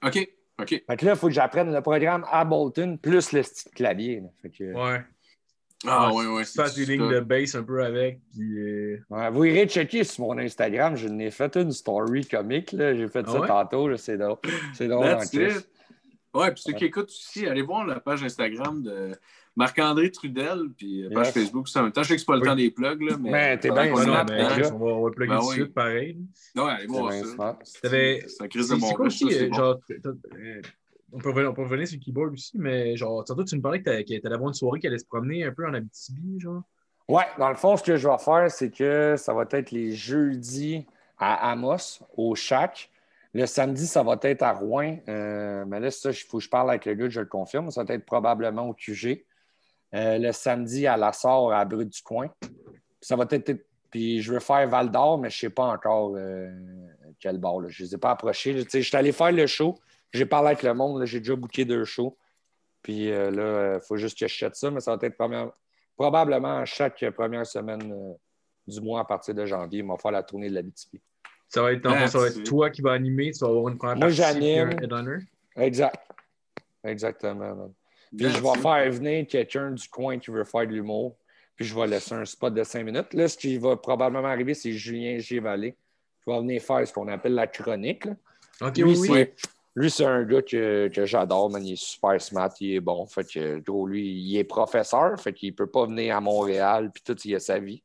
OK, 0.05 0.29
OK. 0.59 0.83
Fait 0.87 0.97
que 0.97 1.05
là, 1.05 1.11
il 1.13 1.17
faut 1.17 1.27
que 1.27 1.33
j'apprenne 1.33 1.71
le 1.73 1.81
programme 1.81 2.25
Ableton 2.31 2.97
plus 2.97 3.31
le 3.33 3.43
style 3.43 3.71
clavier. 3.73 4.21
là. 4.21 4.27
Fait 4.41 4.49
que, 4.49 4.63
Ouais. 4.73 5.01
Ah, 5.85 6.11
oui, 6.13 6.25
oui. 6.27 6.43
Tu 6.45 6.51
fasses 6.51 6.75
des 6.75 6.85
lignes 6.85 7.09
de 7.09 7.19
base 7.19 7.55
un 7.55 7.63
peu 7.63 7.83
avec. 7.83 8.19
Puis, 8.31 8.57
euh, 8.59 8.97
Ouais, 9.09 9.29
vous 9.29 9.45
irez 9.45 9.67
checker 9.67 10.03
sur 10.03 10.25
mon 10.25 10.37
Instagram. 10.37 10.95
Je 10.95 11.07
n'ai 11.07 11.29
fait 11.31 11.55
une 11.57 11.71
story 11.71 12.25
comique. 12.25 12.71
là. 12.71 12.95
J'ai 12.95 13.07
fait 13.07 13.23
Ah 13.27 13.31
ça 13.31 13.39
ouais? 13.41 13.47
tantôt. 13.47 13.95
C'est 13.97 14.17
drôle. 14.17 14.37
C'est 14.73 14.87
drôle 14.87 15.05
en 15.07 15.17
That's 15.17 15.29
Christ. 15.31 15.59
it. 15.59 15.69
Ouais, 16.33 16.51
puis 16.51 16.63
ceux 16.65 16.73
qui 16.73 16.85
écoutent 16.85 17.09
aussi, 17.09 17.45
allez 17.45 17.61
voir 17.61 17.85
la 17.85 17.99
page 17.99 18.23
Instagram 18.23 18.81
de 18.81 19.11
Marc-André 19.55 20.09
Trudel, 20.09 20.61
puis 20.75 21.05
euh, 21.05 21.09
page 21.13 21.27
Yes. 21.27 21.33
Facebook. 21.35 21.67
Ça, 21.69 21.81
en 21.81 21.83
même 21.83 21.91
temps, 21.91 22.01
je 22.01 22.07
sais 22.07 22.13
que 22.15 22.19
c'est 22.21 22.25
pas 22.25 22.35
le 22.37 22.41
Oui. 22.41 22.47
temps 22.47 22.55
des 22.55 22.71
plugs, 22.71 23.01
là, 23.03 23.17
mais. 23.21 23.29
Mais 23.31 23.57
t'es 23.59 23.67
pendant 23.67 23.83
bien 23.83 23.93
ouais, 23.93 24.01
est 24.01 24.05
non, 24.07 24.13
mais 24.27 24.65
on 24.71 24.77
va, 24.79 24.85
on 24.85 25.03
va 25.03 25.11
plugger 25.11 25.29
Ben 25.29 25.39
tout 25.39 25.43
de 25.45 25.49
oui. 25.49 25.55
suite 25.55 25.73
pareil. 25.75 26.17
Ouais, 26.55 26.63
allez 26.63 26.81
C'est 26.81 26.87
voir 26.87 27.11
ça. 27.13 27.59
C'est 27.63 28.41
un 28.41 28.47
crise 28.47 28.67
de 28.69 28.73
C'est 28.75 28.81
bon 28.81 28.87
c'est 28.87 28.93
quoi 28.95 29.05
aussi, 29.05 29.27
c'est 29.29 29.53
genre, 29.53 29.79
euh, 29.91 30.61
on 31.13 31.19
peut, 31.19 31.29
revenir, 31.29 31.87
sur 31.87 31.97
le 31.97 32.03
keyboard 32.03 32.33
aussi, 32.33 32.57
mais 32.57 32.97
genre, 32.97 33.23
tantôt 33.23 33.43
tu 33.43 33.55
me 33.55 33.61
parlais 33.61 33.81
que 33.81 34.01
que 34.01 34.19
t'allais 34.19 34.35
avoir 34.35 34.49
une 34.49 34.55
soirée 34.55 34.79
qui 34.79 34.87
allait 34.87 34.97
se 34.97 35.05
promener 35.05 35.43
un 35.43 35.51
peu 35.51 35.67
en 35.67 35.73
Abitibi, 35.73 36.39
genre. 36.39 36.63
Ouais, 37.07 37.25
dans 37.37 37.49
le 37.49 37.55
fond, 37.55 37.75
ce 37.75 37.83
que 37.83 37.97
je 37.97 38.07
vais 38.07 38.17
faire, 38.17 38.49
c'est 38.49 38.71
que 38.71 39.15
ça 39.17 39.33
va 39.33 39.45
être 39.51 39.71
les 39.71 39.91
jeudis 39.91 40.85
à 41.17 41.51
Amos, 41.51 41.99
au 42.15 42.33
Shack. 42.33 42.89
Le 43.33 43.45
samedi, 43.45 43.87
ça 43.87 44.03
va 44.03 44.17
être 44.21 44.43
à 44.43 44.53
Rouen. 44.53 44.97
Euh, 45.09 45.65
mais 45.67 45.79
là, 45.79 45.91
ça, 45.91 46.11
il 46.11 46.15
faut 46.15 46.37
que 46.37 46.43
je 46.43 46.49
parle 46.49 46.69
avec 46.69 46.85
le 46.85 46.93
gars, 46.93 47.09
je 47.09 47.19
le 47.19 47.25
confirme. 47.25 47.71
Ça 47.71 47.83
va 47.83 47.93
être 47.93 48.05
probablement 48.05 48.69
au 48.69 48.73
QG. 48.73 49.25
Euh, 49.95 50.17
le 50.17 50.31
samedi, 50.31 50.87
à 50.87 50.97
la 50.97 51.11
Sarre, 51.11 51.51
à 51.51 51.65
Brut 51.65 51.89
du 51.89 52.01
Coin. 52.01 52.29
Ça 53.01 53.15
va 53.15 53.25
être. 53.29 53.53
Puis 53.89 54.21
je 54.21 54.33
veux 54.33 54.39
faire 54.39 54.67
Val 54.67 54.89
d'Or, 54.89 55.19
mais 55.19 55.29
je 55.29 55.35
ne 55.35 55.39
sais 55.49 55.53
pas 55.53 55.65
encore 55.65 56.13
euh, 56.15 56.49
quel 57.19 57.37
bar. 57.37 57.57
Je 57.67 57.83
ne 57.83 57.87
les 57.87 57.95
ai 57.95 57.97
pas 57.97 58.11
approchés. 58.11 58.65
Tu 58.65 58.81
Je 58.81 58.87
suis 58.87 58.97
allé 58.97 59.11
faire 59.11 59.31
le 59.31 59.45
show. 59.45 59.75
J'ai 60.13 60.25
parlé 60.25 60.47
avec 60.49 60.63
le 60.63 60.73
monde. 60.73 61.03
J'ai 61.05 61.19
déjà 61.19 61.35
booké 61.35 61.65
deux 61.65 61.85
shows. 61.85 62.17
Puis 62.81 63.11
euh, 63.11 63.31
là, 63.31 63.75
il 63.75 63.81
faut 63.87 63.97
juste 63.97 64.17
que 64.19 64.27
je 64.27 64.33
chète 64.33 64.55
ça, 64.55 64.69
mais 64.71 64.79
ça 64.79 64.95
va 64.95 65.07
être 65.07 65.17
première- 65.17 65.51
probablement 65.95 66.63
chaque 66.65 67.03
première 67.15 67.45
semaine 67.45 67.91
euh, 67.91 68.13
du 68.67 68.81
mois 68.81 69.01
à 69.01 69.05
partir 69.05 69.33
de 69.33 69.45
janvier. 69.45 69.83
On 69.83 69.87
va 69.93 69.97
faire 69.97 70.11
la 70.11 70.23
tournée 70.23 70.49
de 70.49 70.55
la 70.55 70.61
BTP. 70.61 70.99
Ça 71.47 71.61
va 71.61 71.71
être, 71.73 71.85
ça 72.07 72.17
va 72.19 72.29
toi 72.43 72.69
qui 72.69 72.81
vas 72.81 72.91
animer, 72.93 73.31
tu 73.31 73.39
vas 73.39 73.49
avoir 73.49 73.67
une 73.69 73.77
première 73.77 73.97
Moi, 73.97 74.09
j'anime. 74.09 74.69
Exact. 75.55 75.95
Exactement. 76.83 77.55
man. 77.55 77.73
Puis 78.15 78.29
je 78.29 78.39
vais 78.41 78.59
faire 78.59 78.91
venir 78.91 79.25
quelqu'un 79.27 79.71
du 79.71 79.87
coin 79.87 80.19
qui 80.19 80.29
veut 80.31 80.43
faire 80.43 80.67
de 80.67 80.73
l'humour. 80.73 81.15
Puis 81.55 81.65
je 81.65 81.75
vais 81.75 81.87
laisser 81.87 82.13
un 82.15 82.25
spot 82.25 82.53
de 82.53 82.63
cinq 82.63 82.83
minutes. 82.83 83.13
Là, 83.13 83.27
ce 83.27 83.37
qui 83.37 83.57
va 83.57 83.75
probablement 83.77 84.27
arriver, 84.27 84.53
c'est 84.53 84.71
Julien 84.71 85.19
Gévallé. 85.19 85.75
Je 86.25 86.31
vais 86.31 86.37
venir 86.39 86.61
faire 86.61 86.87
ce 86.87 86.91
qu'on 86.93 87.07
appelle 87.07 87.35
la 87.35 87.47
chronique. 87.47 88.05
là. 88.05 88.15
Ok, 88.61 88.77
Lui, 88.77 88.83
oui, 88.97 89.07
oui. 89.09 89.27
Lui, 89.75 89.89
c'est 89.89 90.05
un 90.05 90.23
gars 90.23 90.41
que, 90.41 90.87
que 90.89 91.05
j'adore, 91.05 91.49
man. 91.49 91.65
Il 91.65 91.73
est 91.73 91.83
super 91.83 92.21
smart, 92.21 92.51
il 92.59 92.75
est 92.75 92.79
bon. 92.79 93.05
Fait 93.07 93.23
que, 93.27 93.59
gros, 93.59 93.87
lui, 93.87 94.07
il 94.07 94.37
est 94.37 94.43
professeur, 94.43 95.19
fait 95.19 95.33
qu'il 95.33 95.55
peut 95.55 95.67
pas 95.67 95.85
venir 95.87 96.15
à 96.15 96.21
Montréal, 96.21 96.91
puis 96.93 97.01
tout, 97.03 97.19
il 97.25 97.35
a 97.35 97.39
sa 97.39 97.59
vie. 97.59 97.81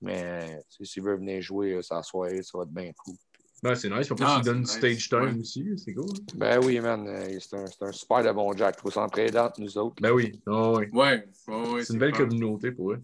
Mais 0.00 0.60
s'il 0.82 1.02
veut 1.02 1.16
venir 1.16 1.40
jouer 1.40 1.74
euh, 1.74 1.82
sa 1.82 2.02
soirée, 2.02 2.42
ça 2.42 2.58
va 2.58 2.64
être 2.64 2.70
bien 2.70 2.90
cool. 3.04 3.14
Ben, 3.62 3.76
c'est 3.76 3.88
nice. 3.88 4.08
Faut 4.08 4.16
pas 4.16 4.38
Ah, 4.38 4.42
donnes 4.44 4.62
du 4.62 4.66
c'est 4.66 4.78
stage 4.78 4.90
nice. 4.94 5.08
time 5.08 5.20
Ouais. 5.22 5.40
aussi. 5.40 5.64
C'est 5.76 5.94
cool. 5.94 6.08
Ben 6.34 6.58
oui, 6.64 6.80
man, 6.80 7.06
euh, 7.06 7.38
c'est 7.38 7.56
un, 7.56 7.66
c'est 7.66 7.84
un 7.84 7.92
super 7.92 8.24
de 8.24 8.32
bon 8.32 8.52
Jack. 8.56 8.80
Faut 8.80 8.90
s'entraider 8.90 9.38
entre 9.38 9.60
nous 9.60 9.78
autres. 9.78 10.02
Ben 10.02 10.10
oui. 10.10 10.40
Ah 10.48 10.72
oui. 10.72 10.86
Ouais. 10.92 11.28
C'est 11.84 11.92
une 11.92 12.00
belle 12.00 12.10
clair. 12.10 12.26
communauté 12.28 12.72
pour 12.72 12.90
eux. 12.92 13.00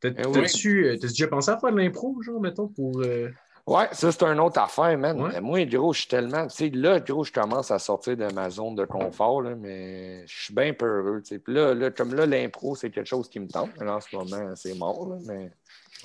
T'as- 0.00 0.10
oui. 0.26 0.32
T'as-tu 0.42 0.96
t'as 1.00 1.06
déjà 1.06 1.28
pensé 1.28 1.50
à 1.52 1.58
faire 1.58 1.70
de 1.72 1.78
l'impro, 1.78 2.20
genre, 2.22 2.40
mettons, 2.40 2.66
pour. 2.66 3.00
euh, 3.02 3.30
Ouais, 3.66 3.88
ça, 3.92 4.12
c'est 4.12 4.22
une 4.24 4.40
autre 4.40 4.60
affaire, 4.60 4.96
man. 4.98 5.18
Ouais. 5.22 5.40
Moi, 5.40 5.64
gros, 5.64 5.94
je 5.94 6.00
suis 6.00 6.08
tellement. 6.08 6.46
Tu 6.48 6.54
sais, 6.56 6.68
là, 6.68 7.00
gros, 7.00 7.24
je 7.24 7.32
commence 7.32 7.70
à 7.70 7.78
sortir 7.78 8.14
de 8.14 8.30
ma 8.32 8.50
zone 8.50 8.74
de 8.74 8.84
confort, 8.84 9.40
là, 9.40 9.54
mais 9.54 10.26
je 10.26 10.42
suis 10.44 10.54
bien 10.54 10.74
peureux. 10.74 11.22
tu 11.22 11.28
sais. 11.30 11.38
Puis 11.38 11.54
là, 11.54 11.72
là, 11.72 11.90
comme 11.90 12.14
là, 12.14 12.26
l'impro, 12.26 12.74
c'est 12.76 12.90
quelque 12.90 13.06
chose 13.08 13.28
qui 13.30 13.40
me 13.40 13.48
tente. 13.48 13.74
Là, 13.78 13.96
en 13.96 14.00
ce 14.00 14.14
moment, 14.14 14.54
c'est 14.54 14.74
mort, 14.74 15.08
là, 15.08 15.16
mais. 15.26 15.50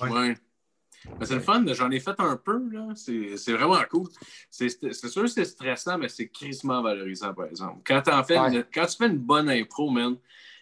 Ouais. 0.00 0.34
Mais 1.18 1.24
c'est 1.26 1.34
le 1.34 1.40
fun, 1.40 1.64
j'en 1.66 1.90
ai 1.90 2.00
fait 2.00 2.18
un 2.18 2.36
peu, 2.36 2.62
là. 2.72 2.88
C'est 2.94 3.36
c'est 3.36 3.52
vraiment 3.52 3.82
cool. 3.90 4.08
C'est 4.50 4.68
c'est 4.70 5.08
sûr 5.08 5.22
que 5.22 5.28
c'est 5.28 5.44
stressant, 5.46 5.98
mais 5.98 6.08
c'est 6.08 6.28
crissement 6.28 6.82
valorisant, 6.82 7.34
par 7.34 7.46
exemple. 7.46 7.80
Quand, 7.86 8.00
t'en 8.02 8.22
fais 8.24 8.38
Ouais. 8.38 8.54
une- 8.54 8.64
quand 8.72 8.86
tu 8.86 8.96
fais 8.96 9.06
une 9.06 9.18
bonne 9.18 9.48
impro, 9.50 9.90
man, 9.90 10.16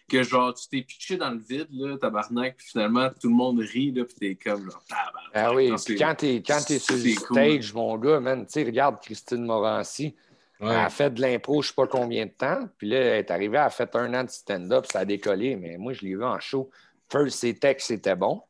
que 0.09 0.23
genre 0.23 0.53
tu 0.53 0.67
t'es 0.67 0.81
pitché 0.81 1.15
dans 1.15 1.31
le 1.31 1.39
vide, 1.39 1.67
là, 1.71 1.97
tabarnak, 1.97 2.57
puis 2.57 2.67
finalement 2.67 3.09
tout 3.09 3.29
le 3.29 3.35
monde 3.35 3.59
rit, 3.59 3.91
là, 3.91 4.03
puis 4.03 4.15
t'es 4.15 4.35
comme 4.35 4.69
genre 4.69 4.83
tabarnak. 4.89 5.31
Ah 5.33 5.53
oui, 5.53 5.73
puis 5.85 5.95
quand 5.95 6.15
t'es 6.15 6.43
quand 6.45 6.59
t'es 6.65 6.79
sur 6.79 6.95
le 6.95 7.15
cool. 7.15 7.37
stage, 7.37 7.73
mon 7.73 7.97
gars, 7.97 8.19
man, 8.19 8.45
tu 8.45 8.51
sais, 8.51 8.63
regarde 8.63 8.99
Christine 9.01 9.45
Morancy. 9.45 10.15
Ouais. 10.59 10.71
Elle 10.71 10.75
a 10.75 10.89
fait 10.89 11.09
de 11.09 11.21
l'impro, 11.21 11.61
je 11.61 11.69
sais 11.69 11.73
pas 11.73 11.87
combien 11.87 12.25
de 12.25 12.31
temps. 12.31 12.67
Puis 12.77 12.89
là, 12.89 12.97
elle 12.97 13.19
est 13.19 13.31
arrivée, 13.31 13.57
elle 13.57 13.63
a 13.63 13.69
fait 13.69 13.95
un 13.95 14.13
an 14.13 14.25
de 14.25 14.29
stand-up, 14.29 14.85
ça 14.91 14.99
a 14.99 15.05
décollé. 15.05 15.55
Mais 15.55 15.77
moi, 15.77 15.93
je 15.93 16.01
l'ai 16.01 16.15
vu 16.15 16.23
en 16.25 16.37
show. 16.41 16.69
First, 17.09 17.39
ses 17.39 17.57
textes, 17.57 17.87
c'était 17.87 18.17
bon. 18.17 18.41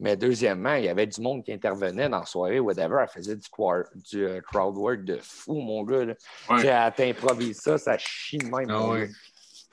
Mais 0.00 0.16
deuxièmement, 0.16 0.74
il 0.74 0.84
y 0.84 0.88
avait 0.88 1.06
du 1.06 1.20
monde 1.20 1.44
qui 1.44 1.52
intervenait 1.52 2.08
dans 2.08 2.20
la 2.20 2.24
soirée, 2.24 2.58
whatever. 2.58 2.96
Elle 3.02 3.08
faisait 3.08 3.36
du, 3.36 3.48
du 4.10 4.26
euh, 4.26 4.40
crowd 4.40 4.74
work 4.78 5.04
de 5.04 5.18
fou, 5.20 5.60
mon 5.60 5.84
gars. 5.84 6.06
Là. 6.06 6.14
Ouais. 6.48 6.56
Tu 6.56 6.62
sais, 6.62 6.68
Elle 6.68 6.92
t'improvise 6.94 7.60
ça, 7.60 7.76
ça 7.76 7.98
chie 7.98 8.38
de 8.38 8.46
même. 8.46 8.70
Ah. 8.70 8.94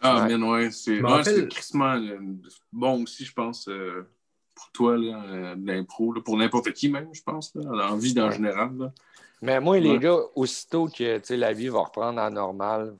Ah, 0.01 0.23
Ouais. 0.23 0.37
man, 0.37 0.43
ouais. 0.43 0.71
C'est 0.71 1.01
ouais, 1.01 1.09
rappelle- 1.09 1.47
crissement 1.47 1.95
euh, 1.95 2.17
bon 2.71 3.03
aussi, 3.03 3.25
je 3.25 3.33
pense, 3.33 3.67
euh, 3.67 4.07
pour 4.55 4.71
toi, 4.71 4.97
là, 4.97 5.23
euh, 5.27 5.55
l'impro, 5.63 6.13
pour 6.23 6.37
n'importe 6.37 6.71
qui 6.73 6.89
même, 6.89 7.09
je 7.13 7.21
pense, 7.23 7.53
là, 7.55 7.95
vie 7.95 8.19
en 8.19 8.27
Ouais. 8.27 8.33
général. 8.35 8.77
Là. 8.77 8.91
Mais 9.41 9.59
moi, 9.59 9.79
les 9.79 9.99
gars, 9.99 10.17
aussitôt 10.35 10.87
que 10.87 11.33
la 11.33 11.53
vie 11.53 11.67
va 11.69 11.79
reprendre 11.81 12.19
à 12.19 12.29
normal, 12.29 12.95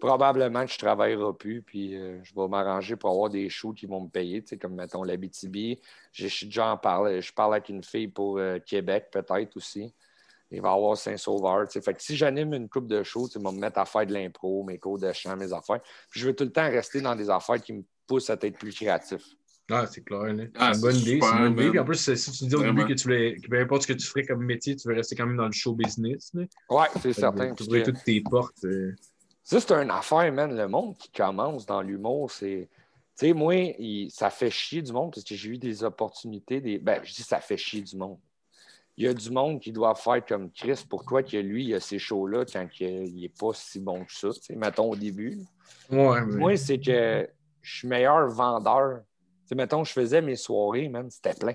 probablement 0.00 0.64
que 0.64 0.70
je 0.70 0.76
ne 0.76 0.78
travaillerai 0.78 1.32
plus, 1.38 1.62
puis 1.62 1.94
euh, 1.94 2.18
je 2.24 2.34
vais 2.34 2.48
m'arranger 2.48 2.96
pour 2.96 3.10
avoir 3.10 3.28
des 3.30 3.48
shows 3.50 3.72
qui 3.72 3.86
vont 3.86 4.00
me 4.02 4.08
payer, 4.08 4.42
comme 4.60 4.74
mettons 4.74 5.04
l'Abitibi. 5.04 5.78
Je 6.12 6.26
suis 6.26 6.46
déjà 6.46 6.72
en 6.72 6.76
parle, 6.76 7.20
je 7.20 7.32
parle 7.32 7.54
avec 7.54 7.68
une 7.68 7.84
fille 7.84 8.08
pour 8.08 8.38
euh, 8.38 8.58
Québec, 8.58 9.08
peut-être 9.12 9.56
aussi. 9.56 9.92
Il 10.50 10.60
va 10.60 10.70
y 10.70 10.72
avoir 10.72 10.96
Saint-Sauveur. 10.96 11.66
tu 11.68 11.74
sais. 11.74 11.80
Fait 11.80 11.94
que 11.94 12.02
si 12.02 12.16
j'anime 12.16 12.54
une 12.54 12.68
coupe 12.68 12.88
de 12.88 13.02
shows, 13.02 13.28
tu 13.28 13.38
vont 13.38 13.52
me 13.52 13.60
mettre 13.60 13.78
à 13.78 13.84
faire 13.84 14.04
de 14.06 14.12
l'impro, 14.12 14.64
mes 14.64 14.78
cours 14.78 14.98
de 14.98 15.12
chant, 15.12 15.36
mes 15.36 15.52
affaires. 15.52 15.80
Puis 16.10 16.20
je 16.20 16.26
veux 16.26 16.34
tout 16.34 16.44
le 16.44 16.52
temps 16.52 16.68
rester 16.68 17.00
dans 17.00 17.14
des 17.14 17.30
affaires 17.30 17.60
qui 17.60 17.72
me 17.72 17.82
poussent 18.06 18.30
à 18.30 18.34
être 18.40 18.58
plus 18.58 18.74
créatif. 18.74 19.22
Ah, 19.72 19.86
c'est 19.86 20.02
clair. 20.02 20.22
là. 20.34 20.44
Ah, 20.56 20.72
c'est 20.74 20.80
une 20.80 20.82
bonne 20.82 20.96
idée. 20.96 21.20
C'est 21.22 21.26
une 21.28 21.38
bonne 21.38 21.52
idée. 21.52 21.70
Puis 21.70 21.78
en 21.78 21.84
plus, 21.84 22.14
si 22.16 22.32
tu 22.32 22.44
dis 22.46 22.54
au 22.56 22.62
début 22.62 22.86
que 22.88 22.92
tu 22.94 23.04
voulais, 23.04 23.36
que 23.36 23.46
peu 23.48 23.60
importe 23.60 23.82
ce 23.82 23.86
que 23.86 23.92
tu 23.92 24.04
ferais 24.04 24.24
comme 24.26 24.44
métier, 24.44 24.74
tu 24.74 24.88
veux 24.88 24.94
rester 24.94 25.14
quand 25.14 25.26
même 25.26 25.36
dans 25.36 25.46
le 25.46 25.52
show 25.52 25.74
business. 25.74 26.32
là. 26.34 26.42
Ouais, 26.68 26.86
c'est 27.00 27.12
certain. 27.12 27.54
Tu 27.54 27.66
que- 27.68 27.84
toutes 27.84 28.02
tes 28.04 28.20
portes. 28.20 28.64
euh. 28.64 28.92
Ça, 29.44 29.60
c'est 29.60 29.72
une 29.72 29.90
affaire, 29.92 30.32
man. 30.32 30.56
Le 30.56 30.66
monde 30.66 30.96
qui 30.98 31.10
commence 31.12 31.64
dans 31.66 31.82
l'humour, 31.82 32.30
c'est. 32.32 32.68
Tu 33.16 33.26
sais, 33.28 33.32
moi, 33.32 33.54
il- 33.54 34.10
ça 34.10 34.28
fait 34.30 34.50
chier 34.50 34.82
du 34.82 34.92
monde 34.92 35.12
parce 35.14 35.22
que 35.24 35.36
j'ai 35.36 35.50
eu 35.50 35.58
des 35.58 35.84
opportunités. 35.84 36.60
Des... 36.60 36.78
Ben, 36.78 37.00
je 37.04 37.14
dis 37.14 37.22
ça 37.22 37.38
fait 37.40 37.56
chier 37.56 37.82
du 37.82 37.96
monde. 37.96 38.18
Il 38.96 39.04
y 39.04 39.08
a 39.08 39.14
du 39.14 39.30
monde 39.30 39.60
qui 39.60 39.72
doit 39.72 39.94
faire 39.94 40.24
comme 40.26 40.50
Chris. 40.50 40.84
Pourquoi 40.88 41.22
que 41.22 41.36
lui, 41.36 41.66
il 41.66 41.74
a 41.74 41.80
ces 41.80 41.98
shows-là 41.98 42.44
quand 42.44 42.66
il 42.80 43.20
n'est 43.20 43.28
pas 43.30 43.52
si 43.54 43.80
bon 43.80 44.04
que 44.04 44.12
ça? 44.12 44.28
mettons 44.56 44.90
au 44.90 44.96
début? 44.96 45.38
Ouais, 45.90 46.20
mais- 46.26 46.36
Moi, 46.36 46.56
c'est 46.56 46.78
que 46.78 47.26
je 47.62 47.76
suis 47.78 47.88
meilleur 47.88 48.28
vendeur. 48.28 49.00
Tu 49.00 49.48
sais, 49.48 49.54
mettons, 49.54 49.84
je 49.84 49.92
faisais 49.92 50.20
mes 50.20 50.36
soirées, 50.36 50.88
man, 50.88 51.08
c'était 51.10 51.34
plein. 51.34 51.54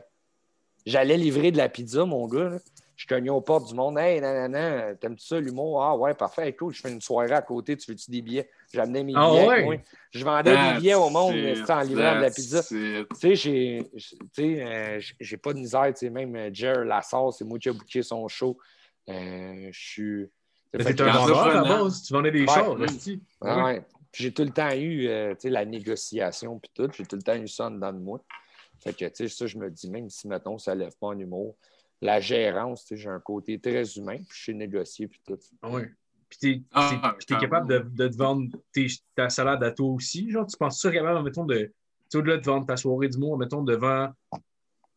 J'allais 0.86 1.18
livrer 1.18 1.52
de 1.52 1.58
la 1.58 1.70
pizza, 1.70 2.06
mon 2.06 2.28
gars. 2.28 2.50
là. 2.50 2.58
Je 2.96 3.06
cognais 3.08 3.30
aux 3.30 3.42
portes 3.42 3.68
du 3.68 3.74
monde. 3.76 3.98
Hey, 3.98 4.22
nanana, 4.22 4.96
t'aimes-tu 4.96 5.26
ça, 5.26 5.40
l'humour? 5.40 5.84
Ah 5.84 5.98
ouais, 5.98 6.14
parfait, 6.14 6.54
cool. 6.56 6.74
Je 6.74 6.80
fais 6.82 6.92
une 6.92 7.02
soirée 7.02 7.32
à 7.34 7.42
côté. 7.42 7.76
Tu 7.76 7.92
veux-tu 7.92 8.10
des 8.10 8.22
billets? 8.22 8.50
J'amenais 8.74 9.04
mes 9.04 9.14
Ah 9.16 9.30
billets. 9.30 9.48
ouais? 9.48 9.64
moi. 9.66 9.76
Je 10.12 10.24
vendais 10.24 10.56
des 10.56 10.80
billets 10.80 10.94
au 10.96 11.10
monde 11.10 11.36
it, 11.36 11.70
en 11.70 11.82
livrant 11.82 12.16
de 12.16 12.22
la 12.22 12.32
pizza. 12.32 12.64
Tu 12.64 13.06
sais, 13.16 13.36
j'ai, 13.36 13.90
tu 13.94 14.18
sais, 14.34 14.64
euh, 14.64 15.02
j'ai 15.20 15.38
pas 15.38 15.52
de 15.54 15.60
misère. 15.60 15.88
Tu 15.88 16.06
sais, 16.06 16.10
même 16.10 16.36
euh, 16.38 16.50
Jer 16.54 16.86
Lassard, 16.86 17.34
c'est 17.34 17.44
moi 17.44 17.60
qui 17.60 17.68
ai 17.68 17.74
booké 17.74 18.02
son 18.02 18.28
show. 18.30 18.58
Euh, 19.10 19.68
je 19.72 19.80
suis. 19.80 20.26
T'es 20.72 21.02
un 21.02 21.12
vendeur 21.12 21.38
à 21.48 21.64
base. 21.64 22.02
Tu 22.04 22.14
vendais 22.14 22.32
des 22.32 22.46
Ouais. 22.46 22.74
resti. 22.76 23.22
ah 23.42 23.66
ouais. 23.66 23.82
Puis 24.12 24.24
J'ai 24.24 24.34
tout 24.34 24.44
le 24.44 24.52
temps 24.52 24.72
eu 24.72 25.08
euh, 25.10 25.34
tu 25.36 25.42
sais, 25.42 25.50
la 25.50 25.66
négociation 25.66 26.58
puis 26.60 26.72
tout. 26.74 26.90
J'ai 26.96 27.06
tout 27.06 27.18
le 27.18 27.22
temps 27.22 27.36
eu 27.36 27.50
ça 27.50 27.66
en 27.66 27.72
dedans 27.72 27.92
de 27.92 28.00
moi. 28.00 28.24
Fait 28.80 28.94
que, 28.94 29.06
tu 29.06 29.12
sais, 29.16 29.28
ça, 29.28 29.48
je 29.48 29.58
me 29.58 29.70
dis, 29.70 29.90
même 29.90 30.10
si, 30.10 30.28
mettons, 30.30 30.58
ça 30.58 30.74
lève 30.76 30.94
pas 31.00 31.08
en 31.08 31.18
humour, 31.20 31.56
la 32.06 32.20
gérance, 32.20 32.86
tu 32.86 32.96
sais, 32.96 33.02
j'ai 33.04 33.10
un 33.10 33.20
côté 33.20 33.60
très 33.60 33.84
humain, 33.98 34.18
puis 34.18 34.38
je 34.40 34.44
sais 34.46 34.54
négocier 34.54 35.08
puis 35.08 35.20
tout. 35.26 35.38
Ah 35.62 35.70
ouais. 35.70 35.90
Puis 36.30 36.40
t'es 36.40 36.62
Ah, 36.72 36.90
t'es- 36.90 36.96
puis 37.18 37.26
t'es 37.26 37.36
clairement. 37.36 37.42
capable 37.68 37.92
de, 37.98 38.04
de 38.04 38.08
te 38.12 38.18
vendre 38.18 38.48
tes- 38.74 38.88
ta 39.16 39.30
salade 39.30 39.64
à 39.64 39.72
toi 39.72 39.88
aussi. 39.92 40.30
Genre, 40.32 40.46
tu 40.48 40.58
penses 40.58 40.82
ça 40.82 40.92
capable, 40.92 41.24
mettons, 41.24 41.46
de. 41.46 41.56
Tu 41.58 41.72
sais, 42.10 42.18
au-delà 42.18 42.38
de 42.38 42.46
vendre 42.46 42.66
ta 42.66 42.78
soirée 42.78 43.10
d'humour, 43.10 43.38
mettons, 43.38 43.64
devant. 43.64 44.10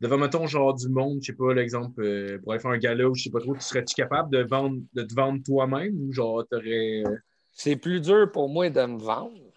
Devant, 0.01 0.18
mettons, 0.18 0.47
genre 0.47 0.74
du 0.74 0.89
monde, 0.89 1.18
je 1.20 1.26
sais 1.32 1.36
pas, 1.36 1.52
l'exemple, 1.52 2.01
euh, 2.02 2.39
pour 2.39 2.52
aller 2.52 2.60
faire 2.60 2.70
un 2.70 2.78
gala 2.78 3.09
ou 3.09 3.14
je 3.16 3.24
sais 3.24 3.30
pas 3.30 3.40
trop, 3.40 3.55
tu 3.55 3.62
serais-tu 3.62 3.97
capable 3.97 4.30
de, 4.30 4.44
vendre, 4.44 4.80
de 4.94 5.02
te 5.02 5.12
vendre 5.12 5.43
toi-même 5.44 6.01
ou 6.01 6.12
genre 6.12 6.44
t'aurais. 6.48 7.02
euh, 7.05 7.16
C'est 7.52 7.74
plus 7.74 8.01
dur 8.01 8.30
pour 8.30 8.48
moi 8.48 8.70
de 8.70 8.80
me 8.86 8.98
vendre. 8.98 9.47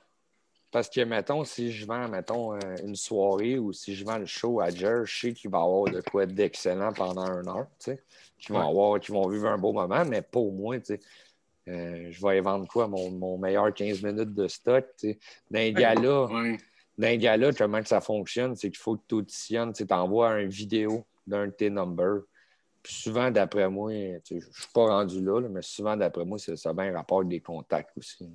Parce 0.72 0.90
que, 0.90 1.02
mettons, 1.02 1.44
si 1.44 1.72
je 1.72 1.86
vends, 1.86 2.08
mettons, 2.08 2.54
euh, 2.54 2.60
une 2.84 2.96
soirée 2.96 3.60
ou 3.60 3.74
si 3.74 3.94
je 3.94 4.06
vends 4.06 4.18
le 4.18 4.26
show 4.26 4.62
à 4.62 4.70
Jer, 4.70 5.06
je 5.06 5.20
sais 5.20 5.34
qu'il 5.34 5.50
va 5.50 5.58
y 5.60 5.62
avoir 5.62 5.92
de 5.92 6.02
quoi 6.02 6.26
d'excellent 6.26 6.94
pendant 6.94 7.26
une 7.28 7.48
heure, 7.50 7.68
tu 7.78 7.92
sais. 7.92 8.04
Qu'ils 8.40 8.56
vont, 8.56 8.62
Ouais. 8.62 8.70
avoir, 8.70 9.00
qu'ils 9.00 9.14
vont 9.14 9.28
vivre 9.28 9.48
un 9.48 9.58
beau 9.58 9.74
moment, 9.74 10.06
mais 10.06 10.22
pour 10.22 10.52
moi, 10.54 10.80
tu 10.80 10.86
sais. 10.86 11.00
Euh, 11.68 12.08
je 12.10 12.26
vais 12.26 12.38
y 12.38 12.40
vendre 12.42 12.68
quoi? 12.68 12.88
Mon, 12.88 13.12
mon 13.12 13.38
meilleur 13.38 13.72
15 13.74 14.02
minutes 14.02 14.34
de 14.34 14.48
stock, 14.48 14.86
tu 14.98 15.10
sais. 15.10 15.20
Dans 15.52 15.60
un 15.60 15.72
gala, 15.72 16.26
Ouais. 16.26 16.58
d'un 16.98 17.18
gars-là, 17.18 17.52
comment 17.52 17.82
que 17.82 17.88
ça 17.90 18.02
fonctionne, 18.02 18.56
c'est 18.56 18.70
qu'il 18.70 18.80
faut 18.80 18.96
que 18.96 19.04
tu 19.08 19.16
auditionnes, 19.16 19.74
tu 19.74 19.86
envoies 19.92 20.42
une 20.42 20.50
vidéo 20.50 21.06
d'un 21.28 21.48
de 21.48 21.52
tes 21.52 21.70
numbers. 21.70 22.22
Puis 22.82 22.96
souvent, 22.96 23.30
d'après 23.30 23.70
moi, 23.70 23.92
je 23.94 24.36
ne 24.36 24.40
suis 24.40 24.72
pas 24.74 24.88
rendu 24.88 25.22
là, 25.24 25.40
là, 25.40 25.50
mais 25.50 25.62
souvent, 25.62 25.96
d'après 25.96 26.26
moi, 26.26 26.40
ça 26.40 26.74
bien 26.74 26.94
rapport 26.94 27.20
avec 27.20 27.30
des 27.30 27.40
contacts 27.42 27.96
aussi. 27.96 28.28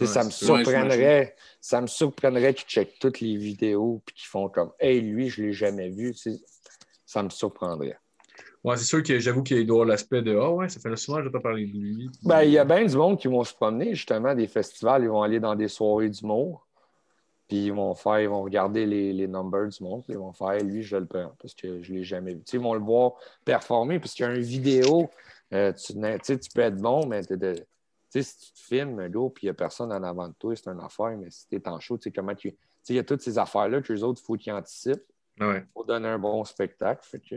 Ouais, 0.00 0.06
ça, 0.06 0.22
me 0.24 0.30
surprendrait, 0.30 1.34
ça 1.60 1.80
me 1.80 1.86
surprendrait 1.86 2.54
qu'ils 2.54 2.68
checkent 2.68 2.98
toutes 3.00 3.20
les 3.20 3.36
vidéos 3.36 4.00
et 4.08 4.12
qu'ils 4.12 4.28
font 4.28 4.48
comme 4.48 4.72
Hey, 4.78 5.00
lui, 5.00 5.28
je 5.28 5.42
ne 5.42 5.46
l'ai 5.48 5.52
jamais 5.52 5.88
vu. 5.88 6.14
Ça 7.04 7.22
me 7.22 7.30
surprendrait. 7.30 7.98
Ouais, 8.64 8.76
c'est 8.76 8.84
sûr 8.84 9.02
que 9.02 9.18
j'avoue 9.18 9.42
qu'il 9.42 9.66
doit 9.66 9.76
avoir 9.76 9.88
l'aspect 9.88 10.22
de 10.22 10.36
Ah 10.36 10.50
ouais, 10.50 10.68
ça 10.68 10.80
fait 10.80 10.94
souvent, 10.96 11.22
je 11.22 11.28
t'ai 11.28 11.40
parlé 11.40 11.66
de 11.66 11.78
lui. 11.78 12.10
Ben, 12.22 12.42
il 12.42 12.50
y 12.50 12.58
a 12.58 12.64
bien 12.64 12.84
du 12.84 12.96
monde 12.96 13.18
qui 13.18 13.28
vont 13.28 13.44
se 13.44 13.54
promener, 13.54 13.94
justement, 13.94 14.34
des 14.34 14.48
festivals. 14.48 15.02
Ils 15.04 15.08
vont 15.08 15.22
aller 15.22 15.40
dans 15.40 15.54
des 15.54 15.68
soirées 15.68 16.08
d'humour. 16.10 16.66
Puis 17.48 17.66
ils 17.66 17.72
vont 17.72 17.94
faire, 17.94 18.20
ils 18.20 18.28
vont 18.28 18.42
regarder 18.42 18.84
les, 18.84 19.12
les 19.12 19.26
numbers 19.26 19.68
du 19.68 19.82
monde. 19.82 20.04
puis 20.04 20.12
Ils 20.12 20.18
vont 20.18 20.32
faire, 20.32 20.62
lui, 20.62 20.82
je 20.82 20.96
le 20.96 21.06
prends 21.06 21.32
parce 21.40 21.54
que 21.54 21.82
je 21.82 21.92
ne 21.92 21.98
l'ai 21.98 22.04
jamais 22.04 22.34
vu. 22.34 22.42
Ils 22.52 22.58
vont 22.60 22.74
le 22.74 22.80
voir 22.80 23.12
performer 23.44 23.98
parce 23.98 24.12
qu'il 24.12 24.26
y 24.26 24.28
a 24.28 24.34
une 24.34 24.42
vidéo. 24.42 25.08
euh, 25.54 25.72
tu, 25.72 25.94
tu 25.94 26.50
peux 26.54 26.60
être 26.60 26.76
bon, 26.76 27.06
mais 27.06 27.22
de- 27.22 27.64
sais, 28.10 28.22
si 28.22 28.38
tu 28.38 28.52
te 28.52 28.66
filmes, 28.66 29.08
go, 29.08 29.30
puis 29.30 29.44
il 29.44 29.46
n'y 29.46 29.50
a 29.50 29.54
personne 29.54 29.92
en 29.92 30.02
avant 30.02 30.28
de 30.28 30.34
toi, 30.38 30.54
c'est 30.56 30.68
une 30.68 30.80
affaire. 30.80 31.16
Mais 31.18 31.30
si 31.30 31.46
tu 31.48 31.56
es 31.56 31.68
en 31.68 31.78
show, 31.80 31.96
tu 31.98 32.04
sais, 32.04 32.10
comment 32.12 32.34
tu. 32.34 32.50
Tu 32.52 32.56
sais, 32.82 32.92
il 32.94 32.96
y 32.96 33.00
a 33.00 33.04
toutes 33.04 33.20
ces 33.22 33.38
affaires-là 33.38 33.82
que 33.82 33.92
les 33.92 34.02
autres, 34.02 34.20
il 34.22 34.26
faut 34.26 34.36
qu'ils 34.36 34.52
anticipent 34.52 35.02
Ouais. 35.40 35.64
pour 35.72 35.84
donner 35.84 36.08
un 36.08 36.18
bon 36.18 36.42
spectacle. 36.44 37.00
Fait 37.06 37.20
que, 37.20 37.36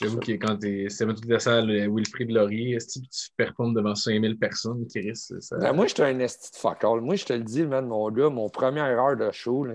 J'avoue 0.00 0.20
que 0.20 0.30
quand 0.32 0.56
t'es. 0.58 0.86
C'est 0.90 1.06
toute 1.06 1.24
la 1.26 1.40
salle 1.40 1.68
Wilfrid 1.92 2.30
Laurier, 2.30 2.76
est-ce 2.76 3.00
que 3.00 3.04
tu 3.04 3.30
performes 3.36 3.74
devant 3.74 3.96
5000 3.96 4.38
personnes 4.38 4.86
risquent 4.94 5.40
ça? 5.42 5.56
Ben, 5.58 5.72
moi, 5.72 5.86
j'étais 5.88 6.04
un 6.04 6.18
esti 6.20 6.52
de 6.52 6.56
fuck 6.56 6.84
all. 6.84 7.00
Moi, 7.00 7.16
je 7.16 7.24
te 7.24 7.32
le 7.32 7.42
dis, 7.42 7.64
man, 7.64 7.86
mon 7.86 8.08
gars, 8.10 8.28
mon 8.28 8.48
première 8.48 8.84
heure 8.84 9.16
de 9.16 9.30
show, 9.32 9.64
là, 9.64 9.74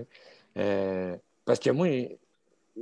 euh, 0.56 1.14
parce 1.44 1.58
que 1.58 1.68
moi, 1.70 1.88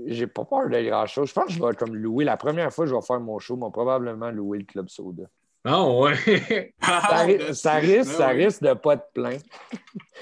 j'ai 0.06 0.26
pas 0.28 0.44
peur 0.44 0.68
de 0.68 0.80
grand-chose. 0.88 1.28
Je 1.30 1.34
pense 1.34 1.46
que 1.46 1.52
je 1.52 1.60
vais 1.62 1.74
comme 1.74 1.96
louer. 1.96 2.24
La 2.24 2.36
première 2.36 2.72
fois 2.72 2.84
que 2.84 2.90
je 2.90 2.94
vais 2.94 3.02
faire 3.02 3.18
mon 3.18 3.40
show, 3.40 3.56
je 3.60 3.64
vais 3.64 3.72
probablement 3.72 4.30
louer 4.30 4.58
le 4.58 4.64
Club 4.64 4.88
Soda. 4.88 5.24
Ah 5.64 5.88
ouais! 5.88 6.74
Ça, 6.82 7.22
ri- 7.24 7.54
ça 7.54 7.74
risque, 7.74 8.10
ça 8.12 8.28
risque 8.28 8.62
de 8.62 8.74
pas 8.74 8.94
être 8.94 9.12
plein. 9.14 9.36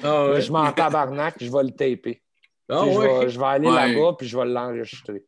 Ah 0.03 0.27
ouais! 0.31 0.41
Je 0.43 0.53
m'en 0.53 0.71
tabarnak, 0.73 1.37
je 1.41 1.51
vais 1.51 1.63
le 1.63 1.71
taper. 1.71 2.23
Ah 2.69 2.85
je, 2.85 2.99
ouais! 2.99 3.21
vais, 3.25 3.29
je 3.31 3.39
vais 3.39 3.47
aller 3.47 3.69
Ouais. 3.69 3.95
là-bas 3.95 4.17
puis 4.19 4.29
je 4.29 4.37
vais 4.39 4.45
l'enregistrer. 4.45 5.25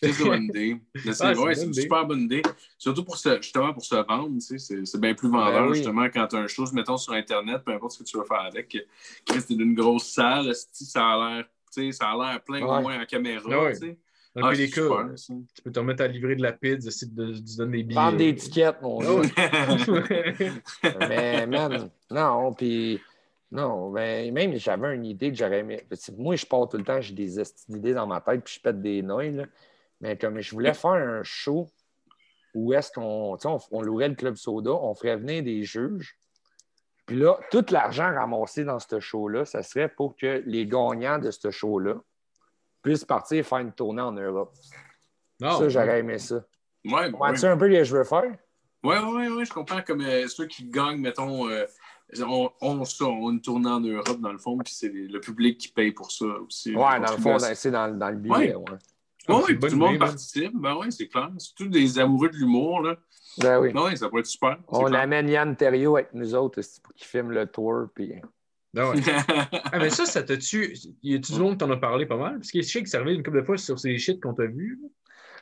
C'est 0.00 0.10
une 0.20 0.24
bonne 0.28 0.42
idée. 0.44 0.76
C'est 0.96 1.10
Ah, 1.10 1.14
c'est 1.14 1.38
ouais, 1.38 1.48
une 1.50 1.54
c'est 1.54 1.64
une 1.66 1.74
super 1.74 2.04
bonne 2.06 2.20
idée. 2.22 2.42
Surtout 2.78 3.04
pour 3.04 3.16
se, 3.16 3.36
justement 3.36 3.72
pour 3.72 3.84
se 3.84 3.94
vendre. 3.94 4.30
tu 4.34 4.40
sais, 4.40 4.58
C'est 4.58 4.84
c'est 4.86 5.00
bien 5.00 5.14
plus 5.14 5.28
vendeur, 5.30 5.62
Ben 5.64 5.68
oui. 5.70 5.76
justement, 5.76 6.04
quand 6.06 6.26
tu 6.26 6.36
as 6.36 6.40
un 6.40 6.46
show, 6.48 6.64
mettons, 6.72 6.96
sur 6.96 7.12
Internet, 7.12 7.62
peu 7.64 7.72
importe 7.72 7.92
ce 7.92 7.98
que 8.00 8.04
tu 8.08 8.16
veux 8.18 8.24
faire 8.24 8.40
avec. 8.40 8.76
Chris, 9.24 9.42
t'es 9.46 9.54
d'une 9.54 9.74
grosse 9.74 10.08
salle, 10.12 10.52
ça 10.72 11.06
a 11.06 11.16
l'air. 11.36 11.44
tu 11.72 11.92
sais, 11.92 12.04
plein 12.44 12.62
au 12.62 12.80
moins 12.80 13.00
en 13.00 13.04
caméra. 13.06 13.48
Ah 13.50 13.72
tu 13.72 13.78
sais. 13.78 13.98
Dans 14.34 14.46
Ah, 14.46 14.52
tous 14.52 14.58
les 14.58 14.70
cas, 14.70 14.80
super, 14.82 15.06
ça. 15.18 15.34
tu 15.54 15.62
peux 15.62 15.70
te 15.72 15.78
remettre 15.78 16.02
à 16.02 16.06
livrer 16.08 16.36
de 16.36 16.42
la 16.42 16.52
pizza 16.52 16.90
si 16.90 17.06
tu 17.08 17.14
de- 17.14 17.34
tu 17.34 17.56
donnes 17.58 17.70
des 17.72 17.82
billets. 17.82 18.00
Prendre 18.00 18.16
des 18.16 18.34
tickets, 18.34 18.80
mon 18.80 18.98
Ah 19.00 19.04
gars. 19.04 19.92
ouais. 19.92 20.52
Mais, 21.08 21.46
man, 21.46 21.90
non, 22.10 22.52
puis. 22.54 23.00
Non, 23.50 23.90
mais 23.90 24.30
même 24.30 24.56
j'avais 24.56 24.94
une 24.94 25.04
idée 25.04 25.30
que 25.30 25.36
j'aurais 25.36 25.58
aimé. 25.58 25.86
Moi, 26.16 26.36
je 26.36 26.46
pars 26.46 26.66
tout 26.70 26.78
le 26.78 26.84
temps, 26.84 27.02
j'ai 27.02 27.12
des 27.12 27.38
esti 27.38 27.70
d'idées 27.70 27.92
dans 27.92 28.06
ma 28.06 28.22
tête, 28.22 28.42
puis 28.42 28.54
je 28.54 28.60
pète 28.62 28.80
des 28.80 29.02
noix. 29.02 29.24
là. 29.24 29.44
Mais 30.00 30.16
comme 30.16 30.40
je 30.40 30.50
voulais 30.52 30.72
faire 30.72 30.92
un 30.92 31.22
show 31.22 31.68
où 32.54 32.72
est-ce 32.72 32.90
qu'on. 32.92 33.36
On, 33.44 33.58
on 33.70 33.82
louerait 33.82 34.08
le 34.08 34.14
Club 34.14 34.36
Soda, 34.36 34.70
on 34.70 34.94
ferait 34.94 35.18
venir 35.18 35.42
des 35.42 35.64
juges. 35.64 36.16
Puis 37.04 37.16
là, 37.18 37.38
tout 37.50 37.66
l'argent 37.70 38.10
ramassé 38.14 38.64
dans 38.64 38.78
ce 38.78 38.98
show-là, 39.00 39.44
ça 39.44 39.62
serait 39.62 39.90
pour 39.90 40.16
que 40.16 40.42
les 40.46 40.66
gagnants 40.66 41.18
de 41.18 41.30
ce 41.30 41.50
show-là 41.50 41.96
puissent 42.82 43.04
partir 43.04 43.44
faire 43.46 43.58
une 43.58 43.72
tournée 43.72 44.02
en 44.02 44.12
Europe. 44.12 44.52
Non, 45.40 45.58
ça, 45.58 45.68
j'aurais 45.68 46.00
aimé 46.00 46.18
ça. 46.18 46.44
Ouais, 46.84 46.92
ouais. 46.92 47.10
Comprends-tu 47.12 47.46
un 47.46 47.56
peu 47.56 47.70
ce 47.70 47.78
que 47.78 47.84
je 47.84 47.96
veux 47.96 48.04
faire? 48.04 48.36
Ouais, 48.82 48.98
ouais, 48.98 49.28
ouais, 49.28 49.44
je 49.44 49.52
comprends. 49.52 49.82
Comme 49.82 50.00
euh, 50.00 50.26
ceux 50.26 50.46
qui 50.46 50.64
gagnent, 50.64 51.00
mettons, 51.00 51.48
euh, 51.48 51.64
ont, 52.20 52.50
ont 52.60 52.84
ça, 52.84 53.04
ont 53.04 53.30
une 53.30 53.40
tournée 53.40 53.70
en 53.70 53.80
Europe, 53.80 54.20
dans 54.20 54.32
le 54.32 54.38
fond, 54.38 54.58
puis 54.58 54.74
c'est 54.74 54.88
le 54.88 55.20
public 55.20 55.58
qui 55.58 55.68
paye 55.68 55.92
pour 55.92 56.10
ça 56.10 56.26
aussi. 56.46 56.74
Ouais, 56.74 57.00
dans 57.00 57.12
le 57.12 57.22
fond, 57.22 57.38
c'est 57.38 57.70
dans, 57.70 57.96
dans 57.96 58.10
le 58.10 58.16
billet. 58.16 58.34
Ouais. 58.34 58.54
ouais. 58.54 58.64
Ouais, 59.28 59.34
Ah, 59.34 59.36
ouais, 59.36 59.56
tout 59.56 59.66
le 59.66 59.76
monde 59.76 59.98
participe. 59.98 60.52
Ben 60.54 60.74
ouais, 60.76 60.90
c'est 60.90 61.06
clair. 61.06 61.30
Surtout 61.38 61.68
des 61.68 61.98
amoureux 61.98 62.28
de 62.28 62.36
l'humour, 62.36 62.82
là. 62.82 62.96
Ben 63.38 63.60
oui. 63.60 63.72
Ben 63.72 63.84
ouais, 63.84 63.96
ça 63.96 64.08
pourrait 64.08 64.20
être 64.20 64.26
super. 64.26 64.58
On 64.68 64.84
clair. 64.84 65.00
amène 65.00 65.28
Yann 65.28 65.56
Terriot 65.56 65.96
avec 65.96 66.12
nous 66.12 66.34
autres 66.34 66.60
c'est 66.60 66.82
pour 66.82 66.92
qu'il 66.92 67.06
filme 67.06 67.30
le 67.30 67.46
tour. 67.46 67.86
Puis... 67.94 68.14
Ah 68.76 68.90
ouais. 68.90 68.96
Ah, 69.72 69.78
mais 69.78 69.90
ça, 69.90 70.06
ça 70.06 70.22
t'a-tu. 70.22 70.74
Y 71.02 71.16
a-tu 71.16 71.32
du 71.32 71.38
monde 71.40 71.52
qui 71.52 71.58
t'en 71.58 71.70
a 71.70 71.76
parlé 71.76 72.06
pas 72.06 72.16
mal? 72.16 72.34
Parce 72.36 72.50
que 72.50 72.62
je 72.62 72.66
sais 72.68 72.82
que 72.82 72.88
ça 72.88 73.00
revient 73.00 73.14
une 73.14 73.22
couple 73.22 73.38
de 73.40 73.42
fois 73.42 73.56
sur 73.58 73.78
ces 73.78 73.96
shit 73.98 74.22
qu'on 74.22 74.34
t'a 74.34 74.46
vu. 74.46 74.80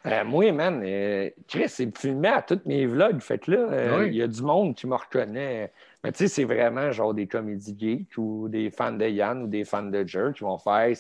Euh, 0.07 0.25
moi, 0.25 0.51
man, 0.53 0.83
euh, 0.85 1.29
Chris, 1.47 1.69
c'est 1.69 1.97
filmé 1.99 2.29
à 2.29 2.41
tous 2.43 2.61
mes 2.65 2.87
vlogs. 2.87 3.21
Fait 3.21 3.39
que 3.39 3.51
là, 3.51 3.59
euh, 3.71 4.05
il 4.07 4.11
Oui. 4.13 4.17
y 4.17 4.23
a 4.23 4.27
du 4.29 4.41
monde 4.43 4.75
qui 4.75 4.87
me 4.87 4.95
reconnaît. 4.95 5.73
Mais 6.03 6.11
tu 6.13 6.19
sais, 6.19 6.29
c'est 6.29 6.45
vraiment 6.45 6.91
genre 6.91 7.13
des 7.13 7.27
comédies 7.27 7.77
geeks 7.79 8.17
ou 8.17 8.49
des 8.49 8.71
fans 8.71 8.93
de 8.93 9.07
Yann 9.07 9.43
ou 9.43 9.47
des 9.47 9.65
fans 9.65 9.83
de 9.83 10.07
Jerk 10.07 10.37
qui 10.37 10.45
vont 10.45 10.57
faire 10.59 10.89
tu 10.89 10.95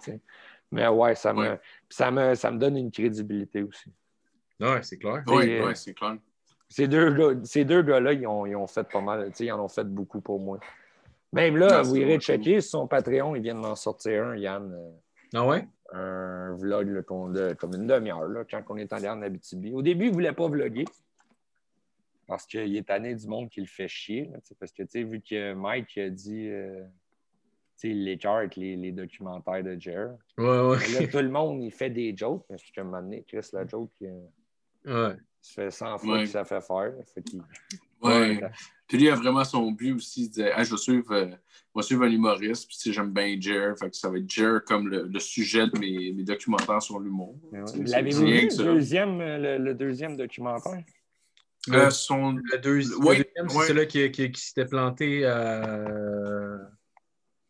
sais. 0.00 0.20
Mais 0.70 0.86
ouais, 0.88 1.14
ça 1.14 1.32
me, 1.32 1.40
Ouais. 1.40 1.60
ça, 1.88 2.10
me, 2.10 2.34
ça 2.34 2.50
me 2.50 2.58
donne 2.58 2.76
une 2.76 2.90
crédibilité 2.90 3.62
aussi. 3.62 3.90
Ouais, 4.60 4.82
c'est 4.82 4.98
clair. 4.98 5.22
Oui, 5.28 5.48
euh, 5.50 5.66
ouais, 5.68 5.74
c'est 5.74 5.94
clair. 5.94 6.16
Ces 6.68 6.88
deux, 6.88 7.10
gars- 7.12 7.40
ces 7.44 7.64
deux 7.64 7.82
gars-là, 7.82 8.12
ils 8.12 8.26
ont, 8.26 8.44
ils 8.44 8.56
ont 8.56 8.66
fait 8.66 8.84
pas 8.86 9.00
mal. 9.00 9.28
tu 9.30 9.36
sais, 9.36 9.44
Ils 9.46 9.52
en 9.52 9.64
ont 9.64 9.68
fait 9.68 9.84
beaucoup 9.84 10.20
pour 10.20 10.40
moi. 10.40 10.58
Même 11.36 11.56
là, 11.56 11.82
vous 11.82 11.96
irez 11.96 12.18
checker 12.18 12.60
sur 12.60 12.70
son 12.80 12.88
Patreon, 12.88 13.36
ils 13.36 13.42
viennent 13.42 13.60
d'en 13.62 13.76
sortir 13.76 14.24
un, 14.26 14.36
Yann. 14.36 14.72
euh, 14.72 14.90
Ah 15.34 15.46
ouais? 15.46 15.66
un 15.92 16.54
vlog 16.56 16.88
là, 16.88 17.02
de- 17.28 17.54
comme 17.54 17.74
une 17.74 17.86
demi-heure 17.86 18.26
là, 18.26 18.44
quand 18.44 18.62
on 18.70 18.76
est 18.76 18.92
allé 18.92 19.08
en 19.08 19.22
Abitibi. 19.22 19.72
Au 19.72 19.82
début, 19.82 20.06
il 20.06 20.08
ne 20.08 20.14
voulait 20.14 20.32
pas 20.32 20.48
vlogger 20.48 20.84
parce 22.26 22.44
qu'il 22.46 22.76
est 22.76 22.88
tanné 22.88 23.14
du 23.14 23.28
monde 23.28 23.48
qui 23.48 23.60
le 23.60 23.66
fait 23.68 23.86
chier. 23.86 24.28
là, 24.32 24.38
parce 24.58 24.72
que, 24.72 24.82
vu 25.04 25.20
que 25.20 25.52
Mike 25.54 25.96
a 25.98 26.10
dit, 26.10 26.48
euh, 26.48 26.82
il 27.84 28.04
les, 28.56 28.74
les 28.74 28.90
documentaires 28.90 29.62
de 29.62 29.78
Jer. 29.78 30.08
Ouais, 30.38 30.44
ouais. 30.44 30.76
Là, 31.00 31.06
tout 31.06 31.18
le 31.18 31.28
monde, 31.28 31.62
il 31.62 31.70
fait 31.70 31.90
des 31.90 32.16
jokes. 32.16 32.44
Mais 32.50 32.58
je 32.58 32.64
suis 32.64 32.72
comme 32.72 32.90
donné, 32.90 33.22
Chris, 33.28 33.46
la 33.52 33.64
joke, 33.66 33.92
euh, 34.02 35.10
Ouais. 35.10 35.16
ça 35.40 35.62
fait 35.62 35.70
100 35.70 35.98
fois 35.98 36.14
Ouais. 36.14 36.20
que 36.24 36.30
ça 36.30 36.44
fait 36.44 36.60
faire. 36.62 36.94
Fait 37.14 37.22
qu'il- 37.22 37.42
Ouais. 38.06 38.40
Puis 38.88 39.08
a 39.08 39.14
vraiment 39.16 39.42
son 39.44 39.72
but 39.72 39.92
aussi. 39.94 40.24
Il 40.24 40.28
disait, 40.28 40.52
ah, 40.54 40.62
je 40.62 40.70
vais 40.70 40.76
suivre, 40.76 41.12
euh, 41.12 41.26
je 41.26 41.80
vais 41.80 41.82
suivre 41.82 42.04
un 42.04 42.10
humoriste, 42.10 42.68
puis 42.68 42.76
tu 42.76 42.82
sais, 42.84 42.92
j'aime 42.92 43.12
bien 43.12 43.36
Jer. 43.40 43.76
Fait 43.78 43.90
que 43.90 43.96
ça 43.96 44.08
va 44.08 44.18
être 44.18 44.30
Jer 44.30 44.60
comme 44.64 44.88
le, 44.88 45.08
le 45.12 45.18
sujet 45.18 45.66
de 45.66 45.76
mes, 45.78 46.12
mes 46.12 46.22
documentaires 46.22 46.80
sur 46.82 47.00
l'humour. 47.00 47.36
L'avez-vous 47.52 48.26
vu, 48.26 48.48
le 48.48 48.64
deuxième, 48.64 49.20
euh, 49.20 49.38
le, 49.58 49.64
le 49.64 49.74
deuxième 49.74 50.16
documentaire? 50.16 50.84
Euh, 51.72 51.90
son... 51.90 52.36
Le, 52.36 52.58
deuxi- 52.58 52.94
Ouais, 53.04 53.18
le 53.18 53.24
deuxième, 53.24 53.48
c'est 53.48 53.56
ouais. 53.58 53.66
celui-là 53.66 53.86
qui, 53.86 54.10
qui, 54.12 54.30
qui 54.30 54.40
s'était 54.40 54.66
planté 54.66 55.24
à. 55.24 56.58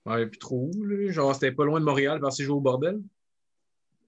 Ouais, 0.06 0.26
puis 0.26 0.38
trop 0.38 0.70
où, 0.74 0.84
là? 0.84 1.10
Genre, 1.12 1.34
c'était 1.34 1.52
pas 1.52 1.64
loin 1.66 1.80
de 1.80 1.84
Montréal, 1.84 2.18
vers 2.20 2.32
ses 2.32 2.44
jours 2.44 2.58
au 2.58 2.60
bordel. 2.62 3.00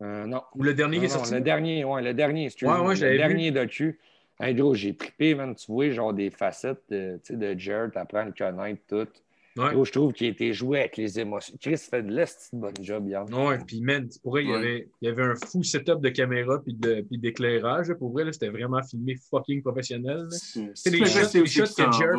Euh, 0.00 0.24
non. 0.26 0.42
Ou 0.54 0.62
le 0.62 0.72
dernier 0.72 0.96
Non, 0.96 1.02
qui 1.02 1.12
est 1.12 1.30
non, 1.30 1.36
le 1.36 1.40
dernier, 1.42 1.84
ouais, 1.84 2.02
le 2.02 2.14
dernier. 2.14 2.48
Ouais, 2.62 2.68
ouais, 2.68 2.94
le 2.94 3.16
dernier 3.18 3.50
docu. 3.50 3.98
Hey, 4.40 4.54
gros, 4.54 4.74
j'ai 4.74 4.94
trippé, 4.96 5.34
man. 5.34 5.54
Tu 5.54 5.70
vois, 5.72 5.90
genre 5.90 6.12
des 6.14 6.30
facettes 6.30 6.82
de, 6.90 7.18
de 7.30 7.58
Jared, 7.58 7.92
t'apprends 7.92 8.18
à 8.18 8.24
le 8.26 8.32
connaître, 8.32 8.82
tout. 8.88 9.08
Ouais. 9.56 9.72
Gros, 9.72 9.84
je 9.84 9.90
trouve 9.90 10.12
qu'il 10.12 10.28
a 10.28 10.30
été 10.30 10.52
joué 10.52 10.78
avec 10.78 10.96
les 10.96 11.18
émotions. 11.18 11.56
Chris 11.60 11.78
fait 11.78 12.04
de 12.04 12.12
l'esti 12.12 12.54
de 12.54 12.60
bon 12.60 12.72
job, 12.80 13.08
Yann. 13.08 13.34
Ouais, 13.34 13.58
puis 13.66 13.80
man, 13.80 14.08
pour 14.22 14.30
vrai, 14.32 14.44
il 14.44 14.50
y, 14.50 14.52
avait, 14.58 14.88
il 15.02 15.08
y 15.08 15.10
avait 15.10 15.24
un 15.24 15.34
fou 15.34 15.64
setup 15.64 16.00
de 16.00 16.10
caméra 16.10 16.62
puis 16.62 16.74
de- 16.74 17.00
puis 17.00 17.18
d'éclairage. 17.18 17.92
Pour 17.94 18.12
vrai, 18.12 18.32
c'était 18.32 18.50
vraiment 18.50 18.80
filmé 18.84 19.16
fucking 19.28 19.60
professionnel. 19.62 20.28
C'est 20.76 20.90
les 20.90 20.98
shots, 21.06 21.18
les 21.40 21.42
que 21.42 21.46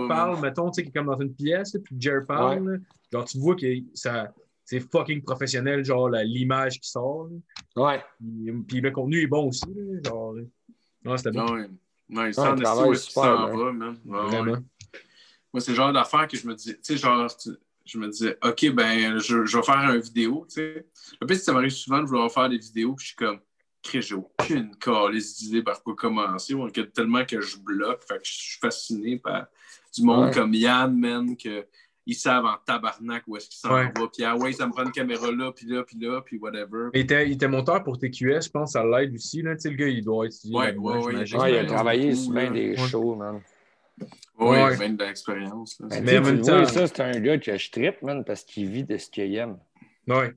va, 0.02 0.08
parle, 0.10 0.41
mettons, 0.41 0.70
tu 0.70 0.76
sais, 0.76 0.84
qui 0.84 0.90
est 0.90 0.91
comme 0.91 1.06
dans 1.06 1.20
une 1.22 1.34
pièce, 1.34 1.78
puis 1.82 1.96
Jer 1.98 2.26
parle, 2.26 2.70
là, 2.72 2.78
genre, 3.14 3.24
tu 3.24 3.38
vois 3.38 3.56
que 3.56 3.66
ça, 3.94 4.34
c'est 4.66 4.82
fucking 4.82 5.22
professionnel, 5.22 5.86
genre, 5.86 6.10
l'image 6.10 6.82
qui 6.82 6.90
sort. 6.90 7.30
là. 7.78 7.82
Ouais. 7.82 8.02
Puis, 8.20 8.52
puis 8.68 8.82
le 8.82 8.91
contenu 8.91 9.22
est 9.22 9.28
bon 9.28 9.48
aussi, 9.48 9.64
là, 9.74 10.10
genre. 10.10 10.34
Ouais, 11.06 11.18
c'était 11.18 11.32
bon. 11.32 11.46
Ah 12.15 12.22
ouais. 12.22 12.31
Il 12.31 12.40
où 12.88 12.94
est-ce 12.94 13.03
qu'il 13.03 13.11
super, 13.11 13.23
s'en 13.23 13.48
hein. 13.48 13.57
va, 13.57 13.72
man. 13.72 13.99
Ouais, 14.06 14.19
ouais. 14.19 14.27
Vraiment. 14.27 14.57
Moi, 15.53 15.61
c'est 15.61 15.72
le 15.72 15.77
genre 15.77 15.94
d'affaire 15.94 16.27
que 16.27 16.38
je 16.38 16.48
me 16.48 16.56
dis, 16.56 16.73
tu 16.73 16.80
sais, 16.81 16.98
genre, 16.98 17.27
je 17.86 17.98
me 17.98 18.07
disais, 18.07 18.38
OK, 18.44 18.69
ben, 18.72 19.18
je, 19.18 19.45
je 19.45 19.57
vais 19.57 19.64
faire 19.64 19.77
une 19.77 19.99
vidéo, 20.02 20.45
tu 20.48 20.56
sais. 20.56 20.88
C'est 20.94 21.27
que 21.27 21.36
ça 21.36 21.53
m'arrive 21.53 21.72
souvent 21.72 21.99
de 21.99 22.06
vouloir 22.06 22.31
faire 22.31 22.49
des 22.49 22.57
vidéos, 22.57 22.94
puis 22.94 23.03
je 23.03 23.07
suis 23.10 23.15
comme, 23.15 23.40
j'ai 23.84 24.15
aucune 24.15 24.76
calice 24.76 25.38
d'idée 25.38 25.64
par 25.64 25.81
quoi 25.81 25.95
commencer, 25.95 26.53
que 26.73 26.81
tellement 26.81 27.26
que 27.26 27.41
je 27.41 27.57
bloque, 27.57 28.03
fait 28.07 28.18
que 28.18 28.26
je 28.26 28.31
suis 28.31 28.60
fasciné 28.60 29.18
par 29.18 29.48
du 29.94 30.03
monde 30.03 30.26
Ouais. 30.26 30.34
comme 30.34 30.53
Yann, 30.53 30.95
man, 30.98 31.36
que 31.36 31.65
ils 32.10 32.15
savent 32.15 32.45
en 32.45 32.56
tabarnak 32.65 33.23
où 33.27 33.38
est-ce 33.38 33.49
qu'ils 33.49 33.60
s'en 33.60 33.73
Ouais. 33.73 33.86
va, 33.86 34.07
puis 34.14 34.23
ah 34.23 34.36
ouais, 34.38 34.52
ça 34.53 34.65
me 34.68 34.72
prend 34.72 34.84
une 34.84 34.91
caméra 34.91 35.31
là, 35.31 35.52
puis 35.52 35.65
là, 35.68 35.84
puis 35.84 35.98
là, 35.99 36.22
puis 36.22 36.38
whatever. 36.38 36.90
Il 36.94 37.02
était, 37.02 37.27
il 37.27 37.34
était 37.34 37.48
monteur 37.48 37.84
pour 37.84 37.98
TQS, 37.98 38.41
je 38.45 38.49
pense, 38.49 38.76
à 38.76 38.84
l'aide 38.84 39.14
aussi. 39.14 39.41
Là. 39.41 39.56
Tu 39.56 39.61
sais, 39.61 39.69
le 39.69 39.76
gars, 39.76 39.88
il 39.88 40.03
doit 40.03 40.26
étudier. 40.26 40.56
Ouais, 40.56 40.76
ouais, 40.76 40.98
ouais. 41.06 41.14
il 41.52 41.57
a 41.57 41.65
travaillé 41.65 42.15
sur 42.15 42.31
bien 42.31 42.45
là. 42.45 42.49
des 42.52 42.77
shows, 42.77 43.15
man. 43.15 43.41
Oui, 44.40 44.57
Ouais. 44.57 44.77
bien 44.77 44.90
de 44.91 45.03
l'expérience. 45.03 45.81
Ben, 45.81 46.03
Mais 46.03 46.11
tu 46.14 46.18
en 46.19 46.23
sais, 46.23 46.31
même 46.31 46.41
vois, 46.41 46.60
temps- 46.64 46.65
ça, 46.65 46.88
c'est 46.88 46.99
un 47.02 47.19
gars 47.19 47.38
que 47.38 47.57
je 47.57 47.72
trippe, 47.72 48.02
man, 48.02 48.23
parce 48.23 48.44
qu'il 48.45 48.69
vit 48.69 48.84
de 48.86 48.98
ce 48.98 49.10
qu'il 49.10 49.36
aime. 49.36 49.57
Ouais. 50.07 50.30
Tu 50.31 50.36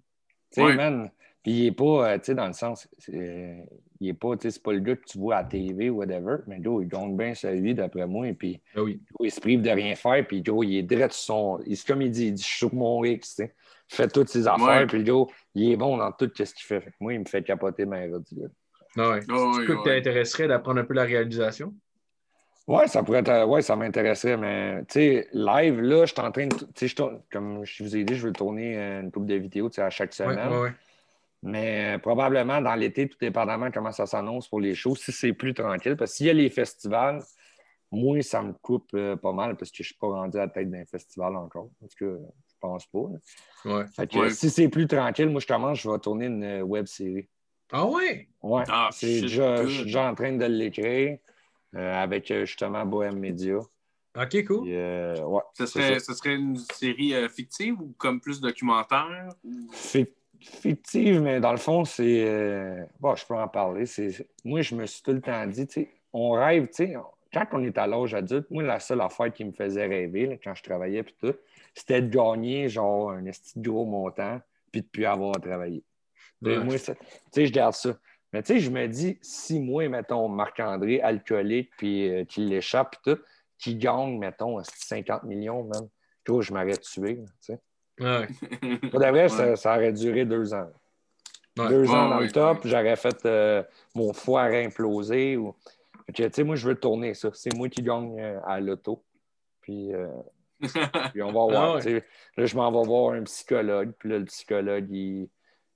sais, 0.51 0.63
Ouais. 0.65 0.75
man, 0.75 1.11
puis 1.43 1.53
il 1.53 1.67
est 1.67 1.73
pas, 1.73 2.11
euh, 2.13 2.19
tu 2.19 2.25
sais, 2.27 2.35
dans 2.35 2.49
le 2.49 2.53
sens, 2.53 2.89
euh, 3.15 3.57
il 4.03 4.09
est 4.09 4.15
pas, 4.15 4.37
tu 4.37 4.43
sais, 4.43 4.51
c'est 4.51 4.63
pas 4.63 4.73
le 4.73 4.81
gars 4.81 4.97
que 4.97 5.05
tu 5.05 5.19
vois 5.19 5.37
à 5.37 5.43
la 5.43 5.49
TV 5.49 5.91
ou 5.91 5.99
whatever, 5.99 6.39
mais 6.47 6.59
Joe, 6.63 6.83
il 6.83 6.89
gagne 6.89 7.17
bien 7.17 7.35
sa 7.35 7.53
vie, 7.55 7.75
d'après 7.75 8.07
moi, 8.07 8.27
et 8.29 8.35
puis 8.35 8.61
oui. 8.77 9.01
Joe, 9.11 9.29
il 9.29 9.31
se 9.31 9.41
prive 9.41 9.63
de 9.63 9.71
rien 9.71 9.95
faire, 9.95 10.27
puis 10.27 10.43
Joe, 10.45 10.67
il 10.67 10.77
est 10.77 10.83
direct 10.83 11.13
sur 11.13 11.35
son, 11.35 11.61
il, 11.67 11.83
comme 11.85 12.03
il 12.03 12.11
dit, 12.11 12.27
il 12.27 12.35
dit, 12.35 12.43
je 12.43 12.49
suis 12.49 12.59
sur 12.59 12.75
mon 12.75 13.05
X, 13.05 13.37
tu 13.37 13.43
sais. 13.45 13.55
Fait 13.89 14.09
toutes 14.09 14.29
ses 14.29 14.47
affaires, 14.49 14.81
Ouais. 14.81 14.87
puis 14.87 15.05
Joe, 15.05 15.29
il 15.55 15.73
est 15.73 15.77
bon 15.77 15.99
dans 15.99 16.11
tout 16.13 16.31
ce 16.35 16.43
qu'il 16.55 16.65
fait. 16.65 16.81
Fait 16.81 16.91
que 16.91 16.97
moi, 16.99 17.13
il 17.13 17.21
me 17.21 17.25
fait 17.27 17.43
capoter 17.43 17.85
ma 17.85 18.03
ce 18.07 18.09
gars. 18.35 18.49
Ouais. 18.97 19.21
Oh, 19.31 19.53
C'est 19.55 19.61
oui, 19.61 19.67
que 19.67 19.73
ouais. 19.73 19.83
t'intéresserait 20.01 20.49
d'apprendre 20.49 20.81
un 20.81 20.85
peu 20.85 20.95
la 20.95 21.05
réalisation? 21.05 21.75
Ouais, 22.67 22.87
ça 22.87 23.03
pourrait 23.03 23.19
être, 23.19 23.45
ouais, 23.47 23.61
ça 23.61 23.75
m'intéresserait, 23.77 24.37
mais 24.37 24.85
tu 24.85 24.95
sais, 24.95 25.29
live, 25.33 25.81
là, 25.81 26.07
je 26.07 26.13
suis 26.13 26.21
en 26.23 26.31
train 26.31 26.47
de, 26.47 26.55
tu 26.57 26.65
sais, 26.75 26.89
je 26.89 26.95
tourne- 26.97 27.21
comme 27.31 27.65
je 27.65 27.83
vous 27.83 27.97
ai 27.97 28.05
dit, 28.05 28.15
je 28.15 28.27
veux 28.27 28.33
tourner 28.33 28.77
une 28.77 29.11
couple 29.11 29.27
de 29.27 29.35
vidéos, 29.35 29.69
tu 29.69 29.77
sais, 29.77 29.83
à 29.83 29.91
chaque 29.91 30.11
Ouais, 30.11 30.15
semaine. 30.15 30.49
ouais, 30.53 30.61
ouais. 30.63 30.73
Mais 31.43 31.97
euh, 31.97 31.99
probablement 31.99 32.61
dans 32.61 32.75
l'été, 32.77 33.09
tout 33.09 33.19
dépendamment 33.21 33.67
de 33.67 33.73
comment 33.75 33.91
ça 33.93 34.07
s'annonce 34.07 34.49
pour 34.49 34.61
les 34.61 34.75
shows, 34.75 34.95
si 34.97 35.11
c'est 35.13 35.33
plus 35.33 35.55
tranquille. 35.55 35.97
Parce 35.97 36.13
que 36.13 36.17
s'il 36.19 36.27
y 36.27 36.31
a 36.31 36.35
les 36.35 36.51
festivals, 36.51 37.21
moi, 37.91 38.23
ça 38.23 38.43
me 38.43 38.53
coupe 38.53 38.91
euh, 38.95 39.17
pas 39.17 39.33
mal 39.33 39.57
parce 39.57 39.71
que 39.71 39.79
je 39.79 39.83
ne 39.83 39.87
suis 39.87 39.95
pas 39.97 40.07
rendu 40.07 40.37
à 40.39 40.43
la 40.43 40.49
tête 40.49 40.71
d'un 40.71 40.85
festival 40.85 41.35
encore. 41.37 41.69
Parce 41.81 41.95
que 41.95 42.21
je 42.49 42.55
pense 42.61 42.87
pas. 42.87 42.99
Ouais. 43.65 43.85
Fait 43.95 44.07
que, 44.07 44.19
Ouais. 44.19 44.31
si 44.31 44.51
c'est 44.51 44.69
plus 44.69 44.87
tranquille, 44.87 45.29
moi, 45.31 45.41
je 45.41 45.47
commence, 45.47 45.81
je 45.81 45.91
vais 45.91 45.99
tourner 45.99 46.27
une 46.27 46.45
euh, 46.45 46.63
web 46.63 46.87
série. 46.87 47.29
Ah 47.73 47.87
ouais? 47.87 48.29
Ouais. 48.43 48.65
Ah, 48.69 48.91
c'est 48.93 49.23
déjà, 49.23 49.65
je 49.65 49.69
suis 49.69 49.85
déjà 49.85 50.09
en 50.11 50.15
train 50.15 50.33
de 50.37 50.45
l'écrire 50.45 51.19
euh, 51.75 51.95
avec 52.03 52.33
justement 52.33 52.87
Bohem 52.87 53.19
Media. 53.19 53.57
Ok, 54.15 54.45
cool. 54.47 54.69
Euh, 54.69 55.21
ouais, 55.25 55.41
Ce 55.55 55.65
serait, 55.67 55.99
ça. 55.99 56.13
ce 56.13 56.15
serait 56.15 56.35
une 56.35 56.57
série 56.57 57.15
euh, 57.15 57.29
fictive 57.31 57.81
ou 57.81 57.95
comme 57.99 58.21
plus 58.21 58.41
documentaire? 58.43 59.29
ou- 59.43 59.71
Fic- 59.73 60.13
fictive, 60.43 61.21
mais 61.21 61.41
dans 61.41 61.53
le 61.53 61.59
fond, 61.59 61.85
c'est. 61.85 62.25
euh, 62.27 62.85
Bon, 63.01 63.15
je 63.15 63.25
peux 63.27 63.35
en 63.35 63.49
parler. 63.49 63.85
Moi, 64.45 64.63
je 64.63 64.75
me 64.75 64.87
suis 64.87 65.03
tout 65.03 65.13
le 65.13 65.21
temps 65.21 65.47
dit, 65.47 65.67
tu 65.67 65.83
sais, 65.83 65.89
on 66.13 66.33
rêve, 66.33 66.67
tu 66.69 66.75
sais, 66.87 66.97
quand 67.33 67.47
on 67.53 67.65
est 67.65 67.79
à 67.79 67.87
l'âge 67.87 68.15
adulte, 68.15 68.51
moi, 68.51 68.63
la 68.63 68.79
seule 68.81 69.01
affaire 69.01 69.33
qui 69.33 69.45
me 69.45 69.53
faisait 69.53 69.87
rêver, 69.87 70.27
là, 70.27 70.35
quand 70.43 70.55
je 70.55 70.63
travaillais, 70.63 71.03
puis 71.03 71.15
tout, 71.21 71.35
c'était 71.75 72.03
de 72.03 72.09
gagner, 72.09 72.69
genre, 72.69 73.11
un 73.13 73.23
gros 73.57 73.87
montant, 73.87 74.41
puis 74.71 74.83
de 74.83 74.87
plus 74.87 75.05
avoir 75.07 75.37
à 75.37 75.41
travailler. 75.41 75.83
Ben, 76.41 76.59
Ouais. 76.59 76.65
Moi, 76.65 76.79
tu 76.79 76.93
sais, 77.31 77.47
je 77.47 77.53
garde 77.53 77.75
ça. 77.75 77.97
Mais 78.33 78.43
tu 78.43 78.55
sais, 78.55 78.61
je 78.61 78.71
me 78.71 78.87
dis, 78.89 79.19
si 79.23 79.61
moi, 79.61 79.89
mettons, 79.89 80.29
Marc-André, 80.29 81.01
alcoolique, 81.01 81.71
puis 81.77 82.09
euh, 82.09 82.25
qu'il 82.25 82.49
l'échappe, 82.49 82.97
puis 83.03 83.15
tout, 83.15 83.23
qui 83.59 83.77
gagne, 83.77 84.19
mettons, 84.19 84.59
esti 84.61 84.87
50 84.87 85.23
millions, 85.25 85.65
même, 85.65 85.89
tu 86.25 86.33
vois, 86.33 86.43
je 86.43 86.53
m'aurais 86.53 86.77
tué, 86.79 87.17
tu 87.17 87.23
sais. 87.41 87.59
Ouais. 88.01 88.27
Pour 88.91 89.01
de 89.01 89.07
vrai, 89.07 89.23
Ouais. 89.25 89.29
ça, 89.29 89.57
ça 89.57 89.77
aurait 89.77 89.93
duré 89.93 90.25
deux 90.25 90.55
ans. 90.55 90.69
Ouais. 91.59 91.69
Deux 91.69 91.83
Ouais, 91.83 91.95
ans 91.95 92.09
dans 92.09 92.19
ouais, 92.19 92.25
le 92.27 92.33
top, 92.33 92.65
ouais. 92.65 92.71
j'aurais 92.71 92.97
fait 92.97 93.27
euh, 93.27 93.63
mon 93.95 94.13
foie 94.13 94.45
implosé. 94.45 95.37
Ou... 95.37 95.55
Tu 96.15 96.25
sais, 96.33 96.45
moi, 96.45 96.57
je 96.57 96.67
veux 96.69 96.75
tourner 96.75 97.15
ça. 97.15 97.31
C'est 97.35 97.55
moi 97.55 97.69
qui 97.69 97.83
gagne 97.83 98.19
euh, 98.21 98.41
à 98.45 98.61
l'auto. 98.61 99.05
Puis, 99.61 99.93
euh, 99.95 100.09
puis 101.13 101.23
on 101.23 101.27
va 101.27 101.33
voir. 101.33 101.81
Ah. 101.85 101.89
Là, 102.37 102.47
je 102.47 102.57
m'en 102.57 102.73
vais 102.73 102.87
voir 102.87 103.13
un 103.15 103.23
psychologue. 103.25 103.93
Puis 103.99 104.09
là, 104.09 104.19
le 104.19 104.25
psychologue, 104.25 104.87
il, 104.91 105.29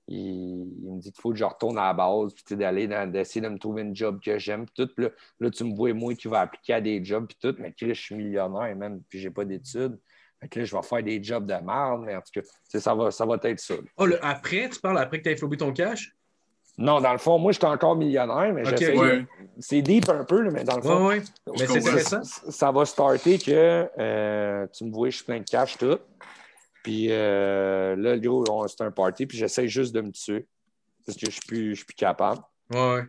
il, 0.09 0.72
il 0.82 0.93
me 0.94 1.01
dit 1.01 1.12
qu'il 1.12 1.20
faut 1.20 1.30
que 1.30 1.36
je 1.36 1.44
retourne 1.44 1.76
à 1.78 1.88
la 1.88 1.93
base, 1.94 2.32
puis 2.32 2.56
d'aller 2.56 2.88
d'essayer 3.09 3.40
de 3.43 3.48
me 3.48 3.59
trouver 3.59 3.82
une 3.82 3.94
job 3.94 4.18
que 4.24 4.38
j'aime. 4.38 4.64
Puis 4.64 4.74
tout. 4.86 4.93
Puis 4.94 5.05
là, 5.05 5.10
là, 5.40 5.51
tu 5.51 5.64
me 5.64 5.74
vois, 5.76 5.93
moi, 5.93 6.14
qui 6.14 6.28
va 6.28 6.40
appliquer 6.40 6.72
à 6.74 6.80
des 6.80 7.05
jobs, 7.05 7.26
puis 7.26 7.36
tout. 7.40 7.55
Mais 7.59 7.72
Chris, 7.72 7.94
je 7.94 8.01
suis 8.01 8.14
millionnaire, 8.14 8.74
même, 8.74 9.02
puis 9.09 9.18
j'ai 9.18 9.30
pas 9.30 9.44
d'études. 9.44 9.98
Fait 10.41 10.49
que 10.49 10.59
là, 10.59 10.65
je 10.65 10.77
vais 10.77 10.83
faire 10.83 11.03
des 11.03 11.23
jobs 11.23 11.47
de 11.47 11.55
merde, 11.55 12.03
mais 12.05 12.15
en 12.15 12.21
tout 12.21 12.41
cas, 12.41 12.79
ça 12.79 12.95
va, 12.95 13.11
ça 13.11 13.25
va 13.25 13.39
être 13.43 13.61
ça. 13.61 13.75
Oh, 13.97 14.07
le 14.07 14.23
après, 14.25 14.69
tu 14.69 14.81
parles 14.81 14.99
après 14.99 15.19
que 15.19 15.25
tu 15.25 15.31
as 15.31 15.37
flobé 15.37 15.57
ton 15.57 15.73
cash? 15.73 16.15
Non, 16.79 17.01
dans 17.01 17.13
le 17.13 17.19
fond, 17.19 17.39
moi, 17.39 17.53
je 17.53 17.59
suis 17.59 17.67
encore 17.67 17.97
millionnaire, 17.97 18.53
mais 18.53 18.65
j'essaie 18.67 18.99
ouais. 18.99 19.25
C'est 19.59 19.81
deep 19.81 20.11
un 20.11 20.25
peu, 20.25 20.51
mais 20.51 20.63
dans 20.63 20.77
le 20.77 20.83
fond, 20.83 21.07
ouais. 21.07 21.23
Mais 21.59 21.67
c'est 21.67 21.79
intéressant. 21.79 22.23
ça, 22.23 22.71
va 22.71 22.85
starter 22.85 23.39
que 23.39 23.89
euh, 23.99 24.67
tu 24.75 24.85
me 24.85 24.93
vois, 24.93 25.09
je 25.09 25.17
suis 25.17 25.25
plein 25.25 25.39
de 25.39 25.45
cash, 25.45 25.79
tout. 25.79 25.99
Puis 26.83 27.07
euh, 27.11 27.97
là, 27.97 28.19
gros, 28.19 28.69
c'est 28.69 28.83
un 28.83 28.91
party, 28.91 29.27
puis 29.27 29.39
j'essaie 29.39 29.69
juste 29.69 29.95
de 29.95 30.03
me 30.03 30.13
tuer 30.13 30.47
parce 31.07 31.17
que 31.17 31.27
je 31.27 31.31
suis 31.31 31.47
plus, 31.47 31.71
je 31.71 31.75
suis 31.77 31.85
plus 31.85 31.95
capable. 31.95 32.43
Ouais. 32.71 33.05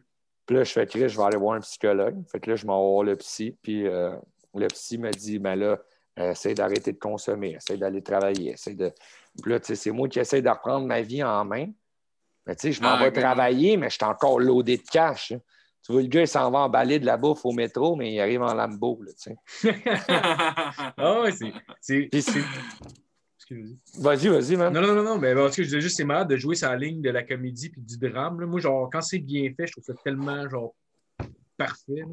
Puis 0.45 0.55
là, 0.55 0.63
je 0.63 0.71
fais 0.71 0.85
Chris, 0.85 1.09
je 1.09 1.17
vais 1.17 1.23
aller 1.23 1.37
voir 1.37 1.55
un 1.55 1.59
psychologue. 1.59 2.23
Fait 2.31 2.39
que 2.39 2.49
là, 2.49 2.55
je 2.55 2.65
m'en 2.65 2.81
vais 2.81 2.89
voir 2.89 3.03
le 3.03 3.15
psy. 3.17 3.57
Puis 3.61 3.85
euh, 3.85 4.15
le 4.55 4.67
psy 4.67 4.97
me 4.97 5.11
dit, 5.11 5.39
ben 5.39 5.55
là, 5.55 5.79
essaye 6.17 6.55
d'arrêter 6.55 6.91
de 6.93 6.99
consommer, 6.99 7.51
essaye 7.55 7.77
d'aller 7.77 8.01
travailler, 8.01 8.51
essaye 8.53 8.75
de. 8.75 8.91
Puis 9.41 9.51
là, 9.51 9.59
tu 9.59 9.67
sais, 9.67 9.75
c'est 9.75 9.91
moi 9.91 10.07
qui 10.09 10.19
essaie 10.19 10.41
de 10.41 10.49
reprendre 10.49 10.85
ma 10.87 11.01
vie 11.01 11.23
en 11.23 11.45
main. 11.45 11.67
Mais 12.45 12.55
tu 12.55 12.61
sais, 12.63 12.71
je 12.71 12.81
m'en 12.81 12.93
Ah, 12.93 12.97
vais 13.03 13.11
travailler, 13.11 13.77
mais 13.77 13.89
je 13.89 13.95
suis 13.95 14.05
encore 14.05 14.39
loadé 14.39 14.77
de 14.77 14.83
cash. 14.83 15.31
hein. 15.33 15.39
Tu 15.85 15.91
vois, 15.93 16.01
le 16.01 16.07
gars, 16.07 16.21
il 16.21 16.27
s'en 16.27 16.49
va 16.51 16.59
emballer 16.59 16.99
de 16.99 17.05
la 17.05 17.15
bouffe 17.17 17.45
au 17.45 17.51
métro, 17.51 17.95
mais 17.95 18.13
il 18.13 18.19
arrive 18.19 18.41
en 18.41 18.53
Lambo, 18.53 19.01
là, 19.03 19.11
tu 19.13 19.31
sais. 19.61 19.81
ah 20.97 21.21
ouais, 21.21 21.31
c'est. 21.79 22.09
Vas-y, 23.99 24.27
vas-y, 24.27 24.55
man. 24.57 24.73
Non, 24.73 24.81
non, 24.81 24.95
non, 24.95 25.03
non, 25.03 25.17
mais 25.17 25.33
parce 25.33 25.55
que 25.55 25.63
je 25.63 25.67
disais 25.67 25.81
juste, 25.81 25.97
c'est 25.97 26.03
malade 26.03 26.29
de 26.29 26.35
jouer 26.35 26.55
sa 26.55 26.75
ligne 26.75 27.01
de 27.01 27.09
la 27.09 27.23
comédie 27.23 27.69
puis 27.69 27.81
du 27.81 27.97
drame. 27.97 28.39
là. 28.41 28.47
Moi, 28.47 28.59
genre, 28.59 28.89
quand 28.91 29.01
c'est 29.01 29.19
bien 29.19 29.49
fait, 29.55 29.67
je 29.67 29.71
trouve 29.73 29.83
ça 29.85 29.93
tellement, 30.03 30.49
genre, 30.49 30.73
parfait. 31.55 31.93
là. 31.95 32.05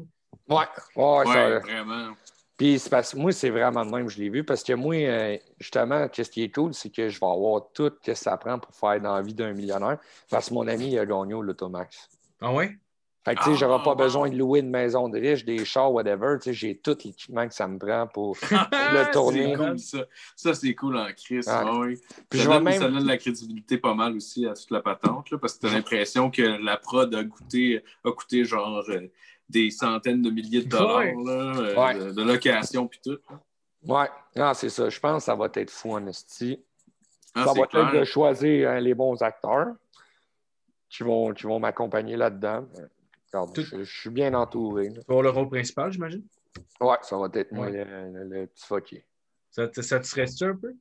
Ouais. 0.47 0.65
Ouais, 0.95 1.25
ça- 1.25 1.49
ouais, 1.49 1.59
vraiment. 1.59 2.13
Puis 2.57 2.79
c'est 2.79 2.89
parce 2.89 3.11
que 3.13 3.17
moi, 3.17 3.31
c'est 3.33 3.49
vraiment 3.49 3.85
de 3.85 3.91
même 3.91 4.05
que 4.05 4.11
je 4.13 4.19
l'ai 4.19 4.29
vu. 4.29 4.43
Parce 4.45 4.63
que 4.63 4.71
moi, 4.73 4.95
euh, 4.95 5.37
justement, 5.59 6.07
ce 6.11 6.21
qui 6.21 6.43
est 6.43 6.53
cool, 6.55 6.73
c'est 6.73 6.89
que 6.89 7.09
je 7.09 7.19
vais 7.19 7.25
avoir 7.25 7.63
tout 7.73 7.91
ce 8.01 8.11
que 8.11 8.13
ça 8.13 8.37
prend 8.37 8.57
pour 8.59 8.73
faire 8.73 9.01
dans 9.01 9.15
la 9.15 9.21
vie 9.21 9.33
d'un 9.33 9.51
millionnaire. 9.53 9.97
Parce 10.29 10.47
que 10.49 10.53
mon 10.53 10.65
ami, 10.67 10.91
il 10.91 10.99
a 10.99 11.05
gagné 11.05 11.33
au 11.33 11.41
Lotomax. 11.41 12.09
Ah 12.41 12.53
ouais? 12.53 12.77
Fait 13.25 13.33
que, 13.33 13.39
tu 13.39 13.45
sais, 13.45 13.51
Ah, 13.53 13.55
j'aurai 13.55 13.83
pas 13.83 13.95
besoin 13.95 14.29
de 14.29 14.37
louer 14.37 14.59
une 14.59 14.69
maison 14.69 15.09
de 15.09 15.19
riche, 15.19 15.43
des 15.43 15.65
chars, 15.65 15.91
whatever. 15.91 16.37
Tu 16.37 16.43
sais, 16.43 16.53
j'ai 16.53 16.77
tout 16.77 16.95
l'équipement 17.03 17.47
que 17.47 17.55
ça 17.55 17.67
me 17.67 17.79
prend 17.79 18.05
pour 18.07 18.37
le 18.51 19.03
C'est 19.03 19.11
tourner. 19.11 19.53
cool, 19.55 19.79
ça. 19.79 20.05
Ça, 20.35 20.53
c'est 20.53 20.75
cool 20.75 20.95
en 20.95 21.07
crise. 21.11 21.47
Ouais, 21.47 21.71
ouais. 21.79 21.97
Puis 22.29 22.37
ça, 22.39 22.43
je 22.45 22.49
vais 22.49 22.53
donne, 22.55 22.63
même- 22.63 22.79
ça 22.79 22.87
donne 22.87 23.01
de 23.03 23.07
la 23.07 23.17
crédibilité 23.17 23.79
pas 23.79 23.95
mal 23.95 24.15
aussi 24.15 24.45
à 24.45 24.53
toute 24.53 24.69
la 24.69 24.79
patente, 24.81 25.31
là, 25.31 25.39
parce 25.39 25.55
que 25.55 25.61
tu 25.61 25.65
as 25.67 25.75
l'impression 25.75 26.29
que 26.29 26.43
la 26.43 26.77
prod 26.77 27.13
a 27.15 27.23
coûté, 27.25 27.83
a 28.05 28.11
coûté 28.11 28.45
genre 28.45 28.83
euh, 28.89 29.01
des 29.49 29.69
centaines 29.69 30.21
de 30.21 30.29
milliers 30.29 30.63
de 30.63 30.69
dollars 30.69 30.97
Ouais. 30.97 31.13
là, 31.23 31.57
euh, 31.59 31.75
Ouais. 31.75 31.99
de, 31.99 32.11
de 32.11 32.23
location 32.23 32.87
puis 32.87 32.99
tout. 33.03 33.17
non, 34.35 34.53
c'est 34.53 34.69
ça. 34.69 34.89
Je 34.89 34.99
pense 34.99 35.21
que 35.23 35.25
ça 35.25 35.35
va 35.35 35.47
être 35.53 35.69
fou, 35.69 35.91
en 35.93 36.05
esti. 36.07 36.63
Ah, 37.35 37.45
ça 37.45 37.53
va 37.59 37.67
clair. 37.67 37.87
être 37.89 37.99
de 37.99 38.03
choisir 38.05 38.69
hein, 38.71 38.79
les 38.79 38.93
bons 38.93 39.21
acteurs 39.21 39.75
qui 40.89 41.03
vont, 41.03 41.33
qui 41.33 41.43
vont 41.43 41.59
m'accompagner 41.59 42.15
là-dedans. 42.15 42.67
Tout- 43.53 43.61
je, 43.63 43.83
je 43.83 43.99
suis 43.99 44.09
bien 44.09 44.33
entouré. 44.33 44.89
là. 44.89 45.01
Avoir 45.09 45.21
le 45.23 45.29
rôle 45.29 45.49
principal, 45.49 45.91
j'imagine? 45.91 46.23
Ouais, 46.79 46.95
ça 47.01 47.17
va 47.17 47.27
être 47.33 47.51
moi, 47.51 47.65
Ouais. 47.67 47.83
le, 47.83 48.11
le- 48.23 48.39
le 48.41 48.47
petit 48.47 48.65
fucké. 48.65 49.05
Ça, 49.51 49.67
te- 49.67 49.81
ça 49.81 49.99
te 49.99 50.05
stresse-tu 50.05 50.45
un 50.45 50.55
peu? 50.55 50.73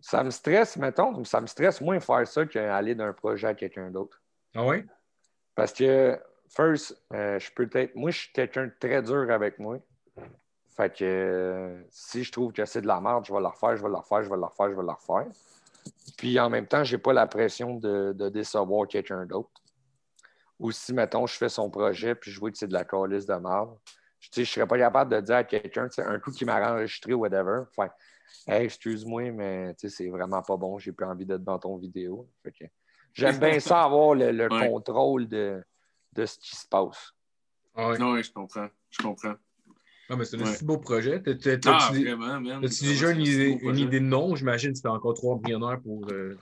Ça 0.00 0.22
me 0.24 0.30
stresse, 0.30 0.76
mettons, 0.76 1.22
ça 1.24 1.40
me 1.40 1.46
stresse 1.46 1.80
moins 1.80 2.00
faire 2.00 2.26
ça 2.26 2.44
qu'aller 2.46 2.94
d'un 2.94 3.12
projet 3.12 3.48
à 3.48 3.54
quelqu'un 3.54 3.90
d'autre. 3.90 4.20
Ah 4.54 4.64
ouais? 4.64 4.84
Parce 5.54 5.72
que, 5.72 6.18
first, 6.48 6.96
euh, 7.12 7.38
je 7.38 7.50
peux 7.52 7.68
être. 7.72 7.94
Moi, 7.94 8.10
je 8.10 8.18
suis 8.18 8.32
quelqu'un 8.32 8.66
de 8.66 8.72
très 8.78 9.02
dur 9.02 9.30
avec 9.30 9.58
moi. 9.58 9.78
Fait 10.76 10.92
que 10.92 11.04
euh, 11.04 11.82
si 11.90 12.24
je 12.24 12.32
trouve 12.32 12.52
que 12.52 12.64
c'est 12.64 12.80
de 12.80 12.86
la 12.86 13.00
merde, 13.00 13.24
je 13.26 13.32
vais 13.32 13.40
la 13.40 13.50
refaire, 13.50 13.76
je 13.76 13.82
vais 13.82 13.88
la 13.90 13.98
refaire, 13.98 14.22
je 14.24 14.30
vais 14.30 14.36
la 14.36 14.46
refaire, 14.46 14.70
je 14.70 14.76
vais 14.76 14.86
la 14.86 14.94
refaire. 14.94 15.32
Puis 16.16 16.38
en 16.40 16.50
même 16.50 16.66
temps, 16.66 16.82
je 16.82 16.96
n'ai 16.96 17.02
pas 17.02 17.12
la 17.12 17.26
pression 17.26 17.76
de, 17.76 18.12
de 18.12 18.28
décevoir 18.28 18.88
quelqu'un 18.88 19.24
d'autre. 19.24 19.50
Ou 20.58 20.72
si, 20.72 20.92
mettons, 20.92 21.26
je 21.26 21.36
fais 21.36 21.48
son 21.48 21.70
projet 21.70 22.14
puis 22.14 22.30
je 22.30 22.40
vois 22.40 22.50
que 22.50 22.58
c'est 22.58 22.66
de 22.66 22.72
la 22.72 22.84
calice 22.84 23.26
de 23.26 23.34
merde, 23.34 23.76
je 24.18 24.40
ne 24.40 24.44
serais 24.44 24.66
pas 24.66 24.78
capable 24.78 25.14
de 25.14 25.20
dire 25.20 25.36
à 25.36 25.44
quelqu'un, 25.44 25.88
un 25.98 26.18
coup 26.18 26.30
qui 26.30 26.44
m'a 26.44 26.72
enregistré 26.72 27.12
ou 27.12 27.20
whatever, 27.20 27.62
enfin, 27.70 27.90
hey, 28.46 28.64
excuse-moi, 28.64 29.30
mais 29.32 29.74
tu 29.74 29.88
sais, 29.88 29.96
c'est 29.96 30.08
vraiment 30.08 30.42
pas 30.42 30.56
bon, 30.56 30.78
j'ai 30.78 30.92
plus 30.92 31.06
envie 31.06 31.26
d'être 31.26 31.44
dans 31.44 31.58
ton 31.58 31.76
vidéo. 31.76 32.28
J'aime 33.12 33.38
bien 33.38 33.60
ça 33.60 33.82
avoir 33.84 34.14
le, 34.14 34.32
le 34.32 34.48
Ouais. 34.48 34.68
contrôle 34.68 35.28
de, 35.28 35.62
de 36.14 36.26
ce 36.26 36.38
qui 36.38 36.56
se 36.56 36.66
passe. 36.66 37.12
Ah 37.74 37.88
ouais. 37.90 37.98
Non, 37.98 38.20
je 38.20 38.30
comprends. 38.32 38.68
Je 38.90 39.02
comprends. 39.02 39.34
Ah, 40.10 40.16
mais 40.16 40.24
c'est 40.24 40.36
un 40.36 40.40
Ouais. 40.44 40.52
si 40.54 40.64
beau 40.64 40.78
projet. 40.78 41.22
T'as- 41.22 41.34
t'as- 41.56 41.78
Ah, 41.80 41.90
vraiment, 41.90 42.40
man. 42.40 42.60
t'as-tu 42.60 42.84
Vraiment, 42.84 42.92
déjà 42.92 43.10
une 43.10 43.20
idée, 43.22 43.58
une 43.62 43.78
idée 43.78 44.00
de 44.00 44.04
nom? 44.04 44.36
J'imagine 44.36 44.70
que 44.70 44.76
c'était 44.76 44.88
encore 44.88 45.14
trois 45.14 45.34
embryonnaires 45.34 45.80
pour. 45.82 46.06
euh, 46.10 46.38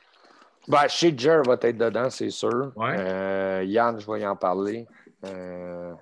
Ben, 0.69 0.87
que 0.87 1.19
Jer 1.19 1.43
va 1.43 1.55
être 1.61 1.77
dedans, 1.79 2.09
c'est 2.11 2.31
sûr. 2.31 2.73
Ouais. 2.77 2.97
Euh, 2.99 3.65
Yann, 3.67 3.99
je 3.99 4.11
vais 4.11 4.21
y 4.21 4.27
en 4.27 4.37
parler. 4.37 4.87
Euh, 5.25 5.93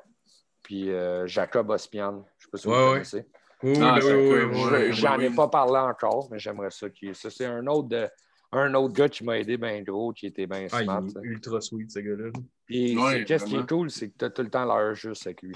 puis 0.63 0.91
euh, 0.91 1.27
Jacob 1.27 1.71
Ospian, 1.71 2.13
je 2.13 2.19
ne 2.19 2.23
sais 2.45 2.51
pas 2.51 2.59
si 2.59 2.67
vous 2.67 2.73
Ouais, 2.73 2.79
le 2.79 2.85
ouais. 2.85 2.93
connaissez. 2.93 3.27
Oui, 3.63 3.79
Ah, 3.83 3.95
oui, 3.97 4.01
peut, 4.01 4.45
oui, 4.53 4.93
J'en 4.93 5.19
ai 5.19 5.31
pas 5.31 5.49
parlé 5.49 5.79
encore, 5.79 6.29
mais 6.31 6.39
j'aimerais 6.39 6.71
ça. 6.71 6.87
Ça, 7.13 7.31
c'est 7.31 7.45
un 7.47 7.67
autre, 7.67 7.89
de- 7.89 8.09
un 8.53 8.75
autre 8.75 8.95
gars 8.95 9.09
qui 9.09 9.25
m'a 9.25 9.39
aidé 9.39 9.57
bien 9.57 9.81
gros, 9.83 10.13
qui 10.13 10.27
était 10.27 10.47
bien 10.47 10.67
Ah, 10.73 10.81
il 10.81 10.85
smart. 10.85 11.03
est 11.07 11.27
ultra 11.27 11.61
sweet, 11.61 11.91
ce 11.91 11.99
gars-là. 12.01 12.31
Puis 12.67 12.97
Ouais, 12.99 13.25
qu'est-ce 13.25 13.45
qui 13.45 13.57
est 13.57 13.69
cool, 13.69 13.91
c'est 13.91 14.09
que 14.11 14.19
tu 14.19 14.25
as 14.25 14.31
tout 14.31 14.43
le 14.43 14.51
temps 14.51 14.65
l'heure 14.65 14.95
juste 14.95 15.27
avec 15.27 15.43
lui. 15.43 15.55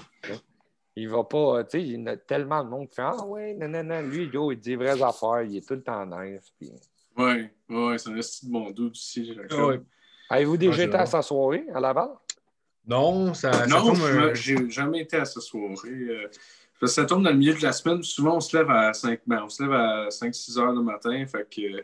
il 0.95 1.09
va 1.09 1.23
pas, 1.25 1.63
tu 1.65 1.71
sais, 1.79 1.83
il 1.85 2.01
y 2.03 2.07
a 2.09 2.15
tellement 2.15 2.63
de 2.63 2.69
monde 2.69 2.87
qui 2.87 2.95
fait 2.95 3.01
Ah 3.03 3.25
ouais, 3.25 3.53
non, 3.53 3.67
non, 3.67 3.83
non, 3.83 4.01
lui, 4.01 4.29
gros, 4.29 4.51
il 4.51 4.59
dit 4.59 4.69
les 4.71 4.75
vraies 4.77 5.01
affaires, 5.03 5.41
il 5.41 5.57
est 5.57 5.67
tout 5.67 5.73
le 5.75 5.83
temps 5.83 6.05
nice. 6.05 6.53
Puis... 6.57 6.71
Ouais, 7.17 7.53
ouais, 7.69 7.97
c'est 7.97 8.09
un 8.09 8.13
de 8.15 8.51
bon 8.51 8.71
doute 8.71 8.93
aussi. 8.93 9.37
Ah 9.49 9.65
ouais. 9.67 9.81
Avez-vous 10.29 10.57
déjà 10.57 10.83
été 10.83 10.95
à 10.95 11.05
sa 11.05 11.21
soirée 11.21 11.65
à 11.73 11.79
Laval? 11.79 12.09
Non, 12.87 13.33
ça, 13.33 13.51
ça 13.51 13.67
Non, 13.67 13.93
un- 13.93 14.33
j'ai 14.33 14.69
jamais 14.69 15.01
été 15.01 15.17
à 15.17 15.25
ce 15.25 15.39
soirée. 15.41 15.89
euh, 15.89 16.27
parce 16.79 16.91
que 16.93 17.01
ça 17.01 17.05
tombe 17.05 17.23
dans 17.23 17.31
le 17.31 17.37
milieu 17.37 17.53
de 17.55 17.61
la 17.63 17.71
semaine. 17.71 18.03
Souvent, 18.03 18.37
on 18.37 18.39
se 18.39 18.55
lève 18.55 18.69
à 18.69 18.93
5, 18.93 19.21
ben, 19.25 19.41
on 19.43 19.49
se 19.49 19.63
lève 19.63 19.71
à 19.73 20.09
5-6 20.11 20.57
heures 20.59 20.71
le 20.73 20.81
matin. 20.81 21.25
Fait 21.25 21.47
que 21.49 21.61
euh, 21.61 21.81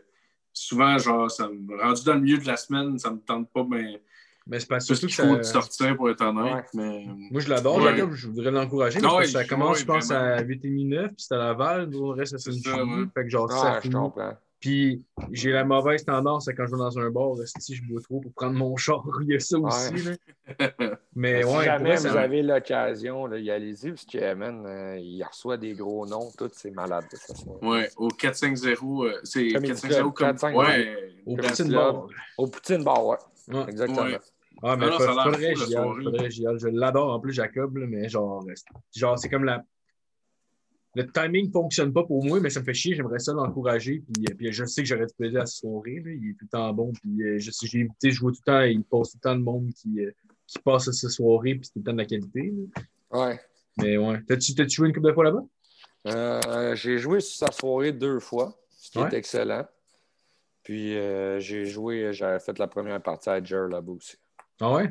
souvent, 0.54 0.98
genre, 0.98 1.30
ça 1.32 1.48
me, 1.50 1.82
rendu 1.82 2.04
dans 2.04 2.14
le 2.16 2.22
milieu 2.22 2.38
de 2.38 2.48
la 2.48 2.58
semaine, 2.58 2.98
ça 3.00 3.12
me 3.12 3.20
tente 3.20 3.50
pas, 3.52 3.66
mais 3.70 4.02
Mais 4.48 4.60
c'est 4.60 4.68
pas 4.68 4.80
c'est 4.80 4.88
surtout 4.96 5.08
qu'il 5.08 5.16
que 5.18 5.22
faut 5.24 5.34
ça- 5.34 5.38
de 5.38 5.44
sortir 5.44 5.96
pour 5.96 6.10
être 6.10 6.22
honnête. 6.22 6.54
Ouais. 6.56 6.64
Mais, 6.74 7.06
Moi, 7.32 7.42
je 7.42 7.50
l'adore, 7.50 7.78
Ouais. 7.78 7.96
Jacob. 7.96 8.12
Je 8.14 8.28
voudrais 8.28 8.50
l'encourager. 8.52 9.00
parce 9.00 9.18
que 9.20 9.26
ça 9.28 9.46
commence, 9.46 9.80
je 9.80 9.86
pense, 9.86 10.08
vraiment. 10.08 10.36
à 10.36 10.42
8h09, 10.42 11.08
puis 11.10 11.16
c'est 11.20 11.36
à 11.36 11.38
Laval. 11.38 11.86
Nous, 11.90 12.00
on 12.00 12.10
reste 12.10 12.34
à 12.34 12.38
C'est 12.40 12.52
saint. 12.54 13.08
Fait 13.14 13.24
que 13.24 13.30
genre, 13.30 13.48
Ah, 13.52 13.56
ça 13.62 13.76
je 13.76 13.82
finit. 13.82 13.94
comprends. 13.96 14.34
Puis 14.62 15.04
j'ai 15.32 15.52
la 15.52 15.64
mauvaise 15.66 16.06
tendance, 16.06 16.46
c'est 16.46 16.54
quand 16.54 16.68
je 16.68 16.72
vais 16.72 16.78
dans 16.78 16.98
un 17.00 17.10
bar, 17.10 17.32
si 17.58 17.76
je 17.76 17.84
bois 17.84 18.00
trop 18.00 18.20
pour 18.22 18.32
prendre 18.34 18.54
mon 18.54 18.78
char. 18.78 19.04
Il 19.22 19.28
y 19.32 19.36
a 19.36 19.40
ça 19.40 19.58
aussi. 19.58 19.94
Ouais. 19.94 20.18
là. 20.60 20.72
Mais 21.16 21.42
si 21.42 21.48
ouais, 21.50 21.66
jamais 21.66 21.84
vrai, 21.90 21.96
vous 21.98 22.14
ça- 22.14 22.22
avez 22.22 22.44
l'occasion, 22.44 23.26
allez-y, 23.26 23.90
parce 23.90 24.06
que, 24.06 24.34
man, 24.36 24.64
euh, 24.68 24.98
il 25.00 25.24
reçoit 25.24 25.58
des 25.58 25.74
gros 25.74 26.06
noms, 26.06 26.30
tout, 26.38 26.50
c'est 26.54 26.72
malade 26.72 27.06
de 27.12 27.18
cette 27.18 27.38
soirée. 27.38 27.68
ouais, 27.68 27.90
au 27.98 28.08
4-5-0, 28.10 29.04
euh, 29.06 29.20
c'est 29.24 29.48
Comme 29.50 29.66
il 29.66 29.72
4-5-0 29.74 29.88
dit, 30.08 30.14
comme. 30.14 30.28
4-5-0. 30.36 30.56
Ouais, 30.58 30.98
au 31.26 31.36
club. 31.36 31.72
bar. 31.72 32.08
Au 32.38 32.48
Poutine 32.48 32.84
Bar, 32.84 33.06
ouais. 33.06 33.18
Ouais. 33.48 33.66
Exactement. 33.68 34.04
Ouais. 34.04 34.20
Ah, 34.64 34.76
mais 34.78 34.86
non, 34.86 35.00
fa- 35.00 35.06
ça 35.16 35.24
faudrait 35.24 35.56
fou, 35.56 36.04
faudrait. 36.04 36.30
Je 36.30 36.68
l'adore 36.68 37.14
en 37.14 37.20
plus, 37.20 37.34
Jacob, 37.34 37.78
là, 37.78 37.88
mais 37.90 38.08
genre, 38.10 38.46
genre 38.96 39.18
c'est 39.18 39.30
comme 39.30 39.44
la. 39.44 39.64
Le 40.96 41.10
timing 41.10 41.48
ne 41.48 41.52
fonctionne 41.52 41.94
pas 41.94 42.04
pour 42.04 42.24
moi, 42.26 42.40
mais 42.42 42.50
ça 42.50 42.60
me 42.60 42.66
fait 42.66 42.74
chier. 42.74 42.96
J'aimerais 42.96 43.20
ça 43.20 43.32
l'encourager. 43.34 44.04
Puis, 44.14 44.26
euh, 44.30 44.36
puis 44.36 44.52
je 44.52 44.66
sais 44.66 44.82
que 44.84 44.88
j'aurais 44.90 45.06
du 45.06 45.14
plaisir 45.14 45.42
à 45.42 45.46
cette 45.46 45.60
soirée. 45.62 46.02
là. 46.04 46.12
Il 46.12 46.30
est 46.32 46.34
tout 46.34 46.44
le 46.46 46.50
temps 46.50 46.74
bon. 46.74 46.92
Puis 46.94 47.24
euh, 47.24 47.40
je 47.40 47.50
sais, 47.52 47.66
j'ai 47.68 47.80
évité, 47.80 48.12
je 48.12 48.20
vois 48.20 48.32
tout 48.32 48.40
le 48.46 48.52
temps, 48.52 48.62
il 48.62 48.84
passe 48.84 49.12
tout 49.12 49.18
le 49.18 49.22
temps 49.30 49.34
le 49.36 49.40
monde 49.42 49.70
qui, 49.74 50.02
euh, 50.06 50.12
qui 50.48 50.60
passe 50.60 50.88
à 50.90 50.92
cette 50.92 51.12
soirée. 51.12 51.56
Puis 51.56 51.66
c'est 51.66 51.74
tout 51.74 51.80
le 51.80 51.84
temps 51.86 51.94
de 51.94 51.98
la 52.00 52.06
qualité. 52.06 52.52
là. 53.12 53.28
Ouais. 53.28 53.40
Mais 53.78 53.96
ouais. 53.98 54.22
T'as-tu 54.28 54.54
t'as-tu 54.54 54.76
joué 54.76 54.88
une 54.90 54.94
couple 54.94 55.08
de 55.08 55.14
fois 55.14 55.24
là-bas? 55.24 55.44
Euh, 56.08 56.76
j'ai 56.76 56.98
joué 56.98 57.20
sur 57.22 57.46
sa 57.48 57.52
soirée 57.54 57.94
deux 57.94 58.20
fois, 58.20 58.58
ce 58.70 58.92
qui 58.92 58.98
Ouais. 59.00 59.08
est 59.10 59.14
excellent. 59.18 59.66
Puis 60.64 60.98
euh, 60.98 61.40
j'ai 61.40 61.66
joué, 61.66 62.12
j'avais 62.12 62.40
fait 62.40 62.58
la 62.60 62.68
première 62.68 63.02
partie 63.02 63.30
à 63.30 63.42
Jer 63.44 63.68
là-bas 63.68 63.92
aussi. 63.94 64.18
Ah 64.60 64.74
ouais? 64.74 64.90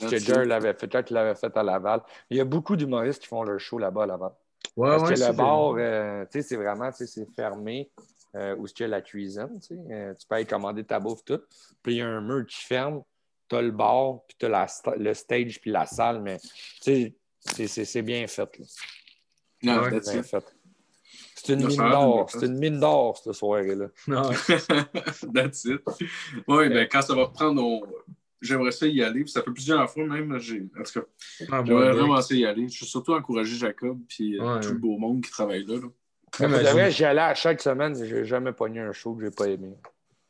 Parce 0.00 0.12
que 0.12 0.18
Jer 0.18 0.44
l'avait 0.44 0.72
fait, 0.74 0.88
peut-être 0.88 1.06
qu'il 1.06 1.14
l'avait 1.14 1.34
fait 1.34 1.56
à 1.56 1.62
Laval. 1.62 2.02
Il 2.30 2.36
y 2.36 2.40
a 2.40 2.44
beaucoup 2.44 2.74
d'humoristes 2.76 3.22
qui 3.22 3.28
font 3.28 3.42
leur 3.44 3.60
show 3.60 3.78
là-bas 3.78 4.04
à 4.04 4.06
Laval. 4.06 4.32
Ouais, 4.76 4.88
Parce 4.90 5.02
ouais. 5.02 5.08
que 5.10 5.16
c'est- 5.16 5.28
le 5.28 5.32
bar, 5.36 5.74
euh, 5.78 6.24
tu 6.24 6.40
sais, 6.40 6.48
c'est 6.48 6.56
vraiment, 6.56 6.90
tu 6.90 6.98
sais, 6.98 7.06
c'est 7.06 7.26
fermé. 7.34 7.90
Euh, 8.36 8.56
où 8.56 8.64
est-ce 8.64 8.74
qu'il 8.74 8.82
y 8.82 8.86
a 8.86 8.88
la 8.88 9.00
cuisine. 9.00 9.60
Euh, 9.92 10.12
tu 10.14 10.26
peux 10.26 10.34
aller 10.34 10.44
commander 10.44 10.82
ta 10.82 10.98
bouffe, 10.98 11.24
tout. 11.24 11.40
Puis 11.84 11.94
il 11.94 11.98
y 11.98 12.00
a 12.00 12.08
un 12.08 12.20
mur 12.20 12.44
qui 12.44 12.56
ferme. 12.64 13.02
Tu 13.48 13.54
as 13.54 13.62
le 13.62 13.70
bar, 13.70 14.22
puis 14.26 14.36
tu 14.40 14.46
as 14.46 14.66
le 14.96 15.14
stage, 15.14 15.60
puis 15.60 15.70
la 15.70 15.86
salle. 15.86 16.20
Mais, 16.20 16.38
tu 16.38 16.48
sais, 16.80 17.14
c'est- 17.38 17.68
c'est 17.68 17.84
c'est 17.84 18.02
bien 18.02 18.26
fait, 18.26 18.58
là. 18.58 18.64
Non, 19.62 19.82
Ouais, 19.82 19.90
that's 19.92 20.10
Bien 20.10 20.20
it. 20.22 20.26
fait. 20.26 20.44
C'est 21.36 21.52
une 21.52 21.66
mine 21.66 21.76
d'or. 21.76 22.28
C'est 22.30 22.46
une 22.46 22.58
mine 22.58 22.80
d'or, 22.80 23.16
cette 23.18 23.34
soirée-là. 23.34 23.86
That's 25.32 25.64
it. 25.66 25.80
Oui, 26.48 26.68
ben 26.70 26.88
quand 26.90 27.02
ça 27.02 27.14
va 27.14 27.24
reprendre, 27.26 27.62
on- 27.62 27.82
j'aimerais 28.46 28.72
ça 28.72 28.86
y 28.86 29.02
aller. 29.02 29.22
puis 29.22 29.30
Ça 29.30 29.42
fait 29.42 29.50
plusieurs 29.50 29.88
fois 29.90 30.06
même. 30.06 30.38
j'ai- 30.38 30.68
En 30.78 30.82
tout 30.82 31.00
cas, 31.00 31.06
Ah, 31.50 31.62
j'aimerais 31.64 31.92
vraiment 31.92 32.20
ça 32.20 32.34
y 32.34 32.44
aller. 32.44 32.68
Je 32.68 32.76
suis 32.76 32.86
surtout 32.86 33.12
encouragé 33.12 33.56
Jacob 33.56 33.98
puis 34.08 34.38
euh, 34.38 34.54
Ouais. 34.54 34.60
tout 34.60 34.70
le 34.72 34.78
beau 34.78 34.96
monde 34.98 35.22
qui 35.22 35.30
travaille 35.30 35.64
là. 35.64 35.76
là. 35.76 35.88
Mais 36.40 36.62
vrai, 36.72 36.90
j'y 36.90 37.04
allais 37.04 37.20
à 37.20 37.34
chaque 37.34 37.60
semaine. 37.60 37.94
J'ai 38.04 38.24
jamais 38.24 38.52
pogné 38.52 38.80
un 38.80 38.92
show 38.92 39.14
que 39.14 39.24
j'ai 39.24 39.30
pas 39.30 39.48
aimé. 39.48 39.74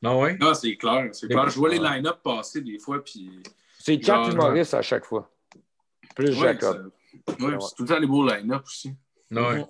Ah 0.05 0.17
ouais? 0.19 0.37
Non, 0.39 0.53
c'est 0.53 0.77
clair. 0.77 1.09
C'est 1.13 1.29
clair. 1.29 1.49
Je 1.49 1.59
vois 1.59 1.71
les 1.71 1.79
Ouais. 1.79 1.97
line-up 1.97 2.19
passer 2.23 2.61
des 2.61 2.79
fois. 2.79 3.03
Puis... 3.03 3.31
C'est 3.79 3.99
quatre 3.99 4.33
humoristes 4.33 4.75
à 4.75 4.83
chaque 4.83 5.05
fois. 5.07 5.31
Plus 6.15 6.29
Ouais, 6.31 6.35
Jacob. 6.53 6.91
puis 7.27 7.37
c'est 7.39 7.75
tout 7.77 7.83
le 7.85 7.87
temps 7.89 7.99
les 7.99 8.07
beaux 8.07 8.27
line-up 8.27 8.63
aussi. 8.67 8.93
Ouais. 9.31 9.65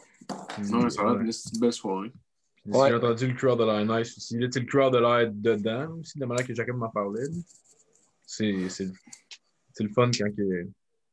Non, 0.70 0.88
ça 0.90 1.02
a 1.02 1.04
l'air 1.04 1.16
d'une 1.16 1.26
petite 1.28 1.60
belle 1.60 1.72
soirée. 1.72 2.12
J'ai 2.66 2.94
entendu 2.94 3.26
le 3.28 3.34
crowd 3.34 3.58
de 3.58 3.64
l'air 3.64 3.84
nice 3.98 4.16
aussi. 4.16 4.38
Là, 4.38 4.48
le 4.52 4.60
crowd 4.64 4.92
de 4.92 4.98
l'air 4.98 5.30
dedans 5.30 5.98
aussi, 6.00 6.16
de 6.18 6.22
la 6.22 6.26
manière 6.26 6.46
que 6.46 6.54
Jacob 6.54 6.76
m'en 6.76 6.88
parlait. 6.88 7.26
C'est 8.26 8.68
c'est- 8.68 8.88
c'est 9.72 9.84
le 9.84 9.90
fun 9.90 10.10
quand 10.16 10.30
que, 10.36 10.62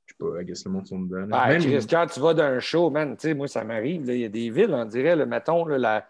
je 0.05 0.13
sais 0.13 0.15
pas, 0.19 0.41
I 0.41 0.45
guess 0.45 0.65
le 0.65 0.71
monde 0.71 0.87
sont 0.87 0.99
dedans. 0.99 1.27
Ah, 1.31 1.49
Même- 1.49 1.61
Chris, 1.61 1.85
quand 1.89 2.05
tu 2.07 2.19
vas 2.19 2.33
d'un 2.33 2.59
show, 2.59 2.89
man, 2.89 3.15
tu 3.17 3.27
sais, 3.29 3.33
moi, 3.33 3.47
ça 3.47 3.63
m'arrive. 3.63 4.03
Il 4.07 4.17
y 4.17 4.25
a 4.25 4.29
des 4.29 4.49
villes, 4.49 4.73
on 4.73 4.85
dirait, 4.85 5.15
là, 5.15 5.25
mettons, 5.25 5.65
là, 5.65 5.77
la, 5.77 6.07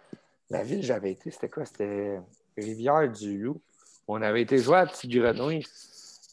la 0.49 0.63
ville 0.63 0.83
j'avais 0.83 1.11
été, 1.11 1.31
c'était 1.31 1.49
quoi? 1.49 1.65
C'était 1.65 2.19
Rivière-du-Loup. 2.57 3.61
On 4.07 4.21
avait 4.21 4.41
été 4.41 4.57
jouer 4.57 4.77
à 4.77 4.85
Petit 4.85 5.07
Grenouille. 5.07 5.63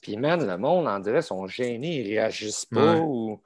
Puis, 0.02 0.16
man, 0.16 0.44
le 0.46 0.56
monde, 0.56 0.86
on 0.88 0.98
dirait, 1.00 1.22
sont 1.22 1.46
gênés, 1.46 2.00
ils 2.00 2.08
réagissent 2.08 2.64
pas. 2.66 2.94
Ouais. 2.94 3.00
Ou... 3.00 3.40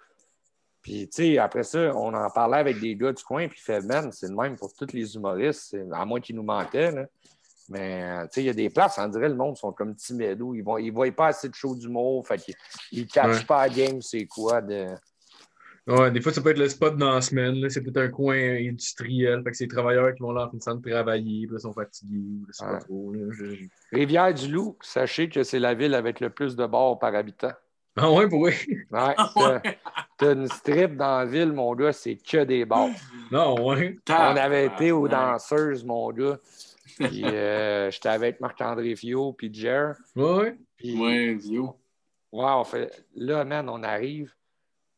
Puis, 0.81 1.09
tu 1.09 1.23
sais, 1.23 1.39
après 1.39 1.62
ça, 1.62 1.93
on 1.97 2.12
en 2.15 2.31
parlait 2.31 2.59
avec 2.59 2.81
des 2.81 2.94
gars 2.97 3.12
du 3.12 3.23
coin, 3.23 3.47
puis 3.49 3.59
il 3.61 3.65
fait, 3.65 3.81
man, 3.82 4.11
c'est 4.12 4.28
le 4.28 4.35
même 4.35 4.57
pour 4.57 4.73
tous 4.74 4.93
les 4.93 5.15
humoristes, 5.15 5.77
à 5.93 6.05
moins 6.05 6.20
qu'ils 6.20 6.36
nous 6.36 6.43
mentaient, 6.43 6.90
là. 6.90 7.07
Mais, 7.68 8.02
euh, 8.02 8.22
tu 8.24 8.28
sais, 8.32 8.43
il 8.43 8.47
y 8.47 8.51
a 8.51 8.55
des 8.55 8.70
places, 8.70 8.98
on 8.98 9.09
dirait, 9.09 9.28
le 9.28 9.34
monde 9.36 9.56
sont 9.56 9.72
comme 9.72 9.94
timides 9.94 10.40
ou 10.43 10.55
ils 10.55 10.64
ne 10.64 10.80
ils 10.80 10.93
voient 10.93 11.10
pas 11.12 11.28
assez 11.28 11.48
de 11.48 11.55
show 11.55 11.74
d'humour, 11.74 12.26
fait 12.26 12.39
qu'ils 12.39 12.55
ne 13.02 13.05
catchent 13.09 13.39
Ouais. 13.40 13.44
pas 13.47 13.66
la 13.66 13.72
game, 13.74 14.02
c'est 14.02 14.26
quoi 14.26 14.60
de. 14.60 14.86
Ouais, 15.89 16.12
des 16.12 16.20
fois, 16.20 16.32
ça 16.32 16.40
peut 16.40 16.51
être 16.51 16.59
le 16.59 16.68
spot 16.68 16.97
dans 16.97 17.14
la 17.14 17.20
semaine. 17.20 17.56
là. 17.56 17.68
C'est 17.68 17.80
peut-être 17.80 17.97
un 17.98 18.09
coin 18.09 18.36
industriel. 18.36 19.43
Fait 19.43 19.51
que 19.51 19.56
c'est 19.56 19.64
les 19.64 19.68
travailleurs 19.68 20.14
qui 20.14 20.22
vont 20.22 20.30
là 20.30 20.48
en 20.52 20.60
fin 20.60 20.76
de 20.76 20.89
travailler, 20.90 21.47
puis 21.47 21.55
là, 21.55 21.59
ils 21.59 21.60
sont 21.60 21.72
fatigués. 21.72 22.20
là, 22.60 22.66
pas 22.72 22.78
trop. 22.84 23.12
là. 23.12 23.26
Je- 23.30 23.55
je- 23.56 23.64
Rivière-du-Loup, 23.93 24.76
sachez 24.80 25.28
que 25.28 25.43
c'est 25.43 25.59
la 25.59 25.74
ville 25.74 25.94
avec 25.94 26.20
le 26.20 26.30
plus 26.30 26.55
de 26.55 26.66
bars 26.66 26.98
par 27.01 27.14
habitant. 27.16 27.52
Ah 27.97 28.10
ouais, 28.12 28.28
pour? 28.28 28.43
Ouais, 28.43 28.55
Ah 28.93 29.14
t'as- 29.34 29.52
ouais. 29.55 29.78
t'as 30.18 30.32
une 30.34 30.47
strip 30.48 30.97
dans 30.97 31.18
la 31.18 31.24
ville, 31.26 31.52
mon 31.52 31.74
gars, 31.74 31.93
c'est 31.93 32.14
que 32.16 32.44
des 32.44 32.64
bars. 32.64 32.89
Non, 33.32 33.55
ouais. 33.66 33.98
On 34.09 34.12
avait 34.12 34.66
été 34.66 34.93
aux 34.93 35.02
Ouais. 35.02 35.09
danseuses, 35.10 35.84
mon 35.84 36.10
gars. 36.12 36.39
Puis 36.98 37.24
euh, 37.24 37.90
j'étais 37.90 38.09
avec 38.09 38.40
Marc-André 38.40 38.94
Fio, 38.97 39.32
puis 39.32 39.52
Jer. 39.52 39.94
Ouais, 40.16 40.32
ouais. 40.36 40.59
Puis 40.77 40.98
Ouais, 40.98 41.35
Vio. 41.35 41.78
ouais, 42.32 42.44
on 42.44 42.64
fait, 42.64 43.05
là, 43.14 43.44
man, 43.44 43.69
on 43.69 43.82
arrive. 43.82 44.35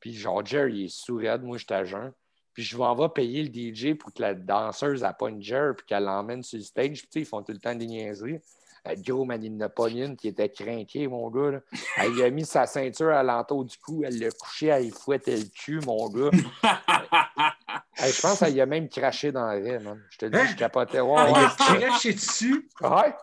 Puis 0.00 0.14
genre, 0.14 0.44
Jer, 0.44 0.68
il 0.68 0.84
est 0.84 0.88
sourd, 0.88 1.22
moi, 1.42 1.56
j'étais 1.58 1.74
à 1.74 1.84
jeun. 1.84 2.12
Puis 2.52 2.62
je 2.62 2.76
m'en 2.76 2.94
vais 2.94 3.08
payer 3.08 3.42
le 3.42 3.50
DJ 3.52 3.94
pour 3.98 4.12
que 4.12 4.22
la 4.22 4.32
danseuse 4.34 5.02
elle 5.02 5.14
pogne 5.18 5.42
Jer 5.42 5.74
puis 5.76 5.86
qu'elle 5.86 6.04
l'emmène 6.04 6.42
sur 6.42 6.56
le 6.58 6.62
stage. 6.64 6.98
Puis 7.00 7.08
tu 7.08 7.08
sais, 7.12 7.20
ils 7.20 7.26
font 7.26 7.42
tout 7.42 7.52
le 7.52 7.58
temps 7.58 7.74
des 7.74 7.86
niaiseries. 7.86 8.38
Euh, 8.86 8.94
Gros, 9.06 9.24
man, 9.24 9.42
il 9.42 9.56
n'a 9.56 9.68
pas 9.68 9.88
une 9.88 10.16
qui 10.16 10.28
était 10.28 10.48
craqué, 10.50 11.08
mon 11.08 11.30
gars. 11.30 11.52
là. 11.52 11.60
Elle 11.96 12.22
a 12.22 12.30
mis 12.30 12.44
sa 12.44 12.66
ceinture 12.66 13.10
à 13.10 13.22
l'entour 13.22 13.64
du 13.64 13.76
cou. 13.78 14.02
Elle 14.04 14.18
l'a 14.18 14.30
couché, 14.30 14.66
elle 14.66 14.90
fouettait 14.90 15.36
le 15.36 15.44
cul, 15.44 15.80
mon 15.86 16.08
gars. 16.10 16.30
Je 17.96 18.20
pense 18.20 18.40
qu'elle 18.40 18.60
a 18.60 18.66
même 18.66 18.88
craché 18.88 19.32
dans 19.32 19.50
le 19.52 19.62
raie, 19.62 19.78
man. 19.78 20.00
Je 20.10 20.18
te 20.18 20.26
dis, 20.26 20.36
Hein? 20.36 20.46
je 20.50 20.56
capotais. 20.56 21.00
Ouais, 21.00 21.12
ouais. 21.14 21.44
a 21.44 21.54
craché 21.56 22.12
dessus? 22.12 22.68
Ouais. 22.80 23.14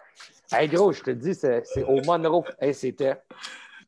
Hey, 0.52 0.68
gros, 0.68 0.92
je 0.92 1.02
te 1.02 1.12
dis, 1.12 1.36
c'est 1.36 1.64
c'est 1.66 1.84
au 1.84 2.02
Monroe. 2.04 2.44
Hey, 2.60 2.74
c'était 2.74 3.16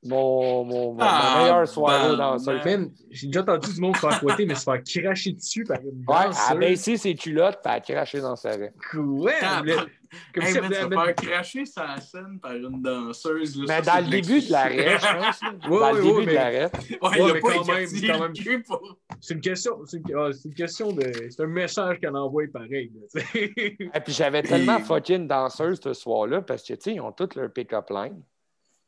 mon, 0.05 0.63
mon, 0.65 0.93
mon- 0.93 0.97
Ah, 0.99 1.33
ma 1.35 1.41
meilleure 1.43 1.67
soirée 1.67 2.09
ben, 2.09 2.17
dans 2.17 2.37
ben. 2.63 2.91
J'ai 3.11 3.27
déjà 3.27 3.41
entendu 3.41 3.73
du 3.73 3.81
monde 3.81 3.95
se 3.95 4.01
faire 4.01 4.19
fouetter, 4.19 4.45
mais 4.45 4.55
se 4.55 4.63
faire 4.63 4.81
cracher 4.83 5.31
dessus 5.33 5.63
par 5.63 5.79
une 5.81 6.03
Ouais, 6.07 6.15
elle 6.15 6.15
a 6.15 6.27
danseuse. 6.29 6.57
baissé 6.59 6.97
ses 6.97 7.15
culottes 7.15 7.59
elle 7.65 7.71
a 7.71 7.79
craché 7.79 8.19
dans 8.21 8.35
sa 8.35 8.49
raie. 8.51 8.73
Ouais, 8.95 9.33
mais- 9.65 9.75
comme 10.31 10.43
Hey, 10.43 10.51
si 10.53 10.59
man, 10.61 10.69
elle 10.71 10.77
se 10.77 10.83
voulait- 10.83 11.05
faire 11.05 11.15
cracher 11.15 11.65
sa 11.65 11.99
scène 11.99 12.39
par 12.39 12.53
une 12.53 12.81
danseuse. 12.83 13.57
Là, 13.57 13.65
Mais 13.67 13.83
ça, 13.83 13.99
dans 13.99 14.05
le 14.05 14.11
début 14.11 14.41
de 14.45 14.51
la 14.51 14.63
raie, 14.65 14.97
je 14.99 15.17
pense. 15.17 15.41
là. 15.41 15.49
Ouais, 15.69 15.79
dans 15.79 15.91
le 15.91 16.01
début 16.03 16.13
ouais, 16.17 16.25
de 16.27 16.31
la 16.31 16.51
mais- 16.51 16.59
raie. 16.65 16.71
Ouais, 17.01 17.33
mais 17.33 17.39
quand 17.41 18.19
même, 18.19 18.33
quand 18.33 18.63
pour... 18.67 18.97
C'est 19.21 19.33
une 19.33 19.41
question, 19.41 19.79
c'est 19.85 19.97
une, 19.97 20.15
ah, 20.15 20.29
une 20.45 20.53
question 20.53 20.91
de. 20.91 21.11
C'est 21.31 21.41
un 21.41 21.47
message 21.47 21.99
qu'elle 21.99 22.15
envoie 22.15 22.43
pareil. 22.53 22.91
là. 22.93 23.21
Et 23.33 23.99
puis 24.03 24.13
j'avais 24.13 24.43
tellement 24.43 24.79
fucking 24.79 25.27
danseuse 25.27 25.79
ce 25.83 25.93
soir-là 25.93 26.41
parce 26.41 26.61
que, 26.61 26.73
tu 26.73 26.81
sais, 26.81 26.93
ils 26.93 27.01
ont 27.01 27.11
toutes 27.11 27.33
leur 27.35 27.51
pick-up 27.51 27.89
line. 27.89 28.21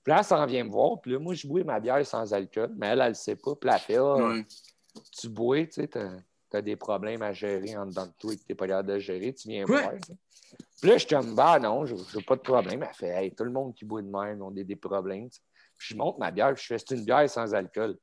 Puis 0.06 0.12
là, 0.12 0.20
elle 0.20 0.24
s'en 0.24 0.46
vient 0.46 0.64
me 0.64 0.70
voir. 0.70 1.02
Puis 1.02 1.14
là, 1.14 1.20
moi, 1.20 1.34
je 1.34 1.48
bois 1.48 1.64
ma 1.64 1.80
bière 1.80 2.06
sans 2.06 2.32
alcool. 2.32 2.72
Mais 2.78 2.90
elle, 2.90 3.02
elle 3.02 3.08
le 3.10 3.14
sait 3.16 3.36
pas. 3.36 3.56
Puis 3.56 3.68
là, 3.68 3.76
elle 3.76 3.82
fait, 3.82 3.98
ah, 3.98 4.36
tu 5.20 5.30
bois, 5.30 5.66
tu 5.66 5.72
sais, 5.72 5.88
t'as 5.88 6.12
as 6.54 6.62
des 6.62 6.76
problèmes 6.76 7.24
à 7.24 7.34
gérer 7.34 7.76
en 7.76 7.88
dedans 7.88 8.06
de 8.06 8.14
toi 8.20 8.34
et 8.34 8.38
que 8.38 8.44
t'es 8.44 8.56
pas 8.56 8.68
capable 8.68 8.94
de 8.94 9.00
gérer, 9.00 9.34
tu 9.34 9.50
viens 9.50 9.66
voir. 9.66 9.92
Puis 10.80 10.90
là, 10.90 10.94
je 10.94 11.00
suis 11.00 11.08
comme, 11.08 11.34
bah 11.34 11.58
non, 11.60 11.86
j'ai 11.86 12.22
pas 12.22 12.36
de 12.36 12.42
problème. 12.42 12.84
Elle 12.84 12.96
fait, 12.96 13.08
hey, 13.08 13.34
tout 13.34 13.44
le 13.44 13.52
monde 13.52 13.74
qui 13.74 13.84
boit 13.84 14.04
de 14.04 14.08
même 14.08 14.42
ont 14.44 14.52
des, 14.52 14.64
des 14.64 14.76
problèmes. 14.76 15.28
Puis 15.78 15.90
je 15.90 15.96
monte 15.96 16.20
ma 16.20 16.30
bière, 16.30 16.54
puis 16.54 16.62
je 16.62 16.68
fais, 16.68 16.78
c'est 16.78 16.96
une 16.96 17.04
bière 17.04 17.28
sans 17.28 17.54
alcool. 17.56 17.98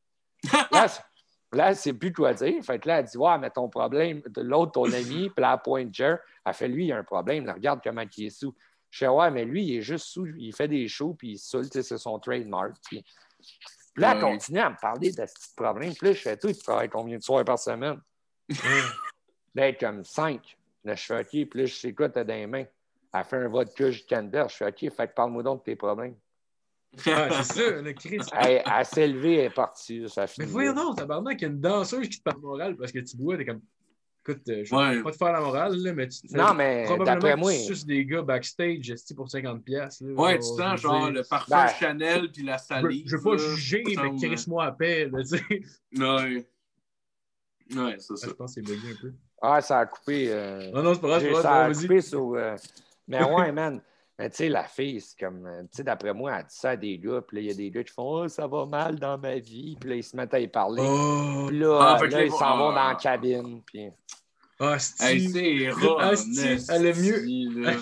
là, 0.72 0.86
là, 1.52 1.74
c'est 1.74 1.92
plus 1.92 2.12
quoi 2.12 2.34
dire. 2.34 2.62
Fait 2.64 2.80
que 2.80 2.88
là, 2.88 2.98
elle 2.98 3.06
dit, 3.06 3.16
ouais, 3.16 3.38
mais 3.38 3.48
ton 3.48 3.68
problème, 3.68 4.22
l'autre, 4.36 4.72
ton 4.72 4.92
ami, 4.92 5.30
puis 5.30 5.40
là, 5.40 5.54
elle 5.54 5.62
pointe 5.62 5.94
Jer, 5.94 6.18
elle 6.44 6.52
fait, 6.52 6.68
lui, 6.68 6.86
il 6.86 6.92
a 6.92 6.98
un 6.98 7.04
problème, 7.04 7.46
là, 7.46 7.54
regarde 7.54 7.80
comment 7.82 8.04
il 8.18 8.26
est 8.26 8.30
sous. 8.30 8.54
Je 8.92 8.98
fais, 8.98 9.08
ouais, 9.08 9.30
mais 9.30 9.44
lui, 9.46 9.64
il 9.64 9.76
est 9.78 9.82
juste 9.82 10.04
sous, 10.04 10.26
il 10.26 10.54
fait 10.54 10.68
des 10.68 10.86
shows, 10.86 11.14
puis 11.14 11.32
il 11.32 11.38
saoule, 11.38 11.64
tu 11.64 11.70
sais, 11.78 11.82
c'est 11.82 11.96
son 11.98 12.18
trademark. 12.18 12.74
Puis 12.86 13.02
Puis 13.94 14.02
là, 14.02 14.12
elle 14.12 14.22
Ouais. 14.24 14.32
continue 14.32 14.58
à 14.60 14.68
me 14.70 14.76
parler 14.80 15.10
de 15.10 15.16
ce 15.26 15.32
petit 15.32 15.54
problème. 15.56 15.94
Puis 15.94 16.06
là, 16.08 16.12
je 16.12 16.18
fais, 16.20 16.36
toi, 16.36 16.52
tu 16.52 16.62
travailles 16.62 16.88
combien 16.90 17.16
de 17.16 17.22
soirs 17.22 17.42
par 17.44 17.58
semaine? 17.58 17.98
Là, 18.50 18.56
elle 19.56 19.74
est 19.74 19.80
comme 19.80 20.04
5. 20.04 20.56
Là, 20.84 20.94
je 20.94 21.04
fais, 21.04 21.20
OK. 21.20 21.28
Puis 21.30 21.60
là, 21.60 21.64
je 21.66 21.74
sais 21.74 21.92
quoi, 21.94 22.08
t'as 22.10 22.22
dans 22.24 22.34
les 22.34 22.46
mains? 22.46 22.64
Elle 23.14 23.24
fait 23.24 23.36
un 23.36 23.48
vodka 23.48 23.84
canneberge. 24.08 24.52
Je 24.52 24.56
fais, 24.58 24.66
OK, 24.68 24.94
fait 24.94 25.08
que 25.08 25.14
parle-moi 25.14 25.42
donc 25.42 25.60
de 25.60 25.64
tes 25.64 25.76
problèmes. 25.76 26.16
Ah, 27.06 27.42
c'est 27.42 27.54
ça, 27.54 27.70
le 27.80 27.92
Chris. 27.94 28.18
Elle, 28.38 28.62
elle 28.66 28.84
s'est 28.84 29.08
levée, 29.08 29.36
elle 29.36 29.44
est 29.46 29.50
partie. 29.54 30.06
Ça 30.10 30.22
Mais 30.22 30.26
finit. 30.26 30.46
voyons 30.48 30.74
donc, 30.74 30.98
tabarnak, 30.98 31.40
il 31.40 31.42
y 31.42 31.44
a 31.46 31.48
une 31.48 31.60
danseuse 31.60 32.06
qui 32.10 32.18
te 32.18 32.22
parle 32.22 32.40
morale 32.42 32.76
parce 32.76 32.92
que 32.92 32.98
tu 32.98 33.16
bois, 33.16 33.38
t'es 33.38 33.46
comme. 33.46 33.62
Écoute, 34.24 34.48
euh, 34.50 34.62
je 34.64 34.72
Ouais. 34.74 34.96
vais 34.96 35.02
pas 35.02 35.10
te 35.10 35.16
faire 35.16 35.32
la 35.32 35.40
morale, 35.40 35.76
là, 35.82 35.92
mais 35.92 36.06
tu 36.08 36.20
te 36.28 36.36
Non, 36.36 36.54
mais 36.54 36.84
probablement 36.84 37.14
d'après 37.16 37.32
que 37.34 37.38
moi. 37.40 37.52
tu 37.52 37.58
suces 37.58 37.84
des 37.84 38.04
gars 38.06 38.22
backstage 38.22 38.94
pour 39.16 39.28
50$. 39.28 39.60
piastres, 39.64 40.04
là. 40.04 40.12
Ouais, 40.14 40.38
tu 40.38 40.44
sens 40.44 40.80
genre 40.80 41.06
dire, 41.06 41.10
le 41.10 41.22
parfum 41.28 41.56
Ben, 41.56 41.66
Chanel 41.80 42.30
puis 42.30 42.44
la 42.44 42.56
salive. 42.58 43.02
je 43.08 43.16
veux 43.16 43.22
pas 43.22 43.32
là, 43.32 43.36
juger, 43.38 43.82
mais 43.84 43.94
semble- 43.94 44.20
crisse-moi 44.20 44.64
à 44.64 44.70
paix, 44.72 45.08
là, 45.12 45.24
sais. 45.24 45.42
Ouais. 45.50 46.46
Ouais, 47.74 47.96
c'est 47.98 48.12
Ah, 48.12 48.16
ça. 48.16 48.26
Je 48.28 48.32
pense 48.34 48.54
que 48.54 48.60
c'est 48.60 48.66
bugué 48.66 48.92
un 48.92 49.00
peu. 49.00 49.12
Ah, 49.40 49.60
ça 49.60 49.80
a 49.80 49.86
coupé. 49.86 50.26
euh, 50.30 50.70
Non, 50.72 50.82
non, 50.84 50.94
c'est 50.94 51.00
pas 51.00 51.08
grave, 51.08 51.20
c'est 51.20 51.26
j'ai- 51.26 51.32
pas 51.32 51.42
ça 51.42 51.64
a 51.64 51.72
coupé 51.74 52.00
sur. 52.00 52.34
euh, 52.34 52.56
Mais 53.08 53.24
ouais, 53.24 53.50
man. 53.50 53.80
Mais 54.18 54.28
tu 54.30 54.36
sais, 54.36 54.48
la 54.48 54.64
fille, 54.64 55.00
c'est 55.00 55.18
comme. 55.18 55.46
euh, 55.46 55.62
Tu 55.62 55.68
sais, 55.78 55.84
d'après 55.84 56.12
moi, 56.12 56.36
elle 56.38 56.44
dit 56.46 56.54
ça 56.54 56.70
à 56.70 56.76
des 56.76 56.98
gars. 56.98 57.22
Puis 57.26 57.36
là, 57.36 57.42
il 57.42 57.46
y 57.48 57.50
a 57.50 57.54
des 57.54 57.70
gars 57.70 57.82
qui 57.82 57.92
font 57.92 58.22
Oh, 58.22 58.28
ça 58.28 58.46
va 58.46 58.66
mal 58.66 58.98
dans 58.98 59.16
ma 59.18 59.36
vie. 59.38 59.76
Puis 59.80 59.88
là, 59.90 59.96
ils 59.96 60.04
se 60.04 60.14
mettent 60.16 60.34
à 60.34 60.38
y 60.40 60.48
parler. 60.48 60.82
Oh, 60.84 61.46
Puis 61.48 61.58
là, 61.58 61.78
Ah, 61.80 61.98
que 61.98 62.04
là, 62.06 62.20
les- 62.20 62.26
ils 62.26 62.30
s'en 62.32 62.56
vont 62.58 62.72
dans 62.72 62.88
la 62.88 62.94
cabine. 62.94 63.62
Puis. 63.64 63.88
ah, 64.60 64.76
Hey, 65.00 65.20
c'est. 65.28 65.70
Ah, 65.98 66.14
c'est- 66.16 66.72
elle 66.72 66.86
est 66.86 67.00
mieux-. 67.02 67.24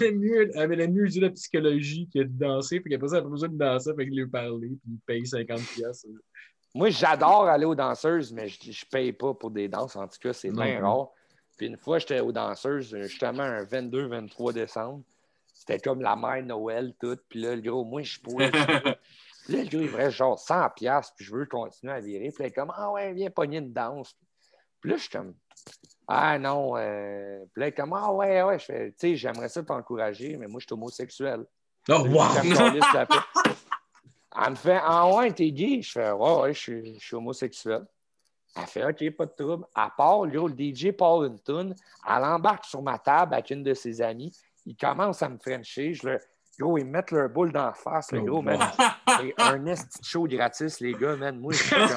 Elle 0.00 0.18
mieux, 0.18 0.50
elle 0.54 0.80
aime 0.80 0.92
mieux 0.92 1.02
utiliser 1.04 1.20
la 1.20 1.30
psychologie 1.30 2.08
que 2.14 2.20
de 2.20 2.24
danser. 2.38 2.80
Puis 2.80 2.90
qu'après 2.90 3.08
ça, 3.08 3.16
elle 3.16 3.22
n'a 3.22 3.26
pas 3.26 3.30
besoin 3.32 3.48
de 3.48 3.58
danser, 3.58 3.90
fait 3.96 4.04
qu'il 4.06 4.16
lui 4.16 4.26
parler, 4.28 4.68
puis 4.68 4.78
il 4.92 4.98
paye 5.04 5.26
50$. 5.26 5.66
piastres. 5.74 6.06
Moi, 6.74 6.88
j'adore 6.90 7.48
aller 7.48 7.64
aux 7.66 7.74
danseuses, 7.74 8.32
mais 8.32 8.46
je 8.48 8.68
ne 8.70 8.90
paye 8.90 9.12
pas 9.12 9.34
pour 9.34 9.50
des 9.50 9.66
danses. 9.68 9.96
En 9.96 10.06
tout 10.06 10.18
cas, 10.22 10.32
c'est 10.32 10.50
bien 10.52 10.80
rare. 10.80 11.08
Puis 11.58 11.66
une 11.66 11.76
fois, 11.76 11.98
j'étais 11.98 12.20
aux 12.20 12.30
danseuses, 12.32 12.96
justement, 13.02 13.42
un 13.42 13.64
22-23 13.64 14.52
décembre. 14.52 15.02
C'était 15.60 15.78
comme 15.78 16.00
la 16.00 16.16
mère 16.16 16.42
Noël, 16.42 16.94
tout. 16.98 17.18
Puis 17.28 17.42
là, 17.42 17.54
le 17.54 17.60
gros, 17.60 17.84
moi, 17.84 18.00
je 18.00 18.18
pourrais. 18.18 18.50
Puis 19.44 19.56
là, 19.56 19.62
le 19.62 19.68
gars, 19.68 19.78
il 19.78 19.94
reste 19.94 20.16
genre 20.16 20.38
100$, 20.38 20.74
piastres, 20.74 21.14
puis 21.16 21.24
je 21.24 21.34
veux 21.34 21.44
continuer 21.44 21.92
à 21.92 22.00
virer. 22.00 22.30
Puis 22.30 22.42
là, 22.42 22.46
il 22.46 22.48
est 22.48 22.52
comme, 22.52 22.72
ah 22.74 22.90
ouais, 22.92 23.12
viens 23.12 23.30
pogner 23.30 23.58
une 23.58 23.72
danse. 23.72 24.14
Puis 24.80 24.90
là, 24.90 24.96
je 24.96 25.02
suis 25.02 25.10
comme, 25.10 25.34
ah 26.08 26.38
non. 26.38 26.76
euh... 26.76 27.44
Puis 27.52 27.60
là, 27.60 27.66
il 27.66 27.68
est 27.68 27.72
comme, 27.72 27.92
ah 27.92 28.12
ouais, 28.12 28.42
ouais. 28.42 28.58
Je 28.58 28.64
fais, 28.64 28.90
tu 28.92 28.96
sais, 28.98 29.16
j'aimerais 29.16 29.48
ça 29.48 29.62
t'encourager, 29.62 30.36
mais 30.36 30.46
moi, 30.46 30.60
je 30.60 30.66
suis 30.66 30.72
homosexuel. 30.72 31.44
Oh, 31.88 32.06
wow! 32.06 32.24
Elle 32.42 34.50
me 34.50 34.56
fait 34.56 34.80
Ah 34.82 35.12
ouais, 35.12 35.32
t'es 35.32 35.50
gay? 35.50 35.82
Je 35.82 35.90
fais 35.90 36.12
Ouais, 36.12 36.40
ouais, 36.40 36.54
je 36.54 36.58
suis, 36.58 36.94
je 36.98 37.04
suis 37.04 37.16
homosexuel. 37.16 37.84
Elle 38.56 38.66
fait 38.66 38.84
OK, 38.84 39.16
pas 39.16 39.26
de 39.26 39.32
trouble. 39.32 39.66
À 39.74 39.90
part, 39.90 40.24
le 40.24 40.48
DJ 40.48 40.92
part 40.92 41.24
une 41.24 41.38
toune. 41.40 41.74
Elle 42.06 42.24
embarque 42.24 42.64
sur 42.64 42.82
ma 42.82 42.98
table 42.98 43.34
avec 43.34 43.50
une 43.50 43.62
de 43.62 43.74
ses 43.74 44.02
amies. 44.02 44.32
Il 44.70 44.76
commence 44.76 45.20
à 45.20 45.28
me 45.28 45.36
frencher. 45.36 45.94
Je 45.94 46.08
le... 46.08 46.20
Gros, 46.58 46.78
ils 46.78 46.84
me 46.84 46.90
mettent 46.92 47.10
leur 47.10 47.28
boule 47.28 47.50
d'en 47.50 47.72
face. 47.72 48.12
Le 48.12 48.20
Oh, 48.20 48.24
gros, 48.24 48.42
man. 48.42 48.58
C'est 49.18 49.34
un 49.38 49.66
esti 49.66 49.98
show 50.08 50.28
gratis, 50.28 50.78
les 50.78 50.92
gars, 50.92 51.16
man. 51.16 51.40
Moi, 51.40 51.52
je 51.52 51.58
suis 51.58 51.74
comme, 51.74 51.88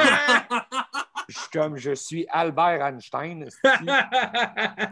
je 1.28 1.34
suis, 1.38 1.50
comme, 1.52 1.78
je 1.78 1.92
suis 1.94 2.26
Albert 2.30 2.82
Einstein. 2.84 3.48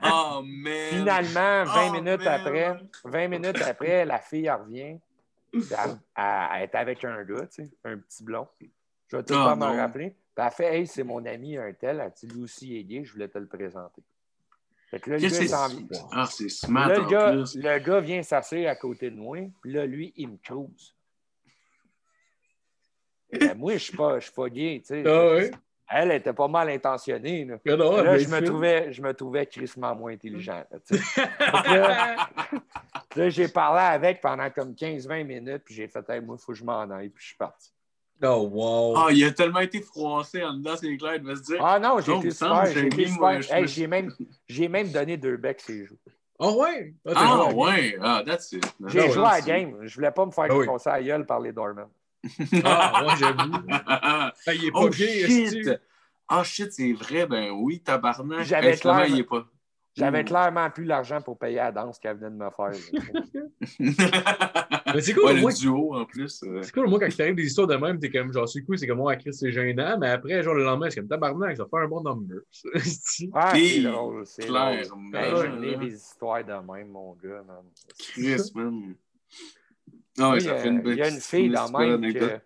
Oh, 0.03 0.41
man. 0.43 0.89
Finalement, 0.89 1.63
20 1.63 1.87
Oh, 1.89 1.91
minutes 1.93 2.23
man. 2.23 2.27
après, 2.27 2.77
20 3.05 3.27
minutes 3.29 3.61
après, 3.61 4.05
la 4.05 4.19
fille 4.19 4.45
elle 4.45 4.53
revient. 4.61 4.97
Elle, 5.53 5.61
elle- 6.15 6.61
est 6.63 6.75
avec 6.75 7.03
un 7.03 7.23
gars, 7.23 7.47
tu 7.47 7.63
sais, 7.63 7.69
un 7.83 7.97
petit 7.97 8.23
blond. 8.23 8.47
Je 9.07 9.17
vais 9.17 9.23
tout 9.23 9.33
le 9.33 9.39
Oh, 9.39 9.43
temps 9.45 9.55
m'en 9.55 9.75
rappeler. 9.75 10.11
Puis 10.35 10.45
elle 10.45 10.51
fait 10.51 10.75
Hey, 10.77 10.87
c'est 10.87 11.03
mon 11.03 11.25
ami 11.25 11.57
un 11.57 11.73
tel. 11.73 11.99
Elle 11.99 12.11
dit 12.15 12.27
lui 12.27 12.43
aussi 12.43 12.77
est 12.77 12.83
gay, 12.83 13.03
je 13.03 13.11
voulais 13.13 13.27
te 13.27 13.37
le 13.37 13.47
présenter. 13.47 14.01
Fait 14.91 14.99
que 14.99 15.09
là, 15.09 15.17
le 15.17 15.21
gars 15.21 15.47
s'en 15.47 15.67
vient. 15.69 15.87
Ah, 16.11 16.27
c'est 16.29 16.49
smart 16.49 16.89
Là, 16.89 16.95
le 16.97 17.03
en 17.03 17.07
gars, 17.07 17.31
plus. 17.31 17.55
le 17.55 17.79
gars 17.79 17.99
vient 18.01 18.21
s'asseoir 18.23 18.67
à 18.69 18.75
côté 18.75 19.09
de 19.09 19.15
moi, 19.15 19.37
puis 19.61 19.71
là, 19.71 19.85
lui, 19.85 20.13
il 20.17 20.27
me 20.29 20.37
cruise. 20.37 20.93
Ben, 23.39 23.57
moi, 23.57 23.71
je 23.73 23.77
suis 23.77 23.95
pas, 23.95 24.19
je 24.19 24.25
suis 24.25 24.33
pas 24.33 24.49
gay, 24.49 24.83
tu 24.85 25.01
sais. 25.01 25.03
Ah? 25.07 25.57
Elle 25.93 26.11
était 26.11 26.33
pas 26.33 26.49
mal 26.49 26.69
intentionnée. 26.69 27.45
Là, 27.45 27.55
Ah 27.65 27.75
non, 27.77 28.01
Là, 28.01 28.15
elle 28.15 28.19
je 28.19 28.27
me 28.27 28.41
trouvais, 28.45 28.91
je 28.91 29.01
me 29.01 29.13
trouvais 29.13 29.45
crissement 29.45 29.95
moins 29.95 30.11
intelligent. 30.11 30.65
Là, 30.69 30.79
j'ai 33.29 33.47
parlé 33.47 33.81
avec 33.81 34.19
pendant 34.19 34.49
comme 34.49 34.73
15-20 34.73 35.23
minutes, 35.23 35.63
puis 35.63 35.73
j'ai 35.73 35.87
fait, 35.87 36.09
hey, 36.09 36.19
moi, 36.19 36.35
il 36.37 36.43
faut 36.43 36.51
que 36.51 36.57
je 36.57 36.65
m'en 36.65 36.81
aille, 36.89 37.07
puis 37.09 37.23
je 37.23 37.27
suis 37.29 37.37
parti. 37.37 37.71
Oh, 38.23 38.47
wow! 38.51 38.93
Ah, 38.97 39.07
il 39.11 39.23
a 39.23 39.31
tellement 39.31 39.61
été 39.61 39.81
froissé 39.81 40.43
en 40.43 40.53
dedans, 40.53 40.75
c'est 40.79 40.95
clair, 40.97 41.15
il 41.15 41.23
va 41.23 41.35
se 41.35 41.41
dire. 41.41 41.57
Ah 41.63 41.79
non, 41.79 41.99
j'ai 41.99 42.11
Non, 42.11 42.19
été 42.19 42.31
super. 42.31 42.65
J'ai 42.67 42.79
Hey, 43.51 43.61
me- 43.61 43.67
j'ai 43.67 43.87
même, 43.87 44.11
j'ai 44.47 44.67
même 44.67 44.91
donné 44.91 45.17
deux 45.17 45.37
becs 45.37 45.61
ces 45.61 45.85
jours. 45.85 45.97
Oh, 46.37 46.61
ouais! 46.61 46.93
Ah, 47.05 47.09
t'es 47.11 47.15
Ah, 47.19 47.37
bon. 47.51 47.65
ouais. 47.65 47.97
Ah, 48.01 48.23
that's 48.25 48.51
it. 48.51 48.65
J'ai 48.87 49.01
ouais, 49.01 49.11
joué 49.11 49.23
à 49.25 49.31
la 49.31 49.41
game. 49.41 49.77
Je 49.81 49.95
voulais 49.95 50.11
pas 50.11 50.25
me 50.25 50.31
faire 50.31 50.45
Ah 50.49 50.53
oui. 50.53 50.59
défoncer 50.59 50.89
à 50.89 50.97
la 50.97 51.03
gueule 51.03 51.25
par 51.25 51.39
les 51.39 51.51
Dormans. 51.51 51.89
Ah, 52.63 53.03
ouais, 53.05 53.15
j'avoue. 53.19 53.51
Ah, 53.87 54.31
il 54.47 54.65
est 54.65 54.71
pas 54.71 54.79
oh, 54.81 54.89
gay, 54.89 55.25
shit. 55.27 55.53
esti. 55.53 55.69
Ah, 56.27 56.43
shit, 56.43 56.71
c'est 56.71 56.93
vrai. 56.93 57.25
Ben 57.25 57.49
oui, 57.51 57.79
tabarnak. 57.81 58.45
J'avais 58.45 58.75
clair- 58.77 59.05
il 59.07 59.19
est 59.19 59.23
pas. 59.23 59.45
J'avais 59.97 60.23
clairement 60.23 60.69
plus 60.69 60.85
l'argent 60.85 61.21
pour 61.21 61.37
payer 61.37 61.57
la 61.57 61.71
danse 61.71 61.99
qu'elle 61.99 62.17
venait 62.17 62.29
de 62.29 62.35
me 62.35 62.49
faire. 62.49 62.71
Mais 64.95 65.01
c'est 65.01 65.13
cool, 65.13 65.23
ouais, 65.25 65.31
au 65.31 65.35
le 65.35 65.41
moins- 65.41 65.53
duo, 65.53 65.95
en 65.95 66.05
plus. 66.05 66.43
euh. 66.43 66.61
C'est 66.63 66.71
cool, 66.73 66.87
moi, 66.87 66.99
quand 66.99 67.15
t'arrives 67.15 67.35
des 67.35 67.45
histoires 67.45 67.67
de 67.67 67.75
même, 67.75 67.99
t'es 67.99 68.09
comme, 68.09 68.31
genre, 68.33 68.47
c'est 68.47 68.61
cool, 68.63 68.77
c'est 68.77 68.87
comme, 68.87 68.97
moi, 68.97 69.15
Chris, 69.15 69.33
c'est 69.33 69.51
gênant, 69.51 69.97
mais 69.99 70.09
après, 70.09 70.41
genre, 70.43 70.53
le 70.55 70.63
lendemain, 70.63 70.89
c'est 70.89 70.99
comme, 70.99 71.07
tabarnak, 71.09 71.57
ça 71.57 71.65
fait 71.69 71.77
un 71.77 71.87
bon 71.87 72.01
number. 72.03 72.39
Ah, 73.33 73.53
c'est 73.55 73.81
drôle, 73.81 74.25
c'est 74.25 74.45
clair, 74.45 74.87
drôle. 74.87 74.99
man. 75.01 75.23
Hey, 75.23 75.33
Ouais, 75.33 75.45
J'en 75.47 75.63
ai 75.63 75.69
ouais. 75.75 75.77
des 75.77 75.95
histoires 75.95 76.43
de 76.43 76.53
même, 76.73 76.87
mon 76.89 77.13
gars. 77.13 77.43
man. 77.47 77.63
Chris, 77.97 78.51
man. 78.55 78.95
Ah, 80.19 80.31
Oui, 80.33 80.41
ça 80.41 80.51
euh, 80.51 80.57
fait 80.59 80.67
une 80.69 80.81
belle 80.81 80.93
Il 80.93 80.99
y 80.99 81.03
a 81.03 81.09
une 81.09 81.21
fille 81.21 81.49
dans 81.49 81.69
même 81.71 82.13
que, 82.13 82.39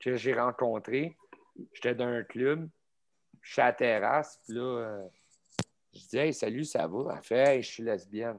que 0.00 0.16
j'ai 0.16 0.34
rencontrée. 0.34 1.16
J'étais 1.74 1.94
dans 1.94 2.06
un 2.06 2.22
club. 2.22 2.68
Je 3.42 3.52
suis 3.52 3.60
à 3.62 3.66
la 3.66 3.72
terrasse. 3.74 4.40
Puis 4.44 4.54
là, 4.54 4.62
euh, 4.62 5.02
je 5.94 6.00
dis 6.08 6.16
Hey, 6.18 6.32
salut, 6.32 6.64
ça 6.64 6.86
va? 6.86 7.14
Elle 7.16 7.22
fait 7.22 7.36
Hey, 7.56 7.62
je 7.62 7.68
suis 7.68 7.82
lesbienne. 7.82 8.38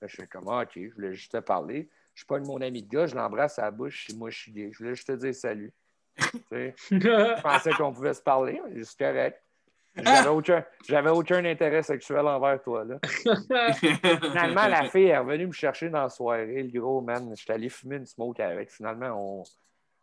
Là, 0.00 0.08
je 0.08 0.16
fais 0.16 0.26
comme 0.26 0.48
Ah, 0.48 0.62
OK, 0.62 0.70
je 0.74 0.94
voulais 0.94 1.12
juste 1.14 1.32
te 1.32 1.38
parler. 1.38 1.88
Je 2.14 2.20
suis 2.20 2.26
pas 2.26 2.38
de 2.40 2.46
mon 2.46 2.60
ami 2.60 2.82
de 2.82 2.88
gars, 2.88 3.06
je 3.06 3.14
l'embrasse 3.14 3.58
à 3.58 3.62
la 3.62 3.70
bouche. 3.70 4.08
Moi, 4.16 4.30
je 4.30 4.38
suis 4.38 4.52
gay. 4.52 4.70
Je 4.72 4.78
voulais 4.78 4.94
juste 4.94 5.08
te 5.08 5.12
dire 5.12 5.34
salut. 5.34 5.72
Je 6.50 7.40
pensais 7.42 7.70
qu'on 7.72 7.92
pouvait 7.92 8.12
se 8.12 8.20
parler, 8.20 8.60
mais 8.68 8.84
c'est 8.84 8.98
correct. 8.98 9.42
J'avais 9.96 10.28
aucun, 10.28 10.64
j'avais 10.86 11.10
aucun 11.10 11.42
intérêt 11.44 11.82
sexuel 11.82 12.26
envers 12.26 12.60
toi. 12.62 12.84
Là. 12.84 12.98
Finalement, 13.74 14.66
la 14.66 14.84
fille 14.90 15.06
est 15.06 15.16
revenue 15.18 15.46
me 15.46 15.52
chercher 15.52 15.88
dans 15.88 16.02
la 16.02 16.08
soirée, 16.10 16.62
le 16.62 16.80
gros 16.80 17.00
man. 17.00 17.32
J'étais 17.34 17.54
allé 17.54 17.68
fumer 17.70 17.96
une 17.96 18.06
smoke 18.06 18.40
avec. 18.42 18.70
Finalement, 18.70 19.10
on, 19.16 19.42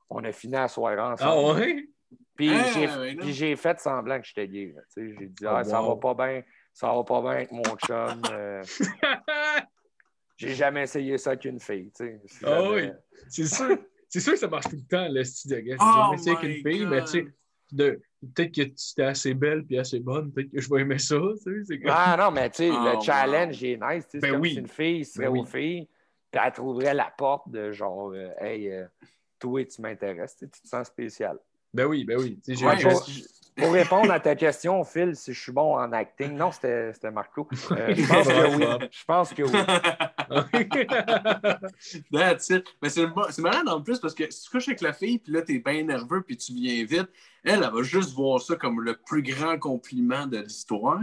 on 0.10 0.23
a 0.23 0.31
fini 0.31 0.53
la 0.53 0.68
soirée 0.68 0.99
ensemble. 0.99 1.56
Ah, 1.57 1.60
ouais? 1.60 1.86
Puis 2.36 2.49
Ah, 2.52 2.64
j'ai 2.73 2.88
ouais, 2.88 3.14
non. 3.14 3.22
puis 3.23 3.34
j'ai 3.34 3.56
fait 3.56 3.80
semblant 3.80 4.19
que 4.19 4.26
j'étais 4.26 4.48
gay. 4.48 4.73
J'ai 4.98 5.27
dit, 5.27 5.45
Oh, 5.45 5.49
ah, 5.49 5.64
ça 5.64 5.80
va 5.81 5.95
pas 5.95 6.14
bien, 6.15 6.41
ça 6.73 6.88
va 6.91 7.03
pas 7.03 7.22
bien 7.22 7.31
avec 7.31 7.52
mon 7.52 7.61
chum. 7.86 8.22
euh, 8.31 8.64
j'ai 10.48 10.56
jamais 10.56 10.84
essayé 10.84 11.18
ça 11.18 11.36
qu'une 11.36 11.60
fille. 11.60 11.91
tu 11.95 12.06
sais. 12.06 12.20
C'est 12.28 12.45
Ah 12.48 12.61
jamais- 12.61 12.70
oui. 12.88 12.91
C'est 13.30 13.45
sûr. 13.45 13.78
C'est 14.07 14.20
sûr 14.22 14.34
que 14.34 14.40
ça 14.40 14.48
marche 14.48 14.66
tout 14.70 14.76
le 14.76 14.88
temps, 14.88 15.07
le 15.07 15.24
style 15.24 15.52
de 15.52 15.60
gars. 15.60 15.76
J'ai 15.80 15.86
Oh 15.86 15.94
jamais 15.95 16.16
essayé 16.16 16.36
my 16.36 16.41
qu'une 16.41 16.72
fille, 16.72 16.80
God. 16.80 16.90
mais 16.90 17.02
tu 17.02 17.07
sais, 17.07 17.28
de- 17.72 18.02
peut-être 18.36 18.52
que 18.56 18.61
tu 18.64 18.72
étais 18.91 19.03
assez 19.03 19.34
belle 19.36 19.64
puis 19.64 19.78
assez 19.78 19.99
bonne, 19.99 20.32
peut-être 20.32 20.52
que 20.52 20.60
je 20.60 20.70
vais 20.74 20.82
aimer 20.82 20.98
ça, 20.98 21.18
tu 21.45 21.64
sais. 21.66 21.80
Comme... 21.80 21.91
Ah 21.94 22.16
non, 22.18 22.32
mais 22.32 22.49
tu 22.49 22.56
sais, 22.57 22.70
Oh, 22.72 22.84
le 22.84 22.95
wow. 22.95 23.02
challenge 23.02 23.61
il 23.61 23.70
est 23.72 23.78
nice. 23.80 24.07
tu 24.10 24.20
sais, 24.20 24.32
Ben 24.32 24.40
oui. 24.40 24.52
si 24.53 24.57
une 24.60 24.68
fille 24.68 25.06
serait 25.06 25.26
Ben 25.26 25.32
oui. 25.32 25.40
aux 25.41 25.45
filles, 25.45 25.88
puis 26.32 26.41
elle 26.44 26.52
trouverait 26.53 26.94
la 26.95 27.14
porte 27.16 27.49
de 27.52 27.72
genre, 27.72 28.11
euh, 28.14 28.30
hey, 28.40 28.72
euh, 28.72 28.86
toi, 29.38 29.64
tu 29.66 29.82
m'intéresses, 29.82 30.36
tu 30.38 30.45
sais, 30.45 30.52
tu 30.52 30.61
te 30.61 30.68
sens 30.68 30.88
spécial. 30.88 31.38
Ben 31.72 31.86
oui, 31.86 32.03
ben 32.03 32.18
oui. 32.20 32.40
Tu 32.44 32.56
sais, 32.56 32.60
j'ai- 32.60 32.66
Ouais, 32.66 32.78
j'ai- 32.80 32.90
pour, 32.90 33.06
pour 33.57 33.74
répondre 33.74 34.11
à 34.11 34.20
ta 34.20 34.36
question, 34.36 34.84
Phil, 34.84 35.16
si 35.16 35.34
je 35.34 35.40
suis 35.40 35.52
bon 35.52 35.76
en 35.76 35.91
acting, 35.91 36.32
non, 36.36 36.49
c'était 36.52 36.91
c'était 36.94 37.11
Marco. 37.11 37.48
Euh, 37.72 37.94
je 37.94 38.07
pense 38.07 38.28
que 38.28 38.56
oui. 38.56 38.88
Je 38.91 39.06
pense 39.06 39.34
que 39.36 39.44
oui. 39.44 39.52
That's 42.11 42.49
it. 42.49 42.65
Mais 42.81 42.89
c'est 42.89 43.07
malade 43.39 43.68
en 43.68 43.81
plus 43.81 43.99
parce 43.99 44.14
que 44.14 44.30
si 44.30 44.43
tu 44.43 44.49
couches 44.49 44.68
avec 44.68 44.81
la 44.81 44.93
fille, 44.93 45.19
puis 45.19 45.34
là, 45.34 45.41
t'es 45.41 45.60
bien 45.60 45.84
nerveux, 45.84 46.22
puis 46.22 46.38
tu 46.38 46.53
viens 46.53 46.84
vite, 46.85 47.10
elle, 47.43 47.64
elle 47.64 47.72
va 47.72 47.81
juste 47.84 48.14
voir 48.14 48.41
ça 48.41 48.56
comme 48.56 48.81
le 48.81 48.95
plus 48.95 49.22
grand 49.23 49.57
compliment 49.57 50.27
de 50.27 50.39
l'histoire. 50.39 50.99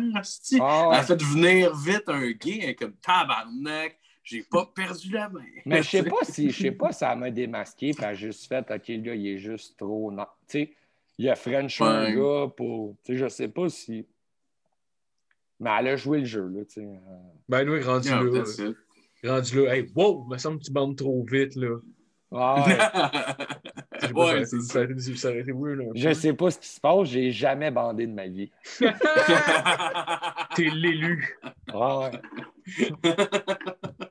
Ah, 0.61 0.91
Elle 0.93 0.99
a 0.99 1.03
fait 1.03 1.23
venir 1.23 1.75
vite 1.77 2.05
un 2.09 2.31
gay, 2.31 2.61
elle 2.63 2.71
est 2.71 2.75
comme 2.75 2.95
tabarnak, 2.95 3.99
j'ai 4.23 4.43
pas 4.43 4.71
perdu 4.75 5.11
la 5.11 5.29
main. 5.29 5.45
Mais 5.65 5.83
je 5.83 5.91
sais 5.91 6.03
pas 6.09 6.25
si 6.25 6.51
je 6.51 6.63
sais 6.63 6.73
pas 6.73 6.93
si 6.93 6.99
ça 6.99 7.15
m'a 7.17 7.31
démasqué, 7.31 7.93
puis 7.93 8.03
elle 8.05 8.11
a 8.11 8.15
juste 8.15 8.47
fait 8.49 8.65
OK, 8.71 8.89
le 8.89 8.99
gars, 8.99 9.15
il 9.15 9.27
est 9.29 9.39
juste 9.39 9.77
trop. 9.79 10.11
non. 10.11 10.27
Tu 10.49 10.59
sais, 10.61 10.73
il 11.19 11.31
a 11.31 11.37
French 11.37 11.81
un 11.81 12.13
gars 12.15 12.49
pour. 12.57 12.95
Tu 13.05 13.13
sais, 13.13 13.19
je 13.19 13.29
sais 13.29 13.49
pas 13.49 13.69
si. 13.69 14.07
Mais 15.59 15.71
elle 15.79 15.89
a 15.89 15.97
joué 15.97 16.19
le 16.19 16.27
jeu, 16.27 16.47
là, 16.49 16.65
tu 16.67 16.75
sais. 16.75 16.85
Euh, 16.85 16.99
Ben 17.49 17.67
oui, 17.67 17.83
rendu 17.83 18.09
Yeah, 18.09 18.23
là. 18.23 18.45
Rendu 19.27 19.65
là. 19.65 19.75
Hey, 19.77 19.87
wow, 19.95 20.27
me 20.29 20.39
semble 20.39 20.59
que 20.59 20.65
tu 20.65 20.73
bandes 20.73 20.97
trop 20.97 21.25
vite, 21.31 21.57
là. 21.57 21.77
Ah, 22.33 22.65
ouais. 22.67 22.77
Je 24.03 24.07
sais 24.09 24.13
pas, 24.13 24.33
Ouais, 24.35 24.45
ça, 24.45 24.61
ça, 24.61 24.81
a 24.81 24.85
été- 24.85 25.17
ça 25.17 25.29
aurait 25.31 25.41
été 25.41 25.53
weird. 25.53 25.81
un 25.81 25.85
Je 25.95 26.09
peu. 26.09 26.15
sais 26.15 26.33
pas 26.35 26.51
ce 26.51 26.59
qui 26.59 26.69
se 26.69 26.81
passe, 26.81 27.09
j'ai 27.09 27.31
jamais 27.31 27.71
bandé 27.71 28.07
de 28.07 28.13
ma 28.13 28.27
vie. 28.27 28.51
T'es 30.55 30.69
l'élu. 30.71 31.39
Ah 31.73 32.01
ouais. 32.11 32.11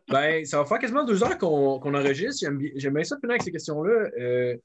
Ben, 0.08 0.46
ça 0.46 0.60
va 0.60 0.66
faire 0.66 0.80
quasiment 0.80 1.04
deux 1.04 1.22
heures 1.24 1.38
qu'on 1.38 1.94
enregistre. 1.94 2.40
J'aime 2.78 2.94
bien- 2.94 3.04
ça 3.04 3.18
finir 3.18 3.32
avec 3.32 3.42
ces 3.44 3.52
questions-là. 3.52 4.10
Euh, 4.20 4.56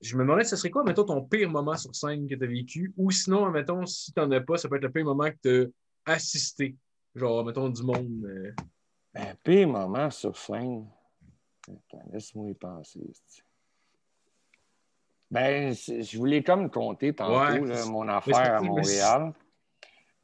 je 0.00 0.16
me 0.16 0.22
demandais, 0.22 0.44
ce 0.44 0.54
serait 0.56 0.70
quoi, 0.70 0.84
mettons, 0.84 1.04
ton 1.04 1.22
pire 1.22 1.50
moment 1.50 1.76
sur 1.76 1.94
scène 1.94 2.28
que 2.28 2.34
tu 2.36 2.44
as 2.44 2.46
vécu? 2.46 2.92
Ou 2.96 3.10
sinon, 3.10 3.50
mettons, 3.50 3.84
si 3.86 4.12
t'en 4.12 4.30
as 4.30 4.40
pas, 4.40 4.56
ça 4.58 4.68
peut 4.68 4.76
être 4.76 4.82
le 4.84 4.92
pire 4.92 5.04
moment 5.04 5.28
que 5.30 5.36
tu 5.42 5.72
as 6.06 6.12
assisté. 6.12 6.76
Genre, 7.16 7.44
mettons, 7.44 7.68
du 7.68 7.82
monde. 7.82 8.24
euh, 8.26 8.52
Ben, 9.14 9.34
pire 9.44 9.68
moment 9.68 10.10
sur 10.10 10.36
scène. 10.36 10.88
Laisse-moi 12.12 12.50
y 12.50 12.54
penser. 12.54 13.00
Ben, 15.30 15.72
je 15.72 16.18
voulais 16.18 16.42
comme 16.42 16.70
compter 16.70 17.14
tantôt 17.14 17.38
Ouais, 17.38 17.60
là, 17.60 17.76
c'est- 17.76 17.90
mon 17.90 18.06
affaire 18.08 18.56
à 18.56 18.60
Montréal. 18.60 19.32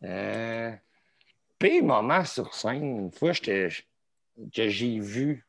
Euh, 0.05 0.73
pire 1.59 1.85
moment 1.85 2.25
sur 2.25 2.53
scène, 2.55 2.99
une 2.99 3.13
fois 3.13 3.33
que 3.33 3.69
j'ai 4.69 5.01
vu. 5.01 5.47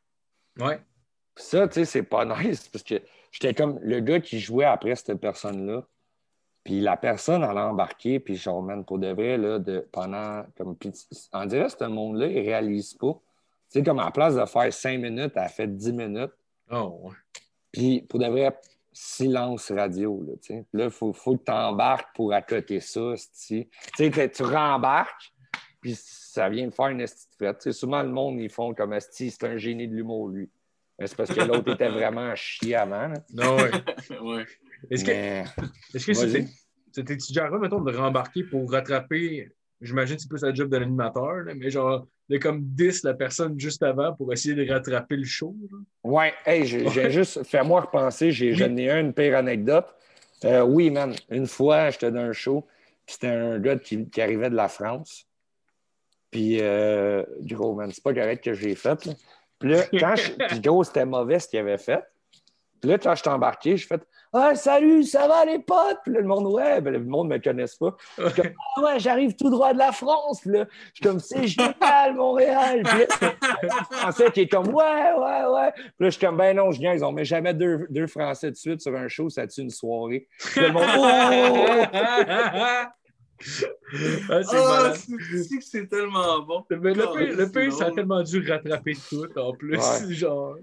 Ouais. 0.58 0.80
Ça, 1.36 1.68
tu 1.68 1.74
sais, 1.74 1.84
c'est 1.84 2.02
pas 2.02 2.24
nice 2.52 2.68
parce 2.68 2.82
que 2.82 3.02
j'étais 3.30 3.54
comme 3.54 3.78
le 3.80 4.00
gars 4.00 4.20
qui 4.20 4.40
jouait 4.40 4.64
après 4.64 4.96
cette 4.96 5.14
personne-là. 5.20 5.86
Puis 6.64 6.80
la 6.80 6.96
personne, 6.98 7.42
elle 7.42 7.56
a 7.56 7.68
embarqué, 7.68 8.20
puis 8.20 8.36
genre, 8.36 8.62
man, 8.62 8.84
pour 8.84 8.98
de 8.98 9.08
vrai, 9.08 9.38
là, 9.38 9.58
de, 9.58 9.80
pendant, 9.92 10.44
comme, 10.56 10.76
puis 10.76 10.92
on 11.32 11.46
dirait 11.46 11.64
que 11.66 11.70
ce 11.72 11.84
monde-là, 11.84 12.26
il 12.26 12.40
réalise 12.40 12.94
pas. 12.94 13.18
Tu 13.72 13.78
sais, 13.78 13.82
comme 13.84 13.98
à 14.00 14.06
la 14.06 14.10
place 14.10 14.34
de 14.34 14.44
faire 14.44 14.72
cinq 14.72 14.98
minutes, 15.00 15.32
elle 15.36 15.42
a 15.42 15.48
fait 15.48 15.66
dix 15.68 15.92
minutes. 15.92 16.32
Oh, 16.70 17.00
ouais. 17.04 17.12
Puis 17.72 18.02
pour 18.02 18.18
de 18.18 18.26
vrai, 18.26 18.56
silence 18.92 19.70
radio, 19.70 20.22
là, 20.26 20.32
tu 20.42 20.48
sais. 20.54 20.64
Puis 20.70 20.78
Là, 20.80 20.84
il 20.86 20.90
faut, 20.90 21.12
faut 21.12 21.36
que 21.36 21.44
tu 21.44 21.52
embarques 21.52 22.14
pour 22.14 22.32
accoter 22.32 22.80
ça, 22.80 23.14
c'ti. 23.16 23.68
Tu 23.96 24.12
sais, 24.12 24.28
tu 24.30 24.42
rembarques, 24.42 25.32
puis 25.80 25.94
ça 25.96 26.48
vient 26.48 26.66
de 26.66 26.72
faire 26.74 26.88
une 26.88 27.00
esti 27.00 27.26
de 27.30 27.34
frette. 27.44 27.58
Tu 27.58 27.62
sais, 27.64 27.72
souvent, 27.78 28.02
le 28.02 28.08
monde, 28.10 28.40
ils 28.40 28.50
font 28.50 28.74
comme 28.74 28.92
esti, 28.92 29.30
c'est 29.30 29.44
un 29.46 29.56
génie 29.56 29.86
de 29.88 29.94
l'humour, 29.94 30.28
lui. 30.28 30.50
Mais 30.98 31.06
C'est 31.06 31.16
parce 31.16 31.30
que 31.32 31.40
l'autre 31.40 31.72
était 31.72 31.88
vraiment 31.88 32.20
un 32.20 32.34
chier 32.34 32.74
avant. 32.74 33.08
là. 33.08 33.14
Non, 33.32 33.56
ouais. 33.56 33.70
ouais. 34.20 34.46
Est-ce 34.90 35.04
que 35.04 35.10
Mais- 35.10 35.44
est-ce 35.94 36.06
que 36.06 36.12
c'était 36.14 36.46
c'était 36.92 37.14
déjà 37.16 37.44
arrivé, 37.44 37.58
mettons, 37.60 37.80
de 37.80 37.96
rembarquer 37.96 38.42
pour 38.42 38.70
rattraper, 38.70 39.52
j'imagine 39.80 40.16
que 40.16 40.22
c'est 40.22 40.28
plus 40.28 40.42
la 40.42 40.52
job 40.54 40.68
de 40.68 40.76
l'animateur, 40.76 41.44
mais 41.56 41.70
genre, 41.70 42.06
de 42.28 42.38
comme 42.38 42.62
10 42.62 43.02
la 43.04 43.14
personne 43.14 43.58
juste 43.58 43.82
avant 43.82 44.14
pour 44.14 44.32
essayer 44.32 44.54
de 44.54 44.70
rattraper 44.70 45.16
le 45.16 45.24
show? 45.24 45.54
là? 45.70 45.78
Ouais, 46.04 46.34
hey, 46.46 46.64
j'ai 46.66 46.86
Ouais. 46.86 47.10
juste, 47.10 47.42
fais-moi 47.44 47.80
repenser, 47.82 48.30
j'ai 48.30 48.50
Oui. 48.50 48.56
j'en 48.56 48.76
ai 48.76 48.90
un, 48.90 49.00
une 49.00 49.12
pire 49.12 49.36
anecdote. 49.36 49.86
Euh, 50.44 50.62
oui, 50.62 50.90
man, 50.90 51.14
une 51.30 51.46
fois, 51.46 51.90
j'étais 51.90 52.10
dans 52.10 52.20
un 52.20 52.32
show, 52.32 52.66
puis 53.06 53.14
c'était 53.14 53.28
un 53.28 53.58
gars 53.58 53.76
qui, 53.76 54.08
qui 54.08 54.20
arrivait 54.22 54.50
de 54.50 54.54
la 54.56 54.68
France. 54.68 55.26
Puis, 56.30 56.58
euh, 56.60 57.24
gros, 57.40 57.74
man, 57.74 57.90
c'est 57.92 58.02
pas 58.04 58.14
correct 58.14 58.44
que 58.44 58.54
j'ai 58.54 58.74
fait. 58.74 59.04
là. 59.04 59.12
Puis 59.58 59.70
là, 59.70 59.84
quand 59.98 60.14
je, 60.16 60.30
puis 60.48 60.60
gros, 60.60 60.84
c'était 60.84 61.04
mauvais 61.04 61.38
ce 61.40 61.48
qu'il 61.48 61.58
avait 61.58 61.76
fait. 61.78 62.02
Puis 62.80 62.88
là, 62.90 62.98
quand 62.98 63.14
je 63.14 63.20
suis 63.20 63.28
embarqué, 63.30 63.76
j'ai 63.76 63.86
fait 63.86 64.00
Ah, 64.32 64.54
salut, 64.54 65.02
ça 65.02 65.26
va 65.26 65.44
les 65.44 65.58
potes? 65.58 65.98
Puis 66.04 66.12
là, 66.12 66.20
le 66.20 66.26
monde, 66.26 66.46
ouais, 66.46 66.80
ben, 66.80 66.92
le 66.92 67.00
monde 67.00 67.28
ne 67.28 67.34
me 67.34 67.42
connaisse 67.42 67.74
pas. 67.74 67.96
Ah 68.18 68.82
ouais, 68.82 68.98
j'arrive 69.00 69.34
tout 69.34 69.50
droit 69.50 69.72
de 69.72 69.78
la 69.78 69.90
France. 69.90 70.40
Puis 70.42 70.50
là, 70.52 70.66
je 70.70 70.90
suis 70.94 71.02
comme, 71.02 71.18
c'est 71.18 71.46
génial, 71.48 72.14
Montréal. 72.14 72.82
Puis 72.84 72.98
là, 72.98 73.32
le 73.62 73.68
Français 73.96 74.30
qui 74.30 74.40
est 74.42 74.48
comme, 74.48 74.68
ouais, 74.68 75.12
ouais, 75.16 75.44
ouais. 75.46 75.72
Puis 75.74 75.82
là, 75.98 76.06
je 76.06 76.10
suis 76.10 76.24
comme, 76.24 76.36
ben 76.36 76.56
non, 76.56 76.70
je 76.70 76.78
niaise, 76.80 77.02
on 77.02 77.10
met 77.12 77.24
jamais 77.24 77.54
deux, 77.54 77.86
deux 77.90 78.06
Français 78.06 78.50
de 78.52 78.56
suite 78.56 78.80
sur 78.80 78.94
un 78.94 79.08
show, 79.08 79.28
ça 79.28 79.46
tue 79.48 79.62
une 79.62 79.70
soirée. 79.70 80.28
Puis 80.38 80.60
là, 80.60 80.68
le 80.68 80.72
monde, 80.74 80.84
oh! 80.96 82.86
Ah, 84.28 84.42
c'est 84.42 84.56
Ah, 84.56 84.92
c'est 84.94 85.44
c'est 85.44 85.58
que 85.58 85.64
c'est 85.64 85.86
tellement 85.86 86.40
bon. 86.40 86.64
Mais 86.70 86.92
le 86.92 87.50
pire, 87.50 87.72
ça 87.72 87.86
a 87.86 87.90
tellement 87.90 88.22
dû 88.22 88.46
rattraper 88.48 88.92
tout 89.08 89.26
en 89.38 89.52
plus. 89.54 89.78
Ouais. 89.78 90.12
Genre. 90.12 90.56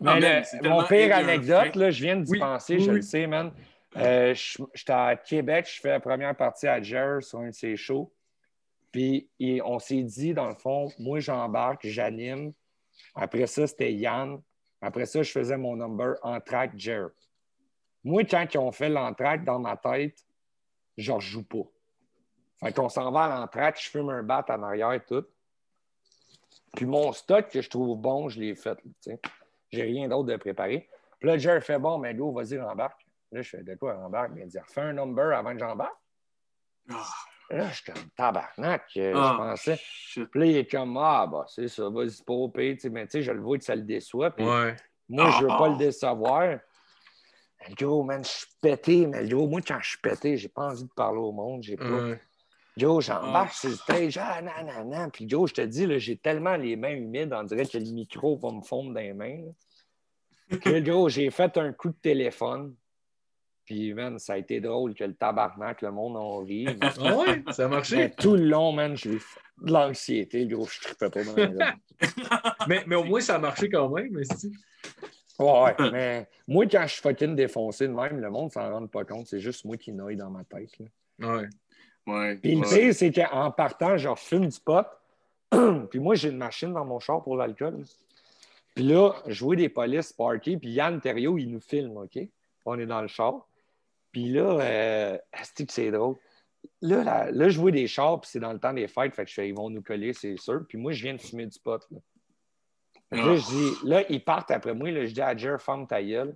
Mais 0.00 0.20
le- 0.20 0.68
mon 0.68 0.84
pire 0.84 1.16
anecdote, 1.16 1.74
là, 1.76 1.90
je 1.90 2.02
viens 2.04 2.16
d'y 2.16 2.30
Oui, 2.30 2.38
penser, 2.38 2.76
oui, 2.76 2.84
je 2.84 2.90
le 2.92 3.02
sais, 3.02 3.26
man. 3.26 3.52
Euh, 3.96 4.34
J'étais 4.74 4.92
à 4.92 5.16
Québec, 5.16 5.68
je 5.74 5.80
fais 5.80 5.88
la 5.88 6.00
première 6.00 6.36
partie 6.36 6.66
à 6.68 6.80
Jer 6.80 7.22
sur 7.22 7.40
un 7.40 7.48
de 7.48 7.54
ses 7.54 7.76
shows. 7.76 8.12
Puis 8.92 9.28
et 9.40 9.60
on 9.62 9.78
s'est 9.78 10.02
dit, 10.02 10.34
dans 10.34 10.48
le 10.48 10.54
fond, 10.54 10.88
moi 10.98 11.18
j'embarque, 11.20 11.86
j'anime. 11.86 12.52
Après 13.14 13.46
ça, 13.46 13.66
c'était 13.66 13.92
Yann. 13.92 14.40
Après 14.80 15.06
ça, 15.06 15.22
je 15.22 15.30
faisais 15.32 15.56
mon 15.56 15.76
number 15.76 16.14
en 16.22 16.40
track 16.40 16.72
Jer. 16.76 17.08
Moi, 18.04 18.24
quand 18.24 18.46
ils 18.54 18.58
ont 18.58 18.70
fait 18.72 18.88
l'entraque 18.88 19.44
dans 19.44 19.58
ma 19.58 19.76
tête, 19.76 20.16
je 20.96 21.12
ne 21.12 21.18
joue 21.20 21.42
pas. 21.42 21.64
Fait 22.60 22.72
qu'on 22.72 22.88
s'en 22.88 23.10
va 23.10 23.24
à 23.24 23.40
l'entraque, 23.40 23.80
je 23.82 23.88
fume 23.90 24.10
un 24.10 24.22
bat 24.22 24.44
en 24.48 24.62
arrière 24.62 24.92
et 24.92 25.04
tout. 25.04 25.24
Puis 26.76 26.86
mon 26.86 27.12
stock 27.12 27.48
que 27.48 27.60
je 27.60 27.68
trouve 27.68 27.98
bon, 27.98 28.28
je 28.28 28.40
l'ai 28.40 28.54
fait. 28.54 28.78
J'ai 29.70 29.82
rien 29.82 30.08
d'autre 30.08 30.28
de 30.28 30.36
préparé. 30.36 30.88
Puis 31.18 31.28
là, 31.28 31.36
Jer 31.38 31.62
fait 31.62 31.78
bon, 31.78 31.98
mais 31.98 32.14
go, 32.14 32.32
vas-y, 32.32 32.58
rembarque. 32.60 33.04
Là, 33.32 33.42
je 33.42 33.48
fais 33.50 33.62
de 33.62 33.74
quoi, 33.74 33.94
rembarque? 33.94 34.30
Mais 34.34 34.42
il 34.42 34.48
dit, 34.48 34.58
refais 34.58 34.80
un 34.80 34.92
number 34.94 35.36
avant 35.36 35.52
que 35.52 35.58
j'embarque. 35.58 35.96
Ah, 36.90 37.04
Là, 37.50 37.68
je 37.70 37.74
suis 37.82 37.92
comme 37.92 38.02
tabarnak, 38.16 38.82
euh, 38.98 39.12
Ah. 39.16 39.30
je 39.32 39.36
pensais. 39.38 39.76
shit. 39.82 40.30
Puis 40.30 40.40
là, 40.40 40.46
il 40.46 40.56
est 40.58 40.70
comme, 40.70 40.96
ah, 40.98 41.26
bah, 41.26 41.44
c'est 41.48 41.68
ça, 41.68 41.88
vas-y, 41.88 42.22
pas 42.22 42.32
au 42.34 42.52
sais, 42.54 42.90
mais 42.90 43.06
tu 43.06 43.12
sais, 43.12 43.22
je 43.22 43.32
le 43.32 43.40
vois 43.40 43.56
que 43.58 43.64
ça 43.64 43.74
le 43.74 43.82
déçoit. 43.82 44.30
Puis 44.32 44.46
Ouais. 44.46 44.76
moi, 45.08 45.30
je 45.30 45.44
veux 45.44 45.50
Ah. 45.50 45.58
pas 45.58 45.68
le 45.68 45.76
décevoir. 45.76 46.58
Mais 47.60 47.74
Gros, 47.74 48.04
man, 48.04 48.22
je 48.22 48.28
suis 48.28 48.46
pété, 48.60 49.06
mais 49.06 49.26
gros, 49.28 49.46
moi, 49.48 49.60
quand 49.66 49.78
je 49.80 49.88
suis 49.90 49.98
pété, 49.98 50.36
j'ai 50.36 50.48
pas 50.48 50.66
envie 50.68 50.84
de 50.84 50.92
parler 50.94 51.18
au 51.18 51.32
monde. 51.32 51.62
J'ai 51.62 51.76
pas. 51.76 51.84
Ouais. 51.90 52.20
Joe, 52.78 53.04
j'embarque 53.04 53.62
le 53.64 53.70
stage, 53.74 54.18
ah, 54.18 54.40
nan, 54.40 54.66
nan, 54.66 54.88
nan. 54.88 55.10
Puis 55.10 55.28
Joe, 55.28 55.48
je 55.50 55.54
te 55.54 55.60
dis, 55.62 55.86
j'ai 55.98 56.16
tellement 56.16 56.56
les 56.56 56.76
mains 56.76 56.94
humides, 56.94 57.32
on 57.34 57.42
dirait 57.42 57.66
que 57.66 57.76
le 57.78 57.90
micro 57.92 58.36
va 58.36 58.52
me 58.52 58.62
fondre 58.62 58.94
dans 58.94 59.00
les 59.00 59.12
mains. 59.12 59.42
là. 60.50 60.56
Que, 60.58 60.78
gros, 60.80 61.08
j'ai 61.08 61.30
fait 61.30 61.56
un 61.58 61.72
coup 61.72 61.88
de 61.90 61.96
téléphone. 62.00 62.74
Puis, 63.64 63.92
man, 63.92 64.18
ça 64.18 64.32
a 64.34 64.36
été 64.38 64.60
drôle 64.60 64.94
que 64.94 65.04
le 65.04 65.14
tabarnak, 65.14 65.82
le 65.82 65.90
monde 65.90 66.16
en 66.16 66.38
rit. 66.38 66.64
Mais, 66.66 66.78
Ah 67.04 67.16
ouais, 67.18 67.42
ça 67.50 67.66
a 67.66 67.68
marché. 67.68 67.96
mais 67.96 68.10
tout 68.10 68.34
le 68.34 68.44
long, 68.44 68.72
man, 68.72 68.96
j'ai 68.96 69.10
eu 69.14 69.22
de 69.62 69.72
l'anxiété, 69.72 70.46
gros, 70.46 70.66
je 70.66 70.80
trippais 70.80 71.10
pas 71.10 71.24
dans 71.24 71.34
les 71.36 71.58
Mais, 72.68 72.84
mais 72.86 72.94
au 72.96 73.04
moins, 73.04 73.20
ça 73.20 73.34
a 73.34 73.38
marché 73.38 73.68
quand 73.68 73.88
même. 73.90 74.08
Mais 74.12 74.24
si- 74.24 74.52
Ouais, 75.38 75.62
ouais, 75.78 75.90
mais 75.92 76.28
moi, 76.48 76.66
quand 76.66 76.82
je 76.82 76.94
suis 76.94 77.02
fucking 77.02 77.36
défoncé 77.36 77.86
de 77.86 77.92
même, 77.92 78.18
le 78.20 78.28
monde 78.30 78.50
s'en 78.52 78.72
rend 78.72 78.86
pas 78.88 79.04
compte. 79.04 79.26
C'est 79.28 79.38
juste 79.38 79.64
moi 79.64 79.76
qui 79.76 79.92
noie 79.92 80.14
dans 80.16 80.30
ma 80.30 80.42
tête. 80.44 80.70
là. 80.80 81.36
Ouais. 81.36 81.48
Ouais. 82.08 82.36
Puis 82.36 82.54
le 82.54 82.66
ouais. 82.66 82.78
pire, 82.78 82.94
c'est 82.94 83.12
qu'en 83.12 83.50
partant, 83.50 83.98
je 83.98 84.08
fume 84.16 84.46
du 84.46 84.58
pot. 84.60 84.86
puis 85.90 86.00
moi, 86.00 86.14
j'ai 86.14 86.30
une 86.30 86.38
machine 86.38 86.72
dans 86.72 86.84
mon 86.84 86.98
char 86.98 87.22
pour 87.22 87.36
l'alcool. 87.36 87.84
Puis 88.74 88.84
là, 88.84 89.12
je 89.26 89.44
vois 89.44 89.56
des 89.56 89.68
polices 89.68 90.12
party, 90.12 90.56
puis 90.56 90.70
Yann 90.70 91.00
Thériault, 91.00 91.36
il 91.36 91.50
nous 91.50 91.60
filme, 91.60 91.96
OK? 91.98 92.18
On 92.64 92.78
est 92.78 92.86
dans 92.86 93.02
le 93.02 93.08
char. 93.08 93.46
Puis 94.10 94.30
là, 94.30 94.58
euh, 94.60 95.18
c'est 95.68 95.90
drôle? 95.90 96.16
Là, 96.80 97.04
là, 97.04 97.30
là, 97.30 97.48
je 97.50 97.60
vois 97.60 97.70
des 97.70 97.86
chars, 97.86 98.20
puis 98.20 98.30
c'est 98.32 98.40
dans 98.40 98.52
le 98.52 98.58
temps 98.58 98.72
des 98.72 98.88
fêtes, 98.88 99.14
fait 99.14 99.24
que 99.24 99.30
je 99.30 99.34
fais, 99.34 99.48
ils 99.48 99.54
vont 99.54 99.68
nous 99.68 99.82
coller, 99.82 100.12
c'est 100.12 100.36
sûr. 100.38 100.64
Puis 100.66 100.78
moi, 100.78 100.92
je 100.92 101.02
viens 101.02 101.14
de 101.14 101.20
fumer 101.20 101.46
du 101.46 101.58
pot. 101.58 101.80
Là, 101.90 101.98
là, 103.10 103.22
Ah. 103.22 103.36
je 103.36 103.46
dis, 103.46 103.88
là, 103.88 104.04
ils 104.08 104.24
partent 104.24 104.50
après 104.50 104.74
moi, 104.74 104.90
là, 104.90 105.04
je 105.04 105.12
dis 105.12 105.20
à 105.20 105.36
Jer, 105.36 105.60
ferme 105.60 105.86
ta 105.86 106.02
gueule. 106.02 106.34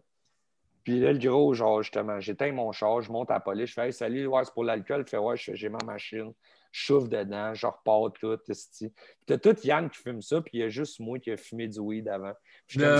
Puis 0.85 0.99
là, 1.01 1.13
le 1.13 1.19
gros, 1.19 1.55
genre, 1.55 1.83
justement, 1.83 2.19
j'éteins 2.21 2.53
mon 2.53 2.73
char, 2.73 3.01
je 3.03 3.11
monte 3.13 3.31
à 3.31 3.35
la 3.35 3.41
police, 3.41 3.69
je 3.71 3.75
fais 3.75 3.87
Hey, 3.87 3.93
salut, 3.93 4.27
ouais, 4.27 4.45
c'est 4.45 4.53
pour 4.53 4.65
l'alcool. 4.65 5.05
Il 5.07 5.11
fait 5.11 5.19
ouais, 5.19 5.37
j'ai 5.37 5.69
ma 5.69 5.79
machine, 5.87 6.33
je 6.73 6.81
chauffe 6.81 7.09
dedans, 7.09 7.55
je 7.55 7.67
repars 7.67 8.13
tout, 8.19 8.39
esti. 8.49 8.89
Puis 8.89 9.25
t'as 9.27 9.39
tout 9.39 9.57
Yann 9.65 9.89
qui 9.91 9.99
fume 9.99 10.23
ça, 10.23 10.41
puis 10.41 10.51
il 10.55 10.61
y 10.61 10.63
a 10.65 10.69
juste 10.69 10.99
moi 11.01 11.19
qui 11.19 11.31
a 11.31 11.37
fumé 11.37 11.69
du 11.69 11.79
weed 11.79 12.09
avant. 12.09 12.33
Non. 12.77 12.97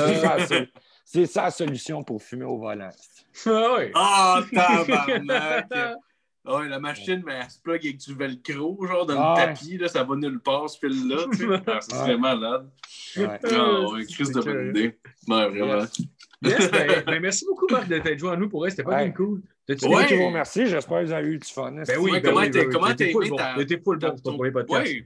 c'est 1.05 1.27
ça, 1.27 1.45
la 1.45 1.51
c'est 1.51 1.65
solution 1.65 2.03
pour 2.05 2.23
fumer 2.23 2.45
au 2.45 2.59
volant. 2.59 2.91
Ah 3.47 3.75
ouais. 3.75 3.91
Ah, 3.95 4.43
tabarnak! 4.53 5.97
Ouais, 6.45 6.69
la 6.69 6.81
machine, 6.81 7.23
mais 7.25 7.35
elle 7.35 7.51
se 7.51 7.61
plug 7.61 7.87
avec 7.87 7.99
du 7.99 8.15
velcro, 8.17 8.85
genre 8.85 9.07
dans 9.07 9.15
Ah, 9.17 9.35
le 9.39 9.55
tapis, 9.55 9.79
là, 9.79 9.87
ça 9.87 10.03
va 10.03 10.17
nulle 10.17 10.41
part, 10.41 10.69
ce 10.69 10.77
fil-là. 10.79 11.25
tu 11.31 11.39
sais. 11.39 11.47
Ah, 11.93 12.05
Ouais. 12.07 12.17
malade. 12.17 12.69
Ouais. 13.17 13.39
Ah, 13.45 13.81
ouais, 13.93 14.05
crise 14.07 14.33
de 14.33 14.41
C'est 14.41 14.53
bonne 14.53 14.71
idée. 14.71 14.99
Ouais, 15.29 15.49
vraiment. 15.49 15.79
Yes, 15.79 16.03
ben, 16.43 17.03
ben, 17.07 17.21
merci 17.21 17.45
beaucoup, 17.47 17.67
Marc, 17.71 17.89
de 17.89 17.99
t'être 17.99 18.19
joint 18.19 18.33
à 18.33 18.37
nous 18.37 18.49
pour 18.49 18.65
elle. 18.67 18.71
C'était 18.73 18.83
pas 18.83 18.97
Ouais. 18.97 19.05
bien 19.05 19.13
cool. 19.13 19.41
T'as-tu 19.65 19.87
Ouais. 19.87 20.09
Je 20.09 20.17
vous 20.17 20.27
remercie, 20.27 20.67
j'espère 20.67 21.01
que 21.03 21.05
vous 21.05 21.13
avez 21.13 21.29
eu 21.29 21.39
du 21.39 21.49
fun. 21.49 21.71
Ben 21.71 21.85
oui, 22.01 22.11
ben 22.15 22.23
comment 22.23 22.41
oui, 22.41 22.51
t'as- 22.51 23.05
oui. 23.05 23.13
aimé 23.15 23.29
bon. 23.31 23.37
ta- 23.37 23.55
T'étais 23.57 23.81
full 23.81 23.97
bon 23.97 24.11
pour 24.11 24.23
ton 24.23 24.37
premier 24.37 24.51
podcast. 24.51 24.87
Ouais, 24.91 25.05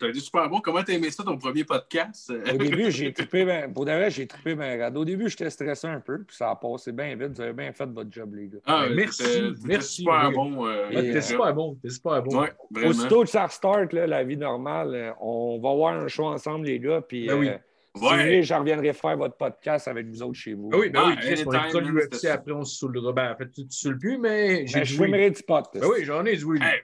t'as 0.00 0.08
été 0.08 0.20
super 0.20 0.48
bon. 0.48 0.60
Comment 0.60 0.82
t'as 0.82 0.94
aimé 0.94 1.10
ça, 1.10 1.22
ton 1.24 1.36
premier 1.36 1.64
podcast? 1.64 2.32
Au 2.54 2.56
début, 2.56 2.90
j'ai 2.90 3.12
trippé, 3.12 3.44
ben, 3.44 3.70
pour 3.70 3.84
de 3.84 3.90
vrai, 3.90 4.10
j'ai 4.10 4.26
trippé 4.26 4.54
ben 4.54 4.80
raide. 4.80 4.96
Au 4.96 5.04
début, 5.04 5.28
j'étais 5.28 5.50
stressé 5.50 5.88
un 5.88 6.00
peu, 6.00 6.22
puis 6.24 6.34
ça 6.34 6.48
a 6.50 6.56
passé 6.56 6.90
bien 6.92 7.14
vite. 7.16 7.32
Vous 7.34 7.40
avez 7.42 7.52
bien 7.52 7.70
fait 7.74 7.84
votre 7.84 8.10
job, 8.10 8.34
les 8.34 8.46
gars. 8.48 8.58
Ah, 8.64 8.86
Ben, 8.88 8.94
merci, 8.96 9.22
merci, 9.66 9.96
super 10.02 10.28
oui. 10.30 10.34
bon. 10.34 10.66
euh, 10.66 10.88
T'es 10.90 11.08
Et, 11.08 11.20
super 11.20 11.52
bon. 11.54 11.76
T'es 11.82 11.90
super 11.90 12.22
bon. 12.22 12.46
Aussitôt 12.86 13.24
que 13.24 13.28
ça 13.28 13.42
restart, 13.44 13.92
là, 13.92 14.06
la 14.06 14.24
vie 14.24 14.38
normale, 14.38 14.94
euh, 14.94 15.10
on 15.20 15.60
va 15.62 15.74
voir 15.74 15.92
un 15.94 16.08
show 16.08 16.24
ensemble, 16.24 16.64
les 16.64 16.78
gars, 16.80 17.02
puis 17.06 17.26
Ben 17.26 17.38
oui. 17.38 17.50
Si 17.98 18.04
vous 18.04 18.10
voulez, 18.22 18.42
je 18.42 18.54
reviendrai 18.54 18.92
faire 18.92 19.16
votre 19.16 19.36
podcast 19.36 19.88
avec 19.88 20.06
vous 20.06 20.22
autres 20.22 20.38
chez 20.38 20.54
vous. 20.54 20.70
Ah 20.72 20.76
oui, 20.78 20.90
ben 20.90 21.00
Ah, 21.04 21.08
oui, 21.10 21.16
Chris, 21.20 21.44
on 21.46 21.50
man, 21.52 21.70
l'UFC, 21.84 22.24
après 22.26 22.52
on 22.52 22.64
se 22.64 22.76
saoulera. 22.78 23.12
Ben, 23.12 23.32
en 23.32 23.36
fait, 23.36 23.50
tu 23.50 23.62
ne 23.64 23.70
saoules 23.70 23.98
plus, 23.98 24.18
mais 24.18 24.66
j'ai 24.66 24.74
Ben, 24.80 24.82
du 24.84 24.88
je 24.92 25.02
fumerai 25.02 25.30
du 25.30 25.42
pot. 25.42 25.64
Ben 25.74 25.82
oui, 25.84 26.04
j'en 26.04 26.24
ai 26.24 26.36
du 26.36 26.44
oui. 26.44 26.58
Hey, 26.62 26.80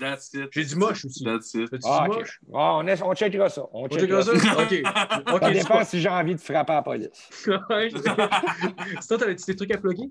that's 0.00 0.32
it. 0.34 0.48
J'ai 0.50 0.64
du 0.64 0.76
moche 0.76 1.04
aussi. 1.04 1.24
That's 1.24 1.54
it. 1.54 1.68
Ah, 1.84 2.04
du 2.06 2.10
ok. 2.10 2.18
moche? 2.18 2.40
Ah, 2.54 2.76
on, 2.76 2.86
est- 2.86 3.02
on 3.02 3.14
checkera 3.14 3.48
ça. 3.48 3.62
On, 3.72 3.84
On 3.84 3.88
checkera 3.88 4.22
ça? 4.22 4.38
ça? 4.38 4.52
OK. 4.58 5.32
OK, 5.34 5.42
Ça 5.42 5.50
dépend 5.50 5.84
si 5.84 6.00
j'ai 6.00 6.08
envie 6.08 6.34
de 6.34 6.40
frapper 6.40 6.72
à 6.72 6.76
la 6.76 6.82
police. 6.82 7.30
Sinon, 9.00 9.18
t'avais 9.18 9.34
des 9.34 9.56
trucs 9.56 9.72
à 9.74 9.78
plugger? 9.78 10.10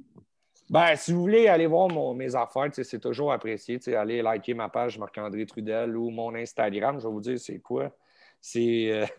Ben, 0.69 0.95
si 0.95 1.13
vous 1.13 1.21
voulez 1.21 1.47
aller 1.47 1.67
voir 1.67 1.89
mon- 1.89 2.13
mes 2.15 2.33
affaires, 2.35 2.69
c'est 2.71 2.99
toujours 2.99 3.31
apprécié. 3.31 3.79
Allez 3.95 4.21
liker 4.23 4.53
ma 4.55 4.67
page 4.69 4.97
Marc-André 4.97 5.45
Trudel 5.45 5.95
ou 5.95 6.09
mon 6.09 6.33
Instagram. 6.33 6.99
Je 6.99 7.05
vais 7.05 7.13
vous 7.13 7.21
dire 7.21 7.39
c'est 7.39 7.59
quoi. 7.59 7.91
C'est. 8.45 8.91
euh, 8.91 9.05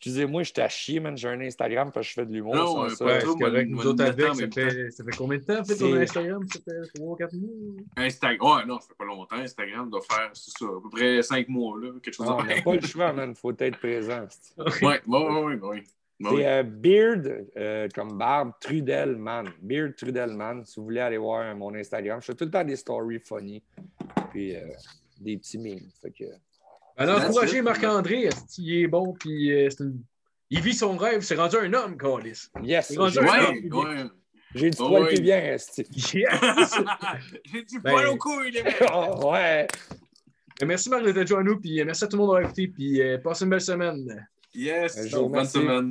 Excusez-moi, 0.00 0.44
je 0.44 0.52
t'ai 0.54 0.62
à 0.62 0.68
chier, 0.70 0.98
man. 0.98 1.14
J'ai 1.14 1.28
un 1.28 1.38
Instagram 1.42 1.90
parce 1.92 2.06
que 2.06 2.10
je 2.10 2.14
fais 2.14 2.24
de 2.24 2.32
l'humour. 2.32 2.56
Non, 2.56 2.80
ouais, 2.84 2.88
ça. 2.88 3.04
pas 3.04 3.18
Ouais, 3.18 3.38
correct. 3.38 3.68
Nous 3.68 3.86
autres 3.86 4.02
avec, 4.02 4.34
ça 4.34 4.48
fait, 4.50 4.90
ça 4.90 5.04
fait 5.04 5.10
combien 5.10 5.36
de 5.36 5.44
temps, 5.44 5.62
fait, 5.62 5.76
ton 5.76 5.92
C'est- 5.92 6.02
Instagram? 6.02 6.42
Ça 6.50 6.58
fait 6.64 6.98
3-4 6.98 7.36
mois? 7.36 7.50
Instagram. 7.98 8.56
Ouais, 8.58 8.64
non, 8.66 8.80
ça 8.80 8.88
fait 8.88 8.94
pas 8.96 9.04
longtemps. 9.04 9.36
Instagram 9.36 9.90
doit 9.90 10.00
faire, 10.00 10.30
c'est 10.32 10.52
ça, 10.58 10.64
à 10.64 10.80
peu 10.82 10.88
près 10.90 11.22
5 11.22 11.48
mois, 11.48 11.78
là, 11.78 11.90
quelque 12.02 12.14
chose 12.14 12.26
de 12.28 12.32
on 12.32 12.42
n'a 12.42 12.62
pas 12.62 12.74
le 12.76 12.80
choix, 12.80 13.12
man. 13.12 13.34
faut 13.34 13.52
être 13.58 13.78
présent. 13.78 14.26
Ouais, 14.56 15.02
ouais, 15.06 15.28
ouais, 15.28 15.54
ouais. 15.56 15.82
C'est 16.22 16.46
euh, 16.46 16.62
Beard, 16.62 17.46
euh, 17.58 17.86
comme 17.94 18.16
barbe, 18.16 18.52
Trudelman. 18.58 19.50
Beard 19.60 19.96
Trudelman. 19.96 20.64
Si 20.64 20.80
vous 20.80 20.84
voulez 20.84 21.00
aller 21.00 21.18
voir 21.18 21.54
mon 21.56 21.74
Instagram, 21.74 22.20
je 22.22 22.26
fais 22.26 22.34
tout 22.34 22.46
le 22.46 22.50
temps 22.50 22.64
des 22.64 22.76
stories 22.76 23.20
funny. 23.20 23.62
Puis 24.30 24.56
euh, 24.56 24.60
des 25.20 25.36
petits 25.36 25.58
memes. 25.58 25.90
Fait 26.00 26.10
que, 26.10 26.24
Alors, 27.00 27.16
That's 27.18 27.30
encouragez. 27.30 27.62
Marc-André, 27.62 28.22
est-ce 28.24 28.44
qu'il 28.54 28.72
est 28.74 28.86
bon, 28.86 29.14
puis 29.18 29.52
euh, 29.52 29.68
c'est 29.70 29.82
une- 29.84 30.02
il 30.50 30.60
vit 30.60 30.74
son 30.74 30.96
rêve, 30.96 31.22
c'est 31.22 31.34
rendu 31.36 31.56
un 31.56 31.72
homme, 31.72 31.96
Calis. 31.96 32.48
yes! 32.62 32.88
C'est 32.88 32.98
rendu 32.98 33.14
J'ai 33.14 33.20
un 33.20 33.24
Ouais, 33.24 33.46
homme. 33.72 33.86
ouais. 33.86 34.04
j'ai 34.54 34.70
du 34.70 34.76
Oh, 34.80 34.88
poil 34.88 35.02
oui. 35.04 35.14
qui 35.14 35.22
vient, 35.22 35.38
esti. 35.38 35.86
Yes! 35.90 36.14
J'ai 37.52 37.62
du 37.64 37.80
Ben- 37.82 37.90
poil 37.92 38.06
au 38.08 38.16
couille, 38.16 38.50
les 38.50 38.62
mecs. 38.64 38.82
Oh, 38.92 39.30
ouais! 39.32 39.66
Mais 40.60 40.66
Merci 40.66 40.90
Marc 40.90 41.04
d'être 41.04 41.26
joint 41.26 41.40
à 41.40 41.42
nous, 41.42 41.58
puis 41.58 41.80
euh, 41.80 41.84
merci 41.86 42.04
à 42.04 42.06
tout 42.06 42.16
le 42.16 42.22
monde 42.22 42.28
d'avoir 42.34 42.42
écouté, 42.42 42.68
puis 42.68 43.00
euh, 43.00 43.16
passez 43.18 43.44
une 43.44 43.50
belle 43.50 43.60
semaine. 43.62 44.28
Yes, 44.54 45.10
vous 45.14 45.28
bonne 45.28 45.46
semaine. 45.46 45.88